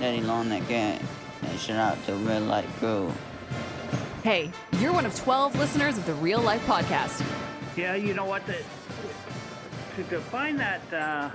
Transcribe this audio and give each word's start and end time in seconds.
Daddy 0.00 0.20
Long 0.20 0.48
that 0.50 0.66
game. 0.68 1.00
And 1.42 1.58
shout 1.58 1.76
out 1.76 2.06
to 2.06 2.14
Real 2.14 2.40
Life 2.40 2.68
Crew. 2.78 3.12
Hey, 4.22 4.50
you're 4.78 4.92
one 4.92 5.06
of 5.06 5.14
12 5.16 5.58
listeners 5.58 5.98
of 5.98 6.06
the 6.06 6.14
Real 6.14 6.40
Life 6.40 6.64
Podcast. 6.66 7.24
Yeah, 7.76 7.94
you 7.94 8.14
know 8.14 8.24
what? 8.24 8.46
The, 8.46 8.56
to, 9.96 10.02
to 10.10 10.20
find 10.20 10.58
that 10.60 10.80
uh, 10.92 11.30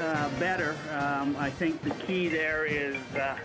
uh, 0.00 0.28
better, 0.38 0.76
um, 0.92 1.36
I 1.38 1.50
think 1.50 1.82
the 1.82 1.90
key 2.06 2.28
there 2.28 2.66
is. 2.66 2.96
Uh, 3.14 3.36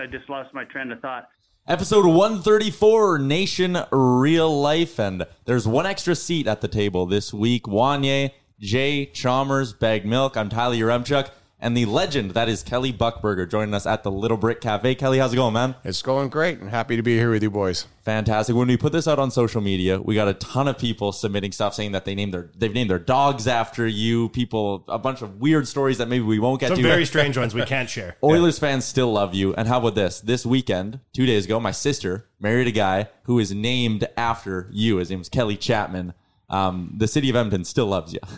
I 0.00 0.06
just 0.06 0.28
lost 0.28 0.54
my 0.54 0.64
train 0.64 0.92
of 0.92 1.00
thought. 1.00 1.28
Episode 1.66 2.06
134, 2.06 3.18
Nation 3.18 3.78
Real 3.90 4.60
Life. 4.60 4.98
And 4.98 5.26
there's 5.44 5.68
one 5.68 5.84
extra 5.84 6.14
seat 6.14 6.46
at 6.46 6.62
the 6.62 6.68
table 6.68 7.04
this 7.04 7.34
week. 7.34 7.64
Wanye, 7.64 8.32
Jay, 8.60 9.06
Chalmers, 9.06 9.72
Baggedmilk. 9.72 10.36
I'm 10.36 10.48
Tyler 10.48 10.74
Yaremchuk. 10.74 11.30
And 11.60 11.76
the 11.76 11.86
legend 11.86 12.32
that 12.32 12.48
is 12.48 12.62
Kelly 12.62 12.92
Buchberger 12.92 13.48
joining 13.50 13.74
us 13.74 13.84
at 13.84 14.04
the 14.04 14.12
Little 14.12 14.36
Brick 14.36 14.60
Cafe. 14.60 14.94
Kelly, 14.94 15.18
how's 15.18 15.32
it 15.32 15.36
going, 15.36 15.54
man? 15.54 15.74
It's 15.82 16.02
going 16.02 16.28
great. 16.28 16.60
and 16.60 16.70
happy 16.70 16.94
to 16.94 17.02
be 17.02 17.16
here 17.16 17.32
with 17.32 17.42
you 17.42 17.50
boys. 17.50 17.86
Fantastic. 18.04 18.54
When 18.54 18.68
we 18.68 18.76
put 18.76 18.92
this 18.92 19.08
out 19.08 19.18
on 19.18 19.32
social 19.32 19.60
media, 19.60 20.00
we 20.00 20.14
got 20.14 20.28
a 20.28 20.34
ton 20.34 20.68
of 20.68 20.78
people 20.78 21.10
submitting 21.10 21.50
stuff 21.50 21.74
saying 21.74 21.92
that 21.92 22.04
they 22.04 22.14
named 22.14 22.32
their 22.32 22.50
they've 22.56 22.72
named 22.72 22.90
their 22.90 23.00
dogs 23.00 23.48
after 23.48 23.88
you. 23.88 24.28
People, 24.28 24.84
a 24.86 25.00
bunch 25.00 25.20
of 25.20 25.40
weird 25.40 25.66
stories 25.66 25.98
that 25.98 26.08
maybe 26.08 26.24
we 26.24 26.38
won't 26.38 26.60
get 26.60 26.68
Some 26.68 26.76
to. 26.76 26.82
very 26.82 27.04
strange 27.04 27.36
ones 27.36 27.54
we 27.54 27.64
can't 27.64 27.90
share. 27.90 28.16
Oilers 28.22 28.60
fans 28.60 28.84
still 28.84 29.12
love 29.12 29.34
you. 29.34 29.52
And 29.54 29.66
how 29.66 29.78
about 29.78 29.96
this? 29.96 30.20
This 30.20 30.46
weekend, 30.46 31.00
two 31.12 31.26
days 31.26 31.44
ago, 31.44 31.58
my 31.58 31.72
sister 31.72 32.26
married 32.38 32.68
a 32.68 32.72
guy 32.72 33.08
who 33.24 33.40
is 33.40 33.52
named 33.52 34.06
after 34.16 34.68
you. 34.70 34.98
His 34.98 35.10
name's 35.10 35.28
Kelly 35.28 35.56
Chapman. 35.56 36.14
Um, 36.50 36.94
the 36.96 37.06
city 37.06 37.28
of 37.28 37.36
Edmonton 37.36 37.64
still 37.64 37.86
loves 37.86 38.12
you. 38.12 38.20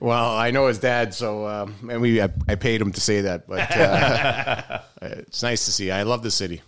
Well, 0.00 0.36
I 0.36 0.50
know 0.50 0.66
his 0.66 0.80
dad, 0.80 1.14
so 1.14 1.46
um, 1.46 1.76
and 1.88 2.00
we 2.00 2.20
I, 2.20 2.28
I 2.48 2.56
paid 2.56 2.80
him 2.80 2.90
to 2.90 3.00
say 3.00 3.20
that, 3.20 3.46
but 3.46 3.70
uh, 3.76 4.80
it's 5.02 5.44
nice 5.44 5.64
to 5.66 5.70
see. 5.70 5.92
I 5.92 6.02
love 6.02 6.24
the 6.24 6.30
city. 6.32 6.60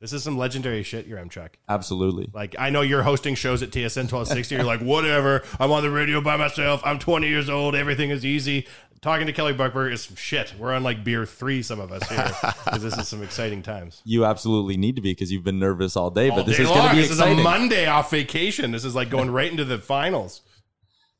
This 0.00 0.14
is 0.14 0.22
some 0.22 0.38
legendary 0.38 0.82
shit, 0.84 1.06
Yaremchuk. 1.10 1.50
Absolutely. 1.68 2.30
Like 2.32 2.54
I 2.58 2.70
know 2.70 2.80
you're 2.80 3.02
hosting 3.02 3.34
shows 3.34 3.62
at 3.62 3.70
TSN 3.70 4.10
1260. 4.10 4.54
You're 4.54 4.64
like, 4.64 4.80
whatever. 4.80 5.42
I'm 5.60 5.70
on 5.70 5.82
the 5.82 5.90
radio 5.90 6.22
by 6.22 6.36
myself. 6.36 6.80
I'm 6.82 6.98
20 6.98 7.28
years 7.28 7.50
old. 7.50 7.74
Everything 7.74 8.08
is 8.08 8.24
easy. 8.24 8.66
Talking 9.00 9.26
to 9.26 9.32
Kelly 9.32 9.52
Buckberg 9.52 9.92
is 9.92 10.02
some 10.02 10.16
shit. 10.16 10.52
We're 10.58 10.72
on 10.74 10.82
like 10.82 11.04
beer 11.04 11.24
three, 11.24 11.62
some 11.62 11.78
of 11.78 11.92
us 11.92 12.08
here, 12.08 12.30
because 12.64 12.82
this 12.82 12.98
is 12.98 13.06
some 13.06 13.22
exciting 13.22 13.62
times. 13.62 14.02
You 14.08 14.24
absolutely 14.24 14.76
need 14.76 14.96
to 14.96 15.02
be 15.02 15.12
because 15.12 15.30
you've 15.30 15.44
been 15.44 15.58
nervous 15.58 15.96
all 15.96 16.10
day, 16.10 16.30
All 16.30 16.36
but 16.38 16.46
this 16.46 16.56
day 16.56 16.62
is 16.64 16.68
going 16.68 16.88
to 16.88 16.94
be 16.94 17.02
this 17.02 17.10
exciting. 17.10 17.34
is 17.34 17.40
a 17.40 17.44
Monday 17.44 17.86
off 17.86 18.10
vacation. 18.10 18.70
This 18.72 18.84
is 18.84 18.94
like 18.94 19.10
going 19.10 19.30
right 19.30 19.50
into 19.50 19.64
the 19.64 19.78
finals. 19.78 20.40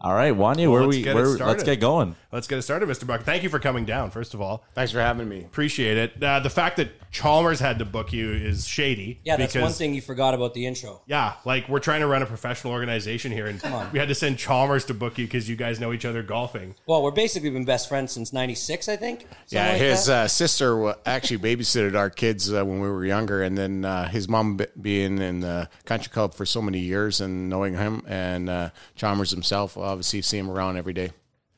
All 0.01 0.15
right, 0.15 0.33
Wanye, 0.33 0.59
Well, 0.59 0.71
where 0.71 0.83
let's 0.83 0.97
we 0.97 1.03
get 1.03 1.11
it 1.11 1.15
where, 1.17 1.27
let's 1.39 1.65
get 1.65 1.81
going. 1.81 2.15
Let's 2.31 2.47
get 2.47 2.59
it 2.59 2.63
started, 2.63 2.89
Mr. 2.89 3.05
Buck. 3.05 3.23
Thank 3.23 3.43
you 3.43 3.49
for 3.49 3.59
coming 3.59 3.85
down, 3.85 4.13
first 4.13 4.33
of 4.33 4.41
all. 4.41 4.65
Thanks 4.75 4.93
for 4.93 5.01
having 5.01 5.29
me. 5.29 5.41
Appreciate 5.41 5.97
it. 5.97 6.23
Uh, 6.23 6.39
the 6.39 6.51
fact 6.51 6.77
that 6.77 6.91
Chalmers 7.11 7.59
had 7.59 7.81
to 7.81 7.85
book 7.85 8.13
you 8.13 8.31
is 8.33 8.69
shady. 8.69 9.19
Yeah, 9.25 9.37
that's 9.37 9.57
one 9.57 9.73
thing 9.73 9.95
you 9.95 10.01
forgot 10.01 10.35
about 10.35 10.55
the 10.55 10.67
intro. 10.67 11.03
Yeah, 11.07 11.33
like 11.45 11.69
we're 11.69 11.81
trying 11.81 12.03
to 12.03 12.07
run 12.07 12.23
a 12.23 12.27
professional 12.27 12.75
organization 12.75 13.33
here, 13.33 13.47
and 13.47 13.61
we 13.93 13.99
had 13.99 14.07
to 14.09 14.15
send 14.15 14.39
Chalmers 14.39 14.85
to 14.85 14.95
book 14.95 15.19
you 15.19 15.25
because 15.25 15.49
you 15.49 15.57
guys 15.57 15.81
know 15.81 15.93
each 15.93 16.05
other 16.05 16.23
golfing. 16.23 16.77
Well, 16.87 17.03
we're 17.03 17.11
basically 17.11 17.51
been 17.51 17.65
best 17.65 17.89
friends 17.89 18.13
since 18.13 18.33
'96, 18.33 18.89
I 18.89 18.97
think. 18.97 19.27
Yeah, 19.49 19.71
like 19.71 19.81
his 19.81 20.09
uh, 20.09 20.29
sister 20.29 20.95
actually 21.07 21.39
babysitted 21.39 21.97
our 21.97 22.11
kids 22.11 22.53
uh, 22.53 22.65
when 22.65 22.79
we 22.81 22.89
were 22.89 23.05
younger, 23.05 23.43
and 23.43 23.57
then 23.57 23.85
uh, 23.85 24.07
his 24.09 24.29
mom 24.29 24.59
be- 24.59 24.67
being 24.81 25.19
in 25.19 25.41
the 25.41 25.69
country 25.87 26.11
club 26.13 26.35
for 26.35 26.45
so 26.47 26.61
many 26.63 26.79
years 26.79 27.21
and 27.21 27.49
knowing 27.49 27.75
him, 27.75 28.05
and 28.07 28.51
uh, 28.51 28.71
Chalmers 28.95 29.31
himself, 29.31 29.77
obviously 29.89 30.23
see 30.23 30.39
him 30.39 30.51
around 30.51 30.77
every 30.77 30.93
day. 30.93 31.11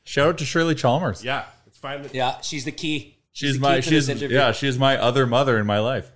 Shout 0.03 0.29
out 0.29 0.37
to 0.39 0.45
Shirley 0.45 0.75
Chalmers. 0.75 1.23
Yeah, 1.23 1.45
it's 1.67 1.77
fine. 1.77 2.09
yeah, 2.13 2.41
she's 2.41 2.65
the 2.65 2.71
key. 2.71 3.17
She's 3.31 3.55
the 3.55 3.59
my 3.59 3.75
key 3.81 3.89
to 3.91 4.01
she's 4.01 4.21
yeah, 4.23 4.51
she 4.51 4.67
is 4.67 4.79
my 4.79 4.97
other 4.97 5.27
mother 5.27 5.57
in 5.57 5.65
my 5.65 5.79
life. 5.79 6.11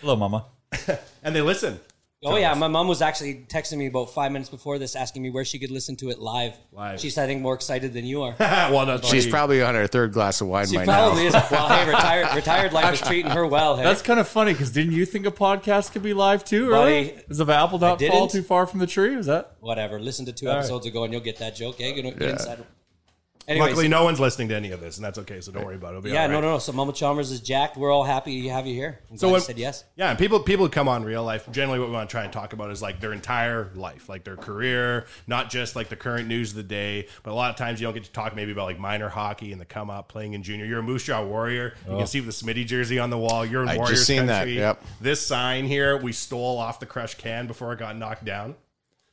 Hello, 0.00 0.16
mama. 0.16 0.46
And 1.22 1.34
they 1.34 1.42
listen. 1.42 1.80
Oh 2.24 2.36
yeah, 2.36 2.52
my 2.54 2.66
mom 2.66 2.88
was 2.88 3.00
actually 3.00 3.46
texting 3.48 3.78
me 3.78 3.86
about 3.86 4.10
five 4.12 4.32
minutes 4.32 4.50
before 4.50 4.78
this, 4.80 4.96
asking 4.96 5.22
me 5.22 5.30
where 5.30 5.44
she 5.44 5.58
could 5.60 5.70
listen 5.70 5.94
to 5.96 6.10
it 6.10 6.18
live. 6.18 6.56
Live. 6.72 6.98
She's 6.98 7.16
I 7.16 7.26
think 7.26 7.42
more 7.42 7.54
excited 7.54 7.92
than 7.92 8.04
you 8.04 8.22
are. 8.22 8.34
well, 8.40 8.86
no, 8.86 9.00
She's 9.00 9.26
probably 9.28 9.62
on 9.62 9.76
her 9.76 9.86
third 9.86 10.12
glass 10.12 10.40
of 10.40 10.48
wine 10.48 10.66
She 10.66 10.74
by 10.76 10.84
probably 10.84 11.28
now. 11.28 11.38
is. 11.44 11.50
Well, 11.52 11.68
hey, 11.68 11.86
retired 11.88 12.34
retired 12.34 12.72
life 12.72 12.94
is 12.94 13.00
treating 13.06 13.30
her 13.30 13.46
well. 13.46 13.76
Hey? 13.76 13.84
That's 13.84 14.02
kind 14.02 14.18
of 14.18 14.26
funny 14.26 14.52
because 14.52 14.72
didn't 14.72 14.94
you 14.94 15.06
think 15.06 15.26
a 15.26 15.30
podcast 15.30 15.92
could 15.92 16.02
be 16.02 16.12
live 16.12 16.44
too? 16.44 16.70
Buddy, 16.70 16.92
Right? 17.14 17.28
Does 17.28 17.38
the 17.38 17.46
apple 17.52 17.78
not 17.78 18.02
I 18.02 18.08
fall 18.08 18.26
didn't. 18.26 18.30
too 18.32 18.42
far 18.42 18.66
from 18.66 18.80
the 18.80 18.86
tree? 18.88 19.14
Was 19.16 19.26
that? 19.26 19.54
Whatever. 19.60 20.00
Listen 20.00 20.26
to 20.26 20.32
two 20.32 20.48
All 20.48 20.54
right. 20.54 20.58
episodes 20.58 20.86
ago, 20.86 21.04
and 21.04 21.12
you'll 21.12 21.22
get 21.22 21.38
that 21.38 21.54
joke. 21.54 21.78
Yeah, 21.78 21.92
get, 21.92 22.18
get 22.18 22.30
inside. 22.30 22.64
Anyways, 23.48 23.70
Luckily, 23.70 23.88
no 23.88 24.04
one's 24.04 24.20
listening 24.20 24.48
to 24.48 24.56
any 24.56 24.72
of 24.72 24.80
this, 24.80 24.98
and 24.98 25.04
that's 25.04 25.16
okay. 25.20 25.40
So 25.40 25.50
don't 25.52 25.64
worry 25.64 25.76
about 25.76 25.88
it. 25.88 25.90
It'll 25.92 26.02
be 26.02 26.10
yeah, 26.10 26.24
all 26.24 26.28
no, 26.28 26.40
no, 26.42 26.52
no. 26.52 26.58
So 26.58 26.70
Mama 26.72 26.92
Chalmers 26.92 27.30
is 27.30 27.40
jacked. 27.40 27.78
We're 27.78 27.90
all 27.90 28.04
happy 28.04 28.42
to 28.42 28.50
have 28.50 28.66
you 28.66 28.74
here. 28.74 29.00
I'm 29.10 29.16
So 29.16 29.28
glad 29.28 29.28
you 29.28 29.32
when- 29.32 29.40
said 29.40 29.58
yes. 29.58 29.84
Yeah, 29.96 30.10
and 30.10 30.18
people 30.18 30.40
people 30.40 30.68
come 30.68 30.86
on 30.86 31.02
real 31.02 31.24
life. 31.24 31.50
Generally, 31.50 31.78
what 31.78 31.88
we 31.88 31.94
want 31.94 32.10
to 32.10 32.12
try 32.12 32.24
and 32.24 32.32
talk 32.32 32.52
about 32.52 32.70
is 32.70 32.82
like 32.82 33.00
their 33.00 33.14
entire 33.14 33.70
life, 33.74 34.06
like 34.10 34.24
their 34.24 34.36
career, 34.36 35.06
not 35.26 35.48
just 35.48 35.76
like 35.76 35.88
the 35.88 35.96
current 35.96 36.28
news 36.28 36.50
of 36.50 36.56
the 36.56 36.62
day. 36.62 37.08
But 37.22 37.30
a 37.30 37.34
lot 37.34 37.48
of 37.48 37.56
times 37.56 37.80
you 37.80 37.86
don't 37.86 37.94
get 37.94 38.04
to 38.04 38.12
talk 38.12 38.36
maybe 38.36 38.52
about 38.52 38.66
like 38.66 38.78
minor 38.78 39.08
hockey 39.08 39.52
and 39.52 39.60
the 39.60 39.64
come 39.64 39.88
up, 39.88 40.08
playing 40.08 40.34
in 40.34 40.42
junior. 40.42 40.66
You're 40.66 40.80
a 40.80 40.82
Moose 40.82 41.04
Jaw 41.04 41.24
Warrior. 41.24 41.72
You 41.86 41.92
can 41.92 42.02
oh. 42.02 42.04
see 42.04 42.20
the 42.20 42.32
Smitty 42.32 42.66
jersey 42.66 42.98
on 42.98 43.08
the 43.08 43.18
wall. 43.18 43.46
You're 43.46 43.62
in 43.62 43.70
I 43.70 43.76
just 43.76 43.80
Warriors 43.80 44.06
seen 44.06 44.26
that, 44.26 44.46
yep. 44.48 44.82
This 45.00 45.26
sign 45.26 45.64
here 45.64 45.96
we 45.96 46.12
stole 46.12 46.58
off 46.58 46.80
the 46.80 46.86
Crush 46.86 47.14
can 47.14 47.46
before 47.46 47.72
it 47.72 47.78
got 47.78 47.96
knocked 47.96 48.26
down. 48.26 48.56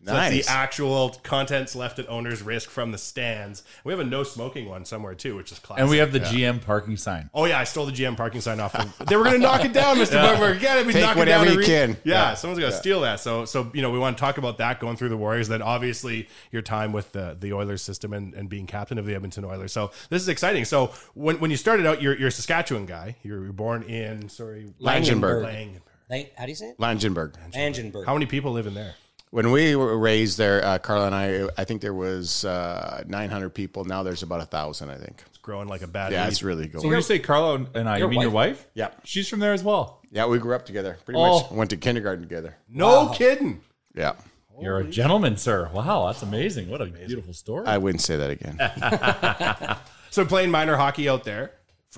So 0.05 0.13
that's 0.13 0.33
the 0.47 0.51
actual 0.51 1.09
contents 1.23 1.75
left 1.75 1.97
at 1.97 2.07
owner's 2.09 2.41
risk 2.43 2.69
from 2.69 2.91
the 2.91 2.97
stands. 2.97 3.63
We 3.83 3.91
have 3.91 3.99
a 3.99 4.03
no 4.03 4.21
smoking 4.23 4.69
one 4.69 4.85
somewhere 4.85 5.15
too, 5.15 5.35
which 5.35 5.51
is 5.51 5.57
classic. 5.59 5.81
And 5.81 5.89
we 5.89 5.97
have 5.97 6.11
the 6.11 6.19
GM 6.19 6.61
parking 6.63 6.95
sign. 6.95 7.29
Oh 7.33 7.45
yeah, 7.45 7.59
I 7.59 7.63
stole 7.63 7.85
the 7.87 7.91
GM 7.91 8.15
parking 8.15 8.39
sign 8.41 8.59
off. 8.59 8.73
Them. 8.73 8.93
They 9.07 9.15
were 9.15 9.23
going 9.23 9.35
to 9.35 9.41
knock 9.41 9.65
it 9.65 9.73
down, 9.73 9.97
Mister 9.97 10.15
Yeah. 10.21 10.35
Bugberg. 10.35 10.59
Get 10.59 10.77
it? 10.77 10.85
We 10.85 10.93
Take 10.93 11.01
knock 11.01 11.15
it 11.15 11.19
whatever 11.19 11.45
down 11.45 11.53
you 11.53 11.59
and 11.59 11.67
can. 11.67 11.89
Yeah, 12.03 12.13
Yeah. 12.29 12.33
someone's 12.35 12.59
got 12.59 12.67
to 12.67 12.73
Yeah. 12.73 12.79
steal 12.79 13.01
that. 13.01 13.19
So, 13.19 13.45
so 13.45 13.71
you 13.73 13.81
know, 13.81 13.89
we 13.89 13.97
want 13.97 14.15
to 14.17 14.21
talk 14.21 14.37
about 14.37 14.59
that 14.59 14.79
going 14.79 14.95
through 14.95 15.09
the 15.09 15.17
Warriors. 15.17 15.47
Then 15.47 15.61
obviously 15.63 16.29
your 16.51 16.61
time 16.61 16.91
with 16.93 17.11
the 17.11 17.35
the 17.39 17.53
Oilers 17.53 17.81
system 17.81 18.13
and, 18.13 18.33
and 18.35 18.47
being 18.47 18.67
captain 18.67 18.97
of 18.99 19.05
the 19.05 19.15
Edmonton 19.15 19.43
Oilers. 19.43 19.73
So 19.73 19.91
this 20.09 20.21
is 20.21 20.27
exciting. 20.29 20.65
So 20.65 20.91
when 21.15 21.39
when 21.39 21.49
you 21.49 21.57
started 21.57 21.85
out, 21.87 22.01
you're 22.01 22.15
you're 22.15 22.27
a 22.27 22.31
Saskatchewan 22.31 22.85
guy. 22.85 23.15
You're, 23.23 23.43
you're 23.43 23.53
born 23.53 23.81
in 23.83 24.29
sorry 24.29 24.71
Langenburg. 24.79 25.43
Langenburg. 25.45 25.81
Lang- 26.11 26.27
how 26.37 26.45
do 26.45 26.51
you 26.51 26.55
say 26.55 26.69
it? 26.69 26.77
Langenburg. 26.77 27.33
Angenberg. 27.53 28.05
How 28.05 28.13
many 28.13 28.27
people 28.27 28.51
live 28.51 28.67
in 28.67 28.75
there? 28.75 28.93
When 29.35 29.51
we 29.51 29.75
were 29.75 29.97
raised 29.97 30.37
there, 30.37 30.63
uh, 30.63 30.77
Carla 30.77 31.07
and 31.07 31.13
I, 31.15 31.49
I 31.57 31.65
think 31.65 31.81
there 31.81 31.93
was 31.93 32.45
uh, 32.45 33.03
900 33.05 33.49
people. 33.49 33.83
Now 33.83 34.01
there's 34.01 34.23
about 34.23 34.39
a 34.39 34.45
thousand, 34.45 34.89
I 34.91 34.95
think. 34.95 35.21
It's 35.27 35.37
growing 35.39 35.67
like 35.67 35.81
a 35.81 35.87
bad. 35.87 36.13
Yeah, 36.13 36.23
weed. 36.23 36.29
it's 36.31 36.41
really 36.41 36.63
So 36.67 36.79
going. 36.79 36.87
when 36.87 36.95
you 36.95 37.01
say 37.01 37.19
Carlo 37.19 37.67
and 37.75 37.89
I, 37.89 37.97
Your 37.97 38.07
you 38.07 38.11
mean 38.11 38.21
your 38.21 38.31
wife? 38.31 38.65
Yeah. 38.75 38.91
She's 39.03 39.27
from 39.27 39.41
there 39.41 39.51
as 39.51 39.61
well. 39.61 39.99
yeah, 40.09 40.25
we 40.25 40.39
grew 40.39 40.55
up 40.55 40.65
together. 40.65 40.97
Pretty 41.03 41.19
Oh. 41.19 41.41
much 41.41 41.51
went 41.51 41.69
to 41.71 41.75
kindergarten 41.77 42.23
together. 42.23 42.55
no 42.69 43.09
kidding. 43.09 43.59
Yeah, 43.93 44.13
You're 44.61 44.77
a 44.79 44.83
gentleman, 44.85 45.35
sir. 45.35 45.69
Wow, 45.73 46.07
that's 46.07 46.21
amazing. 46.21 46.69
What 46.69 46.81
a 46.81 46.85
beautiful 46.85 47.33
story. 47.33 47.65
I 47.67 47.77
wouldn't 47.77 48.01
say 48.01 48.15
that 48.15 48.29
again. 48.29 49.77
So 50.11 50.23
playing 50.25 50.49
minor 50.49 50.77
hockey 50.77 51.09
out 51.09 51.25
there, 51.25 51.51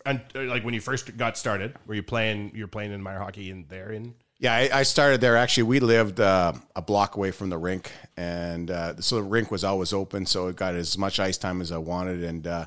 and 0.04 0.22
uh, 0.33 0.42
like 0.45 0.63
when 0.66 0.74
you 0.74 0.81
first 0.81 1.16
got 1.18 1.38
started, 1.38 1.75
were 1.86 1.94
you 1.94 2.01
playing? 2.01 2.54
You're 2.56 2.68
playing 2.68 2.94
in 2.94 3.04
minor 3.04 3.19
hockey 3.19 3.51
in 3.51 3.66
there 3.69 3.92
in 3.92 4.16
Yeah, 4.39 4.54
I, 4.54 4.69
I 4.72 4.84
started 4.84 5.19
there. 5.19 5.36
Actually, 5.36 5.63
we 5.63 5.80
lived 5.80 6.19
uh, 6.19 6.54
a 6.75 6.81
block 6.81 7.16
away 7.16 7.31
from 7.31 7.50
the 7.50 7.57
rink, 7.57 7.92
and 8.16 8.69
uh, 8.69 9.01
so 9.01 9.16
the 9.16 9.24
rink 9.24 9.50
was 9.50 9.63
always 9.63 9.94
open. 9.94 10.28
So 10.28 10.48
it 10.48 10.56
got 10.56 10.75
as 10.75 10.95
much 10.95 11.19
ice 11.19 11.39
time 11.39 11.60
as 11.60 11.72
I 11.72 11.80
wanted. 11.80 12.24
And 12.24 12.45
uh, 12.45 12.66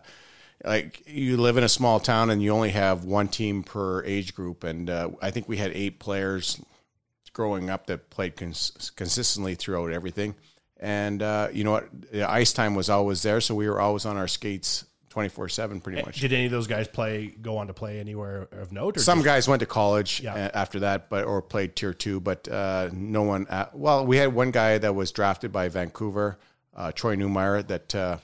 like 0.65 1.07
you 1.07 1.37
live 1.37 1.57
in 1.57 1.63
a 1.63 1.69
small 1.69 2.01
town, 2.01 2.31
and 2.31 2.43
you 2.43 2.51
only 2.51 2.71
have 2.71 3.05
one 3.05 3.29
team 3.29 3.63
per 3.63 4.03
age 4.05 4.35
group. 4.35 4.65
And 4.65 4.91
uh, 4.91 5.11
I 5.23 5.31
think 5.31 5.49
we 5.49 5.59
had 5.59 5.71
eight 5.73 6.01
players 6.01 6.61
growing 7.33 7.71
up 7.71 7.87
that 7.87 8.11
played 8.11 8.37
cons- 8.37 8.91
consistently 8.97 9.55
throughout 9.55 9.93
everything. 9.93 10.35
And 10.81 11.23
uh, 11.23 11.49
you 11.53 11.63
know 11.63 11.73
what? 11.73 12.11
The 12.11 12.29
ice 12.29 12.53
time 12.53 12.75
was 12.75 12.91
always 12.91 13.23
there, 13.23 13.41
so 13.41 13.55
we 13.55 13.69
were 13.69 13.81
always 13.81 14.07
on 14.07 14.17
our 14.17 14.27
skates 14.27 14.87
twenty 15.11 15.29
four 15.29 15.49
seven, 15.51 15.81
pretty 15.83 16.03
much. 16.03 16.21
Did 16.21 16.33
any 16.33 16.47
of 16.47 16.51
those 16.53 16.67
guys 16.67 16.89
play 16.89 17.27
go 17.43 17.59
on 17.59 17.67
to 17.67 17.75
play 17.75 18.01
anywhere 18.01 18.49
of 18.53 18.73
note? 18.73 18.97
Or 18.97 19.01
Some 19.01 19.23
guys 19.23 19.47
went 19.47 19.61
to 19.61 19.67
college 19.67 20.21
Yeah. 20.23 20.35
uh, 20.35 20.51
after 20.55 20.81
that, 20.81 21.11
but 21.11 21.25
or 21.25 21.43
played 21.43 21.77
tier 21.77 21.93
two, 21.93 22.21
but 22.21 22.49
uh, 22.49 22.89
no 22.93 23.23
one. 23.23 23.47
Uh, 23.49 23.67
well, 23.75 24.07
we 24.07 24.17
had 24.17 24.33
one 24.33 24.51
guy 24.53 24.79
that 24.79 24.95
was 24.95 25.13
drafted 25.13 25.53
by 25.53 25.69
Vancouver, 25.69 26.39
uh, 26.75 26.93
Troy 26.93 27.17
Newmeyer, 27.17 27.67
that 27.67 27.95
uh, 27.95 28.17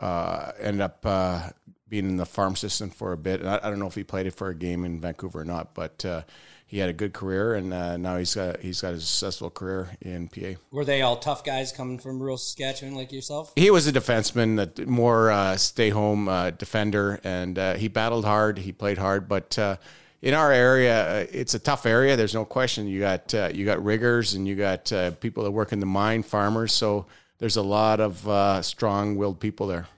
uh, 0.00 0.52
ended 0.58 0.80
up 0.80 1.06
uh, 1.06 1.50
being 1.88 2.08
in 2.08 2.16
the 2.16 2.26
farm 2.26 2.56
system 2.56 2.90
for 2.90 3.12
a 3.12 3.16
bit. 3.16 3.40
And 3.40 3.48
I, 3.48 3.60
I 3.62 3.70
don't 3.70 3.78
know 3.78 3.86
if 3.86 3.94
he 3.94 4.02
played 4.02 4.26
it 4.26 4.34
for 4.34 4.48
a 4.48 4.54
game 4.54 4.84
in 4.84 5.00
Vancouver 5.00 5.40
or 5.40 5.44
not, 5.44 5.74
but 5.74 6.04
uh, 6.04 6.22
he 6.72 6.78
had 6.78 6.88
a 6.88 6.94
good 6.94 7.12
career, 7.12 7.54
and 7.54 7.70
uh, 7.70 7.98
now 7.98 8.16
he's 8.16 8.34
got 8.34 8.60
he's 8.60 8.80
got 8.80 8.94
a 8.94 8.98
successful 8.98 9.50
career 9.50 9.90
in 10.00 10.28
PA. 10.28 10.58
Were 10.70 10.86
they 10.86 11.02
all 11.02 11.18
tough 11.18 11.44
guys 11.44 11.70
coming 11.70 11.98
from 11.98 12.18
rural 12.18 12.38
Saskatchewan 12.38 12.94
like 12.94 13.12
yourself? 13.12 13.52
He 13.56 13.70
was 13.70 13.86
a 13.86 13.92
defenseman, 13.92 14.56
that 14.56 14.88
more 14.88 15.30
uh, 15.30 15.58
stay 15.58 15.90
home 15.90 16.28
uh, 16.28 16.52
defender, 16.52 17.20
and 17.24 17.58
uh, 17.58 17.74
he 17.74 17.88
battled 17.88 18.24
hard. 18.24 18.56
He 18.56 18.72
played 18.72 18.96
hard, 18.96 19.28
but 19.28 19.58
uh, 19.58 19.76
in 20.22 20.32
our 20.32 20.50
area, 20.50 21.20
uh, 21.20 21.26
it's 21.30 21.52
a 21.52 21.58
tough 21.58 21.84
area. 21.84 22.16
There's 22.16 22.32
no 22.32 22.46
question. 22.46 22.86
You 22.86 23.00
got 23.00 23.34
uh, 23.34 23.50
you 23.52 23.66
got 23.66 23.84
riggers, 23.84 24.32
and 24.32 24.48
you 24.48 24.56
got 24.56 24.90
uh, 24.94 25.10
people 25.10 25.44
that 25.44 25.50
work 25.50 25.74
in 25.74 25.78
the 25.78 25.84
mine, 25.84 26.22
farmers. 26.22 26.72
So 26.72 27.04
there's 27.36 27.56
a 27.56 27.62
lot 27.62 28.00
of 28.00 28.26
uh, 28.26 28.62
strong-willed 28.62 29.40
people 29.40 29.66
there. 29.66 29.88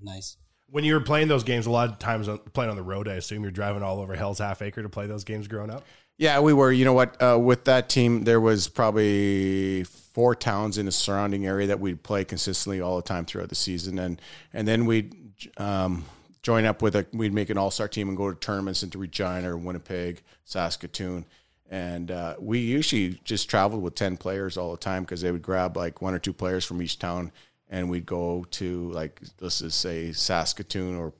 Nice. 0.00 0.36
when 0.68 0.84
you 0.84 0.94
were 0.94 1.00
playing 1.00 1.26
those 1.26 1.42
games, 1.42 1.66
a 1.66 1.70
lot 1.72 1.88
of 1.90 1.98
times 1.98 2.28
playing 2.52 2.70
on 2.70 2.76
the 2.76 2.84
road, 2.84 3.08
I 3.08 3.14
assume 3.14 3.42
you're 3.42 3.50
driving 3.50 3.82
all 3.82 4.00
over 4.00 4.14
Hell's 4.14 4.38
Half 4.38 4.62
Acre 4.62 4.82
to 4.82 4.88
play 4.88 5.08
those 5.08 5.24
games 5.24 5.48
growing 5.48 5.70
up. 5.70 5.84
Yeah, 6.20 6.40
we 6.40 6.52
were. 6.52 6.70
You 6.70 6.84
know 6.84 6.92
what? 6.92 7.16
Uh, 7.22 7.38
with 7.38 7.64
that 7.64 7.88
team, 7.88 8.24
there 8.24 8.42
was 8.42 8.68
probably 8.68 9.84
four 9.84 10.34
towns 10.34 10.76
in 10.76 10.84
the 10.84 10.92
surrounding 10.92 11.46
area 11.46 11.68
that 11.68 11.80
we'd 11.80 12.02
play 12.02 12.26
consistently 12.26 12.82
all 12.82 12.96
the 12.96 13.02
time 13.02 13.24
throughout 13.24 13.48
the 13.48 13.54
season, 13.54 13.98
and 13.98 14.20
and 14.52 14.68
then 14.68 14.84
we'd 14.84 15.16
um, 15.56 16.04
join 16.42 16.66
up 16.66 16.82
with 16.82 16.94
a. 16.94 17.06
We'd 17.14 17.32
make 17.32 17.48
an 17.48 17.56
all 17.56 17.70
star 17.70 17.88
team 17.88 18.08
and 18.08 18.18
go 18.18 18.30
to 18.30 18.38
tournaments 18.38 18.82
into 18.82 18.98
Regina 18.98 19.50
or 19.50 19.56
Winnipeg, 19.56 20.20
Saskatoon, 20.44 21.24
and 21.70 22.10
uh, 22.10 22.34
we 22.38 22.58
usually 22.58 23.18
just 23.24 23.48
traveled 23.48 23.82
with 23.82 23.94
ten 23.94 24.18
players 24.18 24.58
all 24.58 24.72
the 24.72 24.76
time 24.76 25.04
because 25.04 25.22
they 25.22 25.32
would 25.32 25.40
grab 25.40 25.74
like 25.74 26.02
one 26.02 26.12
or 26.12 26.18
two 26.18 26.34
players 26.34 26.66
from 26.66 26.82
each 26.82 26.98
town, 26.98 27.32
and 27.70 27.88
we'd 27.88 28.04
go 28.04 28.44
to 28.50 28.90
like 28.90 29.22
let's 29.40 29.60
just 29.60 29.80
say 29.80 30.12
Saskatoon 30.12 30.96
or 30.96 31.14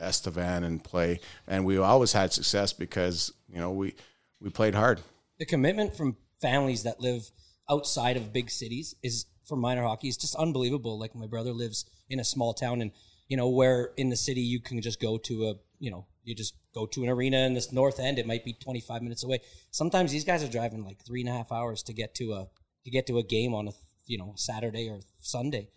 Estevan 0.00 0.64
and 0.64 0.82
play, 0.82 1.20
and 1.46 1.66
we 1.66 1.76
always 1.76 2.14
had 2.14 2.32
success 2.32 2.72
because 2.72 3.30
you 3.52 3.58
know 3.58 3.70
we 3.70 3.94
we 4.40 4.50
played 4.50 4.74
hard. 4.74 5.00
The 5.38 5.46
commitment 5.46 5.96
from 5.96 6.16
families 6.40 6.82
that 6.84 7.00
live 7.00 7.30
outside 7.70 8.16
of 8.16 8.32
big 8.32 8.50
cities 8.50 8.94
is 9.02 9.26
for 9.46 9.56
minor 9.56 9.82
hockey 9.82 10.08
is 10.08 10.16
just 10.16 10.34
unbelievable. 10.34 10.98
Like 10.98 11.14
my 11.14 11.26
brother 11.26 11.52
lives 11.52 11.84
in 12.08 12.20
a 12.20 12.24
small 12.24 12.54
town, 12.54 12.80
and 12.80 12.92
you 13.28 13.36
know 13.36 13.48
where 13.48 13.90
in 13.96 14.08
the 14.08 14.16
city 14.16 14.40
you 14.40 14.60
can 14.60 14.80
just 14.80 15.00
go 15.00 15.18
to 15.18 15.48
a 15.48 15.54
you 15.78 15.90
know 15.90 16.06
you 16.24 16.34
just 16.34 16.54
go 16.74 16.86
to 16.86 17.02
an 17.04 17.08
arena 17.08 17.38
in 17.38 17.54
this 17.54 17.72
north 17.72 18.00
end. 18.00 18.18
It 18.18 18.26
might 18.26 18.44
be 18.44 18.52
twenty 18.52 18.80
five 18.80 19.02
minutes 19.02 19.24
away. 19.24 19.40
Sometimes 19.70 20.12
these 20.12 20.24
guys 20.24 20.42
are 20.42 20.48
driving 20.48 20.84
like 20.84 21.04
three 21.04 21.20
and 21.20 21.28
a 21.28 21.32
half 21.32 21.52
hours 21.52 21.82
to 21.84 21.92
get 21.92 22.14
to 22.16 22.32
a 22.32 22.46
to 22.84 22.90
get 22.90 23.06
to 23.06 23.18
a 23.18 23.22
game 23.22 23.54
on 23.54 23.68
a 23.68 23.72
you 24.06 24.18
know 24.18 24.34
Saturday 24.36 24.88
or 24.88 25.00
Sunday. 25.20 25.68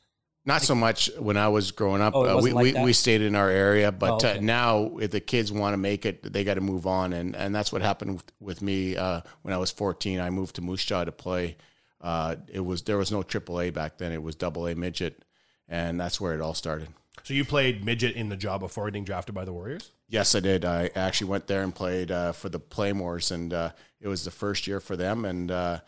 Not 0.50 0.64
so 0.64 0.74
much 0.74 1.12
when 1.20 1.38
I 1.38 1.48
was 1.50 1.70
growing 1.70 2.02
up. 2.02 2.16
Oh, 2.16 2.40
uh, 2.40 2.42
we, 2.42 2.52
like 2.52 2.76
we, 2.76 2.84
we 2.86 2.94
stayed 2.94 3.22
in 3.22 3.36
our 3.36 3.52
area, 3.52 3.92
but 3.92 4.10
Oh, 4.10 4.16
okay. 4.16 4.40
uh, 4.40 4.42
now 4.42 4.98
if 4.98 5.12
the 5.12 5.20
kids 5.20 5.52
want 5.52 5.74
to 5.74 5.78
make 5.78 6.08
it, 6.08 6.24
they 6.34 6.44
got 6.44 6.56
to 6.56 6.62
move 6.62 6.88
on, 6.88 7.14
and 7.14 7.36
and 7.36 7.54
that's 7.54 7.72
what 7.72 7.84
happened 7.84 8.16
with, 8.16 8.32
with 8.40 8.62
me 8.64 8.98
uh, 8.98 9.22
when 9.44 9.54
I 9.54 9.58
was 9.58 9.70
14. 9.70 10.20
I 10.20 10.32
moved 10.32 10.56
to 10.56 10.62
Moose 10.64 10.84
Jaw 10.84 11.04
to 11.04 11.12
play. 11.12 11.56
Uh, 12.02 12.38
it 12.48 12.62
was 12.62 12.82
there 12.82 12.98
was 12.98 13.12
no 13.12 13.22
AAA 13.22 13.76
back 13.76 14.00
then; 14.00 14.12
it 14.12 14.24
was 14.24 14.36
Double 14.36 14.66
A 14.68 14.74
midget, 14.74 15.24
and 15.68 16.00
that's 16.00 16.20
where 16.20 16.34
it 16.34 16.42
all 16.42 16.56
started. 16.56 16.88
So 17.24 17.36
you 17.36 17.46
played 17.46 17.86
midget 17.86 18.16
in 18.16 18.30
the 18.30 18.38
job 18.38 18.62
before 18.62 18.86
getting 18.86 19.04
drafted 19.04 19.36
by 19.36 19.46
the 19.46 19.54
Warriors. 19.54 19.92
Yes, 20.08 20.34
I 20.34 20.40
did. 20.40 20.66
I 20.66 20.90
actually 20.96 21.30
went 21.30 21.46
there 21.46 21.62
and 21.62 21.76
played 21.76 22.10
uh, 22.10 22.32
for 22.32 22.50
the 22.50 22.60
Playmores, 22.60 23.32
and 23.32 23.54
uh, 23.54 23.70
it 24.02 24.08
was 24.08 24.26
the 24.26 24.32
first 24.32 24.66
year 24.66 24.80
for 24.80 24.98
them. 24.98 25.26
And 25.26 25.52
uh, 25.52 25.82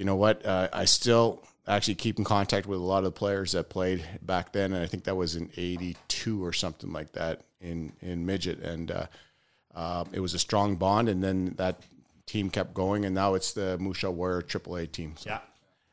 you 0.00 0.06
know 0.06 0.16
what? 0.16 0.46
Uh, 0.46 0.66
I 0.72 0.86
still 0.86 1.44
actually 1.68 1.96
keep 1.96 2.18
in 2.18 2.24
contact 2.24 2.66
with 2.66 2.80
a 2.80 2.82
lot 2.82 2.98
of 2.98 3.04
the 3.04 3.10
players 3.12 3.52
that 3.52 3.68
played 3.68 4.02
back 4.22 4.50
then, 4.50 4.72
and 4.72 4.82
I 4.82 4.86
think 4.86 5.04
that 5.04 5.14
was 5.14 5.36
in 5.36 5.50
'82 5.58 6.42
or 6.42 6.54
something 6.54 6.90
like 6.90 7.12
that 7.12 7.42
in 7.60 7.92
in 8.00 8.24
midget. 8.24 8.60
And 8.60 8.90
uh, 8.90 9.06
uh, 9.74 10.04
it 10.10 10.20
was 10.20 10.32
a 10.32 10.38
strong 10.38 10.76
bond, 10.76 11.10
and 11.10 11.22
then 11.22 11.54
that 11.58 11.82
team 12.24 12.48
kept 12.48 12.72
going, 12.72 13.04
and 13.04 13.14
now 13.14 13.34
it's 13.34 13.52
the 13.52 13.76
Moose 13.76 13.98
Jaw 13.98 14.08
Warrior 14.10 14.40
AAA 14.40 14.90
team. 14.90 15.16
So. 15.18 15.28
Yeah. 15.28 15.40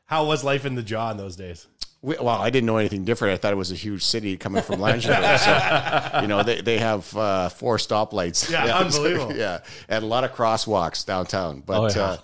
How 0.06 0.24
was 0.24 0.42
life 0.42 0.64
in 0.64 0.74
the 0.74 0.82
jaw 0.82 1.10
in 1.10 1.18
those 1.18 1.36
days? 1.36 1.66
We, 2.00 2.16
well, 2.16 2.28
I 2.40 2.48
didn't 2.48 2.64
know 2.64 2.78
anything 2.78 3.04
different. 3.04 3.34
I 3.34 3.36
thought 3.36 3.52
it 3.52 3.56
was 3.56 3.72
a 3.72 3.74
huge 3.74 4.02
city 4.02 4.38
coming 4.38 4.62
from 4.62 4.76
Langenburg. 4.76 6.12
so, 6.14 6.20
you 6.22 6.28
know, 6.28 6.42
they, 6.42 6.62
they 6.62 6.78
have 6.78 7.14
uh, 7.14 7.50
four 7.50 7.76
stoplights. 7.76 8.50
Yeah, 8.50 8.64
unbelievable. 8.78 9.36
yeah, 9.36 9.58
and 9.86 10.02
a 10.02 10.06
lot 10.06 10.24
of 10.24 10.32
crosswalks 10.32 11.04
downtown. 11.04 11.60
But 11.60 11.94
Oh, 11.94 12.00
yeah. 12.00 12.16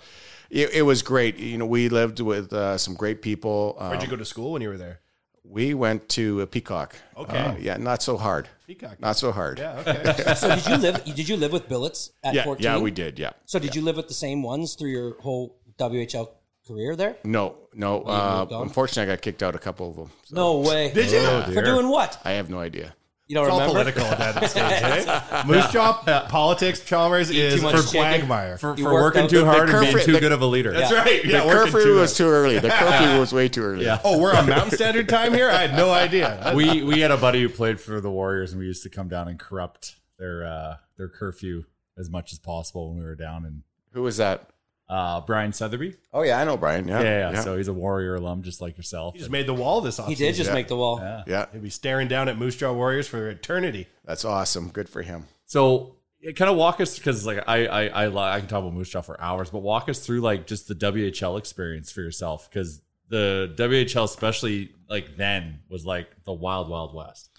It, 0.49 0.73
it 0.73 0.81
was 0.83 1.01
great. 1.01 1.37
You 1.37 1.57
know, 1.57 1.65
we 1.65 1.89
lived 1.89 2.19
with 2.19 2.53
uh, 2.53 2.77
some 2.77 2.95
great 2.95 3.21
people. 3.21 3.75
Um, 3.79 3.89
Where'd 3.89 4.03
you 4.03 4.09
go 4.09 4.15
to 4.15 4.25
school 4.25 4.53
when 4.53 4.61
you 4.61 4.69
were 4.69 4.77
there? 4.77 4.99
we 5.47 5.73
went 5.73 6.09
to 6.09 6.41
a 6.41 6.47
Peacock. 6.47 6.95
Okay. 7.15 7.37
Uh, 7.37 7.55
yeah, 7.59 7.77
not 7.77 8.01
so 8.01 8.17
hard. 8.17 8.49
Peacock. 8.67 8.99
Not 8.99 9.15
so 9.17 9.31
hard. 9.31 9.59
Yeah. 9.59 9.83
Okay. 9.85 10.33
So 10.35 10.55
did 10.55 10.65
you 10.65 10.77
live? 10.77 11.05
Did 11.05 11.29
you 11.29 11.37
live 11.37 11.51
with 11.51 11.69
billets 11.69 12.11
at 12.23 12.33
yeah, 12.33 12.43
fourteen? 12.43 12.63
yeah, 12.63 12.77
we 12.77 12.91
did. 12.91 13.19
Yeah. 13.19 13.31
So 13.45 13.59
did 13.59 13.75
you 13.75 13.81
live 13.81 13.95
with 13.97 14.07
the 14.07 14.13
same 14.13 14.41
ones 14.43 14.75
through 14.75 14.89
your 14.89 15.21
whole 15.21 15.57
WHL 15.77 16.29
career 16.67 16.95
there? 16.95 17.17
No, 17.23 17.55
no. 17.73 18.01
Uh, 18.01 18.47
unfortunately, 18.51 19.11
I 19.11 19.15
got 19.15 19.21
kicked 19.21 19.43
out 19.43 19.55
a 19.55 19.59
couple 19.59 19.89
of 19.89 19.95
them. 19.95 20.11
So 20.25 20.35
No 20.35 20.59
way. 20.59 20.91
Did 20.91 21.11
you? 21.11 21.19
Oh, 21.19 21.43
For 21.53 21.61
doing 21.61 21.89
what? 21.89 22.19
I 22.25 22.31
have 22.31 22.49
no 22.49 22.59
idea. 22.59 22.95
You 23.27 23.33
don't 23.35 23.45
It's 23.45 23.53
all 23.53 23.59
remember? 23.59 23.91
political 23.91 24.03
at 24.05 24.35
that 24.35 24.49
stage, 24.51 25.07
eh? 25.07 25.43
Moose 25.47 25.71
Jaw 25.71 26.03
uh, 26.05 26.27
politics, 26.27 26.81
Chalmers 26.81 27.31
is 27.31 27.55
too 27.55 27.61
much 27.63 27.75
for 27.75 27.81
chicken. 27.81 28.01
quagmire. 28.19 28.57
For, 28.59 28.77
You 28.77 28.83
for 28.83 28.93
worked 28.93 29.03
working 29.15 29.21
out 29.23 29.29
too 29.31 29.39
the- 29.39 29.45
hard 29.45 29.67
the 29.69 29.71
and 29.73 29.81
being 29.81 29.93
curfew- 29.93 30.05
too 30.05 30.11
the- 30.11 30.19
good 30.19 30.31
of 30.31 30.41
a 30.41 30.45
leader. 30.45 30.71
That's 30.71 30.93
right. 30.93 31.25
Yeah, 31.25 31.41
the 31.41 31.47
working 31.47 31.71
curfew 31.73 31.83
too 31.93 31.99
was 31.99 32.15
too 32.15 32.27
early. 32.27 32.59
The 32.59 32.69
curfew 32.69 33.19
was 33.19 33.33
way 33.33 33.49
too 33.49 33.63
early. 33.63 33.85
Yeah. 33.85 33.99
Oh, 34.03 34.19
we're 34.19 34.35
on 34.35 34.47
Mountain 34.47 34.71
Standard 34.77 35.09
Time 35.09 35.33
here. 35.33 35.49
I 35.49 35.61
had 35.67 35.75
no 35.75 35.89
idea. 36.05 36.53
we 36.55 36.83
we 36.83 36.99
had 36.99 37.09
a 37.09 37.17
buddy 37.17 37.41
who 37.41 37.49
played 37.49 37.79
for 37.81 37.99
the 37.99 38.11
Warriors, 38.11 38.51
and 38.51 38.59
we 38.59 38.67
used 38.67 38.83
to 38.83 38.89
come 38.89 39.07
down 39.07 39.27
and 39.27 39.39
corrupt 39.39 39.95
their 40.19 40.45
uh, 40.45 40.75
their 40.97 41.09
curfew 41.09 41.63
as 41.97 42.09
much 42.11 42.31
as 42.31 42.37
possible 42.37 42.89
when 42.89 42.99
we 42.99 43.05
were 43.05 43.15
down. 43.15 43.43
And 43.43 43.63
Who 43.93 44.03
was 44.03 44.17
that? 44.17 44.49
Uh, 44.87 45.19
Brian 45.21 45.51
Sutherby, 45.51 45.95
Oh 46.13 46.21
yeah, 46.21 46.39
I 46.39 46.43
know 46.43 46.57
Brian. 46.57 46.87
Yeah, 46.87 47.01
yeah, 47.01 47.31
yeah, 47.31 47.41
So 47.41 47.57
he's 47.57 47.67
a 47.67 47.73
Warrior 47.73 48.15
alum, 48.15 48.43
just 48.43 48.61
like 48.61 48.77
yourself. 48.77 49.13
He 49.15 49.19
just 49.19 49.31
made 49.31 49.47
the 49.47 49.53
wall 49.53 49.81
this 49.81 49.99
offseason. 49.99 50.07
He 50.09 50.15
did 50.15 50.35
just 50.35 50.49
Yeah. 50.49 50.53
make 50.53 50.67
the 50.67 50.75
wall. 50.75 50.99
Yeah. 51.01 51.23
yeah, 51.25 51.45
He'll 51.51 51.61
be 51.61 51.71
staring 51.71 52.07
down 52.07 52.29
at 52.29 52.37
Moose 52.37 52.55
Jaw 52.55 52.71
Warriors 52.71 53.07
for 53.07 53.27
eternity. 53.27 53.87
that's 54.05 54.23
awesome. 54.23 54.69
Good 54.69 54.87
for 54.87 55.01
him. 55.01 55.25
So 55.45 55.95
kind 56.35 56.51
of 56.51 56.57
walk 56.57 56.79
us 56.81 56.97
because 56.99 57.25
like 57.25 57.43
I 57.47 57.65
I 57.65 57.85
I, 57.87 58.07
li- 58.07 58.17
I 58.17 58.39
can 58.39 58.47
talk 58.47 58.59
about 58.59 58.73
Moose 58.73 58.89
Jaw 58.89 59.01
for 59.01 59.19
hours, 59.19 59.49
but 59.49 59.59
walk 59.59 59.89
us 59.89 59.99
through 60.05 60.21
like 60.21 60.45
just 60.45 60.67
the 60.67 60.75
WHL 60.75 61.37
experience 61.39 61.91
for 61.91 62.01
yourself 62.01 62.47
because 62.49 62.81
the 63.09 63.53
WHL, 63.57 64.03
especially 64.03 64.71
like 64.89 65.17
then, 65.17 65.61
was 65.69 65.83
like 65.85 66.23
the 66.25 66.33
wild, 66.33 66.69
wild 66.69 66.93
west. 66.93 67.29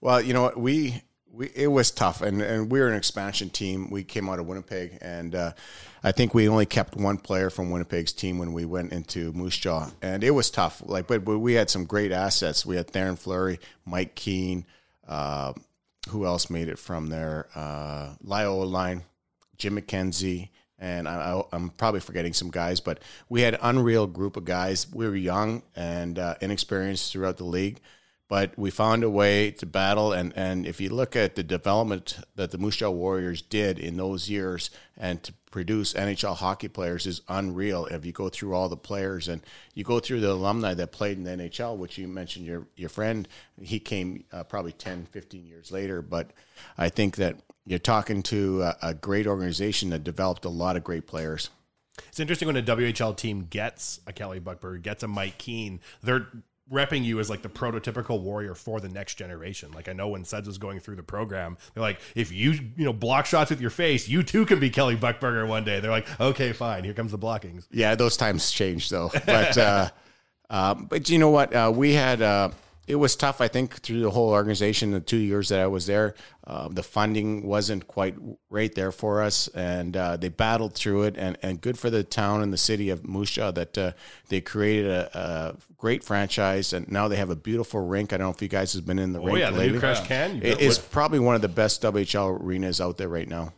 Well, 0.00 0.20
you 0.20 0.34
know 0.34 0.42
what 0.42 0.56
we. 0.58 1.02
We, 1.34 1.50
it 1.54 1.68
was 1.68 1.90
tough, 1.90 2.20
and, 2.20 2.42
and 2.42 2.70
we 2.70 2.78
were 2.78 2.88
an 2.88 2.94
expansion 2.94 3.48
team. 3.48 3.88
We 3.88 4.04
came 4.04 4.28
out 4.28 4.38
of 4.38 4.46
Winnipeg, 4.46 4.98
and 5.00 5.34
uh, 5.34 5.52
I 6.04 6.12
think 6.12 6.34
we 6.34 6.46
only 6.46 6.66
kept 6.66 6.94
one 6.94 7.16
player 7.16 7.48
from 7.48 7.70
Winnipeg's 7.70 8.12
team 8.12 8.38
when 8.38 8.52
we 8.52 8.66
went 8.66 8.92
into 8.92 9.32
Moose 9.32 9.56
Jaw, 9.56 9.90
and 10.02 10.22
it 10.22 10.32
was 10.32 10.50
tough. 10.50 10.82
Like, 10.84 11.06
but, 11.06 11.24
but 11.24 11.38
we 11.38 11.54
had 11.54 11.70
some 11.70 11.86
great 11.86 12.12
assets. 12.12 12.66
We 12.66 12.76
had 12.76 12.88
Theoren 12.88 13.18
Fleury, 13.18 13.60
Mike 13.86 14.14
Keane, 14.14 14.66
uh, 15.08 15.54
who 16.10 16.26
else 16.26 16.50
made 16.50 16.68
it 16.68 16.78
from 16.78 17.06
there? 17.06 17.48
Uh, 17.54 18.10
Lyle 18.22 18.66
Line, 18.66 19.02
Jim 19.56 19.80
McKenzie, 19.80 20.50
and 20.78 21.08
I, 21.08 21.42
am 21.52 21.70
probably 21.70 22.00
forgetting 22.00 22.32
some 22.32 22.50
guys, 22.50 22.80
but 22.80 23.00
we 23.28 23.40
had 23.40 23.56
unreal 23.62 24.06
group 24.06 24.36
of 24.36 24.44
guys. 24.44 24.92
We 24.92 25.06
were 25.06 25.14
young 25.14 25.62
and 25.76 26.18
uh, 26.18 26.34
inexperienced 26.40 27.12
throughout 27.12 27.36
the 27.36 27.44
league, 27.44 27.80
but 28.32 28.58
we 28.58 28.70
found 28.70 29.04
a 29.04 29.10
way 29.10 29.50
to 29.50 29.66
battle. 29.66 30.14
And, 30.14 30.32
and 30.34 30.66
if 30.66 30.80
you 30.80 30.88
look 30.88 31.14
at 31.14 31.34
the 31.34 31.42
development 31.42 32.16
that 32.34 32.50
the 32.50 32.56
Moose 32.56 32.76
Jaw 32.76 32.88
Warriors 32.88 33.42
did 33.42 33.78
in 33.78 33.98
those 33.98 34.30
years 34.30 34.70
and 34.96 35.22
to 35.24 35.34
produce 35.50 35.92
NHL 35.92 36.36
hockey 36.36 36.68
players 36.68 37.06
is 37.06 37.20
unreal. 37.28 37.84
If 37.84 38.06
you 38.06 38.12
go 38.12 38.30
through 38.30 38.54
all 38.54 38.70
the 38.70 38.76
players 38.78 39.28
and 39.28 39.42
you 39.74 39.84
go 39.84 40.00
through 40.00 40.20
the 40.20 40.32
alumni 40.32 40.72
that 40.72 40.92
played 40.92 41.18
in 41.18 41.24
the 41.24 41.30
NHL, 41.32 41.76
which 41.76 41.98
you 41.98 42.08
mentioned 42.08 42.46
your, 42.46 42.66
your 42.74 42.88
friend, 42.88 43.28
he 43.60 43.78
came 43.78 44.24
uh, 44.32 44.44
probably 44.44 44.72
10, 44.72 45.08
15 45.10 45.44
years 45.44 45.70
later. 45.70 46.00
But 46.00 46.30
I 46.78 46.88
think 46.88 47.16
that 47.16 47.36
you're 47.66 47.78
talking 47.78 48.22
to 48.22 48.62
a, 48.62 48.76
a 48.80 48.94
great 48.94 49.26
organization 49.26 49.90
that 49.90 50.04
developed 50.04 50.46
a 50.46 50.48
lot 50.48 50.76
of 50.78 50.84
great 50.84 51.06
players. 51.06 51.50
It's 52.08 52.18
interesting 52.18 52.46
when 52.46 52.56
a 52.56 52.62
WHL 52.62 53.14
team 53.14 53.46
gets 53.50 54.00
a 54.06 54.12
Kelly 54.14 54.40
Buckberg, 54.40 54.80
gets 54.80 55.02
a 55.02 55.08
Mike 55.08 55.36
Keane, 55.36 55.80
they're 56.02 56.28
repping 56.70 57.04
you 57.04 57.20
as 57.20 57.28
like 57.28 57.42
the 57.42 57.48
prototypical 57.48 58.20
warrior 58.20 58.54
for 58.54 58.80
the 58.80 58.88
next 58.88 59.14
generation. 59.16 59.72
Like 59.72 59.88
I 59.88 59.92
know 59.92 60.08
when 60.08 60.24
Suds 60.24 60.46
was 60.46 60.58
going 60.58 60.80
through 60.80 60.96
the 60.96 61.02
program, 61.02 61.58
they're 61.74 61.82
like, 61.82 62.00
if 62.14 62.32
you 62.32 62.52
you 62.76 62.84
know 62.84 62.92
block 62.92 63.26
shots 63.26 63.50
with 63.50 63.60
your 63.60 63.70
face, 63.70 64.08
you 64.08 64.22
too 64.22 64.46
can 64.46 64.60
be 64.60 64.70
Kelly 64.70 64.96
Buchberger 64.96 65.46
one 65.46 65.64
day. 65.64 65.80
They're 65.80 65.90
like, 65.90 66.08
okay, 66.20 66.52
fine, 66.52 66.84
here 66.84 66.94
comes 66.94 67.10
the 67.10 67.18
blockings. 67.18 67.66
Yeah, 67.70 67.94
those 67.94 68.16
times 68.16 68.50
changed 68.50 68.90
though. 68.90 69.10
But 69.26 69.56
uh, 69.56 69.90
uh, 70.50 70.74
but 70.74 71.08
you 71.08 71.18
know 71.18 71.30
what? 71.30 71.54
Uh, 71.54 71.72
we 71.74 71.94
had 71.94 72.20
uh, 72.20 72.50
it 72.86 72.96
was 72.96 73.14
tough. 73.14 73.40
I 73.40 73.48
think 73.48 73.80
through 73.80 74.00
the 74.00 74.10
whole 74.10 74.30
organization, 74.30 74.90
the 74.90 75.00
two 75.00 75.16
years 75.16 75.50
that 75.50 75.60
I 75.60 75.68
was 75.68 75.86
there, 75.86 76.14
uh, 76.44 76.68
the 76.68 76.82
funding 76.82 77.46
wasn't 77.46 77.86
quite 77.86 78.16
right 78.50 78.74
there 78.74 78.90
for 78.90 79.22
us, 79.22 79.46
and 79.48 79.96
uh, 79.96 80.16
they 80.16 80.28
battled 80.28 80.74
through 80.74 81.04
it. 81.04 81.16
And, 81.16 81.38
and 81.42 81.60
good 81.60 81.78
for 81.78 81.90
the 81.90 82.02
town 82.02 82.42
and 82.42 82.52
the 82.52 82.58
city 82.58 82.90
of 82.90 83.06
Moose 83.06 83.30
Jaw 83.30 83.52
that 83.52 83.78
uh, 83.78 83.92
they 84.28 84.40
created 84.40 84.90
a, 84.90 85.10
a, 85.16 85.56
great 85.76 86.02
franchise, 86.02 86.72
and 86.72 86.90
now 86.90 87.06
they 87.08 87.16
have 87.16 87.30
a 87.30 87.36
beautiful 87.36 87.86
rink. 87.86 88.12
I 88.12 88.16
don't 88.16 88.26
know 88.26 88.32
if 88.32 88.42
you 88.42 88.48
guys 88.48 88.72
have 88.72 88.84
been 88.84 88.98
in 88.98 89.12
the 89.12 89.20
rink. 89.20 89.30
oh, 89.30 89.34
rink 89.34 89.52
yeah, 89.52 89.58
lately. 89.58 89.72
The 89.74 89.80
Crush 89.80 90.06
Can. 90.06 90.42
It, 90.42 90.60
it's 90.60 90.78
probably 90.78 91.20
one 91.20 91.36
of 91.36 91.42
the 91.42 91.48
best 91.48 91.82
WHL 91.82 92.40
arenas 92.40 92.80
out 92.80 92.98
there 92.98 93.08
right 93.08 93.28
now. 93.28 93.52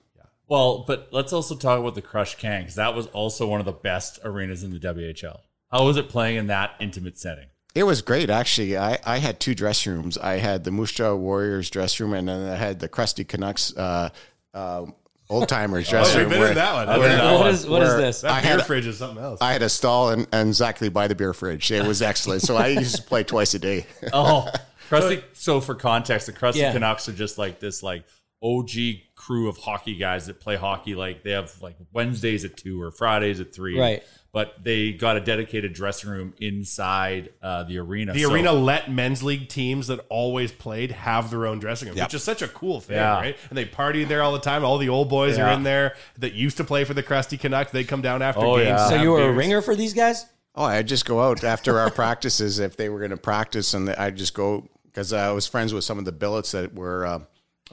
Well, 0.47 0.85
but 0.87 1.09
let's 1.11 1.33
also 1.33 1.57
talk 1.57 1.81
about 1.81 1.95
the 1.95 2.03
Crush 2.03 2.35
Can 2.35 2.63
because 2.63 2.75
that 2.75 2.95
was 2.95 3.07
also 3.09 3.47
one 3.47 3.61
of 3.61 3.67
the 3.67 3.73
best 3.73 4.19
arenas 4.23 4.63
in 4.63 4.71
the 4.71 4.79
WHL. 4.79 5.41
How 5.71 5.87
was 5.87 5.97
it 5.97 6.11
playing 6.11 6.37
in 6.37 6.47
that 6.49 6.73
intimate 6.79 7.19
setting? 7.19 7.47
It 7.75 7.83
was 7.83 8.03
great, 8.03 8.31
actually. 8.31 8.77
I, 8.77 8.99
I 9.05 9.19
had 9.19 9.41
two 9.41 9.55
dressing 9.55 9.95
rooms. 9.95 10.17
I 10.17 10.35
had 10.35 10.63
the 10.63 10.71
Moose 10.71 10.93
Jaw 10.93 11.15
Warriors 11.15 11.71
dressing 11.71 12.07
room, 12.07 12.15
and 12.15 12.29
then 12.29 12.49
I 12.49 12.55
had 12.55 12.79
the 12.79 12.89
Crusty 12.89 13.25
Canucks 13.25 13.77
uh, 13.77 14.11
uh, 14.53 14.87
old 15.29 15.49
timers 15.49 15.89
dressing 15.89 16.21
oh, 16.21 16.23
room. 16.23 16.31
We've 16.31 16.39
been 16.39 16.49
in 16.51 16.55
that 16.55 16.75
one. 16.75 16.99
Where, 17.01 17.09
that 17.09 17.41
what, 17.41 17.51
is, 17.51 17.67
what 17.67 17.83
is 17.83 17.97
this? 17.97 18.21
That 18.21 18.31
I 18.31 18.43
beer 18.43 18.59
had, 18.59 18.67
fridge 18.67 18.87
is 18.87 18.99
something 18.99 19.23
else. 19.23 19.41
I 19.41 19.53
had 19.53 19.63
a 19.63 19.69
stall 19.69 20.11
and, 20.11 20.27
and 20.33 20.49
exactly 20.49 20.89
by 20.89 21.09
the 21.09 21.17
beer 21.17 21.33
fridge. 21.35 21.71
It 21.73 21.85
was 21.85 22.01
excellent. 22.11 22.43
so 22.43 22.57
I 22.57 22.69
used 22.69 22.97
to 22.97 23.03
play 23.03 23.25
twice 23.25 23.55
a 23.55 23.59
day. 23.59 23.87
oh, 24.13 24.49
Crusty. 24.89 25.25
So 25.33 25.61
for 25.61 25.75
context, 25.75 26.27
the 26.27 26.33
Crusty 26.33 26.61
Yeah. 26.61 26.73
Canucks 26.73 27.09
are 27.09 27.13
just 27.13 27.39
like 27.39 27.59
this, 27.59 27.83
like 27.83 28.05
OG 28.43 28.71
crew 29.15 29.49
of 29.49 29.57
hockey 29.57 29.97
guys 29.97 30.27
that 30.27 30.39
play 30.39 30.57
hockey. 30.57 30.95
Like 30.95 31.23
they 31.23 31.31
have 31.31 31.61
like 31.61 31.77
Wednesdays 31.93 32.45
at 32.45 32.57
two 32.57 32.81
or 32.81 32.91
Fridays 32.93 33.41
at 33.41 33.55
three. 33.55 33.81
Right. 33.81 34.03
But 34.35 34.63
they 34.65 34.93
got 34.93 35.17
a 35.17 35.21
dedicated 35.21 35.73
dressing 35.75 36.11
room 36.11 36.35
inside 36.41 37.31
uh, 37.41 37.63
the 37.63 37.79
arena. 37.79 38.13
the 38.13 38.25
So- 38.25 38.33
arena 38.35 38.53
let 38.53 38.91
men's 38.91 39.23
league 39.23 39.49
teams 39.49 39.87
that 39.87 40.01
always 40.11 40.51
played 40.51 40.91
have 40.91 41.31
their 41.31 41.47
own 41.47 41.61
dressing 41.61 41.89
room, 41.89 41.97
Yep. 41.97 42.09
which 42.09 42.15
is 42.15 42.25
such 42.25 42.43
a 42.43 42.49
cool 42.49 42.81
thing, 42.81 42.97
Yeah. 42.97 43.15
right? 43.15 43.37
And 43.49 43.57
they 43.57 43.65
party 43.65 44.03
there 44.05 44.23
all 44.23 44.33
the 44.33 44.41
time. 44.41 44.65
All 44.65 44.77
the 44.79 44.89
old 44.89 45.09
boys 45.09 45.39
are 45.39 45.51
in 45.53 45.63
there 45.63 45.95
that 46.19 46.35
used 46.35 46.57
to 46.57 46.65
play 46.65 46.83
for 46.85 46.95
the 46.95 47.03
Crusty 47.03 47.37
Canucks. 47.39 47.71
They 47.71 47.85
come 47.85 48.03
down 48.03 48.23
after 48.23 48.45
Oh, 48.45 48.57
games. 48.57 48.67
yeah. 48.69 48.89
so 48.89 48.97
you 48.97 49.11
were 49.13 49.23
a 49.23 49.33
ringer 49.33 49.63
for 49.63 49.77
these 49.77 49.95
guys? 49.95 50.27
Oh, 50.57 50.65
I'd 50.65 50.89
just 50.89 51.05
go 51.07 51.23
out 51.23 51.43
after 51.45 51.79
our 51.79 51.91
practices 51.91 52.59
if 52.59 52.77
they 52.77 52.89
were 52.89 52.99
going 52.99 53.11
to 53.13 53.17
practice, 53.17 53.73
and 53.73 53.89
I'd 53.91 54.17
just 54.17 54.35
go 54.35 54.69
because 54.87 55.13
I 55.13 55.31
was 55.31 55.47
friends 55.47 55.73
with 55.73 55.85
some 55.85 55.99
of 55.99 56.05
the 56.05 56.13
billets 56.13 56.51
that 56.53 56.75
were 56.75 57.07
uh, 57.07 57.19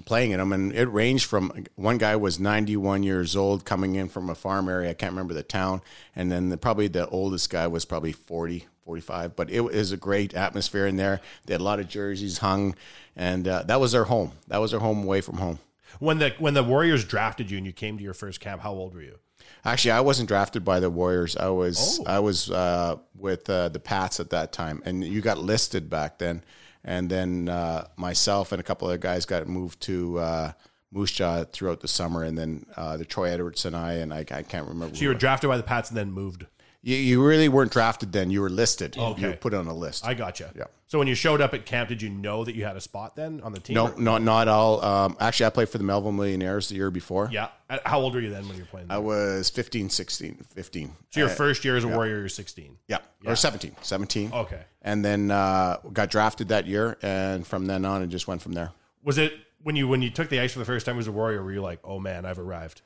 playing 0.06 0.32
in 0.32 0.40
them, 0.40 0.54
and 0.54 0.74
it 0.74 0.86
ranged 0.86 1.26
from 1.26 1.66
one 1.76 1.98
guy 1.98 2.16
was 2.16 2.40
91 2.40 3.04
years 3.04 3.36
old 3.36 3.66
coming 3.66 3.96
in 3.96 4.08
from 4.10 4.30
a 4.30 4.36
farm 4.36 4.70
area. 4.70 4.90
I 4.90 4.94
can't 4.94 5.12
remember 5.12 5.34
the 5.34 5.44
town, 5.44 5.82
and 6.16 6.32
then 6.32 6.50
the, 6.50 6.58
probably 6.58 6.88
the 6.88 7.08
oldest 7.10 7.50
guy 7.50 7.68
was 7.68 7.84
probably 7.86 8.14
40, 8.14 8.68
45. 8.86 9.36
But 9.36 9.50
it 9.50 9.62
was 9.62 9.92
a 9.92 9.98
great 9.98 10.34
atmosphere 10.34 10.88
in 10.88 10.96
there. 10.96 11.20
They 11.46 11.54
had 11.54 11.62
a 11.62 11.64
lot 11.64 11.80
of 11.80 11.90
jerseys 11.90 12.38
hung, 12.38 12.76
and 13.16 13.48
uh, 13.48 13.64
that 13.64 13.80
was 13.80 13.92
their 13.92 14.06
home. 14.06 14.32
That 14.48 14.60
was 14.60 14.72
their 14.72 14.80
home 14.80 15.04
away 15.04 15.22
from 15.22 15.38
home. 15.38 15.60
When 16.00 16.20
the 16.20 16.34
when 16.40 16.54
the 16.54 16.64
Warriors 16.64 17.04
drafted 17.04 17.52
you 17.52 17.58
and 17.58 17.66
you 17.66 17.74
came 17.74 17.98
to 17.98 18.04
your 18.04 18.14
first 18.14 18.40
camp, 18.40 18.62
how 18.62 18.72
old 18.72 18.96
were 18.96 19.02
you? 19.02 19.20
Actually, 19.66 19.92
I 19.92 20.00
wasn't 20.00 20.30
drafted 20.30 20.64
by 20.64 20.80
the 20.80 20.90
Warriors. 20.90 21.36
I 21.36 21.50
was 21.50 22.00
Oh. 22.00 22.06
I 22.08 22.20
was 22.20 22.50
uh, 22.50 22.96
with 23.14 23.50
uh, 23.50 23.68
the 23.70 23.80
Pats 23.80 24.22
at 24.22 24.30
that 24.30 24.54
time, 24.54 24.82
and 24.86 25.04
you 25.04 25.20
got 25.20 25.38
listed 25.38 25.90
back 25.90 26.18
then. 26.18 26.44
And 26.84 27.10
then 27.10 27.48
uh, 27.48 27.88
myself 27.96 28.52
and 28.52 28.60
a 28.60 28.64
couple 28.64 28.88
other 28.88 28.98
guys 28.98 29.26
got 29.26 29.48
moved 29.48 29.82
to 29.82 30.18
uh, 30.20 30.52
Moose 30.92 31.12
Jaw 31.12 31.44
throughout 31.46 31.80
the 31.82 31.88
summer, 31.88 32.24
and 32.24 32.38
then 32.38 32.66
uh, 32.76 32.98
the 32.98 33.06
Troy 33.06 33.30
Edwards 33.30 33.66
and 33.66 33.76
I, 33.76 33.94
and 33.94 34.14
I, 34.14 34.20
I 34.32 34.44
can't 34.44 34.68
remember. 34.68 34.96
So 34.96 35.04
you 35.04 35.08
were 35.10 35.14
drafted 35.14 35.50
by 35.50 35.58
the 35.58 35.64
Pats 35.64 35.90
and 35.90 35.98
then 35.98 36.12
moved. 36.12 36.46
You, 36.84 36.96
you 36.96 37.24
really 37.24 37.50
weren't 37.50 37.72
drafted 37.72 38.12
then. 38.12 38.32
You 38.32 38.42
were 38.42 38.50
listed. 38.50 38.98
Okay. 38.98 39.22
You 39.22 39.28
were 39.30 39.36
put 39.36 39.54
on 39.54 39.68
a 39.68 39.74
list. 39.74 40.06
I 40.06 40.14
gotcha. 40.14 40.52
Yeah. 40.56 40.66
So 40.88 41.00
when 41.00 41.08
you 41.08 41.16
showed 41.16 41.40
up 41.40 41.54
at 41.54 41.66
camp, 41.66 41.88
did 41.90 42.02
you 42.02 42.10
know 42.10 42.44
that 42.44 42.54
you 42.54 42.66
had 42.66 42.76
a 42.76 42.82
spot 42.82 43.16
then 43.16 43.40
on 43.42 43.54
the 43.54 43.60
team? 43.62 43.76
no, 43.76 43.88
or- 43.94 44.00
not 44.02 44.22
not 44.24 44.48
all. 44.50 44.84
Um, 44.84 45.16
actually, 45.20 45.46
I 45.46 45.50
played 45.52 45.70
for 45.70 45.78
the 45.78 45.84
Melville 45.86 46.12
Millionaires 46.12 46.68
the 46.70 46.76
year 46.76 46.92
before. 46.92 47.30
Yeah. 47.32 47.50
How 47.86 48.02
old 48.02 48.14
were 48.14 48.20
you 48.20 48.30
then 48.30 48.46
when 48.48 48.58
you 48.58 48.64
were 48.64 48.68
playing? 48.68 48.88
I 48.90 48.98
was 48.98 49.50
15, 49.50 49.90
16, 49.90 50.44
15. 50.54 50.94
so 51.12 51.20
your 51.22 51.30
Uh, 51.30 51.34
first 51.34 51.64
year 51.64 51.78
as 51.78 51.84
a 51.86 51.88
Warrior, 51.88 52.20
you're 52.20 52.28
16. 52.30 52.78
Yeah, 52.88 52.98
Yeah. 53.22 53.32
or 53.32 53.36
17. 53.38 53.76
17. 53.82 54.34
Okay. 54.34 54.60
And 54.82 55.06
then 55.06 55.32
uh, 55.32 55.78
got 55.94 56.10
drafted 56.10 56.50
that 56.50 56.68
year, 56.68 56.98
and 57.02 57.48
from 57.48 57.68
then 57.68 57.86
on, 57.86 58.02
it 58.02 58.08
just 58.08 58.28
went 58.28 58.42
from 58.42 58.52
there. 58.54 58.72
Was 59.04 59.18
it 59.18 59.34
when 59.64 59.76
you 59.78 59.88
when 59.88 60.02
you 60.02 60.10
took 60.10 60.28
the 60.30 60.40
ice 60.42 60.52
for 60.54 60.60
the 60.60 60.66
first 60.66 60.86
time 60.86 60.98
as 61.00 61.08
a 61.08 61.12
Warrior? 61.12 61.42
Were 61.44 61.54
you 61.54 61.62
like, 61.62 61.80
oh 61.86 62.00
man, 62.00 62.26
I've 62.26 62.40
arrived? 62.40 62.82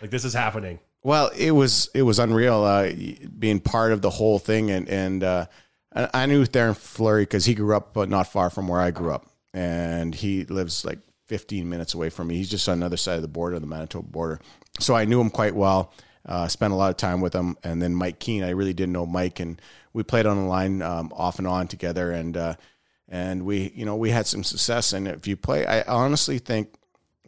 Like 0.00 0.10
this 0.10 0.24
is 0.24 0.32
happening. 0.32 0.78
Well, 1.02 1.30
it 1.36 1.50
was 1.50 1.90
it 1.94 2.02
was 2.02 2.18
unreal 2.18 2.62
uh, 2.62 2.90
being 3.38 3.60
part 3.60 3.92
of 3.92 4.02
the 4.02 4.10
whole 4.10 4.38
thing, 4.38 4.70
and 4.70 4.88
and 4.88 5.24
uh, 5.24 5.46
I 5.94 6.26
knew 6.26 6.44
Theoren 6.44 6.76
Fleury 6.76 7.22
because 7.24 7.44
he 7.44 7.54
grew 7.54 7.76
up, 7.76 7.92
but 7.92 8.08
not 8.08 8.28
far 8.28 8.50
from 8.50 8.68
where 8.68 8.80
I 8.80 8.92
grew 8.92 9.12
up, 9.12 9.26
and 9.52 10.14
he 10.14 10.44
lives 10.44 10.84
like 10.84 11.00
15 11.26 11.68
minutes 11.68 11.94
away 11.94 12.08
from 12.08 12.28
me. 12.28 12.36
He's 12.36 12.50
just 12.50 12.68
on 12.68 12.80
the 12.80 12.86
other 12.86 12.96
side 12.96 13.16
of 13.16 13.22
the 13.22 13.28
border, 13.28 13.58
the 13.58 13.66
Manitoba 13.66 14.08
border. 14.08 14.40
So 14.78 14.94
I 14.94 15.04
knew 15.04 15.20
him 15.20 15.30
quite 15.30 15.54
well. 15.54 15.92
Uh, 16.24 16.46
spent 16.46 16.72
a 16.72 16.76
lot 16.76 16.90
of 16.90 16.96
time 16.96 17.20
with 17.20 17.34
him, 17.34 17.56
and 17.64 17.82
then 17.82 17.94
Mike 17.96 18.20
Keane. 18.20 18.44
I 18.44 18.50
really 18.50 18.72
didn't 18.72 18.92
know 18.92 19.06
Mike, 19.06 19.40
and 19.40 19.60
we 19.92 20.04
played 20.04 20.26
on 20.26 20.36
the 20.36 20.44
line 20.44 20.82
um, 20.82 21.12
off 21.16 21.38
and 21.38 21.48
on 21.48 21.66
together, 21.66 22.12
and 22.12 22.36
uh, 22.36 22.54
and 23.08 23.44
we 23.44 23.72
you 23.74 23.84
know 23.84 23.96
we 23.96 24.10
had 24.10 24.28
some 24.28 24.44
success. 24.44 24.92
And 24.92 25.08
if 25.08 25.26
you 25.26 25.36
play, 25.36 25.66
I 25.66 25.82
honestly 25.82 26.38
think 26.38 26.74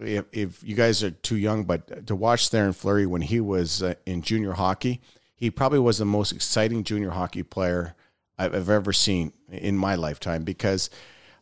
if, 0.01 0.25
if 0.33 0.63
you 0.65 0.75
guys 0.75 1.03
are 1.03 1.11
too 1.11 1.37
young, 1.37 1.65
but 1.65 2.07
to 2.07 2.15
watch 2.17 2.51
Theoren 2.51 2.75
Fleury 2.75 3.07
when 3.07 3.23
he 3.23 3.41
was 3.41 3.83
uh, 3.83 3.95
in 4.07 4.23
junior 4.23 4.53
hockey, 4.53 5.01
he 5.37 5.51
probably 5.51 5.79
was 5.79 5.99
the 5.99 6.05
most 6.05 6.33
exciting 6.33 6.85
junior 6.85 7.11
hockey 7.11 7.43
player 7.43 7.95
I've, 8.39 8.55
I've 8.55 8.71
ever 8.71 8.93
seen 8.93 9.33
in 9.51 9.77
my 9.77 9.95
lifetime 9.95 10.43
because 10.45 10.91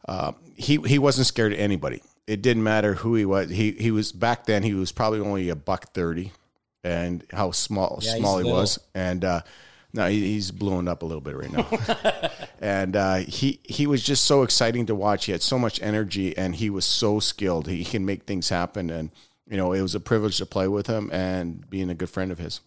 uh, 0.08 0.32
he 0.56 0.76
he 0.78 0.98
wasn't 0.98 1.26
scared 1.26 1.52
of 1.52 1.58
anybody. 1.58 2.02
It 2.26 2.42
didn't 2.42 2.62
matter 2.62 2.94
who 2.94 3.14
he 3.14 3.24
was. 3.24 3.50
He 3.50 3.72
he 3.72 3.90
was 3.90 4.12
back 4.12 4.46
then. 4.46 4.62
He 4.62 4.74
was 4.74 4.92
probably 4.92 5.20
only 5.20 5.48
a 5.48 5.56
buck 5.56 5.92
thirty, 5.92 6.32
and 6.84 7.24
how 7.32 7.50
small 7.52 7.98
Yeah, 8.02 8.16
small 8.16 8.38
he 8.38 8.44
little. 8.44 8.58
was, 8.60 8.78
and. 8.94 9.24
uh 9.24 9.40
no, 9.94 10.08
he, 10.08 10.20
he's 10.20 10.50
blowing 10.50 10.88
up 10.88 11.02
a 11.02 11.06
little 11.06 11.20
bit 11.20 11.36
right 11.36 11.52
now, 11.52 11.68
and 12.60 12.96
uh, 12.96 13.16
he 13.16 13.60
he 13.64 13.86
was 13.86 14.02
just 14.02 14.24
so 14.24 14.42
exciting 14.42 14.86
to 14.86 14.94
watch. 14.94 15.26
He 15.26 15.32
had 15.32 15.42
so 15.42 15.58
much 15.58 15.82
energy, 15.82 16.36
and 16.36 16.54
he 16.56 16.70
was 16.70 16.84
so 16.84 17.20
skilled. 17.20 17.68
He, 17.68 17.78
he 17.78 17.84
can 17.84 18.04
make 18.04 18.24
things 18.24 18.48
happen, 18.48 18.90
and 18.90 19.10
you 19.46 19.56
know 19.56 19.72
it 19.72 19.82
was 19.82 19.94
a 19.94 20.00
privilege 20.00 20.38
to 20.38 20.46
play 20.46 20.68
with 20.68 20.86
him 20.86 21.10
and 21.12 21.68
being 21.68 21.90
a 21.90 21.94
good 21.94 22.08
friend 22.08 22.32
of 22.32 22.38
his. 22.38 22.60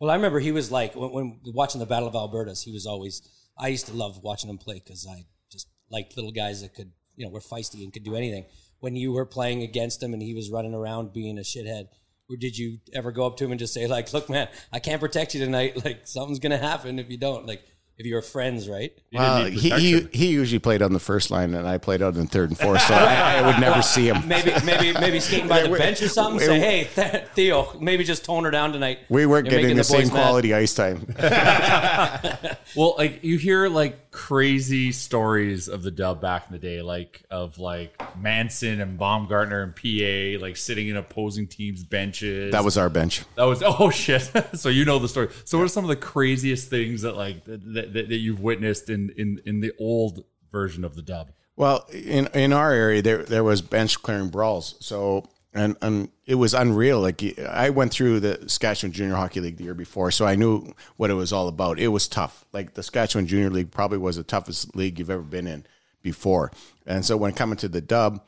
Well, 0.00 0.10
I 0.10 0.14
remember 0.14 0.40
he 0.40 0.52
was 0.52 0.72
like 0.72 0.96
when, 0.96 1.12
when 1.12 1.40
watching 1.44 1.78
the 1.78 1.86
Battle 1.86 2.08
of 2.08 2.14
Alberta's. 2.14 2.62
He 2.62 2.72
was 2.72 2.86
always. 2.86 3.22
I 3.58 3.68
used 3.68 3.86
to 3.86 3.92
love 3.92 4.20
watching 4.22 4.50
him 4.50 4.58
play 4.58 4.82
because 4.84 5.06
I 5.08 5.26
just 5.52 5.68
liked 5.90 6.16
little 6.16 6.32
guys 6.32 6.62
that 6.62 6.74
could, 6.74 6.90
you 7.16 7.26
know, 7.26 7.30
were 7.30 7.40
feisty 7.40 7.84
and 7.84 7.92
could 7.92 8.04
do 8.04 8.16
anything. 8.16 8.46
When 8.78 8.96
you 8.96 9.12
were 9.12 9.26
playing 9.26 9.62
against 9.62 10.02
him 10.02 10.14
and 10.14 10.22
he 10.22 10.34
was 10.34 10.50
running 10.50 10.72
around 10.72 11.12
being 11.12 11.36
a 11.36 11.42
shithead, 11.42 11.88
or 12.30 12.36
did 12.36 12.56
you 12.56 12.78
ever 12.92 13.10
go 13.12 13.26
up 13.26 13.36
to 13.38 13.44
him 13.44 13.50
and 13.50 13.58
just 13.58 13.74
say 13.74 13.86
like, 13.86 14.12
"Look, 14.12 14.30
man, 14.30 14.48
I 14.72 14.78
can't 14.78 15.00
protect 15.00 15.34
you 15.34 15.44
tonight. 15.44 15.84
Like 15.84 16.06
something's 16.06 16.38
gonna 16.38 16.58
happen 16.58 16.98
if 16.98 17.10
you 17.10 17.16
don't." 17.18 17.46
Like 17.46 17.62
if 17.98 18.06
you 18.06 18.14
were 18.14 18.22
friends, 18.22 18.66
right? 18.66 18.92
Well, 19.12 19.44
he, 19.44 19.68
he 19.70 20.00
he 20.10 20.26
usually 20.28 20.58
played 20.58 20.80
on 20.80 20.94
the 20.94 20.98
first 20.98 21.30
line, 21.30 21.52
and 21.54 21.68
I 21.68 21.76
played 21.76 22.00
on 22.00 22.14
the 22.14 22.24
third 22.24 22.48
and 22.48 22.58
fourth, 22.58 22.80
so 22.80 22.94
I, 22.94 23.34
I 23.40 23.46
would 23.46 23.60
never 23.60 23.82
see 23.82 24.08
him. 24.08 24.26
Maybe 24.26 24.52
maybe 24.64 24.94
maybe 24.98 25.20
skating 25.20 25.48
by 25.48 25.62
the 25.64 25.68
We- 25.68 25.78
bench 25.78 26.00
or 26.00 26.08
something. 26.08 26.38
we- 26.40 26.46
Say, 26.46 26.58
hey 26.60 26.88
Th- 26.94 27.24
Theo, 27.34 27.76
maybe 27.78 28.04
just 28.04 28.24
tone 28.24 28.44
her 28.44 28.50
down 28.50 28.72
tonight. 28.72 29.00
We 29.10 29.26
weren't 29.26 29.44
You're 29.46 29.50
getting 29.60 29.64
making 29.66 29.76
the, 29.76 29.84
same 29.84 30.06
mad." 30.06 30.12
quality 30.12 30.54
ice 30.54 30.72
time. 30.72 31.14
Well, 32.76 32.94
like 32.96 33.24
you 33.24 33.36
hear 33.36 33.68
like 33.68 34.09
crazy 34.10 34.92
stories 34.92 35.68
of 35.68 35.82
the 35.82 35.90
dub 35.90 36.20
back 36.20 36.46
in 36.48 36.52
the 36.52 36.58
day, 36.58 36.82
like 36.82 37.22
of 37.30 37.58
like 37.58 38.00
Manson 38.18 38.80
and 38.80 38.98
Baumgartner 38.98 39.62
and 39.62 39.74
PA, 39.74 40.44
like 40.44 40.56
sitting 40.56 40.88
in 40.88 40.96
opposing 40.96 41.46
teams' 41.46 41.84
benches. 41.84 42.52
that 42.52 42.64
was 42.64 42.76
our 42.76 42.90
bench. 42.90 43.22
that 43.36 43.44
was 43.44 43.62
oh 43.64 43.90
shit. 43.94 44.30
so 44.54 44.68
you 44.68 44.84
know 44.84 44.98
the 44.98 45.08
story. 45.08 45.28
So 45.44 45.58
what 45.58 45.64
are 45.64 45.68
some 45.68 45.84
of 45.84 45.88
the 45.88 45.96
craziest 45.96 46.70
things 46.70 47.02
that 47.02 47.16
like 47.16 47.44
that, 47.44 47.62
that, 47.74 47.92
that 47.92 48.18
you've 48.18 48.40
witnessed 48.40 48.90
in 48.90 49.10
in 49.16 49.40
in 49.44 49.60
the 49.60 49.72
old 49.78 50.24
version 50.50 50.84
of 50.84 50.94
the 50.94 51.02
dub? 51.02 51.32
Well, 51.56 51.86
in 51.92 52.26
in 52.28 52.52
our 52.52 52.72
area, 52.72 53.02
there 53.02 53.22
there 53.22 53.44
was 53.44 53.62
bench 53.62 54.02
clearing 54.02 54.28
brawls. 54.28 54.76
So 54.80 55.28
and 55.52 55.76
and 55.82 56.10
it 56.26 56.36
was 56.36 56.54
unreal. 56.54 57.00
Like 57.00 57.38
I 57.40 57.70
went 57.70 57.92
through 57.92 58.20
the 58.20 58.36
Saskatchewan 58.42 58.92
Junior 58.92 59.16
Hockey 59.16 59.40
League 59.40 59.56
the 59.56 59.64
year 59.64 59.74
before, 59.74 60.10
so 60.10 60.26
I 60.26 60.36
knew 60.36 60.72
what 60.96 61.10
it 61.10 61.14
was 61.14 61.32
all 61.32 61.48
about. 61.48 61.78
It 61.78 61.88
was 61.88 62.08
tough. 62.08 62.44
Like 62.52 62.74
the 62.74 62.82
Saskatchewan 62.82 63.26
Junior 63.26 63.50
League 63.50 63.70
probably 63.70 63.98
was 63.98 64.16
the 64.16 64.22
toughest 64.22 64.76
league 64.76 64.98
you've 64.98 65.10
ever 65.10 65.22
been 65.22 65.46
in 65.46 65.66
before. 66.02 66.52
And 66.86 67.04
so 67.04 67.16
when 67.16 67.32
coming 67.32 67.56
to 67.58 67.68
the 67.68 67.80
dub, 67.80 68.22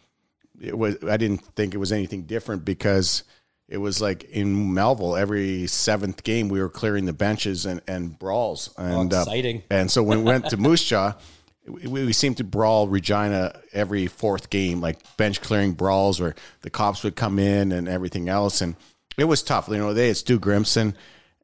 it 0.61 0.77
was 0.77 0.97
I 1.09 1.17
didn't 1.17 1.45
think 1.57 1.75
it 1.75 1.79
was 1.79 1.93
anything 1.93 2.23
different 2.23 2.65
because 2.65 3.25
it 3.69 3.79
was 3.79 4.01
like 4.01 4.25
in 4.25 4.75
Melville 4.75 5.17
every 5.17 5.67
seventh 5.67 6.25
game 6.25 6.49
we 6.49 6.61
were 6.61 6.69
clearing 6.69 7.07
the 7.07 7.13
benches 7.13 7.67
and, 7.67 7.81
and 7.87 8.19
brawls 8.19 8.73
and 8.77 9.15
uh, 9.15 9.21
exciting. 9.21 9.63
and 9.71 9.91
so 9.91 10.03
when 10.03 10.19
we 10.19 10.25
went 10.25 10.51
to 10.51 10.57
Moose 10.57 10.85
Jaw, 10.85 11.15
we, 11.67 12.05
we 12.05 12.13
seemed 12.13 12.39
to 12.39 12.45
brawl 12.45 12.89
Regina 12.89 13.61
every 13.73 14.07
fourth 14.07 14.51
game, 14.51 14.81
like 14.81 14.99
bench 15.17 15.41
clearing 15.41 15.73
brawls 15.73 16.21
where 16.21 16.35
the 16.63 16.71
cops 16.71 17.05
would 17.05 17.17
come 17.17 17.39
in 17.39 17.73
and 17.73 17.89
everything 17.89 18.29
else. 18.29 18.61
And 18.61 18.77
it 19.17 19.25
was 19.25 19.43
tough. 19.43 19.69
You 19.69 19.79
know, 19.79 19.95
they 19.95 20.09
had 20.09 20.17
Stu 20.17 20.39
Grimson, 20.39 20.95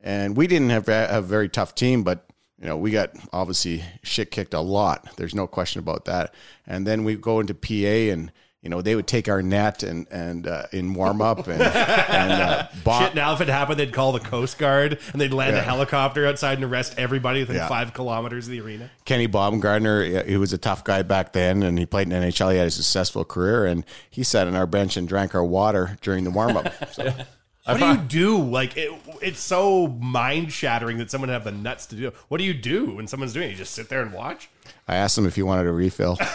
and 0.01 0.37
we 0.37 0.47
didn't 0.47 0.71
have 0.71 0.89
a 0.89 1.23
very 1.23 1.49
tough 1.49 1.75
team, 1.75 2.03
but 2.03 2.27
you 2.61 2.67
know, 2.67 2.77
we 2.77 2.91
got 2.91 3.11
obviously 3.33 3.85
shit 4.03 4.31
kicked 4.31 4.55
a 4.55 4.61
lot. 4.61 5.17
There's 5.17 5.35
no 5.35 5.47
question 5.47 5.79
about 5.79 6.07
that. 6.07 6.35
And 6.67 6.87
then 6.87 7.05
we 7.05 7.17
go 7.17 7.41
into 7.41 7.55
PA 7.55 8.13
and. 8.13 8.33
You 8.63 8.71
know, 8.71 8.83
they 8.83 8.97
would 8.97 9.07
take 9.07 9.29
our 9.29 9.41
net 9.41 9.85
and 9.85 10.09
and 10.11 10.47
uh, 10.49 10.65
in 10.73 10.93
warm 10.93 11.23
up 11.23 11.47
and 11.47 11.63
and 11.63 12.33
uh, 12.33 12.67
bomb- 12.83 13.03
Shit, 13.05 13.15
now 13.15 13.33
if 13.33 13.41
it 13.41 13.47
happened, 13.49 13.79
they'd 13.79 13.93
call 13.93 14.11
the 14.11 14.19
Coast 14.19 14.59
Guard 14.59 14.99
and 15.13 15.21
they'd 15.21 15.33
land 15.33 15.55
a 15.57 15.63
helicopter 15.63 16.27
outside 16.27 16.55
and 16.59 16.65
arrest 16.65 16.95
everybody 16.99 17.39
within 17.41 17.55
Yeah. 17.55 17.69
five 17.69 17.95
kilometers 17.95 18.47
of 18.49 18.51
the 18.53 18.61
arena. 18.61 18.91
Kenny 19.05 19.27
Baumgartner, 19.29 20.25
he 20.25 20.37
was 20.37 20.53
a 20.53 20.59
tough 20.59 20.83
guy 20.83 21.03
back 21.03 21.33
then, 21.33 21.63
and 21.63 21.79
he 21.79 21.87
played 21.87 22.11
in 22.11 22.21
NHL. 22.21 22.51
He 22.51 22.59
had 22.59 22.67
a 22.67 22.71
successful 22.73 23.25
career, 23.25 23.65
and 23.65 23.85
he 24.11 24.25
sat 24.25 24.49
on 24.49 24.57
our 24.57 24.67
bench 24.67 24.97
and 24.97 25.07
drank 25.07 25.37
our 25.37 25.45
water 25.45 25.97
during 26.03 26.25
the 26.25 26.31
warm 26.31 26.57
up. 26.57 26.73
So, 26.93 27.75
What 27.75 27.81
do 27.81 27.87
you 27.87 27.97
do? 28.39 28.43
Like 28.43 28.77
it, 28.79 28.91
it's 29.21 29.41
so 29.41 29.89
mind 29.89 30.51
shattering 30.53 30.97
that 30.99 31.11
someone 31.11 31.29
have 31.29 31.45
the 31.45 31.53
nuts 31.53 31.85
to 31.87 31.97
do. 31.97 32.13
What 32.29 32.39
do 32.39 32.45
you 32.45 32.55
do 32.55 32.95
when 32.97 33.07
someone's 33.07 33.35
doing 33.35 33.49
it? 33.49 33.51
You 33.53 33.57
just 33.59 33.75
sit 33.75 33.91
there 33.91 34.01
and 34.01 34.11
watch. 34.13 34.49
I 34.89 34.97
asked 34.97 35.17
him 35.19 35.27
if 35.27 35.37
he 35.37 35.43
wanted 35.43 35.67
a 35.67 35.73
refill. 35.73 36.17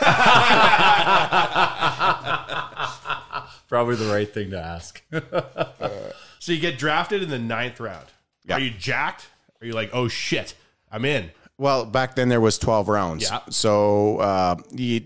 Probably 3.67 3.95
the 3.95 4.11
right 4.13 4.31
thing 4.31 4.51
to 4.51 4.59
ask. 4.59 5.01
So 6.43 6.51
you 6.51 6.59
get 6.59 6.77
drafted 6.77 7.23
in 7.23 7.29
the 7.29 7.39
ninth 7.39 7.79
round. 7.79 8.05
Yeah. 8.43 8.55
Are 8.55 8.59
you 8.59 8.69
jacked? 8.69 9.29
Are 9.61 9.65
you 9.65 9.71
like, 9.71 9.91
oh 9.93 10.09
shit, 10.09 10.55
I'm 10.91 11.05
in? 11.05 11.31
Well, 11.57 11.85
back 11.85 12.15
then 12.15 12.27
there 12.27 12.41
was 12.41 12.57
twelve 12.57 12.89
rounds. 12.89 13.23
Yeah. 13.23 13.39
So 13.49 14.17
uh, 14.17 14.55
you, 14.71 15.03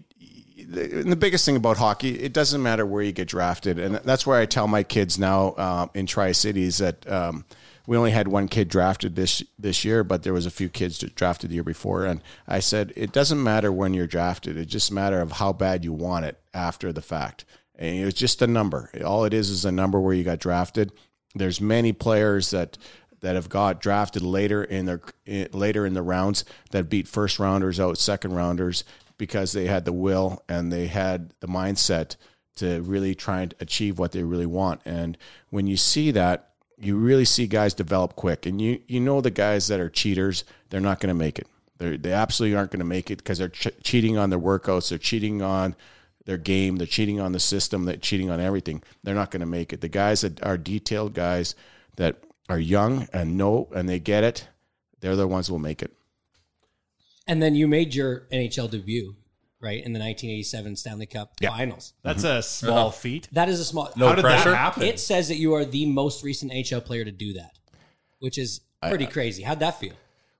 the, 0.67 1.01
and 1.01 1.11
the 1.11 1.15
biggest 1.15 1.45
thing 1.45 1.55
about 1.55 1.77
hockey, 1.77 2.19
it 2.19 2.33
doesn't 2.33 2.63
matter 2.63 2.87
where 2.87 3.03
you 3.03 3.11
get 3.11 3.27
drafted, 3.27 3.77
and 3.77 3.97
that's 3.97 4.25
why 4.25 4.41
I 4.41 4.47
tell 4.47 4.67
my 4.67 4.81
kids 4.81 5.19
now 5.19 5.49
uh, 5.49 5.87
in 5.93 6.07
Tri 6.07 6.31
Cities 6.31 6.79
that 6.79 7.07
um, 7.07 7.45
we 7.87 7.95
only 7.97 8.11
had 8.11 8.27
one 8.27 8.49
kid 8.49 8.67
drafted 8.67 9.15
this 9.15 9.41
this 9.57 9.83
year, 9.83 10.03
but 10.03 10.21
there 10.21 10.33
was 10.33 10.45
a 10.45 10.51
few 10.51 10.69
kids 10.69 10.99
drafted 10.99 11.49
the 11.49 11.55
year 11.55 11.63
before, 11.63 12.05
and 12.05 12.21
I 12.47 12.59
said 12.59 12.93
it 12.95 13.13
doesn't 13.13 13.41
matter 13.41 13.71
when 13.71 13.93
you're 13.93 14.05
drafted; 14.05 14.57
it 14.57 14.65
just 14.65 14.91
a 14.91 14.93
matter 14.93 15.21
of 15.21 15.31
how 15.31 15.53
bad 15.53 15.85
you 15.85 15.93
want 15.93 16.25
it 16.25 16.37
after 16.53 16.91
the 16.91 17.01
fact. 17.01 17.45
And 17.79 18.05
it's 18.05 18.19
just 18.19 18.41
a 18.41 18.47
number. 18.47 18.91
All 19.05 19.23
it 19.23 19.33
is 19.33 19.49
is 19.49 19.63
a 19.63 19.71
number 19.71 19.99
where 19.99 20.13
you 20.13 20.25
got 20.25 20.39
drafted. 20.39 20.91
There's 21.33 21.61
many 21.61 21.93
players 21.93 22.51
that 22.51 22.77
that 23.21 23.35
have 23.35 23.49
got 23.49 23.81
drafted 23.81 24.21
later 24.21 24.63
in 24.63 24.85
their 24.85 25.01
later 25.53 25.85
in 25.85 25.93
the 25.93 26.01
rounds 26.01 26.43
that 26.71 26.89
beat 26.89 27.07
first 27.07 27.39
rounders 27.39 27.79
out, 27.79 27.97
second 27.97 28.33
rounders 28.33 28.83
because 29.17 29.53
they 29.53 29.65
had 29.65 29.85
the 29.85 29.93
will 29.93 30.43
and 30.49 30.71
they 30.71 30.87
had 30.87 31.33
the 31.39 31.47
mindset 31.47 32.17
to 32.57 32.81
really 32.81 33.15
try 33.15 33.41
and 33.41 33.53
achieve 33.59 33.97
what 33.97 34.11
they 34.11 34.23
really 34.23 34.45
want. 34.45 34.81
And 34.85 35.17
when 35.49 35.67
you 35.67 35.77
see 35.77 36.11
that, 36.11 36.51
you 36.79 36.95
really 36.97 37.25
see 37.25 37.47
guys 37.47 37.73
develop 37.73 38.15
quick. 38.15 38.45
And 38.45 38.61
you 38.61 38.81
you 38.87 38.99
know 38.99 39.21
the 39.21 39.31
guys 39.31 39.67
that 39.67 39.79
are 39.79 39.89
cheaters, 39.89 40.43
they're 40.69 40.81
not 40.81 40.99
going 40.99 41.09
to 41.09 41.13
make 41.15 41.39
it. 41.39 41.47
They 41.77 41.97
they 41.97 42.13
absolutely 42.13 42.55
aren't 42.55 42.71
going 42.71 42.79
to 42.79 42.85
make 42.85 43.11
it 43.11 43.17
because 43.17 43.37
they're 43.37 43.49
ch- 43.49 43.81
cheating 43.83 44.17
on 44.17 44.29
their 44.29 44.39
workouts, 44.39 44.89
they're 44.89 44.97
cheating 44.97 45.41
on 45.41 45.75
their 46.25 46.37
game, 46.37 46.75
they're 46.75 46.87
cheating 46.87 47.19
on 47.19 47.31
the 47.31 47.39
system, 47.39 47.85
they're 47.85 47.97
cheating 47.97 48.29
on 48.29 48.39
everything. 48.39 48.83
They're 49.03 49.15
not 49.15 49.31
going 49.31 49.39
to 49.39 49.45
make 49.45 49.73
it. 49.73 49.81
The 49.81 49.89
guys 49.89 50.21
that 50.21 50.43
are 50.43 50.57
detailed 50.57 51.13
guys 51.13 51.55
that 51.95 52.23
are 52.49 52.59
young 52.59 53.07
and 53.13 53.37
know 53.37 53.69
and 53.73 53.87
they 53.87 53.99
get 53.99 54.23
it, 54.23 54.47
they're 54.99 55.15
the 55.15 55.27
ones 55.27 55.47
who 55.47 55.53
will 55.53 55.59
make 55.59 55.81
it. 55.81 55.93
And 57.27 57.41
then 57.41 57.55
you 57.55 57.67
made 57.67 57.93
your 57.93 58.27
NHL 58.31 58.71
debut, 58.71 59.15
right, 59.61 59.83
in 59.83 59.93
the 59.93 59.99
1987 59.99 60.75
Stanley 60.75 61.05
Cup 61.05 61.33
Yeah. 61.39 61.49
Finals. 61.49 61.93
That's 62.03 62.23
a 62.23 62.41
small 62.41 62.91
feat. 62.91 63.27
That 63.31 63.49
is 63.49 63.59
a 63.59 63.65
small. 63.65 63.91
How 63.97 64.15
did 64.15 64.21
pressure? 64.23 64.51
that 64.51 64.57
happen? 64.57 64.83
It 64.83 64.99
says 64.99 65.27
that 65.29 65.37
you 65.37 65.53
are 65.55 65.65
the 65.65 65.85
most 65.85 66.23
recent 66.23 66.51
NHL 66.51 66.83
player 66.85 67.03
to 67.05 67.11
do 67.11 67.33
that, 67.33 67.51
which 68.19 68.37
is 68.37 68.61
pretty 68.87 69.07
crazy. 69.07 69.43
How'd 69.43 69.59
that 69.59 69.79
feel? 69.79 69.93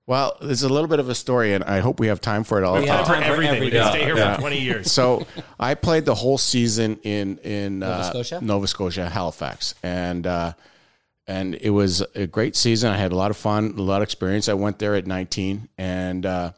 Well, 0.06 0.38
there's 0.42 0.64
a 0.64 0.70
little 0.70 0.88
bit 0.88 1.00
of 1.00 1.10
a 1.10 1.16
story, 1.16 1.54
and 1.54 1.66
I 1.66 1.80
hope 1.80 2.00
we 2.00 2.08
have 2.08 2.22
time 2.22 2.46
for 2.46 2.58
it 2.58 2.64
all. 2.64 2.80
We 2.80 2.88
have 2.88 3.06
for 3.06 3.14
time 3.14 3.24
for 3.24 3.30
everything. 3.34 3.60
We 3.60 3.68
everything. 3.68 3.82
can 3.82 3.92
stay 3.92 4.06
here 4.06 4.16
Yeah. 4.16 4.36
for 4.36 4.40
20 4.42 4.62
years. 4.62 4.90
so 4.92 5.28
I 5.60 5.74
played 5.76 6.06
the 6.06 6.16
whole 6.16 6.38
season 6.38 6.98
in 7.04 7.40
in 7.40 7.80
Nova 7.80 7.94
uh, 7.94 8.04
Scotia? 8.04 8.40
Nova 8.42 8.68
Scotia, 8.68 9.10
Halifax, 9.10 9.76
and 9.84 10.26
uh, 10.26 10.54
and 11.28 11.56
it 11.56 11.72
was 11.72 12.00
a 12.16 12.26
great 12.26 12.56
season. 12.56 12.90
I 12.90 12.96
had 12.98 13.12
a 13.12 13.18
lot 13.18 13.32
of 13.32 13.38
fun, 13.38 13.74
a 13.78 13.82
lot 13.82 13.98
of 13.98 14.04
experience. 14.04 14.48
I 14.48 14.54
went 14.54 14.80
there 14.80 14.96
at 14.96 15.06
19, 15.08 15.68
and 15.78 16.26
uh, 16.26 16.52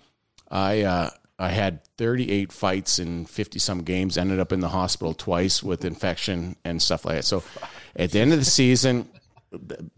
I 0.52 0.82
uh, 0.84 1.10
I 1.40 1.50
had 1.50 1.84
38 1.98 2.52
fights 2.52 3.00
in 3.00 3.26
50 3.26 3.60
some 3.60 3.84
games. 3.84 4.18
Ended 4.18 4.40
up 4.40 4.52
in 4.52 4.60
the 4.60 4.70
hospital 4.70 5.14
twice 5.14 5.64
with 5.64 5.86
infection 5.86 6.56
and 6.66 6.82
stuff 6.82 7.06
like 7.06 7.16
that. 7.16 7.26
So 7.26 7.44
at 7.96 8.12
the 8.12 8.20
end 8.20 8.34
of 8.34 8.40
the 8.40 8.46
season. 8.46 9.10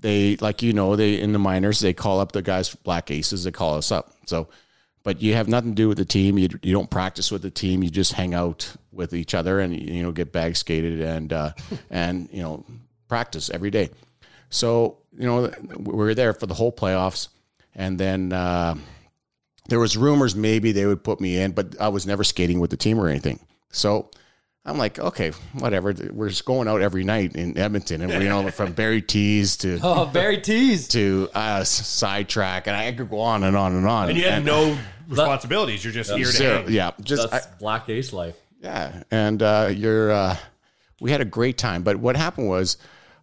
They 0.01 0.38
like 0.38 0.62
you 0.62 0.71
know 0.71 0.95
they 0.95 1.19
in 1.19 1.34
the 1.34 1.38
minors 1.38 1.82
they 1.82 1.91
call 1.91 2.21
up 2.21 2.32
the 2.32 2.41
guys 2.41 2.73
black 2.73 3.12
aces 3.12 3.43
they 3.43 3.51
call 3.51 3.75
us 3.75 3.91
up 3.91 4.13
so 4.25 4.47
but 5.04 5.21
you 5.21 5.34
have 5.34 5.47
nothing 5.47 5.71
to 5.71 5.75
do 5.75 5.88
with 5.88 5.97
the 5.97 6.06
team. 6.06 6.38
You, 6.38 6.49
you 6.62 6.73
don't 6.73 6.89
practice 6.89 7.32
with 7.32 7.41
the 7.41 7.49
team. 7.49 7.84
You 7.84 7.89
just 7.89 8.13
hang 8.13 8.34
out 8.34 8.71
with 8.91 9.13
each 9.13 9.34
other 9.34 9.60
and 9.60 9.77
you 9.77 10.04
know 10.04 10.12
get 10.12 10.32
bag 10.32 10.56
skated 10.56 11.01
and 11.01 11.34
uh, 11.34 11.51
and 11.89 12.30
you 12.32 12.41
know 12.41 12.65
practice 13.08 13.49
every 13.49 13.71
day. 13.71 13.89
So 14.49 14.97
you 15.17 15.25
know 15.25 15.51
we 15.77 15.93
were 15.93 16.13
there 16.13 16.34
for 16.34 16.45
the 16.45 16.54
whole 16.54 16.71
playoffs, 16.71 17.30
and 17.75 17.99
then 17.99 18.32
uh, 18.32 18.75
there 19.69 19.80
was 19.80 19.95
rumors 19.97 20.36
maybe 20.36 20.71
they 20.71 20.86
would 20.86 21.04
put 21.04 21.21
me 21.21 21.38
in, 21.39 21.52
but 21.52 21.80
I 21.80 21.89
was 21.89 22.06
never 22.08 22.24
skating 22.24 22.60
with 22.60 22.69
the 22.71 22.78
team 22.78 23.00
or 23.00 23.08
anything. 23.08 23.39
So 23.71 24.10
I'm 24.65 24.78
like, 24.78 25.00
okay, 25.00 25.32
whatever. 25.54 25.93
We're 26.12 26.30
just 26.30 26.45
going 26.45 26.67
out 26.67 26.82
every 26.82 27.04
night 27.04 27.36
in 27.36 27.58
Edmonton, 27.58 28.02
and 28.02 28.12
you 28.24 28.30
know 28.30 28.50
from 28.52 28.74
Barry 28.74 29.02
T's 29.02 29.58
to 29.58 29.80
Oh, 29.84 30.06
very 30.06 30.39
teased. 30.41 30.91
to 30.91 31.30
uh, 31.34 31.63
sidetrack, 31.63 32.67
and 32.67 32.76
I 32.76 32.91
could 32.91 33.10
go 33.10 33.19
on 33.19 33.43
and 33.43 33.56
on 33.56 33.74
and 33.76 33.88
on. 33.88 34.10
And 34.10 34.17
you 34.17 34.26
had 34.26 34.43
no 34.45 34.78
responsibilities. 35.08 35.84
You're 35.84 35.93
just 35.93 36.12
here 36.12 36.26
to 36.26 36.32
Zero, 36.32 36.63
hang. 36.63 36.71
yeah, 36.71 36.91
just 37.02 37.30
That's 37.32 37.47
I- 37.47 37.50
Black 37.60 37.89
Ace 37.89 38.13
life. 38.13 38.36
yeah, 38.62 39.04
and 39.12 39.41
uh, 39.41 39.69
you're. 39.74 40.12
Uh, 40.12 40.36
we 41.00 41.10
had 41.12 41.21
a 41.21 41.26
great 41.26 41.58
time, 41.58 41.82
but 41.82 41.95
what 41.97 42.15
happened 42.15 42.47
was 42.47 42.78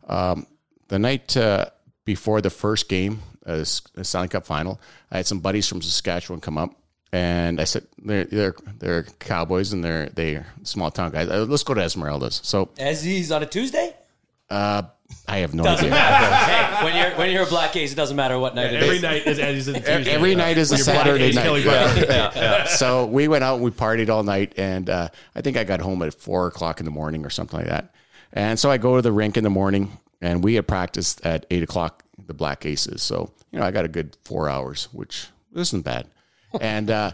um, 0.08 0.46
the 0.88 0.98
night 0.98 1.36
uh, 1.36 1.66
before 2.04 2.40
the 2.40 2.50
first 2.50 2.88
game, 2.88 3.22
uh, 3.48 3.64
the 3.94 4.04
Stanley 4.04 4.28
Cup 4.28 4.46
final, 4.46 4.80
I 5.10 5.16
had 5.18 5.26
some 5.26 5.40
buddies 5.40 5.66
from 5.66 5.82
Saskatchewan 5.82 6.40
come 6.40 6.58
up, 6.58 6.74
and 7.12 7.60
I 7.60 7.64
said 7.64 7.86
they're 8.04 8.24
they're, 8.24 8.54
they're 8.78 9.02
cowboys 9.18 9.72
and 9.72 9.82
they're 9.82 10.08
they're 10.10 10.46
small 10.62 10.90
town 10.90 11.10
guys. 11.10 11.28
Uh, 11.28 11.46
let's 11.48 11.62
go 11.64 11.74
to 11.74 11.80
Esmeralda's. 11.82 12.40
So 12.44 12.68
As 12.78 13.02
he's 13.02 13.32
on 13.32 13.42
a 13.42 13.46
Tuesday. 13.46 13.94
uh, 14.50 14.82
I 15.26 15.38
have 15.38 15.54
no 15.54 15.62
Doesn't 15.62 15.86
idea. 15.90 15.98
hey, 15.98 16.84
when 16.84 16.94
you're 16.96 17.18
when 17.18 17.30
you're 17.32 17.44
a 17.44 17.46
black 17.46 17.74
ace, 17.76 17.92
it 17.92 17.94
doesn't 17.94 18.16
matter 18.16 18.38
what 18.38 18.54
night 18.54 18.74
it 18.74 18.82
Every 18.82 18.96
is. 18.96 19.02
night 19.02 19.26
is 19.26 19.38
Eddie's 19.38 19.64
Tuesday. 19.64 20.10
Every 20.10 20.34
night 20.34 20.58
is 20.58 20.70
a 20.70 20.74
When 20.74 20.78
you're 20.84 20.84
black 20.94 21.06
Saturday 21.06 21.32
night. 21.32 21.42
Kelly 21.44 21.64
Yeah. 21.64 22.30
Brown. 22.32 22.66
so 22.76 23.06
we 23.06 23.26
went 23.26 23.42
out 23.42 23.54
and 23.54 23.64
we 23.64 23.70
partied 23.70 24.10
all 24.10 24.22
night 24.22 24.52
and 24.58 24.90
uh, 24.90 25.08
i 25.34 25.40
think 25.40 25.56
i 25.56 25.64
got 25.64 25.80
home 25.80 26.02
at 26.02 26.12
four 26.12 26.46
o'clock 26.46 26.78
in 26.80 26.84
the 26.84 26.90
morning 26.92 27.24
or 27.24 27.30
something 27.30 27.58
like 27.58 27.68
that 27.68 27.94
and 28.34 28.58
so 28.58 28.70
i 28.70 28.76
go 28.76 28.96
to 28.96 29.02
the 29.02 29.10
rink 29.12 29.38
in 29.38 29.44
the 29.44 29.50
morning 29.50 29.90
and 30.20 30.44
we 30.44 30.54
had 30.56 30.68
practiced 30.68 31.24
at 31.24 31.46
eight 31.50 31.62
o'clock 31.62 32.02
the 32.26 32.34
black 32.34 32.66
aces 32.66 33.02
so 33.02 33.30
know 33.58 33.64
i 33.64 33.70
got 33.70 33.84
a 33.84 33.88
good 33.88 34.16
four 34.24 34.48
hours 34.48 34.88
which 34.92 35.28
isn't 35.54 35.82
bad 35.82 36.06
and 36.60 36.90
uh, 36.90 37.12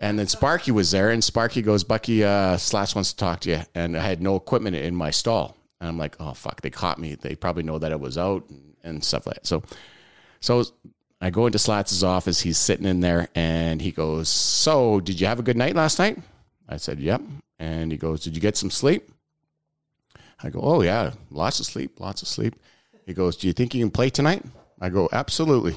and 0.00 0.18
then 0.18 0.28
Sparky 0.28 0.70
was 0.70 0.90
there, 0.90 1.10
and 1.10 1.22
Sparky 1.22 1.60
goes, 1.60 1.82
Bucky, 1.82 2.22
uh, 2.22 2.56
Slats 2.56 2.94
wants 2.94 3.12
to 3.12 3.16
talk 3.16 3.40
to 3.40 3.50
you, 3.50 3.60
and 3.74 3.96
I 3.96 4.00
had 4.00 4.22
no 4.22 4.36
equipment 4.36 4.76
in 4.76 4.94
my 4.94 5.10
stall, 5.10 5.56
and 5.80 5.88
I'm 5.88 5.98
like, 5.98 6.16
oh 6.20 6.34
fuck, 6.34 6.60
they 6.60 6.70
caught 6.70 6.98
me. 6.98 7.16
They 7.16 7.34
probably 7.34 7.64
know 7.64 7.78
that 7.78 7.92
I 7.92 7.96
was 7.96 8.16
out 8.16 8.48
and, 8.48 8.76
and 8.84 9.04
stuff 9.04 9.26
like 9.26 9.36
that. 9.36 9.46
So, 9.46 9.64
so 10.40 10.64
I 11.20 11.30
go 11.30 11.46
into 11.46 11.58
Slats' 11.58 12.02
office. 12.04 12.40
He's 12.40 12.58
sitting 12.58 12.86
in 12.86 13.00
there, 13.00 13.28
and 13.34 13.82
he 13.82 13.90
goes, 13.90 14.28
so 14.28 15.00
did 15.00 15.20
you 15.20 15.26
have 15.26 15.40
a 15.40 15.42
good 15.42 15.56
night 15.56 15.74
last 15.74 15.98
night? 15.98 16.18
I 16.68 16.76
said, 16.76 17.00
yep. 17.00 17.20
And 17.58 17.90
he 17.90 17.98
goes, 17.98 18.22
did 18.22 18.36
you 18.36 18.40
get 18.40 18.56
some 18.56 18.70
sleep? 18.70 19.10
I 20.40 20.50
go, 20.50 20.60
oh 20.62 20.82
yeah, 20.82 21.12
lots 21.32 21.58
of 21.58 21.66
sleep, 21.66 21.98
lots 21.98 22.22
of 22.22 22.28
sleep. 22.28 22.54
He 23.04 23.14
goes, 23.14 23.36
do 23.36 23.48
you 23.48 23.52
think 23.52 23.74
you 23.74 23.82
can 23.82 23.90
play 23.90 24.10
tonight? 24.10 24.44
I 24.80 24.88
go, 24.88 25.08
absolutely. 25.12 25.76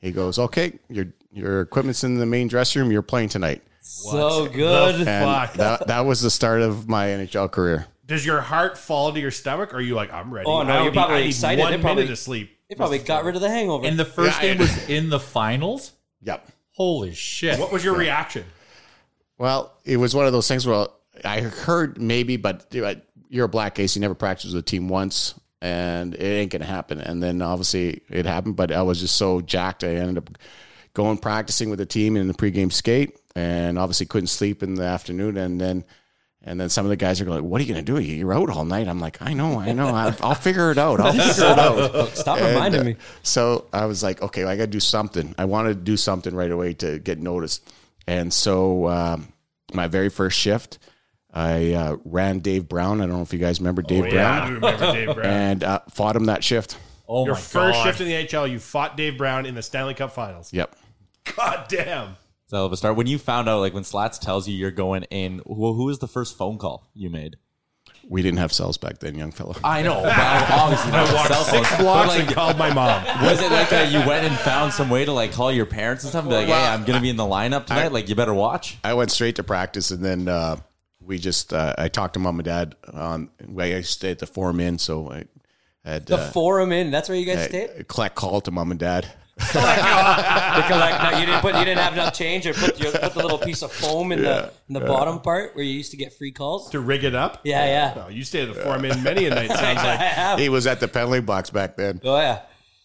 He 0.00 0.10
goes, 0.10 0.38
okay, 0.38 0.78
your 0.88 1.06
your 1.32 1.60
equipment's 1.62 2.04
in 2.04 2.18
the 2.18 2.26
main 2.26 2.48
dressing 2.48 2.82
room. 2.82 2.90
You're 2.92 3.02
playing 3.02 3.28
tonight. 3.30 3.62
So 3.80 4.46
good. 4.48 4.96
And 4.96 5.24
fuck. 5.24 5.54
that, 5.54 5.86
that 5.86 6.00
was 6.00 6.20
the 6.20 6.30
start 6.30 6.60
of 6.60 6.88
my 6.88 7.06
NHL 7.06 7.50
career. 7.50 7.86
Does 8.06 8.26
your 8.26 8.40
heart 8.40 8.76
fall 8.76 9.12
to 9.12 9.18
your 9.20 9.30
stomach? 9.30 9.72
Or 9.72 9.78
are 9.78 9.80
you 9.80 9.94
like, 9.94 10.12
I'm 10.12 10.32
ready? 10.32 10.46
Oh, 10.46 10.62
no, 10.62 10.70
I 10.70 10.74
don't 10.76 10.84
you're 10.84 10.92
need- 10.92 10.98
probably 10.98 11.16
I 11.16 11.20
need 11.20 11.28
excited. 11.28 11.62
One 11.62 11.72
They 11.72 11.78
probably- 11.78 12.02
minute 12.02 12.12
of 12.12 12.18
sleep. 12.18 12.58
They 12.68 12.74
probably 12.74 12.98
got 12.98 13.24
rid 13.24 13.34
of 13.36 13.42
the 13.42 13.48
hangover. 13.50 13.86
And 13.86 13.98
the 13.98 14.04
first 14.04 14.36
Yeah, 14.42 14.48
game 14.54 14.58
was 14.58 14.88
in 14.88 15.08
the 15.10 15.20
finals. 15.20 15.92
Yep. 16.22 16.48
Holy 16.72 17.12
shit! 17.12 17.58
What 17.60 17.70
was 17.70 17.84
your 17.84 17.94
reaction? 17.94 18.44
Well, 19.38 19.72
it 19.84 19.96
was 19.98 20.14
one 20.14 20.26
of 20.26 20.32
those 20.32 20.48
things 20.48 20.66
where 20.66 20.86
I 21.24 21.40
heard 21.42 22.00
maybe, 22.00 22.36
but 22.38 22.70
dude, 22.70 23.02
you're 23.28 23.44
a 23.44 23.48
black 23.48 23.78
ace. 23.78 23.94
You 23.94 24.00
never 24.00 24.14
practiced 24.14 24.54
with 24.54 24.62
a 24.64 24.66
team 24.66 24.88
once, 24.88 25.34
and 25.62 26.16
it 26.16 26.24
ain't 26.24 26.50
gonna 26.50 26.64
happen. 26.64 27.00
And 27.00 27.22
then 27.22 27.40
obviously 27.40 28.02
it 28.10 28.26
happened, 28.26 28.56
but 28.56 28.72
I 28.72 28.82
was 28.82 29.00
just 29.00 29.14
so 29.14 29.40
jacked. 29.40 29.84
I 29.84 29.94
ended 29.94 30.18
up 30.18 30.36
going 30.92 31.18
practicing 31.18 31.70
with 31.70 31.78
the 31.78 31.86
team 31.86 32.16
in 32.16 32.26
the 32.26 32.34
pregame 32.34 32.72
skate, 32.72 33.16
and 33.36 33.78
obviously 33.78 34.06
couldn't 34.06 34.26
sleep 34.26 34.64
in 34.64 34.74
the 34.74 34.82
afternoon. 34.82 35.36
And 35.36 35.60
then, 35.60 35.84
and 36.42 36.60
then 36.60 36.68
some 36.68 36.84
of 36.84 36.90
the 36.90 36.96
guys 36.96 37.20
are 37.20 37.24
going, 37.24 37.48
"What 37.48 37.60
are 37.60 37.64
you 37.64 37.72
gonna 37.72 37.84
do? 37.84 38.00
You're 38.00 38.34
out 38.34 38.50
all 38.50 38.64
night." 38.64 38.88
I'm 38.88 38.98
like, 38.98 39.22
"I 39.22 39.34
know, 39.34 39.60
I 39.60 39.70
know. 39.70 39.86
I'll, 39.86 40.16
I'll 40.20 40.34
figure 40.34 40.72
it 40.72 40.78
out. 40.78 40.98
I'll 40.98 41.12
figure 41.12 41.52
it 41.52 41.58
out." 41.58 42.08
Stop 42.16 42.38
And, 42.38 42.48
reminding 42.48 42.80
uh, 42.80 42.84
me. 42.84 42.96
So 43.22 43.66
I 43.72 43.86
was 43.86 44.02
like, 44.02 44.20
okay, 44.20 44.42
I 44.42 44.56
got 44.56 44.64
to 44.64 44.66
do 44.66 44.80
something. 44.80 45.32
I 45.38 45.44
wanted 45.44 45.74
to 45.74 45.84
do 45.84 45.96
something 45.96 46.34
right 46.34 46.50
away 46.50 46.74
to 46.74 46.98
get 46.98 47.20
noticed. 47.20 47.72
And 48.08 48.32
so 48.32 48.88
um, 48.88 49.32
my 49.72 49.86
very 49.86 50.08
first 50.08 50.36
shift, 50.36 50.80
I 51.32 51.72
uh, 51.72 51.96
ran 52.04 52.40
Dave 52.40 52.68
Brown. 52.68 53.00
I 53.00 53.06
don't 53.06 53.16
know 53.16 53.22
if 53.22 53.32
you 53.32 53.38
guys 53.38 53.58
remember 53.60 53.82
Dave 53.82 54.04
Oh, 54.04 54.06
yeah, 54.08 54.30
I 54.32 54.38
Brown. 54.38 54.48
do 54.48 54.54
remember 54.54 54.92
Dave 54.92 55.14
Brown. 55.14 55.26
And 55.26 55.64
uh, 55.64 55.80
fought 55.90 56.14
him 56.16 56.26
that 56.26 56.44
shift. 56.44 56.76
oh 57.08 57.24
Your 57.24 57.34
my 57.34 57.40
first 57.40 57.78
God. 57.78 57.84
shift 57.84 58.00
in 58.00 58.08
the 58.08 58.12
NHL, 58.14 58.50
you 58.50 58.58
fought 58.58 58.96
Dave 58.96 59.16
Brown 59.16 59.46
in 59.46 59.54
the 59.54 59.62
Stanley 59.62 59.94
Cup 59.94 60.12
Finals. 60.12 60.52
Yep. 60.52 60.76
God 61.36 61.66
damn. 61.68 62.16
It's 62.44 62.52
a 62.52 62.56
hell 62.56 62.66
of 62.66 62.72
a 62.72 62.76
start. 62.76 62.96
When 62.96 63.06
you 63.06 63.18
found 63.18 63.48
out, 63.48 63.60
like 63.60 63.72
when 63.72 63.84
Slats 63.84 64.18
tells 64.18 64.46
you 64.46 64.54
you're 64.54 64.70
going 64.70 65.04
in, 65.04 65.40
well, 65.46 65.72
who 65.72 65.84
was 65.86 66.00
the 66.00 66.08
first 66.08 66.36
phone 66.36 66.58
call 66.58 66.86
you 66.94 67.08
made? 67.08 67.36
We 68.08 68.20
didn't 68.20 68.38
have 68.38 68.52
cells 68.52 68.76
back 68.78 68.98
then, 68.98 69.14
young 69.14 69.30
fella. 69.30 69.54
I 69.62 69.80
know, 69.82 70.02
but 70.02 70.12
obviously 70.50 70.90
not 70.92 71.08
I 71.08 71.14
walked 71.14 71.28
cell 71.28 71.44
phones. 71.44 71.68
six 71.68 71.80
blocks 71.80 72.08
like, 72.08 72.26
and 72.26 72.34
called 72.34 72.58
my 72.58 72.74
mom. 72.74 73.04
was 73.24 73.40
it 73.40 73.50
like 73.52 73.70
a, 73.72 73.86
you 73.86 74.00
went 74.00 74.26
and 74.26 74.36
found 74.40 74.72
some 74.72 74.90
way 74.90 75.04
to 75.04 75.12
like 75.12 75.32
call 75.32 75.52
your 75.52 75.66
parents 75.66 76.02
and 76.02 76.10
stuff 76.10 76.24
and 76.24 76.30
be 76.30 76.36
like, 76.36 76.46
hey, 76.48 76.52
I'm 76.66 76.84
gonna 76.84 77.00
be 77.00 77.08
in 77.10 77.16
the 77.16 77.22
lineup 77.22 77.66
tonight. 77.66 77.92
like, 77.92 78.08
you 78.08 78.16
better 78.16 78.34
watch. 78.34 78.76
I 78.84 78.94
went 78.94 79.12
straight 79.12 79.36
to 79.36 79.44
practice, 79.44 79.92
and 79.92 80.04
then 80.04 80.26
uh, 80.28 80.56
we 81.06 81.18
just 81.18 81.52
uh, 81.52 81.74
I 81.78 81.88
talked 81.88 82.14
to 82.14 82.20
mom 82.20 82.38
and 82.38 82.44
dad 82.44 82.74
on. 82.92 83.30
I 83.58 83.64
used 83.66 83.88
to 83.88 83.92
stay 83.94 84.10
at 84.10 84.18
the 84.18 84.26
Forum 84.26 84.60
Inn, 84.60 84.78
so 84.78 85.10
I 85.10 85.24
had 85.84 86.06
The 86.06 86.16
uh, 86.16 86.30
Forum 86.30 86.72
Inn. 86.72 86.90
That's 86.90 87.08
where 87.08 87.18
you 87.18 87.26
guys 87.26 87.38
I- 87.38 87.48
stayed. 87.48 87.70
I 87.78 87.82
collect 87.82 88.14
call 88.14 88.40
to 88.42 88.50
mom 88.50 88.70
and 88.70 88.80
dad. 88.80 89.06
The 89.52 90.64
collect- 90.68 91.02
no, 91.02 91.18
you 91.18 91.26
didn't 91.26 91.40
put. 91.40 91.54
You 91.56 91.64
didn't 91.64 91.78
have 91.80 91.94
enough 91.94 92.12
change, 92.14 92.46
or 92.46 92.52
put, 92.54 92.78
your, 92.78 92.92
put 92.92 93.14
the 93.14 93.22
little 93.22 93.38
piece 93.38 93.62
of 93.62 93.72
foam 93.72 94.12
in 94.12 94.22
the 94.22 94.52
in 94.68 94.74
the 94.74 94.80
bottom 94.80 95.20
part 95.20 95.54
where 95.56 95.64
you 95.64 95.72
used 95.72 95.90
to 95.92 95.96
get 95.96 96.12
free 96.12 96.32
calls. 96.32 96.70
To 96.70 96.80
rig 96.80 97.02
it 97.04 97.14
up? 97.14 97.40
Yeah, 97.44 97.64
yeah. 97.66 98.04
Oh, 98.06 98.08
you 98.08 98.24
stayed 98.24 98.48
at 98.48 98.54
the 98.54 98.60
Forum 98.62 98.84
Inn 98.84 99.02
many 99.02 99.24
a 99.26 99.30
night, 99.30 99.48
sounds 99.48 99.60
I 99.80 99.84
like. 99.84 99.98
have. 100.00 100.38
He 100.38 100.48
was 100.48 100.66
at 100.66 100.80
the 100.80 100.88
penalty 100.88 101.20
box 101.20 101.50
back 101.50 101.76
then. 101.76 102.00
Oh 102.04 102.18
yeah. 102.18 102.42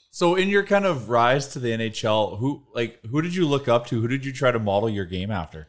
So 0.09 0.35
in 0.35 0.47
your 0.49 0.63
kind 0.63 0.85
of 0.85 1.09
rise 1.09 1.47
to 1.49 1.59
the 1.59 1.69
NHL, 1.69 2.39
who 2.39 2.63
like 2.73 2.99
who 3.05 3.21
did 3.21 3.35
you 3.35 3.45
look 3.47 3.67
up 3.67 3.85
to? 3.87 4.01
Who 4.01 4.07
did 4.07 4.25
you 4.25 4.31
try 4.33 4.51
to 4.51 4.59
model 4.59 4.89
your 4.89 5.05
game 5.05 5.29
after? 5.31 5.67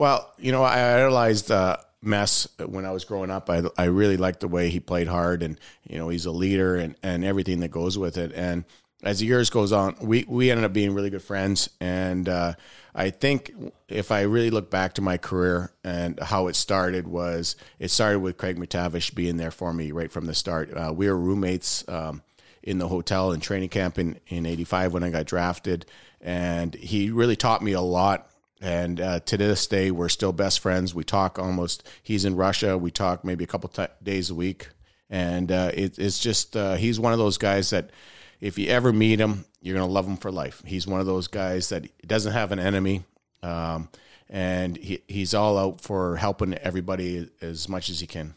Well, 0.00 0.32
you 0.38 0.50
know, 0.50 0.62
I 0.62 0.94
idolized 0.94 1.50
uh, 1.50 1.76
Mess 2.00 2.48
when 2.58 2.86
I 2.86 2.90
was 2.90 3.04
growing 3.04 3.30
up. 3.30 3.50
I, 3.50 3.64
I 3.76 3.84
really 3.84 4.16
liked 4.16 4.40
the 4.40 4.48
way 4.48 4.70
he 4.70 4.80
played 4.80 5.08
hard, 5.08 5.42
and 5.42 5.60
you 5.86 5.98
know, 5.98 6.08
he's 6.08 6.24
a 6.24 6.30
leader 6.30 6.76
and, 6.76 6.96
and 7.02 7.22
everything 7.22 7.60
that 7.60 7.70
goes 7.70 7.98
with 7.98 8.16
it. 8.16 8.32
And 8.34 8.64
as 9.02 9.18
the 9.18 9.26
years 9.26 9.50
goes 9.50 9.72
on, 9.72 9.96
we 10.00 10.24
we 10.26 10.50
ended 10.50 10.64
up 10.64 10.72
being 10.72 10.94
really 10.94 11.10
good 11.10 11.22
friends. 11.22 11.68
And 11.82 12.30
uh, 12.30 12.54
I 12.94 13.10
think 13.10 13.52
if 13.90 14.10
I 14.10 14.22
really 14.22 14.48
look 14.48 14.70
back 14.70 14.94
to 14.94 15.02
my 15.02 15.18
career 15.18 15.70
and 15.84 16.18
how 16.18 16.46
it 16.46 16.56
started 16.56 17.06
was 17.06 17.56
it 17.78 17.90
started 17.90 18.20
with 18.20 18.38
Craig 18.38 18.56
MacTavish 18.56 19.14
being 19.14 19.36
there 19.36 19.50
for 19.50 19.74
me 19.74 19.92
right 19.92 20.10
from 20.10 20.24
the 20.24 20.34
start. 20.34 20.74
Uh, 20.74 20.94
we 20.96 21.08
were 21.08 21.16
roommates. 21.16 21.86
Um, 21.88 22.22
in 22.62 22.76
the 22.76 22.88
hotel 22.88 23.32
in 23.32 23.40
training 23.40 23.70
camp 23.70 23.98
in, 23.98 24.20
in 24.28 24.44
85 24.44 24.92
when 24.92 25.02
I 25.02 25.08
got 25.08 25.24
drafted. 25.24 25.86
And 26.20 26.74
he 26.74 27.10
really 27.10 27.36
taught 27.36 27.62
me 27.62 27.72
a 27.72 27.80
lot. 27.80 28.29
And 28.60 29.00
uh, 29.00 29.20
to 29.20 29.36
this 29.36 29.66
day, 29.66 29.90
we're 29.90 30.10
still 30.10 30.32
best 30.32 30.60
friends. 30.60 30.94
We 30.94 31.04
talk 31.04 31.38
almost, 31.38 31.86
he's 32.02 32.24
in 32.24 32.36
Russia. 32.36 32.76
We 32.76 32.90
talk 32.90 33.24
maybe 33.24 33.44
a 33.44 33.46
couple 33.46 33.70
t- 33.70 33.86
days 34.02 34.28
a 34.28 34.34
week. 34.34 34.68
And 35.08 35.50
uh, 35.50 35.70
it, 35.72 35.98
it's 35.98 36.18
just, 36.18 36.56
uh, 36.56 36.74
he's 36.74 37.00
one 37.00 37.12
of 37.12 37.18
those 37.18 37.38
guys 37.38 37.70
that 37.70 37.90
if 38.40 38.58
you 38.58 38.68
ever 38.68 38.92
meet 38.92 39.18
him, 39.18 39.44
you're 39.62 39.76
going 39.76 39.86
to 39.86 39.92
love 39.92 40.06
him 40.06 40.16
for 40.16 40.30
life. 40.30 40.62
He's 40.66 40.86
one 40.86 41.00
of 41.00 41.06
those 41.06 41.26
guys 41.26 41.70
that 41.70 41.86
doesn't 42.06 42.32
have 42.32 42.52
an 42.52 42.58
enemy. 42.58 43.04
Um, 43.42 43.88
and 44.28 44.76
he, 44.76 45.02
he's 45.08 45.34
all 45.34 45.58
out 45.58 45.80
for 45.80 46.16
helping 46.16 46.54
everybody 46.54 47.28
as 47.40 47.68
much 47.68 47.90
as 47.90 48.00
he 48.00 48.06
can. 48.06 48.34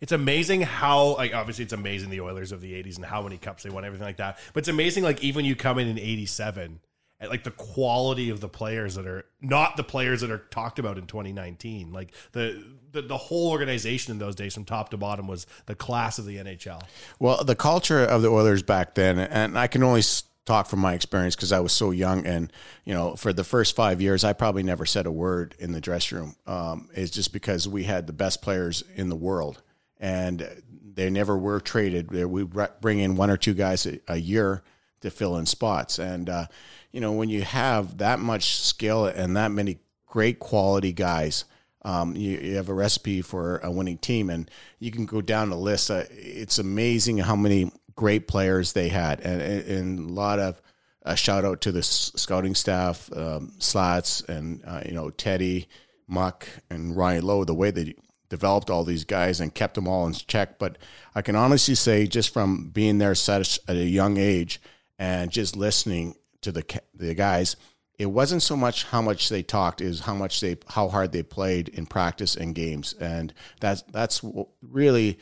It's 0.00 0.12
amazing 0.12 0.62
how, 0.62 1.16
like, 1.16 1.34
obviously, 1.34 1.64
it's 1.64 1.72
amazing 1.72 2.10
the 2.10 2.20
Oilers 2.20 2.52
of 2.52 2.60
the 2.60 2.72
'80s 2.72 2.96
and 2.96 3.04
how 3.04 3.22
many 3.22 3.38
cups 3.38 3.62
they 3.62 3.70
won, 3.70 3.84
everything 3.84 4.06
like 4.06 4.18
that. 4.18 4.38
But 4.52 4.60
it's 4.60 4.68
amazing, 4.68 5.02
like, 5.02 5.22
even 5.22 5.44
you 5.44 5.56
come 5.56 5.78
in 5.78 5.88
in 5.88 5.98
'87, 5.98 6.80
at 7.22 7.30
like 7.30 7.44
the 7.44 7.52
quality 7.52 8.28
of 8.30 8.40
the 8.40 8.48
players 8.48 8.96
that 8.96 9.06
are 9.06 9.24
not 9.40 9.76
the 9.76 9.84
players 9.84 10.20
that 10.20 10.30
are 10.30 10.38
talked 10.50 10.78
about 10.78 10.98
in 10.98 11.06
2019. 11.06 11.92
Like 11.92 12.12
the 12.32 12.62
the, 12.90 13.00
the 13.00 13.16
whole 13.16 13.50
organization 13.50 14.12
in 14.12 14.18
those 14.18 14.34
days, 14.34 14.52
from 14.52 14.64
top 14.64 14.90
to 14.90 14.96
bottom, 14.96 15.26
was 15.26 15.46
the 15.66 15.74
class 15.74 16.18
of 16.18 16.26
the 16.26 16.36
NHL. 16.36 16.82
Well, 17.18 17.42
the 17.42 17.54
culture 17.54 18.04
of 18.04 18.20
the 18.20 18.28
Oilers 18.28 18.62
back 18.62 18.94
then, 18.94 19.18
and 19.18 19.58
I 19.58 19.68
can 19.68 19.82
only 19.82 20.02
talk 20.44 20.66
from 20.66 20.80
my 20.80 20.92
experience 20.92 21.36
because 21.36 21.52
I 21.52 21.60
was 21.60 21.72
so 21.72 21.92
young, 21.92 22.26
and 22.26 22.52
you 22.84 22.92
know, 22.92 23.14
for 23.14 23.32
the 23.32 23.44
first 23.44 23.76
five 23.76 24.02
years, 24.02 24.24
I 24.24 24.32
probably 24.32 24.64
never 24.64 24.84
said 24.84 25.06
a 25.06 25.12
word 25.12 25.54
in 25.58 25.72
the 25.72 25.80
dressing 25.80 26.18
room. 26.18 26.36
Um, 26.46 26.90
it's 26.92 27.12
just 27.12 27.32
because 27.32 27.68
we 27.68 27.84
had 27.84 28.06
the 28.06 28.12
best 28.12 28.42
players 28.42 28.82
in 28.96 29.08
the 29.08 29.16
world, 29.16 29.62
and 29.98 30.46
they 30.94 31.08
never 31.08 31.38
were 31.38 31.60
traded. 31.60 32.10
We 32.10 32.44
bring 32.44 32.98
in 32.98 33.14
one 33.14 33.30
or 33.30 33.36
two 33.36 33.54
guys 33.54 33.86
a, 33.86 34.00
a 34.08 34.16
year 34.16 34.64
to 35.02 35.10
fill 35.10 35.36
in 35.36 35.46
spots, 35.46 35.98
and 35.98 36.28
uh, 36.28 36.46
you 36.92 37.00
know, 37.00 37.12
when 37.12 37.28
you 37.28 37.42
have 37.42 37.98
that 37.98 38.20
much 38.20 38.56
skill 38.56 39.06
and 39.06 39.36
that 39.36 39.50
many 39.50 39.78
great 40.06 40.38
quality 40.38 40.92
guys 40.92 41.44
um, 41.84 42.14
you, 42.16 42.38
you 42.38 42.56
have 42.56 42.68
a 42.68 42.74
recipe 42.74 43.22
for 43.22 43.58
a 43.58 43.70
winning 43.70 43.98
team, 43.98 44.30
and 44.30 44.50
you 44.78 44.90
can 44.90 45.04
go 45.04 45.20
down 45.20 45.50
the 45.50 45.56
list. 45.56 45.90
Uh, 45.90 46.04
it's 46.10 46.58
amazing 46.58 47.18
how 47.18 47.36
many 47.36 47.72
great 47.94 48.28
players 48.28 48.72
they 48.72 48.88
had, 48.88 49.20
and, 49.20 49.42
and, 49.42 49.98
a 49.98 50.12
lot 50.12 50.38
of 50.38 50.60
a 51.02 51.16
shout 51.16 51.44
out 51.44 51.60
to 51.62 51.72
the 51.72 51.82
scouting 51.82 52.54
staff, 52.54 53.10
um, 53.16 53.52
Slats, 53.58 54.20
and 54.22 54.62
uh, 54.64 54.82
you 54.86 54.92
know 54.92 55.10
Teddy, 55.10 55.68
Muck, 56.06 56.46
and 56.70 56.96
Ryan 56.96 57.24
Lowe. 57.24 57.44
The 57.44 57.54
way 57.54 57.72
they 57.72 57.94
developed 58.28 58.70
all 58.70 58.84
these 58.84 59.04
guys 59.04 59.40
and 59.40 59.54
kept 59.54 59.74
them 59.74 59.88
all 59.88 60.06
in 60.06 60.12
check. 60.12 60.58
But 60.58 60.78
I 61.14 61.22
can 61.22 61.34
honestly 61.34 61.74
say, 61.74 62.06
just 62.06 62.32
from 62.32 62.68
being 62.68 62.98
there 62.98 63.16
such 63.16 63.58
at 63.66 63.76
a 63.76 63.84
young 63.84 64.16
age 64.18 64.60
and 64.98 65.30
just 65.30 65.56
listening 65.56 66.14
to 66.42 66.52
the 66.52 66.64
the 66.94 67.14
guys 67.14 67.56
it 67.98 68.06
wasn't 68.06 68.42
so 68.42 68.56
much 68.56 68.84
how 68.84 69.02
much 69.02 69.28
they 69.28 69.42
talked 69.42 69.80
is 69.80 70.00
how 70.00 70.14
much 70.14 70.40
they 70.40 70.56
how 70.68 70.88
hard 70.88 71.12
they 71.12 71.22
played 71.22 71.68
in 71.70 71.86
practice 71.86 72.36
and 72.36 72.54
games 72.54 72.94
and 72.94 73.32
that's 73.60 73.82
that's 73.92 74.22
really 74.60 75.18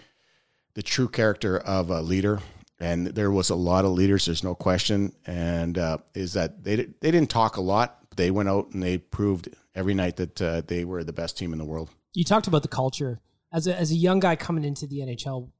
the 0.74 0.82
true 0.82 1.08
character 1.08 1.58
of 1.58 1.90
a 1.90 2.00
leader 2.00 2.40
and 2.78 3.08
there 3.08 3.30
was 3.30 3.50
a 3.50 3.54
lot 3.54 3.84
of 3.84 3.92
leaders 3.92 4.26
there's 4.26 4.44
no 4.44 4.54
question 4.54 5.12
and 5.26 5.78
uh, 5.78 5.98
is 6.14 6.32
that 6.32 6.64
they 6.64 6.76
they 6.76 7.10
didn't 7.10 7.30
talk 7.30 7.56
a 7.56 7.60
lot 7.60 7.98
they 8.16 8.30
went 8.30 8.48
out 8.48 8.70
and 8.72 8.82
they 8.82 8.98
proved 8.98 9.48
every 9.74 9.94
night 9.94 10.16
that 10.16 10.42
uh, 10.42 10.62
they 10.66 10.84
were 10.84 11.04
the 11.04 11.12
best 11.12 11.36
team 11.36 11.52
in 11.52 11.58
the 11.58 11.64
world 11.64 11.90
You 12.14 12.24
talked 12.24 12.46
about 12.46 12.62
the 12.62 12.68
culture 12.68 13.20
as 13.52 13.66
a, 13.66 13.76
as 13.76 13.90
a 13.90 13.96
young 13.96 14.20
guy 14.20 14.36
coming 14.36 14.64
into 14.64 14.86
the 14.86 15.00
NHL. 15.00 15.50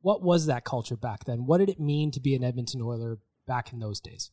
What 0.00 0.22
was 0.22 0.46
that 0.46 0.64
culture 0.64 0.96
back 0.96 1.24
then? 1.24 1.46
What 1.46 1.58
did 1.58 1.68
it 1.68 1.80
mean 1.80 2.10
to 2.12 2.20
be 2.20 2.34
an 2.34 2.44
Edmonton 2.44 2.82
Oiler 2.82 3.18
back 3.46 3.72
in 3.72 3.78
those 3.78 4.00
days? 4.00 4.30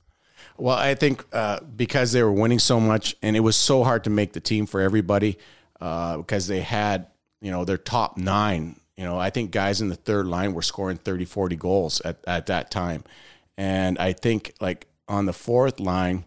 Well, 0.57 0.75
I 0.75 0.95
think 0.95 1.25
uh, 1.33 1.59
because 1.61 2.11
they 2.11 2.23
were 2.23 2.31
winning 2.31 2.59
so 2.59 2.79
much, 2.79 3.15
and 3.21 3.35
it 3.35 3.41
was 3.41 3.55
so 3.55 3.83
hard 3.83 4.03
to 4.05 4.09
make 4.09 4.33
the 4.33 4.39
team 4.39 4.65
for 4.65 4.81
everybody 4.81 5.37
uh, 5.79 6.17
because 6.17 6.47
they 6.47 6.61
had, 6.61 7.07
you 7.41 7.51
know, 7.51 7.65
their 7.65 7.77
top 7.77 8.17
nine. 8.17 8.79
You 8.97 9.05
know, 9.05 9.17
I 9.17 9.29
think 9.29 9.51
guys 9.51 9.81
in 9.81 9.89
the 9.89 9.95
third 9.95 10.27
line 10.27 10.53
were 10.53 10.61
scoring 10.61 10.97
30, 10.97 11.25
40 11.25 11.55
goals 11.55 12.01
at, 12.01 12.17
at 12.27 12.45
that 12.47 12.69
time. 12.69 13.03
And 13.57 13.97
I 13.97 14.13
think, 14.13 14.53
like, 14.61 14.87
on 15.07 15.25
the 15.25 15.33
fourth 15.33 15.79
line, 15.79 16.25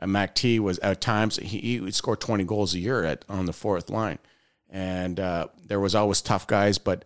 uh, 0.00 0.06
Mac 0.06 0.34
T 0.34 0.58
was 0.58 0.78
at 0.78 1.00
times 1.00 1.36
he, 1.36 1.58
he 1.58 1.80
would 1.80 1.94
score 1.94 2.16
20 2.16 2.44
goals 2.44 2.74
a 2.74 2.78
year 2.78 3.04
at 3.04 3.24
on 3.28 3.46
the 3.46 3.52
fourth 3.52 3.90
line, 3.90 4.18
and 4.70 5.20
uh, 5.20 5.48
there 5.66 5.80
was 5.80 5.94
always 5.94 6.20
tough 6.22 6.46
guys, 6.46 6.78
but. 6.78 7.04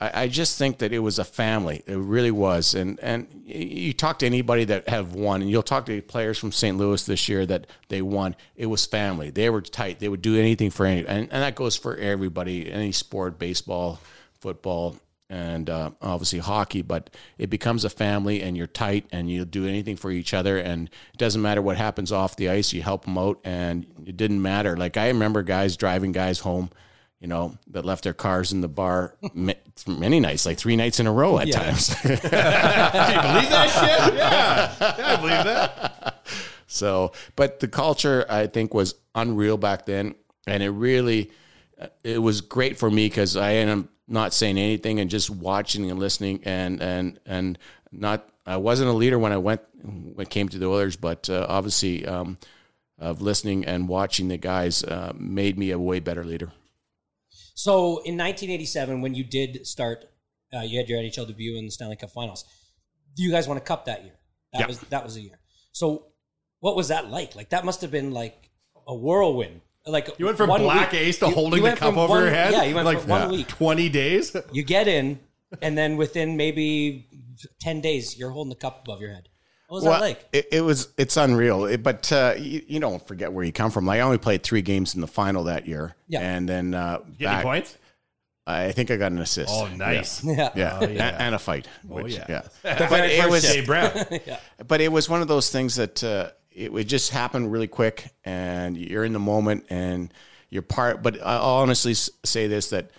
I 0.00 0.22
I 0.22 0.28
just 0.28 0.58
think 0.58 0.78
that 0.78 0.92
it 0.92 0.98
was 0.98 1.18
a 1.18 1.24
family. 1.24 1.82
It 1.86 1.96
really 1.96 2.30
was, 2.30 2.74
and 2.74 2.98
and 3.00 3.26
you 3.44 3.92
talk 3.92 4.18
to 4.20 4.26
anybody 4.26 4.64
that 4.64 4.88
have 4.88 5.14
won, 5.14 5.42
and 5.42 5.50
you'll 5.50 5.62
talk 5.62 5.86
to 5.86 6.02
players 6.02 6.38
from 6.38 6.52
St. 6.52 6.76
Louis 6.76 7.04
this 7.04 7.28
year 7.28 7.46
that 7.46 7.66
they 7.88 8.02
won. 8.02 8.34
It 8.56 8.66
was 8.66 8.86
family. 8.86 9.30
They 9.30 9.50
were 9.50 9.60
tight. 9.60 9.98
They 9.98 10.08
would 10.08 10.22
do 10.22 10.38
anything 10.38 10.70
for 10.70 10.86
any, 10.86 11.06
and, 11.06 11.28
and 11.30 11.42
that 11.42 11.54
goes 11.54 11.76
for 11.76 11.96
everybody, 11.96 12.70
any 12.70 12.92
sport, 12.92 13.38
baseball, 13.38 14.00
football, 14.40 14.96
and 15.28 15.68
uh, 15.68 15.90
obviously 16.00 16.38
hockey. 16.38 16.82
But 16.82 17.10
it 17.38 17.50
becomes 17.50 17.84
a 17.84 17.90
family, 17.90 18.42
and 18.42 18.56
you're 18.56 18.66
tight, 18.66 19.06
and 19.12 19.30
you'll 19.30 19.44
do 19.44 19.66
anything 19.66 19.96
for 19.96 20.10
each 20.10 20.32
other. 20.32 20.58
And 20.58 20.88
it 21.12 21.18
doesn't 21.18 21.42
matter 21.42 21.62
what 21.62 21.76
happens 21.76 22.12
off 22.12 22.36
the 22.36 22.48
ice. 22.48 22.72
You 22.72 22.82
help 22.82 23.04
them 23.04 23.18
out, 23.18 23.40
and 23.44 23.86
it 24.06 24.16
didn't 24.16 24.40
matter. 24.40 24.76
Like 24.76 24.96
I 24.96 25.08
remember 25.08 25.42
guys 25.42 25.76
driving 25.76 26.12
guys 26.12 26.40
home 26.40 26.70
you 27.20 27.28
know, 27.28 27.56
that 27.68 27.84
left 27.84 28.02
their 28.04 28.14
cars 28.14 28.50
in 28.50 28.62
the 28.62 28.68
bar 28.68 29.14
many 29.88 30.20
nights, 30.20 30.46
like 30.46 30.58
three 30.58 30.76
nights 30.76 31.00
in 31.00 31.06
a 31.06 31.12
row 31.12 31.38
at 31.38 31.48
Yeah. 31.48 31.60
times. 31.62 31.94
Can 32.02 32.10
you 32.10 32.16
believe 32.20 32.30
that 33.50 33.70
shit? 33.70 34.14
Yeah. 34.14 34.74
Yeah, 34.98 35.06
I 35.06 35.16
believe 35.16 35.44
that. 35.44 36.26
So, 36.66 37.12
but 37.36 37.60
the 37.60 37.68
culture 37.68 38.24
I 38.28 38.46
think 38.46 38.72
was 38.74 38.94
unreal 39.14 39.56
back 39.56 39.86
then, 39.86 40.14
and 40.46 40.62
it 40.62 40.70
really, 40.70 41.30
it 42.04 42.18
was 42.22 42.40
great 42.40 42.78
for 42.78 42.90
me 42.90 43.06
because 43.06 43.36
I 43.36 43.50
am 43.52 43.88
not 44.06 44.32
saying 44.32 44.56
anything 44.58 45.00
and 45.00 45.10
just 45.10 45.30
watching 45.30 45.90
and 45.90 45.98
listening, 45.98 46.40
and 46.44 46.80
and 46.82 47.18
and 47.26 47.58
not. 47.92 48.26
I 48.46 48.56
wasn't 48.56 48.88
a 48.90 48.92
leader 48.92 49.18
when 49.18 49.32
I 49.32 49.36
went 49.36 49.60
when 49.82 50.14
it 50.18 50.30
came 50.30 50.48
to 50.48 50.58
the 50.58 50.66
Oilers, 50.66 50.96
but 50.96 51.28
uh, 51.28 51.46
obviously, 51.48 52.06
um, 52.06 52.38
of 52.98 53.20
listening 53.20 53.64
and 53.66 53.88
watching 53.88 54.28
the 54.28 54.36
guys 54.38 54.82
uh, 54.84 55.12
made 55.16 55.58
me 55.58 55.70
a 55.72 55.78
way 55.78 56.00
better 56.00 56.24
leader. 56.24 56.50
So 57.60 57.98
in 58.08 58.16
1987, 58.16 59.02
when 59.02 59.14
you 59.14 59.22
did 59.22 59.66
start, 59.66 60.06
uh, 60.54 60.60
you 60.60 60.78
had 60.78 60.88
your 60.88 60.98
NHL 60.98 61.26
debut 61.26 61.58
in 61.58 61.66
the 61.66 61.70
Stanley 61.70 61.96
Cup 61.96 62.10
Finals. 62.10 62.46
Do 63.14 63.22
you 63.22 63.30
guys 63.30 63.46
won 63.46 63.58
a 63.58 63.60
cup 63.60 63.84
that 63.84 64.02
year. 64.02 64.14
That 64.54 64.60
Yeah. 64.60 64.66
was 64.66 64.78
that 64.94 65.04
was 65.04 65.16
a 65.16 65.20
year. 65.20 65.38
So 65.72 66.06
what 66.60 66.74
was 66.74 66.88
that 66.88 67.10
like? 67.10 67.36
Like 67.36 67.50
that 67.50 67.66
must 67.66 67.82
have 67.82 67.90
been 67.90 68.12
like 68.12 68.48
a 68.86 68.94
whirlwind. 68.94 69.60
Like 69.86 70.08
You 70.18 70.24
went 70.24 70.38
from 70.38 70.48
one 70.48 70.62
black 70.62 70.92
week- 70.92 71.02
ace 71.02 71.18
to 71.18 71.26
you- 71.28 71.34
holding 71.34 71.62
you 71.62 71.70
the 71.70 71.76
cup 71.76 71.96
over 71.98 72.08
one- 72.14 72.22
your 72.22 72.30
head. 72.30 72.52
Yeah, 72.54 72.64
you 72.64 72.74
went 72.74 72.86
like 72.86 73.00
from 73.00 73.10
one 73.10 73.30
week. 73.30 73.48
twenty 73.48 73.90
days. 73.90 74.34
You 74.52 74.62
get 74.62 74.88
in, 74.88 75.20
and 75.60 75.76
then 75.76 75.98
within 75.98 76.38
maybe 76.38 77.06
ten 77.60 77.82
days, 77.82 78.16
you're 78.16 78.30
holding 78.30 78.48
the 78.48 78.56
cup 78.66 78.80
above 78.86 79.02
your 79.02 79.12
head. 79.12 79.28
What 79.70 79.76
was 79.76 79.84
that 79.84 80.00
like? 80.00 80.28
It, 80.32 80.48
it 80.50 80.60
was 80.62 80.88
it's 80.98 81.16
unreal. 81.16 81.64
It- 81.66 81.82
but 81.84 82.10
uh, 82.12 82.34
you, 82.36 82.62
you 82.66 82.80
don't 82.80 83.06
forget 83.06 83.32
where 83.32 83.44
you 83.44 83.52
come 83.52 83.70
from. 83.70 83.86
Like 83.86 83.98
I 83.98 84.00
only 84.02 84.18
played 84.18 84.42
three 84.42 84.62
games 84.62 84.96
in 84.96 85.00
the 85.00 85.06
final 85.06 85.44
that 85.44 85.68
year. 85.68 85.94
Yeah. 86.08 86.20
and 86.22 86.48
then 86.48 86.74
uh, 86.74 86.98
Get 87.18 87.28
any 87.28 87.36
back- 87.36 87.42
points? 87.44 87.78
I 88.46 88.72
think 88.72 88.90
I 88.90 88.96
got 88.96 89.12
an 89.12 89.18
assist. 89.18 89.50
Oh, 89.52 89.68
nice. 89.68 90.24
Yeah. 90.24 90.50
Yeah, 90.56 90.78
Oh, 90.82 90.88
yeah. 90.88 91.08
And, 91.10 91.16
and 91.18 91.34
a 91.36 91.38
fight. 91.38 91.68
Oh, 91.88 92.02
which- 92.02 92.14
yeah. 92.16 92.40
The 92.62 92.74
but 92.78 92.88
very 92.90 93.12
it 93.12 93.30
was, 93.30 93.42
Jay 93.44 93.64
Brown. 93.64 93.92
yeah. 94.26 94.40
but 94.66 94.80
it 94.80 94.90
was 94.90 95.08
one 95.08 95.22
of 95.22 95.28
those 95.28 95.50
things 95.50 95.76
that 95.76 96.02
uh, 96.02 96.30
it 96.50 96.72
would 96.72 96.88
just 96.88 97.12
happen 97.12 97.48
really 97.48 97.68
quick, 97.68 98.12
and 98.24 98.76
you're 98.76 99.04
in 99.04 99.12
the 99.12 99.20
moment, 99.20 99.66
and 99.70 100.12
you're 100.48 100.62
part. 100.62 101.00
But 101.00 101.20
I'll 101.24 101.58
honestly 101.62 101.94
say 101.94 102.48
this: 102.48 102.70
that 102.70 102.90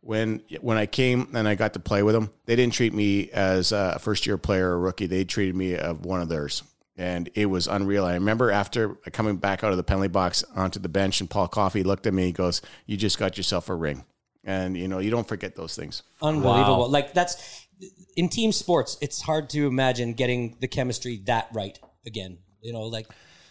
when 0.00 0.42
when 0.60 0.76
I 0.76 0.86
came 0.86 1.28
and 1.34 1.46
I 1.46 1.54
got 1.54 1.74
to 1.74 1.80
play 1.80 2.02
with 2.02 2.14
them, 2.14 2.30
they 2.46 2.56
didn't 2.56 2.72
treat 2.72 2.94
me 2.94 3.30
as 3.30 3.72
a 3.72 3.98
first 4.00 4.26
year 4.26 4.38
player 4.38 4.70
or 4.70 4.80
rookie. 4.80 5.06
They 5.06 5.24
treated 5.24 5.54
me 5.54 5.76
of 5.76 6.04
one 6.04 6.20
of 6.20 6.28
theirs. 6.28 6.62
And 6.96 7.30
it 7.34 7.46
was 7.46 7.66
unreal. 7.66 8.04
I 8.04 8.14
remember 8.14 8.50
after 8.50 8.94
coming 9.12 9.36
back 9.36 9.64
out 9.64 9.70
of 9.70 9.78
the 9.78 9.82
penalty 9.82 10.08
box 10.08 10.44
onto 10.54 10.78
the 10.78 10.88
bench, 10.88 11.20
and 11.20 11.30
Paul 11.30 11.48
Coffey 11.48 11.82
looked 11.82 12.06
at 12.06 12.12
me. 12.12 12.24
He 12.24 12.32
goes, 12.32 12.60
"You 12.84 12.98
just 12.98 13.18
got 13.18 13.38
yourself 13.38 13.70
a 13.70 13.74
ring," 13.74 14.04
and 14.44 14.76
you 14.76 14.86
know 14.86 14.98
you 14.98 15.10
don't 15.10 15.26
forget 15.26 15.56
those 15.56 15.74
things. 15.74 16.02
Unbelievable. 16.20 16.90
Like 16.90 17.14
that's 17.14 17.66
in 18.16 18.28
team 18.28 18.52
sports, 18.52 18.98
it's 19.00 19.22
hard 19.22 19.48
to 19.50 19.66
imagine 19.66 20.12
getting 20.12 20.56
the 20.60 20.68
chemistry 20.68 21.22
that 21.24 21.48
right 21.54 21.78
again. 22.06 22.38
You 22.60 22.74
know, 22.74 22.82
like 22.82 23.06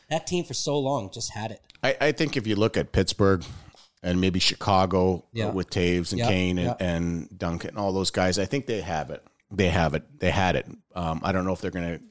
that 0.09 0.27
team 0.27 0.43
for 0.43 0.53
so 0.53 0.77
long 0.77 1.09
just 1.12 1.33
had 1.33 1.49
it. 1.51 1.62
I, 1.81 1.97
I 1.99 2.12
think 2.12 2.38
if 2.38 2.45
you 2.45 2.55
look 2.55 2.77
at 2.77 2.91
Pittsburgh 2.91 3.43
and 4.03 4.19
maybe 4.21 4.39
Chicago 4.39 5.17
uh, 5.17 5.21
Yeah. 5.33 5.49
with 5.51 5.69
Toews 5.69 6.12
and 6.12 6.19
Yeah, 6.19 6.27
Kane 6.27 6.57
and, 6.57 6.67
yeah. 6.79 6.85
and 6.88 7.38
Duncan, 7.38 7.77
all 7.77 7.91
those 7.93 8.12
guys, 8.12 8.39
I 8.39 8.45
think 8.45 8.65
they 8.65 8.81
have 8.81 9.09
it. 9.09 9.23
They 9.51 9.69
have 9.69 9.93
it. 9.95 10.03
They 10.19 10.29
had 10.31 10.55
it. 10.55 10.65
Um, 10.95 11.21
I 11.23 11.31
don't 11.31 11.45
know 11.45 11.53
if 11.53 11.62
they're 11.62 11.71
going 11.71 11.97
to, 11.97 12.03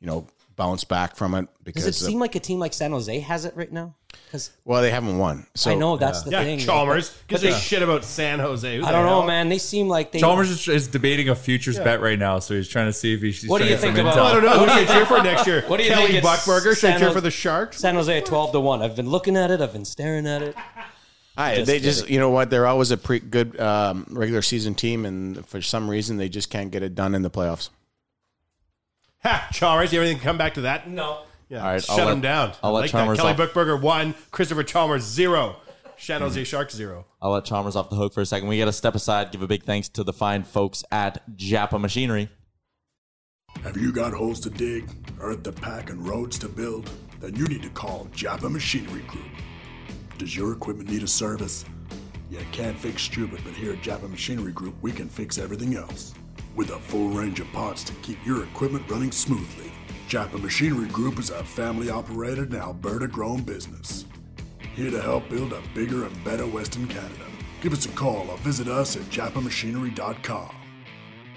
you 0.00 0.06
know, 0.06 0.26
bounce 0.56 0.84
back 0.84 1.16
from 1.16 1.34
it 1.34 1.46
because 1.64 1.84
Does 1.84 2.00
it 2.02 2.04
of- 2.04 2.10
seem 2.10 2.18
like 2.18 2.34
a 2.34 2.40
team 2.40 2.58
like 2.58 2.72
San 2.74 2.90
Jose 2.92 3.18
has 3.20 3.44
it 3.44 3.54
right 3.56 3.70
now? 3.72 3.94
Because 4.26 4.50
well, 4.64 4.82
they 4.82 4.90
haven't 4.90 5.16
won. 5.18 5.46
So 5.54 5.70
I 5.70 5.74
know 5.74 5.96
that's 5.96 6.22
the 6.22 6.32
Yeah, 6.32 6.42
thing. 6.42 6.58
Chalmers 6.58 7.10
gives 7.28 7.42
But 7.42 7.50
a 7.50 7.52
they- 7.54 7.58
shit 7.60 7.82
about 7.82 8.04
San 8.04 8.40
Jose. 8.40 8.76
Who 8.78 8.84
I 8.84 8.90
don't 8.92 9.04
know, 9.06 9.20
hell? 9.20 9.26
man. 9.26 9.48
They 9.48 9.58
seem 9.58 9.88
like 9.88 10.10
they. 10.12 10.18
Chalmers 10.20 10.50
is, 10.50 10.66
is 10.68 10.88
debating 10.88 11.28
a 11.28 11.34
futures 11.34 11.78
bet 11.78 12.00
right 12.00 12.18
now, 12.18 12.38
so 12.40 12.54
he's 12.54 12.68
trying 12.68 12.86
to 12.86 12.92
see 12.92 13.14
if 13.14 13.20
he's. 13.22 13.46
What 13.46 13.62
do 13.62 13.68
you 13.68 13.76
think 13.76 13.96
about- 13.98 14.14
some 14.14 14.26
I 14.26 14.32
don't 14.32 14.44
know. 14.44 14.58
Who 14.58 14.68
should 14.68 14.88
I 14.90 14.92
cheer 14.94 15.06
for 15.06 15.22
next 15.22 15.46
year? 15.46 15.62
What 15.68 15.76
do 15.78 15.84
you 15.84 15.90
Kelly 15.90 16.06
think? 16.12 16.24
It's 16.24 16.26
Buchberger? 16.26 16.76
Should 16.78 16.90
I 16.90 16.98
cheer 16.98 17.10
for 17.12 17.20
the 17.20 17.30
Sharks? 17.30 17.78
San 17.78 17.94
Jose 17.94 18.18
at 18.18 18.26
twelve 18.26 18.52
to 18.52 18.60
one. 18.60 18.82
I've 18.82 18.96
been 18.96 19.08
looking 19.08 19.36
at 19.36 19.50
it. 19.50 19.60
I've 19.60 19.72
been 19.72 19.84
staring 19.84 20.26
at 20.26 20.42
it. 20.42 20.56
I, 21.40 21.54
Just 21.56 21.66
they 21.66 21.78
just, 21.80 22.00
kidding. 22.02 22.14
you 22.14 22.20
know 22.20 22.30
what? 22.30 22.50
They're 22.50 22.66
always 22.66 22.90
a 22.90 22.96
pretty 22.96 23.26
good 23.26 23.58
um, 23.60 24.06
regular 24.10 24.42
season 24.42 24.74
team, 24.74 25.04
and 25.06 25.46
for 25.46 25.60
some 25.62 25.88
reason, 25.90 26.16
they 26.16 26.28
just 26.28 26.50
can't 26.50 26.70
get 26.70 26.82
it 26.82 26.94
done 26.94 27.14
in 27.14 27.22
the 27.22 27.30
playoffs. 27.30 27.70
Ha, 29.22 29.48
Chalmers, 29.52 29.92
you 29.92 30.02
ever 30.02 30.18
come 30.20 30.38
back 30.38 30.54
to 30.54 30.62
that? 30.62 30.88
No. 30.88 31.22
Yeah, 31.48 31.58
All 31.64 31.72
right, 31.72 31.82
shut 31.82 31.98
I'll 32.00 32.06
let- 32.14 32.20
down. 32.22 32.52
I'll 32.62 32.72
let 32.72 32.80
like 32.82 32.90
Chalmers 32.90 33.18
that. 33.18 33.36
Kelly 33.36 33.48
off. 33.48 33.54
Buchberger 33.54 33.80
one, 33.80 34.14
Christopher 34.30 34.62
Chalmers 34.62 35.02
zero, 35.02 35.56
San 35.98 36.20
Jose 36.20 36.44
Sharks 36.44 36.74
zero. 36.74 37.06
I'll 37.20 37.32
let 37.32 37.44
Chalmers 37.44 37.74
off 37.76 37.90
the 37.90 37.96
hook 37.96 38.14
for 38.14 38.20
a 38.20 38.26
second. 38.26 38.48
We 38.48 38.58
got 38.58 38.66
to 38.66 38.72
step 38.72 38.94
aside, 38.94 39.32
give 39.32 39.42
a 39.42 39.46
big 39.48 39.64
thanks 39.64 39.88
to 39.90 40.04
the 40.04 40.12
fine 40.12 40.44
folks 40.44 40.84
at 40.92 41.22
Japa 41.36 41.80
Machinery. 41.80 42.28
Have 43.64 43.76
you 43.76 43.92
got 43.92 44.12
holes 44.14 44.38
to 44.40 44.50
dig, 44.50 44.88
earth 45.20 45.42
to 45.42 45.52
pack, 45.52 45.90
and 45.90 46.06
roads 46.06 46.38
to 46.38 46.48
build? 46.48 46.88
Then 47.20 47.34
you 47.34 47.46
need 47.48 47.62
to 47.62 47.68
call 47.70 48.06
Japa 48.14 48.50
Machinery 48.50 49.02
Group. 49.08 49.26
Does 50.20 50.36
your 50.36 50.52
equipment 50.52 50.90
need 50.90 51.02
a 51.02 51.08
service? 51.08 51.64
You 52.30 52.40
can't 52.52 52.78
fix 52.78 53.00
stupid, 53.00 53.40
but 53.42 53.54
here 53.54 53.72
at 53.72 53.80
Japa 53.80 54.06
Machinery 54.06 54.52
Group, 54.52 54.74
we 54.82 54.92
can 54.92 55.08
fix 55.08 55.38
everything 55.38 55.76
else. 55.76 56.12
With 56.54 56.72
a 56.72 56.78
full 56.78 57.08
range 57.08 57.40
of 57.40 57.50
parts 57.54 57.82
to 57.84 57.94
keep 58.02 58.18
your 58.26 58.44
equipment 58.44 58.84
running 58.90 59.12
smoothly. 59.12 59.72
Japa 60.10 60.38
Machinery 60.38 60.88
Group 60.88 61.18
is 61.18 61.30
a 61.30 61.42
family 61.42 61.88
operated 61.88 62.52
and 62.52 62.56
Alberta 62.56 63.08
grown 63.08 63.42
business. 63.44 64.04
Here 64.74 64.90
to 64.90 65.00
help 65.00 65.26
build 65.30 65.54
a 65.54 65.62
bigger 65.74 66.04
and 66.04 66.22
better 66.22 66.46
Western 66.46 66.86
Canada. 66.86 67.24
Give 67.62 67.72
us 67.72 67.86
a 67.86 67.92
call 67.92 68.28
or 68.28 68.36
visit 68.38 68.68
us 68.68 68.96
at 68.96 69.04
japamachinery.com. 69.04 70.54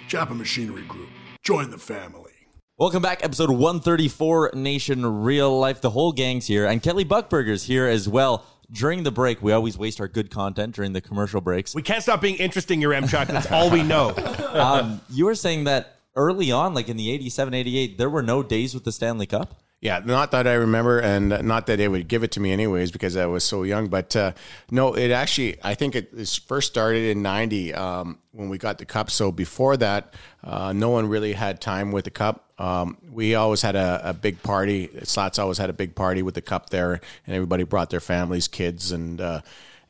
Japa 0.09 0.35
Machinery 0.35 0.83
Group. 0.89 1.09
Join 1.41 1.71
the 1.71 1.77
family. 1.77 2.33
Welcome 2.75 3.03
back, 3.03 3.23
episode 3.23 3.51
134, 3.51 4.53
Nation 4.55 5.05
Real 5.05 5.57
Life. 5.57 5.79
The 5.79 5.91
whole 5.91 6.11
gang's 6.11 6.47
here, 6.47 6.65
and 6.65 6.81
Kelly 6.81 7.05
Buchberger's 7.05 7.63
here 7.63 7.87
as 7.87 8.09
well. 8.09 8.43
During 8.71 9.03
the 9.03 9.11
break, 9.11 9.41
we 9.41 9.51
always 9.51 9.77
waste 9.77 9.99
our 10.01 10.07
good 10.07 10.31
content 10.31 10.75
during 10.75 10.93
the 10.93 11.01
commercial 11.01 11.41
breaks. 11.41 11.75
We 11.75 11.81
can't 11.81 12.01
stop 12.01 12.21
being 12.21 12.35
interesting, 12.35 12.81
Yaremchuk. 12.81 13.27
That's 13.27 13.51
all 13.51 13.69
we 13.69 13.83
know. 13.83 14.15
Um, 14.53 15.01
you 15.09 15.25
were 15.25 15.33
saying 15.33 15.63
that 15.63 15.97
early 16.15 16.51
on, 16.51 16.75
like 16.75 16.87
in 16.87 16.95
the 16.95 17.11
87, 17.11 17.55
88, 17.55 17.97
there 17.97 18.09
were 18.09 18.21
no 18.21 18.43
days 18.43 18.75
with 18.75 18.83
the 18.83 18.91
Stanley 18.91 19.25
Cup? 19.25 19.55
Yeah, 19.83 19.99
not 20.05 20.31
that 20.31 20.47
I 20.47 20.53
remember, 20.53 20.99
and 20.99 21.27
not 21.45 21.67
that 21.67 21.75
they 21.75 21.89
would 21.89 22.07
give 22.07 22.23
it 22.23 22.31
to 22.31 22.39
me 22.39 22.53
anyways 22.53 22.89
because 22.91 23.17
I 23.17 23.25
was 23.25 23.43
so 23.43 23.63
young. 23.63 23.89
But 23.89 24.15
uh, 24.15 24.31
no, 24.71 24.93
it 24.93 25.11
actually, 25.11 25.57
I 25.61 25.75
think 25.75 25.93
it 25.95 26.41
first 26.47 26.69
started 26.69 27.03
in 27.03 27.21
'90 27.21 27.73
um, 27.73 28.19
when 28.31 28.47
we 28.47 28.57
got 28.57 28.77
the 28.77 28.85
cup. 28.85 29.11
So 29.11 29.29
before 29.29 29.75
that, 29.75 30.13
uh, 30.41 30.71
no 30.71 30.89
one 30.89 31.09
really 31.09 31.33
had 31.33 31.59
time 31.59 31.91
with 31.91 32.05
the 32.05 32.11
cup. 32.11 32.42
Um, 32.63 32.97
we 33.11 33.35
always 33.35 33.61
had 33.61 33.75
a, 33.75 34.09
a 34.09 34.13
big 34.13 34.41
party. 34.41 34.89
Slats 35.03 35.37
always 35.37 35.57
had 35.57 35.69
a 35.69 35.73
big 35.73 35.95
party 35.95 36.21
with 36.21 36.33
the 36.33 36.41
cup 36.41 36.69
there, 36.69 36.93
and 37.27 37.35
everybody 37.35 37.63
brought 37.63 37.89
their 37.89 37.99
families, 37.99 38.47
kids, 38.47 38.93
and 38.93 39.19
uh, 39.19 39.41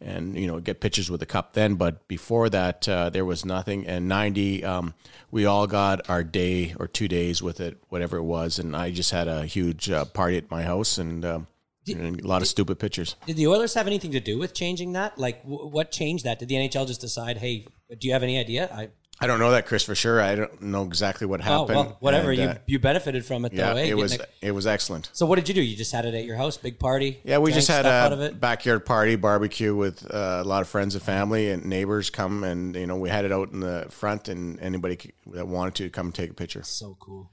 and 0.01 0.35
you 0.35 0.47
know 0.47 0.59
get 0.59 0.81
pictures 0.81 1.11
with 1.11 1.19
the 1.19 1.27
cup 1.27 1.53
then. 1.53 1.75
But 1.75 2.07
before 2.07 2.49
that, 2.49 2.89
uh, 2.89 3.11
there 3.11 3.25
was 3.25 3.45
nothing. 3.45 3.85
And 3.85 4.07
'90, 4.07 4.63
um, 4.63 4.95
we 5.29 5.45
all 5.45 5.67
got 5.67 6.09
our 6.09 6.23
day 6.23 6.73
or 6.79 6.87
two 6.87 7.07
days 7.07 7.43
with 7.43 7.59
it, 7.59 7.77
whatever 7.89 8.17
it 8.17 8.23
was. 8.23 8.57
And 8.57 8.75
I 8.75 8.89
just 8.89 9.11
had 9.11 9.27
a 9.27 9.45
huge 9.45 9.91
uh, 9.91 10.05
party 10.05 10.37
at 10.37 10.49
my 10.49 10.63
house 10.63 10.97
and, 10.97 11.23
um, 11.23 11.47
and 11.87 12.21
a 12.21 12.27
lot 12.27 12.41
of 12.41 12.47
stupid 12.47 12.79
pictures. 12.79 13.15
Did 13.27 13.37
the 13.37 13.47
Oilers 13.47 13.75
have 13.75 13.85
anything 13.85 14.11
to 14.13 14.19
do 14.19 14.39
with 14.39 14.55
changing 14.55 14.93
that? 14.93 15.19
Like, 15.19 15.43
w- 15.43 15.67
what 15.67 15.91
changed 15.91 16.25
that? 16.25 16.39
Did 16.39 16.49
the 16.49 16.55
NHL 16.55 16.87
just 16.87 17.01
decide, 17.01 17.37
hey, 17.37 17.67
do 17.99 18.07
you 18.07 18.13
have 18.13 18.23
any 18.23 18.39
idea? 18.39 18.69
I, 18.73 18.89
I 19.19 19.27
don't 19.27 19.39
know 19.39 19.51
that, 19.51 19.65
Chris, 19.67 19.83
for 19.83 19.95
sure. 19.95 20.19
I 20.19 20.35
don't 20.35 20.61
know 20.61 20.83
exactly 20.83 21.25
what 21.27 21.39
happened. 21.39 21.77
oh, 21.77 21.81
well, 21.83 21.97
whatever. 22.01 22.31
And, 22.31 22.39
you 22.39 22.45
uh, 22.47 22.57
you 22.65 22.79
benefited 22.79 23.23
from 23.25 23.45
it, 23.45 23.53
though. 23.55 23.61
yeah, 23.61 23.69
eh? 23.75 23.83
it 23.83 23.83
Getting 23.85 23.97
was 24.01 24.19
a- 24.19 24.27
it 24.41 24.51
was 24.51 24.67
excellent. 24.67 25.09
so, 25.13 25.25
what 25.25 25.35
did 25.35 25.47
you 25.47 25.53
do? 25.53 25.61
You 25.61 25.77
just 25.77 25.91
had 25.93 26.05
it 26.05 26.13
at 26.13 26.25
your 26.25 26.35
house, 26.35 26.57
big 26.57 26.77
party? 26.79 27.19
Yeah, 27.23 27.37
we 27.37 27.51
drank 27.51 27.57
just 27.59 27.67
had 27.69 27.81
stuff 27.85 27.91
a 27.93 28.05
out 28.05 28.11
of 28.13 28.21
it. 28.21 28.39
backyard 28.41 28.85
party 28.85 29.15
barbecue 29.15 29.73
with 29.75 30.03
uh, 30.13 30.41
a 30.43 30.43
lot 30.43 30.61
of 30.61 30.67
friends 30.67 30.95
and 30.95 31.03
family 31.03 31.49
and 31.51 31.63
neighbors 31.65 32.09
come 32.09 32.43
and 32.43 32.75
you 32.75 32.85
know 32.87 32.97
we 32.97 33.07
had 33.09 33.23
it 33.23 33.31
out 33.31 33.51
in 33.51 33.59
the 33.61 33.85
front 33.89 34.27
and 34.27 34.59
anybody 34.59 34.97
c- 35.01 35.11
that 35.27 35.47
wanted 35.47 35.75
to 35.75 35.89
come 35.89 36.11
take 36.11 36.31
a 36.31 36.33
picture. 36.33 36.63
So 36.63 36.97
cool. 36.99 37.29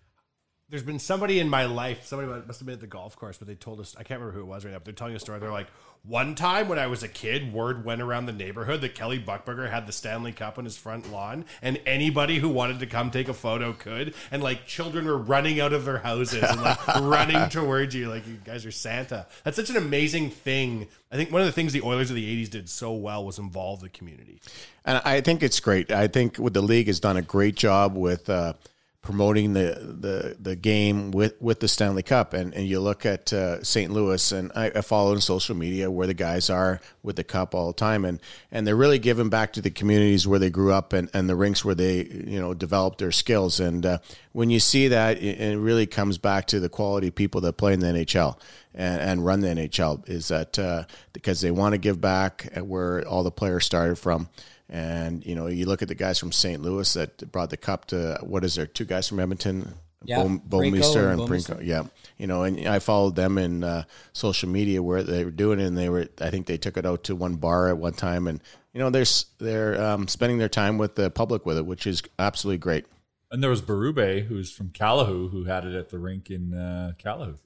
There's 0.70 0.84
been 0.84 1.00
somebody 1.00 1.40
in 1.40 1.48
my 1.48 1.64
life, 1.64 2.06
somebody 2.06 2.30
must 2.46 2.60
have 2.60 2.66
been 2.66 2.74
at 2.74 2.80
the 2.80 2.86
golf 2.86 3.16
course, 3.16 3.36
but 3.38 3.48
they 3.48 3.56
told 3.56 3.80
us, 3.80 3.96
I 3.98 4.04
can't 4.04 4.20
remember 4.20 4.38
who 4.38 4.44
it 4.44 4.48
was 4.48 4.64
right 4.64 4.70
now, 4.70 4.78
but 4.78 4.84
they're 4.84 4.94
telling 4.94 5.16
a 5.16 5.18
story. 5.18 5.40
They're 5.40 5.50
like, 5.50 5.66
one 6.02 6.34
time 6.34 6.68
when 6.68 6.78
I 6.78 6.86
was 6.86 7.02
a 7.02 7.08
kid, 7.08 7.52
word 7.52 7.84
went 7.84 8.00
around 8.00 8.26
the 8.26 8.32
neighborhood 8.32 8.80
that 8.80 8.94
Kelly 8.94 9.18
Buchberger 9.18 9.70
had 9.70 9.86
the 9.86 9.92
Stanley 9.92 10.32
Cup 10.32 10.58
on 10.58 10.64
his 10.64 10.76
front 10.76 11.10
lawn, 11.12 11.44
and 11.60 11.78
anybody 11.84 12.38
who 12.38 12.48
wanted 12.48 12.78
to 12.78 12.86
come 12.86 13.10
take 13.10 13.28
a 13.28 13.34
photo 13.34 13.72
could. 13.72 14.14
And 14.30 14.42
like 14.42 14.64
children 14.64 15.06
were 15.06 15.18
running 15.18 15.60
out 15.60 15.72
of 15.72 15.84
their 15.84 15.98
houses 15.98 16.42
and 16.42 16.62
like 16.62 16.86
running 17.00 17.48
towards 17.50 17.94
you, 17.94 18.08
like 18.08 18.26
you 18.26 18.38
guys 18.44 18.64
are 18.64 18.70
Santa. 18.70 19.26
That's 19.44 19.56
such 19.56 19.70
an 19.70 19.76
amazing 19.76 20.30
thing. 20.30 20.88
I 21.12 21.16
think 21.16 21.32
one 21.32 21.42
of 21.42 21.46
the 21.46 21.52
things 21.52 21.72
the 21.72 21.82
Oilers 21.82 22.10
of 22.10 22.16
the 22.16 22.44
80s 22.44 22.48
did 22.48 22.68
so 22.70 22.92
well 22.92 23.24
was 23.24 23.38
involve 23.38 23.80
the 23.80 23.90
community. 23.90 24.40
And 24.84 25.02
I 25.04 25.20
think 25.20 25.42
it's 25.42 25.60
great. 25.60 25.90
I 25.90 26.06
think 26.06 26.36
what 26.36 26.54
the 26.54 26.62
league 26.62 26.86
has 26.86 27.00
done 27.00 27.16
a 27.16 27.22
great 27.22 27.56
job 27.56 27.94
with 27.94 28.30
uh, 28.30 28.54
promoting 29.02 29.54
the, 29.54 29.96
the 29.98 30.36
the 30.38 30.54
game 30.54 31.10
with, 31.10 31.40
with 31.40 31.60
the 31.60 31.68
Stanley 31.68 32.02
Cup. 32.02 32.34
And, 32.34 32.54
and 32.54 32.66
you 32.66 32.80
look 32.80 33.06
at 33.06 33.32
uh, 33.32 33.62
St. 33.62 33.90
Louis, 33.90 34.32
and 34.32 34.52
I, 34.54 34.66
I 34.66 34.80
follow 34.82 35.12
on 35.12 35.20
social 35.20 35.56
media 35.56 35.90
where 35.90 36.06
the 36.06 36.14
guys 36.14 36.50
are 36.50 36.80
with 37.02 37.16
the 37.16 37.24
cup 37.24 37.54
all 37.54 37.68
the 37.68 37.72
time, 37.72 38.04
and, 38.04 38.20
and 38.52 38.66
they're 38.66 38.76
really 38.76 38.98
giving 38.98 39.30
back 39.30 39.54
to 39.54 39.62
the 39.62 39.70
communities 39.70 40.26
where 40.26 40.38
they 40.38 40.50
grew 40.50 40.72
up 40.72 40.92
and, 40.92 41.08
and 41.14 41.28
the 41.28 41.36
rinks 41.36 41.64
where 41.64 41.74
they 41.74 42.04
you 42.04 42.38
know 42.40 42.52
developed 42.52 42.98
their 42.98 43.12
skills. 43.12 43.58
And 43.58 43.86
uh, 43.86 43.98
when 44.32 44.50
you 44.50 44.60
see 44.60 44.88
that, 44.88 45.16
it, 45.16 45.40
it 45.40 45.58
really 45.58 45.86
comes 45.86 46.18
back 46.18 46.46
to 46.48 46.60
the 46.60 46.68
quality 46.68 47.10
people 47.10 47.40
that 47.42 47.54
play 47.54 47.72
in 47.72 47.80
the 47.80 47.86
NHL. 47.86 48.38
And, 48.72 49.00
and 49.00 49.26
run 49.26 49.40
the 49.40 49.48
NHL 49.48 50.08
is 50.08 50.28
that 50.28 50.56
uh, 50.56 50.84
because 51.12 51.40
they 51.40 51.50
want 51.50 51.72
to 51.72 51.78
give 51.78 52.00
back 52.00 52.48
where 52.56 53.04
all 53.04 53.24
the 53.24 53.32
players 53.32 53.66
started 53.66 53.96
from, 53.96 54.28
and 54.70 55.26
you 55.26 55.34
know, 55.34 55.48
you 55.48 55.66
look 55.66 55.82
at 55.82 55.88
the 55.88 55.94
guys 55.94 56.18
from 56.18 56.32
St. 56.32 56.62
Louis 56.62 56.90
that 56.94 57.30
brought 57.32 57.50
the 57.50 57.56
cup 57.56 57.86
to 57.86 58.18
what 58.22 58.44
is 58.44 58.54
there? 58.54 58.66
Two 58.66 58.84
guys 58.84 59.08
from 59.08 59.18
Edmonton, 59.18 59.74
Yeah, 60.04 60.22
Bo, 60.22 60.58
Bouwmeester 60.58 61.10
and 61.10 61.20
and 61.20 61.28
Brinko. 61.28 61.60
Yeah, 61.62 61.82
you 62.16 62.28
know, 62.28 62.44
and 62.44 62.66
I 62.68 62.78
followed 62.78 63.16
them 63.16 63.36
in 63.36 63.64
uh, 63.64 63.82
social 64.12 64.48
media 64.48 64.82
where 64.82 65.02
they 65.02 65.24
were 65.24 65.32
doing 65.32 65.58
it, 65.58 65.64
and 65.64 65.76
they 65.76 65.88
were. 65.88 66.06
I 66.20 66.30
think 66.30 66.46
they 66.46 66.56
took 66.56 66.76
it 66.76 66.86
out 66.86 67.04
to 67.04 67.16
one 67.16 67.34
bar 67.34 67.68
at 67.68 67.78
one 67.78 67.94
time, 67.94 68.28
and 68.28 68.40
you 68.72 68.78
know, 68.78 68.90
they're 68.90 69.04
they're 69.38 69.82
um, 69.82 70.06
spending 70.06 70.38
their 70.38 70.48
time 70.48 70.78
with 70.78 70.94
the 70.94 71.10
public 71.10 71.44
with 71.44 71.58
it, 71.58 71.66
which 71.66 71.86
is 71.86 72.02
absolutely 72.18 72.58
great. 72.58 72.86
And 73.32 73.42
there 73.42 73.50
was 73.50 73.62
Berube, 73.62 74.24
who's 74.26 74.50
from 74.52 74.70
Calahoo, 74.70 75.30
who 75.30 75.44
had 75.44 75.64
it 75.64 75.74
at 75.74 75.88
the 75.90 75.98
rink 75.98 76.30
in 76.30 76.54
uh, 76.54 76.92
Calahoo. 76.98 77.38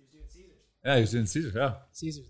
Yeah, 0.85 0.97
he 0.97 1.01
was 1.01 1.15
in 1.15 1.27
Caesar. 1.27 1.53
Yeah, 1.55 1.73
Caesars. 1.93 2.27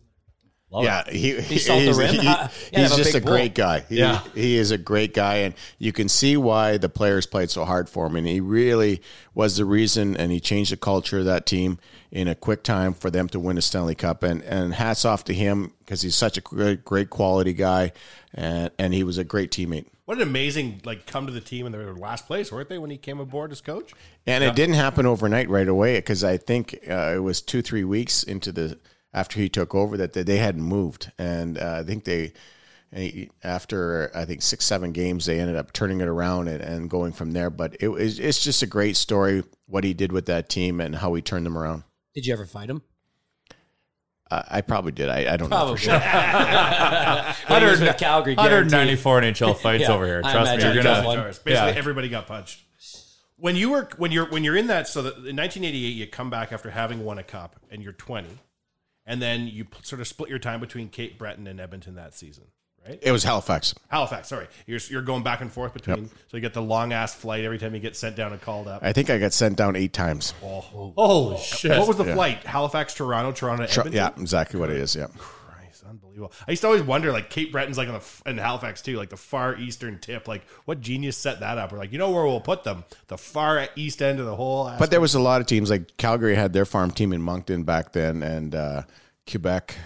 Love 0.74 0.84
yeah, 0.84 1.08
he, 1.08 1.40
He 1.40 1.58
salt 1.58 1.78
the 1.80 1.86
he's, 1.86 1.98
rim? 1.98 2.14
he- 2.14 2.22
Yeah, 2.24 2.48
they 2.72 2.80
he's 2.80 2.90
have 2.90 2.98
a 2.98 3.02
just 3.02 3.14
a 3.14 3.20
great 3.20 3.54
guy. 3.54 3.84
He, 3.88 3.98
Yeah. 3.98 4.20
he 4.34 4.56
is 4.56 4.72
a 4.72 4.78
great 4.78 5.14
guy, 5.14 5.36
and 5.36 5.54
you 5.78 5.92
can 5.92 6.08
see 6.08 6.36
why 6.36 6.78
the 6.78 6.88
players 6.88 7.26
played 7.26 7.50
so 7.50 7.64
hard 7.64 7.88
for 7.88 8.06
him. 8.06 8.16
And 8.16 8.26
he 8.26 8.40
really 8.40 9.00
was 9.34 9.56
the 9.56 9.64
reason, 9.64 10.16
and 10.16 10.32
he 10.32 10.40
changed 10.40 10.72
the 10.72 10.76
culture 10.76 11.20
of 11.20 11.26
that 11.26 11.46
team 11.46 11.78
in 12.10 12.26
a 12.26 12.34
quick 12.34 12.62
time 12.64 12.92
for 12.92 13.08
them 13.10 13.28
to 13.28 13.38
win 13.38 13.56
a 13.56 13.62
Stanley 13.62 13.94
Cup. 13.94 14.22
And 14.24 14.42
and 14.42 14.74
hats 14.74 15.04
off 15.04 15.22
to 15.24 15.34
him 15.34 15.72
because 15.78 16.02
he's 16.02 16.16
such 16.16 16.36
a 16.38 16.40
great, 16.40 16.84
great 16.84 17.08
quality 17.08 17.52
guy, 17.52 17.92
and 18.34 18.70
and 18.76 18.92
he 18.92 19.04
was 19.04 19.16
a 19.16 19.24
great 19.24 19.52
teammate. 19.52 19.86
What 20.06 20.18
an 20.18 20.24
amazing 20.24 20.80
like 20.84 21.06
come 21.06 21.26
to 21.26 21.32
the 21.32 21.40
team 21.40 21.64
and 21.66 21.74
they 21.74 21.78
were 21.78 21.94
last 21.94 22.26
place, 22.26 22.52
weren't 22.52 22.68
they, 22.68 22.78
when 22.78 22.90
he 22.90 22.98
came 22.98 23.20
aboard 23.20 23.52
as 23.52 23.60
coach? 23.62 23.92
And 24.26 24.44
it 24.44 24.54
didn't 24.54 24.74
happen 24.74 25.06
overnight 25.06 25.48
right 25.48 25.66
away 25.68 25.96
because 25.98 26.22
I 26.24 26.36
think 26.36 26.78
uh, 26.90 27.12
it 27.14 27.20
was 27.22 27.40
two 27.40 27.62
three 27.62 27.84
weeks 27.84 28.22
into 28.22 28.52
the 28.52 28.78
after 29.14 29.40
he 29.40 29.48
took 29.48 29.74
over 29.74 29.96
that 29.96 30.12
they 30.12 30.36
hadn't 30.36 30.62
moved, 30.62 31.10
and 31.18 31.56
uh, 31.56 31.76
I 31.80 31.82
think 31.84 32.04
they 32.04 32.32
after 33.42 34.10
I 34.14 34.24
think 34.24 34.42
six 34.42 34.64
seven 34.64 34.92
games 34.92 35.26
they 35.26 35.40
ended 35.40 35.56
up 35.56 35.72
turning 35.72 36.00
it 36.00 36.08
around 36.08 36.48
and, 36.48 36.60
and 36.60 36.90
going 36.90 37.12
from 37.12 37.32
there. 37.32 37.48
But 37.50 37.76
it 37.80 37.88
was 37.88 38.18
it's 38.18 38.42
just 38.42 38.62
a 38.62 38.66
great 38.66 38.96
story 38.96 39.42
what 39.66 39.84
he 39.84 39.94
did 39.94 40.12
with 40.12 40.26
that 40.26 40.48
team 40.48 40.80
and 40.80 40.94
how 40.96 41.14
he 41.14 41.22
turned 41.22 41.46
them 41.46 41.56
around. 41.56 41.84
Did 42.14 42.26
you 42.26 42.32
ever 42.34 42.44
fight 42.46 42.68
him? 42.70 42.82
Uh, 44.30 44.42
I 44.48 44.60
probably 44.62 44.92
did. 44.92 45.08
I, 45.10 45.34
I 45.34 45.36
don't 45.36 45.50
know 45.50 45.56
Probably. 45.56 45.76
for 45.76 45.82
sure. 45.82 45.98
When 47.48 47.62
he 47.62 47.68
was 47.68 47.80
with 47.80 47.96
Calgary, 47.98 48.34
194 48.34 49.20
NHL 49.20 49.56
fights 49.60 49.82
Yeah, 49.82 49.92
over 49.92 50.06
here. 50.06 50.22
Trust 50.22 50.56
me, 50.56 50.62
you're 50.62 50.82
gonna. 50.82 51.24
Basically, 51.26 51.52
Yeah. 51.52 51.66
everybody 51.66 52.08
got 52.08 52.26
punched. 52.26 52.62
When 53.36 53.54
you 53.56 53.70
were 53.70 53.88
when 53.96 54.12
you're 54.12 54.26
when 54.30 54.42
you're 54.44 54.56
in 54.56 54.68
that, 54.68 54.88
so 54.88 55.02
that 55.02 55.14
in 55.16 55.36
1988 55.36 55.88
you 55.88 56.06
come 56.06 56.30
back 56.30 56.52
after 56.52 56.70
having 56.70 57.04
won 57.04 57.18
a 57.18 57.22
cup 57.24 57.56
and 57.70 57.82
you're 57.82 57.92
20, 57.92 58.28
and 59.06 59.20
then 59.20 59.46
you 59.46 59.64
p- 59.64 59.78
sort 59.82 60.00
of 60.00 60.08
split 60.08 60.30
your 60.30 60.38
time 60.38 60.60
between 60.60 60.88
Cape 60.88 61.18
Breton 61.18 61.46
and 61.46 61.60
Edmonton 61.60 61.94
that 61.96 62.14
season, 62.14 62.44
right? 62.88 62.98
It 63.02 63.12
was 63.12 63.24
Halifax. 63.24 63.74
Halifax, 63.88 64.28
sorry, 64.28 64.46
you're 64.66 64.80
you're 64.90 65.02
going 65.02 65.22
back 65.22 65.40
and 65.40 65.52
forth 65.52 65.72
between. 65.74 66.08
So 66.08 66.36
you 66.36 66.40
get 66.40 66.54
the 66.54 66.62
long 66.62 66.92
ass 66.92 67.14
flight 67.14 67.44
every 67.44 67.58
time 67.58 67.74
you 67.74 67.80
get 67.80 67.96
sent 67.96 68.16
down 68.16 68.32
and 68.32 68.40
called 68.40 68.68
up. 68.68 68.82
I 68.82 68.92
think 68.92 69.10
I 69.10 69.18
got 69.18 69.32
sent 69.32 69.56
down 69.56 69.76
eight 69.76 69.92
times. 69.92 70.34
Oh, 70.42 70.60
Holy 70.96 71.38
shit! 71.38 71.78
What 71.78 71.88
was 71.88 71.96
the 71.96 72.04
Yeah. 72.04 72.14
flight? 72.14 72.44
Halifax, 72.44 72.94
Toronto, 72.94 73.32
Toronto, 73.32 73.66
Tr- 73.66 73.80
Edmonton. 73.80 73.92
Yeah, 73.96 74.10
exactly 74.22 74.58
what 74.60 74.70
it 74.70 74.76
is. 74.78 74.94
Yeah. 74.96 75.06
Unbelievable. 75.88 76.32
I 76.46 76.52
used 76.52 76.62
to 76.62 76.68
always 76.68 76.82
wonder, 76.82 77.12
like 77.12 77.30
Cape 77.30 77.52
Breton's 77.52 77.78
like 77.78 77.88
on 77.88 77.94
the 77.94 78.04
and 78.26 78.38
Halifax 78.38 78.82
too, 78.82 78.96
like 78.96 79.10
the 79.10 79.16
far 79.16 79.56
eastern 79.56 79.98
tip. 79.98 80.28
Like, 80.28 80.48
what 80.64 80.80
genius 80.80 81.16
set 81.16 81.40
that 81.40 81.58
up? 81.58 81.72
We're 81.72 81.78
like, 81.78 81.92
you 81.92 81.98
know 81.98 82.10
where 82.10 82.24
we'll 82.24 82.40
put 82.40 82.64
them? 82.64 82.84
The 83.08 83.18
far 83.18 83.68
east 83.76 84.02
end 84.02 84.20
of 84.20 84.26
the 84.26 84.36
whole. 84.36 84.72
But 84.78 84.90
there 84.90 85.00
was 85.00 85.14
a 85.14 85.20
lot 85.20 85.40
of 85.40 85.46
teams 85.46 85.70
like 85.70 85.96
Calgary 85.96 86.34
had 86.34 86.52
their 86.52 86.64
farm 86.64 86.90
team 86.90 87.12
in 87.12 87.22
Moncton 87.22 87.64
back 87.64 87.92
then, 87.92 88.22
and 88.22 88.54
uh, 88.54 88.82
Quebec 89.30 89.76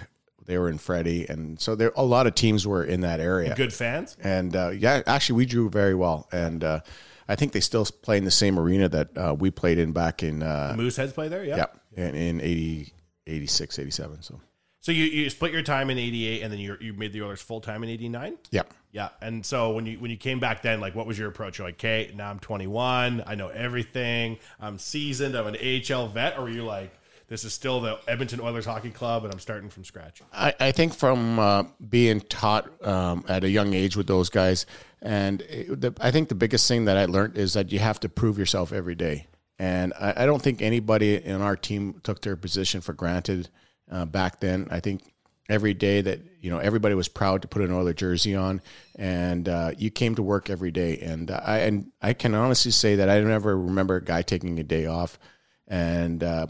they 0.48 0.56
were 0.56 0.70
in 0.70 0.78
Freddie, 0.78 1.26
and 1.28 1.60
so 1.60 1.76
there 1.76 1.92
a 1.94 2.04
lot 2.04 2.26
of 2.26 2.34
teams 2.34 2.66
were 2.66 2.82
in 2.82 3.02
that 3.02 3.20
area. 3.20 3.54
good 3.54 3.72
fans. 3.72 4.16
and 4.20 4.56
uh, 4.56 4.70
yeah, 4.70 5.02
actually 5.06 5.36
we 5.36 5.46
drew 5.46 5.68
very 5.68 5.94
well, 5.94 6.26
and 6.32 6.64
uh, 6.64 6.80
I 7.28 7.36
think 7.36 7.52
they 7.52 7.60
still 7.60 7.84
play 7.84 8.16
in 8.16 8.24
the 8.24 8.30
same 8.30 8.58
arena 8.58 8.88
that 8.88 9.16
uh, 9.16 9.36
we 9.38 9.50
played 9.50 9.78
in 9.78 9.92
back 9.92 10.22
in 10.22 10.42
uh, 10.42 10.74
Mooseheads 10.76 11.12
play 11.12 11.28
there, 11.28 11.44
yeah. 11.44 11.66
yeah 11.94 12.08
in, 12.08 12.14
in 12.14 12.40
80, 12.40 12.92
86, 13.26 13.78
87. 13.78 14.22
So 14.22 14.40
So 14.80 14.92
you, 14.92 15.04
you 15.04 15.28
split 15.30 15.52
your 15.52 15.62
time 15.62 15.90
in 15.90 15.98
'88, 15.98 16.42
and 16.42 16.52
then 16.52 16.60
you 16.60 16.76
you 16.80 16.92
made 16.92 17.12
the 17.12 17.22
Oilers 17.22 17.42
full 17.42 17.60
time 17.60 17.82
in 17.82 17.90
'89. 17.90 18.38
yeah. 18.50 18.62
Yeah, 18.90 19.10
and 19.20 19.44
so 19.44 19.72
when 19.72 19.84
you 19.84 19.98
when 19.98 20.10
you 20.10 20.16
came 20.16 20.40
back 20.40 20.62
then, 20.62 20.80
like, 20.80 20.94
what 20.94 21.06
was 21.06 21.18
your 21.18 21.28
approach? 21.28 21.58
You're 21.58 21.68
like, 21.68 21.74
okay, 21.74 22.10
now 22.16 22.30
I'm 22.30 22.38
21, 22.38 23.22
I 23.26 23.34
know 23.34 23.48
everything, 23.48 24.38
I'm 24.58 24.78
seasoned, 24.78 25.36
I'm 25.36 25.46
an 25.46 25.56
AHL 25.56 26.08
vet, 26.08 26.38
or 26.38 26.44
were 26.44 26.48
you 26.48 26.64
like, 26.64 26.98
this 27.28 27.44
is 27.44 27.52
still 27.52 27.82
the 27.82 27.98
Edmonton 28.08 28.40
Oilers 28.40 28.64
Hockey 28.64 28.90
Club, 28.90 29.24
and 29.24 29.32
I'm 29.32 29.40
starting 29.40 29.68
from 29.68 29.84
scratch? 29.84 30.22
I, 30.32 30.54
I 30.58 30.72
think 30.72 30.94
from 30.94 31.38
uh, 31.38 31.64
being 31.86 32.20
taught 32.22 32.70
um, 32.84 33.26
at 33.28 33.44
a 33.44 33.50
young 33.50 33.74
age 33.74 33.94
with 33.94 34.06
those 34.06 34.30
guys, 34.30 34.64
and 35.02 35.42
it, 35.42 35.78
the, 35.82 35.94
I 36.00 36.10
think 36.10 36.30
the 36.30 36.34
biggest 36.34 36.66
thing 36.66 36.86
that 36.86 36.96
I 36.96 37.04
learned 37.04 37.36
is 37.36 37.52
that 37.52 37.70
you 37.70 37.80
have 37.80 38.00
to 38.00 38.08
prove 38.08 38.38
yourself 38.38 38.72
every 38.72 38.94
day. 38.94 39.26
And 39.58 39.92
I, 40.00 40.22
I 40.22 40.26
don't 40.26 40.40
think 40.40 40.62
anybody 40.62 41.22
in 41.22 41.42
our 41.42 41.56
team 41.56 42.00
took 42.02 42.22
their 42.22 42.36
position 42.36 42.80
for 42.80 42.94
granted 42.94 43.50
uh, 43.90 44.04
back 44.04 44.40
then. 44.40 44.68
I 44.70 44.80
think 44.80 45.14
every 45.48 45.74
day 45.74 46.00
that 46.02 46.20
you 46.40 46.50
know 46.50 46.58
everybody 46.58 46.94
was 46.94 47.08
proud 47.08 47.42
to 47.42 47.48
put 47.48 47.62
an 47.62 47.72
Oiler 47.72 47.92
jersey 47.94 48.34
on, 48.34 48.60
and 48.96 49.48
uh, 49.48 49.72
you 49.76 49.90
came 49.90 50.14
to 50.14 50.22
work 50.22 50.50
every 50.50 50.70
day. 50.70 50.98
And 50.98 51.30
I 51.30 51.58
and 51.58 51.90
I 52.02 52.12
can 52.12 52.34
honestly 52.34 52.72
say 52.72 52.96
that 52.96 53.08
I 53.08 53.20
never 53.20 53.58
remember 53.58 53.96
a 53.96 54.04
guy 54.04 54.22
taking 54.22 54.58
a 54.58 54.64
day 54.64 54.86
off. 54.86 55.18
And 55.66 56.22
uh, 56.22 56.46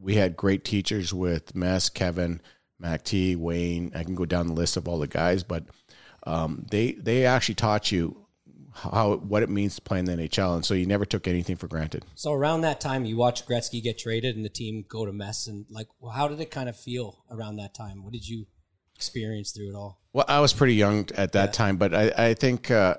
we 0.00 0.14
had 0.14 0.36
great 0.36 0.64
teachers 0.64 1.12
with 1.12 1.54
Mess, 1.54 1.88
Kevin, 1.88 2.40
Mac 2.78 3.04
T, 3.04 3.36
Wayne. 3.36 3.92
I 3.94 4.02
can 4.02 4.14
go 4.14 4.24
down 4.24 4.46
the 4.46 4.54
list 4.54 4.76
of 4.76 4.88
all 4.88 4.98
the 4.98 5.06
guys, 5.06 5.42
but 5.42 5.64
um, 6.24 6.66
they 6.70 6.92
they 6.92 7.26
actually 7.26 7.56
taught 7.56 7.92
you 7.92 8.21
how 8.74 9.16
what 9.16 9.42
it 9.42 9.50
means 9.50 9.74
to 9.76 9.82
play 9.82 9.98
in 9.98 10.04
the 10.04 10.12
NHL, 10.12 10.54
and 10.56 10.64
so 10.64 10.74
you 10.74 10.86
never 10.86 11.04
took 11.04 11.26
anything 11.28 11.56
for 11.56 11.68
granted. 11.68 12.04
So 12.14 12.32
around 12.32 12.62
that 12.62 12.80
time, 12.80 13.04
you 13.04 13.16
watched 13.16 13.48
Gretzky 13.48 13.82
get 13.82 13.98
traded 13.98 14.36
and 14.36 14.44
the 14.44 14.48
team 14.50 14.84
go 14.88 15.04
to 15.06 15.12
mess. 15.12 15.46
And 15.46 15.66
like, 15.70 15.88
well, 16.00 16.12
how 16.12 16.28
did 16.28 16.40
it 16.40 16.50
kind 16.50 16.68
of 16.68 16.76
feel 16.76 17.24
around 17.30 17.56
that 17.56 17.74
time? 17.74 18.02
What 18.04 18.12
did 18.12 18.26
you 18.28 18.46
experience 18.96 19.52
through 19.52 19.70
it 19.70 19.74
all? 19.74 20.00
Well, 20.12 20.24
I 20.28 20.40
was 20.40 20.52
pretty 20.52 20.74
young 20.74 21.08
at 21.16 21.32
that 21.32 21.52
time, 21.52 21.76
but 21.76 21.94
I, 21.94 22.12
I 22.30 22.34
think 22.34 22.70
uh, 22.70 22.96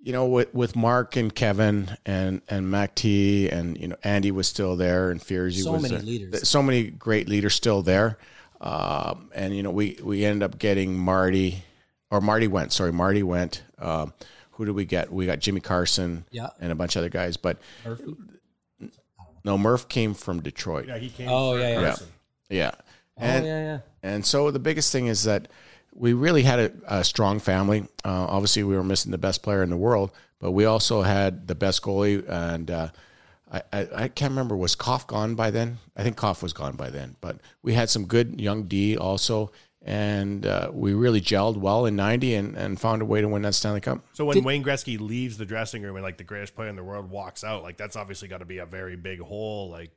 you 0.00 0.12
know 0.12 0.26
with 0.26 0.54
with 0.54 0.76
Mark 0.76 1.16
and 1.16 1.34
Kevin 1.34 1.90
and 2.06 2.40
and 2.48 2.70
Mac 2.70 2.94
T 2.94 3.48
and 3.48 3.76
you 3.78 3.88
know 3.88 3.96
Andy 4.04 4.30
was 4.30 4.46
still 4.48 4.76
there 4.76 5.10
and 5.10 5.20
Fierzy 5.20 5.62
So 5.64 5.72
was 5.72 5.82
many 5.82 5.96
there. 5.96 6.04
leaders. 6.04 6.48
so 6.48 6.62
many 6.62 6.84
great 6.90 7.28
leaders 7.28 7.54
still 7.54 7.82
there, 7.82 8.18
um, 8.60 9.30
and 9.34 9.54
you 9.56 9.62
know 9.62 9.70
we 9.70 9.98
we 10.02 10.24
ended 10.24 10.42
up 10.42 10.58
getting 10.58 10.96
Marty 10.96 11.64
or 12.10 12.20
Marty 12.20 12.46
went 12.48 12.72
sorry 12.72 12.92
Marty 12.92 13.22
went. 13.22 13.62
Um, 13.78 14.12
who 14.56 14.64
did 14.64 14.74
we 14.74 14.84
get? 14.84 15.12
We 15.12 15.26
got 15.26 15.38
Jimmy 15.38 15.60
Carson 15.60 16.24
Yeah. 16.30 16.48
and 16.60 16.72
a 16.72 16.74
bunch 16.74 16.96
of 16.96 17.00
other 17.00 17.08
guys, 17.08 17.36
but 17.36 17.58
Murphy? 17.84 18.14
no 19.44 19.56
Murph 19.56 19.88
came 19.88 20.14
from 20.14 20.40
Detroit. 20.42 20.86
Yeah, 20.88 20.98
he 20.98 21.08
came. 21.10 21.28
Oh, 21.30 21.52
for 21.54 21.60
yeah, 21.60 21.68
yeah. 21.68 21.80
Carson. 21.86 22.06
Yeah. 22.48 22.70
Oh, 22.74 22.80
And, 23.18 23.46
yeah, 23.46 23.60
yeah. 23.64 23.78
And 24.02 24.24
so 24.24 24.50
the 24.50 24.58
biggest 24.58 24.92
thing 24.92 25.06
is 25.06 25.24
that 25.24 25.48
we 25.94 26.12
really 26.12 26.42
had 26.42 26.58
a, 26.58 26.72
a 26.98 27.04
strong 27.04 27.38
family. 27.38 27.82
Uh, 28.04 28.26
obviously, 28.28 28.62
we 28.62 28.76
were 28.76 28.84
missing 28.84 29.10
the 29.12 29.18
best 29.18 29.42
player 29.42 29.62
in 29.62 29.70
the 29.70 29.76
world, 29.76 30.10
but 30.40 30.52
we 30.52 30.64
also 30.64 31.02
had 31.02 31.46
the 31.48 31.54
best 31.54 31.82
goalie. 31.82 32.28
And 32.28 32.70
uh, 32.70 32.88
I, 33.50 33.62
I, 33.72 33.88
I 33.94 34.08
can't 34.08 34.30
remember, 34.32 34.56
was 34.56 34.74
Koff 34.74 35.06
gone 35.06 35.34
by 35.34 35.50
then? 35.50 35.78
I 35.96 36.02
think 36.02 36.16
Koff 36.16 36.42
was 36.42 36.52
gone 36.52 36.76
by 36.76 36.90
then. 36.90 37.16
But 37.20 37.38
we 37.62 37.72
had 37.74 37.88
some 37.88 38.04
good 38.04 38.40
young 38.40 38.64
D 38.64 38.96
also. 38.96 39.50
And 39.86 40.44
uh, 40.44 40.70
we 40.72 40.94
really 40.94 41.20
gelled 41.20 41.56
well 41.56 41.86
in 41.86 41.94
90 41.94 42.34
and, 42.34 42.56
and 42.56 42.78
found 42.80 43.02
a 43.02 43.04
way 43.04 43.20
to 43.20 43.28
win 43.28 43.42
that 43.42 43.54
Stanley 43.54 43.80
Cup. 43.80 44.04
So 44.14 44.24
when 44.24 44.42
Wayne 44.42 44.64
Gretzky 44.64 44.98
leaves 44.98 45.38
the 45.38 45.46
dressing 45.46 45.82
room 45.82 45.94
and 45.94 46.04
like 46.04 46.18
the 46.18 46.24
greatest 46.24 46.56
player 46.56 46.68
in 46.68 46.74
the 46.74 46.82
world 46.82 47.08
walks 47.08 47.44
out, 47.44 47.62
like 47.62 47.76
that's 47.76 47.94
obviously 47.94 48.26
got 48.26 48.38
to 48.38 48.44
be 48.44 48.58
a 48.58 48.66
very 48.66 48.96
big 48.96 49.20
hole. 49.20 49.70
Like, 49.70 49.92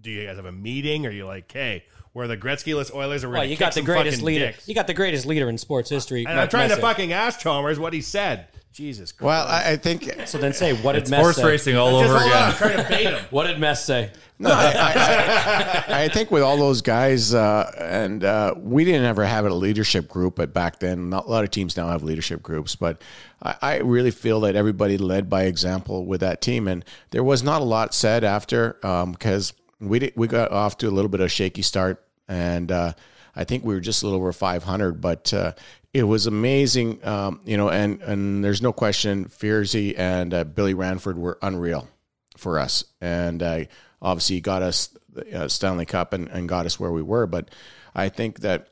do 0.00 0.10
you 0.10 0.26
guys 0.26 0.34
have 0.34 0.46
a 0.46 0.52
meeting? 0.52 1.06
Or 1.06 1.10
are 1.10 1.12
you 1.12 1.26
like, 1.26 1.50
hey, 1.52 1.84
we're 2.12 2.26
the 2.26 2.36
Gretzky-less 2.36 2.92
Oilers, 2.92 3.22
and 3.22 3.32
we're 3.32 3.38
Well, 3.38 3.46
you 3.46 3.56
got 3.56 3.74
the 3.74 3.82
greatest 3.82 4.20
leader. 4.20 4.46
dicks? 4.46 4.68
You 4.68 4.74
got 4.74 4.88
the 4.88 4.94
greatest 4.94 5.26
leader 5.26 5.48
in 5.48 5.58
sports 5.58 5.88
history. 5.88 6.24
And 6.24 6.32
I'm 6.32 6.36
Mike 6.38 6.50
trying 6.50 6.68
to 6.70 6.76
fucking 6.76 7.12
ask 7.12 7.38
Chalmers 7.38 7.78
what 7.78 7.92
he 7.92 8.00
said. 8.00 8.48
Jesus 8.72 9.10
Christ. 9.12 9.26
Well, 9.26 9.46
I, 9.48 9.72
I 9.72 9.76
think 9.76 10.10
So 10.26 10.38
then 10.38 10.52
say, 10.52 10.72
what 10.74 10.92
did 10.92 11.02
It's 11.02 11.10
Mess 11.10 11.20
horse 11.20 11.36
say? 11.36 11.44
racing 11.44 11.76
all 11.76 12.00
Just 12.00 12.10
over 12.10 12.18
hold 12.20 12.32
on, 12.32 12.38
I'm 12.42 12.48
again. 12.48 12.56
trying 12.58 12.76
to 12.84 12.88
bait 12.88 13.04
him. 13.04 13.24
What 13.30 13.46
did 13.48 13.58
Mess 13.58 13.84
say? 13.84 14.10
No, 14.38 14.50
I, 14.50 14.54
I, 14.54 15.84
I, 15.94 16.02
I 16.04 16.08
think 16.08 16.30
with 16.30 16.42
all 16.42 16.56
those 16.56 16.80
guys, 16.80 17.34
uh, 17.34 17.70
and 17.78 18.24
uh, 18.24 18.54
we 18.56 18.84
didn't 18.84 19.04
ever 19.04 19.24
have 19.26 19.44
a 19.44 19.52
leadership 19.52 20.08
group, 20.08 20.36
but 20.36 20.54
back 20.54 20.78
then, 20.78 21.10
not, 21.10 21.26
a 21.26 21.28
lot 21.28 21.44
of 21.44 21.50
teams 21.50 21.76
now 21.76 21.88
have 21.88 22.02
leadership 22.02 22.42
groups. 22.42 22.74
But 22.74 23.02
I, 23.42 23.56
I 23.60 23.76
really 23.78 24.10
feel 24.12 24.40
that 24.40 24.56
everybody 24.56 24.96
led 24.98 25.28
by 25.28 25.42
example 25.44 26.06
with 26.06 26.20
that 26.20 26.40
team, 26.40 26.68
and 26.68 26.84
there 27.10 27.24
was 27.24 27.42
not 27.42 27.60
a 27.60 27.64
lot 27.64 27.92
said 27.92 28.24
after 28.24 28.78
because 29.12 29.52
we 29.78 29.98
did, 29.98 30.12
we 30.16 30.26
got 30.26 30.52
off 30.52 30.78
to 30.78 30.88
a 30.88 30.90
little 30.90 31.10
bit 31.10 31.20
of 31.20 31.26
a 31.26 31.28
shaky 31.28 31.62
start, 31.62 32.02
and 32.28 32.72
uh, 32.72 32.92
I 33.36 33.44
think 33.44 33.62
we 33.64 33.74
were 33.74 33.80
just 33.80 34.02
a 34.02 34.06
little 34.06 34.20
over 34.20 34.32
500, 34.32 35.00
but. 35.00 35.34
Uh, 35.34 35.52
it 35.92 36.04
was 36.04 36.26
amazing, 36.26 37.04
um, 37.04 37.40
you 37.44 37.56
know, 37.56 37.68
and, 37.68 38.00
and 38.02 38.44
there's 38.44 38.62
no 38.62 38.72
question, 38.72 39.24
Fierzy 39.26 39.98
and 39.98 40.32
uh, 40.32 40.44
Billy 40.44 40.74
Ranford 40.74 41.18
were 41.18 41.38
unreal 41.42 41.88
for 42.36 42.58
us. 42.58 42.84
And 43.00 43.42
uh, 43.42 43.64
obviously 44.00 44.36
he 44.36 44.40
got 44.40 44.62
us 44.62 44.96
the 45.12 45.42
uh, 45.44 45.48
Stanley 45.48 45.86
Cup 45.86 46.12
and, 46.12 46.28
and 46.28 46.48
got 46.48 46.66
us 46.66 46.78
where 46.78 46.92
we 46.92 47.02
were. 47.02 47.26
But 47.26 47.50
I 47.94 48.08
think 48.08 48.40
that, 48.40 48.68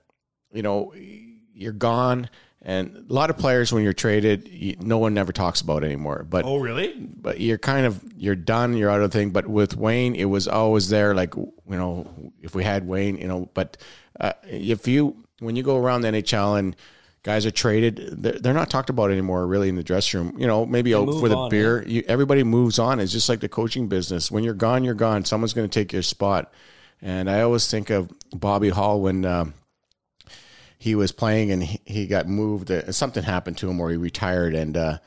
you 0.52 0.62
know, 0.62 0.94
you're 1.52 1.72
gone. 1.72 2.30
And 2.62 3.06
a 3.08 3.12
lot 3.12 3.30
of 3.30 3.38
players, 3.38 3.72
when 3.72 3.82
you're 3.82 3.92
traded, 3.92 4.48
you, 4.48 4.76
no 4.80 4.98
one 4.98 5.16
ever 5.18 5.32
talks 5.32 5.60
about 5.60 5.82
anymore. 5.84 6.24
But 6.28 6.44
Oh, 6.44 6.58
really? 6.58 6.92
but 6.98 7.40
you're 7.40 7.58
kind 7.58 7.86
of 7.86 8.02
you're 8.16 8.34
done. 8.36 8.76
You're 8.76 8.90
out 8.90 9.00
of 9.00 9.10
the 9.10 9.18
thing. 9.18 9.30
But 9.30 9.46
with 9.46 9.76
Wayne, 9.76 10.14
it 10.16 10.24
was 10.26 10.48
always 10.48 10.88
there. 10.88 11.14
Like 11.14 11.34
you 11.36 11.52
know, 11.66 12.32
if 12.42 12.54
we 12.56 12.64
had 12.64 12.86
Wayne, 12.86 13.16
you 13.16 13.28
know. 13.28 13.48
But 13.54 13.76
uh, 14.18 14.32
if 14.44 14.88
you 14.88 15.24
when 15.38 15.54
you 15.54 15.62
go 15.62 15.76
around 15.76 16.00
the 16.02 16.08
NHL 16.08 16.58
and 16.58 16.74
guys 17.22 17.46
are 17.46 17.50
traded, 17.50 18.22
they're, 18.22 18.38
they're 18.38 18.54
not 18.54 18.70
talked 18.70 18.90
about 18.90 19.10
anymore. 19.10 19.46
Really 19.46 19.68
in 19.68 19.76
the 19.76 19.82
dressing 19.82 20.20
room, 20.20 20.38
you 20.38 20.46
know, 20.46 20.64
maybe 20.66 20.92
for 20.92 21.28
the 21.28 21.36
on, 21.36 21.50
beer. 21.50 21.84
You, 21.86 22.02
everybody 22.08 22.42
moves 22.42 22.78
on. 22.78 23.00
It's 23.00 23.12
just 23.12 23.28
like 23.28 23.40
the 23.40 23.48
coaching 23.48 23.88
business. 23.88 24.30
When 24.30 24.44
you're 24.44 24.54
gone, 24.54 24.84
you're 24.84 24.94
gone. 24.94 25.24
Someone's 25.24 25.52
going 25.52 25.68
to 25.68 25.80
take 25.80 25.92
your 25.92 26.02
spot. 26.02 26.52
And 27.00 27.30
I 27.30 27.42
always 27.42 27.70
think 27.70 27.90
of 27.90 28.10
Bobby 28.32 28.70
Hull 28.70 29.00
when. 29.00 29.24
Um, 29.24 29.54
he 30.78 30.94
was 30.94 31.10
playing 31.10 31.50
and 31.50 31.62
he, 31.62 31.80
he 31.84 32.06
got 32.06 32.28
moved. 32.28 32.70
Uh, 32.70 32.92
something 32.92 33.22
happened 33.22 33.58
to 33.58 33.68
him 33.68 33.78
where 33.78 33.90
he 33.90 33.96
retired, 33.96 34.54
and 34.54 34.76
uh, 34.76 34.98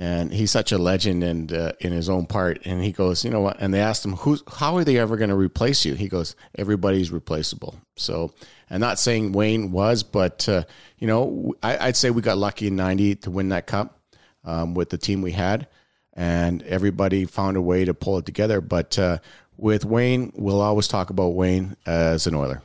and 0.00 0.32
he's 0.32 0.52
such 0.52 0.70
a 0.70 0.78
legend 0.78 1.24
and 1.24 1.52
uh, 1.52 1.72
in 1.80 1.92
his 1.92 2.08
own 2.08 2.24
part. 2.24 2.60
And 2.64 2.82
he 2.82 2.92
goes, 2.92 3.24
you 3.24 3.30
know 3.30 3.40
what? 3.40 3.60
And 3.60 3.74
they 3.74 3.80
asked 3.80 4.04
him, 4.04 4.12
who's 4.12 4.44
how 4.48 4.76
are 4.76 4.84
they 4.84 4.96
ever 4.96 5.16
going 5.16 5.30
to 5.30 5.36
replace 5.36 5.84
you? 5.84 5.94
He 5.94 6.08
goes, 6.08 6.36
everybody's 6.56 7.10
replaceable. 7.10 7.76
So 7.96 8.32
I'm 8.70 8.80
not 8.80 9.00
saying 9.00 9.32
Wayne 9.32 9.72
was, 9.72 10.04
but 10.04 10.48
uh, 10.48 10.64
you 10.98 11.08
know, 11.08 11.54
I, 11.64 11.88
I'd 11.88 11.96
say 11.96 12.10
we 12.10 12.22
got 12.22 12.38
lucky 12.38 12.68
in 12.68 12.76
'90 12.76 13.16
to 13.16 13.30
win 13.30 13.48
that 13.48 13.66
cup 13.66 13.98
um, 14.44 14.74
with 14.74 14.90
the 14.90 14.98
team 14.98 15.20
we 15.20 15.32
had, 15.32 15.66
and 16.14 16.62
everybody 16.62 17.24
found 17.24 17.56
a 17.56 17.62
way 17.62 17.84
to 17.84 17.92
pull 17.92 18.18
it 18.18 18.26
together. 18.26 18.60
But 18.60 18.96
uh, 18.98 19.18
with 19.56 19.84
Wayne, 19.84 20.32
we'll 20.36 20.60
always 20.60 20.86
talk 20.86 21.10
about 21.10 21.30
Wayne 21.30 21.76
as 21.86 22.28
an 22.28 22.36
Oiler. 22.36 22.62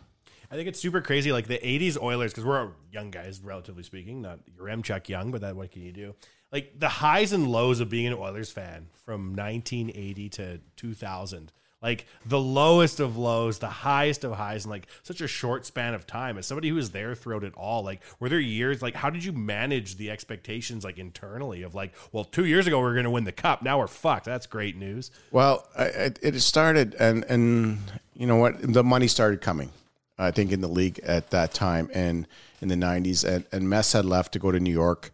I 0.52 0.56
think 0.56 0.68
it's 0.68 0.80
super 0.80 1.02
crazy. 1.02 1.32
Like 1.32 1.48
the 1.48 1.58
'80s 1.58 2.00
Oilers, 2.00 2.32
because 2.32 2.46
we're 2.46 2.70
young 2.92 3.10
guys, 3.10 3.42
relatively 3.44 3.82
speaking. 3.82 4.22
Not 4.22 4.40
Yaremchuk 4.60 5.10
young, 5.10 5.32
but 5.32 5.42
that 5.42 5.56
what 5.56 5.72
can 5.72 5.82
you 5.82 5.92
do? 5.92 6.14
Like 6.54 6.80
the 6.80 6.88
highs 6.88 7.34
and 7.34 7.48
lows 7.48 7.80
of 7.82 7.90
being 7.90 8.06
an 8.08 8.14
Oilers 8.14 8.52
fan 8.52 8.88
from 9.06 9.36
1980 9.36 10.30
to 10.30 10.60
2000. 10.78 11.52
Like 11.82 12.06
the 12.26 12.40
lowest 12.40 13.02
of 13.02 13.18
lows, 13.18 13.60
the 13.60 13.68
highest 13.68 14.24
of 14.24 14.32
highs, 14.32 14.64
in 14.64 14.72
like 14.72 14.88
such 15.02 15.20
a 15.20 15.28
short 15.28 15.66
span 15.66 15.94
of 15.94 16.08
time. 16.08 16.38
As 16.38 16.46
somebody 16.46 16.70
who 16.70 16.76
was 16.76 16.92
there 16.92 17.14
throughout 17.14 17.44
it 17.44 17.54
all, 17.58 17.84
like 17.84 18.02
were 18.22 18.30
there 18.30 18.40
years? 18.40 18.82
Like 18.82 18.96
how 18.96 19.10
did 19.10 19.26
you 19.26 19.34
manage 19.34 19.98
the 19.98 20.10
expectations, 20.10 20.86
like 20.86 20.98
internally, 20.98 21.62
of 21.64 21.76
like, 21.76 21.94
well, 22.14 22.24
two 22.24 22.46
years 22.46 22.68
ago 22.68 22.80
we 22.80 22.86
are 22.86 22.94
going 22.94 23.04
to 23.04 23.10
win 23.10 23.26
the 23.26 23.34
cup, 23.34 23.64
now 23.64 23.80
we're 23.80 23.88
fucked. 23.88 24.24
That's 24.24 24.46
great 24.46 24.78
news. 24.78 25.12
Well, 25.32 25.68
I- 25.78 26.14
it 26.22 26.40
started, 26.40 26.96
and 27.00 27.26
and 27.26 27.80
you 28.14 28.28
know 28.28 28.38
what, 28.38 28.62
the 28.62 28.84
money 28.84 29.08
started 29.10 29.42
coming. 29.42 29.72
I 30.18 30.32
think 30.32 30.52
in 30.52 30.62
the 30.62 30.68
league 30.70 31.00
at 31.00 31.32
that 31.32 31.54
time, 31.54 31.90
and 31.94 32.28
in 32.62 32.70
the 32.70 32.76
'90s, 32.76 33.28
and, 33.28 33.46
and 33.52 33.68
Mess 33.70 33.92
had 33.92 34.06
left 34.06 34.32
to 34.34 34.40
go 34.40 34.52
to 34.52 34.60
New 34.60 34.72
York, 34.72 35.12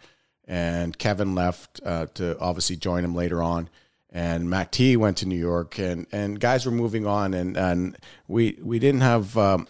and 0.50 0.98
Kevin 0.98 1.36
left 1.36 1.80
uh, 1.86 2.08
to 2.16 2.38
obviously 2.40 2.76
join 2.76 3.06
him 3.06 3.14
later 3.16 3.42
on, 3.42 3.70
and 4.10 4.50
Mac 4.50 4.72
T 4.72 4.98
went 4.98 5.18
to 5.18 5.28
New 5.28 5.38
York, 5.38 5.78
and 5.78 6.08
and 6.12 6.40
guys 6.40 6.66
were 6.66 6.72
moving 6.72 7.06
on, 7.06 7.34
and 7.34 7.56
and 7.56 7.96
we 8.28 8.60
we 8.62 8.80
didn't 8.80 9.02
have. 9.02 9.38
Um, 9.38 9.68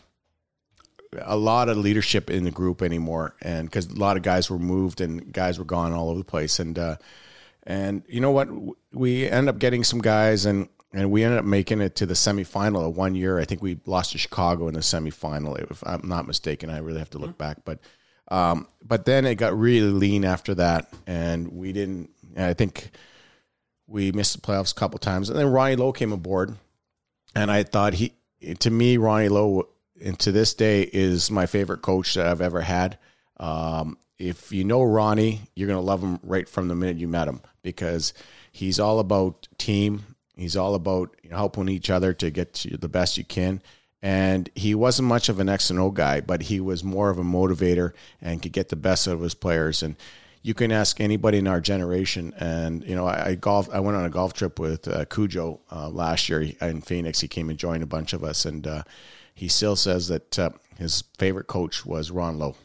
a 1.23 1.35
lot 1.35 1.69
of 1.69 1.77
leadership 1.77 2.29
in 2.29 2.43
the 2.43 2.51
group 2.51 2.83
anymore, 2.83 3.35
and 3.41 3.67
because 3.67 3.87
a 3.87 3.95
lot 3.95 4.15
of 4.15 4.21
guys 4.21 4.47
were 4.47 4.59
moved 4.59 5.01
and 5.01 5.33
guys 5.33 5.57
were 5.57 5.65
gone 5.65 5.91
all 5.91 6.11
over 6.11 6.19
the 6.19 6.23
place, 6.23 6.59
and 6.59 6.77
uh, 6.77 6.97
and 7.63 8.03
you 8.07 8.21
know 8.21 8.29
what, 8.29 8.47
we 8.93 9.27
ended 9.27 9.55
up 9.55 9.59
getting 9.59 9.83
some 9.83 10.01
guys, 10.01 10.45
and 10.45 10.69
and 10.93 11.09
we 11.09 11.23
ended 11.23 11.39
up 11.39 11.45
making 11.45 11.81
it 11.81 11.95
to 11.95 12.05
the 12.05 12.13
semifinal 12.13 12.93
one 12.93 13.15
year. 13.15 13.39
I 13.39 13.45
think 13.45 13.63
we 13.63 13.79
lost 13.87 14.11
to 14.11 14.19
Chicago 14.19 14.67
in 14.67 14.75
the 14.75 14.81
semifinal, 14.81 15.59
if 15.71 15.83
I'm 15.83 16.07
not 16.07 16.27
mistaken. 16.27 16.69
I 16.69 16.77
really 16.77 16.99
have 16.99 17.09
to 17.11 17.17
look 17.17 17.39
back, 17.39 17.57
but 17.65 17.79
um, 18.29 18.67
but 18.83 19.05
then 19.05 19.25
it 19.25 19.35
got 19.35 19.57
really 19.57 19.91
lean 19.91 20.25
after 20.25 20.55
that, 20.55 20.91
and 21.07 21.51
we 21.51 21.71
didn't. 21.71 22.09
I 22.37 22.53
think 22.53 22.91
we 23.87 24.11
missed 24.11 24.35
the 24.35 24.41
playoffs 24.41 24.71
a 24.71 24.75
couple 24.75 24.99
times, 24.99 25.29
and 25.29 25.37
then 25.37 25.47
Ronnie 25.47 25.75
Low 25.75 25.91
came 25.91 26.11
aboard, 26.11 26.55
and 27.35 27.51
I 27.51 27.63
thought 27.63 27.93
he, 27.93 28.13
to 28.59 28.69
me, 28.69 28.97
Ronnie 28.97 29.29
Low, 29.29 29.69
and 30.03 30.17
to 30.19 30.31
this 30.31 30.53
day, 30.53 30.83
is 30.83 31.31
my 31.31 31.45
favorite 31.45 31.81
coach 31.81 32.13
that 32.13 32.27
I've 32.27 32.41
ever 32.41 32.61
had. 32.61 32.97
Um, 33.37 33.97
if 34.19 34.51
you 34.51 34.63
know 34.63 34.83
Ronnie, 34.83 35.41
you're 35.55 35.67
gonna 35.67 35.81
love 35.81 36.03
him 36.03 36.19
right 36.23 36.47
from 36.47 36.67
the 36.67 36.75
minute 36.75 36.97
you 36.97 37.07
met 37.07 37.27
him 37.27 37.41
because 37.63 38.13
he's 38.51 38.79
all 38.79 38.99
about 38.99 39.47
team. 39.57 40.15
He's 40.35 40.55
all 40.55 40.75
about 40.75 41.15
helping 41.29 41.67
each 41.67 41.89
other 41.89 42.13
to 42.13 42.29
get 42.29 42.53
to 42.55 42.77
the 42.77 42.87
best 42.87 43.17
you 43.17 43.25
can. 43.25 43.61
And 44.01 44.49
he 44.55 44.75
wasn't 44.75 45.09
much 45.09 45.27
of 45.27 45.39
an 45.39 45.49
X 45.49 45.69
and 45.69 45.79
O 45.79 45.91
guy, 45.91 46.21
but 46.21 46.43
he 46.43 46.59
was 46.59 46.83
more 46.83 47.09
of 47.09 47.17
a 47.17 47.23
motivator 47.23 47.91
and 48.21 48.41
could 48.41 48.53
get 48.53 48.69
the 48.69 48.77
best 48.77 49.07
out 49.07 49.15
of 49.15 49.21
his 49.21 49.33
players. 49.33 49.83
And 49.83 49.97
you 50.41 50.53
can 50.53 50.71
ask 50.71 51.01
anybody 51.01 51.37
in 51.37 51.47
our 51.47 51.59
generation. 51.59 52.33
And 52.37 52.83
you 52.85 52.95
know, 52.95 53.05
I, 53.05 53.29
I 53.29 53.35
golf. 53.35 53.69
I 53.71 53.79
went 53.79 53.97
on 53.97 54.05
a 54.05 54.09
golf 54.09 54.33
trip 54.33 54.59
with 54.59 54.87
uh, 54.87 55.05
Cujo 55.05 55.59
uh, 55.71 55.89
last 55.89 56.29
year 56.29 56.41
in 56.61 56.81
Phoenix. 56.81 57.19
He 57.19 57.27
came 57.27 57.49
and 57.49 57.59
joined 57.59 57.83
a 57.83 57.87
bunch 57.87 58.13
of 58.13 58.23
us, 58.23 58.45
and 58.45 58.65
uh, 58.65 58.83
he 59.33 59.47
still 59.47 59.75
says 59.75 60.07
that 60.07 60.39
uh, 60.39 60.51
his 60.77 61.03
favorite 61.17 61.47
coach 61.47 61.85
was 61.85 62.11
Ron 62.11 62.39
Low. 62.39 62.55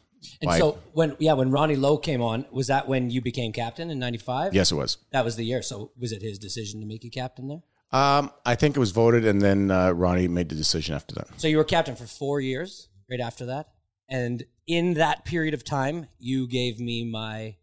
And 0.40 0.52
so 0.52 0.78
when 0.92 1.16
yeah, 1.18 1.34
when 1.34 1.50
Ronnie 1.50 1.76
Low 1.76 1.98
came 1.98 2.22
on, 2.22 2.46
was 2.50 2.68
that 2.68 2.88
when 2.88 3.10
you 3.10 3.20
became 3.20 3.52
captain 3.52 3.90
in 3.90 3.98
'95? 3.98 4.54
Yes, 4.54 4.72
it 4.72 4.76
was. 4.76 4.98
That 5.10 5.24
was 5.24 5.36
the 5.36 5.44
year. 5.44 5.62
So 5.62 5.90
was 5.98 6.12
it 6.12 6.22
his 6.22 6.38
decision 6.38 6.80
to 6.80 6.86
make 6.86 7.04
you 7.04 7.10
captain 7.10 7.48
there? 7.48 7.62
Um, 7.94 8.32
I 8.44 8.56
think 8.56 8.76
it 8.76 8.80
was 8.80 8.90
voted, 8.90 9.24
and 9.24 9.40
then 9.40 9.70
uh, 9.70 9.92
Ronnie 9.92 10.26
made 10.26 10.48
the 10.48 10.56
decision 10.56 10.96
after 10.96 11.14
that. 11.14 11.28
So 11.36 11.46
you 11.46 11.58
were 11.58 11.64
captain 11.64 11.94
for 11.94 12.06
four 12.06 12.40
years, 12.40 12.88
right 13.08 13.20
after 13.20 13.46
that, 13.46 13.68
and 14.08 14.42
in 14.66 14.94
that 14.94 15.24
period 15.24 15.54
of 15.54 15.62
time, 15.62 16.08
you 16.18 16.48
gave 16.48 16.80
me 16.80 17.04
my 17.04 17.54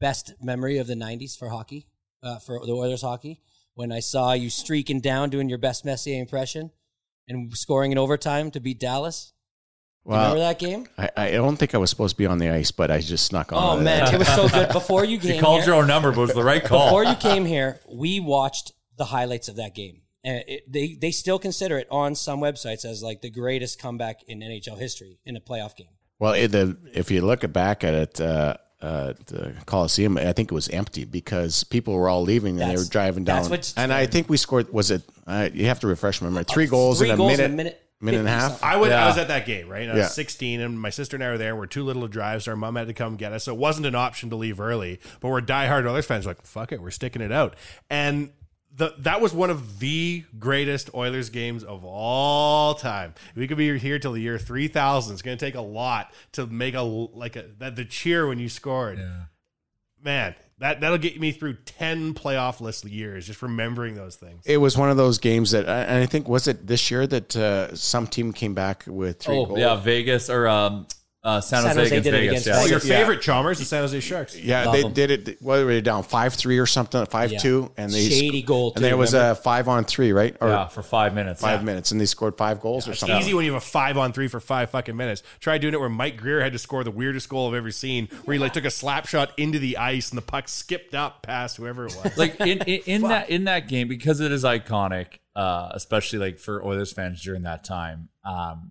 best 0.00 0.32
memory 0.40 0.78
of 0.78 0.86
the 0.86 0.94
'90s 0.94 1.36
for 1.36 1.50
hockey, 1.50 1.88
uh, 2.22 2.38
for 2.38 2.64
the 2.64 2.72
Oilers 2.72 3.02
hockey, 3.02 3.42
when 3.74 3.92
I 3.92 4.00
saw 4.00 4.32
you 4.32 4.48
streaking 4.48 5.00
down 5.00 5.28
doing 5.28 5.50
your 5.50 5.58
best 5.58 5.84
Messier 5.84 6.18
impression 6.18 6.70
and 7.28 7.54
scoring 7.54 7.92
in 7.92 7.98
overtime 7.98 8.50
to 8.52 8.60
beat 8.60 8.80
Dallas. 8.80 9.34
You 10.06 10.14
remember 10.14 10.38
that 10.38 10.58
game? 10.58 10.86
I, 10.96 11.10
I 11.14 11.30
don't 11.32 11.58
think 11.58 11.74
I 11.74 11.78
was 11.78 11.90
supposed 11.90 12.14
to 12.14 12.18
be 12.18 12.24
on 12.24 12.38
the 12.38 12.48
ice, 12.48 12.70
but 12.70 12.90
I 12.90 13.00
just 13.00 13.26
snuck 13.26 13.52
on. 13.52 13.78
Oh 13.78 13.82
man, 13.82 14.14
it 14.14 14.18
was 14.18 14.28
so 14.28 14.48
good. 14.48 14.70
Before 14.72 15.04
you 15.04 15.18
You 15.22 15.38
called 15.38 15.60
here, 15.60 15.74
your 15.74 15.82
own 15.82 15.86
number, 15.86 16.10
but 16.10 16.22
it 16.22 16.26
was 16.28 16.34
the 16.34 16.42
right 16.42 16.64
call. 16.64 16.86
Before 16.86 17.04
you 17.04 17.14
came 17.16 17.44
here, 17.44 17.78
we 17.86 18.20
watched 18.20 18.72
the 19.00 19.06
highlights 19.06 19.48
of 19.48 19.56
that 19.56 19.74
game, 19.74 20.02
and 20.22 20.44
it, 20.46 20.70
they 20.70 20.94
they 20.94 21.10
still 21.10 21.38
consider 21.38 21.78
it 21.78 21.88
on 21.90 22.14
some 22.14 22.38
websites 22.40 22.84
as 22.84 23.02
like 23.02 23.22
the 23.22 23.30
greatest 23.30 23.80
comeback 23.80 24.22
in 24.28 24.40
NHL 24.40 24.78
history 24.78 25.18
in 25.24 25.34
a 25.36 25.40
playoff 25.40 25.74
game. 25.74 25.88
Well, 26.18 26.34
it, 26.34 26.48
the, 26.48 26.76
if 26.92 27.10
you 27.10 27.22
look 27.22 27.50
back 27.50 27.82
at 27.82 27.94
it, 27.94 28.20
uh, 28.20 28.54
uh, 28.82 29.14
the 29.26 29.54
Coliseum, 29.64 30.18
I 30.18 30.32
think 30.34 30.52
it 30.52 30.54
was 30.54 30.68
empty 30.68 31.06
because 31.06 31.64
people 31.64 31.94
were 31.94 32.10
all 32.10 32.22
leaving 32.22 32.60
and 32.60 32.70
they 32.70 32.76
were 32.76 32.84
driving 32.84 33.24
down. 33.24 33.36
that's 33.38 33.48
what's- 33.48 33.74
and 33.78 33.90
I 33.92 34.04
think 34.06 34.28
we 34.28 34.36
scored. 34.36 34.70
Was 34.72 34.90
it? 34.90 35.02
Uh, 35.26 35.48
you 35.52 35.66
have 35.66 35.80
to 35.80 35.86
refresh 35.86 36.20
my 36.20 36.28
memory. 36.28 36.44
Three 36.44 36.66
goals 36.66 36.98
three 36.98 37.08
in 37.08 37.14
a 37.14 37.16
goals 37.16 37.38
in 37.38 37.38
minute, 37.38 37.52
a 37.52 37.56
minute, 37.56 37.82
minute 38.02 38.18
and 38.20 38.28
a 38.28 38.32
half. 38.32 38.62
I 38.62 38.76
went. 38.76 38.92
Yeah. 38.92 39.04
I 39.04 39.06
was 39.08 39.16
at 39.16 39.28
that 39.28 39.46
game, 39.46 39.66
right? 39.68 39.88
I 39.88 39.92
was 39.94 39.98
Yeah. 39.98 40.08
16, 40.08 40.60
and 40.60 40.78
my 40.78 40.90
sister 40.90 41.16
and 41.16 41.24
I 41.24 41.30
were 41.30 41.38
there. 41.38 41.56
We're 41.56 41.66
too 41.66 41.84
little 41.84 42.02
to 42.02 42.08
drive, 42.08 42.42
so 42.42 42.50
our 42.50 42.56
mom 42.56 42.76
had 42.76 42.86
to 42.88 42.94
come 42.94 43.16
get 43.16 43.32
us. 43.32 43.44
So 43.44 43.54
it 43.54 43.58
wasn't 43.58 43.86
an 43.86 43.94
option 43.94 44.28
to 44.30 44.36
leave 44.36 44.60
early. 44.60 45.00
But 45.20 45.28
we're 45.28 45.40
diehard 45.40 45.86
Oilers 45.88 46.04
fans. 46.06 46.26
We're 46.26 46.32
like, 46.32 46.42
fuck 46.44 46.72
it, 46.72 46.82
we're 46.82 46.90
sticking 46.90 47.22
it 47.22 47.32
out. 47.32 47.56
And 47.88 48.30
the 48.80 48.94
that 48.98 49.20
was 49.20 49.32
one 49.32 49.50
of 49.50 49.78
the 49.78 50.24
greatest 50.38 50.90
Oilers 50.94 51.30
games 51.30 51.62
of 51.62 51.84
all 51.84 52.74
time. 52.74 53.14
We 53.36 53.46
could 53.46 53.56
be 53.58 53.78
here 53.78 53.98
till 54.00 54.12
the 54.12 54.20
year 54.20 54.38
3000. 54.38 55.12
It's 55.12 55.22
going 55.22 55.38
to 55.38 55.44
take 55.44 55.54
a 55.54 55.60
lot 55.60 56.12
to 56.32 56.46
make 56.46 56.74
a 56.74 56.80
like 56.82 57.36
a 57.36 57.44
that 57.58 57.76
the 57.76 57.84
cheer 57.84 58.26
when 58.26 58.38
you 58.40 58.48
scored. 58.48 58.98
man, 60.02 60.34
that 60.58 60.80
that'll 60.80 60.98
get 60.98 61.20
me 61.20 61.30
through 61.32 61.54
ten 61.64 62.14
playoff 62.14 62.60
list 62.60 62.84
years 62.84 63.26
just 63.26 63.42
remembering 63.42 63.94
those 63.94 64.16
things. 64.16 64.42
It 64.46 64.56
was 64.56 64.76
one 64.76 64.90
of 64.90 64.96
those 64.96 65.18
games 65.18 65.50
that, 65.52 65.66
and 65.68 66.02
I 66.02 66.06
think 66.06 66.28
was 66.28 66.48
it 66.48 66.66
this 66.66 66.90
year 66.90 67.06
that 67.06 67.36
uh, 67.36 67.74
some 67.76 68.06
team 68.06 68.32
came 68.32 68.54
back 68.54 68.84
with 68.86 69.20
three 69.20 69.36
Oh 69.36 69.46
goals. 69.46 69.58
yeah, 69.58 69.76
Vegas 69.76 70.28
or 70.30 70.48
um, 70.48 70.86
uh, 71.22 71.40
San, 71.40 71.62
San 71.62 71.76
Jose, 71.76 71.80
Jose 71.80 71.86
against 71.96 72.04
did 72.04 72.14
it 72.14 72.26
against 72.28 72.46
yeah. 72.46 72.54
Oh, 72.56 72.60
your 72.66 72.78
Vegas. 72.78 72.88
favorite 72.88 73.20
Chalmers, 73.22 73.58
the 73.58 73.64
San 73.66 73.82
Jose 73.82 74.00
Sharks. 74.00 74.36
Yeah, 74.38 74.64
Love 74.64 74.74
they 74.74 74.82
them. 74.82 74.92
did 74.94 75.10
it. 75.28 75.42
What 75.42 75.64
were 75.64 75.72
they 75.72 75.80
down 75.82 76.02
five 76.02 76.32
three 76.34 76.58
or 76.58 76.64
something? 76.66 77.04
Five 77.06 77.36
two, 77.38 77.70
and 77.76 77.92
they 77.92 78.08
Shady 78.08 78.40
goal, 78.42 78.72
And 78.74 78.82
there 78.84 78.92
too, 78.92 78.96
was 78.96 79.12
remember? 79.12 79.32
a 79.32 79.34
five 79.34 79.68
on 79.68 79.84
three, 79.84 80.12
right? 80.12 80.34
Or 80.40 80.48
Yeah, 80.48 80.66
for 80.68 80.82
five 80.82 81.12
minutes. 81.14 81.40
five 81.42 81.60
Yeah. 81.60 81.64
minutes, 81.66 81.90
and 81.90 82.00
they 82.00 82.06
scored 82.06 82.36
five 82.38 82.60
goals 82.60 82.88
or 82.88 82.92
It's 82.92 83.00
something. 83.00 83.18
easy 83.18 83.34
when 83.34 83.44
you 83.44 83.52
have 83.52 83.62
a 83.62 83.66
five 83.66 83.98
on 83.98 84.12
three 84.14 84.28
for 84.28 84.40
five 84.40 84.70
fucking 84.70 84.96
minutes. 84.96 85.22
Try 85.40 85.58
doing 85.58 85.74
it 85.74 85.80
where 85.80 85.88
Mike 85.90 86.16
Grier 86.16 86.40
had 86.40 86.52
to 86.52 86.58
score 86.58 86.84
the 86.84 86.90
weirdest 86.90 87.28
goal 87.28 87.48
I've 87.48 87.54
ever 87.54 87.70
seen, 87.70 88.08
where 88.24 88.32
he 88.34 88.38
like 88.38 88.54
took 88.54 88.64
a 88.64 88.70
slap 88.70 89.06
shot 89.06 89.32
into 89.38 89.58
the 89.58 89.76
ice 89.76 90.08
and 90.10 90.16
the 90.16 90.22
puck 90.22 90.48
skipped 90.48 90.94
up 90.94 91.22
past 91.22 91.58
whoever 91.58 91.86
it 91.86 91.96
was. 92.02 92.16
like 92.16 92.40
in 92.40 92.62
in, 92.62 92.80
in 92.86 93.02
that 93.02 93.28
in 93.28 93.44
that 93.44 93.68
game 93.68 93.88
because 93.88 94.20
it 94.20 94.32
is 94.32 94.42
iconic, 94.44 95.18
uh, 95.36 95.68
especially 95.72 96.18
like 96.18 96.38
for 96.38 96.64
Oilers 96.64 96.92
fans 96.92 97.22
during 97.22 97.42
that 97.42 97.62
time. 97.62 98.08
Um, 98.24 98.70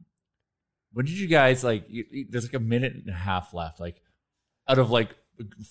when 0.93 1.05
did 1.05 1.17
you 1.17 1.27
guys 1.27 1.63
like? 1.63 1.85
You, 1.89 2.05
you- 2.11 2.25
there's 2.29 2.45
like 2.45 2.53
a 2.53 2.59
minute 2.59 2.93
and 2.95 3.09
a 3.09 3.13
half 3.13 3.53
left. 3.53 3.79
Like 3.79 4.01
out 4.67 4.79
of 4.79 4.89
like 4.91 5.15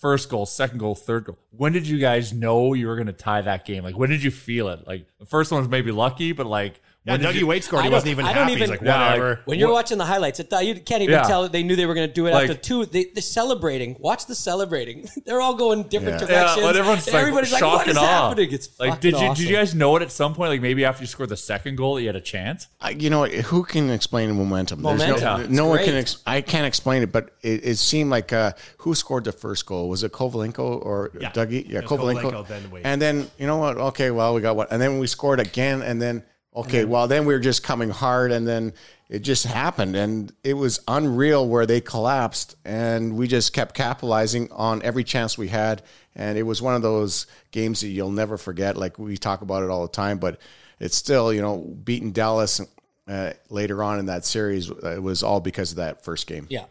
first 0.00 0.28
goal, 0.30 0.46
second 0.46 0.78
goal, 0.78 0.94
third 0.94 1.24
goal. 1.24 1.38
When 1.50 1.72
did 1.72 1.86
you 1.86 1.98
guys 1.98 2.32
know 2.32 2.72
you 2.74 2.86
were 2.86 2.94
going 2.96 3.06
to 3.08 3.12
tie 3.12 3.42
that 3.42 3.64
game? 3.66 3.84
Like 3.84 3.96
when 3.98 4.10
did 4.10 4.22
you 4.22 4.30
feel 4.30 4.68
it? 4.68 4.86
Like 4.86 5.06
the 5.18 5.26
first 5.26 5.50
one 5.52 5.60
was 5.60 5.68
maybe 5.68 5.90
lucky, 5.92 6.32
but 6.32 6.46
like 6.46 6.80
yeah, 7.08 7.12
when 7.12 7.20
Dougie 7.34 7.40
you- 7.40 7.46
Weight 7.46 7.64
scored. 7.64 7.80
I 7.80 7.84
He 7.84 7.90
don't- 7.90 7.96
wasn't 7.96 8.10
even 8.12 8.24
I 8.26 8.32
don't 8.32 8.42
happy. 8.44 8.52
He's 8.52 8.56
even- 8.62 8.70
like, 8.70 8.80
Yeah, 8.82 8.98
like, 9.00 9.10
whatever. 9.10 9.40
When 9.46 9.58
you're 9.58 9.68
What- 9.68 9.74
watching 9.74 9.98
the 9.98 10.04
highlights, 10.04 10.40
it, 10.40 10.52
you 10.62 10.74
can't 10.80 11.02
even 11.02 11.14
Yeah. 11.14 11.22
tell 11.22 11.42
that 11.42 11.52
they 11.52 11.62
knew 11.62 11.74
they 11.76 11.86
were 11.86 11.94
going 11.94 12.08
to 12.08 12.12
do 12.14 12.26
it 12.26 12.32
Like- 12.32 12.50
after 12.50 12.60
two. 12.62 12.86
They, 12.86 13.06
they're 13.14 13.22
celebrating. 13.22 13.96
Watch 13.98 14.26
the 14.26 14.34
celebrating. 14.34 15.08
They're 15.26 15.40
all 15.40 15.54
going 15.54 15.84
different 15.84 16.20
Yeah. 16.20 16.26
directions. 16.26 16.56
Yeah, 16.58 16.62
but 16.68 16.76
everyone's 16.76 17.06
like 17.06 17.14
Everybody's 17.16 17.52
like, 17.52 17.62
"What 17.62 17.88
is 17.88 17.96
and 17.96 18.06
happening?" 18.06 18.52
It's 18.52 18.68
like, 18.78 19.00
did 19.00 19.12
you 19.12 19.18
awesome. 19.18 19.34
did 19.34 19.50
you 19.50 19.56
guys 19.56 19.74
know 19.74 19.96
it 19.96 20.02
at 20.02 20.12
some 20.12 20.34
point? 20.34 20.50
Like 20.50 20.60
maybe 20.60 20.84
after 20.84 21.02
you 21.02 21.06
scored 21.06 21.28
the 21.28 21.36
second 21.36 21.76
goal, 21.76 21.94
that 21.96 22.02
you 22.02 22.08
had 22.08 22.16
a 22.16 22.20
chance. 22.20 22.68
I, 22.80 22.90
you 22.90 23.10
know 23.10 23.20
what? 23.20 23.32
Who 23.32 23.62
can 23.64 23.90
explain 23.90 24.30
momentum? 24.36 24.82
There's 24.82 25.00
Momentum. 25.00 25.52
no, 25.54 25.64
no 25.64 25.66
one 25.70 25.84
can. 25.84 25.94
Ex- 25.94 26.18
I 26.26 26.40
can't 26.40 26.66
explain 26.66 27.02
it, 27.02 27.12
but 27.12 27.30
it, 27.42 27.60
it 27.64 27.76
seemed 27.78 28.10
like 28.10 28.32
uh, 28.32 28.52
who 28.78 28.94
scored 28.94 29.24
the 29.24 29.32
first 29.32 29.66
goal? 29.66 29.88
Was 29.88 30.02
it 30.04 30.12
Kovalenko 30.12 30.84
or 30.84 31.10
Yeah. 31.20 31.30
Dougie? 31.30 31.68
Yeah, 31.68 31.80
It 31.80 31.84
Kovalenko. 31.86 32.32
Kovalenko, 32.32 32.48
then 32.48 32.62
and 32.84 33.02
then 33.02 33.30
you 33.38 33.46
know 33.46 33.56
what? 33.58 33.76
Okay, 33.78 34.10
well 34.10 34.34
we 34.34 34.40
got 34.40 34.56
one, 34.56 34.66
and 34.70 34.80
then 34.80 34.98
we 34.98 35.06
scored 35.06 35.40
again, 35.40 35.82
and 35.82 36.00
then 36.00 36.22
okay, 36.60 36.84
well 36.84 37.08
then 37.08 37.24
we 37.24 37.34
were 37.34 37.40
just 37.40 37.62
coming 37.62 37.90
hard, 37.90 38.32
and 38.32 38.46
then 38.46 38.72
it 39.08 39.20
just 39.20 39.46
happened, 39.46 39.96
and 39.96 40.32
it 40.44 40.54
was 40.54 40.80
unreal 40.86 41.46
where 41.48 41.66
they 41.66 41.80
collapsed, 41.80 42.56
and 42.64 43.16
we 43.16 43.26
just 43.26 43.52
kept 43.52 43.74
capitalizing 43.74 44.50
on 44.52 44.82
every 44.82 45.04
chance 45.04 45.38
we 45.38 45.48
had, 45.48 45.82
and 46.14 46.36
it 46.36 46.42
was 46.42 46.60
one 46.60 46.74
of 46.74 46.82
those 46.82 47.26
games 47.50 47.80
that 47.80 47.88
you'll 47.88 48.10
never 48.10 48.36
forget. 48.36 48.76
Like 48.76 48.98
we 48.98 49.16
talk 49.16 49.42
about 49.42 49.62
it 49.62 49.70
all 49.70 49.82
the 49.82 49.92
time, 49.92 50.18
but 50.18 50.40
it's 50.80 50.96
still 50.96 51.32
you 51.32 51.40
know 51.42 51.58
beating 51.58 52.12
Dallas. 52.12 52.60
Uh, 53.06 53.32
later 53.48 53.82
on 53.82 53.98
in 53.98 54.04
that 54.04 54.22
series, 54.26 54.70
uh, 54.70 54.94
it 54.94 55.02
was 55.02 55.22
all 55.22 55.40
because 55.40 55.70
of 55.70 55.76
that 55.78 56.04
first 56.04 56.26
game. 56.26 56.46
Yeah. 56.50 56.66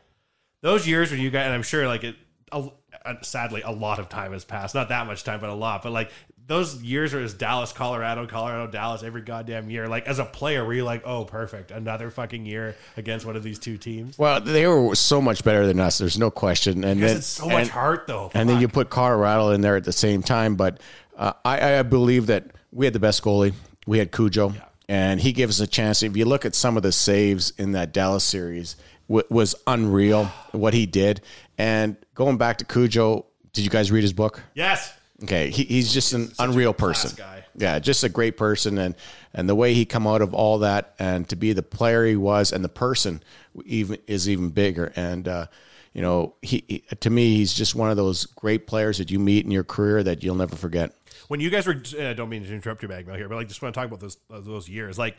those 0.62 0.88
years 0.88 1.10
when 1.10 1.20
you 1.20 1.32
guys, 1.32 1.48
and 1.48 1.54
I'm 1.56 1.64
sure 1.64 1.88
like 1.88 2.04
it, 2.04 2.16
a, 2.52 2.70
uh, 3.04 3.16
sadly, 3.24 3.62
a 3.64 3.72
lot 3.72 3.98
of 3.98 4.08
time 4.08 4.34
has 4.34 4.46
passed. 4.46 4.76
Not 4.76 4.90
that 4.90 5.08
much 5.08 5.24
time, 5.24 5.40
but 5.40 5.50
a 5.50 5.56
lot. 5.56 5.82
But 5.82 5.94
like 5.94 6.12
those 6.48 6.82
years 6.82 7.14
where 7.14 7.22
it's 7.22 7.34
Dallas, 7.34 7.74
Colorado, 7.74 8.26
Colorado, 8.26 8.72
Dallas 8.72 9.04
every 9.04 9.22
goddamn 9.22 9.70
year. 9.70 9.88
Like 9.88 10.08
as 10.08 10.18
a 10.20 10.26
player, 10.26 10.64
were 10.64 10.74
you 10.74 10.86
like, 10.86 11.04
oh, 11.06 11.26
perfect, 11.26 11.72
another 11.72 12.10
fucking 12.10 12.46
year 12.46 12.76
against 12.96 13.26
one 13.26 13.36
of 13.36 13.44
these 13.44 13.60
two 13.60 13.78
teams? 13.78 14.18
Well, 14.18 14.40
they 14.40 14.66
were 14.66 14.96
so 14.96 15.22
much 15.22 15.44
better 15.44 15.68
than 15.68 15.80
us. 15.80 15.98
There's 15.98 16.18
no 16.18 16.32
question. 16.32 16.84
And 16.86 17.04
then 17.04 17.18
it's 17.18 17.28
so 17.28 17.46
much 17.48 17.64
and- 17.64 17.70
heart, 17.70 18.08
though. 18.08 18.32
And 18.34 18.48
then 18.50 18.62
you 18.62 18.68
put 18.70 18.90
Colorado 18.90 19.50
in 19.50 19.62
there 19.62 19.76
at 19.76 19.84
the 19.84 19.92
same 19.92 20.24
time. 20.24 20.56
But 20.56 20.80
uh, 21.18 21.34
I, 21.44 21.80
I 21.80 21.84
believe 21.84 22.28
that 22.28 22.46
we 22.72 22.86
had 22.86 22.94
the 22.94 23.00
best 23.00 23.22
goalie. 23.24 23.54
We 23.86 23.98
had 24.00 24.12
Cujo, 24.12 24.54
and 24.88 25.20
he 25.20 25.34
gave 25.34 25.50
us 25.50 25.60
a 25.60 25.68
chance. 25.68 26.02
If 26.04 26.16
you 26.16 26.26
look 26.26 26.46
at 26.46 26.56
some 26.56 26.78
of 26.78 26.84
the 26.84 26.92
saves 26.92 27.52
in 27.58 27.74
that 27.74 27.94
Dallas 27.94 28.24
series, 28.24 28.76
w- 29.10 29.26
was 29.30 29.56
unreal 29.66 30.26
what 30.52 30.74
he 30.74 30.86
did. 30.86 31.22
And 31.58 31.98
going 32.14 32.38
back 32.38 32.58
to 32.60 32.66
Cujo, 32.66 33.26
did 33.54 33.64
you 33.64 33.70
guys 33.70 33.92
read 33.92 34.04
his 34.04 34.14
book? 34.14 34.42
yes. 34.54 34.94
Okay, 35.24 35.50
he, 35.50 35.64
he's 35.64 35.92
just 35.94 36.14
an 36.14 36.32
unreal 36.40 36.74
person. 36.74 37.16
guy. 37.18 37.44
Yeah, 37.56 37.80
just 37.80 38.04
a 38.04 38.10
great 38.10 38.38
person, 38.38 38.78
and 38.78 38.94
and 39.34 39.50
the 39.50 39.56
way 39.56 39.74
he 39.74 39.84
come 39.86 40.06
out 40.06 40.22
of 40.22 40.34
all 40.36 40.60
that, 40.60 40.94
and 41.00 41.28
to 41.30 41.36
be 41.36 41.54
the 41.54 41.64
player 41.64 42.06
he 42.06 42.16
was, 42.16 42.52
and 42.52 42.64
the 42.64 42.70
person 42.70 43.24
even 43.66 43.98
is 44.06 44.30
even 44.30 44.50
bigger. 44.50 44.94
And 44.96 45.28
uh, 45.28 45.48
you 45.94 46.04
know, 46.04 46.36
he, 46.44 46.64
he 46.68 46.84
to 47.00 47.10
me, 47.10 47.36
he's 47.36 47.54
just 47.54 47.74
one 47.74 47.90
of 47.90 47.98
those 47.98 48.28
great 48.28 48.68
players 48.68 49.00
that 49.00 49.10
you 49.10 49.18
meet 49.18 49.44
in 49.44 49.52
your 49.52 49.64
career 49.64 50.04
that 50.04 50.24
you'll 50.24 50.36
never 50.36 50.56
forget. 50.56 50.94
when 51.30 51.40
you 51.40 51.50
guys 51.50 51.66
were 51.66 51.82
uh, 52.00 52.14
don't 52.14 52.30
mean 52.30 52.44
to 52.44 52.54
interrupt 52.54 52.84
your 52.84 52.90
bag 52.90 53.08
mail 53.08 53.16
here, 53.16 53.28
but 53.28 53.36
like 53.38 53.48
just 53.48 53.62
want 53.64 53.74
to 53.74 53.80
talk 53.80 53.88
about 53.88 54.00
those 54.00 54.18
those 54.30 54.70
years. 54.70 55.00
Like 55.00 55.18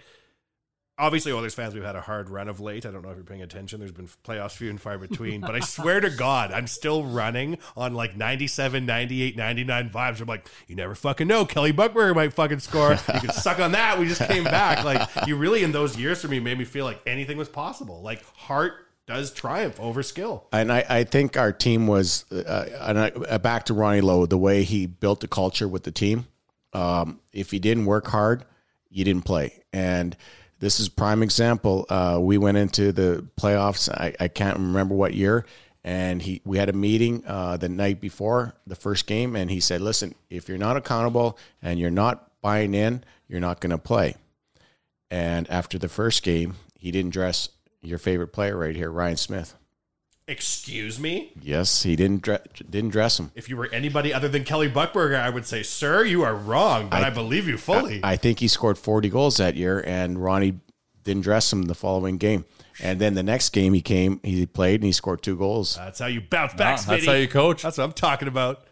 obviously 0.99 1.33
Oilers 1.33 1.55
fans, 1.55 1.75
we've 1.75 1.85
had 1.85 1.97
a 1.97 2.01
hard 2.01 2.29
run 2.29 2.49
of 2.49 2.61
late. 2.61 2.85
I 2.85 2.91
don't 2.91 3.03
know 3.03 3.11
if 3.11 3.17
you're 3.17 3.25
paying 3.25 3.43
attention. 3.43 3.79
There's 3.79 3.93
been 3.93 4.09
playoffs 4.25 4.53
few 4.53 4.69
and 4.69 4.81
far 4.81 4.99
between, 4.99 5.41
but 5.41 5.55
I 5.55 5.61
swear 5.61 6.01
to 6.01 6.11
God, 6.11 6.53
I'm 6.53 6.67
still 6.67 7.05
running 7.05 7.59
on 7.77 7.95
like 7.95 8.17
97, 8.17 8.85
98, 8.85 9.37
99 9.37 9.91
vibes. 9.91 10.21
I'm 10.21 10.27
like, 10.27 10.49
you 10.67 10.75
never 10.75 10.95
fucking 10.95 11.29
know. 11.29 11.45
Kelly 11.45 11.73
Buchberger 11.73 12.15
might 12.15 12.33
fucking 12.33 12.61
score. 12.61 12.93
You 12.93 13.21
can 13.21 13.33
suck 13.33 13.61
on 13.61 13.73
that. 13.73 13.99
We 13.99 14.09
just 14.09 14.23
came 14.23 14.45
back. 14.45 14.85
Like 14.85 15.09
you 15.27 15.37
really 15.37 15.63
in 15.63 15.73
those 15.73 15.97
years 15.97 16.21
for 16.21 16.29
me 16.29 16.41
made 16.41 16.59
me 16.59 16.65
feel 16.65 16.85
like 16.85 17.01
anything 17.07 17.37
was 17.37 17.49
possible. 17.49 18.03
Like 18.03 18.25
heart 18.37 18.87
does 19.07 19.33
triumph 19.33 19.81
over 19.81 20.03
skill. 20.03 20.47
And 20.53 20.71
I, 20.71 20.85
I 20.89 21.05
think 21.05 21.37
our 21.37 21.53
team 21.53 21.87
was, 21.87 22.31
uh, 22.31 22.67
and 22.83 22.99
I, 22.99 23.09
uh, 23.09 23.39
back 23.39 23.65
to 23.67 23.75
Ronnie 23.75 24.03
Low, 24.03 24.27
the 24.27 24.37
way 24.37 24.65
he 24.65 24.87
built 24.87 25.21
the 25.21 25.29
culture 25.29 25.67
with 25.67 25.85
the 25.85 25.91
team. 25.91 26.27
Um, 26.75 27.21
if 27.33 27.53
you 27.53 27.59
didn't 27.59 27.87
work 27.87 28.07
hard, 28.07 28.45
you 28.91 29.05
didn't 29.05 29.25
play. 29.25 29.63
And 29.73 30.17
this 30.59 30.81
is 30.81 30.89
prime 30.89 31.23
example. 31.23 31.87
Uh, 31.89 32.19
we 32.21 32.39
went 32.39 32.57
into 32.57 32.93
the 32.93 33.27
playoffs. 33.41 33.89
I, 33.89 34.15
I 34.19 34.29
can't 34.29 34.59
remember 34.59 34.95
what 34.95 35.15
year, 35.15 35.47
and 35.85 36.21
he 36.21 36.43
we 36.45 36.59
had 36.59 36.69
a 36.69 36.73
meeting 36.73 37.23
uh, 37.27 37.57
the 37.57 37.69
night 37.69 38.01
before 38.01 38.55
the 38.67 38.75
first 38.75 39.07
game, 39.07 39.37
and 39.37 39.51
he 39.51 39.61
said, 39.61 39.81
"Listen, 39.81 40.15
if 40.31 40.49
you're 40.49 40.59
not 40.59 40.77
accountable 40.77 41.39
and 41.63 41.79
you're 41.79 41.91
not 41.91 42.31
buying 42.41 42.75
in, 42.75 43.05
you're 43.29 43.41
not 43.41 43.61
going 43.61 43.71
to 43.71 43.79
play." 43.79 44.17
And 45.11 45.49
after 45.51 45.79
the 45.79 45.89
first 45.89 46.23
game, 46.23 46.57
he 46.75 46.91
didn't 46.91 47.13
dress 47.13 47.49
your 47.81 47.99
favorite 47.99 48.29
player 48.29 48.57
right 48.57 48.77
here, 48.77 48.91
Ryan 48.91 49.17
Smyth. 49.17 49.55
Excuse 50.29 51.01
me? 51.01 51.33
Yes, 51.41 51.83
he 51.83 51.97
didn't 51.97 52.23
dre- 52.23 52.39
didn't 52.69 52.91
dress 52.91 53.19
him. 53.19 53.33
If 53.35 53.49
you 53.49 53.57
were 53.57 53.67
anybody 53.73 54.13
other 54.13 54.29
than 54.29 54.45
Kelly 54.45 54.71
Buchberger, 54.71 55.19
I 55.19 55.31
would 55.31 55.47
say, 55.47 55.63
sir, 55.63 56.05
you 56.05 56.23
are 56.23 56.35
wrong, 56.35 56.91
but 56.91 57.03
I, 57.03 57.09
believe 57.09 57.49
you 57.49 57.57
fully. 57.57 58.01
I 58.05 58.17
think 58.17 58.39
he 58.39 58.47
scored 58.47 58.77
40 58.77 59.09
goals 59.09 59.39
that 59.39 59.57
year, 59.57 59.83
and 59.87 60.23
Ronnie 60.23 60.61
didn't 61.03 61.23
dress 61.23 61.51
him 61.51 61.63
the 61.63 61.75
following 61.75 62.19
game. 62.19 62.45
And 62.83 63.01
then 63.01 63.15
the 63.15 63.23
next 63.23 63.51
game 63.55 63.73
he 63.73 63.81
came, 63.81 64.21
he 64.23 64.45
played, 64.45 64.81
and 64.81 64.85
he 64.85 64.93
scored 64.93 65.23
two 65.23 65.35
goals. 65.37 65.77
That's 65.77 65.99
how 65.99 66.07
you 66.07 66.21
bounce 66.21 66.53
back, 66.53 66.87
Nah, 66.87 66.93
that's 66.93 67.07
how 67.07 67.13
you 67.15 67.27
coach. 67.27 67.63
That's 67.63 67.79
what 67.79 67.85
I'm 67.85 67.93
talking 67.93 68.29
about. 68.29 68.65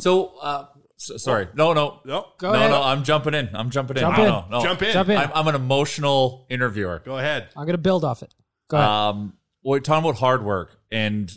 So, 0.00 0.34
uh, 0.42 0.66
so, 0.96 1.16
sorry, 1.16 1.46
no, 1.54 1.72
no, 1.74 2.00
No, 2.04 2.26
Go 2.38 2.52
no, 2.52 2.58
ahead. 2.58 2.70
no. 2.70 2.82
I'm 2.82 3.04
jumping 3.04 3.34
in. 3.34 3.50
I'm 3.54 3.70
jumping 3.70 3.96
in. 3.98 4.00
Jump 4.00 4.16
no, 4.16 4.22
in. 4.24 4.28
no, 4.30 4.44
no. 4.50 4.62
Jump 4.62 4.82
in. 4.82 4.92
Jump 4.92 5.08
in. 5.10 5.16
I'm, 5.18 5.30
I'm 5.34 5.48
an 5.48 5.54
emotional 5.54 6.46
interviewer. 6.48 7.02
Go 7.04 7.18
ahead. 7.18 7.50
I'm 7.56 7.66
gonna 7.66 7.78
build 7.78 8.04
off 8.04 8.22
it. 8.22 8.34
Go 8.68 8.78
ahead. 8.78 8.88
Um, 8.88 9.34
we're 9.64 9.80
talking 9.80 10.04
about 10.08 10.18
hard 10.20 10.44
work, 10.44 10.78
and 10.92 11.36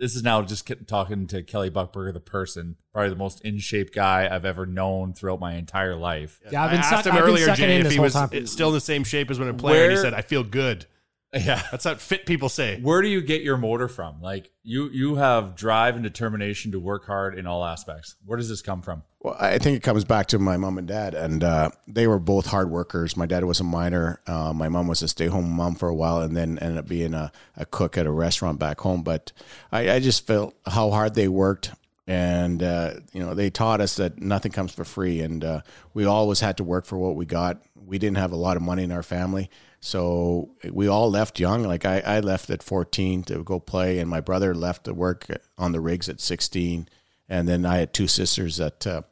this 0.00 0.14
is 0.14 0.22
now 0.22 0.42
just 0.42 0.70
talking 0.86 1.26
to 1.28 1.42
Kelly 1.42 1.70
Buchberger, 1.70 2.12
the 2.12 2.20
person, 2.20 2.76
probably 2.92 3.10
the 3.10 3.16
most 3.16 3.40
in 3.44 3.58
shape 3.58 3.92
guy 3.92 4.28
I've 4.30 4.44
ever 4.44 4.66
known 4.66 5.12
throughout 5.12 5.40
my 5.40 5.54
entire 5.54 5.96
life. 5.96 6.40
yeah, 6.50 6.62
I've 6.64 6.68
I 6.68 6.72
been, 6.72 6.80
asked 6.80 6.90
suck, 6.90 7.06
him 7.06 7.14
I've 7.14 7.22
earlier, 7.22 7.46
sucking 7.46 7.64
Jay, 7.64 7.80
if 7.80 7.90
he 7.90 7.98
was 7.98 8.12
time. 8.12 8.46
still 8.46 8.68
in 8.68 8.74
the 8.74 8.80
same 8.80 9.04
shape 9.04 9.30
as 9.30 9.38
when 9.38 9.48
a 9.48 9.54
played, 9.54 9.82
and 9.84 9.92
he 9.92 9.98
said, 9.98 10.14
I 10.14 10.22
feel 10.22 10.44
good. 10.44 10.86
Yeah. 11.32 11.62
That's 11.70 11.84
what 11.84 12.00
fit 12.00 12.24
people 12.26 12.48
say. 12.48 12.80
Where 12.80 13.02
do 13.02 13.08
you 13.08 13.20
get 13.20 13.42
your 13.42 13.56
motor 13.56 13.88
from? 13.88 14.20
Like 14.22 14.50
you, 14.62 14.88
you 14.88 15.16
have 15.16 15.54
drive 15.54 15.94
and 15.94 16.02
determination 16.02 16.72
to 16.72 16.80
work 16.80 17.06
hard 17.06 17.38
in 17.38 17.46
all 17.46 17.64
aspects. 17.64 18.16
Where 18.24 18.38
does 18.38 18.48
this 18.48 18.62
come 18.62 18.80
from? 18.80 19.02
Well, 19.20 19.36
I 19.38 19.58
think 19.58 19.76
it 19.76 19.82
comes 19.82 20.04
back 20.04 20.28
to 20.28 20.38
my 20.38 20.56
mom 20.56 20.78
and 20.78 20.86
dad, 20.86 21.14
and 21.14 21.42
uh, 21.42 21.70
they 21.88 22.06
were 22.06 22.20
both 22.20 22.46
hard 22.46 22.70
workers. 22.70 23.16
My 23.16 23.26
dad 23.26 23.44
was 23.44 23.58
a 23.58 23.64
miner. 23.64 24.20
Uh, 24.28 24.52
my 24.52 24.68
mom 24.68 24.86
was 24.86 25.02
a 25.02 25.08
stay-home 25.08 25.50
mom 25.50 25.74
for 25.74 25.88
a 25.88 25.94
while, 25.94 26.22
and 26.22 26.36
then 26.36 26.56
ended 26.60 26.78
up 26.78 26.86
being 26.86 27.14
a, 27.14 27.32
a 27.56 27.66
cook 27.66 27.98
at 27.98 28.06
a 28.06 28.12
restaurant 28.12 28.60
back 28.60 28.78
home. 28.78 29.02
But 29.02 29.32
I, 29.72 29.90
I 29.90 29.98
just 29.98 30.24
felt 30.24 30.54
how 30.64 30.90
hard 30.90 31.14
they 31.14 31.26
worked, 31.26 31.72
and 32.06 32.62
uh, 32.62 32.94
you 33.12 33.20
know 33.20 33.34
they 33.34 33.50
taught 33.50 33.80
us 33.80 33.96
that 33.96 34.20
nothing 34.20 34.52
comes 34.52 34.72
for 34.72 34.84
free, 34.84 35.20
and 35.20 35.42
uh, 35.42 35.60
we 35.94 36.04
always 36.04 36.38
had 36.38 36.58
to 36.58 36.64
work 36.64 36.86
for 36.86 36.96
what 36.96 37.16
we 37.16 37.26
got. 37.26 37.60
We 37.74 37.98
didn't 37.98 38.18
have 38.18 38.30
a 38.30 38.36
lot 38.36 38.56
of 38.56 38.62
money 38.62 38.84
in 38.84 38.92
our 38.92 39.02
family, 39.02 39.50
so 39.80 40.50
we 40.70 40.88
all 40.88 41.10
left 41.10 41.38
young. 41.40 41.64
Like 41.64 41.84
I, 41.84 42.00
I 42.00 42.20
left 42.20 42.50
at 42.50 42.62
14 42.62 43.24
to 43.24 43.42
go 43.42 43.60
play, 43.60 43.98
and 43.98 44.08
my 44.08 44.20
brother 44.20 44.54
left 44.54 44.84
to 44.84 44.94
work 44.94 45.26
on 45.56 45.72
the 45.72 45.80
rigs 45.80 46.08
at 46.08 46.20
16 46.20 46.88
and 47.28 47.46
then 47.46 47.66
I 47.66 47.78
had 47.78 47.92
two 47.92 48.06
sisters 48.06 48.56
that 48.56 48.86
uh, 48.86 49.02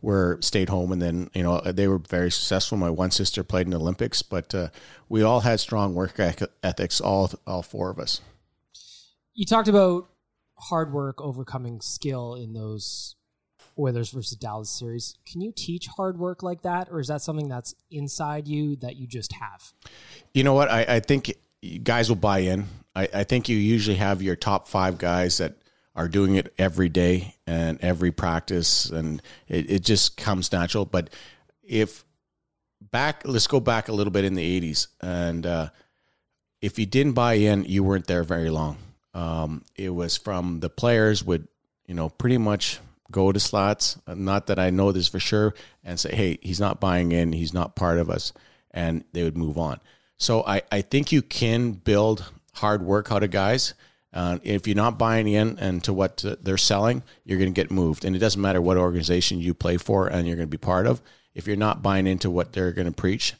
were 0.00 0.38
stayed 0.40 0.68
home, 0.68 0.92
and 0.92 1.00
then 1.00 1.30
you 1.34 1.42
know 1.42 1.60
they 1.60 1.88
were 1.88 1.98
very 1.98 2.30
successful. 2.30 2.76
My 2.78 2.90
one 2.90 3.10
sister 3.10 3.42
played 3.42 3.66
in 3.66 3.70
the 3.70 3.80
Olympics, 3.80 4.22
but 4.22 4.54
uh, 4.54 4.68
we 5.08 5.22
all 5.22 5.40
had 5.40 5.60
strong 5.60 5.94
work 5.94 6.18
ethics, 6.62 7.00
all 7.00 7.30
all 7.46 7.62
four 7.62 7.90
of 7.90 7.98
us. 7.98 8.20
you 9.34 9.46
talked 9.46 9.68
about 9.68 10.08
hard 10.58 10.92
work 10.92 11.20
overcoming 11.20 11.80
skill 11.80 12.34
in 12.34 12.52
those 12.52 13.16
Oilers 13.82 14.10
versus 14.10 14.36
Dallas 14.36 14.70
series. 14.70 15.16
Can 15.26 15.40
you 15.40 15.52
teach 15.54 15.88
hard 15.88 16.18
work 16.18 16.42
like 16.42 16.62
that, 16.62 16.88
or 16.90 17.00
is 17.00 17.08
that 17.08 17.22
something 17.22 17.48
that's 17.48 17.74
inside 17.90 18.46
you 18.46 18.76
that 18.76 18.96
you 18.96 19.06
just 19.06 19.32
have? 19.32 19.72
You 20.32 20.44
know 20.44 20.54
what? 20.54 20.70
I, 20.70 20.96
I 20.96 21.00
think 21.00 21.34
guys 21.82 22.08
will 22.08 22.16
buy 22.16 22.40
in. 22.40 22.66
I, 22.94 23.08
I 23.12 23.24
think 23.24 23.48
you 23.48 23.56
usually 23.56 23.96
have 23.96 24.22
your 24.22 24.36
top 24.36 24.68
five 24.68 24.98
guys 24.98 25.38
that 25.38 25.56
are 25.94 26.08
doing 26.08 26.36
it 26.36 26.54
every 26.58 26.88
day 26.88 27.34
and 27.46 27.80
every 27.80 28.12
practice, 28.12 28.88
and 28.88 29.20
it, 29.48 29.70
it 29.70 29.84
just 29.84 30.16
comes 30.16 30.52
natural. 30.52 30.84
But 30.84 31.10
if 31.62 32.04
back, 32.80 33.22
let's 33.24 33.46
go 33.46 33.60
back 33.60 33.88
a 33.88 33.92
little 33.92 34.12
bit 34.12 34.24
in 34.24 34.34
the 34.34 34.60
80s, 34.60 34.86
and 35.00 35.44
uh, 35.44 35.68
if 36.60 36.78
you 36.78 36.86
didn't 36.86 37.12
buy 37.12 37.34
in, 37.34 37.64
you 37.64 37.82
weren't 37.82 38.06
there 38.06 38.24
very 38.24 38.50
long. 38.50 38.78
Um, 39.14 39.64
it 39.76 39.90
was 39.90 40.16
from 40.16 40.60
the 40.60 40.70
players 40.70 41.22
would, 41.24 41.48
you 41.86 41.94
know, 41.94 42.08
pretty 42.08 42.38
much 42.38 42.80
go 43.12 43.30
to 43.30 43.38
Slats. 43.38 43.98
Not 44.08 44.48
that 44.48 44.58
I 44.58 44.70
know 44.70 44.90
this 44.90 45.08
for 45.08 45.20
sure, 45.20 45.54
and 45.84 46.00
say, 46.00 46.14
"Hey, 46.14 46.38
he's 46.42 46.60
not 46.60 46.80
buying 46.80 47.12
in. 47.12 47.32
He's 47.32 47.54
not 47.54 47.76
part 47.76 47.98
of 47.98 48.10
us," 48.10 48.32
and 48.72 49.04
they 49.12 49.22
would 49.22 49.36
move 49.36 49.58
on. 49.58 49.78
So 50.16 50.44
I, 50.44 50.62
I 50.70 50.82
think 50.82 51.12
you 51.12 51.20
can 51.20 51.72
build 51.72 52.32
hard 52.54 52.82
work 52.82 53.10
out 53.10 53.22
of 53.22 53.30
guys. 53.30 53.74
Uh, 54.12 54.38
if 54.42 54.66
you're 54.66 54.76
not 54.76 54.98
buying 54.98 55.26
in 55.26 55.58
and 55.58 55.82
to 55.84 55.92
what 55.92 56.24
they're 56.42 56.58
selling, 56.58 57.02
you're 57.24 57.38
going 57.38 57.52
to 57.52 57.60
get 57.60 57.70
moved. 57.70 58.04
And 58.04 58.14
it 58.14 58.18
doesn't 58.18 58.40
matter 58.40 58.60
what 58.60 58.76
organization 58.76 59.40
you 59.40 59.54
play 59.54 59.78
for 59.78 60.06
and 60.06 60.26
you're 60.26 60.36
going 60.36 60.48
to 60.48 60.50
be 60.50 60.58
part 60.58 60.86
of. 60.86 61.00
If 61.34 61.46
you're 61.46 61.56
not 61.56 61.82
buying 61.82 62.06
into 62.06 62.30
what 62.30 62.52
they're 62.52 62.72
going 62.72 62.86
to 62.86 62.92
preach, 62.92 63.34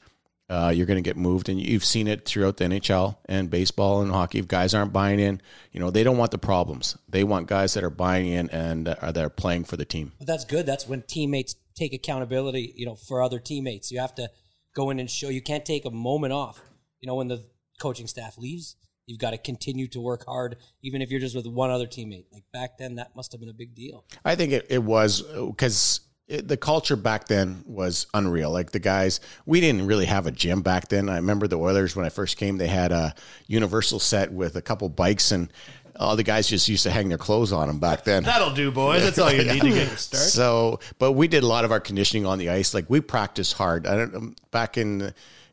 uh, 0.52 0.68
you're 0.68 0.86
going 0.86 1.02
to 1.02 1.08
get 1.08 1.16
moved. 1.16 1.48
And 1.48 1.58
you've 1.58 1.84
seen 1.84 2.06
it 2.06 2.26
throughout 2.26 2.58
the 2.58 2.64
NHL 2.64 3.16
and 3.24 3.48
baseball 3.48 4.02
and 4.02 4.12
hockey. 4.12 4.38
If 4.38 4.48
guys 4.48 4.74
aren't 4.74 4.92
buying 4.92 5.18
in, 5.18 5.40
you 5.72 5.80
know, 5.80 5.90
they 5.90 6.04
don't 6.04 6.18
want 6.18 6.30
the 6.30 6.38
problems. 6.38 6.96
They 7.08 7.24
want 7.24 7.46
guys 7.46 7.72
that 7.74 7.82
are 7.82 7.90
buying 7.90 8.28
in 8.28 8.50
and 8.50 8.88
uh, 8.88 8.96
are 9.00 9.12
that 9.12 9.24
are 9.24 9.30
playing 9.30 9.64
for 9.64 9.78
the 9.78 9.86
team. 9.86 10.12
But 10.18 10.26
that's 10.26 10.44
good. 10.44 10.66
That's 10.66 10.86
when 10.86 11.02
teammates 11.02 11.56
take 11.74 11.94
accountability, 11.94 12.74
you 12.76 12.84
know, 12.84 12.96
for 12.96 13.22
other 13.22 13.38
teammates. 13.38 13.90
You 13.90 14.00
have 14.00 14.14
to 14.16 14.28
go 14.76 14.90
in 14.90 15.00
and 15.00 15.10
show 15.10 15.30
you 15.30 15.42
can't 15.42 15.64
take 15.64 15.86
a 15.86 15.90
moment 15.90 16.34
off. 16.34 16.60
You 17.00 17.06
know, 17.06 17.14
when 17.14 17.28
the 17.28 17.42
coaching 17.80 18.06
staff 18.06 18.36
leaves, 18.36 18.76
you've 19.06 19.18
got 19.18 19.30
to 19.30 19.38
continue 19.38 19.88
to 19.88 20.00
work 20.00 20.26
hard, 20.26 20.56
even 20.82 21.00
if 21.00 21.10
you're 21.10 21.20
just 21.20 21.34
with 21.34 21.46
one 21.46 21.70
other 21.70 21.86
teammate. 21.86 22.26
Like 22.30 22.44
back 22.52 22.76
then, 22.76 22.96
that 22.96 23.16
must 23.16 23.32
have 23.32 23.40
been 23.40 23.50
a 23.50 23.54
big 23.54 23.74
deal. 23.74 24.04
I 24.22 24.34
think 24.34 24.52
it, 24.52 24.66
it 24.68 24.82
was 24.82 25.22
because 25.22 26.00
the 26.40 26.56
culture 26.56 26.96
back 26.96 27.28
then 27.28 27.62
was 27.66 28.06
unreal. 28.14 28.50
Like 28.50 28.72
the 28.72 28.78
guys, 28.78 29.20
we 29.44 29.60
didn't 29.60 29.86
really 29.86 30.06
have 30.06 30.26
a 30.26 30.30
gym 30.30 30.62
back 30.62 30.88
then. 30.88 31.08
I 31.08 31.16
remember 31.16 31.46
the 31.46 31.58
Oilers 31.58 31.94
when 31.94 32.06
I 32.06 32.08
first 32.08 32.36
came, 32.36 32.56
they 32.56 32.68
had 32.68 32.92
a 32.92 33.14
universal 33.46 33.98
set 33.98 34.32
with 34.32 34.56
a 34.56 34.62
couple 34.62 34.88
bikes 34.88 35.32
and 35.32 35.52
all 35.96 36.16
the 36.16 36.22
guys 36.22 36.46
just 36.46 36.68
used 36.68 36.84
to 36.84 36.90
hang 36.90 37.10
their 37.10 37.18
clothes 37.18 37.52
on 37.52 37.68
them 37.68 37.78
back 37.78 38.04
then. 38.04 38.22
That'll 38.22 38.54
do, 38.54 38.70
boys. 38.70 39.02
That's 39.02 39.18
all 39.18 39.30
you 39.30 39.44
need 39.52 39.60
to 39.60 39.68
get 39.68 39.98
started. 39.98 40.30
So, 40.30 40.80
but 40.98 41.12
we 41.12 41.28
did 41.28 41.42
a 41.42 41.46
lot 41.46 41.64
of 41.64 41.72
our 41.72 41.80
conditioning 41.80 42.24
on 42.24 42.38
the 42.38 42.48
ice. 42.48 42.72
Like 42.72 42.88
we 42.88 43.00
practiced 43.00 43.52
hard. 43.54 43.86
I 43.86 43.96
don't 43.96 44.14
um, 44.14 44.36
back 44.50 44.78
in 44.78 45.02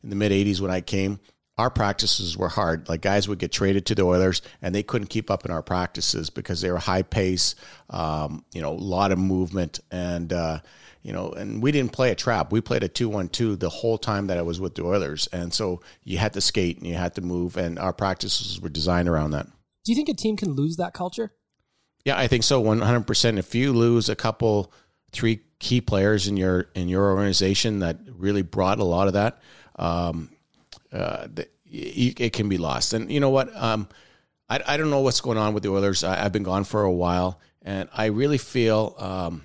in 0.02 0.10
the 0.10 0.16
mid 0.16 0.32
'80s 0.32 0.62
when 0.62 0.72
I 0.72 0.80
came 0.80 1.20
our 1.60 1.70
practices 1.70 2.38
were 2.38 2.48
hard. 2.48 2.88
Like 2.88 3.02
guys 3.02 3.28
would 3.28 3.38
get 3.38 3.52
traded 3.52 3.86
to 3.88 3.96
the 3.96 4.04
Oilers, 4.04 4.42
and 4.62 4.74
they 4.74 4.82
couldn't 4.82 5.10
keep 5.10 5.30
up 5.30 5.44
in 5.44 5.52
our 5.52 5.62
practices 5.62 6.30
because 6.30 6.62
they 6.62 6.72
were 6.72 6.78
high 6.78 7.02
pace, 7.02 7.56
um, 7.90 8.46
you 8.54 8.62
know, 8.62 8.72
a 8.72 8.80
lot 8.96 9.12
of 9.12 9.20
movement, 9.20 9.82
and 9.92 10.32
uh, 10.32 10.60
you 11.04 11.12
know, 11.12 11.32
and 11.32 11.62
we 11.62 11.74
didn't 11.74 11.92
play 11.92 12.12
a 12.12 12.16
trap. 12.16 12.52
We 12.54 12.62
played 12.62 12.84
a 12.84 12.88
two-one-two 12.88 13.58
the 13.58 13.70
whole 13.70 13.98
time 13.98 14.28
that 14.28 14.38
I 14.38 14.42
was 14.42 14.62
with 14.62 14.76
the 14.76 14.86
Oilers, 14.86 15.28
and 15.34 15.54
so 15.54 15.82
you 16.04 16.18
had 16.18 16.34
to 16.34 16.42
skate 16.42 16.78
and 16.78 16.88
you 16.88 16.96
had 16.96 17.16
to 17.16 17.22
move, 17.22 17.58
and 17.58 17.78
our 17.78 17.94
practices 17.94 18.62
were 18.62 18.70
designed 18.70 19.10
around 19.10 19.32
that. 19.32 19.48
Do 19.84 19.92
you 19.92 19.96
think 19.96 20.08
a 20.08 20.14
team 20.14 20.38
can 20.38 20.54
lose 20.54 20.78
that 20.78 20.94
culture? 20.94 21.34
Yeah, 22.06 22.18
I 22.18 22.28
think 22.28 22.44
so. 22.44 22.62
One 22.62 22.80
hundred 22.80 23.06
percent. 23.06 23.38
If 23.38 23.54
you 23.54 23.74
lose 23.74 24.08
a 24.08 24.16
couple, 24.16 24.72
three 25.12 25.42
key 25.60 25.82
players 25.82 26.28
in 26.30 26.38
your 26.38 26.70
in 26.74 26.88
your 26.88 27.12
organization 27.12 27.80
that 27.80 27.98
really 28.08 28.44
brought 28.44 28.80
a 28.80 28.86
lot 28.86 29.08
of 29.08 29.14
that. 29.14 29.42
Um, 29.76 30.30
uh, 30.92 31.28
it 31.72 32.34
can 32.34 32.50
be 32.50 32.58
lost. 32.58 32.94
And 32.94 33.12
you 33.12 33.20
know 33.20 33.30
what? 33.30 33.56
Um, 33.56 33.88
I, 34.50 34.60
I 34.66 34.78
don't 34.78 34.90
know 34.90 35.02
what's 35.02 35.22
going 35.22 35.38
on 35.38 35.54
with 35.54 35.64
the 35.64 35.70
Oilers. 35.70 36.04
I, 36.04 36.16
have 36.16 36.32
been 36.32 36.44
gone 36.44 36.64
for 36.64 36.84
a 36.84 36.92
while, 36.92 37.40
and 37.62 37.90
I 37.94 38.06
really 38.06 38.38
feel 38.38 38.96
um, 38.98 39.44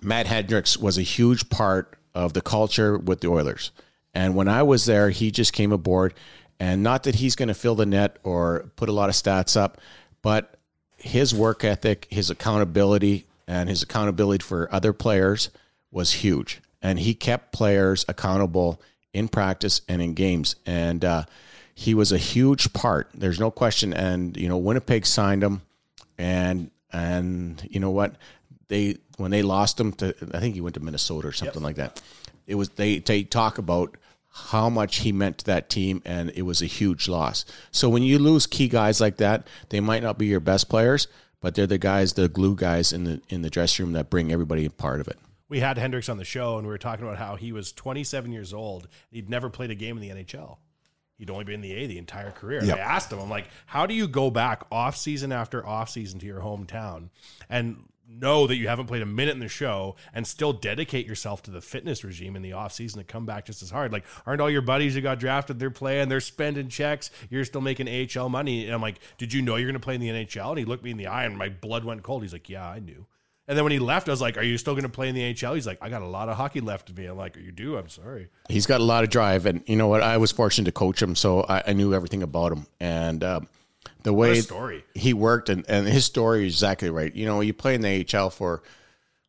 Matt 0.00 0.26
Hendricks 0.26 0.76
was 0.76 0.98
a 0.98 1.02
huge 1.02 1.48
part 1.50 1.96
of 2.14 2.32
the 2.32 2.40
culture 2.40 2.98
with 2.98 3.20
the 3.20 3.28
Oilers. 3.28 3.72
And 4.14 4.34
when 4.34 4.48
I 4.48 4.62
was 4.62 4.86
there, 4.86 5.10
he 5.10 5.30
just 5.30 5.52
came 5.52 5.72
aboard, 5.72 6.14
and 6.58 6.82
not 6.82 7.04
that 7.04 7.16
he's 7.16 7.36
going 7.36 7.48
to 7.48 7.54
fill 7.54 7.74
the 7.74 7.86
net 7.86 8.18
or 8.22 8.70
put 8.76 8.88
a 8.88 8.92
lot 8.92 9.08
of 9.08 9.14
stats 9.14 9.56
up, 9.56 9.78
but 10.22 10.56
his 10.96 11.34
work 11.34 11.64
ethic, 11.64 12.06
his 12.10 12.30
accountability, 12.30 13.26
and 13.46 13.68
his 13.68 13.82
accountability 13.82 14.44
for 14.44 14.72
other 14.72 14.92
players 14.92 15.50
was 15.90 16.12
huge. 16.12 16.60
And 16.82 16.98
he 16.98 17.14
kept 17.14 17.52
players 17.52 18.04
accountable 18.08 18.80
in 19.12 19.28
practice 19.28 19.80
and 19.88 20.00
in 20.00 20.14
games. 20.14 20.56
And 20.66 21.04
uh, 21.04 21.24
he 21.74 21.94
was 21.94 22.12
a 22.12 22.18
huge 22.18 22.72
part. 22.72 23.10
There's 23.14 23.40
no 23.40 23.50
question. 23.50 23.92
And 23.92 24.36
you 24.36 24.48
know, 24.48 24.58
Winnipeg 24.58 25.06
signed 25.06 25.42
him, 25.42 25.62
and 26.18 26.70
and 26.92 27.66
you 27.70 27.80
know 27.80 27.90
what? 27.90 28.16
They 28.68 28.98
when 29.16 29.30
they 29.30 29.42
lost 29.42 29.78
him 29.78 29.92
to, 29.94 30.14
I 30.32 30.40
think 30.40 30.54
he 30.54 30.60
went 30.60 30.74
to 30.74 30.80
Minnesota 30.80 31.28
or 31.28 31.32
something 31.32 31.62
yep. 31.62 31.64
like 31.64 31.76
that. 31.76 32.02
It 32.46 32.54
was 32.54 32.70
they 32.70 32.98
they 32.98 33.22
talk 33.22 33.58
about 33.58 33.96
how 34.32 34.70
much 34.70 34.98
he 34.98 35.10
meant 35.10 35.38
to 35.38 35.46
that 35.46 35.68
team, 35.68 36.02
and 36.04 36.30
it 36.34 36.42
was 36.42 36.62
a 36.62 36.66
huge 36.66 37.08
loss. 37.08 37.44
So 37.72 37.88
when 37.88 38.02
you 38.02 38.18
lose 38.18 38.46
key 38.46 38.68
guys 38.68 39.00
like 39.00 39.16
that, 39.16 39.46
they 39.70 39.80
might 39.80 40.02
not 40.02 40.18
be 40.18 40.26
your 40.26 40.40
best 40.40 40.68
players, 40.68 41.08
but 41.40 41.54
they're 41.54 41.66
the 41.66 41.78
guys, 41.78 42.12
the 42.12 42.28
glue 42.28 42.54
guys 42.54 42.92
in 42.92 43.04
the 43.04 43.20
in 43.28 43.42
the 43.42 43.50
dressing 43.50 43.86
room 43.86 43.92
that 43.94 44.10
bring 44.10 44.32
everybody 44.32 44.64
a 44.64 44.70
part 44.70 45.00
of 45.00 45.08
it 45.08 45.18
we 45.50 45.60
had 45.60 45.76
Hendricks 45.76 46.08
on 46.08 46.16
the 46.16 46.24
show 46.24 46.56
and 46.56 46.66
we 46.66 46.72
were 46.72 46.78
talking 46.78 47.04
about 47.04 47.18
how 47.18 47.36
he 47.36 47.52
was 47.52 47.72
27 47.72 48.32
years 48.32 48.54
old. 48.54 48.88
He'd 49.10 49.28
never 49.28 49.50
played 49.50 49.70
a 49.70 49.74
game 49.74 49.98
in 49.98 50.02
the 50.02 50.24
NHL. 50.24 50.56
He'd 51.18 51.28
only 51.28 51.44
been 51.44 51.56
in 51.56 51.60
the 51.60 51.74
A 51.74 51.86
the 51.86 51.98
entire 51.98 52.30
career. 52.30 52.64
Yep. 52.64 52.78
I 52.78 52.80
asked 52.80 53.12
him, 53.12 53.18
I'm 53.18 53.28
like, 53.28 53.48
how 53.66 53.84
do 53.84 53.92
you 53.92 54.08
go 54.08 54.30
back 54.30 54.62
off 54.72 54.96
season 54.96 55.32
after 55.32 55.66
off 55.66 55.90
season 55.90 56.18
to 56.20 56.26
your 56.26 56.40
hometown 56.40 57.10
and 57.50 57.84
know 58.08 58.46
that 58.46 58.56
you 58.56 58.68
haven't 58.68 58.86
played 58.86 59.02
a 59.02 59.06
minute 59.06 59.34
in 59.34 59.40
the 59.40 59.48
show 59.48 59.96
and 60.14 60.26
still 60.26 60.52
dedicate 60.52 61.06
yourself 61.06 61.42
to 61.42 61.50
the 61.50 61.60
fitness 61.60 62.04
regime 62.04 62.36
in 62.36 62.42
the 62.42 62.52
off 62.52 62.72
season 62.72 62.98
to 62.98 63.04
come 63.04 63.26
back 63.26 63.44
just 63.44 63.60
as 63.60 63.70
hard? 63.70 63.92
Like, 63.92 64.04
aren't 64.24 64.40
all 64.40 64.48
your 64.48 64.62
buddies 64.62 64.94
who 64.94 65.00
got 65.00 65.18
drafted, 65.18 65.58
they're 65.58 65.70
playing, 65.70 66.08
they're 66.08 66.20
spending 66.20 66.68
checks, 66.68 67.10
you're 67.28 67.44
still 67.44 67.60
making 67.60 67.88
AHL 67.88 68.28
money. 68.28 68.64
And 68.64 68.74
I'm 68.74 68.80
like, 68.80 69.00
did 69.18 69.32
you 69.32 69.42
know 69.42 69.56
you're 69.56 69.66
going 69.66 69.74
to 69.74 69.80
play 69.80 69.96
in 69.96 70.00
the 70.00 70.08
NHL? 70.08 70.50
And 70.50 70.58
he 70.58 70.64
looked 70.64 70.84
me 70.84 70.92
in 70.92 70.96
the 70.96 71.08
eye 71.08 71.24
and 71.24 71.36
my 71.36 71.48
blood 71.48 71.84
went 71.84 72.02
cold. 72.02 72.22
He's 72.22 72.32
like, 72.32 72.48
yeah, 72.48 72.66
I 72.66 72.78
knew. 72.78 73.06
And 73.48 73.56
then 73.56 73.64
when 73.64 73.72
he 73.72 73.80
left, 73.80 74.08
I 74.08 74.12
was 74.12 74.20
like, 74.20 74.36
"Are 74.38 74.42
you 74.42 74.56
still 74.58 74.74
going 74.74 74.84
to 74.84 74.88
play 74.88 75.08
in 75.08 75.14
the 75.14 75.34
HL?" 75.34 75.54
He's 75.54 75.66
like, 75.66 75.78
"I 75.80 75.88
got 75.88 76.02
a 76.02 76.06
lot 76.06 76.28
of 76.28 76.36
hockey 76.36 76.60
left 76.60 76.88
in 76.88 76.94
me." 76.94 77.06
I'm 77.06 77.16
like, 77.16 77.36
"You 77.36 77.50
do? 77.50 77.76
I'm 77.76 77.88
sorry." 77.88 78.28
He's 78.48 78.66
got 78.66 78.80
a 78.80 78.84
lot 78.84 79.02
of 79.02 79.10
drive, 79.10 79.46
and 79.46 79.62
you 79.66 79.76
know 79.76 79.88
what? 79.88 80.02
I 80.02 80.18
was 80.18 80.30
fortunate 80.30 80.66
to 80.66 80.72
coach 80.72 81.02
him, 81.02 81.16
so 81.16 81.42
I, 81.42 81.62
I 81.68 81.72
knew 81.72 81.92
everything 81.92 82.22
about 82.22 82.52
him. 82.52 82.66
And 82.78 83.24
um, 83.24 83.48
the 84.02 84.12
way 84.12 84.42
he 84.94 85.14
worked, 85.14 85.48
and, 85.48 85.64
and 85.68 85.86
his 85.86 86.04
story 86.04 86.46
is 86.46 86.54
exactly 86.54 86.90
right. 86.90 87.14
You 87.14 87.26
know, 87.26 87.40
you 87.40 87.52
play 87.52 87.74
in 87.74 87.80
the 87.80 88.04
HL 88.04 88.32
for 88.32 88.62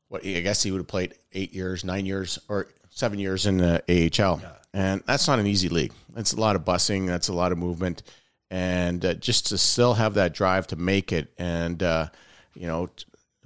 what 0.09 0.25
I 0.25 0.41
guess 0.41 0.61
he 0.61 0.71
would 0.71 0.79
have 0.79 0.87
played 0.87 1.15
eight 1.33 1.53
years, 1.53 1.83
nine 1.83 2.05
years, 2.05 2.39
or 2.47 2.67
seven 2.89 3.19
years 3.19 3.45
in 3.45 3.57
the 3.57 3.81
AHL, 3.89 4.39
yeah. 4.41 4.51
and 4.73 5.03
that's 5.05 5.27
not 5.27 5.39
an 5.39 5.47
easy 5.47 5.69
league. 5.69 5.93
That's 6.13 6.33
a 6.33 6.39
lot 6.39 6.55
of 6.55 6.63
bussing. 6.63 7.07
That's 7.07 7.29
a 7.29 7.33
lot 7.33 7.51
of 7.51 7.57
movement, 7.57 8.03
and 8.49 9.03
uh, 9.03 9.13
just 9.15 9.47
to 9.47 9.57
still 9.57 9.93
have 9.93 10.15
that 10.15 10.33
drive 10.33 10.67
to 10.67 10.75
make 10.75 11.11
it, 11.11 11.33
and 11.37 11.81
uh, 11.81 12.07
you 12.53 12.67
know, 12.67 12.89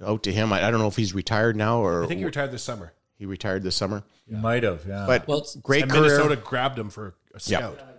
out 0.04 0.22
to 0.24 0.32
him. 0.32 0.52
I, 0.52 0.66
I, 0.66 0.70
don't 0.70 0.80
know 0.80 0.88
if 0.88 0.96
he's 0.96 1.14
retired 1.14 1.56
now 1.56 1.80
or 1.80 2.04
I 2.04 2.06
think 2.06 2.18
he 2.18 2.24
retired 2.24 2.52
this 2.52 2.62
summer. 2.62 2.92
He 3.18 3.26
retired 3.26 3.62
this 3.62 3.76
summer. 3.76 4.04
He 4.28 4.34
might 4.34 4.62
have, 4.62 4.84
yeah. 4.86 5.04
But 5.06 5.26
well, 5.26 5.46
great 5.62 5.82
and 5.82 5.90
career. 5.90 6.02
Minnesota 6.02 6.36
grabbed 6.36 6.78
him 6.78 6.90
for 6.90 7.14
a 7.34 7.40
scout. 7.40 7.76
Yep. 7.78 7.92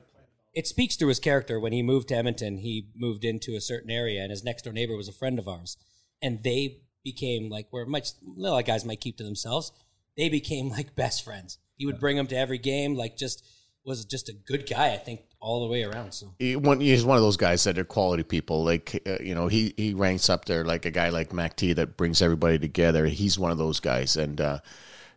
It 0.54 0.68
speaks 0.68 0.96
to 0.98 1.08
his 1.08 1.20
character. 1.20 1.60
When 1.60 1.74
he 1.74 1.82
moved 1.82 2.10
to 2.10 2.16
Edmonton, 2.16 2.58
he 2.58 2.90
moved 2.96 3.24
into 3.24 3.56
a 3.56 3.62
certain 3.62 3.90
area, 3.90 4.22
and 4.22 4.32
his 4.32 4.44
next 4.44 4.64
door 4.64 4.74
neighbor 4.74 4.96
was 4.96 5.08
a 5.08 5.14
friend 5.14 5.40
of 5.40 5.48
ours, 5.48 5.78
and 6.22 6.44
they 6.44 6.82
became 7.04 7.50
like 7.50 7.68
where 7.72 7.86
much 7.86 8.10
little 8.26 8.62
guys 8.62 8.86
might 8.86 9.02
keep 9.02 9.18
to 9.18 9.24
themselves. 9.24 9.72
They 10.16 10.30
became 10.30 10.70
like 10.70 10.96
best 10.96 11.24
friends. 11.24 11.58
He 11.78 11.86
would 11.86 12.00
bring 12.00 12.18
him 12.18 12.28
to 12.28 12.38
every 12.38 12.58
game, 12.58 12.96
like 12.96 13.18
just 13.18 13.46
was 13.88 14.06
just 14.06 14.30
a 14.30 14.34
good 14.34 14.70
guy. 14.70 14.94
I 14.94 14.98
think 14.98 15.22
all 15.40 15.62
the 15.62 15.72
way 15.72 15.84
around. 15.84 16.14
So 16.14 16.36
he, 16.38 16.56
one, 16.56 16.82
he's 16.82 17.06
one 17.06 17.18
of 17.18 17.24
those 17.24 17.38
guys 17.38 17.64
that 17.64 17.80
are 17.80 17.86
quality 17.86 18.24
people. 18.24 18.64
Like 18.64 19.02
uh, 19.08 19.18
you 19.24 19.34
know, 19.34 19.48
he 19.48 19.74
he 19.78 19.94
ranks 19.94 20.30
up 20.30 20.46
there 20.46 20.66
like 20.66 20.86
a 20.86 20.92
guy 20.92 21.10
like 21.10 21.34
Mac 21.34 21.56
T 21.56 21.74
that 21.74 21.98
brings 21.98 22.22
everybody 22.22 22.60
together. 22.60 23.08
He's 23.08 23.40
one 23.40 23.52
of 23.52 23.58
those 23.58 23.80
guys, 23.80 24.18
and 24.18 24.40
uh, 24.40 24.60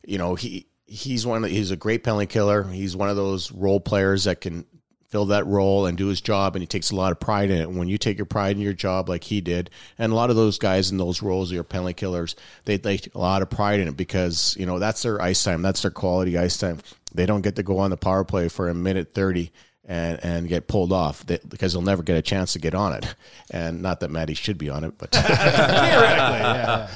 you 0.06 0.16
know 0.16 0.36
he 0.36 0.68
he's 0.86 1.26
one. 1.26 1.44
Of, 1.44 1.50
he's 1.50 1.72
a 1.72 1.76
great 1.76 2.04
penalty 2.04 2.26
killer. 2.26 2.62
He's 2.62 2.96
one 2.96 3.10
of 3.10 3.16
those 3.16 3.52
role 3.52 3.80
players 3.80 4.24
that 4.24 4.40
can 4.40 4.64
fill 5.11 5.26
that 5.26 5.46
role 5.46 5.86
and 5.86 5.98
do 5.98 6.06
his 6.06 6.20
job 6.20 6.54
and 6.54 6.62
he 6.62 6.66
takes 6.66 6.90
a 6.90 6.96
lot 6.96 7.12
of 7.12 7.18
pride 7.18 7.50
in 7.50 7.58
it 7.61 7.70
when 7.70 7.88
you 7.88 7.98
take 7.98 8.16
your 8.16 8.26
pride 8.26 8.56
in 8.56 8.62
your 8.62 8.72
job 8.72 9.08
like 9.08 9.24
he 9.24 9.40
did 9.40 9.68
and 9.98 10.12
a 10.12 10.14
lot 10.14 10.30
of 10.30 10.36
those 10.36 10.58
guys 10.58 10.90
in 10.90 10.96
those 10.98 11.20
roles 11.22 11.50
your 11.50 11.64
penalty 11.64 11.94
killers 11.94 12.36
they 12.64 12.78
take 12.78 13.12
a 13.14 13.18
lot 13.18 13.42
of 13.42 13.50
pride 13.50 13.80
in 13.80 13.88
it 13.88 13.96
because 13.96 14.56
you 14.58 14.66
know 14.66 14.78
that's 14.78 15.02
their 15.02 15.20
ice 15.20 15.42
time 15.42 15.62
that's 15.62 15.82
their 15.82 15.90
quality 15.90 16.38
ice 16.38 16.58
time 16.58 16.78
they 17.12 17.26
don't 17.26 17.42
get 17.42 17.56
to 17.56 17.62
go 17.62 17.78
on 17.78 17.90
the 17.90 17.96
power 17.96 18.24
play 18.24 18.48
for 18.48 18.68
a 18.68 18.74
minute 18.74 19.12
30 19.12 19.50
and 19.84 20.22
and 20.22 20.48
get 20.48 20.68
pulled 20.68 20.92
off 20.92 21.26
because 21.26 21.72
they'll 21.72 21.82
never 21.82 22.02
get 22.04 22.16
a 22.16 22.22
chance 22.22 22.52
to 22.52 22.61
get 22.61 22.74
on 22.74 22.92
it. 22.92 23.12
And 23.50 23.82
not 23.82 23.98
that 24.00 24.11
Maddie 24.11 24.34
should 24.34 24.56
be 24.56 24.70
on 24.70 24.84
it, 24.84 24.94
but 24.96 25.12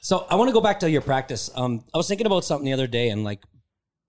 So 0.00 0.26
I 0.30 0.36
want 0.36 0.48
to 0.48 0.52
go 0.52 0.60
back 0.60 0.80
to 0.80 0.90
your 0.90 1.02
practice. 1.02 1.50
Um, 1.54 1.84
I 1.92 1.98
was 1.98 2.08
thinking 2.08 2.26
about 2.26 2.44
something 2.44 2.64
the 2.64 2.72
other 2.72 2.86
day, 2.86 3.10
and 3.10 3.24
like, 3.24 3.42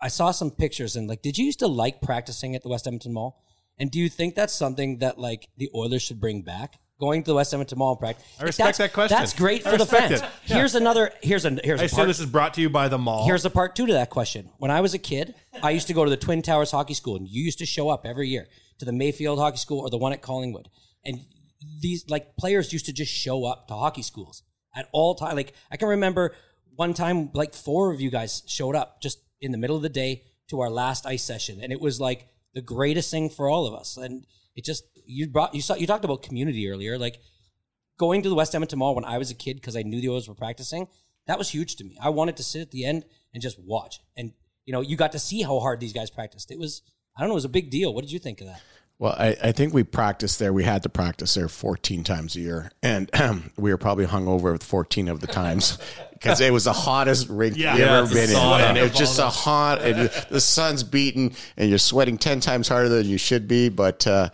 I 0.02 0.08
saw 0.08 0.32
some 0.32 0.52
pictures, 0.52 0.96
and 0.96 1.10
like, 1.10 1.22
did 1.22 1.38
you 1.38 1.46
used 1.46 1.60
to 1.60 1.68
like 1.68 2.02
practicing 2.02 2.56
at 2.56 2.64
the 2.64 2.70
West 2.70 2.88
Edmonton 2.88 3.12
Mall? 3.12 3.44
And 3.80 3.90
do 3.90 4.00
you 4.00 4.10
think 4.10 4.36
that's 4.36 4.54
something 4.54 5.00
that 5.00 5.18
like 5.18 5.48
the 5.58 5.70
Oilers 5.74 6.02
should 6.02 6.20
bring 6.20 6.42
back? 6.42 6.80
Going 7.00 7.24
to 7.24 7.32
the 7.32 7.36
West 7.36 7.54
Edmonton 7.54 7.78
Mall 7.78 7.92
and 7.92 8.00
practice. 8.00 8.26
I 8.38 8.44
respect 8.44 8.78
that 8.80 8.92
question. 8.92 9.18
That's 9.18 9.34
great 9.34 9.66
I 9.66 9.72
for 9.72 9.78
the 9.78 9.86
fans. 9.86 10.20
Yeah. 10.20 10.58
Here's 10.58 10.76
another. 10.76 11.12
Here's 11.22 11.46
a 11.46 11.58
here's 11.64 11.80
I 11.80 11.86
a 11.86 11.90
part. 11.90 12.08
this 12.08 12.20
is 12.20 12.26
brought 12.26 12.56
to 12.56 12.62
you 12.62 12.70
by 12.70 12.90
the 12.90 12.98
mall. 12.98 13.26
Here's 13.26 13.46
a 13.46 13.50
part 13.50 13.74
two 13.74 13.86
to 13.86 13.94
that 13.94 14.10
question. 14.10 14.50
When 14.58 14.70
I 14.70 14.82
was 14.82 14.94
a 14.94 14.98
kid, 14.98 15.34
I 15.64 15.72
used 15.72 15.88
to 15.88 15.94
go 15.94 16.04
to 16.04 16.10
the 16.10 16.18
Twin 16.18 16.42
Towers 16.42 16.72
Hockey 16.72 16.94
School, 16.94 17.16
and 17.16 17.26
you 17.26 17.42
used 17.42 17.60
to 17.60 17.66
show 17.66 17.88
up 17.88 18.06
every 18.06 18.28
year 18.28 18.48
to 18.80 18.86
the 18.86 18.92
Mayfield 18.92 19.40
Hockey 19.40 19.58
School 19.58 19.80
or 19.80 19.90
the 19.90 19.98
one 19.98 20.12
at 20.12 20.22
Callingwood. 20.22 20.66
And 21.06 21.22
these 21.82 22.04
like 22.10 22.36
players 22.36 22.74
used 22.74 22.88
to 22.88 22.94
just 22.94 23.14
show 23.14 23.46
up 23.46 23.70
to 23.70 23.76
hockey 23.76 24.02
schools 24.02 24.44
at 24.76 24.90
all 24.92 25.16
time. 25.16 25.38
Like 25.38 25.54
I 25.72 25.78
can 25.78 25.88
remember 25.88 26.36
one 26.76 26.94
time, 26.94 27.30
like 27.34 27.54
four 27.54 27.94
of 27.94 28.02
you 28.02 28.10
guys 28.10 28.44
showed 28.46 28.76
up 28.76 29.02
just 29.02 29.20
in 29.40 29.54
the 29.54 29.58
middle 29.58 29.78
of 29.78 29.82
the 29.84 29.90
day 29.90 30.24
to 30.50 30.60
our 30.60 30.70
last 30.70 31.06
ice 31.06 31.24
session, 31.24 31.60
and 31.62 31.72
it 31.72 31.80
was 31.80 32.02
like 32.02 32.28
the 32.54 32.62
greatest 32.62 33.12
thing 33.12 33.30
for 33.30 33.50
all 33.50 33.66
of 33.66 33.74
us. 33.74 33.98
And 33.98 34.26
it 34.56 34.66
just 34.66 34.84
you 35.06 35.28
brought 35.28 35.56
you 35.56 35.62
saw 35.62 35.76
you 35.76 35.88
talked 35.88 36.06
about 36.06 36.24
community 36.24 36.70
earlier, 36.70 36.98
like 36.98 37.20
going 38.00 38.24
to 38.24 38.30
the 38.30 38.36
West 38.36 38.56
Edmonton 38.56 38.80
Mall 38.80 38.96
when 38.96 39.06
I 39.06 39.18
was 39.18 39.30
a 39.30 39.36
kid 39.36 39.56
because 39.56 39.76
I 39.76 39.84
knew 39.84 40.02
the 40.02 40.10
Oilers 40.10 40.28
were 40.28 40.34
practicing, 40.34 40.88
that 41.28 41.38
was 41.38 41.50
huge 41.50 41.76
to 41.76 41.84
me. 41.84 41.98
I 42.02 42.10
wanted 42.10 42.38
to 42.38 42.44
sit 42.44 42.62
at 42.62 42.72
the 42.72 42.86
end 42.86 43.06
and 43.34 43.44
just 43.44 43.60
watch. 43.60 44.00
And, 44.18 44.32
you 44.66 44.74
know, 44.74 44.82
you 44.82 44.96
got 44.96 45.12
to 45.12 45.20
see 45.20 45.44
how 45.44 45.60
hard 45.60 45.80
these 45.80 45.94
guys 45.94 46.10
practiced. 46.10 46.50
It 46.50 46.58
was, 46.58 46.82
I 47.16 47.22
don't 47.22 47.30
know, 47.30 47.34
it 47.34 47.36
was 47.36 47.46
a 47.46 47.50
big 47.50 47.70
deal. 47.70 47.94
What 47.94 48.02
did 48.02 48.12
you 48.12 48.18
think 48.18 48.42
of 48.42 48.48
that? 48.48 48.62
Well, 49.00 49.16
I, 49.18 49.36
I 49.42 49.52
think 49.54 49.74
we 49.74 49.84
practiced 49.84 50.40
there. 50.40 50.52
We 50.52 50.66
had 50.66 50.84
to 50.84 50.90
practice 50.90 51.34
there 51.34 51.48
14 51.48 52.04
times 52.04 52.36
a 52.36 52.42
year. 52.42 52.72
And 52.84 53.10
we 53.58 53.72
were 53.72 53.78
probably 53.78 54.04
hung 54.04 54.28
over 54.28 54.58
14 54.58 55.08
of 55.08 55.22
the 55.22 55.28
times 55.28 55.78
because 56.12 56.42
it 56.42 56.52
was 56.52 56.66
the 56.66 56.74
hottest 56.74 57.30
rink 57.30 57.56
Yeah. 57.56 57.72
you've 57.72 57.80
Yeah, 57.80 57.98
ever 58.00 58.14
been 58.14 58.30
in. 58.30 58.36
And 58.36 58.78
it 58.78 58.82
was 58.84 58.92
just 58.92 59.18
a 59.20 59.30
hot, 59.30 59.82
and 59.82 60.10
the 60.30 60.42
sun's 60.42 60.84
beating, 60.84 61.34
and 61.56 61.70
you're 61.70 61.80
sweating 61.80 62.18
10 62.18 62.42
times 62.42 62.68
harder 62.68 62.90
than 62.90 63.08
you 63.08 63.18
should 63.18 63.48
be. 63.48 63.70
But, 63.70 64.06
uh, 64.06 64.30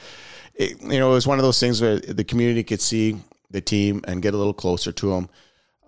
it, 0.56 0.82
you 0.82 0.98
know, 1.00 1.12
it 1.12 1.14
was 1.14 1.28
one 1.28 1.38
of 1.38 1.44
those 1.44 1.60
things 1.60 1.80
where 1.80 2.00
the 2.00 2.24
community 2.24 2.64
could 2.64 2.82
see 2.82 3.18
the 3.52 3.62
team 3.62 4.02
and 4.08 4.20
get 4.24 4.34
a 4.34 4.38
little 4.38 4.54
closer 4.54 4.92
to 4.92 5.10
them. 5.12 5.30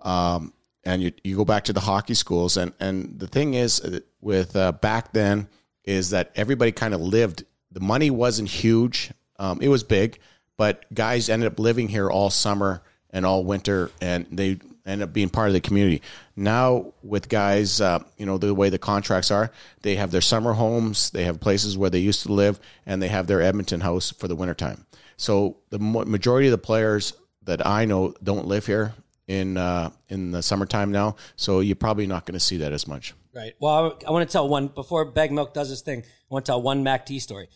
Um, 0.02 0.52
and 0.84 1.02
you, 1.02 1.12
you 1.24 1.36
go 1.36 1.44
back 1.44 1.64
to 1.64 1.72
the 1.72 1.80
hockey 1.80 2.14
schools. 2.14 2.56
And, 2.56 2.72
and 2.78 3.18
the 3.18 3.26
thing 3.26 3.54
is, 3.54 3.80
uh, 3.80 3.98
with 4.20 4.54
uh, 4.54 4.70
back 4.70 5.12
then, 5.12 5.48
is 5.82 6.10
that 6.10 6.30
everybody 6.36 6.70
kind 6.70 6.94
of 6.94 7.00
lived. 7.00 7.44
The 7.78 7.84
money 7.84 8.10
wasn't 8.10 8.48
huge. 8.48 9.12
Um, 9.38 9.62
it 9.62 9.68
was 9.68 9.84
big, 9.84 10.18
but 10.56 10.84
guys 10.92 11.28
ended 11.28 11.46
up 11.46 11.60
living 11.60 11.86
here 11.86 12.10
all 12.10 12.28
summer 12.28 12.82
and 13.10 13.24
all 13.24 13.44
winter, 13.44 13.92
and 14.00 14.26
they 14.32 14.58
end 14.84 15.00
up 15.00 15.12
being 15.12 15.28
part 15.28 15.46
of 15.46 15.54
the 15.54 15.60
community. 15.60 16.02
Now, 16.34 16.92
with 17.04 17.28
guys, 17.28 17.80
uh, 17.80 18.00
you 18.16 18.26
know, 18.26 18.36
the 18.36 18.52
way 18.52 18.68
the 18.68 18.80
contracts 18.80 19.30
are, 19.30 19.52
they 19.82 19.94
have 19.94 20.10
their 20.10 20.20
summer 20.20 20.54
homes, 20.54 21.10
they 21.10 21.22
have 21.22 21.38
places 21.38 21.78
where 21.78 21.88
they 21.88 22.00
used 22.00 22.24
to 22.24 22.32
live, 22.32 22.58
and 22.84 23.00
they 23.00 23.06
have 23.06 23.28
their 23.28 23.40
Edmonton 23.40 23.80
house 23.80 24.10
for 24.10 24.26
the 24.26 24.34
wintertime. 24.34 24.84
So 25.16 25.58
the 25.70 25.78
majority 25.78 26.48
of 26.48 26.52
the 26.52 26.58
players 26.58 27.12
that 27.44 27.64
I 27.64 27.84
know 27.84 28.12
don't 28.24 28.48
live 28.48 28.66
here 28.66 28.92
in 29.28 29.56
uh, 29.56 29.90
in 30.08 30.32
the 30.32 30.42
summertime 30.42 30.90
now. 30.90 31.14
So 31.36 31.60
you're 31.60 31.76
probably 31.76 32.08
not 32.08 32.26
going 32.26 32.34
to 32.34 32.44
see 32.44 32.56
that 32.56 32.72
as 32.72 32.88
much. 32.88 33.14
Right. 33.32 33.54
Well, 33.60 33.98
I, 34.02 34.08
I 34.08 34.10
want 34.10 34.28
to 34.28 34.32
tell 34.32 34.48
one 34.48 34.66
before 34.66 35.04
Baggedmilk 35.12 35.54
does 35.54 35.68
his 35.68 35.82
thing. 35.82 36.02
I 36.02 36.34
want 36.34 36.44
to 36.44 36.50
tell 36.50 36.60
one 36.60 36.82
Mac 36.82 37.06
T 37.06 37.20
story. 37.20 37.48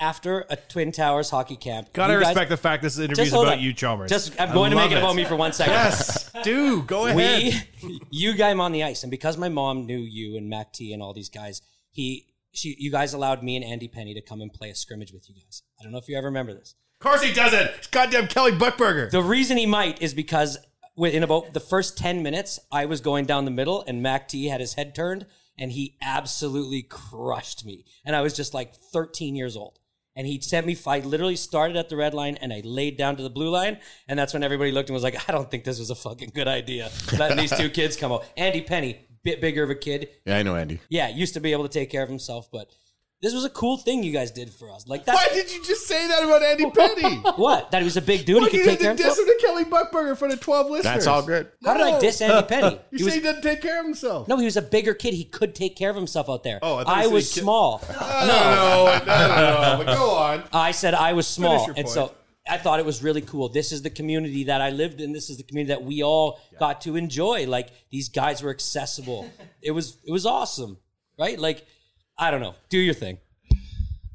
After 0.00 0.46
a 0.48 0.54
Twin 0.56 0.92
Towers 0.92 1.28
hockey 1.28 1.56
camp, 1.56 1.92
Gotta 1.92 2.14
guys- 2.14 2.26
respect 2.26 2.50
the 2.50 2.56
fact 2.56 2.82
this 2.82 2.98
interview 2.98 3.24
is 3.24 3.32
about 3.32 3.48
on. 3.48 3.60
you, 3.60 3.72
Chalmers. 3.72 4.10
Just, 4.10 4.40
I'm 4.40 4.52
going 4.52 4.70
to 4.70 4.76
make 4.76 4.92
it, 4.92 4.98
about 4.98 5.16
me 5.16 5.24
for 5.24 5.34
one 5.34 5.52
second. 5.52 5.72
Yes, 5.72 6.30
do 6.44 6.82
go 6.82 7.06
ahead. 7.06 7.64
We, 7.82 8.00
you 8.10 8.36
got 8.36 8.52
him 8.52 8.60
on 8.60 8.70
the 8.70 8.84
ice, 8.84 9.02
and 9.02 9.10
because 9.10 9.36
my 9.36 9.48
mom 9.48 9.86
knew 9.86 9.98
you 9.98 10.36
and 10.36 10.48
Mac 10.48 10.72
T 10.72 10.92
and 10.92 11.02
all 11.02 11.12
these 11.12 11.28
guys, 11.28 11.62
he, 11.90 12.26
she, 12.52 12.76
you 12.78 12.92
guys 12.92 13.12
allowed 13.12 13.42
me 13.42 13.56
and 13.56 13.64
Andy 13.64 13.88
Penny 13.88 14.14
to 14.14 14.20
come 14.20 14.40
and 14.40 14.52
play 14.52 14.70
a 14.70 14.74
scrimmage 14.76 15.12
with 15.12 15.28
you 15.28 15.34
guys. 15.34 15.62
I 15.80 15.82
don't 15.82 15.90
know 15.90 15.98
if 15.98 16.08
you 16.08 16.16
ever 16.16 16.28
remember 16.28 16.54
this. 16.54 16.76
Of 17.00 17.04
course 17.04 17.22
he 17.22 17.32
doesn't. 17.32 17.66
It's 17.76 17.86
goddamn 17.88 18.28
Kelly 18.28 18.52
Buchberger. 18.52 19.10
The 19.10 19.22
reason 19.22 19.56
he 19.56 19.66
might 19.66 20.02
is 20.02 20.14
because 20.14 20.58
within 20.96 21.22
about 21.22 21.54
the 21.54 21.60
first 21.60 21.96
10 21.96 22.22
minutes, 22.24 22.58
I 22.72 22.86
was 22.86 23.00
going 23.00 23.24
down 23.24 23.44
the 23.44 23.52
middle 23.52 23.84
and 23.86 24.02
Mac 24.02 24.26
T 24.28 24.46
had 24.46 24.60
his 24.60 24.74
head 24.74 24.96
turned 24.96 25.26
and 25.56 25.70
he 25.70 25.96
absolutely 26.02 26.82
crushed 26.82 27.64
me. 27.64 27.84
And 28.04 28.16
I 28.16 28.20
was 28.20 28.32
just 28.34 28.52
like 28.52 28.74
13 28.74 29.36
years 29.36 29.56
old. 29.56 29.77
And 30.18 30.26
he 30.26 30.40
sent 30.40 30.66
me, 30.66 30.76
I 30.84 30.98
literally 30.98 31.36
started 31.36 31.76
at 31.76 31.88
the 31.88 31.96
red 31.96 32.12
line 32.12 32.36
and 32.40 32.52
I 32.52 32.60
laid 32.64 32.96
down 32.96 33.16
to 33.16 33.22
the 33.22 33.30
blue 33.30 33.50
line. 33.50 33.78
And 34.08 34.18
that's 34.18 34.34
when 34.34 34.42
everybody 34.42 34.72
looked 34.72 34.88
and 34.88 34.94
was 34.94 35.04
like, 35.04 35.16
I 35.28 35.32
don't 35.32 35.48
think 35.48 35.62
this 35.62 35.78
was 35.78 35.90
a 35.90 35.94
fucking 35.94 36.32
good 36.34 36.48
idea. 36.48 36.90
Letting 37.16 37.36
these 37.36 37.56
two 37.56 37.70
kids 37.70 37.96
come 37.96 38.10
out. 38.10 38.24
Andy 38.36 38.60
Penny, 38.60 39.06
bit 39.22 39.40
bigger 39.40 39.62
of 39.62 39.70
a 39.70 39.76
kid. 39.76 40.08
Yeah, 40.26 40.38
I 40.38 40.42
know 40.42 40.56
Andy. 40.56 40.80
Yeah, 40.88 41.08
used 41.08 41.34
to 41.34 41.40
be 41.40 41.52
able 41.52 41.68
to 41.68 41.68
take 41.68 41.88
care 41.88 42.02
of 42.02 42.08
himself, 42.08 42.50
but 42.50 42.68
this 43.20 43.34
was 43.34 43.44
a 43.44 43.50
cool 43.50 43.76
thing 43.76 44.02
you 44.04 44.12
guys 44.12 44.30
did 44.30 44.50
for 44.52 44.70
us. 44.70 44.86
Like 44.86 45.04
that. 45.06 45.14
Why 45.14 45.28
did 45.34 45.52
you 45.52 45.64
just 45.64 45.86
say 45.88 46.06
that 46.06 46.22
about 46.22 46.42
Andy 46.42 46.70
Penny? 46.70 47.16
What? 47.36 47.70
That 47.72 47.78
he 47.82 47.84
was 47.84 47.96
a 47.96 48.02
big 48.02 48.24
dude. 48.26 48.42
Why 48.42 48.48
he 48.48 48.58
you 48.58 48.62
could 48.64 48.70
had 48.70 48.78
take 48.78 48.80
care 48.80 48.88
to 48.88 48.90
of 48.92 48.96
diss 48.96 49.16
himself. 49.18 49.28
him 49.28 49.38
to 49.38 49.46
Kelly 49.46 49.64
Buckberger 49.64 50.16
for 50.16 50.28
the 50.28 50.36
12 50.36 50.70
listeners? 50.70 50.82
That's 50.94 51.06
all 51.06 51.22
good. 51.22 51.50
How 51.64 51.74
did 51.74 51.82
I 51.82 51.98
diss 52.00 52.20
Andy 52.20 52.46
Penny? 52.46 52.78
You 52.92 52.98
He 52.98 52.98
say 52.98 53.04
was- 53.06 53.14
he 53.14 53.20
doesn't 53.20 53.42
take 53.42 53.60
care 53.60 53.80
of 53.80 53.86
himself. 53.86 54.28
No, 54.28 54.36
he 54.38 54.44
was 54.44 54.56
a 54.56 54.62
bigger 54.62 54.94
kid. 54.94 55.14
He 55.14 55.24
could 55.24 55.54
take 55.54 55.76
care 55.76 55.90
of 55.90 55.96
himself 55.96 56.28
out 56.30 56.42
there. 56.44 56.58
Oh, 56.62 56.76
I 56.76 56.84
thought 56.84 56.96
you 56.96 57.00
I 57.00 57.04
said 57.04 57.12
was 57.12 57.28
he 57.34 57.34
could- 57.40 57.42
small. 57.44 57.82
No, 57.90 57.96
no, 57.96 59.04
no, 59.06 59.28
no, 59.28 59.78
no. 59.78 59.84
But 59.84 59.96
go 59.96 60.10
on. 60.10 60.44
I 60.52 60.70
said 60.72 60.94
I 60.94 61.12
was 61.12 61.26
small, 61.26 61.58
your 61.66 61.74
and 61.76 61.84
point. 61.86 61.88
so 61.88 62.14
I 62.48 62.56
thought 62.58 62.78
it 62.80 62.86
was 62.86 63.02
really 63.02 63.20
cool. 63.22 63.48
This 63.48 63.72
is 63.72 63.82
the 63.82 63.90
community 63.90 64.44
that 64.44 64.60
I 64.60 64.70
lived 64.70 65.00
in. 65.00 65.12
This 65.12 65.28
is 65.28 65.36
the 65.36 65.42
community 65.42 65.74
that 65.74 65.82
we 65.84 66.02
all 66.02 66.40
got 66.58 66.80
to 66.82 66.96
enjoy. 66.96 67.46
Like 67.46 67.68
these 67.90 68.08
guys 68.08 68.42
were 68.42 68.50
accessible. 68.50 69.28
it 69.62 69.72
was 69.72 69.98
it 70.06 70.12
was 70.12 70.24
awesome, 70.24 70.78
right? 71.18 71.38
Like 71.38 71.66
I 72.18 72.30
don't 72.30 72.40
know. 72.40 72.56
Do 72.68 72.78
your 72.78 72.94
thing. 72.94 73.18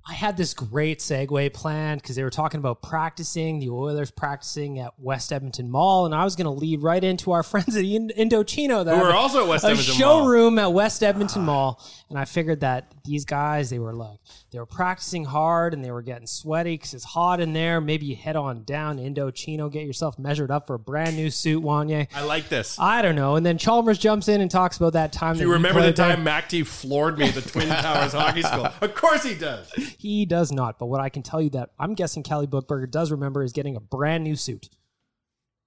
I 0.05 0.13
had 0.13 0.35
this 0.35 0.53
great 0.53 0.99
segue 0.99 1.53
planned 1.53 2.01
because 2.01 2.17
they 2.17 2.23
were 2.23 2.29
talking 2.29 2.57
about 2.57 2.81
practicing, 2.81 3.59
the 3.59 3.69
Oilers 3.69 4.11
practicing 4.11 4.79
at 4.79 4.99
West 4.99 5.31
Edmonton 5.31 5.71
Mall, 5.71 6.05
and 6.05 6.13
I 6.13 6.25
was 6.25 6.35
going 6.35 6.43
to 6.43 6.51
lead 6.51 6.83
right 6.83 7.01
into 7.01 7.31
our 7.31 7.41
friends 7.43 7.77
at 7.77 7.85
In- 7.85 8.09
Indochino. 8.09 8.83
That 8.83 8.97
Who 8.97 9.05
have 9.05 9.15
also 9.15 9.43
at 9.43 9.47
West 9.47 9.63
a 9.63 9.67
Edmonton 9.69 9.93
Mall. 9.93 9.99
showroom 9.99 10.59
at 10.59 10.73
West 10.73 11.03
Edmonton 11.03 11.43
ah. 11.43 11.45
Mall, 11.45 11.85
and 12.09 12.19
I 12.19 12.25
figured 12.25 12.59
that 12.59 12.91
these 13.05 13.23
guys 13.23 13.69
they 13.69 13.79
were 13.79 13.93
like 13.93 14.19
they 14.51 14.59
were 14.59 14.65
practicing 14.65 15.23
hard 15.25 15.73
and 15.73 15.83
they 15.83 15.91
were 15.91 16.01
getting 16.01 16.27
sweaty 16.27 16.75
because 16.75 16.93
it's 16.93 17.05
hot 17.05 17.39
in 17.39 17.53
there. 17.53 17.79
Maybe 17.79 18.05
you 18.05 18.15
head 18.17 18.35
on 18.35 18.63
down 18.65 18.97
to 18.97 19.03
Indochino, 19.03 19.71
get 19.71 19.85
yourself 19.85 20.19
measured 20.19 20.51
up 20.51 20.67
for 20.67 20.73
a 20.73 20.79
brand 20.79 21.15
new 21.15 21.29
suit, 21.29 21.63
Wanye. 21.63 22.07
I 22.13 22.23
like 22.23 22.49
this. 22.49 22.77
I 22.77 23.01
don't 23.01 23.15
know, 23.15 23.37
and 23.37 23.45
then 23.45 23.57
Chalmers 23.57 23.99
jumps 23.99 24.27
in 24.27 24.41
and 24.41 24.51
talks 24.51 24.75
about 24.75 24.93
that 24.93 25.13
time. 25.13 25.37
Do 25.37 25.43
you 25.43 25.51
remember 25.53 25.79
the 25.79 25.93
played 25.93 25.95
there. 25.95 26.15
time 26.15 26.23
Mac 26.25 26.51
floored 26.51 27.17
me 27.17 27.29
at 27.29 27.35
the 27.35 27.41
Twin 27.41 27.69
Towers 27.69 28.11
Hockey 28.11 28.41
School? 28.41 28.67
Of 28.81 28.95
course 28.95 29.23
he 29.23 29.33
does. 29.33 29.71
He 29.97 30.25
does 30.25 30.51
not. 30.51 30.79
But 30.79 30.87
what 30.87 31.01
I 31.01 31.09
can 31.09 31.23
tell 31.23 31.41
you 31.41 31.49
that 31.51 31.69
I'm 31.79 31.93
guessing 31.93 32.23
Kelly 32.23 32.47
Buchberger 32.47 32.89
does 32.89 33.11
remember 33.11 33.43
is 33.43 33.51
getting 33.53 33.75
a 33.75 33.79
brand 33.79 34.23
new 34.23 34.35
suit. 34.35 34.69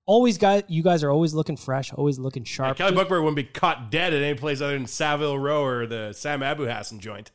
Always, 0.06 0.38
guys, 0.38 0.62
you 0.68 0.82
guys 0.84 1.02
are 1.02 1.10
always 1.10 1.34
looking 1.34 1.56
fresh, 1.56 1.92
always 1.92 2.18
looking 2.18 2.44
Yeah, 2.44 2.50
sharp. 2.50 2.76
Kelly 2.76 2.94
Buckberg 2.94 3.22
wouldn't 3.22 3.36
be 3.36 3.44
caught 3.44 3.90
dead 3.90 4.14
at 4.14 4.22
any 4.22 4.38
place 4.38 4.60
other 4.60 4.74
than 4.74 4.86
Savile 4.86 5.38
Row 5.38 5.64
or 5.64 5.86
the 5.86 6.12
Sam 6.12 6.40
Abouhassan 6.40 7.00
joint. 7.00 7.32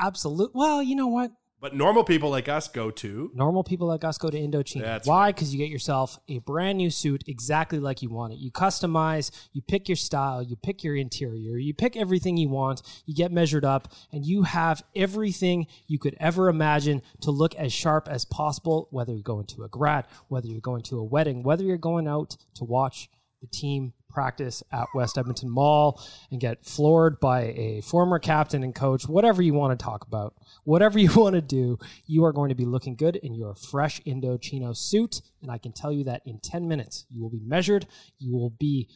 Absolute. 0.00 0.52
Well, 0.54 0.82
you 0.82 0.94
know 0.94 1.08
what? 1.08 1.32
But 1.60 1.74
normal 1.74 2.04
people 2.04 2.30
like 2.30 2.48
us 2.48 2.68
go 2.68 2.90
to. 2.92 3.32
Normal 3.34 3.64
people 3.64 3.88
like 3.88 4.04
us 4.04 4.16
go 4.16 4.30
to 4.30 4.38
Indochino. 4.38 4.82
That's 4.82 5.08
Why? 5.08 5.32
Because 5.32 5.52
you 5.52 5.58
get 5.58 5.70
yourself 5.70 6.18
a 6.28 6.38
brand 6.38 6.78
new 6.78 6.90
suit 6.90 7.24
exactly 7.26 7.80
like 7.80 8.00
you 8.00 8.10
want 8.10 8.32
it. 8.32 8.38
You 8.38 8.52
customize, 8.52 9.32
you 9.52 9.60
pick 9.62 9.88
your 9.88 9.96
style, 9.96 10.40
you 10.40 10.54
pick 10.54 10.84
your 10.84 10.94
interior, 10.94 11.58
you 11.58 11.74
pick 11.74 11.96
everything 11.96 12.36
you 12.36 12.48
want, 12.48 12.82
you 13.06 13.14
get 13.14 13.32
measured 13.32 13.64
up, 13.64 13.92
and 14.12 14.24
you 14.24 14.42
have 14.42 14.84
everything 14.94 15.66
you 15.88 15.98
could 15.98 16.16
ever 16.20 16.48
imagine 16.48 17.02
to 17.22 17.32
look 17.32 17.56
as 17.56 17.72
sharp 17.72 18.08
as 18.08 18.24
possible, 18.24 18.86
whether 18.92 19.12
you're 19.12 19.22
going 19.22 19.46
to 19.46 19.64
a 19.64 19.68
grad, 19.68 20.06
whether 20.28 20.46
you're 20.46 20.60
going 20.60 20.82
to 20.82 20.98
a 20.98 21.04
wedding, 21.04 21.42
whether 21.42 21.64
you're 21.64 21.76
going 21.76 22.06
out 22.06 22.36
to 22.54 22.64
watch 22.64 23.08
the 23.40 23.48
team 23.48 23.92
practice 24.08 24.62
at 24.72 24.86
West 24.94 25.18
Edmonton 25.18 25.50
Mall 25.50 26.02
and 26.30 26.40
get 26.40 26.64
floored 26.64 27.20
by 27.20 27.42
a 27.56 27.82
former 27.82 28.18
captain 28.18 28.62
and 28.62 28.74
coach, 28.74 29.08
whatever 29.08 29.42
you 29.42 29.54
want 29.54 29.78
to 29.78 29.82
talk 29.82 30.06
about, 30.06 30.34
whatever 30.64 30.98
you 30.98 31.12
want 31.14 31.34
to 31.34 31.40
do, 31.40 31.78
you 32.06 32.24
are 32.24 32.32
going 32.32 32.48
to 32.48 32.54
be 32.54 32.64
looking 32.64 32.96
good 32.96 33.16
in 33.16 33.34
your 33.34 33.54
fresh 33.54 34.00
Indochino 34.02 34.76
suit. 34.76 35.20
And 35.42 35.50
I 35.50 35.58
can 35.58 35.72
tell 35.72 35.92
you 35.92 36.04
that 36.04 36.22
in 36.26 36.40
10 36.40 36.66
minutes, 36.68 37.06
you 37.10 37.22
will 37.22 37.30
be 37.30 37.40
measured, 37.40 37.86
you 38.18 38.36
will 38.36 38.50
be 38.50 38.88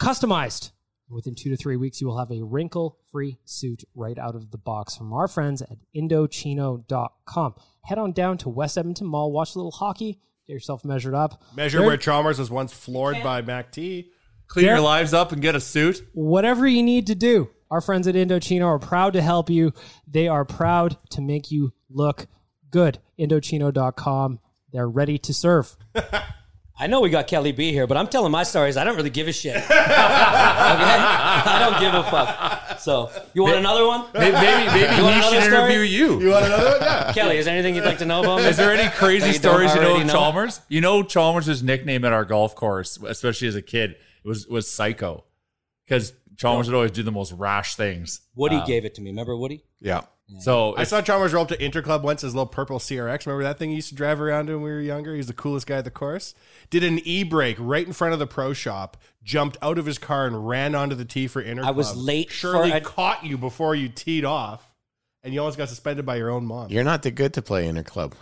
customized. 0.00 0.72
Within 1.08 1.34
two 1.34 1.50
to 1.50 1.56
three 1.58 1.76
weeks, 1.76 2.00
you 2.00 2.06
will 2.06 2.18
have 2.18 2.30
a 2.30 2.42
wrinkle 2.42 2.98
free 3.10 3.38
suit 3.44 3.84
right 3.94 4.18
out 4.18 4.34
of 4.34 4.50
the 4.50 4.56
box 4.56 4.96
from 4.96 5.12
our 5.12 5.28
friends 5.28 5.60
at 5.60 5.76
Indochino.com. 5.94 7.54
Head 7.84 7.98
on 7.98 8.12
down 8.12 8.38
to 8.38 8.48
West 8.48 8.78
Edmonton 8.78 9.08
Mall, 9.08 9.30
watch 9.30 9.54
a 9.54 9.58
little 9.58 9.72
hockey, 9.72 10.20
get 10.46 10.52
yourself 10.54 10.84
measured 10.84 11.14
up. 11.14 11.42
Measure 11.56 11.78
They're- 11.78 11.86
where 11.86 11.96
Chalmers 11.96 12.38
was 12.38 12.50
once 12.50 12.72
floored 12.72 13.22
by 13.22 13.42
Mac 13.42 13.72
T. 13.72 14.10
Clean 14.48 14.66
Yeah. 14.66 14.72
your 14.74 14.82
lives 14.82 15.14
up 15.14 15.32
and 15.32 15.40
get 15.40 15.54
a 15.54 15.60
suit. 15.60 16.02
whatever 16.12 16.66
you 16.66 16.82
need 16.82 17.06
to 17.06 17.14
do. 17.14 17.48
Our 17.70 17.80
friends 17.80 18.06
at 18.06 18.14
Indochino 18.14 18.66
are 18.66 18.78
proud 18.78 19.14
to 19.14 19.22
help 19.22 19.48
you. 19.48 19.72
They 20.06 20.28
are 20.28 20.44
proud 20.44 20.98
to 21.12 21.22
make 21.22 21.50
you 21.50 21.72
look 21.88 22.26
good. 22.70 22.98
Indochino.com. 23.18 24.40
They're 24.72 24.88
ready 24.88 25.16
to 25.18 25.32
serve. 25.32 25.76
I 26.82 26.88
know 26.88 27.00
we 27.00 27.10
got 27.10 27.28
Kelly 27.28 27.52
B 27.52 27.70
here, 27.70 27.86
but 27.86 27.96
I'm 27.96 28.08
telling 28.08 28.32
my 28.32 28.42
stories. 28.42 28.76
I 28.76 28.82
don't 28.82 28.96
really 28.96 29.08
give 29.08 29.28
a 29.28 29.32
shit. 29.32 29.54
okay? 29.56 29.70
I 29.70 31.56
don't 31.60 31.80
give 31.80 31.94
a 31.94 32.02
fuck. 32.10 32.80
So, 32.80 33.08
you 33.34 33.44
want 33.44 33.54
another 33.54 33.86
one? 33.86 34.06
Maybe 34.12 34.32
maybe, 34.32 34.66
maybe 34.66 34.96
You 34.96 35.04
want 35.04 35.14
he 35.14 35.22
should 35.22 35.44
story? 35.44 35.74
interview 35.74 35.78
you. 35.78 36.20
You 36.20 36.30
want 36.30 36.44
another 36.46 36.70
one? 36.72 36.80
Yeah. 36.80 37.12
Kelly, 37.14 37.36
is 37.36 37.44
there 37.44 37.54
anything 37.54 37.76
you'd 37.76 37.84
like 37.84 37.98
to 37.98 38.04
know 38.04 38.18
about 38.24 38.38
me? 38.40 38.46
Is 38.46 38.56
there 38.56 38.72
any 38.72 38.90
crazy 38.90 39.28
you 39.28 39.32
stories 39.34 39.72
you 39.76 39.80
know 39.80 39.90
already 39.90 40.02
of 40.06 40.10
Chalmers? 40.10 40.60
You 40.68 40.80
know 40.80 41.04
Chalmers' 41.04 41.62
nickname 41.62 42.04
at 42.04 42.12
our 42.12 42.24
golf 42.24 42.56
course, 42.56 42.98
especially 43.06 43.46
as 43.46 43.54
a 43.54 43.62
kid, 43.62 43.94
was 44.24 44.48
was 44.48 44.68
Psycho, 44.68 45.22
because 45.86 46.12
Chalmers 46.36 46.66
would 46.66 46.74
always 46.74 46.90
do 46.90 47.04
the 47.04 47.12
most 47.12 47.30
rash 47.30 47.76
things. 47.76 48.22
Woody 48.34 48.56
Um, 48.56 48.66
gave 48.66 48.84
it 48.84 48.96
to 48.96 49.00
me. 49.00 49.10
Remember 49.10 49.36
Woody? 49.36 49.62
Yeah. 49.80 50.00
So 50.40 50.74
I 50.76 50.82
if- 50.82 50.88
saw 50.88 51.00
Chalmers 51.02 51.32
roll 51.32 51.42
up 51.42 51.48
to 51.48 51.56
Interclub 51.56 52.02
once, 52.02 52.22
his 52.22 52.34
little 52.34 52.46
purple 52.46 52.78
CRX. 52.78 53.26
Remember 53.26 53.42
that 53.44 53.58
thing 53.58 53.70
he 53.70 53.76
used 53.76 53.88
to 53.90 53.94
drive 53.94 54.20
around 54.20 54.48
when 54.48 54.62
we 54.62 54.70
were 54.70 54.80
younger? 54.80 55.14
He's 55.14 55.26
the 55.26 55.32
coolest 55.32 55.66
guy 55.66 55.76
at 55.78 55.84
the 55.84 55.90
course. 55.90 56.34
Did 56.70 56.84
an 56.84 57.00
e 57.04 57.22
brake 57.24 57.56
right 57.58 57.86
in 57.86 57.92
front 57.92 58.12
of 58.12 58.18
the 58.18 58.26
pro 58.26 58.52
shop, 58.52 58.96
jumped 59.22 59.56
out 59.62 59.78
of 59.78 59.86
his 59.86 59.98
car 59.98 60.26
and 60.26 60.46
ran 60.48 60.74
onto 60.74 60.94
the 60.94 61.04
tee 61.04 61.26
for 61.26 61.42
Interclub. 61.42 61.64
I 61.64 61.70
was 61.72 61.96
late 61.96 62.30
for 62.32 62.62
a- 62.64 62.80
caught 62.80 63.24
you 63.24 63.36
before 63.38 63.74
you 63.74 63.88
teed 63.88 64.24
off, 64.24 64.68
and 65.22 65.32
you 65.34 65.40
almost 65.40 65.58
got 65.58 65.68
suspended 65.68 66.04
by 66.06 66.16
your 66.16 66.30
own 66.30 66.46
mom. 66.46 66.70
You're 66.70 66.84
not 66.84 67.02
that 67.02 67.12
good 67.12 67.34
to 67.34 67.42
play 67.42 67.66
interclub. 67.68 68.12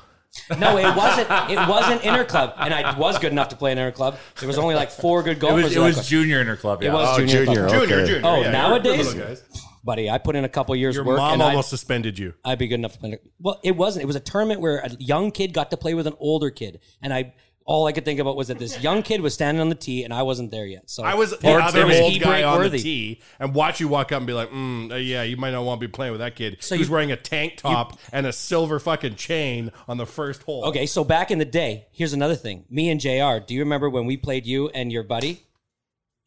No, 0.59 0.77
it 0.77 0.95
wasn't. 0.97 1.29
It 1.51 1.69
wasn't 1.69 2.03
interclub, 2.03 2.55
and 2.57 2.73
I 2.73 2.97
was 2.97 3.19
good 3.19 3.33
enough 3.33 3.49
to 3.49 3.57
play 3.57 3.73
in 3.73 3.79
interclub. 3.79 4.17
There 4.39 4.47
was 4.47 4.59
only 4.59 4.77
like 4.77 4.93
four 4.93 5.25
good 5.25 5.39
it 5.39 5.41
golfers. 5.41 5.65
was 5.65 5.73
it 5.73 5.77
in 5.77 5.81
that 5.83 5.87
was 5.89 5.95
club. 5.97 6.07
junior 6.07 6.45
interclub. 6.45 6.83
It 6.83 6.93
was 6.93 7.09
Oh, 7.09 7.19
junior. 7.19 7.45
junior, 7.47 7.67
club. 7.67 7.81
Junior, 7.81 7.97
okay. 7.97 8.07
junior. 8.07 8.29
Oh, 8.29 8.35
yeah, 8.37 8.41
you're- 8.43 8.53
nowadays, 8.53 8.97
you're 9.07 9.15
little 9.15 9.27
guys. 9.29 9.43
Buddy, 9.85 10.11
I 10.11 10.19
put 10.19 10.37
in 10.37 10.45
a 10.45 10.49
couple 10.49 10.75
years 10.77 10.97
Your 10.97 11.05
work, 11.05 11.19
mom 11.19 11.41
almost 11.41 11.69
I, 11.69 11.71
suspended 11.71 12.19
you. 12.19 12.35
I'd 12.45 12.59
be 12.59 12.69
good 12.69 12.81
enough 12.81 12.95
to 12.95 12.99
play. 12.99 13.19
Well, 13.39 13.61
it 13.63 13.77
wasn't. 13.77 14.05
It 14.05 14.07
was 14.07 14.17
a 14.17 14.21
tournament 14.21 14.61
where 14.61 14.79
a 14.79 14.91
young 14.99 15.31
kid 15.31 15.53
got 15.53 15.71
to 15.71 15.77
play 15.77 15.95
with 15.95 16.07
an 16.07 16.15
older 16.19 16.51
kid, 16.51 16.81
and 17.03 17.13
I 17.13 17.35
all 17.71 17.87
I 17.87 17.93
could 17.93 18.05
think 18.05 18.19
about 18.19 18.37
was 18.37 18.49
that 18.49 18.59
this 18.59 18.83
young 18.83 19.03
kid 19.03 19.21
was 19.21 19.33
standing 19.33 19.61
on 19.61 19.69
the 19.69 19.77
tee, 19.77 20.03
and 20.03 20.13
I 20.13 20.23
wasn't 20.23 20.51
there 20.51 20.67
yet. 20.67 20.91
So 20.91 21.05
I 21.05 21.15
was 21.15 21.31
the 21.31 21.53
other 21.53 21.83
it 21.83 21.87
was 21.87 22.01
old 22.01 22.21
guy 22.21 22.43
on 22.43 22.59
worthy. 22.59 22.79
the 22.79 22.83
tee 22.83 23.23
and 23.39 23.55
watch 23.55 23.79
you 23.81 23.87
walk 23.87 24.11
up 24.11 24.19
and 24.19 24.27
be 24.27 24.33
like, 24.33 24.51
mm, 24.51 24.91
uh, 24.91 24.97
yeah, 24.97 25.23
you 25.23 25.37
might 25.37 25.53
not 25.53 25.65
want 25.65 25.81
to 25.81 25.87
be 25.87 25.91
playing 25.91 26.11
with 26.13 26.21
that 26.21 26.35
kid 26.35 26.57
So 26.61 26.77
who's 26.77 26.91
wearing 26.91 27.13
a 27.13 27.17
tank 27.17 27.59
top 27.59 27.99
and 28.13 28.27
a 28.27 28.33
silver 28.33 28.81
fucking 28.81 29.15
chain 29.15 29.71
on 29.87 29.99
the 29.99 30.07
first 30.07 30.43
hole. 30.43 30.65
Okay, 30.67 30.87
so 30.87 31.05
back 31.05 31.31
in 31.31 31.39
the 31.39 31.45
day, 31.45 31.87
here's 31.93 32.13
another 32.13 32.35
thing. 32.35 32.65
Me 32.71 32.91
and 32.91 33.01
Jr. 33.01 33.45
Do 33.47 33.55
you 33.55 33.61
remember 33.61 33.89
when 33.89 34.05
we 34.05 34.17
played 34.17 34.47
you 34.47 34.69
and 34.71 34.91
your 34.91 35.05
buddy 35.05 35.45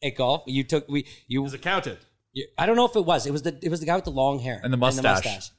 at 0.02 0.16
golf? 0.16 0.44
You 0.46 0.64
took 0.64 0.88
we 0.88 1.06
you. 1.26 1.40
It 1.40 1.44
was 1.44 1.54
accounted. 1.54 1.98
You- 2.34 2.46
I 2.58 2.66
don't 2.66 2.76
know 2.76 2.84
if 2.84 2.94
it 2.96 3.04
was. 3.04 3.26
It 3.26 3.32
was 3.32 3.42
the 3.42 3.58
it 3.62 3.70
was 3.70 3.80
the 3.80 3.86
guy 3.86 3.94
with 3.96 4.04
the 4.04 4.10
long 4.10 4.38
hair 4.40 4.60
And 4.62 4.72
the 4.72 4.76
mustache. 4.76 5.50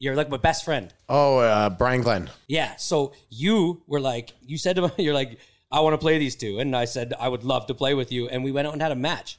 You're 0.00 0.14
like 0.14 0.28
my 0.28 0.36
best 0.36 0.64
friend. 0.64 0.92
Oh, 1.08 1.38
uh, 1.38 1.70
Brian 1.70 2.02
Glenn. 2.02 2.30
Yeah. 2.46 2.76
So 2.76 3.12
you 3.30 3.82
were 3.88 3.98
like, 4.00 4.30
you 4.46 4.56
said 4.56 4.76
to 4.76 4.82
me, 4.82 4.90
you're 4.98 5.14
like, 5.14 5.38
I 5.72 5.80
want 5.80 5.94
to 5.94 5.98
play 5.98 6.18
these 6.18 6.36
two, 6.36 6.60
and 6.60 6.74
I 6.76 6.84
said 6.84 7.14
I 7.18 7.28
would 7.28 7.42
love 7.44 7.66
to 7.66 7.74
play 7.74 7.94
with 7.94 8.12
you, 8.12 8.28
and 8.28 8.44
we 8.44 8.52
went 8.52 8.66
out 8.68 8.74
and 8.74 8.82
had 8.82 8.92
a 8.92 8.96
match. 8.96 9.38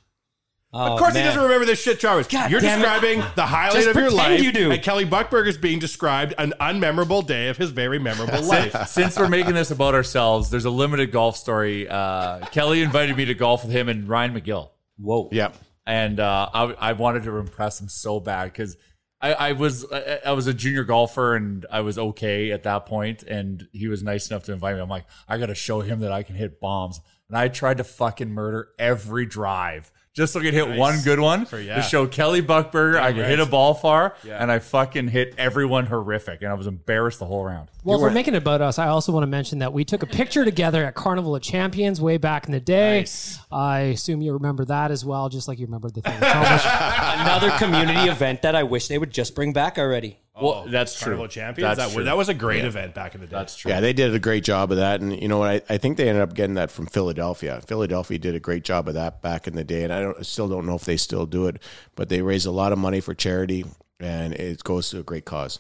Oh, 0.72 0.94
Of 0.94 1.00
course 1.00 1.14
man. 1.16 1.24
he 1.24 1.28
doesn't 1.30 1.42
remember 1.42 1.66
this 1.66 1.82
shit, 1.82 2.00
Chalmers. 2.00 2.28
God 2.28 2.52
You're 2.52 2.60
damn 2.60 2.78
it. 2.80 2.84
describing 2.84 3.24
the 3.36 3.46
highlight 3.48 3.74
Just 3.74 3.88
of 3.90 3.96
your 3.96 4.10
pretend 4.12 4.34
life. 4.34 4.44
you 4.44 4.52
do. 4.52 4.70
And 4.72 4.84
Kelly 4.84 5.06
Buchberger's 5.06 5.58
being 5.58 5.80
described 5.80 6.36
an 6.38 6.54
unmemorable 6.62 7.26
day 7.26 7.48
of 7.48 7.58
his 7.58 7.72
very 7.72 7.98
memorable 7.98 8.44
life. 8.44 8.76
Since 8.88 9.18
we're 9.18 9.30
making 9.30 9.56
this 9.56 9.72
about 9.72 9.96
ourselves, 9.96 10.52
there's 10.52 10.66
a 10.66 10.70
limited 10.70 11.12
golf 11.12 11.38
story. 11.38 11.88
Uh, 11.90 12.46
Kelly 12.52 12.84
invited 12.84 13.18
me 13.18 13.26
to 13.26 13.34
golf 13.34 13.64
with 13.66 13.74
him 13.74 13.90
and 13.90 14.08
Ryan 14.08 14.40
McGill. 14.40 14.70
Whoa. 14.98 15.30
Yeah. 15.32 15.54
And 15.90 16.20
uh, 16.20 16.48
I, 16.54 16.64
I 16.74 16.94
wanted 16.94 17.24
to 17.24 17.38
impress 17.38 17.82
him 17.82 17.90
so 17.90 18.20
bad 18.20 18.46
because 18.46 18.78
I, 19.20 19.34
I 19.34 19.52
was 19.54 19.92
I, 19.92 20.20
I 20.28 20.32
was 20.34 20.46
a 20.46 20.54
junior 20.54 20.84
golfer 20.84 21.36
and 21.36 21.66
I 21.72 21.82
was 21.82 21.98
okay 21.98 22.52
at 22.52 22.62
that 22.64 22.86
point, 22.86 23.24
and 23.24 23.68
he 23.74 23.88
was 23.88 24.04
nice 24.04 24.30
enough 24.30 24.44
to 24.44 24.54
invite 24.54 24.76
me. 24.76 24.82
I'm 24.84 24.90
like, 24.90 25.06
I 25.28 25.40
got 25.40 25.48
to 25.48 25.56
show 25.56 25.82
him 25.82 26.02
that 26.02 26.12
I 26.12 26.22
can 26.22 26.36
hit 26.36 26.62
bombs, 26.62 27.02
and 27.28 27.36
I 27.36 27.48
tried 27.48 27.78
to 27.78 27.84
fucking 27.84 28.30
murder 28.30 28.70
every 28.78 29.26
drive. 29.26 29.92
Just 30.20 30.34
so 30.34 30.42
I 30.42 30.44
could 30.44 30.54
hit 30.54 30.68
Nice. 30.68 30.78
one 30.78 31.02
good 31.02 31.20
one 31.22 31.46
For- 31.46 31.60
yeah. 31.62 31.78
to 31.78 31.82
show 31.82 32.06
Kelly 32.06 32.42
Buchberger 32.42 33.00
I 33.00 33.14
could 33.14 33.22
right. 33.22 33.30
hit 33.30 33.40
a 33.40 33.46
ball 33.46 33.74
far, 33.74 34.16
Yeah. 34.26 34.42
and 34.44 34.52
I 34.52 34.60
fucking 34.60 35.08
hit 35.08 35.34
everyone 35.38 35.86
horrific, 35.86 36.42
and 36.42 36.52
I 36.52 36.56
was 36.56 36.68
embarrassed 36.68 37.20
the 37.20 37.26
whole 37.26 37.46
round. 37.46 37.70
Well, 37.86 37.96
if 37.98 38.02
we're 38.02 38.10
making 38.12 38.34
it 38.34 38.40
about 38.40 38.62
us, 38.62 38.78
I 38.78 38.88
also 38.90 39.14
want 39.14 39.24
to 39.24 39.28
mention 39.28 39.60
that 39.60 39.72
we 39.72 39.86
took 39.86 40.04
a 40.04 40.06
picture 40.06 40.44
together 40.44 40.84
at 40.84 40.94
Carnival 40.94 41.38
of 41.38 41.42
Champions 41.42 42.02
way 42.02 42.18
back 42.18 42.46
in 42.48 42.52
the 42.52 42.60
day. 42.60 43.00
Nice. 43.00 43.40
I 43.50 43.80
assume 43.96 44.22
you 44.22 44.34
remember 44.34 44.66
that 44.66 44.92
as 44.92 45.06
well, 45.06 45.30
just 45.30 45.48
like 45.48 45.58
you 45.58 45.66
remember 45.68 45.90
the 45.90 46.02
thing. 46.02 46.18
Another 46.22 47.52
community 47.52 48.10
event 48.10 48.42
that 48.42 48.56
I 48.56 48.64
wish 48.64 48.90
they 48.90 48.98
would 48.98 49.12
just 49.12 49.34
bring 49.36 49.54
back 49.54 49.78
already. 49.78 50.20
Well, 50.42 50.66
that's 50.68 50.98
true. 50.98 51.06
Carnival 51.06 51.28
Champions. 51.28 51.78
That's 51.78 51.90
that, 51.90 51.96
true. 51.96 52.04
that 52.06 52.18
was 52.18 52.30
a 52.30 52.34
great 52.34 52.66
event 52.66 52.94
back 52.94 53.16
in 53.16 53.22
the 53.22 53.28
day. 53.28 53.36
That's 53.36 53.56
true. 53.56 53.72
Yeah, 53.72 53.82
they 53.82 53.94
did 53.94 54.14
a 54.14 54.20
great 54.20 54.44
job 54.44 54.72
of 54.72 54.78
that. 54.78 55.02
And 55.02 55.20
you 55.20 55.28
know 55.28 55.38
what? 55.38 55.66
I, 55.70 55.76
I 55.76 55.78
think 55.78 55.98
they 55.98 56.08
ended 56.10 56.24
up 56.24 56.34
getting 56.34 56.56
that 56.56 56.72
from 56.72 56.88
Philadelphia. 56.88 57.62
Philadelphia 57.66 58.18
did 58.18 58.36
a 58.36 58.40
great 58.40 58.64
job 58.64 58.88
of 58.88 58.94
that 58.96 59.22
back 59.22 59.48
in 59.48 59.56
the 59.56 59.64
day. 59.64 59.84
And 59.84 59.94
I 59.94 60.02
don't, 60.02 60.26
still 60.26 60.48
don't 60.48 60.66
know 60.66 60.76
if 60.76 60.86
they 60.86 60.98
still 60.98 61.26
do 61.26 61.48
it, 61.48 61.62
but 61.96 62.10
they 62.10 62.22
raise 62.22 62.46
a 62.46 62.52
lot 62.52 62.72
of 62.72 62.78
money 62.78 63.00
for 63.00 63.14
charity 63.14 63.66
and 64.00 64.34
it 64.34 64.64
goes 64.64 64.90
to 64.92 65.00
a 65.00 65.04
great 65.04 65.26
cause. 65.26 65.60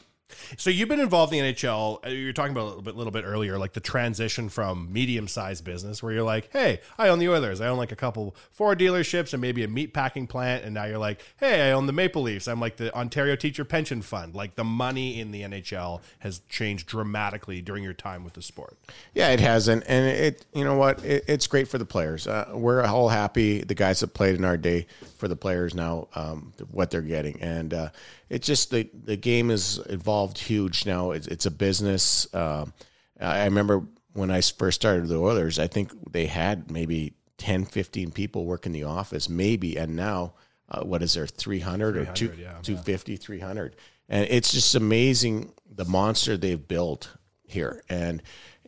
So 0.57 0.69
you've 0.69 0.89
been 0.89 0.99
involved 0.99 1.33
in 1.33 1.43
the 1.43 1.53
NHL. 1.53 2.05
uh, 2.05 2.09
You 2.09 2.27
were 2.27 2.33
talking 2.33 2.51
about 2.51 2.63
a 2.63 2.69
little 2.69 2.81
bit, 2.81 2.95
little 2.95 3.11
bit 3.11 3.23
earlier, 3.25 3.57
like 3.57 3.73
the 3.73 3.79
transition 3.79 4.49
from 4.49 4.91
medium-sized 4.91 5.63
business, 5.63 6.01
where 6.03 6.11
you're 6.11 6.23
like, 6.23 6.49
"Hey, 6.51 6.81
I 6.97 7.09
own 7.09 7.19
the 7.19 7.29
Oilers. 7.29 7.61
I 7.61 7.67
own 7.67 7.77
like 7.77 7.91
a 7.91 7.95
couple 7.95 8.35
Ford 8.51 8.79
dealerships 8.79 9.33
and 9.33 9.41
maybe 9.41 9.63
a 9.63 9.67
meat 9.67 9.93
packing 9.93 10.27
plant." 10.27 10.63
And 10.65 10.73
now 10.73 10.85
you're 10.85 10.97
like, 10.97 11.21
"Hey, 11.37 11.69
I 11.69 11.71
own 11.71 11.85
the 11.87 11.93
Maple 11.93 12.21
Leafs. 12.21 12.47
I'm 12.47 12.59
like 12.59 12.77
the 12.77 12.93
Ontario 12.95 13.35
Teacher 13.35 13.65
Pension 13.65 14.01
Fund." 14.01 14.35
Like 14.35 14.55
the 14.55 14.63
money 14.63 15.19
in 15.19 15.31
the 15.31 15.41
NHL 15.43 16.01
has 16.19 16.41
changed 16.49 16.87
dramatically 16.87 17.61
during 17.61 17.83
your 17.83 17.93
time 17.93 18.23
with 18.23 18.33
the 18.33 18.41
sport. 18.41 18.77
Yeah, 19.13 19.29
it 19.29 19.39
hasn't, 19.39 19.83
and 19.87 20.05
it. 20.07 20.45
You 20.53 20.63
know 20.63 20.75
what? 20.75 21.03
It, 21.03 21.25
it's 21.27 21.47
great 21.47 21.67
for 21.67 21.77
the 21.77 21.85
players. 21.85 22.27
Uh, 22.27 22.51
we're 22.53 22.83
all 22.83 23.09
happy. 23.09 23.61
The 23.61 23.75
guys 23.75 23.99
that 24.01 24.13
played 24.13 24.35
in 24.35 24.45
our 24.45 24.57
day 24.57 24.87
for 25.17 25.27
the 25.27 25.35
players 25.35 25.73
now, 25.73 26.07
um, 26.15 26.53
what 26.71 26.91
they're 26.91 27.01
getting, 27.01 27.41
and 27.41 27.73
uh, 27.73 27.89
it's 28.29 28.47
just 28.47 28.71
the 28.71 28.89
the 28.93 29.17
game 29.17 29.49
has 29.49 29.79
evolved 29.89 30.37
huge 30.37 30.85
now. 30.85 31.11
It's, 31.11 31.27
it's 31.27 31.45
a 31.45 31.51
business. 31.51 32.33
Um 32.33 32.73
I 33.19 33.45
remember 33.45 33.83
when 34.13 34.31
I 34.31 34.41
first 34.41 34.81
started 34.81 35.07
the 35.07 35.19
Oilers. 35.19 35.59
I 35.59 35.67
think 35.67 35.91
they 36.11 36.25
had 36.25 36.71
maybe 36.71 37.13
10, 37.37 37.65
15 37.65 38.11
people 38.11 38.45
work 38.45 38.65
in 38.65 38.71
the 38.71 38.83
office, 38.83 39.29
maybe, 39.29 39.77
and 39.77 39.95
now. 39.95 40.33
Uh, 40.71 40.83
what 40.83 41.01
is 41.01 41.15
there 41.15 41.25
300, 41.25 41.97
or 41.97 42.05
2, 42.05 42.27
250 42.61 43.17
300 43.17 43.75
and 44.09 44.27
it's 44.29 44.51
just 44.51 44.75
amazing 44.75 45.53
the 45.67 45.85
monster 45.85 46.35
they've 46.35 46.67
built 46.67 47.15
here 47.47 47.83
and 47.89 48.21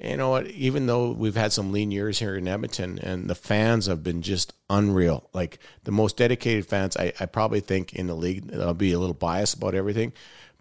you 0.03 0.17
know 0.17 0.29
what 0.31 0.47
even 0.47 0.85
though 0.87 1.11
we've 1.11 1.35
had 1.35 1.53
some 1.53 1.71
lean 1.71 1.91
years 1.91 2.17
here 2.19 2.35
in 2.35 2.47
edmonton 2.47 2.97
and 2.99 3.29
the 3.29 3.35
fans 3.35 3.85
have 3.85 4.01
been 4.03 4.21
just 4.21 4.53
unreal 4.69 5.29
like 5.33 5.59
the 5.83 5.91
most 5.91 6.17
dedicated 6.17 6.65
fans 6.65 6.97
i, 6.97 7.13
I 7.19 7.25
probably 7.27 7.59
think 7.59 7.93
in 7.93 8.07
the 8.07 8.15
league 8.15 8.53
i'll 8.55 8.73
be 8.73 8.93
a 8.93 8.99
little 8.99 9.13
biased 9.13 9.55
about 9.57 9.75
everything 9.75 10.13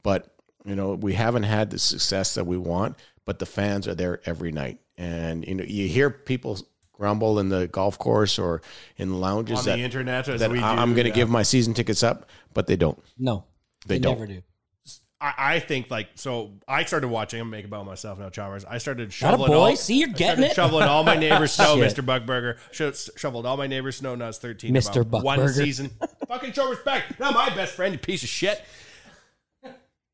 but 0.02 0.34
you 0.64 0.74
know 0.76 0.92
we 0.94 1.14
haven't 1.14 1.44
had 1.44 1.70
the 1.70 1.78
success 1.78 2.34
that 2.34 2.46
we 2.46 2.58
want 2.58 2.96
but 3.24 3.38
the 3.38 3.46
fans 3.46 3.88
are 3.88 3.94
there 3.94 4.20
every 4.26 4.52
night 4.52 4.78
and 4.98 5.46
you 5.46 5.54
know 5.54 5.64
you 5.64 5.88
hear 5.88 6.10
people 6.10 6.58
grumble 6.92 7.38
in 7.38 7.48
the 7.48 7.66
golf 7.68 7.96
course 7.98 8.38
or 8.38 8.60
in 8.98 9.08
the 9.08 9.16
lounges 9.16 9.60
On 9.60 9.64
that, 9.64 9.76
the 9.76 9.82
internet, 9.82 10.28
as 10.28 10.40
that 10.40 10.50
we 10.50 10.58
I- 10.60 10.74
do, 10.74 10.80
i'm 10.82 10.92
going 10.94 11.04
to 11.04 11.10
yeah. 11.10 11.14
give 11.14 11.30
my 11.30 11.42
season 11.44 11.72
tickets 11.72 12.02
up 12.02 12.28
but 12.52 12.66
they 12.66 12.76
don't 12.76 12.98
No, 13.18 13.44
They 13.86 13.94
they, 13.94 14.00
don't. 14.00 14.18
never 14.18 14.26
do. 14.26 14.42
I, 15.20 15.34
I 15.36 15.58
think 15.60 15.90
like 15.90 16.08
so. 16.14 16.52
I 16.66 16.84
started 16.84 17.08
watching. 17.08 17.40
I'm 17.40 17.50
making 17.50 17.66
about 17.66 17.84
myself 17.84 18.18
now, 18.18 18.30
Chalmers. 18.30 18.64
I 18.64 18.78
started 18.78 19.12
shoveling. 19.12 19.52
all, 19.52 19.76
See, 19.76 19.98
you're 19.98 20.08
getting 20.08 20.44
it. 20.44 20.54
Shoveling 20.54 20.84
all 20.88 21.04
my 21.04 21.16
neighbors' 21.16 21.52
snow, 21.56 21.74
Shit. 21.74 21.80
Mister 21.84 22.02
Buchberger. 22.02 22.56
Sho- 22.72 22.92
Shoveled 23.16 23.44
all 23.44 23.56
my 23.58 23.66
neighbors' 23.66 23.96
snow. 23.96 24.14
Now 24.14 24.28
it's 24.28 24.38
13. 24.38 24.72
Mr. 24.74 25.02
about 25.02 25.22
One 25.22 25.38
Buchberger. 25.40 25.54
season. 25.56 25.90
Fucking 26.28 26.52
show 26.52 26.70
respect. 26.70 27.20
Not 27.20 27.34
my 27.34 27.50
best 27.54 27.74
friend. 27.74 27.92
You 27.92 27.98
piece 27.98 28.22
of 28.22 28.28
shit. 28.30 28.62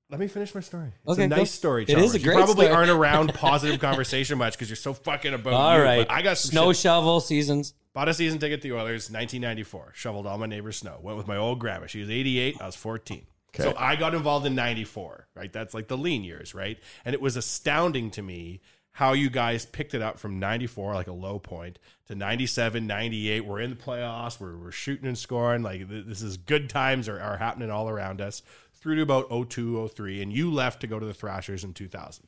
Let 0.09 0.21
me 0.21 0.29
finish 0.29 0.55
my 0.55 0.61
story. 0.61 0.93
It's 1.05 1.13
Okay, 1.15 1.25
a 1.25 1.29
go. 1.29 1.37
nice 1.37 1.51
story. 1.51 1.83
It 1.83 1.89
is 1.91 1.95
Chalmers. 1.95 2.15
a 2.15 2.19
great 2.21 2.37
You 2.39 2.45
probably 2.45 2.67
story. 2.67 2.77
aren't 2.77 2.91
around 2.91 3.35
positive 3.35 3.81
conversation 3.81 4.39
much 4.39 4.53
because 4.55 4.69
you're 4.69 4.77
so 4.77 4.93
fucking 4.93 5.35
about. 5.35 5.53
All 5.53 5.77
you, 5.79 5.83
right. 5.83 6.07
but 6.07 6.15
I 6.15 6.23
got 6.23 6.39
some 6.39 6.51
snow 6.53 6.73
shit. 6.73 6.83
shovel 6.83 7.21
seasons. 7.21 7.75
Bought 7.93 8.09
a 8.09 8.15
season 8.15 8.39
ticket 8.39 8.61
to 8.63 8.69
the 8.69 8.75
Oilers, 8.75 9.11
1994. 9.11 9.93
Shoveled 9.95 10.27
all 10.27 10.39
my 10.39 10.47
neighbors' 10.47 10.77
snow. 10.77 10.99
Went 11.03 11.17
with 11.19 11.27
my 11.27 11.37
old 11.37 11.59
grandma. 11.59 11.87
She 11.87 12.01
was 12.01 12.11
88. 12.11 12.57
I 12.61 12.67
was 12.67 12.77
14. 12.77 13.27
So 13.57 13.75
I 13.77 13.97
got 13.97 14.15
involved 14.15 14.47
in 14.47 14.55
94, 14.55 15.29
right? 15.35 15.53
That's 15.53 15.75
like 15.75 15.89
the 15.89 15.97
lean 15.97 16.25
years, 16.25 16.55
right? 16.55 16.79
And 17.05 17.15
it 17.15 17.21
was 17.21 17.37
astounding 17.37 18.11
to 18.13 18.23
me 18.23 18.61
how 18.93 19.13
you 19.13 19.29
guys 19.29 19.67
picked 19.67 19.93
it 19.93 20.01
up 20.01 20.19
from 20.19 20.39
94, 20.39 20.95
like 20.95 21.07
a 21.07 21.13
low 21.13 21.39
point, 21.39 21.79
to 22.07 22.15
97, 22.15 22.87
98. 22.87 23.45
We're 23.45 23.61
in 23.61 23.69
the 23.71 23.77
playoffs. 23.77 24.41
We're, 24.41 24.57
we're 24.57 24.71
shooting 24.71 25.07
and 25.07 25.19
scoring. 25.19 25.63
Like 25.63 25.87
th- 25.87 26.07
this 26.07 26.23
is 26.23 26.39
good 26.39 26.71
times 26.71 27.07
are, 27.09 27.21
are 27.21 27.37
happening 27.37 27.71
all 27.71 27.91
around 27.91 28.23
us 28.23 28.43
through 28.73 28.97
to 28.97 29.03
about 29.03 29.29
02, 29.51 29.89
03. 29.89 30.23
And 30.23 30.33
you 30.33 30.51
left 30.51 30.81
to 30.81 30.87
go 30.87 30.99
to 30.99 31.05
the 31.05 31.13
Thrashers 31.13 31.63
in 31.63 31.75
2000. 31.75 32.27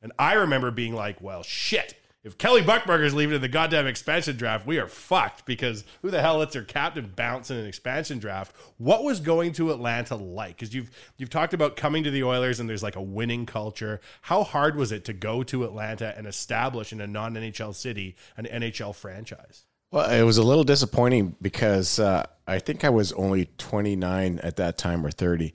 And 0.00 0.12
I 0.18 0.34
remember 0.34 0.70
being 0.70 0.94
like, 0.94 1.20
well, 1.20 1.42
shit. 1.42 1.94
If 2.26 2.38
Kelly 2.38 2.60
Buchberger's 2.60 3.14
leaving 3.14 3.36
in 3.36 3.40
the 3.40 3.46
goddamn 3.46 3.86
expansion 3.86 4.36
draft, 4.36 4.66
we 4.66 4.78
are 4.78 4.88
fucked 4.88 5.46
because 5.46 5.84
who 6.02 6.10
the 6.10 6.20
hell 6.20 6.38
lets 6.38 6.54
their 6.54 6.64
captain 6.64 7.12
bounce 7.14 7.52
in 7.52 7.56
an 7.56 7.66
expansion 7.66 8.18
draft? 8.18 8.52
What 8.78 9.04
was 9.04 9.20
going 9.20 9.52
to 9.52 9.70
Atlanta 9.70 10.16
like? 10.16 10.56
Because 10.56 10.74
you've 10.74 10.90
you've 11.18 11.30
talked 11.30 11.54
about 11.54 11.76
coming 11.76 12.02
to 12.02 12.10
the 12.10 12.24
Oilers 12.24 12.58
and 12.58 12.68
there's 12.68 12.82
like 12.82 12.96
a 12.96 13.00
winning 13.00 13.46
culture. 13.46 14.00
How 14.22 14.42
hard 14.42 14.74
was 14.74 14.90
it 14.90 15.04
to 15.04 15.12
go 15.12 15.44
to 15.44 15.62
Atlanta 15.62 16.14
and 16.16 16.26
establish 16.26 16.92
in 16.92 17.00
a 17.00 17.06
non 17.06 17.34
NHL 17.34 17.72
city 17.76 18.16
an 18.36 18.46
NHL 18.46 18.92
franchise? 18.92 19.64
Well, 19.92 20.10
it 20.10 20.24
was 20.24 20.36
a 20.36 20.42
little 20.42 20.64
disappointing 20.64 21.36
because 21.40 22.00
uh, 22.00 22.26
I 22.44 22.58
think 22.58 22.82
I 22.82 22.90
was 22.90 23.12
only 23.12 23.50
29 23.58 24.40
at 24.42 24.56
that 24.56 24.78
time 24.78 25.06
or 25.06 25.12
30, 25.12 25.52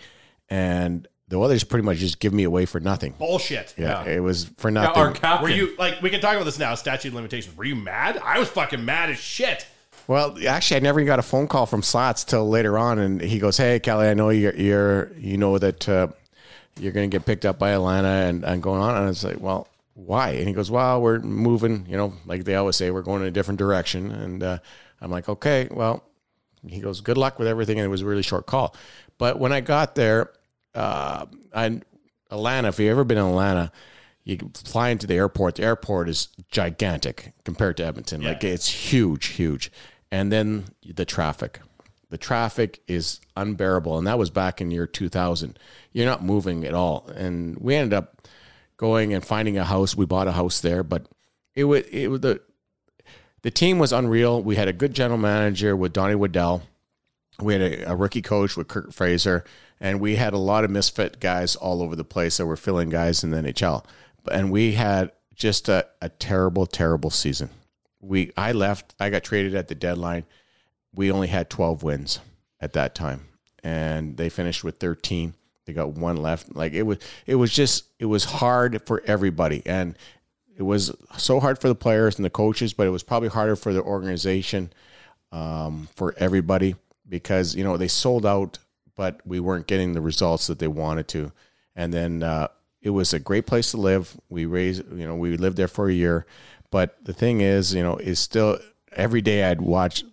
and 0.49 1.05
the 1.31 1.39
others 1.39 1.63
pretty 1.63 1.85
much 1.85 1.97
just 1.97 2.19
give 2.19 2.33
me 2.33 2.43
away 2.43 2.65
for 2.65 2.81
nothing. 2.81 3.13
Bullshit. 3.17 3.73
Yeah, 3.77 4.03
it 4.03 4.19
was 4.19 4.51
for 4.57 4.69
nothing. 4.69 5.01
Our 5.01 5.11
captain. 5.13 5.43
Were 5.43 5.55
you 5.55 5.75
like 5.77 6.01
we 6.01 6.09
can 6.09 6.19
talk 6.19 6.35
about 6.35 6.43
this 6.43 6.59
now? 6.59 6.75
Statute 6.75 7.07
of 7.07 7.13
limitations. 7.15 7.55
Were 7.55 7.63
you 7.63 7.75
mad? 7.75 8.17
I 8.17 8.37
was 8.37 8.49
fucking 8.49 8.83
mad 8.83 9.09
as 9.09 9.17
shit. 9.17 9.65
Well, 10.07 10.37
actually, 10.45 10.77
I 10.77 10.79
never 10.81 10.99
even 10.99 11.07
got 11.07 11.19
a 11.19 11.23
phone 11.23 11.47
call 11.47 11.65
from 11.65 11.83
Slats 11.83 12.25
till 12.25 12.49
later 12.49 12.77
on, 12.77 12.99
and 12.99 13.21
he 13.21 13.39
goes, 13.39 13.55
"Hey, 13.55 13.79
Kelly, 13.79 14.07
I 14.07 14.13
know 14.13 14.29
you're, 14.29 14.53
you're 14.55 15.11
you 15.13 15.37
know 15.37 15.57
that 15.57 15.87
uh, 15.87 16.07
you're 16.77 16.91
going 16.91 17.09
to 17.09 17.17
get 17.17 17.25
picked 17.25 17.45
up 17.45 17.57
by 17.57 17.71
Atlanta 17.71 18.09
and, 18.09 18.43
and 18.43 18.61
going 18.61 18.81
on." 18.81 18.97
And 18.97 19.05
I 19.05 19.07
was 19.07 19.23
like, 19.23 19.39
"Well, 19.39 19.69
why?" 19.93 20.31
And 20.31 20.49
he 20.49 20.53
goes, 20.53 20.69
"Well, 20.69 21.01
we're 21.01 21.19
moving, 21.19 21.85
you 21.87 21.95
know, 21.95 22.13
like 22.25 22.43
they 22.43 22.55
always 22.55 22.75
say, 22.75 22.91
we're 22.91 23.03
going 23.03 23.21
in 23.21 23.29
a 23.29 23.31
different 23.31 23.57
direction." 23.57 24.11
And 24.11 24.43
uh, 24.43 24.57
I'm 24.99 25.11
like, 25.11 25.29
"Okay, 25.29 25.69
well," 25.71 26.03
he 26.67 26.81
goes, 26.81 26.99
"Good 26.99 27.17
luck 27.17 27.39
with 27.39 27.47
everything." 27.47 27.79
And 27.79 27.85
it 27.85 27.89
was 27.89 28.01
a 28.01 28.05
really 28.05 28.21
short 28.21 28.47
call, 28.47 28.75
but 29.17 29.39
when 29.39 29.53
I 29.53 29.61
got 29.61 29.95
there, 29.95 30.31
uh, 30.73 31.25
and 31.53 31.85
Atlanta, 32.29 32.69
if 32.69 32.79
you've 32.79 32.91
ever 32.91 33.03
been 33.03 33.17
in 33.17 33.25
Atlanta, 33.25 33.71
you 34.23 34.37
fly 34.53 34.89
into 34.89 35.07
the 35.07 35.15
airport. 35.15 35.55
The 35.55 35.63
airport 35.63 36.09
is 36.09 36.29
gigantic 36.49 37.33
compared 37.43 37.77
to 37.77 37.85
Edmonton. 37.85 38.21
Like 38.21 38.43
it's 38.43 38.67
huge, 38.67 39.27
huge. 39.27 39.71
And 40.11 40.31
then 40.31 40.65
the 40.85 41.05
traffic. 41.05 41.59
The 42.09 42.17
traffic 42.17 42.81
is 42.87 43.19
unbearable. 43.35 43.97
And 43.97 44.05
that 44.07 44.19
was 44.19 44.29
back 44.29 44.61
in 44.61 44.69
year 44.69 44.85
2000. 44.85 45.57
You're 45.93 46.05
not 46.05 46.23
moving 46.23 46.65
at 46.65 46.73
all. 46.73 47.07
And 47.15 47.57
we 47.57 47.75
ended 47.75 47.93
up 47.93 48.27
going 48.77 49.13
and 49.13 49.25
finding 49.25 49.57
a 49.57 49.63
house. 49.63 49.95
We 49.95 50.05
bought 50.05 50.27
a 50.27 50.33
house 50.33 50.59
there, 50.59 50.83
but 50.83 51.07
it 51.55 51.63
was, 51.63 51.83
it 51.87 52.09
was 52.09 52.21
the, 52.21 52.41
the 53.41 53.51
team 53.51 53.79
was 53.79 53.91
unreal. 53.91 54.41
We 54.43 54.55
had 54.55 54.67
a 54.67 54.73
good 54.73 54.93
general 54.93 55.17
manager 55.17 55.75
with 55.75 55.93
Donnie 55.93 56.15
Waddell. 56.15 56.63
We 57.39 57.53
had 57.53 57.61
a, 57.61 57.91
a 57.91 57.95
rookie 57.95 58.21
coach 58.21 58.55
with 58.55 58.67
Curt 58.67 58.93
Fraser, 58.93 59.45
and 59.81 59.99
we 59.99 60.15
had 60.15 60.33
a 60.33 60.37
lot 60.37 60.63
of 60.63 60.69
misfit 60.69 61.19
guys 61.19 61.55
all 61.55 61.81
over 61.81 61.95
the 61.95 62.05
place 62.05 62.37
that 62.37 62.45
were 62.45 62.55
filling 62.55 62.89
guys 62.89 63.23
in 63.23 63.31
the 63.31 63.37
NHL. 63.37 63.83
And 64.31 64.51
we 64.51 64.73
had 64.73 65.11
just 65.33 65.67
a, 65.67 65.87
a 66.01 66.07
terrible, 66.07 66.67
terrible 66.67 67.09
season. 67.09 67.49
We 67.99 68.31
I 68.37 68.51
left. 68.51 68.95
I 68.99 69.09
got 69.09 69.23
traded 69.23 69.55
at 69.55 69.67
the 69.67 69.75
deadline. 69.75 70.25
We 70.93 71.11
only 71.11 71.27
had 71.27 71.49
twelve 71.49 71.83
wins 71.83 72.19
at 72.59 72.73
that 72.73 72.95
time, 72.95 73.27
and 73.63 74.17
they 74.17 74.29
finished 74.29 74.63
with 74.63 74.79
thirteen. 74.79 75.33
They 75.65 75.73
got 75.73 75.89
one 75.89 76.17
left. 76.17 76.55
Like 76.55 76.73
it 76.73 76.83
was, 76.83 76.97
it 77.25 77.35
was 77.35 77.51
just, 77.51 77.85
it 77.99 78.05
was 78.05 78.23
hard 78.23 78.81
for 78.85 79.01
everybody, 79.05 79.61
and 79.65 79.95
it 80.57 80.63
was 80.63 80.91
so 81.17 81.39
hard 81.39 81.59
for 81.59 81.67
the 81.67 81.75
players 81.75 82.17
and 82.17 82.25
the 82.25 82.31
coaches, 82.31 82.73
but 82.73 82.87
it 82.87 82.91
was 82.91 83.03
probably 83.03 83.29
harder 83.29 83.55
for 83.55 83.71
the 83.71 83.81
organization, 83.81 84.73
um, 85.31 85.87
for 85.95 86.15
everybody 86.17 86.75
because 87.07 87.55
you 87.55 87.63
know 87.63 87.77
they 87.77 87.87
sold 87.87 88.25
out, 88.25 88.57
but 88.95 89.19
we 89.25 89.39
weren't 89.39 89.67
getting 89.67 89.93
the 89.93 90.01
results 90.01 90.47
that 90.47 90.59
they 90.59 90.67
wanted 90.67 91.07
to. 91.09 91.31
And 91.75 91.93
then 91.93 92.23
uh, 92.23 92.47
it 92.81 92.89
was 92.91 93.13
a 93.13 93.19
great 93.19 93.45
place 93.47 93.71
to 93.71 93.77
live. 93.77 94.15
We 94.29 94.45
raised, 94.45 94.83
you 94.91 95.07
know, 95.07 95.15
we 95.15 95.37
lived 95.37 95.57
there 95.57 95.67
for 95.67 95.89
a 95.89 95.93
year, 95.93 96.25
but 96.69 96.97
the 97.03 97.13
thing 97.13 97.41
is, 97.41 97.73
you 97.73 97.81
know, 97.83 97.97
is 97.97 98.19
still 98.19 98.59
every 98.91 99.21
day 99.21 99.43
I'd 99.43 99.61
watch. 99.61 100.03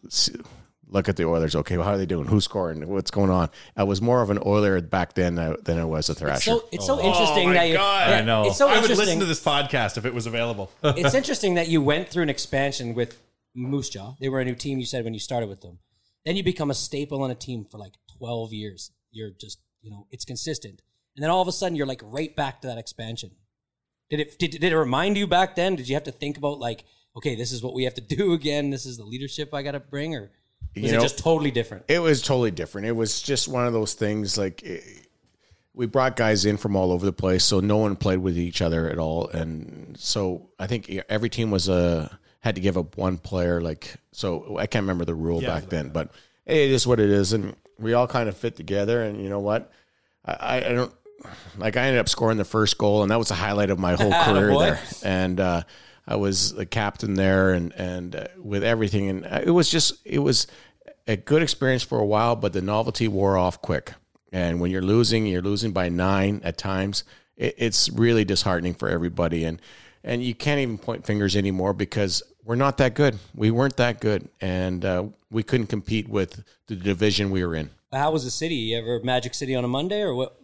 Look 0.90 1.06
at 1.06 1.16
the 1.16 1.26
Oilers. 1.26 1.54
Okay, 1.54 1.76
well, 1.76 1.84
how 1.84 1.92
are 1.92 1.98
they 1.98 2.06
doing? 2.06 2.26
Who's 2.26 2.44
scoring? 2.44 2.88
What's 2.88 3.10
going 3.10 3.28
on? 3.28 3.50
I 3.76 3.84
was 3.84 4.00
more 4.00 4.22
of 4.22 4.30
an 4.30 4.38
Oiler 4.46 4.80
back 4.80 5.12
then 5.12 5.34
than 5.34 5.78
I 5.78 5.84
was 5.84 6.08
a 6.08 6.14
Thrasher. 6.14 6.52
It's 6.52 6.60
so, 6.62 6.68
it's 6.72 6.86
so 6.86 6.98
Oh 6.98 7.06
interesting 7.06 7.48
my 7.48 7.54
that 7.54 7.68
you. 7.68 7.74
God. 7.74 8.08
yeah, 8.08 8.16
I 8.16 8.20
know. 8.22 8.46
It's 8.46 8.56
so 8.56 8.66
I 8.68 8.70
would 8.70 8.76
interesting. 8.84 9.04
listen 9.04 9.20
to 9.20 9.26
this 9.26 9.44
podcast 9.44 9.98
if 9.98 10.06
it 10.06 10.14
was 10.14 10.26
available. 10.26 10.70
it's 10.82 11.12
interesting 11.22 11.54
that 11.54 11.68
you 11.68 11.82
went 11.82 12.08
through 12.08 12.22
an 12.22 12.30
expansion 12.30 12.94
with 12.94 13.18
Moose 13.54 13.90
Jaw. 13.90 14.14
They 14.18 14.30
were 14.30 14.40
a 14.40 14.46
new 14.46 14.54
team. 14.54 14.78
You 14.78 14.86
said 14.86 15.04
when 15.04 15.12
you 15.12 15.20
started 15.20 15.50
with 15.50 15.60
them, 15.60 15.78
then 16.24 16.36
you 16.36 16.42
become 16.42 16.70
a 16.70 16.74
staple 16.74 17.22
on 17.22 17.30
a 17.30 17.34
team 17.34 17.66
for 17.70 17.76
like 17.76 17.92
twelve 18.18 18.52
years. 18.52 18.90
You're 19.10 19.30
just 19.30 19.60
you 19.82 19.90
know 19.90 20.06
it's 20.10 20.24
consistent, 20.24 20.82
and 21.16 21.22
then 21.22 21.30
all 21.30 21.42
of 21.42 21.48
a 21.48 21.52
sudden 21.52 21.76
you're 21.76 21.86
like 21.86 22.02
right 22.04 22.34
back 22.34 22.60
to 22.62 22.68
that 22.68 22.78
expansion. 22.78 23.30
Did 24.10 24.20
it 24.20 24.38
did, 24.38 24.52
did 24.52 24.64
it 24.64 24.76
remind 24.76 25.16
you 25.16 25.26
back 25.26 25.54
then? 25.56 25.76
Did 25.76 25.88
you 25.88 25.94
have 25.94 26.04
to 26.04 26.12
think 26.12 26.36
about 26.36 26.58
like 26.58 26.84
okay, 27.16 27.34
this 27.34 27.50
is 27.50 27.62
what 27.62 27.74
we 27.74 27.84
have 27.84 27.94
to 27.94 28.00
do 28.16 28.32
again. 28.32 28.70
This 28.70 28.86
is 28.86 28.96
the 28.96 29.04
leadership 29.04 29.52
I 29.52 29.62
got 29.62 29.72
to 29.72 29.80
bring, 29.80 30.14
or 30.14 30.30
was 30.74 30.92
You 30.92 30.98
it 30.98 31.02
just 31.02 31.18
totally 31.18 31.50
different? 31.50 31.84
It 31.88 31.98
was 32.00 32.22
totally 32.22 32.50
different. 32.50 32.86
It 32.86 32.92
was 32.92 33.20
just 33.22 33.48
one 33.48 33.66
of 33.66 33.72
those 33.72 33.94
things 33.94 34.38
like 34.38 34.62
it, 34.62 34.84
we 35.74 35.86
brought 35.86 36.16
guys 36.16 36.44
in 36.44 36.56
from 36.56 36.74
all 36.74 36.90
over 36.90 37.06
the 37.06 37.12
place, 37.12 37.44
so 37.44 37.60
no 37.60 37.76
one 37.76 37.94
played 37.94 38.18
with 38.18 38.36
each 38.36 38.62
other 38.62 38.90
at 38.90 38.98
all, 38.98 39.28
and 39.28 39.96
so 39.98 40.50
I 40.58 40.66
think 40.66 40.90
every 41.08 41.28
team 41.28 41.50
was 41.50 41.68
a 41.68 42.18
had 42.40 42.54
to 42.54 42.60
give 42.60 42.76
up 42.76 42.96
one 42.96 43.18
player. 43.18 43.60
Like 43.60 43.94
so, 44.12 44.58
I 44.58 44.66
can't 44.66 44.84
remember 44.84 45.04
the 45.04 45.14
rule 45.14 45.42
Yeah, 45.42 45.48
back 45.48 45.68
then, 45.68 45.90
but 45.90 46.10
it 46.46 46.70
is 46.70 46.86
what 46.86 46.98
it 46.98 47.10
is, 47.10 47.32
and 47.32 47.54
we 47.78 47.94
all 47.94 48.06
kind 48.06 48.28
of 48.28 48.36
fit 48.36 48.56
together. 48.56 49.02
And 49.02 49.22
you 49.22 49.28
know 49.28 49.40
what, 49.40 49.70
I, 50.24 50.58
I, 50.58 50.72
don't 50.72 50.92
like. 51.56 51.76
I 51.76 51.86
ended 51.86 52.00
up 52.00 52.08
scoring 52.08 52.38
the 52.38 52.44
first 52.44 52.78
goal, 52.78 53.02
and 53.02 53.10
that 53.10 53.18
was 53.18 53.28
the 53.28 53.34
highlight 53.34 53.70
of 53.70 53.78
my 53.78 53.94
whole 53.94 54.12
career 54.24 54.56
there. 54.58 54.80
And 55.02 55.40
uh, 55.40 55.62
I 56.06 56.16
was 56.16 56.54
the 56.54 56.66
captain 56.66 57.14
there, 57.14 57.52
and 57.52 57.72
and 57.74 58.16
uh, 58.16 58.26
with 58.36 58.64
everything, 58.64 59.08
and 59.08 59.26
it 59.44 59.50
was 59.50 59.70
just 59.70 59.94
it 60.04 60.18
was 60.18 60.46
a 61.06 61.16
good 61.16 61.42
experience 61.42 61.82
for 61.82 61.98
a 61.98 62.06
while, 62.06 62.36
but 62.36 62.52
the 62.52 62.62
novelty 62.62 63.08
wore 63.08 63.36
off 63.36 63.62
quick. 63.62 63.92
And 64.30 64.60
when 64.60 64.70
you're 64.70 64.82
losing, 64.82 65.26
you're 65.26 65.40
losing 65.40 65.72
by 65.72 65.88
nine 65.88 66.42
at 66.44 66.58
times. 66.58 67.04
It, 67.36 67.54
it's 67.56 67.88
really 67.88 68.24
disheartening 68.24 68.74
for 68.74 68.88
everybody, 68.88 69.44
and 69.44 69.60
and 70.04 70.22
you 70.22 70.34
can't 70.34 70.60
even 70.60 70.78
point 70.78 71.06
fingers 71.06 71.36
anymore 71.36 71.72
because 71.72 72.22
we're 72.48 72.56
not 72.56 72.78
that 72.78 72.94
good. 72.94 73.18
We 73.34 73.50
weren't 73.50 73.76
that 73.76 74.00
good, 74.00 74.26
and 74.40 74.82
uh, 74.82 75.04
we 75.30 75.42
couldn't 75.42 75.66
compete 75.66 76.08
with 76.08 76.42
the 76.66 76.76
division 76.76 77.30
we 77.30 77.44
were 77.44 77.54
in. 77.54 77.68
How 77.92 78.10
was 78.10 78.24
the 78.24 78.30
city? 78.30 78.54
You 78.54 78.78
ever 78.78 79.00
Magic 79.04 79.34
City 79.34 79.54
on 79.54 79.64
a 79.64 79.68
Monday, 79.68 80.00
or 80.00 80.14
what? 80.14 80.34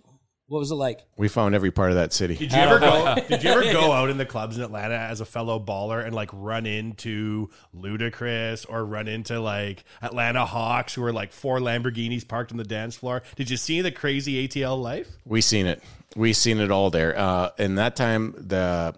What 0.47 0.59
was 0.59 0.71
it 0.71 0.75
like? 0.75 1.01
We 1.17 1.29
found 1.29 1.55
every 1.55 1.71
part 1.71 1.89
of 1.89 1.97
that 1.97 2.13
city. 2.13 2.37
Did 2.37 2.53
you 2.53 2.59
ever 2.59 2.79
go? 2.79 3.15
Did 3.27 3.43
you 3.43 3.49
ever 3.49 3.63
go 3.73 3.91
out 3.91 4.11
in 4.11 4.19
the 4.19 4.27
clubs 4.27 4.59
in 4.59 4.63
Atlanta 4.63 4.97
as 4.97 5.23
a 5.23 5.25
fellow 5.25 5.59
baller 5.59 6.05
and 6.05 6.15
like 6.15 6.29
run 6.35 6.67
into 6.67 7.49
Ludacris 7.75 8.67
or 8.69 8.85
run 8.85 9.09
into 9.09 9.41
like 9.41 9.85
Atlanta 10.03 10.45
Hawks 10.45 10.93
who 10.95 11.01
were 11.01 11.15
like 11.15 11.33
four 11.33 11.59
Lamborghinis 11.61 12.29
parked 12.29 12.53
on 12.53 12.59
the 12.59 12.65
dance 12.65 12.95
floor? 12.95 13.23
Did 13.37 13.49
you 13.49 13.57
see 13.57 13.81
the 13.81 13.91
crazy 13.91 14.47
ATL 14.47 14.81
life? 14.81 15.09
We 15.25 15.41
seen 15.41 15.65
it. 15.65 15.83
We 16.15 16.35
seen 16.35 16.61
it 16.61 16.71
all 16.71 16.91
there. 16.91 17.19
Uh, 17.19 17.49
in 17.59 17.77
that 17.77 17.97
time, 17.97 18.35
the 18.37 18.95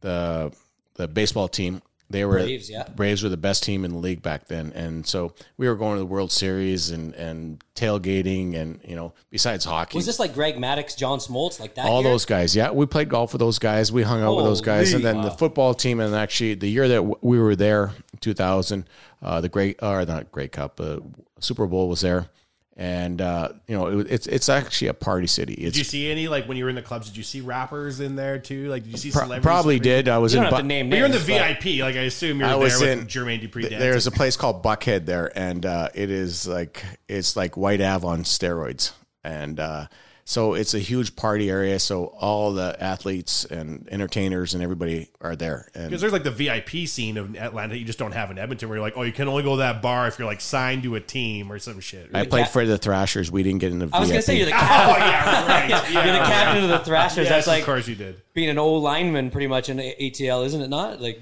the 0.00 0.52
the 0.94 1.06
baseball 1.06 1.46
team 1.46 1.80
they 2.12 2.24
were 2.24 2.34
Braves, 2.34 2.70
yeah. 2.70 2.84
Braves 2.94 3.22
were 3.22 3.28
the 3.28 3.36
best 3.36 3.62
team 3.62 3.84
in 3.84 3.92
the 3.92 3.98
league 3.98 4.22
back 4.22 4.46
then, 4.46 4.72
and 4.72 5.06
so 5.06 5.34
we 5.56 5.66
were 5.66 5.74
going 5.74 5.96
to 5.96 6.00
the 6.00 6.06
World 6.06 6.30
Series 6.30 6.90
and 6.90 7.14
and 7.14 7.62
tailgating 7.74 8.54
and 8.54 8.80
you 8.84 8.94
know 8.94 9.14
besides 9.30 9.64
hockey. 9.64 9.98
Was 9.98 10.06
this 10.06 10.18
like 10.18 10.34
Greg 10.34 10.56
Maddux, 10.56 10.96
John 10.96 11.18
Smoltz, 11.18 11.58
like 11.58 11.74
that? 11.74 11.86
all 11.86 12.02
year? 12.02 12.10
those 12.12 12.24
guys, 12.24 12.54
yeah, 12.54 12.70
we 12.70 12.86
played 12.86 13.08
golf 13.08 13.32
with 13.32 13.40
those 13.40 13.58
guys. 13.58 13.90
We 13.90 14.02
hung 14.02 14.22
out 14.22 14.36
with 14.36 14.44
those 14.44 14.60
guys, 14.60 14.92
and 14.92 15.02
Holy, 15.02 15.14
then 15.14 15.22
the 15.22 15.30
football 15.32 15.74
team. 15.74 16.00
And 16.00 16.14
actually, 16.14 16.54
the 16.54 16.68
year 16.68 16.88
that 16.88 17.24
we 17.24 17.38
were 17.38 17.56
there, 17.56 17.92
2000, 18.20 18.86
uh, 19.22 19.40
the 19.40 19.48
great 19.48 19.82
or 19.82 20.04
not 20.04 20.30
Grey 20.30 20.48
Cup, 20.48 20.80
uh, 20.80 20.98
Super 21.40 21.66
Bowl 21.66 21.88
was 21.88 22.02
there, 22.02 22.28
and 22.76 23.20
uh, 23.20 23.50
you 23.68 23.76
know 23.76 24.00
it, 24.00 24.06
it's 24.10 24.26
it's 24.26 24.48
actually 24.48 24.88
a 24.88 24.94
party 24.94 25.26
city. 25.26 25.54
Did 25.56 25.76
you 25.76 25.84
see 25.84 26.10
any 26.10 26.28
like 26.28 26.46
when 26.48 26.56
you 26.56 26.64
were 26.64 26.70
in 26.70 26.76
the 26.76 26.82
clubs? 26.82 27.08
Did 27.08 27.16
you 27.16 27.22
see 27.22 27.40
rappers 27.42 28.00
in 28.00 28.16
there 28.16 28.38
too? 28.38 28.68
Like, 28.68 28.84
did 28.84 28.92
you 28.92 28.98
see 28.98 29.10
Pro- 29.10 29.22
celebrities? 29.22 29.44
probably 29.44 29.78
did. 29.78 30.08
I 30.08 30.18
was 30.18 30.32
You 30.32 30.38
in. 30.38 30.44
don't 30.44 30.52
have 30.52 30.58
Bu- 30.60 30.62
to 30.62 30.68
name 30.68 30.88
But 30.90 30.96
you're 30.96 31.06
in 31.06 31.12
the 31.12 31.18
VIP. 31.18 31.64
Like, 31.82 31.96
I 31.96 32.04
assume 32.06 32.38
you're 32.40 32.48
I 32.48 32.52
there 32.52 32.58
was 32.58 32.80
with 32.80 32.98
in 32.98 33.06
Jermaine 33.06 33.40
Dupri 33.46 33.68
th- 33.68 33.78
There's 33.78 34.06
a 34.06 34.10
place 34.10 34.36
called 34.36 34.62
Buckhead 34.64 35.04
there, 35.06 35.30
and 35.36 35.64
uh, 35.66 35.88
it 35.94 36.10
is 36.10 36.46
like 36.46 36.82
it's 37.08 37.36
like 37.36 37.56
White 37.56 37.80
Ave 37.82 38.06
on 38.06 38.22
steroids, 38.24 38.92
and 39.22 39.60
uh, 39.60 39.86
so 40.24 40.54
it's 40.54 40.72
a 40.74 40.78
huge 40.78 41.16
party 41.16 41.50
area. 41.50 41.78
So 41.80 42.06
all 42.06 42.52
the 42.52 42.76
athletes 42.80 43.44
and 43.44 43.88
entertainers 43.90 44.54
and 44.54 44.62
everybody 44.62 45.08
are 45.20 45.34
there. 45.34 45.68
Because 45.74 46.00
there's 46.00 46.12
like 46.12 46.22
the 46.22 46.30
VIP 46.30 46.86
scene 46.88 47.16
of 47.16 47.34
Atlanta 47.36 47.76
you 47.76 47.84
just 47.84 47.98
don't 47.98 48.12
have 48.12 48.30
in 48.30 48.38
Edmonton, 48.38 48.68
where 48.68 48.76
you're 48.78 48.84
like, 48.86 48.96
oh, 48.96 49.02
you 49.02 49.12
can 49.12 49.26
only 49.28 49.42
go 49.42 49.50
to 49.52 49.56
that 49.58 49.82
bar 49.82 50.06
if 50.06 50.18
you're 50.18 50.26
like 50.28 50.40
signed 50.40 50.84
to 50.84 50.94
a 50.94 51.00
team 51.00 51.50
or 51.50 51.58
some 51.58 51.80
shit. 51.80 52.10
I 52.14 52.24
played 52.24 52.48
for 52.48 52.64
the 52.64 52.78
Thrashers. 52.78 53.30
We 53.32 53.42
didn't 53.42 53.58
get 53.60 53.72
into. 53.72 53.86
The. 53.86 53.96
I 53.96 54.00
was 54.00 54.08
VIP. 54.10 54.14
gonna 54.14 54.22
say 54.22 54.36
you're 54.36 54.46
the 54.46 54.52
oh 54.54 54.56
captain. 54.58 55.08
yeah, 55.08 55.46
right. 55.46 55.70
Yeah, 55.70 55.88
you're 56.04 56.12
the 56.12 56.24
captain 56.24 56.64
of 56.64 56.70
the 56.70 56.78
Thrashers. 56.80 57.16
Yes, 57.24 57.28
That's 57.28 57.46
like 57.48 57.60
of 57.60 57.66
course 57.66 57.88
you 57.88 57.94
did. 57.96 58.20
being 58.32 58.48
an 58.48 58.58
old 58.58 58.82
lineman, 58.82 59.30
pretty 59.30 59.48
much 59.48 59.68
in 59.68 59.78
ATL, 59.78 60.46
isn't 60.46 60.60
it? 60.62 60.68
Not 60.68 61.00
like 61.00 61.20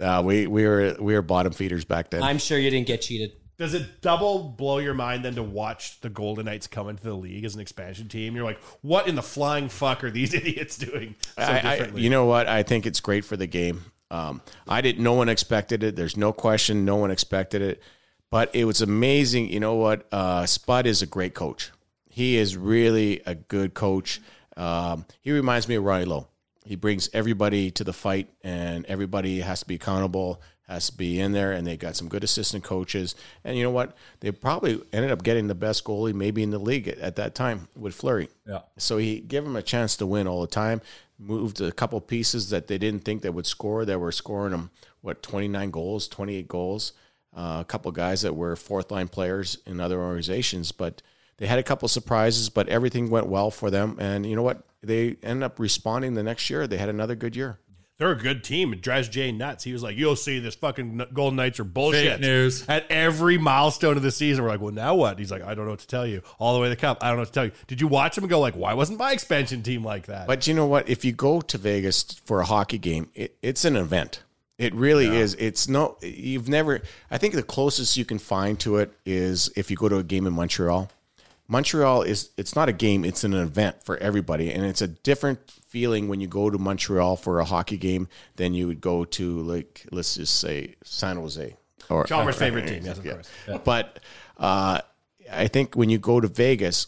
Uh, 0.00 0.22
we 0.24 0.46
we 0.46 0.66
were 0.66 0.96
we 0.98 1.14
were 1.14 1.22
bottom 1.22 1.52
feeders 1.52 1.84
back 1.84 2.10
then. 2.10 2.22
I'm 2.22 2.38
sure 2.38 2.58
you 2.58 2.70
didn't 2.70 2.86
get 2.88 3.02
cheated. 3.02 3.32
Does 3.58 3.72
it 3.72 4.02
double 4.02 4.50
blow 4.50 4.78
your 4.78 4.92
mind 4.92 5.24
then 5.24 5.34
to 5.36 5.42
watch 5.42 6.00
the 6.00 6.10
Golden 6.10 6.44
Knights 6.44 6.66
come 6.66 6.88
into 6.88 7.02
the 7.02 7.14
league 7.14 7.44
as 7.44 7.54
an 7.54 7.60
expansion 7.60 8.06
team? 8.06 8.36
You're 8.36 8.44
like, 8.44 8.60
what 8.82 9.08
in 9.08 9.14
the 9.14 9.22
flying 9.22 9.68
fuck 9.68 10.04
are 10.04 10.10
these 10.10 10.34
idiots 10.34 10.76
doing 10.76 11.14
so 11.36 11.42
I, 11.42 11.90
I, 11.92 11.96
you 11.96 12.10
know 12.10 12.26
what? 12.26 12.48
I 12.48 12.62
think 12.62 12.84
it's 12.86 13.00
great 13.00 13.24
for 13.24 13.36
the 13.36 13.46
game. 13.46 13.82
Um, 14.10 14.42
I 14.68 14.82
didn't. 14.82 15.02
No 15.02 15.14
one 15.14 15.28
expected 15.28 15.82
it. 15.82 15.96
There's 15.96 16.16
no 16.16 16.32
question. 16.32 16.84
No 16.84 16.96
one 16.96 17.10
expected 17.10 17.62
it. 17.62 17.82
But 18.30 18.54
it 18.54 18.64
was 18.64 18.82
amazing. 18.82 19.48
You 19.48 19.60
know 19.60 19.74
what? 19.76 20.06
Uh, 20.12 20.46
Spud 20.46 20.86
is 20.86 21.02
a 21.02 21.06
great 21.06 21.34
coach. 21.34 21.70
He 22.08 22.36
is 22.36 22.56
really 22.56 23.22
a 23.26 23.34
good 23.34 23.74
coach. 23.74 24.20
Um, 24.56 25.06
he 25.20 25.32
reminds 25.32 25.68
me 25.68 25.76
of 25.76 25.84
Ronnie 25.84 26.04
Low. 26.04 26.28
He 26.64 26.74
brings 26.74 27.08
everybody 27.12 27.70
to 27.72 27.84
the 27.84 27.92
fight, 27.92 28.28
and 28.42 28.84
everybody 28.86 29.40
has 29.40 29.60
to 29.60 29.66
be 29.66 29.76
accountable, 29.76 30.40
has 30.68 30.90
to 30.90 30.96
be 30.96 31.20
in 31.20 31.32
there, 31.32 31.52
and 31.52 31.66
they 31.66 31.76
got 31.76 31.94
some 31.96 32.08
good 32.08 32.24
assistant 32.24 32.64
coaches. 32.64 33.14
And 33.44 33.56
you 33.56 33.62
know 33.62 33.70
what? 33.70 33.96
They 34.20 34.32
probably 34.32 34.80
ended 34.92 35.12
up 35.12 35.22
getting 35.22 35.46
the 35.46 35.54
best 35.54 35.84
goalie 35.84 36.14
maybe 36.14 36.42
in 36.42 36.50
the 36.50 36.58
league 36.58 36.88
at, 36.88 36.98
at 36.98 37.16
that 37.16 37.34
time 37.34 37.68
with 37.76 37.94
Fleury. 37.94 38.28
Yeah. 38.46 38.60
So 38.76 38.98
he 38.98 39.20
gave 39.20 39.44
him 39.44 39.56
a 39.56 39.62
chance 39.62 39.96
to 39.98 40.06
win 40.06 40.26
all 40.26 40.40
the 40.40 40.48
time. 40.48 40.80
Moved 41.18 41.60
a 41.60 41.72
couple 41.72 42.00
pieces 42.00 42.50
that 42.50 42.66
they 42.66 42.78
didn't 42.78 43.04
think 43.04 43.22
they 43.22 43.30
would 43.30 43.46
score. 43.46 43.84
That 43.84 44.00
were 44.00 44.12
scoring 44.12 44.50
them 44.50 44.70
what 45.00 45.22
twenty 45.22 45.48
nine 45.48 45.70
goals, 45.70 46.08
twenty 46.08 46.34
eight 46.36 46.48
goals. 46.48 46.92
Uh, 47.34 47.58
a 47.60 47.64
couple 47.64 47.90
guys 47.92 48.22
that 48.22 48.34
were 48.34 48.56
fourth 48.56 48.90
line 48.90 49.08
players 49.08 49.58
in 49.66 49.80
other 49.80 50.00
organizations, 50.00 50.72
but 50.72 51.00
they 51.36 51.46
had 51.46 51.58
a 51.58 51.62
couple 51.62 51.86
surprises. 51.88 52.48
But 52.50 52.68
everything 52.68 53.08
went 53.08 53.28
well 53.28 53.50
for 53.50 53.70
them, 53.70 53.96
and 53.98 54.26
you 54.26 54.36
know 54.36 54.42
what? 54.42 54.62
They 54.82 55.16
ended 55.22 55.42
up 55.42 55.58
responding 55.58 56.14
the 56.14 56.22
next 56.22 56.50
year. 56.50 56.66
They 56.66 56.76
had 56.76 56.88
another 56.88 57.14
good 57.14 57.34
year. 57.34 57.58
They're 57.98 58.12
a 58.12 58.16
good 58.16 58.44
team. 58.44 58.74
It 58.74 58.82
drives 58.82 59.08
Jay 59.08 59.32
nuts. 59.32 59.64
He 59.64 59.72
was 59.72 59.82
like, 59.82 59.96
"You'll 59.96 60.16
see, 60.16 60.38
this 60.38 60.54
fucking 60.54 61.06
Golden 61.14 61.36
Knights 61.36 61.58
are 61.60 61.64
bullshit." 61.64 62.12
Fake 62.12 62.20
news. 62.20 62.64
At 62.68 62.90
every 62.90 63.38
milestone 63.38 63.96
of 63.96 64.02
the 64.02 64.10
season, 64.10 64.44
we're 64.44 64.50
like, 64.50 64.60
"Well, 64.60 64.74
now 64.74 64.94
what?" 64.94 65.18
He's 65.18 65.30
like, 65.30 65.42
"I 65.42 65.54
don't 65.54 65.64
know 65.64 65.70
what 65.70 65.80
to 65.80 65.86
tell 65.86 66.06
you." 66.06 66.22
All 66.38 66.54
the 66.54 66.60
way 66.60 66.66
to 66.66 66.70
the 66.70 66.76
cup, 66.76 66.98
I 67.00 67.08
don't 67.08 67.16
know 67.16 67.22
what 67.22 67.28
to 67.28 67.32
tell 67.32 67.44
you. 67.46 67.52
Did 67.66 67.80
you 67.80 67.88
watch 67.88 68.18
him 68.18 68.24
and 68.24 68.30
go 68.30 68.38
like, 68.38 68.54
"Why 68.54 68.74
wasn't 68.74 68.98
my 68.98 69.12
expansion 69.12 69.62
team 69.62 69.82
like 69.82 70.06
that?" 70.06 70.26
But 70.26 70.46
you 70.46 70.52
know 70.52 70.66
what? 70.66 70.88
If 70.88 71.04
you 71.04 71.12
go 71.12 71.40
to 71.40 71.58
Vegas 71.58 72.02
for 72.24 72.40
a 72.40 72.44
hockey 72.44 72.78
game, 72.78 73.08
it, 73.14 73.36
it's 73.42 73.64
an 73.64 73.76
event. 73.76 74.22
It 74.58 74.74
really 74.74 75.06
is. 75.06 75.34
It's 75.34 75.68
no, 75.68 75.98
you've 76.00 76.48
never, 76.48 76.80
I 77.10 77.18
think 77.18 77.34
the 77.34 77.42
closest 77.42 77.96
you 77.98 78.06
can 78.06 78.18
find 78.18 78.58
to 78.60 78.76
it 78.76 78.90
is 79.04 79.50
if 79.54 79.70
you 79.70 79.76
go 79.76 79.88
to 79.88 79.98
a 79.98 80.02
game 80.02 80.26
in 80.26 80.32
Montreal. 80.32 80.90
Montreal 81.46 82.02
is, 82.02 82.30
it's 82.38 82.56
not 82.56 82.68
a 82.68 82.72
game, 82.72 83.04
it's 83.04 83.22
an 83.22 83.34
event 83.34 83.82
for 83.82 83.98
everybody. 83.98 84.50
And 84.50 84.64
it's 84.64 84.80
a 84.80 84.88
different 84.88 85.40
feeling 85.76 86.08
when 86.08 86.22
you 86.22 86.26
go 86.26 86.48
to 86.48 86.56
Montreal 86.56 87.16
for 87.16 87.38
a 87.38 87.44
hockey 87.44 87.76
game 87.76 88.08
than 88.36 88.54
you 88.54 88.66
would 88.66 88.80
go 88.80 89.04
to, 89.04 89.42
like, 89.42 89.84
let's 89.92 90.14
just 90.14 90.40
say 90.40 90.74
San 90.82 91.18
Jose. 91.18 91.54
Or, 91.90 92.04
Chalmers' 92.04 92.36
favorite 92.36 92.66
team, 92.66 92.82
yes, 92.82 92.96
of 92.96 93.04
Yeah. 93.04 93.12
course. 93.12 93.28
But 93.62 94.00
uh, 94.38 94.80
I 95.30 95.48
think 95.48 95.74
when 95.74 95.90
you 95.90 95.98
go 95.98 96.18
to 96.18 96.28
Vegas, 96.28 96.86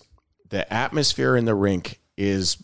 the 0.48 0.72
atmosphere 0.72 1.36
in 1.36 1.44
the 1.44 1.54
rink 1.54 2.00
is 2.16 2.56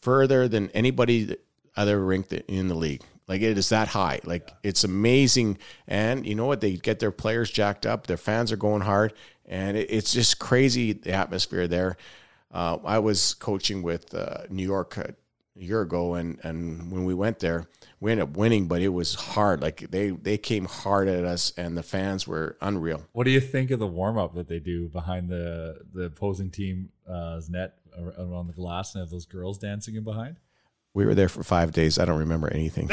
further 0.00 0.48
than 0.48 0.68
anybody 0.70 1.36
other 1.76 2.04
rink 2.04 2.32
in 2.48 2.66
the 2.66 2.74
league. 2.74 3.02
Like 3.28 3.40
it 3.40 3.56
is 3.56 3.68
that 3.68 3.86
high. 3.86 4.18
Like 4.24 4.50
it's 4.64 4.82
amazing. 4.82 5.58
And 5.86 6.26
you 6.26 6.34
know 6.34 6.46
what? 6.46 6.60
They 6.60 6.72
get 6.76 6.98
their 6.98 7.12
players 7.12 7.52
jacked 7.52 7.86
up. 7.86 8.08
Their 8.08 8.16
fans 8.16 8.50
are 8.50 8.56
going 8.56 8.82
hard, 8.82 9.12
and 9.46 9.76
it, 9.76 9.88
it's 9.92 10.12
just 10.12 10.40
crazy 10.40 10.92
the 10.92 11.12
atmosphere 11.12 11.68
there. 11.68 11.96
Uh, 12.50 12.78
I 12.84 12.98
was 12.98 13.32
coaching 13.34 13.82
with 13.82 14.12
uh, 14.12 14.42
New 14.50 14.64
York 14.66 14.98
a 15.56 15.62
year 15.62 15.82
ago, 15.82 16.14
and 16.14 16.38
and 16.42 16.90
when 16.90 17.04
we 17.04 17.14
went 17.14 17.40
there, 17.40 17.66
we 18.00 18.10
ended 18.10 18.28
up 18.28 18.36
winning, 18.36 18.68
but 18.68 18.82
it 18.82 18.88
was 18.88 19.14
hard. 19.14 19.60
Like 19.60 19.90
they 19.90 20.10
they 20.10 20.38
came 20.38 20.64
hard 20.64 21.08
at 21.08 21.24
us, 21.24 21.52
and 21.56 21.76
the 21.76 21.82
fans 21.82 22.26
were 22.26 22.56
unreal. 22.60 23.04
What 23.12 23.24
do 23.24 23.30
you 23.30 23.40
think 23.40 23.70
of 23.70 23.78
the 23.78 23.86
warm 23.86 24.18
up 24.18 24.34
that 24.34 24.48
they 24.48 24.60
do 24.60 24.88
behind 24.88 25.28
the 25.28 25.80
the 25.92 26.04
opposing 26.04 26.50
team's 26.50 26.88
net 27.48 27.74
around 28.18 28.46
the 28.46 28.54
glass 28.54 28.94
and 28.94 29.02
have 29.02 29.10
those 29.10 29.26
girls 29.26 29.58
dancing 29.58 29.94
in 29.94 30.04
behind? 30.04 30.36
We 30.94 31.06
were 31.06 31.14
there 31.14 31.28
for 31.28 31.42
five 31.42 31.72
days. 31.72 31.98
I 31.98 32.04
don't 32.04 32.18
remember 32.18 32.52
anything. 32.52 32.88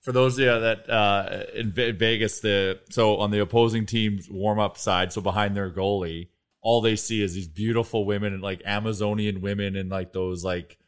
For 0.00 0.12
those 0.12 0.38
yeah, 0.38 0.58
that 0.58 0.88
uh, 0.88 1.42
in 1.54 1.70
Vegas, 1.70 2.40
the 2.40 2.80
so 2.88 3.16
on 3.16 3.30
the 3.30 3.40
opposing 3.40 3.84
team's 3.84 4.30
warm 4.30 4.58
up 4.58 4.78
side, 4.78 5.12
so 5.12 5.20
behind 5.20 5.54
their 5.54 5.70
goalie, 5.70 6.28
all 6.60 6.80
they 6.80 6.96
see 6.96 7.22
is 7.22 7.34
these 7.34 7.48
beautiful 7.48 8.04
women 8.04 8.32
and 8.32 8.42
like 8.42 8.62
Amazonian 8.64 9.40
women 9.40 9.76
and 9.76 9.90
like 9.90 10.12
those 10.12 10.44
like 10.44 10.78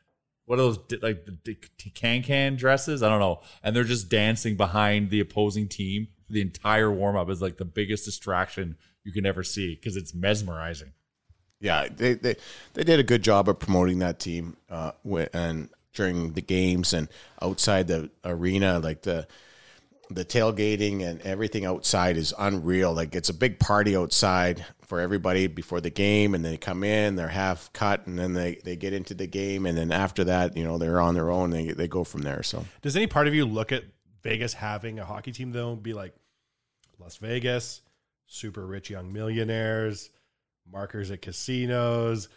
what 0.46 0.58
are 0.58 0.62
those 0.62 0.78
like 1.00 1.26
the 1.44 1.54
can 1.94 2.22
can 2.22 2.56
dresses? 2.56 3.04
I 3.04 3.08
don't 3.08 3.20
know, 3.20 3.40
and 3.62 3.74
they're 3.74 3.84
just 3.84 4.08
dancing 4.08 4.56
behind 4.56 5.10
the 5.10 5.20
opposing 5.20 5.68
team 5.68 6.08
for 6.26 6.32
the 6.32 6.40
entire 6.40 6.90
warm 6.90 7.16
up 7.16 7.30
is 7.30 7.40
like 7.40 7.56
the 7.56 7.64
biggest 7.64 8.04
distraction 8.04 8.76
you 9.04 9.12
can 9.12 9.26
ever 9.26 9.44
see 9.44 9.76
because 9.76 9.96
it's 9.96 10.12
mesmerizing. 10.12 10.92
Yeah, 11.60 11.86
they, 11.94 12.14
they 12.14 12.34
they 12.74 12.82
did 12.82 12.98
a 12.98 13.04
good 13.04 13.22
job 13.22 13.48
of 13.48 13.60
promoting 13.60 14.00
that 14.00 14.18
team, 14.18 14.56
uh, 14.68 14.92
and 15.32 15.68
during 15.92 16.32
the 16.32 16.42
games 16.42 16.94
and 16.94 17.08
outside 17.40 17.86
the 17.86 18.10
arena, 18.24 18.80
like 18.80 19.02
the 19.02 19.28
the 20.10 20.24
tailgating 20.24 21.02
and 21.02 21.20
everything 21.22 21.64
outside 21.64 22.16
is 22.16 22.34
unreal. 22.38 22.92
Like 22.92 23.14
it's 23.14 23.28
a 23.28 23.34
big 23.34 23.60
party 23.60 23.96
outside 23.96 24.64
for 24.90 25.00
everybody 25.00 25.46
before 25.46 25.80
the 25.80 25.88
game, 25.88 26.34
and 26.34 26.44
they 26.44 26.56
come 26.56 26.82
in, 26.82 27.14
they're 27.14 27.28
half 27.28 27.72
cut, 27.72 28.08
and 28.08 28.18
then 28.18 28.32
they, 28.32 28.56
they 28.64 28.74
get 28.74 28.92
into 28.92 29.14
the 29.14 29.28
game, 29.28 29.64
and 29.64 29.78
then 29.78 29.92
after 29.92 30.24
that, 30.24 30.56
you 30.56 30.64
know, 30.64 30.78
they're 30.78 31.00
on 31.00 31.14
their 31.14 31.30
own. 31.30 31.50
They 31.50 31.68
they 31.68 31.86
go 31.86 32.02
from 32.02 32.22
there. 32.22 32.42
So 32.42 32.66
Does 32.82 32.96
any 32.96 33.06
part 33.06 33.28
of 33.28 33.34
you 33.34 33.46
look 33.46 33.70
at 33.70 33.84
Vegas 34.24 34.52
having 34.52 34.98
a 34.98 35.04
hockey 35.04 35.30
team 35.30 35.52
though 35.52 35.72
and 35.72 35.82
be 35.82 35.92
like 35.92 36.12
Las 36.98 37.18
Vegas, 37.18 37.82
super 38.26 38.66
rich 38.66 38.90
young 38.90 39.12
millionaires, 39.12 40.10
markers 40.70 41.12
at 41.12 41.22
casinos, 41.22 42.28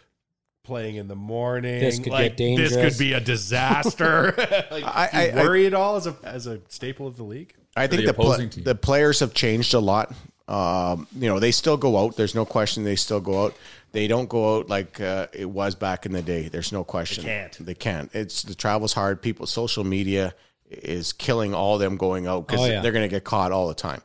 playing 0.62 0.94
in 0.94 1.08
the 1.08 1.16
morning. 1.16 1.80
This 1.80 1.98
could 1.98 2.12
like, 2.12 2.36
get 2.36 2.56
This 2.56 2.76
could 2.76 2.96
be 2.96 3.14
a 3.14 3.20
disaster. 3.20 4.32
like, 4.70 4.84
I- 4.84 5.08
do 5.10 5.16
you 5.18 5.22
I- 5.22 5.32
I- 5.40 5.44
worry 5.44 5.66
at 5.66 5.74
all 5.74 5.96
as 5.96 6.06
a 6.06 6.16
as 6.22 6.46
a 6.46 6.60
staple 6.68 7.08
of 7.08 7.16
the 7.16 7.24
league? 7.24 7.52
I 7.76 7.88
think 7.88 8.02
the 8.02 8.06
the, 8.06 8.14
pla- 8.14 8.26
opposing 8.26 8.50
team. 8.50 8.62
the 8.62 8.76
players 8.76 9.18
have 9.18 9.34
changed 9.34 9.74
a 9.74 9.80
lot. 9.80 10.14
Um, 10.48 11.06
you 11.18 11.28
know, 11.28 11.38
they 11.38 11.52
still 11.52 11.76
go 11.76 11.98
out. 11.98 12.16
There's 12.16 12.34
no 12.34 12.44
question 12.44 12.84
they 12.84 12.96
still 12.96 13.20
go 13.20 13.44
out. 13.46 13.54
They 13.92 14.06
don't 14.08 14.28
go 14.28 14.56
out 14.58 14.68
like 14.68 15.00
uh, 15.00 15.28
it 15.32 15.46
was 15.48 15.74
back 15.74 16.04
in 16.04 16.12
the 16.12 16.22
day. 16.22 16.48
There's 16.48 16.72
no 16.72 16.84
question. 16.84 17.24
They 17.24 17.30
can't. 17.30 17.58
They 17.66 17.74
can't. 17.74 18.10
It's 18.14 18.42
the 18.42 18.54
travel's 18.54 18.92
hard. 18.92 19.22
People, 19.22 19.46
social 19.46 19.84
media 19.84 20.34
is 20.68 21.12
killing 21.12 21.54
all 21.54 21.78
them 21.78 21.96
going 21.96 22.26
out 22.26 22.46
because 22.46 22.62
Oh, 22.62 22.66
yeah. 22.66 22.80
they're 22.80 22.92
going 22.92 23.08
to 23.08 23.14
get 23.14 23.24
caught 23.24 23.52
all 23.52 23.68
the 23.68 23.74
time. 23.74 24.02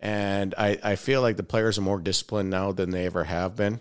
And 0.00 0.54
I, 0.56 0.78
I 0.82 0.96
feel 0.96 1.20
like 1.22 1.36
the 1.36 1.42
players 1.42 1.78
are 1.78 1.82
more 1.82 1.98
disciplined 1.98 2.50
now 2.50 2.72
than 2.72 2.90
they 2.90 3.06
ever 3.06 3.24
have 3.24 3.56
been. 3.56 3.80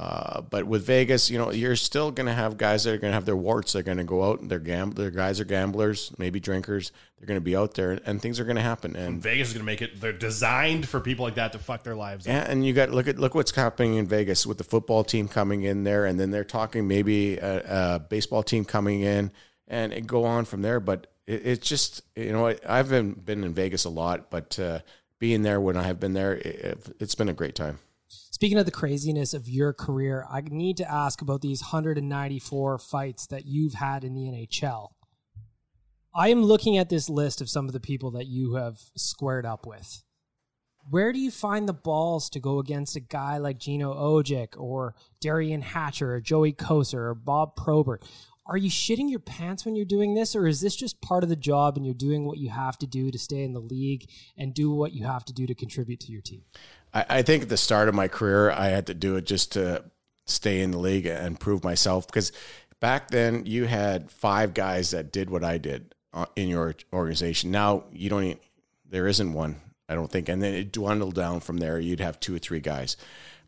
Uh, 0.00 0.40
but 0.40 0.64
with 0.64 0.86
Vegas, 0.86 1.28
you 1.28 1.36
know, 1.36 1.50
you're 1.50 1.76
still 1.76 2.10
going 2.10 2.26
to 2.26 2.32
have 2.32 2.56
guys 2.56 2.84
that 2.84 2.94
are 2.94 2.96
going 2.96 3.10
to 3.10 3.14
have 3.14 3.26
their 3.26 3.36
warts. 3.36 3.74
They're 3.74 3.82
going 3.82 3.98
to 3.98 4.04
go 4.04 4.24
out 4.24 4.40
and 4.40 4.50
they're 4.50 4.58
gam- 4.58 4.92
Their 4.92 5.10
guys 5.10 5.40
are 5.40 5.44
gamblers, 5.44 6.10
maybe 6.16 6.40
drinkers. 6.40 6.90
They're 7.18 7.26
going 7.26 7.36
to 7.36 7.44
be 7.44 7.54
out 7.54 7.74
there, 7.74 8.00
and 8.06 8.22
things 8.22 8.40
are 8.40 8.44
going 8.44 8.56
to 8.56 8.62
happen. 8.62 8.96
And 8.96 9.20
Vegas 9.20 9.48
is 9.48 9.52
going 9.52 9.60
to 9.60 9.66
make 9.66 9.82
it. 9.82 10.00
They're 10.00 10.14
designed 10.14 10.88
for 10.88 11.00
people 11.00 11.26
like 11.26 11.34
that 11.34 11.52
to 11.52 11.58
fuck 11.58 11.82
their 11.82 11.96
lives. 11.96 12.26
yeah, 12.26 12.50
and 12.50 12.64
you 12.64 12.72
got 12.72 12.88
look 12.92 13.08
at 13.08 13.18
look 13.18 13.34
what's 13.34 13.54
happening 13.54 13.96
in 13.96 14.06
Vegas 14.06 14.46
with 14.46 14.56
the 14.56 14.64
football 14.64 15.04
team 15.04 15.28
coming 15.28 15.64
in 15.64 15.84
there, 15.84 16.06
and 16.06 16.18
then 16.18 16.30
they're 16.30 16.44
talking 16.44 16.88
maybe 16.88 17.36
a, 17.36 17.96
a 17.96 17.98
baseball 17.98 18.42
team 18.42 18.64
coming 18.64 19.02
in, 19.02 19.30
and 19.68 19.92
it 19.92 20.06
go 20.06 20.24
on 20.24 20.46
from 20.46 20.62
there. 20.62 20.80
But 20.80 21.08
it, 21.26 21.42
it's 21.44 21.68
just 21.68 22.00
you 22.16 22.32
know 22.32 22.54
I've 22.66 22.88
been 22.88 23.12
been 23.12 23.44
in 23.44 23.52
Vegas 23.52 23.84
a 23.84 23.90
lot, 23.90 24.30
but 24.30 24.58
uh, 24.58 24.78
being 25.18 25.42
there 25.42 25.60
when 25.60 25.76
I 25.76 25.82
have 25.82 26.00
been 26.00 26.14
there, 26.14 26.36
it, 26.36 26.86
it's 26.98 27.14
been 27.14 27.28
a 27.28 27.34
great 27.34 27.54
time. 27.54 27.80
Speaking 28.10 28.58
of 28.58 28.66
the 28.66 28.72
craziness 28.72 29.34
of 29.34 29.48
your 29.48 29.72
career, 29.72 30.26
I 30.28 30.40
need 30.40 30.76
to 30.78 30.90
ask 30.90 31.22
about 31.22 31.42
these 31.42 31.62
194 31.62 32.78
fights 32.78 33.26
that 33.28 33.46
you've 33.46 33.74
had 33.74 34.02
in 34.02 34.14
the 34.14 34.22
NHL. 34.22 34.88
I 36.14 36.28
am 36.28 36.42
looking 36.42 36.76
at 36.76 36.88
this 36.88 37.08
list 37.08 37.40
of 37.40 37.48
some 37.48 37.66
of 37.66 37.72
the 37.72 37.78
people 37.78 38.10
that 38.12 38.26
you 38.26 38.54
have 38.54 38.78
squared 38.96 39.46
up 39.46 39.64
with. 39.64 40.02
Where 40.88 41.12
do 41.12 41.20
you 41.20 41.30
find 41.30 41.68
the 41.68 41.72
balls 41.72 42.28
to 42.30 42.40
go 42.40 42.58
against 42.58 42.96
a 42.96 43.00
guy 43.00 43.38
like 43.38 43.58
Gino 43.60 43.94
Odjick 43.94 44.58
or 44.58 44.96
Derian 45.22 45.62
Hatcher 45.62 46.14
or 46.14 46.20
Joey 46.20 46.52
Kocur 46.52 46.94
or 46.94 47.14
Bob 47.14 47.54
Probert? 47.54 48.02
Are 48.46 48.56
you 48.56 48.70
shitting 48.70 49.08
your 49.08 49.20
pants 49.20 49.64
when 49.64 49.76
you're 49.76 49.84
doing 49.84 50.14
this, 50.14 50.34
or 50.34 50.48
is 50.48 50.60
this 50.60 50.74
just 50.74 51.00
part 51.00 51.22
of 51.22 51.28
the 51.28 51.36
job 51.36 51.76
and 51.76 51.86
you're 51.86 51.94
doing 51.94 52.24
what 52.24 52.38
you 52.38 52.50
have 52.50 52.76
to 52.78 52.86
do 52.86 53.12
to 53.12 53.18
stay 53.18 53.44
in 53.44 53.52
the 53.52 53.60
league 53.60 54.10
and 54.36 54.52
do 54.52 54.72
what 54.72 54.92
you 54.92 55.04
have 55.04 55.24
to 55.26 55.32
do 55.32 55.46
to 55.46 55.54
contribute 55.54 56.00
to 56.00 56.10
your 56.10 56.22
team? 56.22 56.42
I, 56.92 57.06
I 57.08 57.22
think 57.22 57.44
at 57.44 57.48
the 57.48 57.56
start 57.56 57.88
of 57.88 57.94
my 57.94 58.08
career, 58.08 58.50
I 58.50 58.68
had 58.68 58.86
to 58.86 58.94
do 58.94 59.16
it 59.16 59.26
just 59.26 59.52
to 59.52 59.84
stay 60.26 60.60
in 60.60 60.70
the 60.70 60.78
league 60.78 61.06
and 61.06 61.38
prove 61.38 61.64
myself. 61.64 62.06
Because 62.06 62.32
back 62.80 63.10
then, 63.10 63.46
you 63.46 63.66
had 63.66 64.10
five 64.10 64.54
guys 64.54 64.90
that 64.90 65.12
did 65.12 65.30
what 65.30 65.44
I 65.44 65.58
did 65.58 65.94
uh, 66.12 66.26
in 66.36 66.48
your 66.48 66.74
organization. 66.92 67.50
Now 67.50 67.84
you 67.92 68.10
don't. 68.10 68.24
Even, 68.24 68.38
there 68.88 69.06
isn't 69.06 69.32
one, 69.32 69.60
I 69.88 69.94
don't 69.94 70.10
think. 70.10 70.28
And 70.28 70.42
then 70.42 70.52
it 70.54 70.72
dwindled 70.72 71.14
down 71.14 71.40
from 71.40 71.58
there. 71.58 71.78
You'd 71.78 72.00
have 72.00 72.18
two 72.18 72.34
or 72.34 72.38
three 72.38 72.60
guys. 72.60 72.96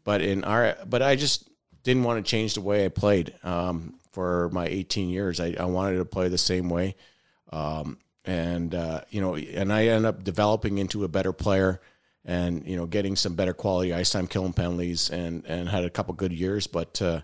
But 0.04 0.22
in 0.22 0.44
our, 0.44 0.76
but 0.86 1.02
I 1.02 1.16
just 1.16 1.48
didn't 1.82 2.04
want 2.04 2.24
to 2.24 2.30
change 2.30 2.54
the 2.54 2.60
way 2.60 2.84
I 2.84 2.88
played 2.88 3.34
um, 3.42 3.98
for 4.12 4.48
my 4.50 4.66
18 4.66 5.08
years. 5.08 5.40
I, 5.40 5.54
I 5.58 5.64
wanted 5.64 5.98
to 5.98 6.04
play 6.04 6.28
the 6.28 6.38
same 6.38 6.68
way. 6.68 6.94
Um, 7.52 7.98
and 8.24 8.74
uh, 8.74 9.02
you 9.10 9.20
know, 9.20 9.34
and 9.34 9.72
I 9.72 9.86
ended 9.86 10.06
up 10.06 10.24
developing 10.24 10.78
into 10.78 11.04
a 11.04 11.08
better 11.08 11.32
player, 11.32 11.80
and 12.24 12.66
you 12.66 12.76
know, 12.76 12.86
getting 12.86 13.16
some 13.16 13.34
better 13.34 13.52
quality 13.52 13.92
ice 13.92 14.10
time, 14.10 14.26
killing 14.26 14.52
penalties, 14.52 15.10
and 15.10 15.44
and 15.46 15.68
had 15.68 15.84
a 15.84 15.90
couple 15.90 16.14
good 16.14 16.32
years. 16.32 16.66
But 16.66 17.00
uh, 17.02 17.22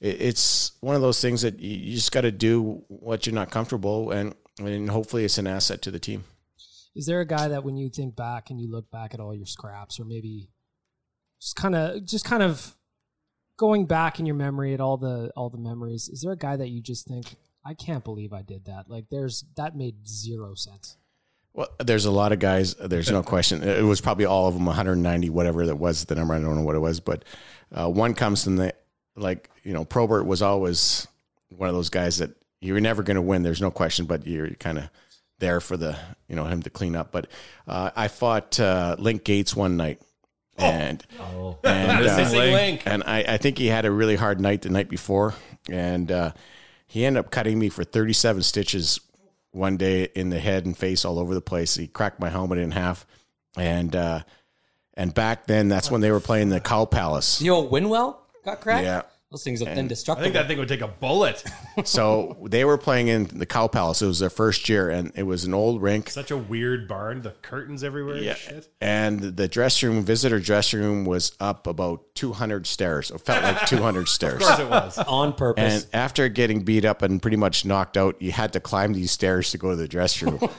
it, 0.00 0.20
it's 0.20 0.72
one 0.80 0.96
of 0.96 1.02
those 1.02 1.20
things 1.20 1.42
that 1.42 1.60
you, 1.60 1.94
just 1.94 2.12
got 2.12 2.22
to 2.22 2.32
do 2.32 2.82
what 2.88 3.26
you're 3.26 3.34
not 3.34 3.50
comfortable, 3.50 4.10
and 4.10 4.34
and 4.58 4.90
hopefully 4.90 5.24
it's 5.24 5.38
an 5.38 5.46
asset 5.46 5.82
to 5.82 5.90
the 5.90 5.98
team. 5.98 6.24
Is 6.94 7.06
there 7.06 7.20
a 7.20 7.26
guy 7.26 7.48
that 7.48 7.64
when 7.64 7.76
you 7.76 7.88
think 7.88 8.16
back 8.16 8.50
and 8.50 8.60
you 8.60 8.70
look 8.70 8.90
back 8.90 9.14
at 9.14 9.20
all 9.20 9.34
your 9.34 9.46
scraps, 9.46 9.98
or 9.98 10.04
maybe 10.04 10.50
just 11.40 11.56
kind 11.56 11.74
of 11.74 12.04
just 12.04 12.24
kind 12.24 12.42
of 12.42 12.76
going 13.56 13.86
back 13.86 14.18
in 14.18 14.26
your 14.26 14.34
memory 14.34 14.74
at 14.74 14.80
all 14.80 14.96
the 14.96 15.30
all 15.36 15.50
the 15.50 15.58
memories, 15.58 16.08
is 16.08 16.20
there 16.22 16.32
a 16.32 16.36
guy 16.36 16.56
that 16.56 16.68
you 16.68 16.82
just 16.82 17.06
think 17.06 17.36
I 17.64 17.74
can't 17.74 18.04
believe 18.04 18.32
I 18.32 18.42
did 18.42 18.64
that? 18.66 18.86
Like 18.88 19.06
there's 19.10 19.44
that 19.56 19.76
made 19.76 20.06
zero 20.06 20.54
sense. 20.54 20.96
Well, 21.54 21.68
there's 21.78 22.06
a 22.06 22.10
lot 22.10 22.32
of 22.32 22.38
guys. 22.38 22.74
There's 22.74 23.10
no 23.10 23.22
question. 23.22 23.62
It 23.62 23.82
was 23.84 24.00
probably 24.00 24.24
all 24.24 24.48
of 24.48 24.54
them, 24.54 24.64
190, 24.64 25.28
whatever 25.30 25.66
that 25.66 25.76
was 25.76 26.04
the 26.06 26.14
number. 26.14 26.34
I 26.34 26.40
don't 26.40 26.56
know 26.56 26.62
what 26.62 26.76
it 26.76 26.80
was, 26.80 27.00
but 27.00 27.24
uh, 27.72 27.88
one 27.90 28.14
comes 28.14 28.44
from 28.44 28.56
the 28.56 28.74
like 29.16 29.50
you 29.62 29.72
know, 29.74 29.84
Probert 29.84 30.24
was 30.26 30.40
always 30.42 31.06
one 31.56 31.68
of 31.68 31.74
those 31.74 31.90
guys 31.90 32.18
that 32.18 32.30
you're 32.60 32.80
never 32.80 33.02
going 33.02 33.16
to 33.16 33.22
win. 33.22 33.42
There's 33.42 33.60
no 33.60 33.70
question, 33.70 34.06
but 34.06 34.26
you're 34.26 34.48
kind 34.50 34.78
of 34.78 34.88
there 35.40 35.60
for 35.60 35.76
the 35.76 35.98
you 36.28 36.36
know 36.36 36.44
him 36.44 36.62
to 36.62 36.70
clean 36.70 36.96
up. 36.96 37.12
But 37.12 37.26
uh, 37.68 37.90
I 37.94 38.08
fought 38.08 38.58
uh, 38.58 38.96
Link 38.98 39.22
Gaetz 39.24 39.54
one 39.54 39.76
night, 39.76 40.00
and 40.56 41.04
Oh. 41.20 41.58
and 41.64 42.06
uh, 42.08 42.30
link. 42.32 42.82
and 42.86 43.02
I, 43.04 43.24
I 43.28 43.36
think 43.36 43.58
he 43.58 43.66
had 43.66 43.84
a 43.84 43.90
really 43.90 44.16
hard 44.16 44.40
night 44.40 44.62
the 44.62 44.70
night 44.70 44.88
before, 44.88 45.34
and 45.68 46.10
uh, 46.10 46.32
he 46.86 47.04
ended 47.04 47.20
up 47.20 47.30
cutting 47.30 47.58
me 47.58 47.68
for 47.68 47.84
37 47.84 48.42
stitches 48.42 49.00
one 49.52 49.76
day 49.76 50.08
in 50.14 50.30
the 50.30 50.40
head 50.40 50.66
and 50.66 50.76
face 50.76 51.04
all 51.04 51.18
over 51.18 51.34
the 51.34 51.40
place. 51.40 51.76
He 51.76 51.86
cracked 51.86 52.18
my 52.20 52.28
helmet 52.28 52.58
in 52.58 52.72
half, 52.72 53.06
and 53.56 53.94
uh, 53.94 54.22
and 54.94 55.14
back 55.14 55.46
then 55.46 55.68
that's 55.68 55.90
when 55.90 56.00
they 56.00 56.10
were 56.10 56.20
playing 56.20 56.48
the 56.48 56.60
Cow 56.60 56.84
Palace. 56.84 57.40
You 57.40 57.52
know, 57.52 57.68
Winwell 57.68 58.16
got 58.44 58.60
cracked. 58.60 58.84
Yeah. 58.84 59.02
Those 59.32 59.42
things 59.42 59.62
are 59.62 59.66
And- 59.68 59.88
been 59.88 60.14
I 60.14 60.20
think 60.20 60.34
that 60.34 60.46
thing 60.46 60.58
would 60.58 60.68
take 60.68 60.82
a 60.82 60.88
bullet. 60.88 61.42
so 61.84 62.36
they 62.50 62.66
were 62.66 62.76
playing 62.76 63.08
in 63.08 63.24
the 63.32 63.46
Cow 63.46 63.66
Palace. 63.66 64.02
It 64.02 64.06
was 64.06 64.18
their 64.18 64.28
first 64.28 64.68
year, 64.68 64.90
and 64.90 65.10
it 65.14 65.22
was 65.22 65.44
an 65.46 65.54
old 65.54 65.80
rink. 65.80 66.10
Such 66.10 66.30
a 66.30 66.36
weird 66.36 66.86
barn. 66.86 67.22
The 67.22 67.30
curtains 67.30 67.82
everywhere. 67.82 68.18
Yeah. 68.18 68.32
And 68.32 68.38
shit. 68.38 68.68
And 68.82 69.20
the 69.20 69.48
dressing 69.48 69.88
room, 69.88 70.04
visitor 70.04 70.38
dressing 70.38 70.80
room, 70.80 71.04
was 71.06 71.32
up 71.40 71.66
about 71.66 72.14
200 72.14 72.66
stairs. 72.66 73.10
It 73.10 73.22
felt 73.22 73.42
like 73.42 73.66
200 73.66 74.06
stairs. 74.08 74.34
Of 74.34 74.40
course 74.40 74.58
it 74.58 74.68
was. 74.68 74.98
on 75.08 75.32
purpose. 75.32 75.84
And 75.84 75.94
after 75.94 76.28
getting 76.28 76.62
beat 76.62 76.84
up 76.84 77.00
and 77.00 77.20
pretty 77.22 77.38
much 77.38 77.64
knocked 77.64 77.96
out, 77.96 78.20
you 78.20 78.32
had 78.32 78.52
to 78.52 78.60
climb 78.60 78.92
these 78.92 79.10
stairs 79.12 79.50
to 79.52 79.58
go 79.58 79.70
to 79.70 79.76
the 79.76 79.88
dressing 79.88 80.36
room. 80.36 80.50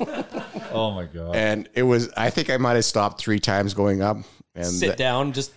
Oh 0.71 0.89
my 0.91 1.05
god. 1.05 1.35
and 1.35 1.69
it 1.75 1.83
was, 1.83 2.09
I 2.17 2.31
think 2.31 2.49
I 2.49 2.57
might 2.57 2.73
have 2.73 2.85
stopped 2.85 3.21
three 3.21 3.37
times 3.39 3.75
going 3.75 4.01
up. 4.01 4.17
And 4.55 4.65
Sit 4.65 4.87
th- 4.87 4.97
down, 4.97 5.33
just 5.33 5.51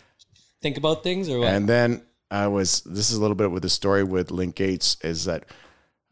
think 0.61 0.77
about 0.77 1.03
things, 1.03 1.31
or 1.31 1.39
what? 1.39 1.49
And 1.49 1.67
then 1.67 2.03
I 2.31 2.49
was, 2.49 2.81
this 2.83 3.11
is 3.11 3.17
a 3.17 3.21
little 3.21 3.37
bit 3.37 3.51
with 3.51 3.63
the 3.63 3.69
story 3.69 4.03
with 4.03 4.31
Link 4.31 4.57
Gaetz 4.57 5.05
is 5.05 5.27
that 5.27 5.45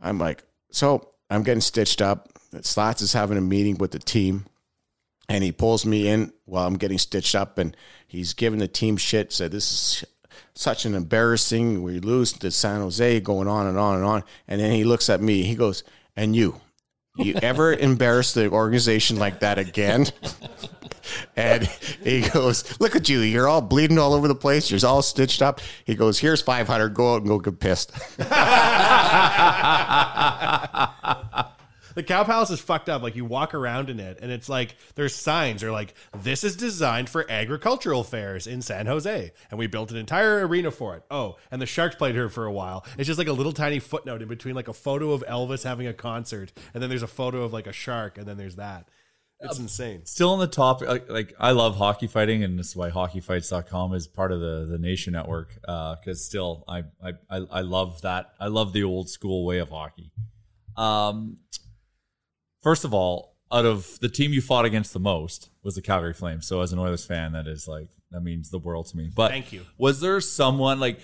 I'm 0.01 0.19
like, 0.19 0.45
so 0.71 1.11
I'm 1.31 1.43
getting 1.43 1.61
stitched 1.61 2.01
up. 2.01 2.29
Slats 2.63 3.03
is 3.03 3.13
having 3.13 3.39
a 3.39 3.43
meeting 3.43 3.79
with 3.79 3.91
the 3.91 3.99
team 3.99 4.47
and 5.29 5.43
he 5.43 5.53
pulls 5.53 5.85
me 5.85 6.09
in 6.09 6.33
while 6.45 6.67
I'm 6.67 6.77
getting 6.77 6.99
stitched 6.99 7.35
up 7.35 7.59
and 7.59 7.77
he's 8.07 8.33
giving 8.33 8.59
the 8.59 8.69
team 8.69 8.97
shit. 8.97 9.33
Said, 9.33 9.51
this 9.51 9.71
is 9.73 10.05
such 10.55 10.85
an 10.85 10.95
embarrassing. 10.95 11.83
We 11.83 11.99
lose 11.99 12.33
to 12.35 12.51
San 12.51 12.81
Jose 12.81 13.21
going 13.21 13.49
on 13.49 13.67
and 13.67 13.79
on 13.79 13.97
and 13.97 14.05
on. 14.05 14.25
And 14.47 14.61
then 14.61 14.73
he 14.73 14.85
looks 14.85 15.11
at 15.11 15.21
me. 15.21 15.43
He 15.43 15.55
goes, 15.55 15.83
and 16.17 16.37
you, 16.37 16.61
you 17.17 17.35
ever 17.43 17.73
embarrass 17.73 18.33
the 18.33 18.51
organization 18.51 19.17
like 19.17 19.41
that 19.41 19.59
again? 19.59 20.07
And 21.37 21.65
he 22.03 22.23
goes, 22.23 22.81
Look 22.81 22.97
at 22.97 23.09
you. 23.09 23.21
You're 23.21 23.47
all 23.47 23.61
bleeding 23.61 23.99
all 23.99 24.15
over 24.15 24.27
the 24.27 24.35
place. 24.35 24.71
You're 24.71 24.81
all 24.89 25.03
stitched 25.03 25.43
up. 25.43 25.61
He 25.85 25.95
goes, 25.95 26.19
Here's 26.19 26.41
500. 26.41 26.95
Go 26.95 27.15
out 27.15 27.23
and 27.23 27.29
go 27.29 27.39
get 27.39 27.61
pissed. 27.61 27.93
The 31.95 32.03
cow 32.03 32.25
palace 32.25 32.51
is 32.51 32.61
fucked 32.61 32.89
up. 32.89 33.03
Like 33.03 33.17
you 33.17 33.25
walk 33.25 33.55
around 33.55 33.91
in 33.91 34.01
it, 34.01 34.19
and 34.21 34.31
it's 34.31 34.49
like 34.49 34.77
there's 34.95 35.15
signs 35.15 35.63
are 35.63 35.73
like 35.73 35.95
this 36.17 36.45
is 36.45 36.57
designed 36.57 37.09
for 37.09 37.31
agricultural 37.31 38.05
fairs 38.05 38.47
in 38.47 38.63
San 38.63 38.87
Jose, 38.87 39.33
and 39.51 39.59
we 39.59 39.67
built 39.67 39.91
an 39.91 39.97
entire 39.97 40.47
arena 40.47 40.71
for 40.71 40.97
it. 40.97 41.03
Oh, 41.11 41.37
and 41.51 41.63
the 41.63 41.67
Sharks 41.67 41.97
played 41.97 42.15
here 42.15 42.29
for 42.29 42.47
a 42.47 42.53
while. 42.53 42.85
It's 42.99 43.07
just 43.07 43.19
like 43.19 43.29
a 43.29 43.33
little 43.33 43.53
tiny 43.53 43.79
footnote 43.79 44.23
in 44.23 44.29
between, 44.29 44.55
like 44.55 44.69
a 44.69 44.73
photo 44.73 45.13
of 45.13 45.25
Elvis 45.27 45.65
having 45.65 45.87
a 45.87 45.95
concert, 45.95 46.53
and 46.73 46.83
then 46.83 46.91
there's 46.91 47.03
a 47.03 47.07
photo 47.07 47.43
of 47.43 47.53
like 47.53 47.67
a 47.67 47.73
shark, 47.73 48.19
and 48.19 48.27
then 48.27 48.37
there's 48.37 48.57
that. 48.57 48.89
It's 49.41 49.59
insane. 49.59 50.07
Still 50.07 50.31
on 50.31 50.39
the 50.39 50.47
topic, 50.47 50.89
like, 50.89 51.11
like 51.11 51.35
I 51.39 51.51
love 51.51 51.77
hockey 51.77 52.07
fighting, 52.07 52.43
and 52.43 52.59
this 52.59 52.69
is 52.69 52.77
why 52.77 52.91
hockeyfights.com 52.91 53.93
is 53.93 54.07
part 54.07 54.33
of 54.33 54.41
the 54.41 54.65
the 54.65 54.79
Nation 54.79 55.13
Network. 55.13 55.55
Because 55.61 56.25
still, 56.25 56.65
I, 56.67 56.85
I 57.03 57.13
I 57.29 57.37
I 57.51 57.61
love 57.61 58.01
that. 58.03 58.33
I 58.41 58.47
love 58.47 58.73
the 58.73 58.85
old 58.85 59.11
school 59.11 59.45
way 59.45 59.59
of 59.59 59.69
hockey. 59.69 60.13
Um, 60.77 61.37
first 62.65 62.85
of 62.85 62.93
all, 62.93 63.37
out 63.53 63.65
of 63.65 64.01
the 64.01 64.09
team 64.09 64.33
you 64.33 64.41
fought 64.41 64.65
against 64.65 64.93
the 64.93 64.99
most 64.99 65.51
was 65.63 65.77
the 65.77 65.83
Calgary 65.83 66.15
Flames. 66.15 66.47
So 66.47 66.63
as 66.63 66.73
an 66.73 66.81
Oilers 66.81 67.07
fan, 67.07 67.33
that 67.33 67.47
is 67.47 67.69
like 67.69 67.89
that 68.11 68.23
means 68.23 68.51
the 68.51 68.59
world 68.59 68.87
to 68.87 68.97
me. 68.97 69.11
But 69.15 69.31
Thank 69.31 69.53
you. 69.53 69.65
Was 69.79 70.01
there 70.01 70.21
someone 70.21 70.81
like? 70.81 70.99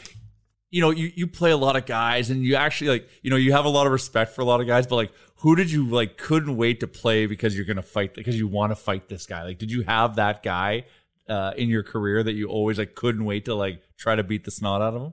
You 0.72 0.80
know, 0.80 0.90
you, 0.90 1.10
you 1.16 1.26
play 1.26 1.50
a 1.50 1.56
lot 1.56 1.74
of 1.74 1.84
guys 1.84 2.30
and 2.30 2.44
you 2.44 2.54
actually 2.54 2.90
like, 2.90 3.08
you 3.22 3.30
know, 3.30 3.36
you 3.36 3.50
have 3.50 3.64
a 3.64 3.68
lot 3.68 3.86
of 3.86 3.92
respect 3.92 4.36
for 4.36 4.42
a 4.42 4.44
lot 4.44 4.60
of 4.60 4.68
guys, 4.68 4.86
but 4.86 4.94
like, 4.94 5.10
who 5.38 5.56
did 5.56 5.68
you 5.68 5.84
like 5.84 6.16
couldn't 6.16 6.56
wait 6.56 6.78
to 6.78 6.86
play 6.86 7.26
because 7.26 7.56
you're 7.56 7.64
going 7.64 7.76
to 7.76 7.82
fight, 7.82 8.14
because 8.14 8.38
you 8.38 8.46
want 8.46 8.70
to 8.70 8.76
fight 8.76 9.08
this 9.08 9.26
guy? 9.26 9.42
Like, 9.42 9.58
did 9.58 9.72
you 9.72 9.82
have 9.82 10.14
that 10.14 10.44
guy 10.44 10.84
uh, 11.28 11.54
in 11.56 11.68
your 11.70 11.82
career 11.82 12.22
that 12.22 12.34
you 12.34 12.46
always 12.46 12.78
like 12.78 12.94
couldn't 12.94 13.24
wait 13.24 13.46
to 13.46 13.54
like 13.56 13.82
try 13.96 14.14
to 14.14 14.22
beat 14.22 14.44
the 14.44 14.52
snot 14.52 14.80
out 14.80 14.94
of 14.94 15.02
him? 15.02 15.12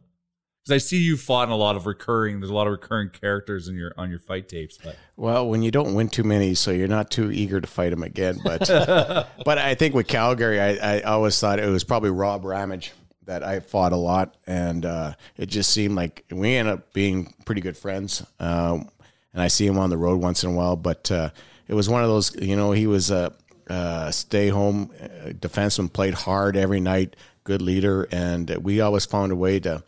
Because 0.68 0.84
I 0.84 0.86
see 0.86 0.98
you 0.98 1.16
fought 1.16 1.48
in 1.48 1.54
a 1.54 1.56
lot 1.56 1.78
of 1.78 1.86
recurring, 1.86 2.42
there's 2.42 2.50
a 2.50 2.54
lot 2.54 2.68
of 2.68 2.72
recurring 2.72 3.10
characters 3.10 3.70
in 3.70 3.76
your, 3.76 3.94
on 3.98 4.10
your 4.10 4.20
fight 4.20 4.50
tapes, 4.50 4.78
but 4.78 4.98
Well, 5.16 5.48
when 5.48 5.62
you 5.62 5.72
don't 5.72 5.94
win 5.94 6.10
too 6.10 6.26
many, 6.26 6.56
so 6.56 6.72
you're 6.72 6.90
not 6.90 7.10
too 7.10 7.32
eager 7.32 7.62
to 7.62 7.68
fight 7.68 7.94
him 7.94 8.04
again. 8.04 8.40
But 8.44 8.68
but 9.46 9.58
I 9.58 9.76
think 9.76 9.96
with 9.96 10.08
Calgary, 10.08 10.60
I, 10.60 10.98
I 10.98 11.02
always 11.04 11.40
thought 11.40 11.60
it 11.60 11.70
was 11.70 11.86
probably 11.86 12.10
Rob 12.10 12.44
Ramage 12.44 12.92
that 13.28 13.44
I 13.44 13.62
fought 13.62 13.94
a 13.94 13.98
lot, 13.98 14.36
and 14.46 14.86
uh, 14.86 15.14
it 15.38 15.46
just 15.46 15.72
seemed 15.72 15.96
like 15.96 16.26
we 16.32 16.56
ended 16.56 16.74
up 16.74 16.92
being 16.92 17.34
pretty 17.46 17.62
good 17.62 17.78
friends. 17.78 18.26
Um, 18.38 18.90
and 19.32 19.42
I 19.42 19.48
see 19.48 19.66
him 19.66 19.78
on 19.78 19.90
the 19.90 19.98
road 19.98 20.20
once 20.20 20.44
in 20.44 20.50
a 20.50 20.54
while, 20.54 20.76
but 20.76 21.10
uh, 21.10 21.30
it 21.70 21.76
was 21.76 21.88
one 21.88 22.04
of 22.04 22.10
those. 22.10 22.36
You 22.36 22.58
know, 22.58 22.74
he 22.74 22.88
was 22.88 23.10
a, 23.10 23.34
a 23.68 24.12
stay 24.12 24.50
home 24.50 24.92
defenseman, 25.30 25.94
played 25.94 26.14
hard 26.14 26.58
every 26.58 26.82
night, 26.82 27.16
good 27.46 27.62
leader, 27.62 28.06
and 28.12 28.50
we 28.62 28.82
always 28.82 29.06
found 29.06 29.32
a 29.32 29.36
way 29.38 29.62
to, 29.62 29.82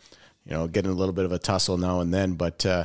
you 0.50 0.56
know, 0.56 0.66
getting 0.66 0.90
a 0.90 0.94
little 0.94 1.14
bit 1.14 1.24
of 1.24 1.32
a 1.32 1.38
tussle 1.38 1.78
now 1.78 2.00
and 2.00 2.12
then, 2.12 2.34
but. 2.34 2.66
Uh, 2.66 2.84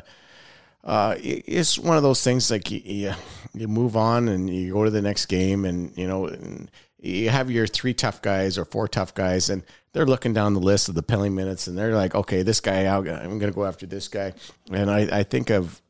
uh, 0.86 1.16
it's 1.18 1.80
one 1.80 1.98
of 1.98 2.04
those 2.04 2.24
things 2.24 2.52
like 2.52 2.70
you, 2.70 3.12
you, 3.56 3.68
move 3.68 3.98
on 3.98 4.28
and 4.28 4.48
you 4.54 4.72
go 4.72 4.84
to 4.84 4.92
the 4.92 5.02
next 5.02 5.26
game 5.26 5.66
and 5.66 5.98
you 5.98 6.06
know 6.06 6.28
and 6.28 6.70
you 7.00 7.28
have 7.30 7.50
your 7.50 7.66
three 7.66 7.94
tough 7.94 8.22
guys 8.22 8.56
or 8.58 8.66
four 8.66 8.88
tough 8.88 9.14
guys 9.16 9.50
and 9.50 9.64
they're 9.94 10.06
looking 10.06 10.32
down 10.32 10.54
the 10.54 10.60
list 10.60 10.88
of 10.88 10.94
the 10.94 11.02
penalty 11.02 11.32
minutes 11.32 11.66
and 11.66 11.76
they're 11.76 11.96
like 11.96 12.14
okay 12.14 12.44
this 12.44 12.60
guy 12.60 12.86
I'm 12.86 13.04
going 13.04 13.40
to 13.40 13.52
go 13.52 13.66
after 13.66 13.88
this 13.88 14.08
guy 14.08 14.34
and 14.72 14.92
I, 14.92 15.20
I 15.20 15.24
think 15.24 15.50
of 15.50 15.82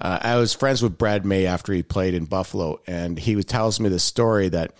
uh, 0.00 0.18
I 0.20 0.36
was 0.36 0.52
friends 0.52 0.82
with 0.82 0.98
Brad 0.98 1.24
May 1.24 1.46
after 1.46 1.72
he 1.72 1.84
played 1.84 2.14
in 2.14 2.24
Buffalo 2.24 2.80
and 2.88 3.16
he 3.16 3.40
tells 3.44 3.78
me 3.78 3.88
the 3.88 4.00
story 4.00 4.48
that 4.48 4.74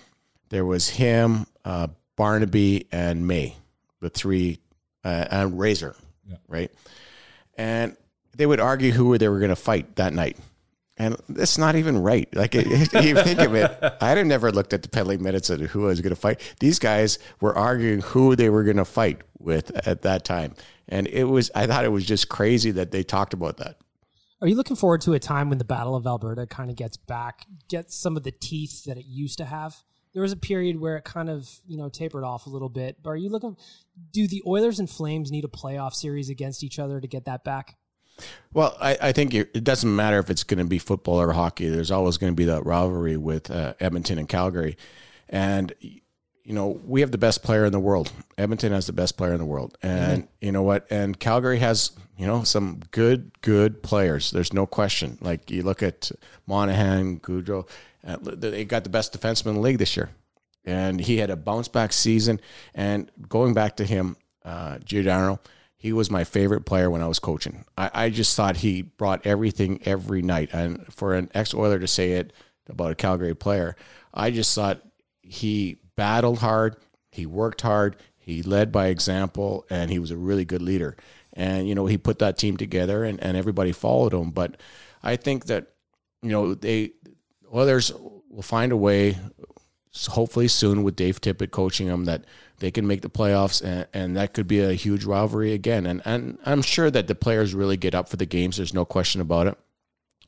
there 0.49 0.65
was 0.65 0.89
him 0.89 1.47
uh, 1.65 1.87
Barnaby 2.17 2.89
and 2.91 3.29
May 3.29 3.57
the 4.01 4.11
three 4.11 4.59
uh, 5.05 5.27
and 5.31 5.61
Razor 5.61 5.95
right 6.49 6.71
and 7.57 7.97
they 8.37 8.47
would 8.47 8.61
argue 8.61 8.91
who 8.93 9.17
they 9.19 9.29
were 9.29 9.39
going 9.39 9.51
to 9.51 9.57
fight 9.57 9.97
that 9.97 10.13
night. 10.13 10.37
And 10.97 11.17
that's 11.29 11.57
not 11.59 11.75
even 11.77 11.99
right. 12.03 12.29
Like, 12.35 12.55
it, 12.57 12.67
it- 12.69 13.05
you 13.05 13.15
think 13.17 13.39
of 13.41 13.55
it, 13.55 13.71
I 14.01 14.11
had 14.11 14.27
never 14.27 14.51
looked 14.53 14.73
at 14.73 14.83
the 14.83 14.89
penalty 14.89 15.19
minutes 15.19 15.51
of 15.51 15.61
who 15.61 15.85
I 15.85 15.89
was 15.89 16.01
going 16.01 16.15
to 16.15 16.21
fight. 16.21 16.41
These 16.61 16.79
guys 16.81 17.19
were 17.41 17.57
arguing 17.57 18.01
who 18.01 18.35
they 18.37 18.51
were 18.51 18.65
going 18.65 18.77
to 18.79 18.85
fight 18.85 19.23
with 19.39 19.71
at 19.87 20.03
that 20.03 20.25
time. 20.25 20.55
And 20.89 21.07
it 21.09 21.25
was, 21.25 21.51
I 21.55 21.67
thought 21.67 21.85
it 21.85 21.93
was 21.93 22.05
just 22.05 22.29
crazy 22.29 22.71
that 22.73 22.91
they 22.91 23.03
talked 23.05 23.35
about 23.35 23.57
that. 23.59 23.77
Are 24.41 24.49
you 24.49 24.57
looking 24.57 24.77
forward 24.77 25.01
to 25.03 25.15
a 25.15 25.19
time 25.21 25.49
when 25.49 25.59
the 25.59 25.65
Battle 25.65 25.95
of 25.97 26.07
Alberta 26.07 26.47
kind 26.47 26.71
of 26.71 26.77
gets 26.77 26.97
back, 26.97 27.47
gets 27.69 27.95
some 27.97 28.17
of 28.17 28.23
the 28.25 28.33
teeth 28.33 28.85
that 28.85 28.99
it 28.99 29.07
used 29.07 29.39
to 29.39 29.45
have? 29.45 29.77
There 30.15 30.23
was 30.23 30.33
a 30.33 30.37
period 30.37 30.81
where 30.81 30.97
it 30.97 31.05
kind 31.05 31.29
of, 31.29 31.51
you 31.67 31.77
know, 31.77 31.89
tapered 31.89 32.25
off 32.25 32.47
a 32.47 32.51
little 32.51 32.69
bit. 32.69 33.03
But 33.03 33.11
are 33.11 33.17
you 33.17 33.29
looking? 33.29 33.57
Do 34.13 34.27
the 34.27 34.43
Oilers 34.47 34.79
and 34.79 34.89
Flames 34.89 35.31
need 35.31 35.45
a 35.45 35.49
playoff 35.49 35.93
series 35.93 36.31
against 36.31 36.63
each 36.63 36.79
other 36.79 37.01
to 37.01 37.07
get 37.07 37.25
that 37.25 37.45
back? 37.45 37.77
Well, 38.53 38.77
I, 38.81 38.97
I 39.01 39.13
think 39.13 39.35
it 39.35 39.51
it 39.55 39.65
doesn't 39.65 39.95
matter 39.95 40.19
if 40.19 40.31
it's 40.31 40.45
going 40.45 40.59
to 40.59 40.65
be 40.65 40.79
football 40.79 41.21
or 41.21 41.33
hockey. 41.33 41.69
There's 41.69 41.91
always 41.91 42.17
going 42.17 42.33
to 42.33 42.37
be 42.37 42.45
that 42.45 42.65
rivalry 42.65 43.17
with 43.17 43.51
uh, 43.51 43.75
Edmonton 43.81 44.19
and 44.19 44.29
Calgary, 44.29 44.77
and 45.29 45.75
you 45.81 46.55
know 46.55 46.81
we 46.87 47.01
have 47.01 47.11
the 47.11 47.19
best 47.19 47.43
player 47.43 47.65
in 47.65 47.73
the 47.73 47.81
world. 47.81 48.13
Edmonton 48.39 48.73
has 48.73 48.87
the 48.87 48.93
best 48.93 49.17
player 49.17 49.33
in 49.33 49.41
the 49.41 49.45
world, 49.45 49.77
and 49.83 50.29
you 50.41 50.53
know 50.53 50.63
what? 50.63 50.87
And 50.91 51.19
Calgary 51.19 51.59
has 51.59 51.91
you 52.17 52.27
know 52.27 52.45
some 52.45 52.81
good 52.93 53.33
good 53.41 53.83
players. 53.83 54.31
There's 54.31 54.53
no 54.53 54.67
question. 54.67 55.19
Like 55.21 55.51
you 55.51 55.65
look 55.65 55.83
at 55.83 56.13
Monahan, 56.47 57.19
Gaudreau, 57.19 57.69
they 58.05 58.65
got 58.65 58.85
the 58.85 58.91
best 58.91 59.19
defenseman 59.19 59.51
in 59.51 59.55
the 59.55 59.61
league 59.61 59.79
this 59.79 59.97
year, 59.97 60.11
and 60.65 61.01
he 61.01 61.19
had 61.19 61.31
a 61.31 61.37
bounce 61.37 61.69
back 61.69 61.93
season. 61.93 62.41
And 62.75 63.11
going 63.29 63.55
back 63.55 63.77
to 63.77 63.85
him, 63.85 64.17
uh, 64.45 64.79
Giordano, 64.79 65.41
he 65.77 65.93
was 65.93 66.11
my 66.11 66.25
favorite 66.25 66.65
player 66.65 66.91
when 66.91 67.03
I 67.03 67.09
was 67.09 67.19
coaching. 67.19 67.65
I, 67.77 67.91
I 67.93 68.11
just 68.11 68.37
thought 68.37 68.57
he 68.59 68.83
brought 68.83 69.27
everything 69.27 69.81
every 69.85 70.23
night. 70.23 70.51
And 70.53 70.87
for 70.93 71.15
an 71.15 71.31
ex 71.35 71.55
Oiler 71.55 71.79
to 71.79 71.87
say 71.87 72.13
it 72.13 72.33
about 72.69 72.93
a 72.93 72.95
Calgary 72.95 73.35
player, 73.35 73.77
I 74.13 74.31
just 74.31 74.55
thought 74.55 74.81
he 75.23 75.79
battled 75.97 76.39
hard, 76.39 76.77
he 77.11 77.27
worked 77.27 77.61
hard, 77.61 77.97
he 78.17 78.43
led 78.43 78.73
by 78.73 78.87
example, 78.87 79.67
and 79.69 79.91
he 79.91 79.99
was 79.99 80.11
a 80.11 80.17
really 80.17 80.47
good 80.47 80.63
leader. 80.63 80.97
And, 81.35 81.69
you 81.69 81.75
know, 81.75 81.87
he 81.87 81.99
put 81.99 82.21
that 82.21 82.39
team 82.39 82.57
together 82.57 83.05
and, 83.05 83.23
and 83.23 83.37
everybody 83.37 83.73
followed 83.73 84.15
him. 84.15 84.31
But 84.31 84.57
I 85.03 85.17
think 85.17 85.47
that, 85.47 85.73
you 86.23 86.31
know, 86.31 86.55
they, 86.55 86.93
Oilers 87.55 87.93
will 88.29 88.43
find 88.43 88.73
a 88.73 88.77
way, 88.77 89.17
hopefully 90.09 90.49
soon 90.49 90.83
with 90.83 90.97
Dave 90.97 91.21
Tippett 91.21 91.53
coaching 91.53 91.87
them, 91.87 92.07
that 92.07 92.25
they 92.59 92.71
can 92.71 92.87
make 92.87 93.03
the 93.03 93.11
playoffs, 93.11 93.63
and, 93.63 93.87
and 93.93 94.17
that 94.17 94.35
could 94.35 94.49
be 94.49 94.61
a 94.61 94.73
huge 94.73 95.05
rivalry 95.05 95.53
again. 95.53 95.87
And 95.87 96.03
and 96.05 96.39
I'm 96.45 96.63
sure 96.63 96.91
that 96.91 97.07
the 97.07 97.15
players 97.15 97.55
really 97.55 97.77
get 97.77 97.95
up 97.95 98.09
for 98.09 98.17
the 98.17 98.27
games. 98.27 98.57
There's 98.57 98.75
no 98.75 98.85
question 98.85 99.21
about 99.21 99.47
it. 99.47 99.59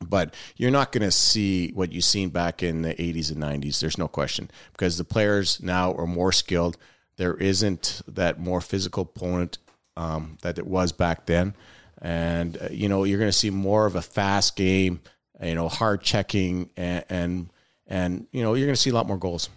But 0.07 0.35
you're 0.57 0.71
not 0.71 0.93
going 0.93 1.05
to 1.05 1.11
see 1.11 1.71
what 1.73 1.91
you've 1.91 2.05
seen 2.05 2.29
back 2.29 2.63
in 2.63 2.83
the 2.83 2.95
80s 2.95 3.31
and 3.31 3.43
90s. 3.43 3.81
There's 3.81 3.97
no 3.97 4.09
question 4.09 4.51
because 4.73 4.99
the 4.99 5.05
players 5.05 5.63
now 5.63 5.95
are 5.95 6.07
more 6.07 6.33
skilled. 6.33 6.77
There 7.17 7.35
isn't 7.35 8.03
that 8.09 8.39
more 8.39 8.61
physical 8.61 9.05
opponent 9.05 9.57
um, 9.97 10.37
that 10.43 10.59
it 10.59 10.67
was 10.67 10.93
back 10.93 11.25
then, 11.25 11.55
and 12.03 12.59
uh, 12.61 12.69
you 12.71 12.89
know 12.89 13.05
you're 13.05 13.19
going 13.19 13.31
to 13.31 13.37
see 13.37 13.51
more 13.51 13.87
of 13.87 13.97
a 13.97 14.03
fast 14.03 14.57
game. 14.57 15.01
You 15.43 15.55
know, 15.55 15.69
hard 15.69 16.03
checking 16.03 16.71
and 16.77 17.05
and, 17.09 17.51
and 17.87 18.27
you 18.33 18.43
know 18.43 18.55
you're 18.55 18.67
going 18.67 18.75
to 18.75 18.81
see 18.81 18.91
a 18.91 18.95
lot 18.95 19.07
more 19.07 19.19
goals. 19.19 19.49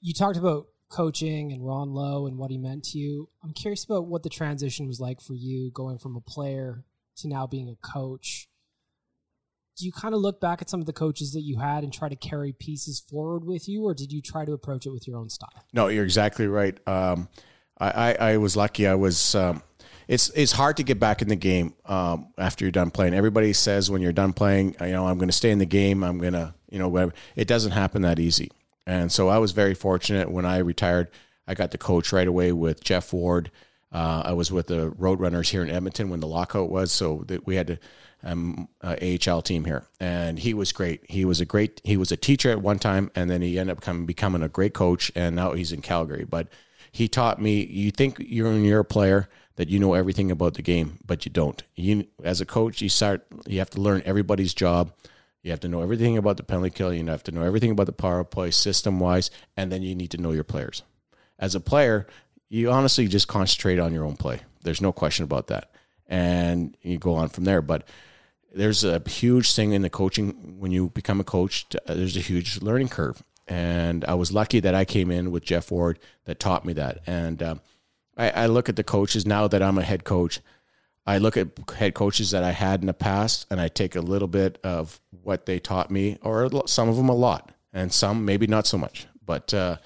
You 0.00 0.12
talked 0.14 0.36
about 0.36 0.66
coaching 0.90 1.52
and 1.52 1.66
Ron 1.66 1.92
Low 1.92 2.26
and 2.26 2.38
what 2.38 2.50
he 2.50 2.58
meant 2.58 2.84
to 2.84 2.98
you. 2.98 3.28
I'm 3.42 3.52
curious 3.52 3.84
about 3.84 4.06
what 4.06 4.22
the 4.22 4.28
transition 4.28 4.86
was 4.86 5.00
like 5.00 5.20
for 5.20 5.34
you 5.34 5.70
going 5.72 5.98
from 5.98 6.16
a 6.16 6.20
player 6.20 6.84
to 7.18 7.28
now 7.28 7.46
being 7.46 7.68
a 7.68 7.86
coach. 7.86 8.48
Do 9.78 9.86
you 9.86 9.92
kind 9.92 10.14
of 10.14 10.20
look 10.20 10.40
back 10.40 10.60
at 10.60 10.68
some 10.68 10.80
of 10.80 10.86
the 10.86 10.92
coaches 10.92 11.32
that 11.32 11.42
you 11.42 11.58
had 11.58 11.84
and 11.84 11.92
try 11.92 12.08
to 12.08 12.16
carry 12.16 12.52
pieces 12.52 13.00
forward 13.00 13.44
with 13.44 13.68
you, 13.68 13.84
or 13.84 13.94
did 13.94 14.12
you 14.12 14.20
try 14.20 14.44
to 14.44 14.52
approach 14.52 14.86
it 14.86 14.90
with 14.90 15.06
your 15.06 15.16
own 15.16 15.28
style? 15.28 15.64
No, 15.72 15.86
you're 15.86 16.04
exactly 16.04 16.48
right. 16.48 16.76
Um, 16.88 17.28
I, 17.78 17.90
I, 17.90 18.12
I, 18.14 18.36
was 18.38 18.56
lucky. 18.56 18.88
I 18.88 18.96
was. 18.96 19.36
Um, 19.36 19.62
it's 20.08 20.30
it's 20.30 20.52
hard 20.52 20.78
to 20.78 20.82
get 20.82 20.98
back 20.98 21.20
in 21.20 21.28
the 21.28 21.36
game 21.36 21.74
um, 21.84 22.32
after 22.38 22.64
you're 22.64 22.72
done 22.72 22.90
playing. 22.90 23.12
Everybody 23.12 23.52
says 23.52 23.90
when 23.90 24.00
you're 24.00 24.12
done 24.12 24.32
playing, 24.32 24.74
you 24.80 24.88
know, 24.88 25.06
I'm 25.06 25.18
going 25.18 25.28
to 25.28 25.34
stay 25.34 25.50
in 25.50 25.58
the 25.58 25.66
game. 25.66 26.02
I'm 26.02 26.18
going 26.18 26.32
to, 26.32 26.54
you 26.70 26.78
know, 26.78 26.88
whatever. 26.88 27.12
It 27.36 27.46
doesn't 27.46 27.72
happen 27.72 28.02
that 28.02 28.18
easy. 28.18 28.50
And 28.86 29.12
so 29.12 29.28
I 29.28 29.36
was 29.36 29.52
very 29.52 29.74
fortunate 29.74 30.30
when 30.30 30.46
I 30.46 30.58
retired. 30.58 31.10
I 31.46 31.54
got 31.54 31.70
to 31.72 31.78
coach 31.78 32.10
right 32.10 32.26
away 32.26 32.52
with 32.52 32.82
Jeff 32.82 33.12
Ward. 33.12 33.50
Uh, 33.92 34.22
I 34.24 34.32
was 34.32 34.50
with 34.50 34.66
the 34.66 34.90
Roadrunners 34.92 35.50
here 35.50 35.62
in 35.62 35.70
Edmonton 35.70 36.08
when 36.08 36.20
the 36.20 36.26
lockout 36.26 36.70
was, 36.70 36.90
so 36.90 37.24
that 37.26 37.46
we 37.46 37.56
had 37.56 37.70
a 37.70 37.78
um, 38.22 38.68
AHL 38.82 39.42
team 39.42 39.64
here, 39.64 39.86
and 40.00 40.38
he 40.38 40.52
was 40.52 40.72
great. 40.72 41.08
He 41.08 41.24
was 41.24 41.40
a 41.40 41.46
great. 41.46 41.80
He 41.84 41.96
was 41.96 42.12
a 42.12 42.16
teacher 42.16 42.50
at 42.50 42.60
one 42.60 42.78
time, 42.78 43.10
and 43.14 43.30
then 43.30 43.40
he 43.40 43.58
ended 43.58 43.76
up 43.76 43.80
becoming, 43.80 44.06
becoming 44.06 44.42
a 44.42 44.48
great 44.48 44.74
coach, 44.74 45.10
and 45.14 45.36
now 45.36 45.52
he's 45.52 45.72
in 45.72 45.80
Calgary. 45.80 46.26
But 46.28 46.48
he 46.92 47.08
taught 47.08 47.40
me. 47.40 47.64
You 47.64 47.90
think 47.90 48.16
you're 48.18 48.50
when 48.50 48.64
you're 48.64 48.80
a 48.80 48.84
player 48.84 49.28
that 49.58 49.68
you 49.68 49.78
know 49.78 49.92
everything 49.92 50.30
about 50.30 50.54
the 50.54 50.62
game, 50.62 50.98
but 51.06 51.26
you 51.26 51.30
don't. 51.30 51.62
You 51.76 52.06
as 52.24 52.40
a 52.40 52.46
coach, 52.46 52.80
you 52.80 52.88
start. 52.88 53.26
You 53.46 53.58
have 53.58 53.70
to 53.70 53.80
learn 53.80 54.02
everybody's 54.06 54.54
job 54.54 54.92
you 55.42 55.52
have 55.52 55.60
to 55.60 55.68
know 55.68 55.82
everything 55.82 56.18
about 56.18 56.36
the 56.36 56.42
penalty 56.42 56.70
kill. 56.70 56.92
You 56.92 57.06
have 57.06 57.22
to 57.24 57.32
know 57.32 57.42
everything 57.42 57.70
about 57.70 57.86
the 57.86 57.92
power 57.92 58.24
play 58.24 58.50
system 58.50 58.98
wise, 58.98 59.30
and 59.56 59.70
then 59.70 59.82
you 59.82 59.94
need 59.94 60.10
to 60.10 60.18
know 60.18 60.32
your 60.32 60.44
players. 60.44 60.82
As 61.38 61.54
a 61.54 61.60
player, 61.60 62.06
you 62.48 62.70
honestly 62.70 63.06
just 63.06 63.28
concentrate 63.28 63.78
on 63.78 63.92
your 63.92 64.04
own 64.04 64.16
play. 64.16 64.40
There's 64.62 64.80
no 64.80 64.92
question 64.92 65.24
about 65.24 65.46
that, 65.46 65.70
and 66.06 66.76
you 66.82 66.98
go 66.98 67.14
on 67.14 67.28
from 67.28 67.44
there. 67.44 67.62
But 67.62 67.86
there's 68.52 68.82
a 68.82 69.00
huge 69.06 69.54
thing 69.54 69.72
in 69.72 69.82
the 69.82 69.90
coaching 69.90 70.58
when 70.58 70.72
you 70.72 70.90
become 70.90 71.20
a 71.20 71.24
coach. 71.24 71.66
There's 71.86 72.16
a 72.16 72.20
huge 72.20 72.60
learning 72.60 72.88
curve, 72.88 73.22
and 73.46 74.04
I 74.06 74.14
was 74.14 74.32
lucky 74.32 74.58
that 74.60 74.74
I 74.74 74.84
came 74.84 75.10
in 75.10 75.30
with 75.30 75.44
Jeff 75.44 75.70
Ward 75.70 76.00
that 76.24 76.40
taught 76.40 76.64
me 76.64 76.72
that. 76.72 76.98
And 77.06 77.42
uh, 77.42 77.54
I, 78.18 78.30
I 78.30 78.46
look 78.46 78.68
at 78.68 78.76
the 78.76 78.84
coaches 78.84 79.24
now 79.24 79.48
that 79.48 79.62
I'm 79.62 79.78
a 79.78 79.82
head 79.82 80.04
coach 80.04 80.40
I 81.08 81.16
look 81.16 81.38
at 81.38 81.48
head 81.74 81.94
coaches 81.94 82.32
that 82.32 82.44
I 82.44 82.50
had 82.50 82.82
in 82.82 82.86
the 82.86 82.92
past 82.92 83.46
and 83.50 83.58
I 83.58 83.68
take 83.68 83.96
a 83.96 84.02
little 84.02 84.28
bit 84.28 84.58
of 84.62 85.00
what 85.22 85.46
they 85.46 85.58
taught 85.58 85.90
me, 85.90 86.18
or 86.20 86.50
some 86.66 86.90
of 86.90 86.96
them 86.96 87.08
a 87.08 87.14
lot, 87.14 87.50
and 87.72 87.90
some 87.90 88.26
maybe 88.26 88.46
not 88.46 88.66
so 88.66 88.76
much. 88.76 89.06
But 89.24 89.54
uh, 89.54 89.78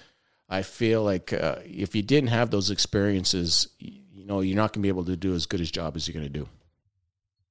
I 0.49 0.63
feel 0.63 1.05
like 1.05 1.33
uh, 1.33 1.59
if 1.65 1.95
you 1.95 2.03
didn't 2.03 2.31
have 2.31 2.51
those 2.51 2.71
experiences, 2.73 3.69
you 3.79 4.27
know, 4.27 4.41
you're 4.41 4.57
not 4.57 4.73
going 4.73 4.81
to 4.81 4.87
be 4.87 4.89
able 4.89 5.05
to 5.05 5.17
do 5.17 5.33
as 5.33 5.47
good 5.47 5.61
a 5.61 5.65
job 5.65 5.95
as 5.95 6.09
you're 6.09 6.21
going 6.21 6.27
to 6.27 6.39
do. 6.41 6.49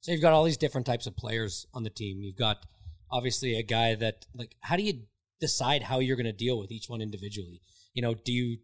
So 0.01 0.11
you've 0.11 0.21
got 0.21 0.33
all 0.33 0.43
these 0.43 0.57
different 0.57 0.85
types 0.85 1.07
of 1.07 1.15
players 1.15 1.65
on 1.73 1.83
the 1.83 1.89
team. 1.89 2.21
You've 2.21 2.35
got 2.35 2.65
obviously 3.09 3.57
a 3.57 3.63
guy 3.63 3.95
that 3.95 4.25
like 4.35 4.57
how 4.59 4.75
do 4.75 4.83
you 4.83 5.03
decide 5.39 5.83
how 5.83 5.99
you're 5.99 6.17
going 6.17 6.25
to 6.25 6.33
deal 6.33 6.59
with 6.59 6.71
each 6.71 6.89
one 6.89 6.99
individually? 6.99 7.61
You 7.93 8.01
know, 8.01 8.15
do 8.15 8.33
you 8.33 8.57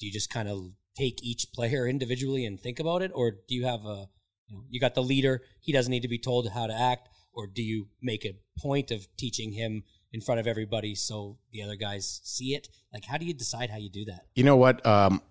do 0.00 0.06
you 0.06 0.12
just 0.12 0.30
kind 0.30 0.48
of 0.48 0.72
take 0.96 1.22
each 1.22 1.52
player 1.52 1.86
individually 1.86 2.44
and 2.44 2.60
think 2.60 2.80
about 2.80 3.02
it, 3.02 3.10
or 3.14 3.32
do 3.48 3.54
you 3.54 3.66
have 3.66 3.84
a 3.84 4.08
you, 4.48 4.56
know, 4.56 4.64
you 4.68 4.80
got 4.80 4.94
the 4.94 5.02
leader, 5.02 5.42
he 5.60 5.72
doesn't 5.72 5.90
need 5.90 6.02
to 6.02 6.08
be 6.08 6.18
told 6.18 6.48
how 6.50 6.66
to 6.66 6.74
act, 6.74 7.08
or 7.32 7.46
do 7.46 7.62
you 7.62 7.88
make 8.02 8.24
a 8.24 8.34
point 8.58 8.90
of 8.90 9.06
teaching 9.16 9.52
him 9.52 9.84
in 10.12 10.20
front 10.20 10.40
of 10.40 10.46
everybody 10.46 10.94
so 10.94 11.38
the 11.52 11.62
other 11.62 11.76
guys 11.76 12.20
see 12.24 12.54
it? 12.54 12.68
Like, 12.92 13.04
how 13.04 13.16
do 13.16 13.24
you 13.24 13.34
decide 13.34 13.70
how 13.70 13.78
you 13.78 13.90
do 13.90 14.04
that? 14.06 14.26
You 14.34 14.44
know 14.44 14.56
what? 14.56 14.84
Um, 14.84 15.22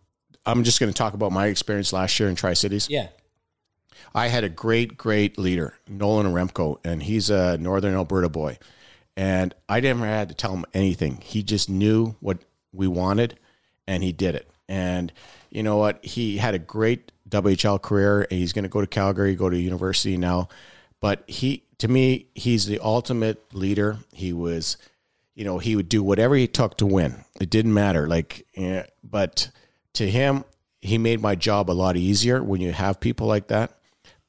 I'm 0.45 0.63
just 0.63 0.79
going 0.79 0.91
to 0.91 0.97
talk 0.97 1.13
about 1.13 1.31
my 1.31 1.47
experience 1.47 1.91
last 1.91 2.19
year 2.19 2.29
in 2.29 2.35
Tri 2.35 2.53
Cities. 2.53 2.87
Yeah. 2.89 3.07
I 4.15 4.27
had 4.27 4.43
a 4.43 4.49
great, 4.49 4.97
great 4.97 5.37
leader, 5.37 5.73
Nolan 5.87 6.27
Remco, 6.27 6.79
and 6.85 7.03
he's 7.03 7.29
a 7.29 7.57
Northern 7.57 7.93
Alberta 7.93 8.29
boy. 8.29 8.57
And 9.17 9.53
I 9.67 9.81
never 9.81 10.05
had 10.05 10.29
to 10.29 10.35
tell 10.35 10.53
him 10.53 10.65
anything. 10.73 11.19
He 11.21 11.43
just 11.43 11.69
knew 11.69 12.15
what 12.21 12.39
we 12.71 12.87
wanted 12.87 13.37
and 13.85 14.01
he 14.01 14.13
did 14.13 14.35
it. 14.35 14.49
And 14.69 15.11
you 15.49 15.63
know 15.63 15.77
what? 15.77 16.03
He 16.03 16.37
had 16.37 16.55
a 16.55 16.59
great 16.59 17.11
WHL 17.29 17.81
career. 17.81 18.27
He's 18.29 18.53
going 18.53 18.63
to 18.63 18.69
go 18.69 18.81
to 18.81 18.87
Calgary, 18.87 19.35
go 19.35 19.49
to 19.49 19.57
university 19.57 20.17
now. 20.17 20.49
But 20.99 21.23
he, 21.27 21.63
to 21.77 21.87
me, 21.87 22.27
he's 22.35 22.65
the 22.65 22.79
ultimate 22.79 23.53
leader. 23.53 23.97
He 24.13 24.33
was, 24.33 24.77
you 25.35 25.45
know, 25.45 25.57
he 25.57 25.75
would 25.75 25.89
do 25.89 26.03
whatever 26.03 26.35
he 26.35 26.47
took 26.47 26.77
to 26.77 26.85
win. 26.85 27.23
It 27.39 27.49
didn't 27.49 27.73
matter. 27.73 28.07
Like, 28.07 28.45
eh, 28.55 28.83
but 29.03 29.49
to 29.93 30.09
him, 30.09 30.43
he 30.81 30.97
made 30.97 31.21
my 31.21 31.35
job 31.35 31.69
a 31.69 31.73
lot 31.73 31.97
easier 31.97 32.43
when 32.43 32.61
you 32.61 32.71
have 32.71 32.99
people 32.99 33.27
like 33.27 33.47
that. 33.47 33.77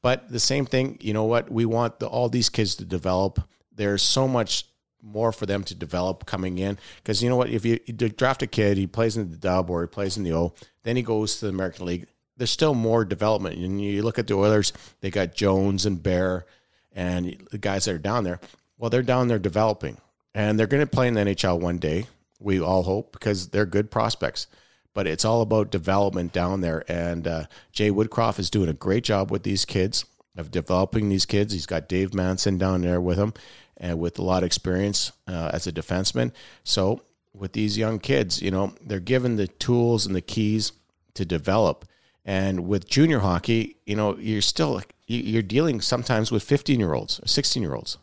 But 0.02 0.30
the 0.30 0.40
same 0.40 0.64
thing, 0.64 0.98
you 1.00 1.12
know 1.12 1.24
what? 1.24 1.50
We 1.50 1.66
want 1.66 1.98
the, 2.00 2.06
all 2.06 2.28
these 2.28 2.48
kids 2.48 2.76
to 2.76 2.84
develop. 2.84 3.40
There's 3.74 4.02
so 4.02 4.26
much 4.26 4.66
more 5.02 5.32
for 5.32 5.46
them 5.46 5.64
to 5.64 5.74
develop 5.74 6.26
coming 6.26 6.58
in. 6.58 6.78
Because 6.96 7.22
you 7.22 7.28
know 7.28 7.36
what, 7.36 7.50
if 7.50 7.64
you, 7.64 7.78
you, 7.86 7.94
draft 7.94 8.42
a 8.42 8.46
kid, 8.46 8.76
he 8.76 8.86
plays 8.86 9.16
in 9.16 9.30
the 9.30 9.36
dub 9.36 9.70
or 9.70 9.82
he 9.82 9.86
plays 9.86 10.16
in 10.16 10.24
the 10.24 10.32
O, 10.32 10.54
then 10.82 10.96
he 10.96 11.02
goes 11.02 11.38
to 11.38 11.46
the 11.46 11.52
American 11.52 11.86
League. 11.86 12.06
There's 12.36 12.50
still 12.50 12.74
more 12.74 13.04
development. 13.04 13.56
And 13.56 13.80
you 13.80 14.02
look 14.02 14.18
at 14.18 14.26
the 14.26 14.34
Oilers, 14.34 14.72
they 15.00 15.10
got 15.10 15.34
Jones 15.34 15.86
and 15.86 16.02
Bear 16.02 16.46
and 16.92 17.36
the 17.50 17.58
guys 17.58 17.84
that 17.84 17.94
are 17.94 17.98
down 17.98 18.24
there. 18.24 18.40
Well, 18.78 18.90
they're 18.90 19.02
down 19.02 19.28
there 19.28 19.38
developing, 19.38 19.98
and 20.34 20.58
they're 20.58 20.66
going 20.66 20.80
to 20.80 20.86
play 20.86 21.06
in 21.06 21.14
the 21.14 21.20
NHL 21.20 21.60
one 21.60 21.78
day. 21.78 22.06
We 22.38 22.60
all 22.60 22.82
hope 22.82 23.12
because 23.12 23.48
they're 23.48 23.66
good 23.66 23.90
prospects. 23.90 24.46
But 24.94 25.06
it's 25.06 25.24
all 25.24 25.42
about 25.42 25.70
development 25.70 26.32
down 26.32 26.62
there. 26.62 26.82
And 26.88 27.28
uh, 27.28 27.44
Jay 27.70 27.90
Woodcroft 27.90 28.40
is 28.40 28.50
doing 28.50 28.68
a 28.68 28.74
great 28.74 29.04
job 29.04 29.30
with 29.30 29.44
these 29.44 29.64
kids 29.64 30.04
of 30.36 30.50
developing 30.50 31.08
these 31.08 31.26
kids. 31.26 31.52
He's 31.52 31.66
got 31.66 31.88
Dave 31.88 32.12
Manson 32.12 32.58
down 32.58 32.80
there 32.80 33.00
with 33.00 33.18
him 33.18 33.32
and 33.80 33.98
with 33.98 34.18
a 34.18 34.22
lot 34.22 34.42
of 34.42 34.46
experience 34.46 35.10
uh, 35.26 35.50
as 35.52 35.66
a 35.66 35.72
defenseman. 35.72 36.32
So 36.62 37.02
with 37.34 37.52
these 37.54 37.78
young 37.78 37.98
kids, 37.98 38.40
you 38.42 38.50
know, 38.50 38.74
they're 38.82 39.00
given 39.00 39.36
the 39.36 39.48
tools 39.48 40.06
and 40.06 40.14
the 40.14 40.20
keys 40.20 40.72
to 41.14 41.24
develop. 41.24 41.86
And 42.24 42.68
with 42.68 42.88
junior 42.88 43.20
hockey, 43.20 43.76
you 43.86 43.96
know, 43.96 44.16
you're 44.18 44.42
still 44.42 44.82
you're 45.06 45.42
dealing 45.42 45.80
sometimes 45.80 46.30
with 46.30 46.44
15 46.44 46.78
year 46.78 46.94
olds, 46.94 47.20
16 47.24 47.62
year 47.62 47.74
olds. 47.74 47.98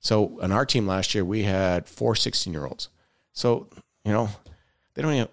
So 0.00 0.38
on 0.42 0.52
our 0.52 0.66
team 0.66 0.86
last 0.86 1.14
year, 1.14 1.24
we 1.24 1.44
had 1.44 1.88
four 1.88 2.14
16 2.14 2.52
year 2.52 2.66
olds. 2.66 2.88
So 3.32 3.68
you 4.04 4.12
know, 4.12 4.28
they 4.94 5.02
don't 5.02 5.14
even 5.14 5.28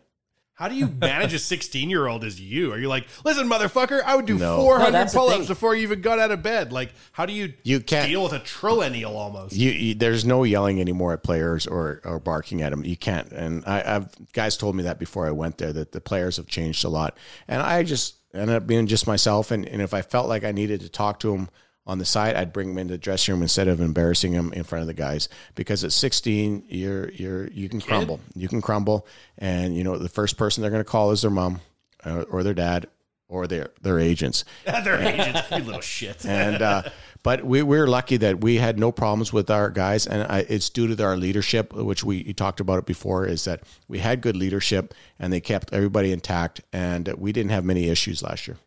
how 0.58 0.68
do 0.68 0.74
you 0.74 0.88
manage 0.88 1.36
a 1.36 1.40
16 1.40 1.88
year 1.88 2.08
old 2.08 2.24
as 2.24 2.42
you? 2.42 2.74
Are 2.74 2.80
you 2.80 2.88
like, 2.88 3.06
listen, 3.24 3.48
motherfucker, 3.48 4.02
I 4.04 4.16
would 4.16 4.26
do 4.26 4.40
No. 4.40 4.58
400 4.58 4.92
No, 4.92 5.06
pull 5.14 5.30
ups 5.30 5.48
before 5.48 5.76
you 5.76 5.84
even 5.84 6.02
got 6.02 6.18
out 6.18 6.32
of 6.32 6.42
bed? 6.42 6.74
Like, 6.74 6.94
how 7.12 7.28
do 7.28 7.34
you, 7.34 7.54
You 7.62 7.80
can't- 7.80 8.08
deal 8.10 8.24
with 8.24 8.34
a 8.34 8.40
trillennial 8.40 9.12
almost? 9.16 9.56
You, 9.56 9.70
you, 9.70 9.94
there's 9.94 10.26
no 10.26 10.44
yelling 10.44 10.82
anymore 10.82 11.14
at 11.14 11.22
players 11.22 11.68
or, 11.68 12.02
or 12.04 12.20
barking 12.20 12.64
at 12.64 12.72
them. 12.72 12.84
You 12.84 12.98
can't. 12.98 13.32
And 13.32 13.64
I, 13.68 13.84
I've 13.98 14.32
guys 14.34 14.58
told 14.58 14.76
me 14.76 14.82
that 14.84 14.98
before 14.98 15.28
I 15.28 15.32
went 15.32 15.60
there 15.60 15.72
that 15.74 15.92
the 15.92 16.02
players 16.02 16.38
have 16.38 16.48
changed 16.48 16.84
a 16.84 16.90
lot. 16.90 17.16
And 17.48 17.62
I 17.62 17.84
just 17.84 18.16
ended 18.34 18.56
up 18.56 18.66
being 18.66 18.88
just 18.88 19.06
myself. 19.06 19.52
And, 19.52 19.64
and 19.68 19.80
if 19.80 19.94
I 19.94 20.02
felt 20.02 20.28
like 20.28 20.44
I 20.44 20.52
needed 20.54 20.82
to 20.82 20.90
talk 20.90 21.20
to 21.20 21.32
them 21.32 21.50
on 21.88 21.98
the 21.98 22.06
side, 22.06 22.36
I'd 22.36 22.54
bring 22.54 22.68
them 22.70 22.78
into 22.78 22.94
the 22.94 22.98
dressing 23.00 23.34
room 23.34 23.42
instead 23.42 23.68
of 23.68 23.82
embarrassing 23.82 24.34
them 24.34 24.54
in 24.54 24.64
front 24.64 24.82
of 24.82 24.88
the 24.88 24.94
guys. 24.94 25.30
Because 25.56 25.84
at 25.84 25.94
16, 25.94 26.66
you're 26.68 27.10
you're 27.12 27.48
you 27.48 27.70
can 27.70 27.82
crumble. 27.82 28.20
You 28.36 28.48
can 28.48 28.62
crumble, 28.62 29.08
and 29.40 29.76
you 29.76 29.84
know 29.84 29.98
the 29.98 30.10
first 30.10 30.38
person 30.38 30.62
they're 30.62 30.70
going 30.70 30.84
to 30.84 30.90
call 30.90 31.12
is 31.12 31.22
their 31.24 31.32
mom 31.32 31.62
uh, 32.06 32.26
or 32.30 32.44
their 32.44 32.54
dad. 32.54 32.88
or 33.30 33.48
their 33.48 33.72
their 33.82 34.00
agents. 34.00 34.46
Their 34.66 35.00
agents, 35.02 35.50
you 35.52 35.58
little 35.58 35.82
shit. 35.82 36.26
and 36.26 36.62
uh, 36.62 36.84
but 37.24 37.44
we 37.44 37.62
we're 37.62 37.88
lucky 37.88 38.16
that 38.18 38.40
we 38.40 38.56
had 38.56 38.80
no 38.80 38.92
problems 38.92 39.34
with 39.34 39.50
our 39.50 39.70
guys, 39.70 40.08
and 40.08 40.24
I, 40.32 40.46
it's 40.48 40.70
due 40.70 40.94
to 40.96 41.04
our 41.04 41.18
leadership, 41.18 41.74
which 41.74 42.04
we 42.06 42.24
you 42.24 42.34
talked 42.34 42.60
about 42.62 42.80
it 42.80 42.86
before. 42.86 43.26
Is 43.26 43.44
that 43.44 43.64
we 43.90 44.00
had 44.00 44.22
good 44.22 44.38
leadership, 44.38 44.94
and 45.20 45.32
they 45.34 45.42
kept 45.42 45.74
everybody 45.74 46.12
intact, 46.14 46.62
and 46.72 47.08
we 47.18 47.32
didn't 47.34 47.52
have 47.52 47.66
many 47.66 47.90
issues 47.90 48.24
last 48.24 48.48
year. 48.48 48.58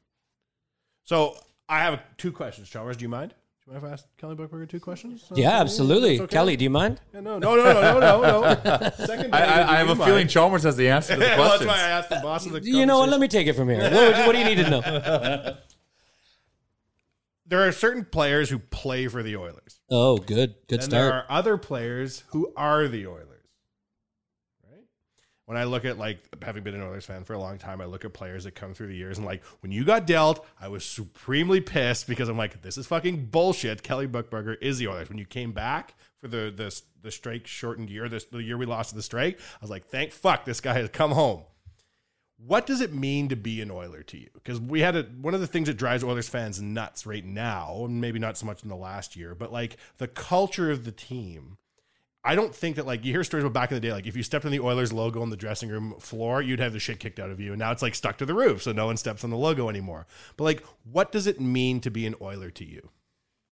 So 1.05 1.36
I 1.70 1.78
have 1.84 2.01
two 2.18 2.32
questions, 2.32 2.68
Chalmers. 2.68 2.97
Do 2.97 3.05
you 3.05 3.09
mind? 3.09 3.30
Do 3.30 3.36
you 3.66 3.72
mind 3.74 3.84
if 3.84 3.90
I 3.90 3.92
ask 3.92 4.06
Kelly 4.18 4.34
Buchberger 4.34 4.68
two 4.68 4.80
questions? 4.80 5.24
Yeah, 5.34 5.60
absolutely. 5.60 6.20
Okay? 6.20 6.26
Kelly, 6.34 6.56
do 6.56 6.64
you 6.64 6.70
mind? 6.70 7.01
Yeah, 7.14 7.20
no, 7.20 7.38
no, 7.38 7.55
no, 7.55 7.62
no, 7.72 8.01
no, 8.01 8.20
no, 8.20 8.40
no. 8.64 8.90
Second, 9.06 9.32
I, 9.34 9.38
I, 9.44 9.74
I 9.74 9.76
have 9.76 9.86
you 9.86 9.92
a 10.02 10.05
feeling? 10.05 10.26
Chalmers 10.26 10.64
has 10.64 10.76
the 10.76 10.88
answer 10.88 11.14
to 11.14 11.20
the 11.20 11.26
well, 11.38 11.51
that's 11.51 11.64
why 11.64 11.76
I 11.78 11.88
asked 11.90 12.09
the 12.10 12.16
boss 12.16 12.44
of 12.47 12.52
the. 12.52 12.62
You 12.62 12.84
know 12.86 12.98
what? 12.98 13.09
Let 13.09 13.20
me 13.20 13.28
take 13.28 13.47
it 13.47 13.52
from 13.55 13.68
here. 13.68 13.80
What, 13.90 13.92
would 13.92 14.16
you- 14.18 14.26
what 14.26 14.32
do 14.32 14.38
you 14.38 14.44
need 14.44 14.64
to 14.64 14.70
know? 14.70 15.56
There 17.47 17.66
are 17.66 17.72
certain 17.72 18.05
players 18.05 18.48
who 18.51 18.59
play 18.59 19.09
for 19.09 19.22
the 19.22 19.36
Oilers. 19.36 19.80
Oh, 19.90 20.18
good. 20.18 20.55
Good 20.68 20.84
and 20.84 20.92
there 20.92 21.12
are 21.12 21.26
other 21.28 21.56
players 21.56 22.22
who 22.28 22.52
are 22.56 22.86
the 22.86 23.06
Oilers. 23.09 23.26
When 25.51 25.59
I 25.59 25.64
look 25.64 25.85
at 25.85 25.98
like 25.98 26.20
having 26.44 26.62
been 26.62 26.77
an 26.77 26.82
Oilers 26.82 27.06
fan 27.06 27.24
for 27.24 27.32
a 27.32 27.39
long 27.40 27.59
time, 27.59 27.81
I 27.81 27.86
look 27.86 28.05
at 28.05 28.12
players 28.12 28.44
that 28.44 28.55
come 28.55 28.72
through 28.72 28.86
the 28.86 28.94
years 28.94 29.18
and 29.18 29.27
like 29.27 29.43
when 29.62 29.72
you 29.72 29.85
got 29.85 30.06
dealt, 30.06 30.47
I 30.60 30.68
was 30.68 30.85
supremely 30.85 31.60
pissed 31.60 32.06
because 32.06 32.28
I'm 32.28 32.39
like, 32.39 32.62
this 32.62 32.78
is 32.78 32.86
fucking 32.86 33.27
bullshit. 33.32 33.82
Kelly 33.82 34.06
Buchberger 34.06 34.56
is 34.62 34.78
the 34.78 34.86
Oilers. 34.86 35.09
When 35.09 35.18
you 35.18 35.24
came 35.24 35.51
back 35.51 35.97
for 36.20 36.28
the 36.28 36.52
the 36.56 36.81
the 37.02 37.10
strike 37.10 37.48
shortened 37.48 37.90
year, 37.90 38.09
this 38.09 38.27
the 38.27 38.39
year 38.39 38.56
we 38.56 38.64
lost 38.64 38.90
to 38.90 38.94
the 38.94 39.02
strike, 39.02 39.40
I 39.40 39.59
was 39.60 39.70
like, 39.70 39.86
thank 39.86 40.12
fuck 40.12 40.44
this 40.44 40.60
guy 40.60 40.74
has 40.74 40.89
come 40.90 41.10
home. 41.10 41.43
What 42.36 42.64
does 42.64 42.81
it 42.81 42.94
mean 42.94 43.28
to 43.31 43.36
be 43.36 43.60
an 43.60 43.72
Oiler 43.72 44.05
to 44.05 44.18
you? 44.18 44.28
Because 44.32 44.60
we 44.60 44.82
had 44.82 44.94
a, 44.94 45.02
one 45.02 45.35
of 45.35 45.40
the 45.40 45.48
things 45.48 45.66
that 45.66 45.77
drives 45.77 46.05
Oilers 46.05 46.28
fans 46.28 46.62
nuts 46.62 47.06
right 47.06 47.24
now, 47.24 47.86
and 47.86 48.01
maybe 48.01 48.20
not 48.20 48.39
so 48.39 48.47
much 48.47 48.62
in 48.62 48.68
the 48.68 48.77
last 48.77 49.16
year, 49.16 49.35
but 49.35 49.52
like 49.52 49.78
the 49.98 50.06
culture 50.06 50.70
of 50.70 50.85
the 50.85 50.93
team. 50.93 51.56
I 52.22 52.34
don't 52.34 52.55
think 52.55 52.76
that 52.76 52.86
like 52.86 53.05
you 53.05 53.12
hear 53.12 53.24
stories 53.24 53.44
about 53.44 53.55
back 53.55 53.70
in 53.70 53.76
the 53.76 53.80
day, 53.80 53.92
like 53.92 54.06
if 54.06 54.14
you 54.14 54.22
stepped 54.22 54.44
on 54.44 54.52
the 54.52 54.60
Oilers 54.60 54.92
logo 54.92 55.22
on 55.22 55.30
the 55.30 55.36
dressing 55.36 55.70
room 55.70 55.94
floor, 55.98 56.42
you'd 56.42 56.60
have 56.60 56.72
the 56.72 56.78
shit 56.78 57.01
kicked 57.01 57.18
out 57.18 57.30
of 57.30 57.40
you, 57.40 57.52
and 57.52 57.59
now 57.59 57.72
it's 57.72 57.82
like 57.82 57.94
stuck 57.94 58.18
to 58.18 58.26
the 58.26 58.34
roof, 58.34 58.62
so 58.62 58.72
no 58.72 58.86
one 58.86 58.98
steps 58.98 59.24
on 59.24 59.30
the 59.30 59.36
logo 59.36 59.68
anymore. 59.68 60.06
But 60.36 60.44
like, 60.44 60.64
what 60.84 61.12
does 61.12 61.26
it 61.26 61.40
mean 61.40 61.80
to 61.80 61.90
be 61.90 62.06
an 62.06 62.14
Oiler 62.20 62.51
to 62.51 62.64
you? 62.64 62.90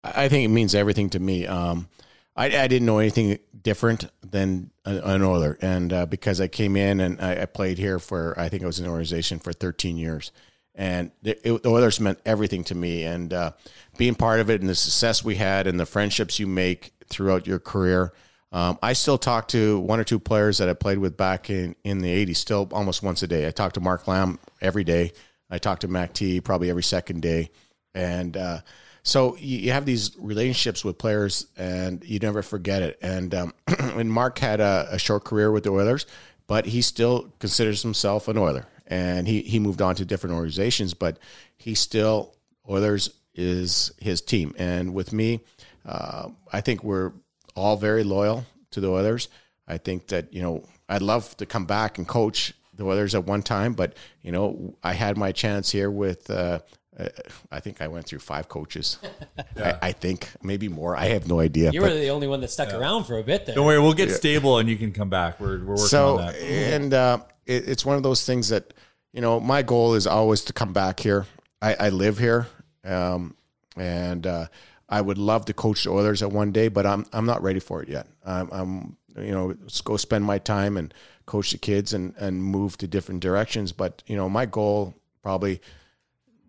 I 0.03 0.29
think 0.29 0.45
it 0.45 0.49
means 0.49 0.75
everything 0.75 1.11
to 1.11 1.19
me. 1.19 1.47
Um, 1.47 1.89
I, 2.37 2.47
I 2.47 2.69
didn't 2.69 2.87
know 2.87 2.99
anything 2.99 3.39
different 3.63 4.07
than 4.23 4.71
a- 4.85 5.01
an 5.01 5.23
Oiler, 5.23 5.59
and 5.61 5.93
uh, 5.93 6.07
because 6.07 6.41
I 6.41 6.49
came 6.49 6.77
in 6.77 7.01
and 7.01 7.21
I, 7.21 7.43
I 7.43 7.47
played 7.47 7.79
here 7.79 7.99
for, 7.99 8.35
I 8.39 8.49
think 8.49 8.63
I 8.63 8.67
was 8.67 8.79
in 8.79 8.87
the 8.87 8.91
organization 8.91 9.39
for 9.39 9.53
13 9.53 9.97
years, 9.97 10.33
and 10.75 11.11
the, 11.23 11.33
it, 11.47 11.63
the 11.63 11.69
Oilers 11.69 12.01
meant 12.01 12.19
everything 12.25 12.65
to 12.65 12.75
me. 12.75 13.05
And 13.05 13.33
uh, 13.33 13.53
being 13.97 14.15
part 14.15 14.41
of 14.41 14.51
it, 14.51 14.61
and 14.61 14.69
the 14.69 14.75
success 14.75 15.23
we 15.23 15.37
had, 15.37 15.67
and 15.67 15.79
the 15.79 15.87
friendships 15.87 16.39
you 16.39 16.47
make 16.47 16.93
throughout 17.09 17.47
your 17.47 17.59
career. 17.59 18.13
Um, 18.55 18.79
I 18.81 18.93
still 18.93 19.19
talk 19.19 19.49
to 19.49 19.81
one 19.81 19.99
or 19.99 20.05
two 20.05 20.21
players 20.21 20.59
that 20.59 20.69
I 20.69 20.75
played 20.75 20.99
with 20.99 21.17
back 21.17 21.51
in, 21.51 21.75
in 21.83 21.99
the 21.99 22.25
80s, 22.25 22.37
still 22.37 22.69
almost 22.71 23.03
once 23.03 23.21
a 23.25 23.27
day. 23.27 23.49
I 23.49 23.51
talk 23.51 23.73
to 23.73 23.81
Mark 23.81 24.07
Lamb 24.07 24.39
every 24.61 24.85
day. 24.85 25.11
I 25.51 25.59
talk 25.59 25.81
to 25.81 25.89
Mac 25.89 26.13
T 26.13 26.41
probably 26.41 26.71
every 26.71 26.85
second 26.85 27.21
day. 27.21 27.51
And 27.97 28.37
uh, 28.37 28.61
so 29.03 29.37
you, 29.39 29.59
you 29.59 29.73
have 29.73 29.87
these 29.87 30.13
relationships 30.21 30.85
with 30.85 30.99
players 30.99 31.49
and 31.57 32.05
you 32.05 32.21
never 32.21 32.43
forget 32.43 32.81
it. 32.83 32.97
And, 33.03 33.35
um, 33.35 33.55
and 33.67 34.09
Mark 34.09 34.39
had 34.39 34.61
a, 34.61 34.87
a 34.89 35.01
short 35.01 35.25
career 35.25 35.51
with 35.51 35.65
the 35.65 35.71
Oilers, 35.71 36.07
but 36.47 36.65
he 36.65 36.81
still 36.81 37.33
considers 37.41 37.83
himself 37.83 38.29
an 38.29 38.39
Oiler. 38.39 38.69
And 38.87 39.27
he, 39.27 39.41
he 39.41 39.59
moved 39.59 39.83
on 39.83 39.97
to 39.97 40.05
different 40.05 40.37
organizations, 40.37 40.95
but 40.95 41.19
he 41.57 41.75
still, 41.75 42.37
Oilers 42.71 43.11
is 43.35 43.91
his 43.99 44.21
team. 44.21 44.55
And 44.59 44.95
with 44.95 45.13
me, 45.13 45.41
uh, 45.85 46.29
I 46.53 46.61
think 46.61 46.85
we're 46.85 47.13
all 47.55 47.77
very 47.77 48.05
loyal 48.05 48.45
to 48.73 48.81
the 48.81 48.91
Oilers. 48.91 49.29
I 49.67 49.79
think 49.79 50.09
that, 50.09 50.33
you 50.33 50.43
know, 50.43 50.65
I'd 50.89 51.03
love 51.03 51.37
to 51.39 51.47
come 51.47 51.65
back 51.65 51.99
and 51.99 52.07
coach 52.07 52.53
the 52.75 52.85
Oilers 52.85 53.15
at 53.15 53.25
one 53.25 53.43
time, 53.43 53.75
but, 53.75 53.97
you 54.23 54.33
know, 54.33 54.77
I 54.83 54.93
had 54.93 55.17
my 55.17 55.33
chance 55.33 55.71
here 55.71 55.91
with, 55.91 56.29
uh, 56.29 56.61
uh, 56.99 57.09
I 57.51 57.61
think 57.61 57.81
I 57.81 57.89
went 57.89 58.07
through 58.07 58.19
five 58.19 58.49
coaches. 58.49 58.99
I, 59.57 59.77
I 59.83 59.93
think 59.93 60.29
maybe 60.43 60.69
more. 60.69 60.97
I 60.97 61.07
have 61.07 61.29
no 61.29 61.41
idea. 61.41 61.71
You 61.73 61.81
but- 61.81 61.93
were 61.93 61.99
the 61.99 62.11
only 62.11 62.29
one 62.29 62.41
that 62.41 62.51
stuck 62.51 62.73
around 62.73 63.05
for 63.05 63.19
a 63.19 63.23
bit 63.23 63.47
there. 63.47 63.55
Don't 63.55 63.67
worry, 63.67 63.81
we'll 63.81 63.95
get 63.95 64.11
stable 64.11 64.59
and 64.59 64.69
you 64.69 64.77
can 64.77 64.93
come 64.93 65.09
back. 65.11 65.41
We're, 65.41 65.59
we're 65.59 65.67
working 65.67 65.87
so 65.87 66.19
on 66.19 66.27
that. 66.27 66.37
and 66.37 66.95
uh, 66.95 67.19
it, 67.47 67.69
it's 67.69 67.85
one 67.85 67.97
of 67.97 68.03
those 68.03 68.25
things 68.27 68.49
that 68.49 68.75
you 69.13 69.21
know 69.21 69.41
my 69.41 69.63
goal 69.63 69.95
is 69.95 70.07
always 70.07 70.43
to 70.45 70.53
come 70.53 70.73
back 70.73 71.01
here 71.01 71.27
i, 71.63 71.75
I 71.75 71.89
live 71.91 72.19
here 72.19 72.47
um, 72.85 73.37
and 73.77 74.27
uh, 74.27 74.47
i 74.89 75.01
would 75.01 75.19
love 75.19 75.45
to 75.45 75.53
coach 75.53 75.85
the 75.85 75.91
oilers 75.91 76.23
at 76.23 76.31
one 76.31 76.53
day 76.53 76.69
but 76.69 76.87
i'm 76.87 77.05
i'm 77.13 77.27
not 77.27 77.43
ready 77.43 77.61
for 77.61 77.83
it 77.83 77.89
yet. 77.89 78.07
I'm, 78.25 78.49
I'm 78.53 78.97
you 79.17 79.33
know 79.33 79.55
let's 79.63 79.81
go 79.81 79.97
spend 79.97 80.25
my 80.25 80.39
time 80.39 80.77
and 80.77 80.93
coach 81.27 81.53
the 81.53 81.59
kids 81.59 81.93
and 81.93 82.15
and 82.19 82.43
move 82.43 82.77
to 82.79 82.87
different 82.87 83.21
directions. 83.21 83.73
But 83.73 84.03
you 84.07 84.17
know 84.17 84.29
my 84.29 84.47
goal 84.47 84.95
probably 85.23 85.61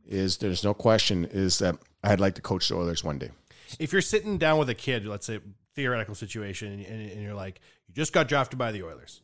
is 0.08 0.38
there's 0.38 0.64
no 0.64 0.74
question 0.74 1.26
is 1.26 1.58
that 1.58 1.76
i'd 2.04 2.20
like 2.20 2.36
to 2.36 2.42
coach 2.42 2.70
the 2.70 2.76
oilers 2.76 3.04
one 3.04 3.18
day. 3.18 3.32
If 3.80 3.92
you're 3.92 4.02
sitting 4.02 4.38
down 4.38 4.60
with 4.60 4.70
a 4.70 4.76
kid, 4.76 5.06
let's 5.06 5.26
say 5.26 5.40
theoretical 5.74 6.16
situation, 6.16 6.72
and, 6.72 6.86
and, 6.86 7.12
and 7.12 7.22
you're 7.22 7.34
like, 7.34 7.60
you 7.88 7.94
just 7.94 8.14
got 8.14 8.28
drafted 8.28 8.60
by 8.60 8.72
the 8.72 8.84
Oilers, 8.84 9.22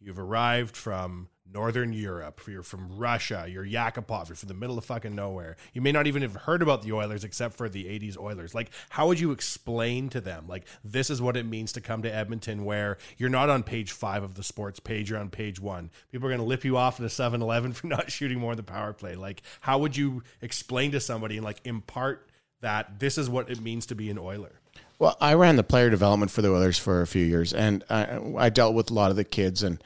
you've 0.00 0.18
arrived 0.18 0.76
from 0.76 1.28
Northern 1.54 1.92
Europe, 1.92 2.40
you're 2.48 2.62
from 2.62 2.98
Russia, 2.98 3.46
you're 3.48 3.64
Yakupov, 3.64 4.28
you're 4.28 4.36
from 4.36 4.48
the 4.48 4.54
middle 4.54 4.76
of 4.76 4.84
fucking 4.84 5.14
nowhere. 5.14 5.56
You 5.72 5.80
may 5.80 5.92
not 5.92 6.06
even 6.06 6.22
have 6.22 6.34
heard 6.34 6.60
about 6.60 6.82
the 6.82 6.92
Oilers 6.92 7.24
except 7.24 7.54
for 7.54 7.68
the 7.68 7.84
'80s 7.84 8.18
Oilers. 8.18 8.54
Like, 8.54 8.70
how 8.90 9.06
would 9.06 9.20
you 9.20 9.30
explain 9.30 10.08
to 10.10 10.20
them, 10.20 10.46
like, 10.48 10.66
this 10.82 11.10
is 11.10 11.22
what 11.22 11.36
it 11.36 11.46
means 11.46 11.72
to 11.72 11.80
come 11.80 12.02
to 12.02 12.12
Edmonton, 12.12 12.64
where 12.64 12.98
you're 13.16 13.30
not 13.30 13.48
on 13.48 13.62
page 13.62 13.92
five 13.92 14.22
of 14.22 14.34
the 14.34 14.42
sports 14.42 14.80
page, 14.80 15.10
you're 15.10 15.18
on 15.18 15.30
page 15.30 15.60
one. 15.60 15.90
People 16.10 16.26
are 16.26 16.30
going 16.30 16.40
to 16.40 16.46
lip 16.46 16.64
you 16.64 16.76
off 16.76 16.98
at 16.98 17.06
a 17.06 17.08
7-Eleven 17.08 17.72
for 17.72 17.86
not 17.94 18.10
shooting 18.10 18.38
more 18.38 18.54
than 18.54 18.64
the 18.64 18.72
power 18.72 18.92
play. 18.92 19.14
Like, 19.14 19.42
how 19.60 19.78
would 19.78 19.96
you 19.96 20.22
explain 20.42 20.90
to 20.92 21.00
somebody 21.00 21.36
and 21.36 21.44
like 21.44 21.60
impart 21.64 22.28
that 22.60 22.98
this 22.98 23.18
is 23.18 23.28
what 23.28 23.50
it 23.50 23.60
means 23.60 23.86
to 23.86 23.94
be 23.94 24.10
an 24.10 24.18
Oiler? 24.18 24.60
Well, 24.98 25.16
I 25.20 25.34
ran 25.34 25.56
the 25.56 25.64
player 25.64 25.90
development 25.90 26.30
for 26.30 26.42
the 26.42 26.50
Oilers 26.50 26.78
for 26.78 27.02
a 27.02 27.06
few 27.06 27.24
years, 27.24 27.52
and 27.52 27.84
I, 27.90 28.18
I 28.38 28.48
dealt 28.48 28.74
with 28.74 28.90
a 28.90 28.94
lot 28.94 29.10
of 29.10 29.16
the 29.16 29.24
kids. 29.24 29.62
And 29.62 29.82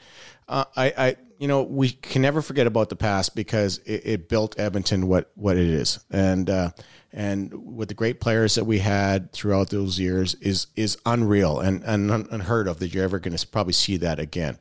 uh, 0.47 0.65
I, 0.75 0.93
I, 0.97 1.15
you 1.39 1.47
know, 1.47 1.63
we 1.63 1.91
can 1.91 2.21
never 2.21 2.41
forget 2.41 2.67
about 2.67 2.89
the 2.89 2.97
past 2.97 3.33
because 3.33 3.77
it, 3.79 4.01
it 4.05 4.29
built 4.29 4.59
Edmonton 4.59 5.07
what 5.07 5.31
what 5.35 5.55
it 5.55 5.69
is. 5.69 5.97
And 6.11 6.49
uh, 6.49 6.71
and 7.13 7.75
with 7.75 7.87
the 7.87 7.93
great 7.93 8.19
players 8.19 8.55
that 8.55 8.65
we 8.65 8.79
had 8.79 9.31
throughout 9.31 9.69
those 9.69 9.97
years 9.97 10.35
is 10.35 10.67
is 10.75 10.97
unreal 11.05 11.61
and 11.61 11.81
and 11.85 12.11
un- 12.11 12.27
unheard 12.29 12.67
of 12.67 12.79
that 12.79 12.93
you're 12.93 13.05
ever 13.05 13.19
going 13.19 13.35
to 13.35 13.47
probably 13.47 13.73
see 13.73 13.95
that 13.97 14.19
again. 14.19 14.59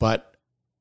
But 0.00 0.36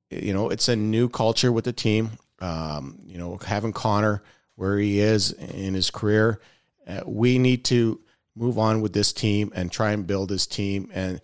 you 0.09 0.34
know, 0.34 0.49
it's 0.49 0.67
a 0.67 0.76
new 0.76 1.07
culture 1.07 1.51
with 1.51 1.65
the 1.65 1.73
team. 1.73 2.11
Um, 2.39 2.99
you 3.05 3.19
know, 3.19 3.38
having 3.38 3.72
Connor 3.72 4.23
where 4.55 4.80
he 4.80 4.99
is 4.99 5.31
in 5.31 5.76
his 5.76 5.91
career, 5.91 6.41
uh, 6.88 7.01
we 7.05 7.38
need 7.38 7.65
to 7.65 8.01
move 8.35 8.57
on 8.57 8.81
with 8.81 8.93
this 8.93 9.13
team 9.13 9.51
and 9.55 9.72
try 9.72 9.91
and 9.91 10.07
build 10.07 10.30
this 10.30 10.47
team. 10.47 10.89
And 10.91 11.22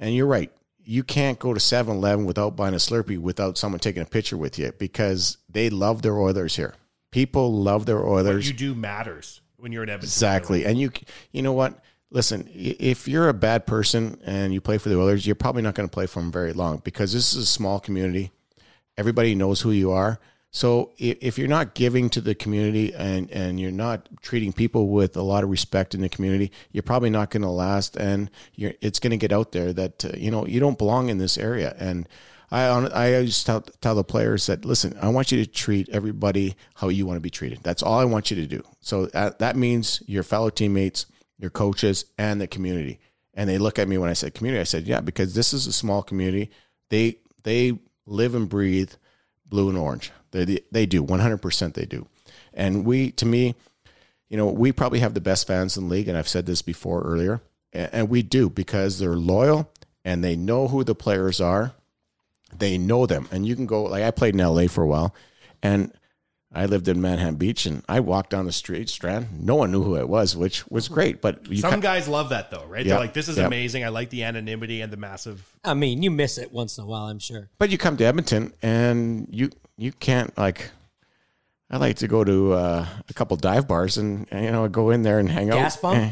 and 0.00 0.14
you're 0.14 0.26
right, 0.26 0.50
you 0.90 1.04
can't 1.04 1.38
go 1.38 1.52
to 1.52 1.60
7-Eleven 1.60 2.24
without 2.24 2.56
buying 2.56 2.72
a 2.72 2.78
Slurpee 2.78 3.18
without 3.18 3.58
someone 3.58 3.78
taking 3.78 4.00
a 4.00 4.06
picture 4.06 4.38
with 4.38 4.58
you 4.58 4.72
because 4.78 5.36
they 5.46 5.68
love 5.68 6.00
their 6.00 6.18
Oilers 6.18 6.56
here. 6.56 6.74
People 7.10 7.52
love 7.62 7.84
their 7.84 7.98
What 8.00 8.24
Oilers. 8.26 8.48
you 8.48 8.54
do 8.54 8.74
matters 8.74 9.42
when 9.58 9.70
you're 9.70 9.82
in 9.82 9.90
Edmonton. 9.90 10.06
Exactly. 10.06 10.64
And 10.64 10.80
you 10.80 10.90
you 11.30 11.42
know 11.42 11.52
what? 11.52 11.84
Listen, 12.10 12.48
if 12.54 13.06
you're 13.06 13.28
a 13.28 13.34
bad 13.34 13.66
person 13.66 14.18
and 14.24 14.54
you 14.54 14.62
play 14.62 14.78
for 14.78 14.88
the 14.88 14.98
Oilers, 14.98 15.26
you're 15.26 15.34
probably 15.34 15.60
not 15.60 15.74
going 15.74 15.86
to 15.86 15.92
play 15.92 16.06
for 16.06 16.20
them 16.20 16.32
very 16.32 16.54
long 16.54 16.78
because 16.78 17.12
this 17.12 17.34
is 17.34 17.42
a 17.42 17.46
small 17.46 17.80
community. 17.80 18.30
Everybody 18.96 19.34
knows 19.34 19.60
who 19.60 19.72
you 19.72 19.90
are. 19.92 20.18
So 20.50 20.92
if 20.96 21.36
you're 21.36 21.46
not 21.46 21.74
giving 21.74 22.08
to 22.10 22.20
the 22.20 22.34
community 22.34 22.94
and, 22.94 23.30
and 23.30 23.60
you're 23.60 23.70
not 23.70 24.08
treating 24.22 24.52
people 24.52 24.88
with 24.88 25.16
a 25.16 25.22
lot 25.22 25.44
of 25.44 25.50
respect 25.50 25.94
in 25.94 26.00
the 26.00 26.08
community, 26.08 26.52
you're 26.72 26.82
probably 26.82 27.10
not 27.10 27.30
going 27.30 27.42
to 27.42 27.50
last. 27.50 27.96
And 27.96 28.30
it's 28.56 28.98
going 28.98 29.10
to 29.10 29.18
get 29.18 29.32
out 29.32 29.52
there 29.52 29.72
that, 29.74 30.04
uh, 30.04 30.10
you 30.16 30.30
know, 30.30 30.46
you 30.46 30.58
don't 30.58 30.78
belong 30.78 31.10
in 31.10 31.18
this 31.18 31.36
area. 31.36 31.76
And 31.78 32.08
I, 32.50 32.62
I 32.62 33.14
always 33.14 33.44
tell, 33.44 33.60
tell 33.60 33.94
the 33.94 34.04
players 34.04 34.46
that, 34.46 34.64
listen, 34.64 34.96
I 35.02 35.10
want 35.10 35.30
you 35.30 35.44
to 35.44 35.50
treat 35.50 35.90
everybody 35.90 36.56
how 36.74 36.88
you 36.88 37.04
want 37.04 37.18
to 37.18 37.22
be 37.22 37.30
treated. 37.30 37.60
That's 37.62 37.82
all 37.82 37.98
I 37.98 38.06
want 38.06 38.30
you 38.30 38.36
to 38.38 38.46
do. 38.46 38.62
So 38.80 39.06
that, 39.06 39.40
that 39.40 39.54
means 39.54 40.02
your 40.06 40.22
fellow 40.22 40.48
teammates, 40.48 41.04
your 41.38 41.50
coaches, 41.50 42.06
and 42.16 42.40
the 42.40 42.46
community. 42.46 43.00
And 43.34 43.50
they 43.50 43.58
look 43.58 43.78
at 43.78 43.86
me 43.86 43.98
when 43.98 44.08
I 44.08 44.14
said 44.14 44.34
community. 44.34 44.60
I 44.60 44.64
said, 44.64 44.86
yeah, 44.86 45.02
because 45.02 45.34
this 45.34 45.52
is 45.52 45.66
a 45.66 45.72
small 45.72 46.02
community. 46.02 46.50
They 46.88 47.18
they 47.44 47.78
live 48.04 48.34
and 48.34 48.48
breathe 48.48 48.92
blue 49.48 49.68
and 49.68 49.78
orange. 49.78 50.12
They 50.30 50.60
they 50.70 50.86
do 50.86 51.04
100% 51.04 51.74
they 51.74 51.86
do. 51.86 52.06
And 52.52 52.84
we 52.84 53.12
to 53.12 53.26
me, 53.26 53.54
you 54.28 54.36
know, 54.36 54.46
we 54.46 54.72
probably 54.72 55.00
have 55.00 55.14
the 55.14 55.20
best 55.20 55.46
fans 55.46 55.76
in 55.76 55.88
the 55.88 55.94
league 55.94 56.08
and 56.08 56.16
I've 56.16 56.28
said 56.28 56.46
this 56.46 56.62
before 56.62 57.02
earlier. 57.02 57.40
And, 57.72 57.90
and 57.92 58.08
we 58.08 58.22
do 58.22 58.50
because 58.50 58.98
they're 58.98 59.16
loyal 59.16 59.70
and 60.04 60.22
they 60.22 60.36
know 60.36 60.68
who 60.68 60.84
the 60.84 60.94
players 60.94 61.40
are. 61.40 61.72
They 62.56 62.78
know 62.78 63.06
them. 63.06 63.28
And 63.30 63.46
you 63.46 63.56
can 63.56 63.66
go 63.66 63.84
like 63.84 64.02
I 64.02 64.10
played 64.10 64.34
in 64.34 64.40
LA 64.40 64.66
for 64.66 64.82
a 64.82 64.88
while 64.88 65.14
and 65.62 65.92
I 66.58 66.66
lived 66.66 66.88
in 66.88 67.00
Manhattan 67.00 67.36
Beach, 67.36 67.66
and 67.66 67.84
I 67.88 68.00
walked 68.00 68.30
down 68.30 68.44
the 68.44 68.52
street, 68.52 68.88
Strand. 68.88 69.28
No 69.46 69.54
one 69.54 69.70
knew 69.70 69.82
who 69.82 69.96
it 69.96 70.08
was, 70.08 70.34
which 70.36 70.66
was 70.68 70.88
great. 70.88 71.20
But 71.20 71.46
you 71.48 71.58
Some 71.58 71.70
ca- 71.74 71.78
guys 71.80 72.08
love 72.08 72.30
that 72.30 72.50
though, 72.50 72.64
right? 72.66 72.84
Yeah. 72.84 72.94
They're 72.94 73.00
like, 73.00 73.12
"This 73.14 73.28
is 73.28 73.36
Yeah. 73.38 73.46
amazing. 73.46 73.84
I 73.84 73.90
like 73.90 74.10
the 74.10 74.24
anonymity 74.24 74.80
and 74.80 74.92
the 74.92 74.96
massive." 74.96 75.46
I 75.64 75.74
mean, 75.74 76.02
you 76.02 76.10
miss 76.10 76.36
it 76.36 76.52
once 76.52 76.76
in 76.76 76.82
a 76.84 76.86
while, 76.88 77.04
I'm 77.06 77.20
sure. 77.20 77.48
But 77.58 77.70
you 77.70 77.78
come 77.78 77.96
to 77.98 78.04
Edmonton, 78.04 78.52
and 78.60 79.28
you 79.30 79.50
you 79.76 79.92
can't 79.92 80.36
like. 80.36 80.70
I 81.70 81.76
like 81.76 81.96
to 81.98 82.08
go 82.08 82.24
to 82.24 82.54
uh, 82.54 82.86
a 83.08 83.14
couple 83.14 83.36
dive 83.36 83.68
bars 83.68 83.96
and, 83.98 84.26
and, 84.30 84.44
you 84.44 84.50
know 84.50 84.66
go 84.68 84.90
in 84.90 85.02
there 85.02 85.18
and 85.20 85.30
hang 85.30 85.50
out. 85.50 85.56
Gas 85.56 85.76
pump? 85.76 85.98
Eh. 85.98 86.10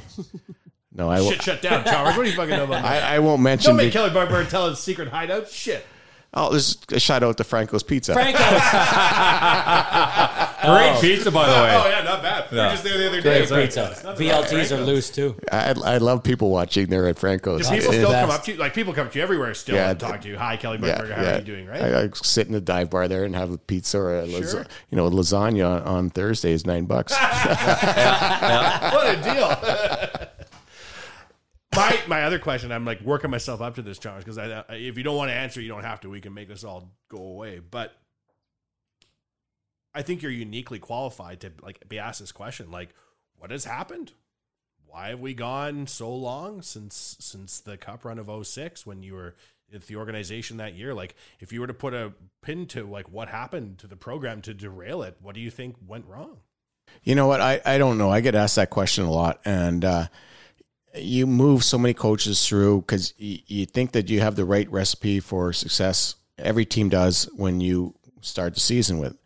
No, 0.93 1.09
I 1.11 1.21
won't. 1.21 1.35
Shit, 1.35 1.43
shut 1.43 1.63
down, 1.63 1.83
Chalmers. 1.85 2.17
What 2.17 2.23
do 2.25 2.31
you 2.31 2.37
fucking 2.37 2.57
know 2.57 2.65
about 2.65 2.83
that? 2.83 3.03
I, 3.11 3.17
I 3.17 3.19
won't 3.19 3.43
mention. 3.43 3.71
Don't 3.71 3.77
make 3.79 3.87
the- 3.93 3.99
Kelly 3.99 4.11
Buckberg 4.11 4.49
tell 4.49 4.69
his 4.71 4.79
secret 4.79 5.09
hideout. 5.09 5.49
Shit. 5.49 5.85
Oh, 6.35 6.53
this 6.53 6.69
is 6.73 6.79
a 6.93 7.01
shout 7.01 7.23
out 7.23 7.39
to 7.39 7.45
Franco's 7.45 7.83
Pizza. 7.83 8.13
Great 10.67 10.93
oh. 10.97 11.01
pizza, 11.01 11.31
by 11.31 11.47
the 11.47 11.55
oh, 11.57 11.63
way. 11.63 11.75
Oh 11.75 11.89
yeah, 11.89 12.03
not 12.03 12.23
bad. 12.23 12.51
We 12.51 12.59
were 12.59 12.71
just 12.71 12.85
there 12.85 12.99
the 12.99 13.09
other 13.09 13.21
day. 13.21 13.47
Great 13.47 13.67
pizza. 13.67 13.95
VLTs 14.05 14.77
are 14.77 14.81
loose 14.81 15.11
too. 15.11 15.37
I, 15.51 15.75
I 15.85 15.99
love 15.99 16.23
people 16.23 16.51
watching 16.51 16.89
there 16.89 17.07
at 17.09 17.19
Franco's. 17.19 17.69
Do 17.69 17.75
people 17.75 17.93
still 17.93 18.11
come 18.11 18.31
up 18.31 18.45
to 18.45 18.53
you? 18.53 18.59
Like 18.59 18.75
people 18.75 18.93
come 18.93 19.07
up 19.07 19.13
to 19.13 19.19
you 19.19 19.23
everywhere 19.23 19.55
still 19.55 19.77
Yeah, 19.77 19.91
and 19.91 20.01
talk 20.01 20.21
to 20.23 20.29
you. 20.29 20.37
Hi, 20.37 20.57
Kelly 20.57 20.79
yeah, 20.83 20.99
How 20.99 21.23
yeah. 21.23 21.35
are 21.35 21.39
you 21.39 21.45
doing? 21.45 21.67
Right? 21.67 21.83
I, 21.83 22.05
I 22.05 22.11
sit 22.15 22.47
in 22.47 22.53
the 22.53 22.61
dive 22.61 22.91
bar 22.91 23.09
there 23.09 23.25
and 23.25 23.35
have 23.35 23.51
a 23.51 23.59
pizza 23.59 23.99
or 23.99 24.21
a 24.21 24.27
lasa- 24.27 24.47
Sure. 24.47 24.67
you 24.91 24.97
know 24.97 25.11
lasagna 25.11 25.83
on, 25.83 25.83
on 25.83 26.11
Thursday 26.11 26.53
is 26.53 26.67
nine 26.67 26.85
bucks. 26.87 27.13
what 27.17 29.07
a 29.07 29.23
deal. 29.23 30.29
my 31.77 32.01
my 32.07 32.23
other 32.25 32.39
question, 32.39 32.73
I'm 32.73 32.85
like 32.85 33.01
working 33.03 33.31
myself 33.31 33.61
up 33.61 33.75
to 33.77 33.83
this 33.83 33.99
challenge 33.99 34.25
because 34.25 34.39
I, 34.39 34.65
I, 34.69 34.75
if 34.75 34.97
you 34.97 35.03
don't 35.05 35.17
want 35.17 35.31
to 35.31 35.35
answer, 35.35 35.61
you 35.61 35.69
don't 35.69 35.85
have 35.85 36.01
to. 36.01 36.11
We 36.11 36.21
can 36.21 36.35
make 36.35 36.49
this 36.49 36.65
all 36.65 36.91
go 37.09 37.19
away. 37.19 37.61
But 37.61 37.93
I 39.97 40.03
think 40.03 40.21
you're 40.21 40.31
uniquely 40.31 40.79
qualified 40.79 41.41
to 41.41 41.53
like 41.63 41.89
be 41.89 41.99
asked 41.99 42.21
this 42.21 42.31
question. 42.31 42.71
Like, 42.71 42.91
what 43.39 43.51
has 43.51 43.65
happened? 43.65 44.13
Why 44.87 45.09
have 45.09 45.21
we 45.21 45.33
gone 45.33 45.87
so 45.87 46.15
long 46.15 46.61
since 46.61 47.17
since 47.19 47.61
the 47.61 47.79
cup 47.79 48.05
run 48.05 48.19
of 48.19 48.47
06 48.47 48.85
when 48.85 49.03
you 49.03 49.15
were 49.15 49.35
at 49.75 49.87
the 49.87 49.97
organization 49.97 50.59
that 50.59 50.75
year? 50.75 50.93
Like, 50.93 51.17
if 51.41 51.51
you 51.51 51.63
were 51.63 51.67
to 51.67 51.75
put 51.75 51.95
a 51.95 52.13
pin 52.43 52.67
to 52.67 52.85
like 52.85 53.11
what 53.11 53.29
happened 53.29 53.79
to 53.79 53.87
the 53.87 53.97
program 53.97 54.43
to 54.43 54.53
derail 54.53 55.03
it, 55.03 55.17
what 55.23 55.35
do 55.35 55.41
you 55.41 55.51
think 55.51 55.77
went 55.87 56.05
wrong? 56.05 56.41
You 57.03 57.15
know 57.15 57.27
what? 57.27 57.41
I, 57.41 57.63
I 57.65 57.79
don't 57.79 57.97
know. 57.97 58.11
I 58.11 58.21
get 58.21 58.35
asked 58.35 58.57
that 58.57 58.69
question 58.69 59.05
a 59.05 59.11
lot. 59.11 59.41
And 59.47 59.83
uh, 59.83 60.07
you 60.95 61.27
move 61.27 61.65
so 61.65 61.79
many 61.79 61.95
coaches 61.95 62.47
through 62.47 62.83
because 62.83 63.15
y- 63.19 63.43
you 63.47 63.65
think 63.65 63.93
that 63.93 64.11
you 64.11 64.21
have 64.21 64.37
the 64.37 64.45
right 64.45 64.71
recipe 64.71 65.21
for 65.21 65.55
success. 65.55 66.17
Every 66.39 66.67
team 66.67 66.91
does 66.91 67.31
when 67.35 67.63
you 67.63 67.95
start 68.21 68.53
the 68.53 68.61
season 68.61 68.99
with. 68.99 69.17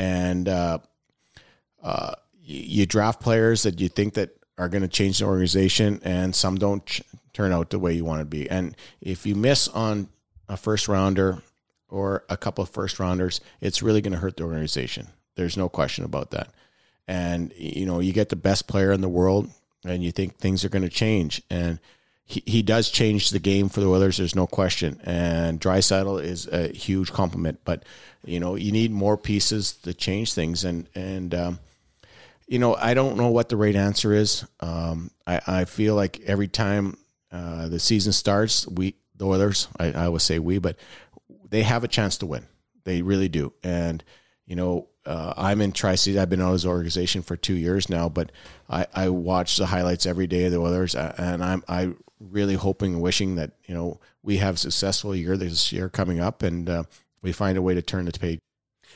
And 0.00 0.48
uh, 0.48 0.78
uh, 1.82 2.14
you, 2.42 2.86
draft 2.86 3.20
players 3.20 3.64
that 3.64 3.80
you 3.80 3.90
think 3.90 4.14
that 4.14 4.30
are 4.56 4.70
going 4.70 4.80
to 4.80 4.88
change 4.88 5.18
the 5.18 5.26
organization, 5.26 6.00
and 6.02 6.34
some 6.34 6.56
don't 6.56 6.84
ch- 6.86 7.02
turn 7.34 7.52
out 7.52 7.68
the 7.68 7.78
way 7.78 7.92
you 7.92 8.06
want 8.06 8.20
to 8.20 8.24
be. 8.24 8.48
And 8.48 8.74
if 9.02 9.26
you 9.26 9.34
miss 9.34 9.68
on 9.68 10.08
a 10.48 10.56
first 10.56 10.88
rounder 10.88 11.42
or 11.90 12.24
a 12.30 12.38
couple 12.38 12.62
of 12.62 12.70
first 12.70 12.98
rounders, 12.98 13.42
it's 13.60 13.82
really 13.82 14.00
going 14.00 14.14
to 14.14 14.18
hurt 14.18 14.38
the 14.38 14.44
organization. 14.44 15.06
There's 15.34 15.58
no 15.58 15.68
question 15.68 16.06
about 16.06 16.30
that. 16.30 16.48
And 17.06 17.52
you 17.54 17.84
know, 17.84 18.00
you 18.00 18.14
get 18.14 18.30
the 18.30 18.36
best 18.36 18.66
player 18.66 18.92
in 18.92 19.02
the 19.02 19.08
world, 19.08 19.50
and 19.84 20.02
you 20.02 20.12
think 20.12 20.38
things 20.38 20.64
are 20.64 20.70
going 20.70 20.80
to 20.80 20.88
change, 20.88 21.42
and 21.50 21.78
he, 22.30 22.44
he 22.46 22.62
does 22.62 22.90
change 22.90 23.30
the 23.30 23.40
game 23.40 23.68
for 23.68 23.80
the 23.80 23.88
Oilers. 23.88 24.16
There's 24.16 24.36
no 24.36 24.46
question. 24.46 25.00
And 25.02 25.60
Draisaitl 25.60 26.22
is 26.22 26.46
a 26.46 26.68
huge 26.68 27.12
compliment, 27.12 27.58
but 27.64 27.84
you 28.24 28.38
know, 28.38 28.54
you 28.54 28.70
need 28.70 28.92
more 28.92 29.16
pieces 29.16 29.72
to 29.82 29.92
change 29.92 30.32
things. 30.32 30.64
And 30.64 30.88
and 30.94 31.34
um, 31.34 31.58
you 32.46 32.60
know, 32.60 32.76
I 32.76 32.94
don't 32.94 33.16
know 33.16 33.30
what 33.30 33.48
the 33.48 33.56
right 33.56 33.74
answer 33.74 34.12
is. 34.12 34.44
Um, 34.60 35.10
I, 35.26 35.40
I 35.44 35.64
feel 35.64 35.96
like 35.96 36.20
every 36.20 36.46
time 36.46 36.98
uh, 37.32 37.68
the 37.68 37.80
season 37.80 38.12
starts, 38.12 38.64
we 38.68 38.94
the 39.16 39.26
Oilers, 39.26 39.66
I, 39.80 39.90
I 39.90 40.08
would 40.08 40.22
say 40.22 40.38
we, 40.38 40.58
but 40.58 40.76
they 41.48 41.64
have 41.64 41.82
a 41.82 41.88
chance 41.88 42.18
to 42.18 42.26
win. 42.26 42.46
They 42.84 43.02
really 43.02 43.28
do. 43.28 43.52
And 43.64 44.04
you 44.46 44.54
know, 44.54 44.88
uh, 45.04 45.34
I'm 45.36 45.60
in 45.60 45.72
Tri 45.72 45.96
City. 45.96 46.16
I've 46.16 46.30
been 46.30 46.40
on 46.40 46.52
his 46.52 46.66
organization 46.66 47.22
for 47.22 47.36
two 47.36 47.54
years 47.54 47.88
now, 47.88 48.08
but 48.08 48.30
I, 48.68 48.86
I 48.94 49.08
watch 49.08 49.56
the 49.56 49.66
highlights 49.66 50.06
every 50.06 50.28
day 50.28 50.44
of 50.44 50.52
the 50.52 50.60
Oilers, 50.60 50.94
and 50.94 51.42
I'm 51.42 51.64
I 51.66 51.94
really 52.20 52.54
hoping 52.54 52.94
and 52.94 53.02
wishing 53.02 53.34
that 53.36 53.52
you 53.66 53.74
know 53.74 53.98
we 54.22 54.36
have 54.36 54.56
a 54.56 54.58
successful 54.58 55.14
year 55.14 55.36
this 55.36 55.72
year 55.72 55.88
coming 55.88 56.20
up, 56.20 56.42
and 56.42 56.68
uh, 56.68 56.84
we 57.22 57.32
find 57.32 57.56
a 57.58 57.62
way 57.62 57.74
to 57.74 57.82
turn 57.82 58.04
the 58.04 58.12
page. 58.12 58.38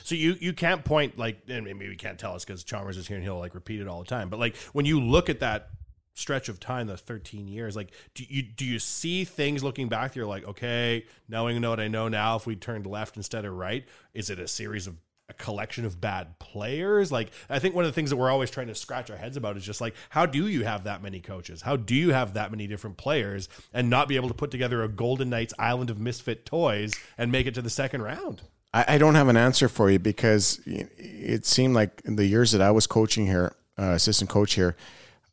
So 0.02 0.14
you 0.14 0.36
you 0.40 0.52
can't 0.52 0.84
point 0.84 1.18
like, 1.18 1.42
and 1.48 1.64
maybe 1.64 1.88
we 1.88 1.96
can't 1.96 2.18
tell 2.18 2.34
us 2.34 2.44
because 2.44 2.64
Chalmers 2.64 2.96
is 2.96 3.09
here 3.09 3.16
and 3.16 3.24
he'll 3.24 3.38
like 3.38 3.55
repeat 3.55 3.80
it 3.80 3.88
all 3.88 4.01
the 4.01 4.06
time. 4.06 4.28
But 4.28 4.38
like 4.38 4.56
when 4.72 4.84
you 4.84 5.01
look 5.01 5.30
at 5.30 5.40
that 5.40 5.70
stretch 6.12 6.48
of 6.48 6.60
time, 6.60 6.86
the 6.86 6.96
13 6.96 7.48
years, 7.48 7.76
like 7.76 7.90
do 8.14 8.24
you 8.28 8.42
do 8.42 8.64
you 8.64 8.78
see 8.78 9.24
things 9.24 9.64
looking 9.64 9.88
back? 9.88 10.14
You're 10.14 10.26
like, 10.26 10.44
okay, 10.44 11.06
knowing 11.28 11.60
what 11.62 11.80
I 11.80 11.88
know 11.88 12.09
now, 12.09 12.36
if 12.36 12.46
we 12.46 12.56
turned 12.56 12.86
left 12.86 13.16
instead 13.16 13.44
of 13.44 13.55
right, 13.55 13.84
is 14.12 14.30
it 14.30 14.38
a 14.38 14.48
series 14.48 14.86
of 14.86 14.96
a 15.28 15.32
collection 15.34 15.84
of 15.84 16.01
bad 16.01 16.38
players? 16.38 17.10
Like 17.10 17.30
I 17.48 17.59
think 17.59 17.74
one 17.74 17.84
of 17.84 17.88
the 17.88 17.94
things 17.94 18.10
that 18.10 18.16
we're 18.16 18.30
always 18.30 18.51
trying 18.51 18.66
to 18.66 18.74
scratch 18.74 19.10
our 19.10 19.16
heads 19.16 19.36
about 19.36 19.56
is 19.56 19.64
just 19.64 19.80
like, 19.80 19.94
how 20.10 20.26
do 20.26 20.46
you 20.46 20.64
have 20.64 20.84
that 20.84 21.02
many 21.02 21.20
coaches? 21.20 21.62
How 21.62 21.76
do 21.76 21.94
you 21.94 22.12
have 22.12 22.34
that 22.34 22.51
many 22.51 22.66
different 22.66 22.96
players 22.96 23.48
and 23.72 23.88
not 23.88 24.09
be 24.09 24.16
able 24.16 24.28
to 24.28 24.34
put 24.34 24.51
together 24.51 24.82
a 24.82 24.88
Golden 24.88 25.30
Knights 25.30 25.55
island 25.59 25.90
of 25.90 25.98
misfit 25.98 26.44
toys 26.44 26.94
and 27.16 27.32
make 27.32 27.46
it 27.46 27.55
to 27.55 27.62
the 27.62 27.70
second 27.70 28.02
round? 28.02 28.42
I, 28.72 28.84
I 28.88 28.98
don't 28.98 29.14
have 29.14 29.28
an 29.28 29.36
answer 29.36 29.68
for 29.68 29.90
you 29.90 29.98
because 29.98 30.60
it 30.66 31.46
seemed 31.46 31.74
like 31.74 32.02
in 32.05 32.16
the 32.16 32.26
years 32.26 32.52
that 32.52 32.60
I 32.60 32.70
was 32.70 32.86
coaching 32.86 33.26
here, 33.26 33.55
uh, 33.78 33.92
assistant 33.92 34.28
coach 34.30 34.55
here, 34.55 34.76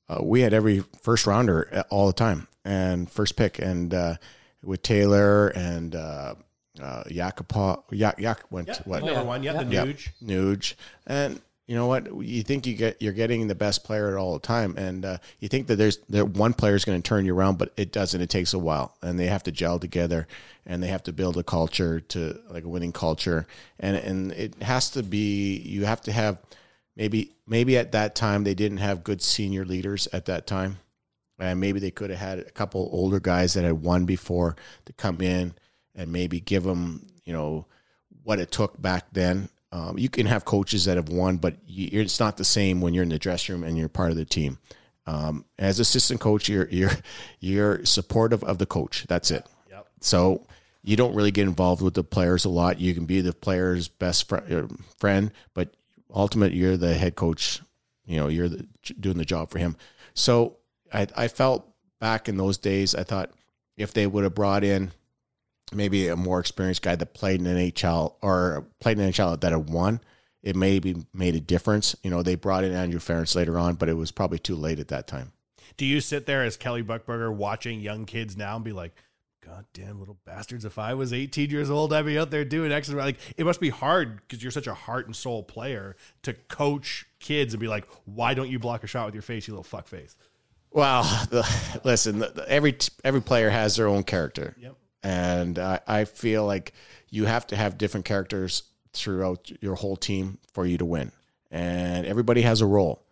uh, 0.07 0.19
we 0.22 0.41
had 0.41 0.53
every 0.53 0.84
first 1.01 1.26
rounder 1.26 1.84
all 1.89 2.07
the 2.07 2.13
time 2.13 2.47
and 2.63 3.09
first 3.09 3.35
pick, 3.35 3.59
and 3.59 3.93
uh, 3.93 4.15
with 4.63 4.84
Taylor 4.84 5.47
and 5.49 5.95
uh, 6.80 7.03
Yakupov, 7.06 7.84
Yak, 7.91 8.19
Yak 8.19 8.43
went 8.49 8.68
Yeah, 8.68 8.81
what 8.85 9.03
number 9.03 9.23
one, 9.23 9.43
yeah, 9.43 9.53
the 9.53 9.65
Nuge. 9.65 10.10
Nuge, 10.23 10.76
and 11.06 11.41
you 11.68 11.76
know 11.76 11.88
what? 11.88 12.14
You 12.23 12.43
think 12.43 12.65
you 12.65 12.76
get 12.76 13.02
you're 13.02 13.14
getting 13.14 13.48
the 13.48 13.56
best 13.56 13.84
player 13.84 14.10
at 14.10 14.18
all 14.18 14.34
the 14.34 14.39
time, 14.39 14.76
and 14.77 15.06
uh, 15.06 15.18
you 15.39 15.48
think 15.48 15.68
that 15.68 15.76
there's 15.76 15.98
that 16.10 16.30
one 16.30 16.53
player 16.53 16.76
is 16.76 16.85
going 16.85 17.02
to 17.02 17.07
turn 17.07 17.26
you 17.26 17.35
around, 17.35 17.57
but 17.57 17.72
it 17.77 17.91
doesn't. 17.91 18.19
It 18.19 18.30
takes 18.30 18.53
a 18.53 18.60
while, 18.60 18.98
and 19.02 19.19
they 19.19 19.27
have 19.27 19.43
to 19.43 19.52
gel 19.52 19.80
together, 19.80 20.27
and 20.65 20.81
they 20.81 20.88
have 20.88 21.03
to 21.03 21.14
build 21.14 21.38
a 21.38 21.43
culture 21.43 21.99
to 21.99 22.39
like 22.49 22.64
a 22.64 22.69
winning 22.69 22.91
culture, 22.91 23.48
and 23.80 23.95
and 23.95 24.31
it 24.34 24.61
has 24.61 24.89
to 24.91 25.03
be. 25.03 25.57
You 25.57 25.85
have 25.85 26.02
to 26.02 26.11
have 26.11 26.41
maybe 26.95 27.31
maybe 27.48 27.77
at 27.77 27.91
that 27.93 28.15
time 28.15 28.43
they 28.43 28.56
didn't 28.56 28.80
have 28.80 29.03
good 29.03 29.22
senior 29.22 29.64
leaders 29.64 30.07
at 30.11 30.26
that 30.26 30.48
time, 30.48 30.80
and 31.39 31.60
maybe 31.60 31.80
they 31.80 31.91
could 31.91 32.10
have 32.10 32.19
had 32.19 32.39
a 32.39 32.52
couple 32.52 32.89
older 32.91 33.19
guys 33.19 33.53
that 33.53 33.64
had 33.64 33.81
won 33.81 34.06
before 34.06 34.56
to 34.85 34.93
come 34.93 35.22
in 35.22 35.53
and 35.95 36.11
maybe 36.11 36.39
give 36.39 36.63
them 36.63 37.07
you 37.26 37.34
know 37.34 37.65
what 38.23 38.39
it 38.39 38.51
took 38.51 38.81
back 38.81 39.05
then. 39.11 39.49
Um, 39.72 39.97
you 39.97 40.09
can 40.09 40.26
have 40.26 40.43
coaches 40.43 40.85
that 40.85 40.97
have 40.97 41.09
won, 41.09 41.38
but 41.38 41.55
you, 41.65 42.01
it's 42.01 42.19
not 42.19 42.38
the 42.38 42.43
same 42.43 42.81
when 42.81 42.93
you're 42.93 43.03
in 43.03 43.09
the 43.09 43.18
dressing 43.18 43.55
room 43.55 43.63
and 43.63 43.77
you're 43.77 43.88
part 43.88 44.11
of 44.11 44.18
the 44.18 44.26
team. 44.26 44.57
Um, 45.07 45.45
as 45.57 45.80
assistant 45.80 46.19
coach, 46.19 46.49
you're 46.49 46.68
you're 46.69 46.91
you're 47.39 47.85
supportive 47.85 48.43
of 48.43 48.57
the 48.57 48.65
coach. 48.65 49.05
That's 49.07 49.31
it. 49.31 49.45
Yep. 49.69 49.88
So 50.01 50.47
you 50.84 50.95
don't 50.95 51.15
really 51.15 51.31
get 51.31 51.47
involved 51.47 51.81
with 51.81 51.93
the 51.93 52.03
players 52.03 52.45
a 52.45 52.49
lot. 52.49 52.80
You 52.80 52.93
can 52.93 53.05
be 53.05 53.22
the 53.22 53.34
player's 53.34 53.88
best 53.88 54.27
fr- 54.27 54.38
uh, 54.38 54.68
friend, 54.97 55.31
but 55.53 55.76
ultimately 56.13 56.57
you're 56.57 56.77
the 56.77 56.93
head 56.93 57.15
coach. 57.15 57.61
You 58.05 58.18
know, 58.18 58.27
you're 58.27 58.49
the, 58.49 58.68
doing 58.99 59.18
the 59.18 59.26
job 59.26 59.51
for 59.51 59.59
him. 59.59 59.77
So 60.13 60.57
I, 60.91 61.07
I 61.15 61.27
felt 61.27 61.68
back 61.99 62.27
in 62.27 62.35
those 62.35 62.57
days, 62.57 62.95
I 62.95 63.03
thought 63.03 63.31
if 63.77 63.93
they 63.93 64.07
would 64.07 64.23
have 64.23 64.35
brought 64.35 64.63
in 64.63 64.91
maybe 65.73 66.07
a 66.07 66.15
more 66.15 66.39
experienced 66.39 66.81
guy 66.81 66.95
that 66.95 67.14
played 67.14 67.39
in 67.39 67.48
NHL 67.48 68.15
or 68.22 68.65
played 68.80 68.99
in 68.99 69.10
NHL 69.11 69.39
that 69.39 69.52
had 69.52 69.69
won, 69.69 69.99
it 70.43 70.56
maybe 70.56 71.06
made 71.14 71.35
a 71.35 71.39
difference. 71.39 71.95
You 72.03 72.10
know, 72.10 72.23
they 72.23 72.35
brought 72.35 72.64
in 72.64 72.73
Andrew 72.73 72.99
Ference 72.99 73.35
later 73.35 73.57
on, 73.57 73.76
but 73.76 73.89
it 73.89 73.93
was 73.93 74.11
probably 74.11 74.39
too 74.39 74.56
late 74.56 74.80
at 74.80 74.89
that 74.89 75.07
time. 75.07 75.31
Do 75.77 75.85
you 75.85 76.02
sit 76.02 76.26
there 76.26 76.43
as 76.43 76.57
Kelly 76.57 76.84
Buchberger 76.84 77.34
watching 77.34 77.80
young 77.80 78.06
kids 78.06 78.35
now 78.35 78.56
and 78.56 78.65
be 78.65 78.72
like, 78.73 78.93
God 79.45 79.65
damn 79.73 79.99
little 79.99 80.19
bastards. 80.23 80.65
If 80.65 80.77
I 80.77 80.93
was 80.93 81.11
18 81.11 81.49
years 81.49 81.69
old, 81.69 81.91
I'd 81.93 82.06
be 82.06 82.18
out 82.18 82.30
there 82.30 82.45
doing 82.45 82.72
X 82.72 82.88
and 82.88 82.98
Y." 82.98 83.03
Like, 83.03 83.18
it 83.38 83.45
must 83.45 83.60
be 83.60 83.69
hard 83.69 84.22
because 84.22 84.43
you're 84.43 84.52
such 84.52 84.68
a 84.68 84.73
heart 84.73 85.07
and 85.07 85.15
soul 85.15 85.41
player 85.43 85.95
to 86.22 86.34
coach 86.34 87.07
kids 87.19 87.53
and 87.53 87.60
be 87.60 87.68
like, 87.68 87.88
why 88.06 88.34
don't 88.34 88.49
you 88.49 88.60
block 88.60 88.84
a 88.84 88.88
shot 88.88 89.06
with 89.06 89.15
your 89.15 89.23
face, 89.23 89.48
you 89.48 89.53
little 89.53 89.64
fuck 89.64 89.88
face? 89.88 90.15
Well, 90.69 91.03
the, 91.31 91.80
listen, 91.84 92.19
the, 92.19 92.30
the, 92.30 92.49
every 92.49 92.77
every 93.03 93.22
player 93.22 93.49
has 93.49 93.76
their 93.76 93.88
own 93.88 94.03
character. 94.03 94.56
Yep. 94.60 94.76
And 95.03 95.57
I, 95.57 95.80
I 95.88 96.06
feel 96.06 96.45
like 96.45 96.73
you 97.10 97.26
have 97.26 97.48
to 97.48 97.56
have 97.56 97.78
different 97.78 98.06
characters 98.06 98.64
throughout 98.94 99.52
your 99.61 99.76
whole 99.76 99.95
team 99.95 100.38
for 100.53 100.65
you 100.65 100.78
to 100.78 100.86
win. 100.86 101.11
And 101.49 102.06
everybody 102.06 102.41
has 102.41 102.61
a 102.61 102.65
role. 102.65 103.03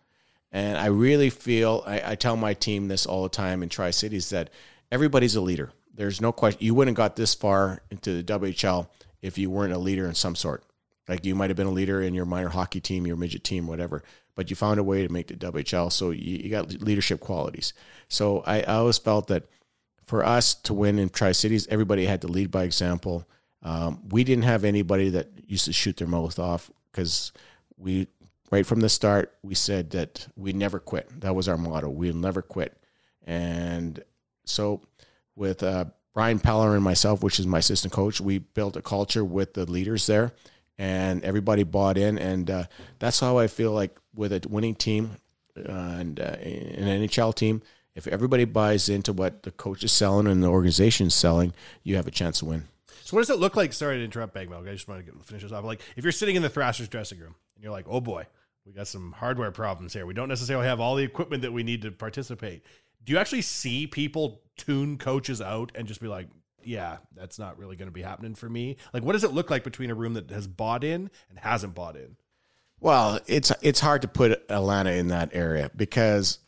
And 0.52 0.76
I 0.76 0.86
really 0.86 1.30
feel, 1.30 1.84
I, 1.86 2.12
I 2.12 2.14
tell 2.14 2.36
my 2.36 2.54
team 2.54 2.88
this 2.88 3.06
all 3.06 3.22
the 3.22 3.28
time 3.28 3.62
in 3.62 3.68
Tri 3.68 3.90
Cities 3.90 4.30
that 4.30 4.50
everybody's 4.90 5.36
a 5.36 5.40
leader. 5.40 5.70
There's 5.94 6.20
no 6.20 6.32
question. 6.32 6.64
You 6.64 6.74
wouldn't 6.74 6.96
have 6.96 7.04
got 7.04 7.16
this 7.16 7.34
far 7.34 7.82
into 7.90 8.22
the 8.22 8.38
WHL 8.38 8.88
if 9.22 9.38
you 9.38 9.50
weren't 9.50 9.72
a 9.72 9.78
leader 9.78 10.06
in 10.06 10.14
some 10.14 10.34
sort. 10.34 10.64
Like 11.08 11.24
you 11.24 11.34
might 11.34 11.50
have 11.50 11.56
been 11.56 11.66
a 11.66 11.72
leader 11.72 12.00
in 12.00 12.14
your 12.14 12.24
minor 12.24 12.48
hockey 12.48 12.80
team, 12.80 13.06
your 13.06 13.16
midget 13.16 13.44
team, 13.44 13.66
whatever, 13.66 14.02
but 14.34 14.48
you 14.48 14.56
found 14.56 14.80
a 14.80 14.84
way 14.84 15.06
to 15.06 15.12
make 15.12 15.26
the 15.26 15.34
WHL. 15.34 15.92
So 15.92 16.10
you, 16.10 16.38
you 16.38 16.50
got 16.50 16.72
leadership 16.80 17.20
qualities. 17.20 17.72
So 18.08 18.42
I, 18.46 18.60
I 18.60 18.74
always 18.74 18.98
felt 18.98 19.26
that 19.28 19.44
for 20.10 20.26
us 20.26 20.56
to 20.56 20.74
win 20.74 20.98
in 20.98 21.08
Tri 21.08 21.30
Cities, 21.30 21.68
everybody 21.68 22.04
had 22.04 22.22
to 22.22 22.26
lead 22.26 22.50
by 22.50 22.64
example. 22.64 23.24
Um, 23.62 24.02
we 24.08 24.24
didn't 24.24 24.42
have 24.42 24.64
anybody 24.64 25.08
that 25.10 25.28
used 25.46 25.66
to 25.66 25.72
shoot 25.72 25.98
their 25.98 26.08
mouth 26.08 26.36
off 26.40 26.68
because 26.90 27.30
we, 27.76 28.08
right 28.50 28.66
from 28.66 28.80
the 28.80 28.88
start, 28.88 29.32
we 29.44 29.54
said 29.54 29.90
that 29.90 30.26
we 30.34 30.52
never 30.52 30.80
quit. 30.80 31.08
That 31.20 31.36
was 31.36 31.46
our 31.46 31.56
motto. 31.56 31.88
We'll 31.88 32.16
never 32.16 32.42
quit. 32.42 32.76
And 33.24 34.02
so 34.46 34.80
with 35.36 35.62
uh, 35.62 35.84
Brian 36.12 36.40
Peller 36.40 36.74
and 36.74 36.82
myself, 36.82 37.22
which 37.22 37.38
is 37.38 37.46
my 37.46 37.58
assistant 37.58 37.92
coach, 37.92 38.20
we 38.20 38.38
built 38.38 38.74
a 38.74 38.82
culture 38.82 39.24
with 39.24 39.54
the 39.54 39.64
leaders 39.64 40.08
there, 40.08 40.32
and 40.76 41.22
everybody 41.22 41.62
bought 41.62 41.96
in. 41.96 42.18
And 42.18 42.50
uh, 42.50 42.64
that's 42.98 43.20
how 43.20 43.38
I 43.38 43.46
feel 43.46 43.70
like 43.70 43.96
with 44.12 44.32
a 44.32 44.42
winning 44.48 44.74
team 44.74 45.18
uh, 45.56 45.70
and 45.70 46.18
uh, 46.18 46.34
an 46.42 47.06
NHL 47.06 47.32
team, 47.32 47.62
if 47.94 48.06
everybody 48.06 48.44
buys 48.44 48.88
into 48.88 49.12
what 49.12 49.42
the 49.42 49.50
coach 49.50 49.82
is 49.84 49.92
selling 49.92 50.26
and 50.26 50.42
the 50.42 50.48
organization 50.48 51.08
is 51.08 51.14
selling, 51.14 51.52
you 51.82 51.96
have 51.96 52.06
a 52.06 52.10
chance 52.10 52.38
to 52.40 52.44
win. 52.44 52.68
So 53.04 53.16
what 53.16 53.22
does 53.22 53.30
it 53.30 53.40
look 53.40 53.56
like? 53.56 53.72
Sorry 53.72 53.98
to 53.98 54.04
interrupt, 54.04 54.34
Baggedmilk. 54.34 54.68
I 54.68 54.72
just 54.72 54.86
want 54.86 55.04
to 55.04 55.12
finish 55.24 55.42
this 55.42 55.52
off. 55.52 55.64
Like 55.64 55.80
if 55.96 56.04
you're 56.04 56.12
sitting 56.12 56.36
in 56.36 56.42
the 56.42 56.48
Thrashers 56.48 56.88
dressing 56.88 57.18
room 57.18 57.34
and 57.54 57.64
you're 57.64 57.72
like, 57.72 57.86
oh 57.88 58.00
boy, 58.00 58.26
we 58.64 58.72
got 58.72 58.86
some 58.86 59.12
hardware 59.12 59.50
problems 59.50 59.92
here. 59.92 60.06
We 60.06 60.14
don't 60.14 60.28
necessarily 60.28 60.66
have 60.66 60.80
all 60.80 60.94
the 60.94 61.02
equipment 61.02 61.42
that 61.42 61.52
we 61.52 61.62
need 61.62 61.82
to 61.82 61.90
participate. 61.90 62.62
Do 63.04 63.12
you 63.12 63.18
actually 63.18 63.42
see 63.42 63.86
people 63.86 64.42
tune 64.56 64.98
coaches 64.98 65.40
out 65.40 65.72
and 65.74 65.88
just 65.88 66.00
be 66.00 66.06
like, 66.06 66.28
yeah, 66.62 66.98
that's 67.16 67.38
not 67.38 67.58
really 67.58 67.76
going 67.76 67.88
to 67.88 67.92
be 67.92 68.02
happening 68.02 68.34
for 68.34 68.48
me? 68.48 68.76
Like, 68.92 69.02
what 69.02 69.12
does 69.12 69.24
it 69.24 69.32
look 69.32 69.50
like 69.50 69.64
between 69.64 69.90
a 69.90 69.94
room 69.94 70.14
that 70.14 70.30
has 70.30 70.46
bought 70.46 70.84
in 70.84 71.10
and 71.30 71.38
hasn't 71.38 71.74
bought 71.74 71.96
in? 71.96 72.16
Well, 72.80 73.20
it's 73.26 73.52
it's 73.60 73.80
hard 73.80 74.02
to 74.02 74.08
put 74.08 74.42
Atlanta 74.48 74.92
in 74.92 75.08
that 75.08 75.30
area 75.32 75.70
because 75.74 76.38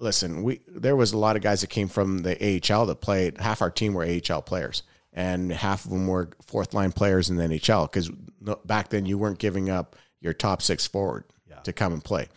listen, 0.00 0.42
we 0.42 0.60
there 0.66 0.96
was 0.96 1.12
a 1.12 1.18
lot 1.18 1.36
of 1.36 1.42
guys 1.42 1.60
that 1.60 1.68
came 1.68 1.88
from 1.88 2.18
the 2.18 2.60
AHL 2.72 2.86
that 2.86 3.00
played. 3.00 3.38
Half 3.38 3.62
our 3.62 3.70
team 3.70 3.94
were 3.94 4.04
AHL 4.04 4.42
players, 4.42 4.82
and 5.12 5.52
half 5.52 5.84
of 5.84 5.90
them 5.90 6.06
were 6.06 6.30
fourth 6.46 6.74
line 6.74 6.92
players 6.92 7.30
in 7.30 7.36
the 7.36 7.44
NHL. 7.44 7.90
Because 7.90 8.10
back 8.64 8.88
then, 8.88 9.06
you 9.06 9.18
weren't 9.18 9.38
giving 9.38 9.70
up 9.70 9.96
your 10.20 10.32
top 10.32 10.62
six 10.62 10.86
forward 10.86 11.24
yeah. 11.48 11.60
to 11.60 11.72
come 11.72 11.92
and 11.92 12.02
play. 12.02 12.28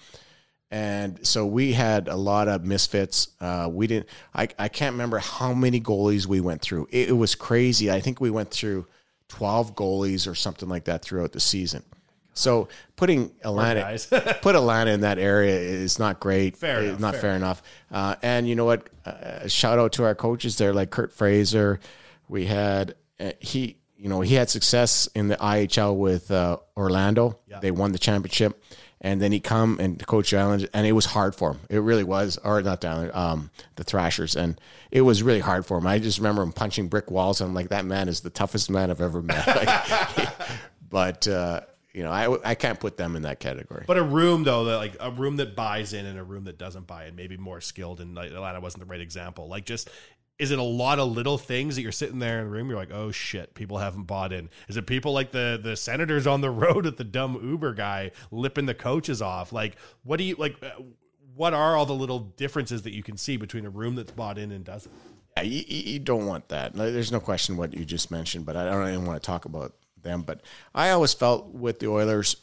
And 0.69 1.26
so 1.26 1.45
we 1.45 1.73
had 1.73 2.07
a 2.07 2.15
lot 2.15 2.48
of 2.48 2.65
misfits. 2.65 3.30
Uh, 3.40 3.69
we 3.72 3.88
didn't. 3.88 4.10
I, 4.34 4.48
I 4.57 4.69
can't 4.69 4.94
remember 4.94 5.19
how 5.19 5.53
many 5.53 5.80
goalies 5.80 6.26
we 6.26 6.41
went 6.41 6.61
through. 6.61 6.88
It, 6.91 7.10
it 7.10 7.14
was 7.14 7.35
crazy. 7.35 7.91
I 7.91 7.99
think 8.02 8.19
we 8.19 8.30
went 8.30 8.52
through 8.52 8.88
twelve 9.27 9.76
goalies 9.76 10.30
or 10.30 10.35
something 10.35 10.68
like 10.68 10.85
that 10.85 11.03
throughout 11.03 11.31
the 11.31 11.40
season. 11.40 11.84
So 12.34 12.68
putting 12.95 13.31
Atlanta 13.43 13.97
put 14.41 14.55
Atlanta 14.55 14.91
in 14.93 15.01
that 15.01 15.19
area 15.19 15.55
is 15.55 15.99
not 15.99 16.19
great. 16.19 16.57
Fair 16.57 16.80
it's 16.80 16.89
enough, 16.89 16.99
not 16.99 17.11
fair 17.14 17.22
fair, 17.22 17.35
enough. 17.35 17.64
Uh, 17.91 18.15
and 18.22 18.47
you 18.47 18.55
know 18.55 18.65
what? 18.65 18.89
Uh, 19.05 19.47
shout 19.47 19.80
out 19.80 19.93
to 19.93 20.03
our 20.03 20.15
coaches 20.15 20.57
there, 20.57 20.73
like 20.73 20.89
Curt 20.89 21.14
Fraser. 21.14 21.80
We 22.27 22.45
had 22.45 22.95
uh, 23.19 23.31
he, 23.39 23.77
you 23.97 24.10
know, 24.10 24.22
he 24.22 24.35
had 24.35 24.49
success 24.49 25.07
in 25.15 25.27
the 25.27 25.38
IHL 25.38 25.95
with 25.97 26.31
uh, 26.31 26.57
Orlando. 26.76 27.39
Yeah. 27.47 27.60
They 27.60 27.72
won 27.72 27.91
the 27.91 27.99
championship, 27.99 28.61
and 29.01 29.22
then 29.22 29.31
he 29.31 29.39
come 29.39 29.80
and 29.80 30.05
coach 30.05 30.31
the 30.31 30.38
Islanders, 30.38 30.69
and 30.73 30.88
it 30.88 30.93
was 30.93 31.05
hard 31.05 31.35
for 31.35 31.51
him. 31.51 31.60
It 31.69 31.80
really 31.80 32.03
was, 32.03 32.38
or 32.43 32.61
not 32.61 32.81
the 32.81 32.88
Islanders, 32.88 33.15
um, 33.15 33.51
the 33.76 33.84
Thrashers, 33.84 34.35
and 34.35 34.60
it 34.91 35.01
was 35.01 35.22
really 35.23 35.39
hard 35.39 35.65
for 35.65 35.77
him. 35.77 35.88
I 35.88 35.99
just 35.99 36.18
remember 36.18 36.41
him 36.41 36.51
punching 36.53 36.88
brick 36.88 37.11
walls. 37.11 37.41
And 37.41 37.49
I'm 37.49 37.53
like, 37.53 37.69
that 37.69 37.85
man 37.85 38.07
is 38.07 38.22
the 38.22 38.30
toughest 38.30 38.69
man 38.69 38.89
I've 38.89 39.01
ever 39.01 39.22
met. 39.22 39.47
Like, 40.18 40.30
but. 40.89 41.27
You 41.94 42.02
know, 42.03 42.11
I, 42.11 42.52
I 42.52 42.56
can't 42.56 42.80
put 42.80 42.98
them 42.98 43.15
in 43.15 43.22
that 43.22 43.40
category. 43.40 43.84
But 43.86 43.98
a 43.98 44.03
room 44.03 44.44
though, 44.44 44.65
that 44.65 44.78
like 44.78 44.95
a 44.99 45.11
room 45.11 45.38
that 45.38 45.56
buys 45.56 45.94
in 45.94 46.06
and 46.07 46.18
a 46.18 46.24
room 46.24 46.45
that 46.45 46.57
doesn't 46.57 46.88
buy 46.88 47.06
in, 47.06 47.15
maybe 47.15 47.38
more 47.38 47.61
skilled. 47.61 48.02
And 48.02 48.15
like, 48.15 48.32
Atlanta 48.32 48.60
wasn't 48.60 48.82
the 48.82 48.88
right 48.88 48.99
example. 49.02 49.48
Like, 49.48 49.65
just 49.65 49.90
is 50.40 50.49
it 50.49 50.57
a 50.57 50.64
lot 50.64 50.98
of 50.98 51.11
little 51.11 51.38
things 51.38 51.76
that 51.76 51.84
you're 51.84 51.91
sitting 51.91 52.18
there 52.18 52.40
in 52.40 52.45
the 52.45 52.49
room? 52.52 52.68
You're 52.68 52.80
like, 52.80 52.91
oh 52.91 53.11
shit, 53.11 53.53
people 53.53 53.78
haven't 53.78 54.03
bought 54.06 54.34
in. 54.34 54.49
Is 54.68 54.76
it 54.76 54.88
people 54.88 55.14
like 55.14 55.32
the 55.32 55.60
the 55.61 55.76
senators 55.76 56.26
on 56.26 56.41
the 56.41 56.49
road 56.64 56.86
with 56.86 56.98
the 56.98 57.03
dumb 57.03 57.40
Uber 57.44 57.74
guy 57.76 58.10
lipping 58.32 58.65
the 58.65 58.74
coaches 58.74 59.22
off? 59.22 59.53
Like, 59.53 59.76
what 60.03 60.18
do 60.18 60.24
you 60.24 60.36
like? 60.38 60.56
uh, 60.64 60.82
What 61.36 61.53
are 61.53 61.78
all 61.78 61.86
the 61.86 61.94
little 61.94 62.20
differences 62.20 62.82
that 62.82 62.95
you 62.95 63.03
can 63.03 63.18
see 63.18 63.38
between 63.38 63.65
a 63.65 63.70
room 63.70 63.94
that's 63.94 64.11
bought 64.11 64.40
in 64.40 64.52
and 64.52 64.65
doesn't? 64.65 64.91
Yeah, 65.38 65.44
you 65.44 65.64
you 65.68 65.99
don't 65.99 66.26
want 66.26 66.49
that. 66.49 66.74
There's 66.74 67.11
no 67.11 67.20
question 67.20 67.56
what 67.56 67.76
you 67.76 67.86
just 67.86 68.10
mentioned, 68.10 68.48
but 68.48 68.56
I 68.57 68.65
don't 68.65 68.88
even 68.90 69.06
want 69.06 69.22
to 69.22 69.26
talk 69.26 69.45
about 69.45 69.74
them. 70.03 70.21
But 70.21 70.41
I 70.75 70.89
always 70.91 71.13
felt 71.13 71.47
with 71.53 71.80
the 71.80 71.88
Oilers, 71.88 72.35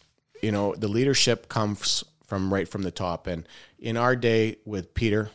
you 0.42 0.52
know, 0.52 0.74
the 0.74 0.88
leadership 0.88 1.48
comes 1.48 2.02
from 2.26 2.52
right 2.52 2.68
from 2.68 2.82
the 2.82 2.90
top. 2.90 3.26
And 3.26 3.46
in 3.78 3.96
our 3.96 4.16
day 4.16 4.56
with 4.64 4.94
Peter, 4.94 5.30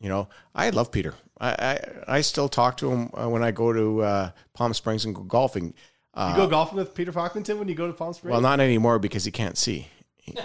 you 0.00 0.08
know, 0.08 0.28
I 0.54 0.70
love 0.70 0.90
Peter. 0.92 1.14
I 1.40 1.50
I, 1.50 2.16
I 2.16 2.20
still 2.22 2.48
talk 2.48 2.76
to 2.78 2.90
him 2.90 3.10
uh, 3.14 3.28
when 3.28 3.42
I 3.42 3.50
go 3.50 3.72
to 3.72 4.00
uh, 4.02 4.30
Palm 4.54 4.74
Springs 4.74 5.04
and 5.04 5.14
go 5.14 5.22
golfing. 5.22 5.74
Uh, 6.14 6.34
You 6.36 6.42
go 6.44 6.48
golfing 6.48 6.76
with 6.78 6.94
Peter 6.94 7.12
Pocklington 7.12 7.58
when 7.58 7.68
you 7.68 7.74
go 7.74 7.86
to 7.86 7.92
Palm 7.92 8.12
Springs? 8.12 8.32
well, 8.32 8.40
not 8.40 8.60
anymore 8.60 8.98
because 8.98 9.24
he 9.24 9.30
can't 9.30 9.56
see. 9.56 9.86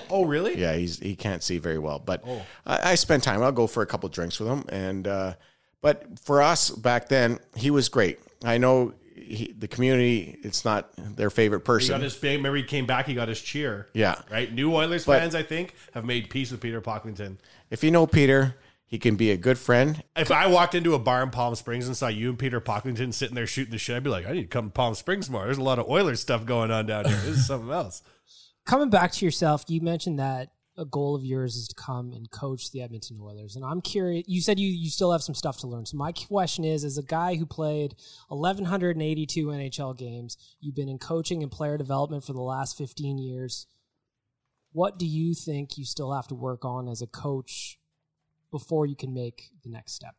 Oh, 0.09 0.23
really? 0.25 0.57
Yeah, 0.57 0.75
he's 0.75 0.97
he 0.99 1.15
can't 1.15 1.43
see 1.43 1.57
very 1.57 1.77
well. 1.79 1.99
But 1.99 2.23
Oh. 2.25 2.41
I, 2.65 2.91
I 2.91 2.95
spend 2.95 3.21
time. 3.23 3.43
I'll 3.43 3.51
go 3.51 3.67
for 3.67 3.83
a 3.83 3.85
couple 3.85 4.07
drinks 4.09 4.39
with 4.39 4.47
him. 4.49 4.63
And 4.69 5.07
uh, 5.07 5.33
but 5.81 6.19
for 6.19 6.41
us 6.41 6.69
back 6.69 7.09
then, 7.09 7.39
he 7.55 7.69
was 7.69 7.89
great. 7.89 8.19
I 8.45 8.57
know 8.57 8.93
he, 9.15 9.53
the 9.57 9.67
community. 9.67 10.37
It's 10.43 10.65
not 10.65 10.89
their 10.97 11.29
favorite 11.29 11.61
person. 11.61 11.95
He 11.95 12.01
person. 12.03 12.21
got 12.21 12.29
his. 12.29 12.37
Remember, 12.37 12.57
he 12.57 12.63
came 12.63 12.85
back. 12.85 13.05
He 13.07 13.13
got 13.13 13.27
his 13.27 13.41
cheer. 13.41 13.87
Yeah. 13.93 14.15
Right. 14.31 14.51
New 14.53 14.73
Oilers 14.73 15.05
But- 15.05 15.19
fans, 15.19 15.35
I 15.35 15.43
think, 15.43 15.75
have 15.93 16.05
made 16.05 16.29
peace 16.29 16.51
with 16.51 16.61
Peter 16.61 16.81
Pocklington. 16.81 17.37
if 17.69 17.83
you 17.83 17.91
know 17.91 18.05
Peter, 18.07 18.55
he 18.85 18.99
can 18.99 19.15
be 19.15 19.31
a 19.31 19.37
good 19.37 19.57
friend. 19.57 20.03
If 20.15 20.29
I 20.31 20.45
walked 20.47 20.75
into 20.75 20.93
a 20.93 20.99
bar 20.99 21.23
in 21.23 21.31
Palm 21.31 21.55
Springs 21.55 21.87
and 21.87 21.97
saw 21.97 22.07
you 22.09 22.29
and 22.29 22.37
Peter 22.37 22.61
Pocklington 22.61 23.13
sitting 23.13 23.33
there 23.35 23.47
shooting 23.47 23.71
the 23.71 23.77
shit, 23.79 23.95
I'd 23.95 24.03
be 24.03 24.09
like, 24.11 24.27
I 24.27 24.33
need 24.33 24.41
to 24.43 24.47
come 24.47 24.65
to 24.65 24.71
Palm 24.71 24.93
Springs 24.93 25.29
more. 25.29 25.45
There's 25.45 25.57
a 25.57 25.63
lot 25.63 25.79
of 25.79 25.89
Oilers 25.89 26.19
stuff 26.19 26.45
going 26.45 26.69
on 26.69 26.85
down 26.85 27.05
here. 27.05 27.15
This 27.17 27.37
is 27.37 27.47
something 27.47 27.71
else. 27.71 28.03
Coming 28.65 28.89
back 28.89 29.11
to 29.13 29.25
yourself, 29.25 29.65
you 29.67 29.81
mentioned 29.81 30.19
that 30.19 30.49
a 30.77 30.85
goal 30.85 31.15
of 31.15 31.23
yours 31.23 31.55
is 31.55 31.67
to 31.67 31.75
come 31.75 32.11
and 32.13 32.29
coach 32.31 32.71
the 32.71 32.81
Edmonton 32.81 33.19
Oilers. 33.21 33.55
And 33.55 33.63
I'm 33.63 33.81
curious, 33.81 34.23
you 34.27 34.41
said 34.41 34.59
you, 34.59 34.67
you 34.67 34.89
still 34.89 35.11
have 35.11 35.21
some 35.21 35.35
stuff 35.35 35.57
to 35.59 35.67
learn. 35.67 35.85
So 35.85 35.97
my 35.97 36.11
question 36.11 36.63
is, 36.63 36.83
as 36.83 36.97
a 36.97 37.03
guy 37.03 37.35
who 37.35 37.45
played 37.45 37.95
1,182 38.29 39.45
NHL 39.45 39.97
games, 39.97 40.37
you've 40.59 40.75
been 40.75 40.89
in 40.89 40.97
coaching 40.97 41.43
and 41.43 41.51
player 41.51 41.77
development 41.77 42.23
for 42.23 42.33
the 42.33 42.41
last 42.41 42.77
15 42.77 43.19
years. 43.19 43.67
What 44.71 44.97
do 44.97 45.05
you 45.05 45.35
think 45.35 45.77
you 45.77 45.85
still 45.85 46.13
have 46.13 46.27
to 46.29 46.35
work 46.35 46.65
on 46.65 46.87
as 46.87 47.01
a 47.01 47.07
coach 47.07 47.77
before 48.49 48.87
you 48.87 48.95
can 48.95 49.13
make 49.13 49.49
the 49.63 49.69
next 49.69 49.93
step? 49.93 50.15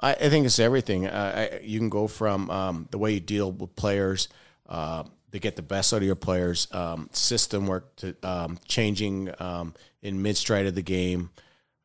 I, 0.00 0.12
I 0.14 0.28
think 0.28 0.46
it's 0.46 0.58
everything. 0.58 1.06
Uh, 1.06 1.48
I, 1.52 1.60
you 1.62 1.78
can 1.78 1.88
go 1.88 2.08
from 2.08 2.50
um, 2.50 2.88
the 2.90 2.98
way 2.98 3.12
you 3.12 3.20
deal 3.20 3.52
with 3.52 3.76
players 3.76 4.28
uh, 4.68 5.04
to 5.32 5.38
get 5.38 5.56
the 5.56 5.62
best 5.62 5.92
out 5.92 5.98
of 5.98 6.04
your 6.04 6.14
players, 6.14 6.68
um, 6.72 7.08
system 7.12 7.66
work 7.66 7.94
to 7.96 8.16
um, 8.22 8.58
changing 8.66 9.30
um, 9.38 9.74
in 10.02 10.22
mid 10.22 10.36
stride 10.36 10.66
of 10.66 10.74
the 10.74 10.82
game. 10.82 11.30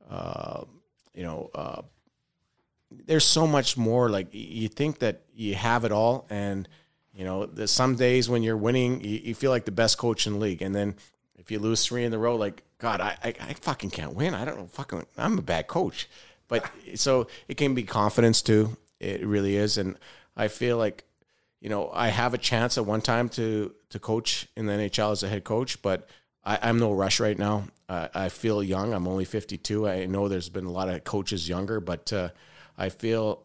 Uh, 0.09 0.63
you 1.13 1.23
know, 1.23 1.49
uh, 1.53 1.81
there's 3.05 3.25
so 3.25 3.45
much 3.47 3.77
more. 3.77 4.09
Like 4.09 4.27
you 4.31 4.67
think 4.67 4.99
that 4.99 5.21
you 5.33 5.55
have 5.55 5.85
it 5.85 5.91
all, 5.91 6.25
and 6.29 6.67
you 7.13 7.25
know, 7.25 7.49
some 7.65 7.95
days 7.95 8.29
when 8.29 8.43
you're 8.43 8.57
winning, 8.57 9.03
you, 9.03 9.19
you 9.23 9.35
feel 9.35 9.51
like 9.51 9.65
the 9.65 9.71
best 9.71 9.97
coach 9.97 10.25
in 10.25 10.33
the 10.33 10.39
league, 10.39 10.61
and 10.61 10.73
then 10.73 10.95
if 11.35 11.51
you 11.51 11.59
lose 11.59 11.85
three 11.85 12.05
in 12.05 12.13
a 12.13 12.17
row, 12.17 12.35
like 12.35 12.63
God, 12.77 13.01
I, 13.01 13.17
I, 13.23 13.33
I 13.39 13.53
fucking 13.53 13.89
can't 13.91 14.13
win. 14.13 14.33
I 14.33 14.45
don't 14.45 14.57
know, 14.57 14.67
fucking, 14.67 15.05
I'm 15.17 15.37
a 15.37 15.41
bad 15.41 15.67
coach. 15.67 16.09
But 16.47 16.69
so 16.95 17.27
it 17.47 17.57
can 17.57 17.73
be 17.73 17.83
confidence 17.83 18.41
too. 18.41 18.77
It 18.99 19.25
really 19.25 19.57
is, 19.57 19.77
and 19.77 19.97
I 20.35 20.47
feel 20.47 20.77
like 20.77 21.03
you 21.63 21.69
know 21.69 21.89
I 21.93 22.09
have 22.09 22.33
a 22.33 22.37
chance 22.37 22.77
at 22.77 22.85
one 22.85 23.01
time 23.01 23.29
to 23.29 23.73
to 23.89 23.99
coach 23.99 24.47
in 24.57 24.65
the 24.65 24.73
NHL 24.73 25.13
as 25.13 25.23
a 25.23 25.29
head 25.29 25.45
coach, 25.45 25.81
but 25.81 26.09
I, 26.43 26.59
I'm 26.61 26.77
no 26.77 26.91
rush 26.91 27.21
right 27.21 27.39
now. 27.39 27.63
Uh, 27.87 28.09
I 28.13 28.27
feel 28.29 28.61
young. 28.61 28.93
I'm 28.93 29.07
only 29.07 29.23
52. 29.23 29.87
I 29.87 30.05
know 30.05 30.27
there's 30.27 30.49
been 30.49 30.65
a 30.65 30.71
lot 30.71 30.89
of 30.89 31.05
coaches 31.05 31.47
younger, 31.47 31.79
but 31.79 32.11
uh, 32.11 32.29
I 32.77 32.89
feel 32.89 33.43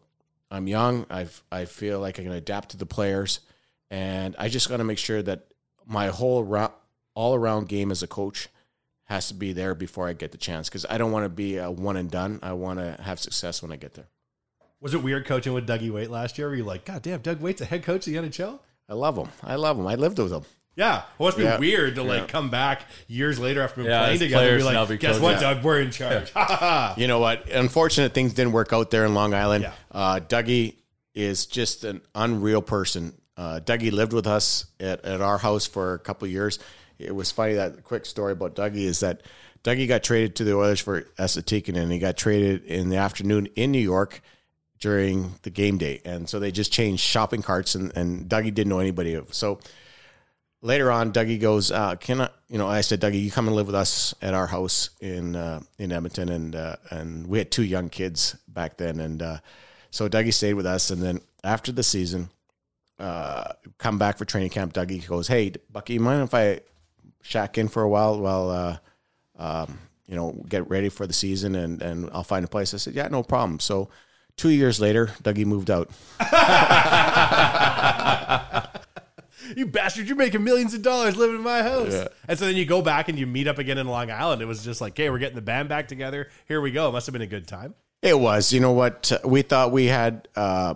I'm 0.51 0.67
young. 0.67 1.05
I 1.09 1.27
I 1.49 1.63
feel 1.63 2.01
like 2.01 2.19
I 2.19 2.23
can 2.23 2.33
adapt 2.33 2.71
to 2.71 2.77
the 2.77 2.85
players, 2.85 3.39
and 3.89 4.35
I 4.37 4.49
just 4.49 4.67
got 4.67 4.77
to 4.77 4.83
make 4.83 4.97
sure 4.97 5.21
that 5.21 5.45
my 5.85 6.07
whole 6.07 6.43
all 7.15 7.35
around 7.35 7.69
game 7.69 7.89
as 7.89 8.03
a 8.03 8.07
coach 8.07 8.49
has 9.05 9.29
to 9.29 9.33
be 9.33 9.53
there 9.53 9.73
before 9.73 10.09
I 10.09 10.13
get 10.13 10.33
the 10.33 10.37
chance 10.37 10.67
because 10.67 10.85
I 10.89 10.97
don't 10.97 11.13
want 11.13 11.23
to 11.23 11.29
be 11.29 11.55
a 11.55 11.71
one 11.71 11.95
and 11.95 12.11
done. 12.11 12.39
I 12.43 12.51
want 12.51 12.79
to 12.79 13.01
have 13.01 13.17
success 13.17 13.61
when 13.61 13.71
I 13.71 13.77
get 13.77 13.93
there. 13.93 14.09
Was 14.81 14.93
it 14.93 15.03
weird 15.03 15.25
coaching 15.25 15.53
with 15.53 15.67
Dougie 15.67 15.91
Weight 15.91 16.09
last 16.09 16.37
year? 16.37 16.47
Were 16.49 16.55
you 16.55 16.63
like, 16.63 16.85
God 16.85 17.01
damn, 17.01 17.19
Doug 17.21 17.41
Weight's 17.41 17.61
a 17.61 17.65
head 17.65 17.83
coach 17.83 18.07
of 18.07 18.13
the 18.13 18.19
NHL? 18.19 18.59
I 18.87 18.93
love 18.93 19.17
him. 19.17 19.27
I 19.43 19.55
love 19.55 19.77
him. 19.77 19.85
I 19.85 19.95
lived 19.95 20.19
with 20.19 20.31
him. 20.31 20.43
Yeah, 20.75 21.01
well, 21.17 21.27
it's 21.29 21.37
been 21.37 21.45
Yeah. 21.47 21.59
weird 21.59 21.95
to 21.95 22.03
like 22.03 22.21
Yeah. 22.21 22.27
come 22.27 22.49
back 22.49 22.83
years 23.07 23.37
later 23.37 23.61
after 23.61 23.81
been 23.81 23.91
Yeah, 23.91 24.03
playing 24.05 24.19
together. 24.19 24.49
And 24.51 24.57
be 24.59 24.63
like, 24.63 24.87
be 24.87 24.97
guess 24.97 25.09
coaches. 25.17 25.21
what, 25.21 25.31
Yeah. 25.41 25.53
Doug? 25.55 25.63
We're 25.63 25.81
in 25.81 25.91
charge. 25.91 26.31
Ha 26.31 26.45
ha 26.45 26.55
ha. 26.55 26.93
You 26.95 27.07
know 27.07 27.19
what? 27.19 27.49
Unfortunate 27.49 28.13
things 28.13 28.33
didn't 28.33 28.53
work 28.53 28.71
out 28.71 28.89
there 28.89 29.05
in 29.05 29.13
Long 29.13 29.33
Island. 29.33 29.63
Yeah. 29.65 29.73
Uh, 29.91 30.19
Dougie 30.21 30.75
is 31.13 31.45
just 31.45 31.83
an 31.83 32.01
unreal 32.15 32.61
person. 32.61 33.13
uh, 33.35 33.59
Dougie 33.63 33.91
lived 33.93 34.11
with 34.11 34.27
us 34.27 34.65
at, 34.81 35.03
at 35.05 35.21
our 35.21 35.37
house 35.37 35.65
for 35.65 35.93
a 35.93 35.99
couple 35.99 36.25
of 36.25 36.31
years. 36.31 36.59
It 36.97 37.15
was 37.15 37.31
funny 37.31 37.53
that 37.53 37.85
quick 37.85 38.05
story 38.05 38.33
about 38.33 38.53
Dougie 38.55 38.83
is 38.85 38.99
that 38.99 39.21
Dougie 39.63 39.87
got 39.87 40.03
traded 40.03 40.35
to 40.37 40.43
the 40.43 40.53
Oilers 40.55 40.81
for 40.81 41.05
Esa 41.17 41.41
Tikkanen, 41.41 41.77
and 41.83 41.91
he 41.91 41.99
got 41.99 42.17
traded 42.17 42.65
in 42.65 42.89
the 42.89 42.97
afternoon 42.97 43.47
in 43.55 43.71
New 43.71 43.79
York 43.79 44.21
during 44.79 45.33
the 45.43 45.49
game 45.49 45.77
day. 45.77 46.01
And 46.05 46.29
so 46.29 46.39
they 46.39 46.51
just 46.51 46.71
changed 46.71 47.01
shopping 47.01 47.41
carts, 47.41 47.75
and, 47.75 47.95
and 47.95 48.29
Dougie 48.29 48.53
didn't 48.53 48.69
know 48.69 48.79
anybody. 48.79 49.19
So 49.31 49.59
later 50.61 50.91
on, 50.91 51.11
Dougie 51.11 51.39
goes, 51.39 51.71
uh, 51.71 51.95
"Can 51.95 52.21
I?" 52.21 52.29
You 52.49 52.57
know, 52.57 52.67
I 52.67 52.81
said, 52.81 53.01
"Dougie, 53.01 53.23
you 53.23 53.31
come 53.31 53.47
and 53.47 53.55
live 53.55 53.67
with 53.67 53.75
us 53.75 54.13
at 54.21 54.33
our 54.33 54.47
house 54.47 54.91
in 55.01 55.35
uh, 55.35 55.61
in 55.77 55.91
Edmonton." 55.91 56.29
And 56.29 56.55
uh, 56.55 56.75
and 56.91 57.27
we 57.27 57.37
had 57.37 57.51
two 57.51 57.63
young 57.63 57.89
kids 57.89 58.35
back 58.47 58.77
then, 58.77 58.99
and 58.99 59.21
uh, 59.21 59.37
so 59.91 60.09
Dougie 60.09 60.33
stayed 60.33 60.53
with 60.53 60.65
us. 60.65 60.89
And 60.91 61.01
then 61.01 61.21
after 61.43 61.71
the 61.71 61.83
season, 61.83 62.29
uh, 62.99 63.53
come 63.77 63.97
back 63.97 64.17
for 64.17 64.25
training 64.25 64.49
camp. 64.49 64.73
Dougie 64.73 65.05
goes, 65.07 65.27
"Hey, 65.27 65.53
Bucky, 65.71 65.93
you 65.93 65.99
mind 65.99 66.23
if 66.23 66.33
I 66.33 66.61
shack 67.21 67.57
in 67.57 67.67
for 67.67 67.83
a 67.83 67.89
while 67.89 68.19
while 68.19 68.49
uh, 68.49 68.77
um, 69.37 69.77
you 70.07 70.15
know 70.15 70.31
get 70.47 70.69
ready 70.69 70.89
for 70.89 71.05
the 71.07 71.13
season 71.13 71.55
and 71.55 71.81
and 71.81 72.09
I'll 72.13 72.23
find 72.23 72.45
a 72.45 72.49
place?" 72.49 72.73
I 72.73 72.77
said, 72.77 72.95
"Yeah, 72.95 73.07
no 73.07 73.23
problem." 73.23 73.59
So. 73.59 73.89
Two 74.39 74.51
years 74.51 74.79
later, 74.79 75.07
Dougie 75.21 75.45
moved 75.45 75.69
out. 75.69 75.89
you 79.57 79.65
bastard, 79.65 80.07
you're 80.07 80.15
making 80.15 80.45
millions 80.45 80.73
of 80.73 80.81
dollars 80.81 81.17
living 81.17 81.35
in 81.35 81.41
my 81.41 81.61
house. 81.61 81.91
Yeah. 81.91 82.07
And 82.25 82.39
so 82.39 82.45
then 82.45 82.55
you 82.55 82.63
go 82.63 82.81
back 82.81 83.09
and 83.09 83.19
you 83.19 83.27
meet 83.27 83.49
up 83.49 83.57
again 83.57 83.77
in 83.77 83.89
Long 83.89 84.09
Island. 84.09 84.41
It 84.41 84.45
was 84.45 84.63
just 84.63 84.79
like, 84.79 84.95
hey, 84.95 85.09
we're 85.09 85.19
getting 85.19 85.35
the 85.35 85.41
band 85.41 85.67
back 85.67 85.89
together. 85.89 86.29
Here 86.47 86.61
we 86.61 86.71
go. 86.71 86.87
It 86.87 86.93
must 86.93 87.05
have 87.07 87.11
been 87.11 87.21
a 87.21 87.27
good 87.27 87.49
time. 87.49 87.75
It 88.01 88.17
was. 88.17 88.53
You 88.53 88.61
know 88.61 88.71
what? 88.71 89.11
We 89.25 89.41
thought 89.41 89.73
we 89.73 89.87
had 89.87 90.29
uh, 90.37 90.75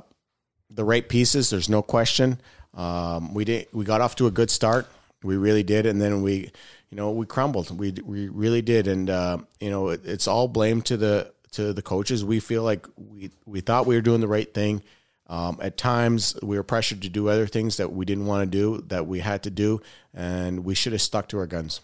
the 0.69 0.83
right 0.83 1.07
pieces. 1.07 1.49
There's 1.49 1.69
no 1.69 1.81
question. 1.81 2.41
Um, 2.73 3.33
we 3.33 3.45
did. 3.45 3.67
We 3.71 3.85
got 3.85 4.01
off 4.01 4.17
to 4.17 4.27
a 4.27 4.31
good 4.31 4.51
start. 4.51 4.87
We 5.23 5.37
really 5.37 5.63
did, 5.63 5.85
and 5.85 6.01
then 6.01 6.21
we, 6.21 6.51
you 6.89 6.97
know, 6.97 7.11
we 7.11 7.25
crumbled. 7.25 7.79
We 7.79 7.93
we 8.03 8.27
really 8.27 8.61
did, 8.61 8.89
and 8.89 9.09
uh, 9.09 9.37
you 9.61 9.69
know, 9.69 9.87
it, 9.87 10.01
it's 10.03 10.27
all 10.27 10.49
blame 10.49 10.81
to 10.81 10.97
the 10.97 11.32
to 11.53 11.73
the 11.73 11.81
coaches. 11.81 12.23
We 12.23 12.39
feel 12.39 12.63
like 12.63 12.87
we 12.97 13.31
we 13.45 13.61
thought 13.61 13.85
we 13.85 13.95
were 13.95 14.01
doing 14.01 14.21
the 14.21 14.27
right 14.27 14.51
thing. 14.53 14.81
Um, 15.27 15.57
at 15.61 15.77
times, 15.77 16.35
we 16.43 16.57
were 16.57 16.63
pressured 16.63 17.01
to 17.03 17.09
do 17.09 17.29
other 17.29 17.47
things 17.47 17.77
that 17.77 17.91
we 17.93 18.05
didn't 18.05 18.25
want 18.25 18.43
to 18.43 18.45
do, 18.57 18.83
that 18.87 19.07
we 19.07 19.19
had 19.19 19.43
to 19.43 19.49
do, 19.49 19.81
and 20.13 20.65
we 20.65 20.75
should 20.75 20.91
have 20.91 21.01
stuck 21.01 21.29
to 21.29 21.37
our 21.39 21.47
guns. 21.47 21.79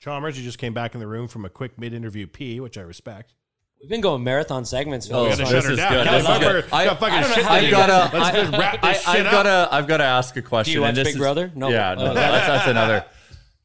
Chalmers, 0.00 0.38
you 0.38 0.44
just 0.44 0.58
came 0.58 0.72
back 0.72 0.94
in 0.94 1.00
the 1.00 1.06
room 1.08 1.26
from 1.26 1.44
a 1.44 1.48
quick 1.48 1.76
mid-interview 1.78 2.26
pee, 2.28 2.60
which 2.60 2.78
I 2.78 2.82
respect. 2.82 3.34
We've 3.80 3.90
been 3.90 4.00
going 4.00 4.22
marathon 4.24 4.64
segments. 4.64 5.08
Oh, 5.10 5.24
we 5.24 5.30
gotta 5.30 5.46
fellas. 5.46 5.64
shut 5.64 5.70
her 5.70 5.76
down. 5.76 6.04
Kelly 6.04 6.22
Butler 6.22 6.62
got 6.62 6.72
I, 6.72 6.88
fucking 6.94 7.14
I 7.14 7.20
don't 7.20 7.28
know 7.30 7.34
shit 7.36 7.44
how 7.44 7.54
to 7.56 7.60
you 7.62 7.66
do. 7.70 7.76
gotta. 7.76 8.16
Let's 8.16 8.28
I, 8.28 8.40
just 8.40 8.52
wrap 8.52 8.82
this 8.82 9.06
I, 9.08 9.12
shit 9.16 9.20
I've 9.20 9.26
up. 9.26 9.32
gotta. 9.32 9.68
I've 9.74 9.86
gotta 9.86 10.04
ask 10.04 10.36
a 10.36 10.42
question. 10.42 10.72
Do 10.72 10.74
you 10.74 10.80
watch 10.82 10.88
and 10.88 10.96
this 10.96 11.08
Big 11.08 11.14
is- 11.14 11.18
Brother? 11.20 11.52
No. 11.54 11.68
Yeah, 11.68 11.94
no, 11.94 12.14
that's, 12.14 12.46
that's 12.46 12.68
another. 12.68 13.04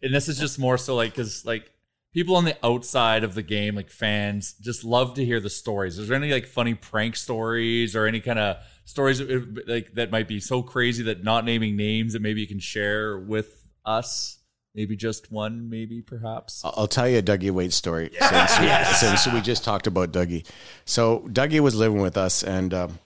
And 0.03 0.13
this 0.13 0.27
is 0.27 0.37
just 0.37 0.59
more 0.59 0.77
so 0.77 0.95
like 0.97 1.11
because 1.11 1.45
like 1.45 1.71
people 2.13 2.35
on 2.35 2.45
the 2.45 2.55
outside 2.63 3.23
of 3.23 3.33
the 3.33 3.41
game, 3.41 3.75
like 3.75 3.89
fans, 3.89 4.53
just 4.61 4.83
love 4.83 5.15
to 5.15 5.25
hear 5.25 5.39
the 5.39 5.49
stories. 5.49 5.97
Is 5.97 6.07
there 6.07 6.17
any 6.17 6.31
like 6.31 6.45
funny 6.45 6.75
prank 6.75 7.15
stories 7.15 7.95
or 7.95 8.05
any 8.05 8.19
kind 8.19 8.39
of 8.39 8.57
stories 8.85 9.19
that, 9.19 9.67
like 9.67 9.93
that 9.93 10.11
might 10.11 10.27
be 10.27 10.39
so 10.39 10.61
crazy 10.61 11.03
that 11.03 11.23
not 11.23 11.43
naming 11.43 11.75
names 11.75 12.13
that 12.13 12.21
maybe 12.21 12.41
you 12.41 12.47
can 12.47 12.59
share 12.59 13.17
with 13.17 13.67
us? 13.83 14.39
Maybe 14.75 14.95
just 14.95 15.31
one, 15.31 15.69
maybe 15.69 16.01
perhaps. 16.01 16.63
I'll 16.65 16.87
tell 16.87 17.07
you 17.07 17.19
a 17.19 17.21
Dougie 17.21 17.51
Weight 17.51 17.73
story 17.73 18.09
since, 18.19 18.59
we, 18.59 18.67
since 18.95 19.33
we 19.33 19.41
just 19.41 19.63
talked 19.63 19.85
about 19.85 20.11
Dougie. 20.11 20.47
So 20.85 21.27
Dougie 21.31 21.59
was 21.59 21.75
living 21.75 22.01
with 22.01 22.17
us, 22.17 22.41
and 22.43 22.73
um, 22.73 22.99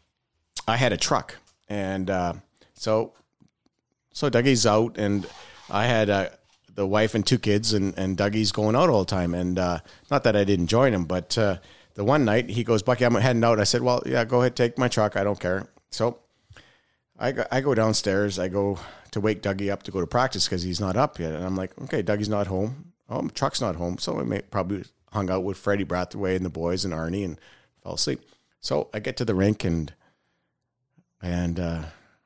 I 0.65 0.77
had 0.77 0.93
a 0.93 0.97
truck, 0.97 1.35
and 1.67 2.09
uh, 2.09 2.33
so 2.73 3.13
so 4.13 4.29
Dougie's 4.29 4.65
out, 4.65 4.97
and 4.97 5.27
I 5.69 5.87
had 5.87 6.09
uh, 6.09 6.29
the 6.77 6.87
wife 6.87 7.15
and 7.15 7.25
two 7.25 7.39
kids, 7.39 7.73
and 7.73 7.97
and 7.97 8.15
Dougie's 8.15 8.53
going 8.53 8.75
out 8.75 8.89
all 8.89 8.99
the 8.99 9.05
time, 9.05 9.33
and 9.33 9.59
uh, 9.59 9.79
not 10.09 10.23
that 10.23 10.35
I 10.35 10.45
didn't 10.45 10.67
join 10.67 10.93
him, 10.93 11.05
but 11.05 11.37
uh, 11.37 11.57
the 11.95 12.03
one 12.03 12.23
night 12.23 12.49
he 12.51 12.63
goes, 12.63 12.83
Bucky, 12.83 13.05
I'm 13.05 13.15
heading 13.15 13.43
out. 13.43 13.59
I 13.59 13.63
said, 13.63 13.81
Well, 13.81 14.03
yeah, 14.05 14.23
go 14.23 14.41
ahead, 14.41 14.55
take 14.55 14.77
my 14.77 14.87
truck. 14.87 15.17
I 15.17 15.23
don't 15.23 15.39
care. 15.39 15.67
So 15.89 16.19
I 17.17 17.31
go, 17.31 17.45
I 17.51 17.59
go 17.59 17.73
downstairs. 17.73 18.37
I 18.37 18.47
go 18.47 18.79
to 19.11 19.19
wake 19.19 19.41
Dougie 19.41 19.71
up 19.71 19.81
to 19.83 19.91
go 19.91 19.99
to 19.99 20.07
practice 20.07 20.45
because 20.45 20.61
he's 20.61 20.79
not 20.79 20.95
up 20.95 21.19
yet. 21.19 21.33
And 21.33 21.43
I'm 21.43 21.55
like, 21.55 21.71
okay, 21.81 22.03
Dougie's 22.03 22.29
not 22.29 22.45
home. 22.45 22.93
Oh, 23.09 23.23
my 23.23 23.29
truck's 23.29 23.61
not 23.61 23.75
home. 23.75 23.97
So 23.97 24.19
I 24.19 24.23
may, 24.23 24.41
probably 24.41 24.85
hung 25.11 25.31
out 25.31 25.43
with 25.43 25.57
Freddie 25.57 25.85
Brathwaite 25.85 26.35
and 26.35 26.45
the 26.45 26.49
boys 26.49 26.85
and 26.85 26.93
Arnie 26.93 27.25
and 27.25 27.39
fell 27.81 27.95
asleep. 27.95 28.21
So 28.59 28.89
I 28.93 28.99
get 28.99 29.17
to 29.17 29.25
the 29.25 29.35
rink 29.35 29.63
and 29.63 29.91
and 31.19 31.59
uh, 31.59 31.83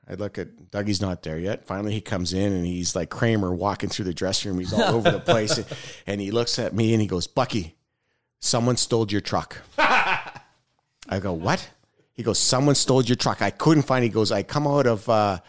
I 0.09 0.15
look 0.15 0.37
at 0.37 0.71
Dougie's 0.71 1.01
not 1.01 1.23
there 1.23 1.39
yet. 1.39 1.65
Finally, 1.65 1.93
he 1.93 2.01
comes 2.01 2.33
in 2.33 2.51
and 2.51 2.65
he's 2.65 2.95
like 2.95 3.09
Kramer 3.09 3.53
walking 3.53 3.89
through 3.89 4.05
the 4.05 4.13
dressing 4.13 4.51
room. 4.51 4.59
He's 4.59 4.73
all 4.73 4.95
over 4.95 5.11
the 5.11 5.19
place, 5.19 5.57
and, 5.57 5.67
and 6.07 6.21
he 6.21 6.31
looks 6.31 6.59
at 6.59 6.73
me 6.73 6.93
and 6.93 7.01
he 7.01 7.07
goes, 7.07 7.27
"Bucky, 7.27 7.75
someone 8.39 8.77
stole 8.77 9.07
your 9.09 9.21
truck." 9.21 9.57
I 9.77 11.19
go, 11.19 11.33
"What?" 11.33 11.69
He 12.13 12.23
goes, 12.23 12.39
"Someone 12.39 12.75
stole 12.75 13.03
your 13.03 13.15
truck." 13.15 13.41
I 13.41 13.51
couldn't 13.51 13.83
find. 13.83 14.03
It. 14.03 14.07
He 14.07 14.13
goes, 14.13 14.31
"I 14.31 14.43
come 14.43 14.67
out 14.67 14.87
of 14.87 15.07
uh, 15.07 15.39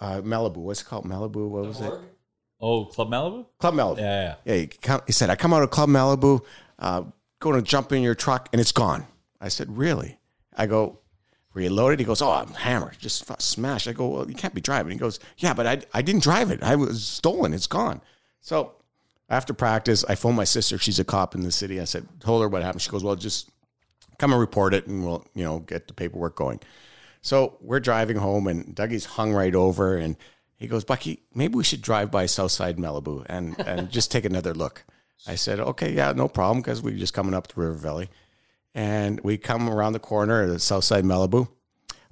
uh, 0.00 0.20
Malibu. 0.22 0.56
What's 0.56 0.82
it 0.82 0.86
called? 0.86 1.04
Malibu. 1.04 1.48
What 1.48 1.66
was 1.66 1.80
it? 1.80 1.92
Oh, 2.60 2.86
Club 2.86 3.10
Malibu. 3.10 3.46
Club 3.58 3.74
Malibu. 3.74 3.98
Yeah, 3.98 4.22
yeah. 4.22 4.34
Yeah, 4.44 4.60
he, 4.60 4.66
come, 4.68 5.00
he 5.06 5.12
said, 5.12 5.30
I 5.30 5.36
come 5.36 5.52
out 5.52 5.62
of 5.62 5.70
Club 5.70 5.88
Malibu, 5.88 6.42
uh, 6.78 7.02
going 7.40 7.56
to 7.56 7.62
jump 7.62 7.92
in 7.92 8.02
your 8.02 8.14
truck, 8.14 8.48
and 8.52 8.60
it's 8.60 8.72
gone. 8.72 9.06
I 9.40 9.48
said, 9.48 9.76
Really? 9.76 10.18
I 10.56 10.66
go, 10.66 11.00
Were 11.54 11.60
you 11.60 11.70
loaded? 11.70 12.00
He 12.00 12.04
goes, 12.04 12.20
Oh, 12.20 12.32
I'm 12.32 12.52
hammered, 12.52 12.96
just 12.98 13.30
smashed. 13.40 13.88
I 13.88 13.92
go, 13.92 14.08
Well, 14.08 14.28
you 14.28 14.34
can't 14.34 14.54
be 14.54 14.60
driving. 14.60 14.92
He 14.92 14.98
goes, 14.98 15.20
Yeah, 15.38 15.54
but 15.54 15.66
I, 15.66 15.80
I 15.92 16.02
didn't 16.02 16.22
drive 16.22 16.50
it. 16.50 16.62
I 16.62 16.76
was 16.76 17.06
stolen. 17.06 17.52
It's 17.54 17.66
gone. 17.66 18.00
So 18.40 18.72
after 19.28 19.54
practice, 19.54 20.04
I 20.04 20.16
phoned 20.16 20.36
my 20.36 20.44
sister. 20.44 20.78
She's 20.78 20.98
a 20.98 21.04
cop 21.04 21.34
in 21.34 21.42
the 21.42 21.52
city. 21.52 21.80
I 21.80 21.84
said, 21.84 22.06
Told 22.20 22.42
her 22.42 22.48
what 22.48 22.62
happened. 22.62 22.82
She 22.82 22.90
goes, 22.90 23.04
Well, 23.04 23.16
just 23.16 23.50
come 24.18 24.32
and 24.32 24.40
report 24.40 24.74
it, 24.74 24.86
and 24.86 25.04
we'll, 25.04 25.26
you 25.34 25.44
know, 25.44 25.60
get 25.60 25.88
the 25.88 25.94
paperwork 25.94 26.36
going. 26.36 26.60
So 27.22 27.56
we're 27.60 27.80
driving 27.80 28.16
home, 28.16 28.46
and 28.46 28.74
Dougie's 28.74 29.06
hung 29.06 29.32
right 29.32 29.54
over, 29.54 29.96
and 29.96 30.16
he 30.56 30.66
goes, 30.66 30.84
Bucky, 30.84 31.22
maybe 31.34 31.56
we 31.56 31.64
should 31.64 31.82
drive 31.82 32.10
by 32.10 32.26
Southside 32.26 32.76
Malibu 32.76 33.24
and, 33.28 33.58
and 33.66 33.90
just 33.90 34.10
take 34.10 34.24
another 34.24 34.54
look. 34.54 34.84
I 35.26 35.36
said, 35.36 35.58
okay, 35.58 35.92
yeah, 35.92 36.12
no 36.12 36.28
problem, 36.28 36.60
because 36.60 36.82
we're 36.82 36.96
just 36.98 37.14
coming 37.14 37.34
up 37.34 37.46
to 37.48 37.60
River 37.60 37.74
Valley. 37.74 38.10
And 38.74 39.20
we 39.20 39.38
come 39.38 39.68
around 39.68 39.92
the 39.92 40.00
corner 40.00 40.42
at 40.42 40.60
Southside 40.60 41.04
Malibu. 41.04 41.48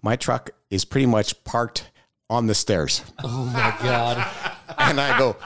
My 0.00 0.16
truck 0.16 0.50
is 0.70 0.84
pretty 0.84 1.06
much 1.06 1.42
parked 1.44 1.90
on 2.30 2.46
the 2.46 2.54
stairs. 2.54 3.02
Oh 3.22 3.44
my 3.46 3.74
god. 3.82 4.26
And 4.78 4.98
I 5.00 5.18
go, 5.18 5.36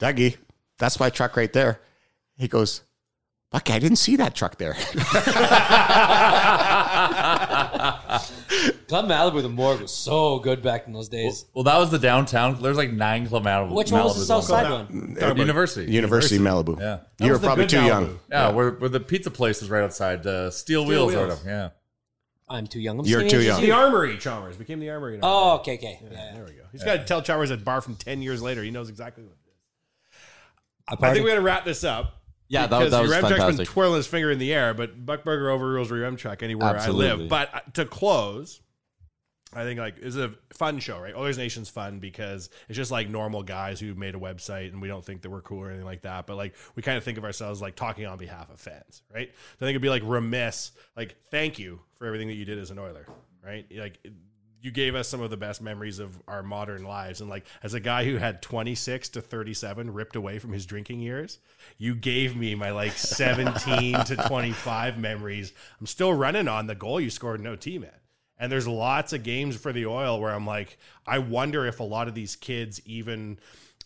Dougie, 0.00 0.36
that's 0.78 0.98
my 0.98 1.10
truck 1.10 1.36
right 1.36 1.52
there. 1.52 1.80
He 2.36 2.48
goes, 2.48 2.80
Bucky, 3.50 3.74
I 3.74 3.78
didn't 3.78 3.98
see 3.98 4.16
that 4.16 4.34
truck 4.34 4.56
there. 4.56 4.74
Club 8.88 9.08
Malibu, 9.08 9.42
the 9.42 9.48
morgue 9.48 9.80
was 9.80 9.92
so 9.92 10.38
good 10.38 10.62
back 10.62 10.86
in 10.86 10.92
those 10.92 11.08
days. 11.08 11.46
Well, 11.54 11.64
that 11.64 11.78
was 11.78 11.90
the 11.90 11.98
downtown. 11.98 12.60
There's 12.60 12.76
like 12.76 12.92
nine 12.92 13.26
Club 13.26 13.44
Malibu. 13.44 13.72
Which 13.74 13.90
one 13.92 14.04
was 14.04 14.14
the 14.16 14.22
Malibus 14.22 14.26
south 14.26 14.44
side 14.44 14.70
one? 14.70 15.16
Uh, 15.20 15.34
University. 15.34 15.92
University 15.92 16.38
Malibu. 16.38 16.78
Yeah. 16.80 17.00
You 17.20 17.32
were 17.32 17.38
probably 17.38 17.66
too 17.66 17.76
Malibu. 17.78 17.86
young. 17.86 18.20
Yeah, 18.30 18.50
Where, 18.50 18.70
where 18.72 18.88
the 18.90 19.00
pizza 19.00 19.30
place 19.30 19.62
is 19.62 19.70
right 19.70 19.82
outside. 19.82 20.26
Uh, 20.26 20.50
Steel, 20.50 20.84
Wheels, 20.86 21.14
or 21.14 21.16
Wheels. 21.18 21.28
whatever. 21.44 21.48
Yeah. 21.48 21.68
I'm 22.48 22.66
too 22.66 22.80
young. 22.80 22.98
I'm 23.00 23.06
You're 23.06 23.28
too 23.28 23.40
young. 23.42 23.60
The 23.62 23.72
Armory, 23.72 24.18
Chalmers. 24.18 24.56
Became 24.56 24.78
the 24.78 24.90
Armory. 24.90 25.16
in 25.16 25.24
our 25.24 25.30
Oh, 25.30 25.54
okay, 25.60 25.74
okay. 25.74 25.98
Yeah, 26.02 26.08
yeah. 26.12 26.34
There 26.34 26.44
we 26.44 26.52
go. 26.52 26.64
He's 26.72 26.84
got 26.84 26.94
to 26.98 27.04
tell 27.04 27.22
Chalmers 27.22 27.50
at 27.50 27.64
bar 27.64 27.80
from 27.80 27.96
10 27.96 28.20
years 28.22 28.42
later. 28.42 28.62
He 28.62 28.70
knows 28.70 28.88
exactly 28.90 29.24
what 29.24 29.32
it 29.32 29.48
is. 29.48 29.54
I 30.88 31.08
I 31.08 31.12
think 31.12 31.24
we 31.24 31.30
got 31.30 31.36
to 31.36 31.40
wrap 31.42 31.64
this 31.64 31.84
up. 31.84 32.20
Yeah, 32.48 32.66
that- 32.66 32.78
because 32.78 32.90
that 32.92 33.02
was 33.02 33.10
Yaremchuk's 33.10 33.56
been 33.56 33.66
twirling 33.66 33.96
his 33.96 34.06
finger 34.06 34.30
in 34.30 34.38
the 34.38 34.52
air, 34.52 34.74
but 34.74 35.04
Buchberger 35.06 35.50
overrules 35.50 35.90
Yaremchuk 35.90 36.42
anywhere 36.42 36.78
I 36.78 36.88
live. 36.88 37.28
But 37.28 37.54
uh, 37.54 37.60
to 37.74 37.86
close, 37.86 38.60
I 39.54 39.64
think 39.64 39.78
like 39.78 39.96
it's 40.00 40.16
a 40.16 40.34
fun 40.52 40.78
show, 40.80 40.98
right? 40.98 41.14
Oilers 41.14 41.38
Nation's 41.38 41.68
fun 41.68 41.98
because 41.98 42.50
it's 42.68 42.76
just 42.76 42.90
like 42.90 43.08
normal 43.08 43.42
guys 43.42 43.80
who 43.80 43.94
made 43.94 44.14
a 44.14 44.18
website, 44.18 44.72
and 44.72 44.82
we 44.82 44.88
don't 44.88 45.04
think 45.04 45.22
that 45.22 45.30
we're 45.30 45.42
cool 45.42 45.60
or 45.60 45.68
anything 45.68 45.86
like 45.86 46.02
that. 46.02 46.26
But 46.26 46.36
like 46.36 46.54
we 46.74 46.82
kind 46.82 46.98
of 46.98 47.04
think 47.04 47.18
of 47.18 47.24
ourselves 47.24 47.62
like 47.62 47.76
talking 47.76 48.06
on 48.06 48.18
behalf 48.18 48.50
of 48.50 48.60
fans, 48.60 49.02
right? 49.12 49.30
So 49.32 49.56
I 49.58 49.66
think 49.66 49.70
it'd 49.70 49.82
be 49.82 49.88
like 49.88 50.02
remiss, 50.04 50.72
like 50.96 51.16
thank 51.30 51.58
you 51.58 51.80
for 51.98 52.06
everything 52.06 52.28
that 52.28 52.34
you 52.34 52.44
did 52.44 52.58
as 52.58 52.70
an 52.70 52.78
Oiler, 52.78 53.06
right? 53.44 53.66
Like 53.74 53.98
you 54.60 54.70
gave 54.70 54.94
us 54.94 55.08
some 55.08 55.20
of 55.20 55.28
the 55.28 55.36
best 55.36 55.60
memories 55.60 55.98
of 55.98 56.18
our 56.26 56.42
modern 56.42 56.84
lives, 56.84 57.20
and 57.20 57.28
like 57.28 57.46
as 57.62 57.74
a 57.74 57.80
guy 57.80 58.04
who 58.04 58.16
had 58.16 58.40
26 58.42 59.10
to 59.10 59.20
37 59.20 59.92
ripped 59.92 60.16
away 60.16 60.38
from 60.38 60.52
his 60.52 60.66
drinking 60.66 61.00
years, 61.00 61.38
you 61.78 61.94
gave 61.94 62.34
me 62.34 62.54
my 62.54 62.70
like 62.70 62.92
17 62.92 64.04
to 64.04 64.16
25 64.16 64.98
memories. 64.98 65.52
I'm 65.78 65.86
still 65.86 66.14
running 66.14 66.48
on 66.48 66.66
the 66.66 66.74
goal 66.74 66.98
you 66.98 67.10
scored 67.10 67.40
in 67.40 67.46
OT, 67.46 67.78
man. 67.78 67.90
And 68.38 68.50
there's 68.50 68.66
lots 68.66 69.12
of 69.12 69.22
games 69.22 69.56
for 69.56 69.72
the 69.72 69.86
oil 69.86 70.20
where 70.20 70.32
I'm 70.32 70.46
like, 70.46 70.78
I 71.06 71.18
wonder 71.18 71.66
if 71.66 71.80
a 71.80 71.84
lot 71.84 72.08
of 72.08 72.14
these 72.14 72.36
kids 72.36 72.80
even 72.84 73.38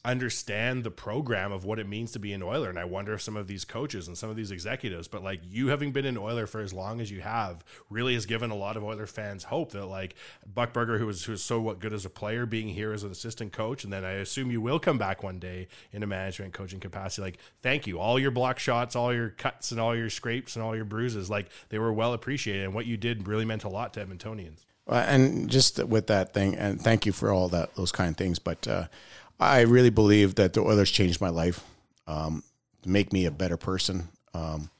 understand 0.04 0.84
the 0.84 0.90
program 0.90 1.52
of 1.52 1.64
what 1.64 1.78
it 1.78 1.88
means 1.88 2.12
to 2.12 2.18
be 2.18 2.32
an 2.32 2.42
Oiler. 2.42 2.70
And 2.70 2.78
I 2.78 2.84
wonder 2.84 3.14
if 3.14 3.22
some 3.22 3.36
of 3.36 3.46
these 3.46 3.64
coaches 3.64 4.06
and 4.06 4.16
some 4.16 4.30
of 4.30 4.36
these 4.36 4.50
executives, 4.50 5.08
but 5.08 5.22
like 5.22 5.40
you 5.48 5.68
having 5.68 5.92
been 5.92 6.06
an 6.06 6.16
Oiler 6.16 6.46
for 6.46 6.60
as 6.60 6.72
long 6.72 7.00
as 7.00 7.10
you 7.10 7.20
have, 7.20 7.64
really 7.90 8.14
has 8.14 8.24
given 8.24 8.50
a 8.50 8.54
lot 8.54 8.76
of 8.76 8.84
Oiler 8.84 9.06
fans 9.06 9.44
hope 9.44 9.72
that 9.72 9.86
like 9.86 10.14
Buchberger, 10.52 10.98
who 10.98 11.06
was 11.06 11.24
who 11.24 11.32
was 11.32 11.42
so 11.42 11.60
what 11.60 11.80
good 11.80 11.92
as 11.92 12.04
a 12.04 12.10
player, 12.10 12.46
being 12.46 12.68
here 12.68 12.92
as 12.92 13.02
an 13.02 13.10
assistant 13.10 13.52
coach, 13.52 13.84
and 13.84 13.92
then 13.92 14.04
I 14.04 14.12
assume 14.12 14.50
you 14.50 14.60
will 14.60 14.78
come 14.78 14.98
back 14.98 15.22
one 15.22 15.38
day 15.38 15.68
in 15.92 16.02
a 16.02 16.06
management 16.06 16.54
coaching 16.54 16.80
capacity. 16.80 17.22
Like, 17.22 17.38
thank 17.62 17.86
you, 17.86 17.98
all 17.98 18.18
your 18.18 18.30
block 18.30 18.58
shots, 18.58 18.94
all 18.96 19.12
your 19.12 19.30
cuts, 19.30 19.72
and 19.72 19.80
all 19.80 19.96
your 19.96 20.10
scrapes 20.10 20.56
and 20.56 20.64
all 20.64 20.76
your 20.76 20.84
bruises, 20.84 21.28
like 21.28 21.48
they 21.68 21.78
were 21.78 21.92
well 21.92 22.12
appreciated, 22.12 22.64
and 22.64 22.74
what 22.74 22.86
you 22.86 22.96
did 22.96 23.26
really 23.26 23.44
meant 23.44 23.64
a 23.64 23.68
lot 23.68 23.94
to 23.94 24.04
Edmontonians. 24.04 24.64
And 24.86 25.50
just 25.50 25.84
with 25.84 26.06
that 26.06 26.32
thing, 26.32 26.54
and 26.54 26.80
thank 26.80 27.04
you 27.04 27.12
for 27.12 27.30
all 27.30 27.48
that 27.50 27.74
those 27.74 27.92
kind 27.92 28.10
of 28.10 28.16
things. 28.16 28.38
But 28.38 28.66
uh, 28.66 28.86
I 29.40 29.60
really 29.62 29.90
believe 29.90 30.34
that 30.36 30.52
the 30.52 30.60
Oilers 30.60 30.90
changed 30.90 31.20
my 31.20 31.28
life 31.28 31.64
um, 32.06 32.42
to 32.82 32.88
make 32.88 33.12
me 33.12 33.26
a 33.26 33.30
better 33.30 33.56
person. 33.56 34.08
Um, 34.34 34.70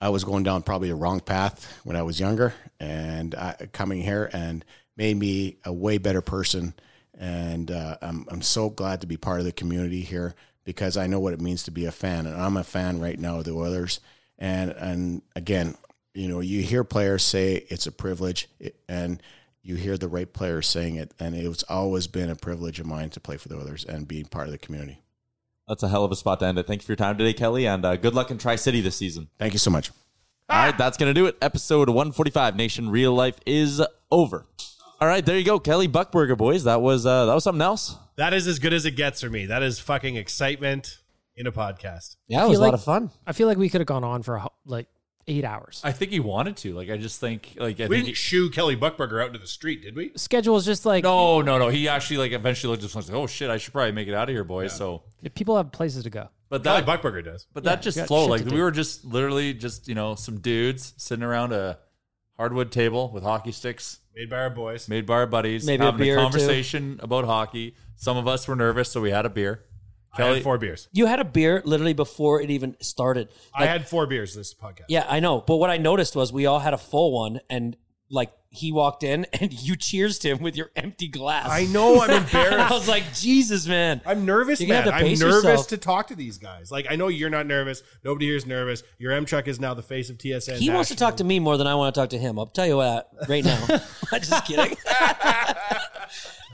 I 0.00 0.08
was 0.08 0.24
going 0.24 0.42
down 0.42 0.62
probably 0.62 0.88
the 0.88 0.96
wrong 0.96 1.20
path 1.20 1.80
when 1.84 1.96
I 1.96 2.02
was 2.02 2.18
younger, 2.18 2.54
and 2.80 3.34
I, 3.34 3.54
coming 3.72 4.02
here 4.02 4.28
and 4.32 4.64
made 4.96 5.16
me 5.16 5.58
a 5.64 5.72
way 5.72 5.98
better 5.98 6.20
person. 6.20 6.74
And 7.16 7.70
uh, 7.70 7.96
I'm 8.02 8.26
I'm 8.28 8.42
so 8.42 8.68
glad 8.68 9.00
to 9.02 9.06
be 9.06 9.16
part 9.16 9.38
of 9.38 9.46
the 9.46 9.52
community 9.52 10.00
here 10.00 10.34
because 10.64 10.96
I 10.96 11.06
know 11.06 11.20
what 11.20 11.32
it 11.32 11.40
means 11.40 11.62
to 11.64 11.70
be 11.70 11.86
a 11.86 11.92
fan, 11.92 12.26
and 12.26 12.36
I'm 12.36 12.56
a 12.56 12.64
fan 12.64 13.00
right 13.00 13.18
now 13.18 13.38
of 13.38 13.44
the 13.44 13.52
Oilers. 13.52 14.00
And 14.38 14.72
and 14.72 15.22
again, 15.36 15.76
you 16.12 16.28
know, 16.28 16.40
you 16.40 16.62
hear 16.62 16.82
players 16.82 17.22
say 17.22 17.64
it's 17.68 17.86
a 17.86 17.92
privilege, 17.92 18.48
and 18.88 19.22
you 19.64 19.76
hear 19.76 19.96
the 19.96 20.08
right 20.08 20.30
players 20.30 20.68
saying 20.68 20.96
it, 20.96 21.12
and 21.18 21.34
it's 21.34 21.62
always 21.64 22.06
been 22.06 22.28
a 22.30 22.36
privilege 22.36 22.78
of 22.78 22.86
mine 22.86 23.08
to 23.10 23.18
play 23.18 23.38
for 23.38 23.48
the 23.48 23.56
Oilers 23.56 23.84
and 23.84 24.06
being 24.06 24.26
part 24.26 24.46
of 24.46 24.52
the 24.52 24.58
community. 24.58 25.02
That's 25.66 25.82
a 25.82 25.88
hell 25.88 26.04
of 26.04 26.12
a 26.12 26.16
spot 26.16 26.40
to 26.40 26.46
end 26.46 26.58
it. 26.58 26.66
Thank 26.66 26.82
you 26.82 26.86
for 26.86 26.92
your 26.92 26.96
time 26.96 27.16
today, 27.16 27.32
Kelly, 27.32 27.66
and 27.66 27.82
uh, 27.84 27.96
good 27.96 28.14
luck 28.14 28.30
in 28.30 28.36
Tri 28.36 28.56
City 28.56 28.82
this 28.82 28.96
season. 28.96 29.28
Thank 29.38 29.54
you 29.54 29.58
so 29.58 29.70
much. 29.70 29.90
All 30.50 30.58
right, 30.66 30.76
that's 30.76 30.98
going 30.98 31.08
to 31.08 31.14
do 31.18 31.24
it. 31.24 31.38
Episode 31.40 31.88
145, 31.88 32.54
Nation 32.54 32.90
Real 32.90 33.14
Life, 33.14 33.36
is 33.46 33.82
over. 34.10 34.44
All 35.00 35.08
right, 35.08 35.24
there 35.24 35.38
you 35.38 35.44
go, 35.44 35.58
Kelly 35.58 35.88
Buchberger, 35.88 36.36
boys. 36.36 36.64
That 36.64 36.82
was 36.82 37.06
uh, 37.06 37.24
that 37.24 37.34
was 37.34 37.44
something 37.44 37.62
else. 37.62 37.96
That 38.16 38.34
is 38.34 38.46
as 38.46 38.58
good 38.58 38.74
as 38.74 38.84
it 38.84 38.92
gets 38.92 39.22
for 39.22 39.30
me. 39.30 39.46
That 39.46 39.62
is 39.62 39.80
fucking 39.80 40.16
excitement 40.16 40.98
in 41.34 41.46
a 41.46 41.52
podcast. 41.52 42.16
Yeah, 42.28 42.44
I 42.44 42.50
feel 42.50 42.60
like- 42.60 42.72
lot 42.72 42.74
of 42.74 42.84
fun. 42.84 43.10
I 43.26 43.32
feel 43.32 43.48
like 43.48 43.56
we 43.56 43.70
could 43.70 43.80
have 43.80 43.88
gone 43.88 44.04
on 44.04 44.22
for 44.22 44.42
like 44.66 44.86
eight 45.26 45.44
hours. 45.44 45.80
I 45.84 45.92
think 45.92 46.10
he 46.12 46.20
wanted 46.20 46.56
to. 46.58 46.74
Like, 46.74 46.90
I 46.90 46.96
just 46.96 47.20
think, 47.20 47.54
like, 47.56 47.80
I 47.80 47.86
we 47.86 47.96
think 47.96 48.06
didn't 48.06 48.16
shoo 48.16 48.50
Kelly 48.50 48.76
Buchberger 48.76 49.20
out 49.22 49.28
into 49.28 49.38
the 49.38 49.46
street, 49.46 49.82
did 49.82 49.96
we? 49.96 50.12
Schedule 50.16 50.56
is 50.56 50.64
just 50.64 50.84
like 50.86 51.04
no, 51.04 51.40
no, 51.42 51.58
no. 51.58 51.68
He 51.68 51.88
actually 51.88 52.18
like 52.18 52.32
eventually 52.32 52.70
looked 52.70 52.82
at 52.82 52.90
us 52.90 52.94
was 52.94 53.08
like, 53.08 53.16
"Oh 53.18 53.26
shit, 53.26 53.50
I 53.50 53.56
should 53.58 53.72
probably 53.72 53.92
make 53.92 54.08
it 54.08 54.14
out 54.14 54.28
of 54.28 54.34
here, 54.34 54.44
boys." 54.44 54.72
So, 54.74 55.02
people 55.34 55.56
have 55.56 55.72
places 55.72 56.04
to 56.04 56.10
go. 56.10 56.28
but 56.48 56.62
Kelly 56.62 56.82
that 56.82 57.02
Buchberger 57.02 57.24
does. 57.24 57.46
But 57.52 57.64
Yeah, 57.64 57.70
that 57.70 57.82
just 57.82 57.96
you 57.96 58.02
got 58.02 58.08
flowed. 58.08 58.30
Like 58.30 58.44
we 58.44 58.60
were 58.60 58.70
just 58.70 59.04
literally 59.04 59.54
just 59.54 59.88
you 59.88 59.94
know 59.94 60.14
some 60.14 60.38
dudes 60.40 60.94
sitting 60.96 61.24
around 61.24 61.52
a 61.52 61.78
hardwood 62.36 62.70
table 62.72 63.10
with 63.12 63.22
hockey 63.22 63.52
sticks 63.52 64.00
Made 64.16 64.28
by 64.30 64.38
our 64.38 64.50
boys. 64.50 64.88
made 64.88 65.06
by 65.06 65.14
our 65.14 65.26
buddies, 65.26 65.66
Maybe 65.66 65.82
a 65.82 65.86
having 65.86 65.98
beer 66.00 66.14
or 66.14 66.18
two. 66.18 66.22
conversation 66.22 67.00
about 67.02 67.24
hockey. 67.24 67.74
Some 67.96 68.16
of 68.16 68.26
us 68.28 68.46
were 68.48 68.56
nervous, 68.56 68.90
so 68.90 69.00
we 69.00 69.10
had 69.10 69.24
a 69.24 69.30
beer. 69.30 69.64
I 70.16 70.22
had 70.22 70.42
four 70.42 70.58
beers. 70.58 70.88
You 70.92 71.06
had 71.06 71.20
a 71.20 71.24
beer 71.24 71.62
literally 71.64 71.94
before 71.94 72.40
it 72.40 72.50
even 72.50 72.76
started. 72.80 73.28
I 73.54 73.66
had 73.66 73.88
four 73.88 74.06
beers 74.06 74.34
this 74.34 74.54
podcast. 74.54 74.84
Yeah, 74.88 75.06
I 75.08 75.20
know. 75.20 75.40
But 75.40 75.56
what 75.56 75.70
I 75.70 75.76
noticed 75.76 76.14
was 76.16 76.32
we 76.32 76.46
all 76.46 76.60
had 76.60 76.74
a 76.74 76.78
full 76.78 77.12
one, 77.12 77.40
and 77.50 77.76
like 78.10 78.32
he 78.50 78.70
walked 78.70 79.02
in 79.02 79.24
and 79.40 79.52
you 79.52 79.74
cheers 79.74 80.20
to 80.20 80.28
him 80.28 80.38
with 80.38 80.56
your 80.56 80.70
empty 80.76 81.08
glass. 81.08 81.48
I 81.50 81.64
know, 81.66 82.00
I'm 82.00 82.10
embarrassed. 82.24 82.70
I 82.70 82.72
was 82.72 82.86
like, 82.88 83.12
Jesus, 83.14 83.66
man. 83.66 84.00
I'm 84.06 84.24
nervous, 84.24 84.60
You're 84.60 84.68
gonna 84.68 84.90
man. 84.90 84.92
have 84.92 85.02
I'm 85.02 85.18
nervous 85.18 85.44
yourself. 85.44 85.68
to 85.68 85.76
talk 85.78 86.06
to 86.08 86.14
these 86.14 86.38
guys. 86.38 86.70
Like, 86.70 86.86
I 86.88 86.94
know 86.96 87.08
you're 87.08 87.30
not 87.30 87.46
nervous. 87.46 87.82
Nobody 88.04 88.26
here 88.26 88.36
is 88.36 88.46
nervous. 88.46 88.84
Yaremchuk 89.00 89.48
is 89.48 89.58
now 89.58 89.74
the 89.74 89.82
face 89.82 90.10
of 90.10 90.18
TSN. 90.18 90.58
He 90.58 90.70
wants 90.70 90.90
to 90.90 90.96
talk 90.96 91.16
to 91.16 91.24
me 91.24 91.40
more 91.40 91.56
than 91.56 91.66
I 91.66 91.74
want 91.74 91.94
to 91.94 92.00
talk 92.00 92.10
to 92.10 92.18
him. 92.18 92.38
I'll 92.38 92.46
tell 92.46 92.66
you 92.66 92.76
what 92.76 93.10
right 93.28 93.44
now. 93.44 93.60
I'm 94.12 94.20
just 94.20 94.44
kidding. 94.46 94.76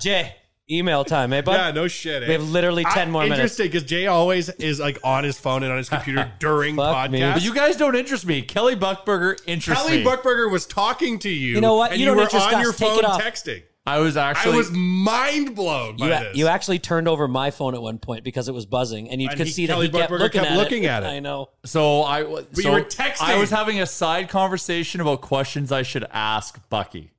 Jay, 0.01 0.35
email 0.71 1.05
time, 1.05 1.33
eh, 1.33 1.41
bud? 1.43 1.53
Yeah, 1.53 1.71
no 1.73 1.89
shit. 1.89 2.23
eh? 2.23 2.27
We 2.27 2.33
have 2.35 2.49
literally 2.49 2.85
10 2.85 3.11
more 3.11 3.23
minutes. 3.23 3.39
Interesting, 3.39 3.67
because 3.69 3.83
Jay 3.85 4.07
always 4.07 4.49
is 4.51 4.79
like 4.81 4.99
on 5.05 5.25
his 5.25 5.39
phone 5.39 5.63
and 5.63 5.73
on 5.73 5.79
his 5.79 5.89
computer 5.91 6.31
during 6.39 6.77
Fuck 6.77 7.11
me. 7.11 7.21
podcasts. 7.21 7.33
But 7.35 7.43
you 7.45 7.55
guys 7.55 7.77
don't 7.77 7.97
interest 7.97 8.27
me. 8.27 8.43
Kelly 8.43 8.77
Buchberger 8.77 9.41
interests 9.47 9.83
Kelly 9.83 9.99
me. 9.99 10.05
Buchberger 10.05 10.51
was 10.51 10.67
talking 10.67 11.19
to 11.21 11.29
you. 11.29 11.55
You 11.57 11.61
know 11.61 11.77
what? 11.77 11.91
And 11.93 12.01
You 12.01 12.05
you, 12.07 12.11
don't 12.11 12.17
were 12.19 12.23
interest 12.25 12.47
on 12.47 12.55
us. 12.55 12.63
your 12.63 12.73
Take 12.73 12.89
phone 12.89 12.99
it 13.01 13.05
off. 13.05 13.21
texting. 13.23 13.63
I 13.87 13.99
was 13.99 14.17
actually 14.17 14.53
I 14.55 14.57
was 14.59 14.71
mind 14.71 15.57
blown 15.57 15.97
by 15.97 16.05
You, 16.05 16.11
this. 16.13 16.37
you 16.37 16.47
actually 16.49 16.79
turned 16.79 17.09
over 17.09 17.27
my 17.27 17.51
phone 17.51 17.75
at 17.75 17.81
one 17.81 17.99
point 17.99 18.23
because 18.25 18.47
it 18.47 18.53
was 18.53 18.67
buzzing, 18.67 19.09
and 19.09 19.21
you 19.23 19.29
And 19.29 19.37
could 19.39 19.47
he- 19.47 19.53
see 19.53 19.67
that 19.67 19.73
Kelly 19.73 19.87
he 19.87 19.93
kept 19.93 20.13
Buchberger 20.13 20.19
looking, 20.19 20.41
kept 20.43 20.53
at, 20.53 20.57
looking 20.59 20.83
it. 20.85 20.89
at 20.89 21.03
it. 21.05 21.07
I 21.07 21.19
know. 21.21 21.49
So 21.65 22.03
I 22.03 22.23
was. 22.23 22.45
But 22.45 22.57
you 22.59 22.63
so 22.65 22.73
were 22.73 22.83
texting. 22.83 23.23
I 23.23 23.39
was 23.39 23.51
having 23.51 23.81
a 23.81 23.87
side 23.87 24.29
conversation 24.29 25.01
about 25.01 25.23
questions 25.23 25.73
I 25.73 25.83
should 25.83 26.05
ask 26.13 26.61
Bucky. 26.69 27.11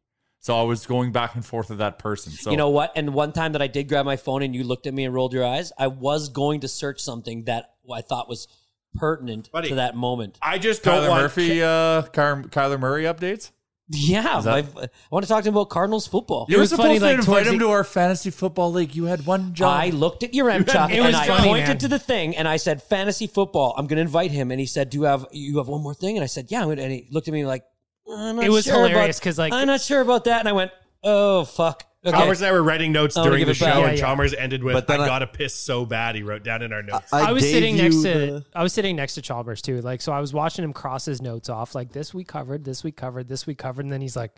So 0.44 0.60
I 0.60 0.64
was 0.64 0.88
going 0.88 1.12
back 1.12 1.36
and 1.36 1.46
forth 1.46 1.70
with 1.70 1.78
that 1.78 2.00
person. 2.00 2.32
So 2.32 2.50
You 2.50 2.58
know 2.58 2.70
what? 2.70 2.92
And 2.96 3.14
one 3.14 3.32
time 3.32 3.52
that 3.54 3.62
I 3.62 3.68
did 3.68 3.88
grab 3.88 4.06
my 4.06 4.18
phone 4.18 4.42
and 4.42 4.56
you 4.56 4.64
looked 4.64 4.88
at 4.88 4.94
me 4.94 5.06
and 5.06 5.14
rolled 5.14 5.34
your 5.34 5.46
eyes, 5.46 5.72
I 5.78 5.86
was 5.88 6.30
going 6.30 6.62
to 6.62 6.68
search 6.68 7.00
something 7.00 7.44
that 7.44 7.76
I 7.94 8.02
thought 8.02 8.28
was 8.28 8.48
pertinent 8.96 9.52
Buddy, 9.52 9.70
to 9.70 9.76
that 9.76 9.96
moment. 9.96 10.40
I 10.42 10.58
just 10.58 10.82
don't 10.84 11.04
Kyler 11.04 11.10
want 11.10 11.22
Murphy, 11.24 11.62
uh, 11.62 12.02
Ky- 12.02 12.50
Kyler 12.50 12.80
Murray 12.80 13.04
updates. 13.04 13.52
Yeah, 13.94 14.42
that- 14.42 14.54
I, 14.54 14.60
I 14.84 14.90
want 15.12 15.26
to 15.26 15.30
talk 15.30 15.44
to 15.44 15.50
him 15.50 15.56
about 15.56 15.70
Cardinals 15.70 16.08
football. 16.08 16.48
You 16.50 16.58
were 16.58 16.62
was 16.62 16.70
supposed 16.72 16.88
funny, 16.88 17.00
to 17.00 17.06
like, 17.06 17.18
invite 17.20 17.46
him 17.46 17.60
the- 17.60 17.66
to 17.66 17.70
our 17.70 17.84
fantasy 17.84 18.32
football 18.32 18.72
league. 18.72 18.96
You 18.96 19.04
had 19.06 19.26
one 19.28 19.54
job. 19.54 19.80
I 19.80 19.90
looked 19.90 20.24
at 20.24 20.32
Yaremchuk 20.32 20.90
It 20.90 20.96
and 20.98 21.06
was 21.06 21.16
I 21.16 21.28
funny, 21.28 21.48
pointed 21.50 21.68
man. 21.68 21.78
to 21.78 21.88
the 21.88 22.00
thing 22.00 22.36
and 22.36 22.48
I 22.48 22.58
said 22.58 22.82
fantasy 22.82 23.28
football. 23.28 23.76
I'm 23.78 23.86
going 23.88 23.98
to 23.98 24.02
invite 24.02 24.32
him, 24.32 24.50
and 24.50 24.60
he 24.60 24.66
said, 24.66 24.90
"Do 24.90 24.98
you 25.00 25.04
have 25.04 25.28
you 25.32 25.58
have 25.60 25.68
one 25.68 25.84
more 25.84 25.94
thing?" 25.94 26.18
And 26.18 26.24
I 26.24 26.28
said, 26.28 26.48
"Yeah." 26.50 26.68
And 26.68 26.80
he 26.92 27.08
looked 27.12 27.28
at 27.28 27.34
me 27.34 27.46
like, 27.46 27.62
I'm 27.64 27.68
not 27.68 27.71
It 28.08 28.50
was 28.50 28.66
sure 28.66 28.88
hilarious 28.88 29.20
'cause, 29.20 29.38
like- 29.38 29.54
I'm 29.54 29.68
not 29.68 29.82
sure 29.82 30.02
about 30.02 30.26
that, 30.26 30.40
and 30.40 30.50
I 30.50 30.52
went, 30.54 30.72
"Oh 31.04 31.46
fuck." 31.46 31.86
Okay. 32.04 32.18
Chalmers 32.18 32.42
and 32.42 32.48
I 32.50 32.52
were 32.52 32.64
writing 32.64 32.92
notes 32.92 33.16
I 33.16 33.20
wanna 33.20 33.32
during 33.32 33.46
the 33.46 33.54
show, 33.54 33.66
Yeah, 33.68 33.86
and 33.90 33.96
yeah. 33.98 34.02
Chalmers 34.04 34.34
ended 34.34 34.64
with, 34.64 34.74
But 34.74 34.88
then 34.88 35.02
"I 35.02 35.04
I- 35.04 35.08
gotta 35.08 35.28
piss 35.28 35.54
so 35.54 35.86
bad." 35.86 36.16
He 36.16 36.24
wrote 36.24 36.44
down 36.44 36.64
in 36.64 36.74
our 36.74 36.82
notes. 36.82 37.14
I, 37.14 37.32
was 37.32 37.44
sitting 37.44 37.78
you 37.78 37.84
next 37.84 37.96
to 37.98 38.02
the- 38.02 38.46
I 38.56 38.64
was 38.64 38.74
sitting 38.74 38.96
next 38.96 39.14
to 39.16 39.22
Chalmers 39.22 39.62
too. 39.62 39.82
Like 39.82 40.02
so 40.02 40.12
I 40.12 40.20
was 40.20 40.34
watching 40.34 40.64
him 40.66 40.74
cross 40.74 41.06
his 41.06 41.22
notes 41.22 41.48
off 41.48 41.76
like 41.76 41.92
this 41.92 42.12
we 42.12 42.24
covered, 42.24 42.64
this 42.66 42.84
we 42.84 42.92
covered, 42.92 43.28
this 43.28 43.46
we 43.46 43.54
covered, 43.54 43.86
and 43.86 43.92
then 43.94 44.02
he's 44.02 44.16
like 44.16 44.32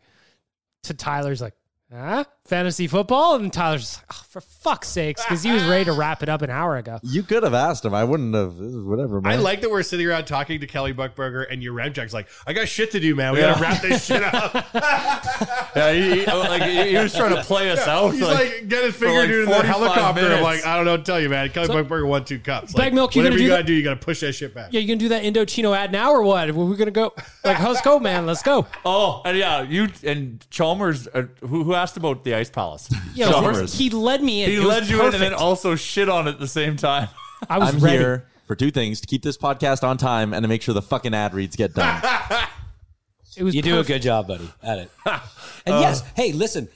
to 0.84 0.94
Tyler's 0.94 1.42
like, 1.42 1.54
huh? 1.94 2.24
Fantasy 2.46 2.88
football? 2.88 3.36
And 3.36 3.54
Tyler's 3.54 3.98
like, 3.98 4.06
oh, 4.12 4.24
for 4.30 4.42
fuck's 4.42 4.90
sakes, 4.90 5.24
because 5.24 5.44
he 5.44 5.52
was 5.52 5.64
ready 5.64 5.86
to 5.86 5.94
wrap 5.94 6.22
it 6.24 6.28
up 6.30 6.42
an 6.42 6.50
hour 6.50 6.76
ago. 6.76 7.00
You 7.02 7.24
could 7.24 7.44
have 7.44 7.54
asked 7.54 7.86
him. 7.86 7.94
I 7.94 8.04
wouldn't 8.04 8.36
have. 8.36 8.56
Whatever, 8.56 9.22
man. 9.22 9.32
I 9.32 9.36
like 9.38 9.62
that 9.62 9.72
we're 9.72 9.84
sitting 9.84 10.06
around 10.08 10.26
talking 10.26 10.60
to 10.60 10.68
Kelly 10.68 10.94
Buchberger, 10.94 11.46
and 11.50 11.64
your 11.64 11.74
Yaremchuk's 11.76 12.14
like, 12.14 12.28
"I 12.46 12.52
got 12.54 12.68
shit 12.68 12.92
to 12.92 13.00
do, 13.00 13.16
man. 13.16 13.34
We 13.34 13.40
gotta 13.40 13.62
wrap 13.62 13.82
this 13.82 14.06
shit 14.06 14.22
up." 14.24 14.54
yeah, 15.76 15.94
he, 15.94 16.20
he- 16.26 16.32
like, 16.32 16.64
he 16.64 16.90
he 16.90 16.98
was 16.98 17.14
trying 17.16 17.36
to 17.36 17.42
play 17.44 17.72
us 17.72 17.88
out. 17.88 18.12
He's 18.12 18.22
like, 18.22 18.68
get 18.68 18.84
his 18.84 18.96
finger 18.96 19.20
like 19.20 19.28
dude 19.30 19.44
in 19.44 19.50
the 19.50 19.56
45 19.56 19.66
helicopter. 19.66 20.22
I'm 20.22 20.26
minutes. 20.28 20.44
like, 20.44 20.66
I 20.66 20.76
don't 20.76 20.86
know, 20.86 20.92
what 20.92 20.98
to 20.98 21.04
tell 21.04 21.20
you, 21.22 21.30
man. 21.30 21.50
Kelly 21.50 21.68
Buchberger 21.70 22.08
won 22.08 22.26
two 22.26 22.40
cups. 22.40 22.74
Baggedmilk, 22.74 23.16
you 23.16 23.22
whatever 23.22 23.36
gonna 23.38 23.44
you 23.44 23.48
gotta 23.48 23.64
that? 23.64 23.68
do, 23.68 23.74
you 23.74 23.84
gotta 23.84 23.96
push 24.00 24.20
that 24.20 24.34
shit 24.34 24.54
back. 24.54 24.74
Yeah, 24.74 24.82
you 24.82 24.88
gonna 24.88 25.00
do 25.00 25.10
that 25.10 25.24
Indochino 25.24 25.76
ad 25.76 25.92
now 25.92 26.12
or 26.12 26.24
what? 26.24 26.52
We're 26.52 26.66
we 26.66 26.76
gonna 26.76 26.92
go 26.92 27.14
like 27.46 27.62
let's 27.62 27.82
go, 27.82 28.00
man. 28.00 28.26
Let's 28.26 28.44
go. 28.44 28.68
oh, 28.84 29.22
and 29.26 29.38
yeah, 29.38 29.62
you 29.62 29.88
and 30.04 30.46
Chalmers, 30.50 31.08
uh, 31.08 31.24
who, 31.42 31.64
who 31.64 31.74
asked 31.84 31.98
about 31.98 32.24
the 32.24 32.34
Ice 32.36 32.50
Palace? 32.50 32.90
Yeah, 33.14 33.30
Chalmers. 33.30 33.74
he 33.78 33.90
led 33.92 34.24
me 34.24 34.44
in. 34.44 34.50
He 34.50 34.56
It 34.58 34.64
led 34.64 34.88
you 34.88 35.00
in 35.02 35.14
and 35.14 35.22
then 35.22 35.34
also 35.36 35.76
shit 35.76 36.10
on 36.10 36.28
it 36.28 36.32
at 36.32 36.40
the 36.40 36.48
same 36.48 36.78
time. 36.78 37.10
I 37.50 37.60
was 37.60 37.76
I'm 37.76 37.80
ready. 37.80 37.98
here 37.98 38.26
for 38.48 38.56
two 38.56 38.72
things: 38.72 39.02
to 39.02 39.08
keep 39.08 39.22
this 39.22 39.38
podcast 39.38 39.84
on 39.84 39.98
time 39.98 40.34
and 40.34 40.44
to 40.44 40.48
make 40.48 40.62
sure 40.64 40.74
the 40.74 40.82
fucking 40.82 41.14
ad 41.14 41.34
reads 41.36 41.56
get 41.56 41.74
done. 41.76 42.02
It 43.36 43.42
was 43.44 43.56
You 43.56 43.64
do 43.64 43.80
a 43.80 43.84
good 43.84 44.04
job, 44.04 44.28
buddy, 44.28 44.48
at 44.62 44.78
it. 44.78 44.92
And 45.66 45.80
yes, 45.80 46.04
hey, 46.16 46.34
listen. 46.34 46.68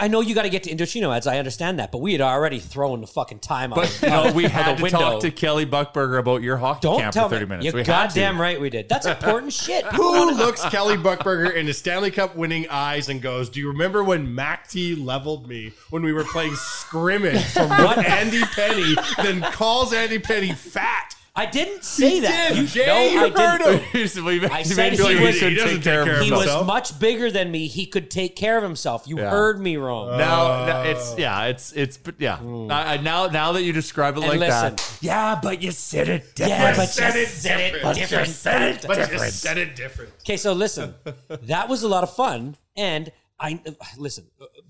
I 0.00 0.08
know 0.08 0.20
you 0.20 0.34
got 0.34 0.42
to 0.42 0.48
get 0.48 0.62
to 0.64 0.74
Indochino 0.74 1.14
ads. 1.14 1.26
I 1.26 1.38
understand 1.38 1.78
that, 1.78 1.92
but 1.92 1.98
we 1.98 2.12
had 2.12 2.20
already 2.20 2.58
thrown 2.58 3.00
the 3.00 3.06
fucking 3.06 3.40
time 3.40 3.72
out. 3.72 3.76
But 3.76 4.00
you 4.02 4.08
know, 4.08 4.32
we 4.34 4.44
had 4.44 4.78
the 4.78 4.84
to 4.84 4.90
talk 4.90 5.20
to 5.20 5.30
Kelly 5.30 5.66
Buchberger 5.66 6.18
about 6.18 6.42
your 6.42 6.56
hockey 6.56 6.80
Don't 6.82 7.00
camp 7.00 7.14
tell 7.14 7.28
for 7.28 7.34
30 7.36 7.44
me. 7.44 7.48
minutes. 7.50 7.64
You're 7.66 7.74
we 7.74 7.82
goddamn 7.82 8.40
right 8.40 8.60
we 8.60 8.70
did. 8.70 8.88
That's 8.88 9.06
important 9.06 9.52
shit. 9.52 9.84
Who 9.86 10.30
looks 10.32 10.64
Kelly 10.66 10.96
Buchberger 10.96 11.54
in 11.54 11.66
his 11.66 11.78
Stanley 11.78 12.10
Cup 12.10 12.36
winning 12.36 12.68
eyes 12.68 13.08
and 13.08 13.20
goes, 13.20 13.48
Do 13.48 13.60
you 13.60 13.68
remember 13.68 14.02
when 14.02 14.34
Mac 14.34 14.68
T 14.68 14.94
leveled 14.94 15.48
me 15.48 15.72
when 15.90 16.02
we 16.02 16.12
were 16.12 16.24
playing 16.24 16.54
scrimmage 16.56 17.44
from 17.44 17.68
what 17.70 17.98
Andy 17.98 18.42
Penny, 18.44 18.94
then 19.22 19.40
calls 19.52 19.92
Andy 19.92 20.18
Penny 20.18 20.52
fat? 20.52 21.14
I 21.38 21.44
didn't 21.44 21.84
say 21.84 22.10
He 22.12 22.20
that. 22.20 22.48
did, 22.54 22.58
You- 22.58 22.66
Jay, 22.66 22.86
no, 22.86 23.00
you 23.02 23.18
I 23.18 23.28
heard 23.28 23.58
didn't. 23.58 23.80
him. 23.82 23.88
He's- 23.92 24.16
we 24.16 24.40
made- 24.40 24.50
I 24.50 24.58
he 24.58 24.64
said 24.64 24.92
he 24.92 24.96
Billy 24.96 25.20
was- 25.20 25.38
he 25.38 25.54
doesn't 25.54 25.68
take 25.76 25.82
care 25.84 26.00
of 26.00 26.06
take 26.06 26.14
care 26.14 26.22
He 26.22 26.30
himself. 26.30 26.60
was 26.60 26.66
much 26.66 26.98
bigger 26.98 27.30
than 27.30 27.50
me. 27.50 27.66
He 27.66 27.84
could 27.84 28.10
take 28.10 28.36
care 28.36 28.56
of 28.56 28.62
himself. 28.62 29.04
You 29.06 29.18
Yeah. 29.18 29.28
heard 29.30 29.60
me 29.60 29.76
wrong. 29.76 30.10
Uh, 30.10 30.16
now, 30.16 30.66
now 30.66 30.82
it's 30.84 31.14
yeah, 31.18 31.44
it's 31.44 31.72
it's 31.72 31.98
but 31.98 32.14
yeah. 32.18 32.38
Mm. 32.38 32.72
I, 32.72 32.94
I, 32.94 32.96
now 32.96 33.26
now 33.26 33.52
that 33.52 33.62
you 33.64 33.72
describe 33.74 34.16
it 34.16 34.20
And 34.24 34.28
like 34.30 34.40
listen. 34.40 34.76
that, 34.76 34.98
yeah, 35.02 35.38
but 35.42 35.60
you 35.62 35.72
said 35.72 36.08
it 36.08 36.34
different. 36.34 36.58
Yeah, 36.58 36.76
but 36.76 36.86
said 36.88 37.14
you 37.14 37.20
it 37.20 37.28
said 37.28 37.60
it 37.60 37.72
different. 37.74 37.96
different. 37.98 38.28
said 38.30 38.62
it 38.62 38.84
But 38.86 38.94
different. 38.96 39.22
you 39.24 39.28
said 39.30 39.58
it 39.58 39.76
different. 39.76 40.12
Okay, 40.22 40.36
so 40.38 40.54
listen, 40.54 40.94
that 41.42 41.68
was 41.68 41.82
a 41.82 41.88
lot 41.88 42.02
of 42.02 42.14
fun, 42.16 42.56
and 42.76 43.12
I 43.38 43.60
listen. 43.98 44.24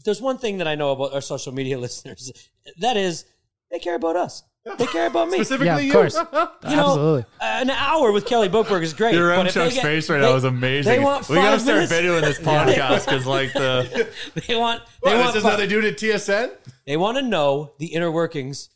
There's 0.05 0.21
one 0.21 0.39
thing 0.39 0.59
that 0.59 0.67
I 0.67 0.75
know 0.75 0.91
about 0.91 1.15
our 1.15 1.21
social 1.21 1.53
media 1.55 1.79
listeners. 1.87 2.33
That 2.79 2.97
is, 2.97 3.25
They 3.71 3.79
care 3.79 3.95
about 3.97 4.17
us. 4.17 4.43
They 4.79 4.87
care 4.87 5.07
about 5.07 5.29
me. 5.29 5.35
Specifically 5.45 5.67
Yeah, 5.67 5.77
of 5.79 5.85
you. 5.85 5.93
course. 5.93 6.15
You 6.25 6.25
know, 6.33 6.49
Absolutely. 6.65 7.23
Uh, 7.41 7.45
an 7.45 7.71
hour 7.71 8.11
with 8.13 8.27
Kelly 8.27 8.49
Bookberg 8.49 8.83
is 8.83 8.93
great. 8.93 9.15
Your 9.15 9.35
but 9.35 9.47
if 9.47 9.55
they 9.55 9.61
Chuck's 9.61 9.75
get- 9.75 9.83
face 9.85 10.11
right 10.11 10.19
they- 10.21 10.29
now 10.29 10.35
is 10.37 10.45
amazing. 10.45 10.93
They 10.93 10.99
want 10.99 11.29
we 11.29 11.37
gotta 11.37 11.61
start 11.61 11.89
minutes. 11.89 11.93
videoing 11.93 12.21
this 12.23 12.39
podcast 12.41 13.05
because, 13.05 13.27
like, 13.27 13.53
the 13.53 14.09
They 14.49 14.57
want. 14.57 14.83
They 15.05 15.11
What, 15.11 15.19
want. 15.19 15.27
this 15.29 15.37
is 15.37 15.43
fi- 15.45 15.51
how 15.51 15.57
they 15.57 15.67
do 15.69 15.79
it 15.79 15.85
at 15.85 15.97
TSN? 15.99 16.51
They 16.87 16.97
want 16.97 17.17
to 17.19 17.23
know 17.23 17.75
the 17.79 17.87
inner 17.87 18.11
workings 18.11 18.71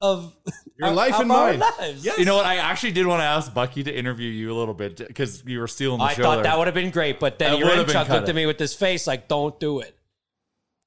of 0.00 0.34
Your 0.78 0.88
of- 0.90 0.94
life 0.94 1.14
of 1.14 1.20
and 1.22 1.32
our 1.32 1.50
mine. 1.52 1.58
lives. 1.60 2.04
Yes. 2.04 2.18
you 2.18 2.24
know 2.24 2.36
what? 2.36 2.46
I 2.46 2.56
actually 2.56 2.92
did 2.92 3.06
want 3.06 3.20
to 3.20 3.24
ask 3.24 3.52
Bucky 3.52 3.82
to 3.82 3.94
interview 3.94 4.30
you 4.30 4.52
a 4.52 4.56
little 4.56 4.74
bit 4.74 4.96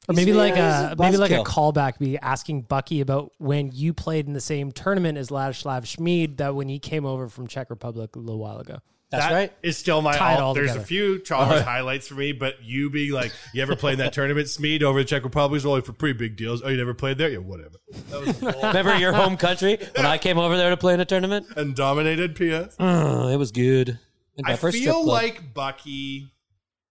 Or 0.10 0.14
maybe 0.14 0.34
like 0.34 0.56
yeah, 0.56 0.92
a 0.92 0.96
maybe 0.96 1.18
like 1.18 1.32
a 1.32 1.44
callback, 1.44 2.00
be 2.00 2.18
asking 2.18 2.64
Bucky 2.64 3.00
about 3.02 3.32
when 3.38 3.70
you 3.72 3.94
played 3.94 4.26
in 4.28 4.34
the 4.34 4.42
same 4.42 4.72
tournament 4.72 5.18
as 5.18 5.30
Ladislav 5.30 5.84
Smid 5.84 6.38
that 6.38 6.56
when 6.56 6.68
he 6.68 6.80
came 6.80 7.06
over 7.06 7.30
from 7.30 7.46
Czech 7.48 7.70
Republic 7.70 8.16
a 8.16 8.20
little 8.20 8.40
while 8.40 8.58
ago. 8.58 8.80
That's 9.12 9.26
That 9.26 9.34
right. 9.34 9.54
Is 9.64 9.76
still 9.78 10.02
my 10.04 10.16
Tie 10.16 10.36
all. 10.36 10.48
all 10.50 10.54
There's 10.54 10.68
together. 10.70 10.84
a 10.84 10.88
few 10.88 11.20
Chalmers 11.20 11.62
highlights 11.62 12.08
for 12.08 12.14
me, 12.14 12.32
but 12.32 12.62
you 12.64 12.92
being 12.92 13.12
like, 13.12 13.32
you 13.56 13.62
ever 13.64 13.76
played 13.76 13.94
in 13.94 14.00
that 14.00 14.14
tournament, 14.14 14.46
Smid, 14.48 14.84
over 14.84 15.00
the 15.00 15.06
Czech 15.06 15.24
Republic? 15.24 15.58
It's 15.58 15.66
only 15.66 15.82
for 15.82 15.94
pretty 15.94 16.18
big 16.18 16.36
deals. 16.38 16.62
Oh, 16.64 16.70
you 16.70 16.78
never 16.78 16.94
played 16.94 17.18
there? 17.18 17.30
Yeah, 17.30 17.40
whatever. 17.40 17.78
That 18.10 18.22
was 18.22 18.38
cool. 18.40 18.68
Remember 18.68 18.96
your 18.98 19.14
home 19.14 19.36
country 19.36 19.80
when 19.96 20.06
I 20.06 20.20
came 20.20 20.38
over 20.38 20.58
there 20.58 20.70
to 20.70 20.78
play 20.78 20.94
in 20.94 21.00
a 21.00 21.06
tournament? 21.06 21.48
and 21.56 21.76
dominated. 21.76 22.36
P.S. 22.36 22.76
Oh, 22.80 22.86
uh, 22.86 23.28
it 23.30 23.38
was 23.38 23.52
good. 23.52 23.90
And 24.38 24.46
my 24.48 24.54
I 24.54 24.56
feel 24.58 25.04
like 25.04 25.56
Bucky. 25.56 26.32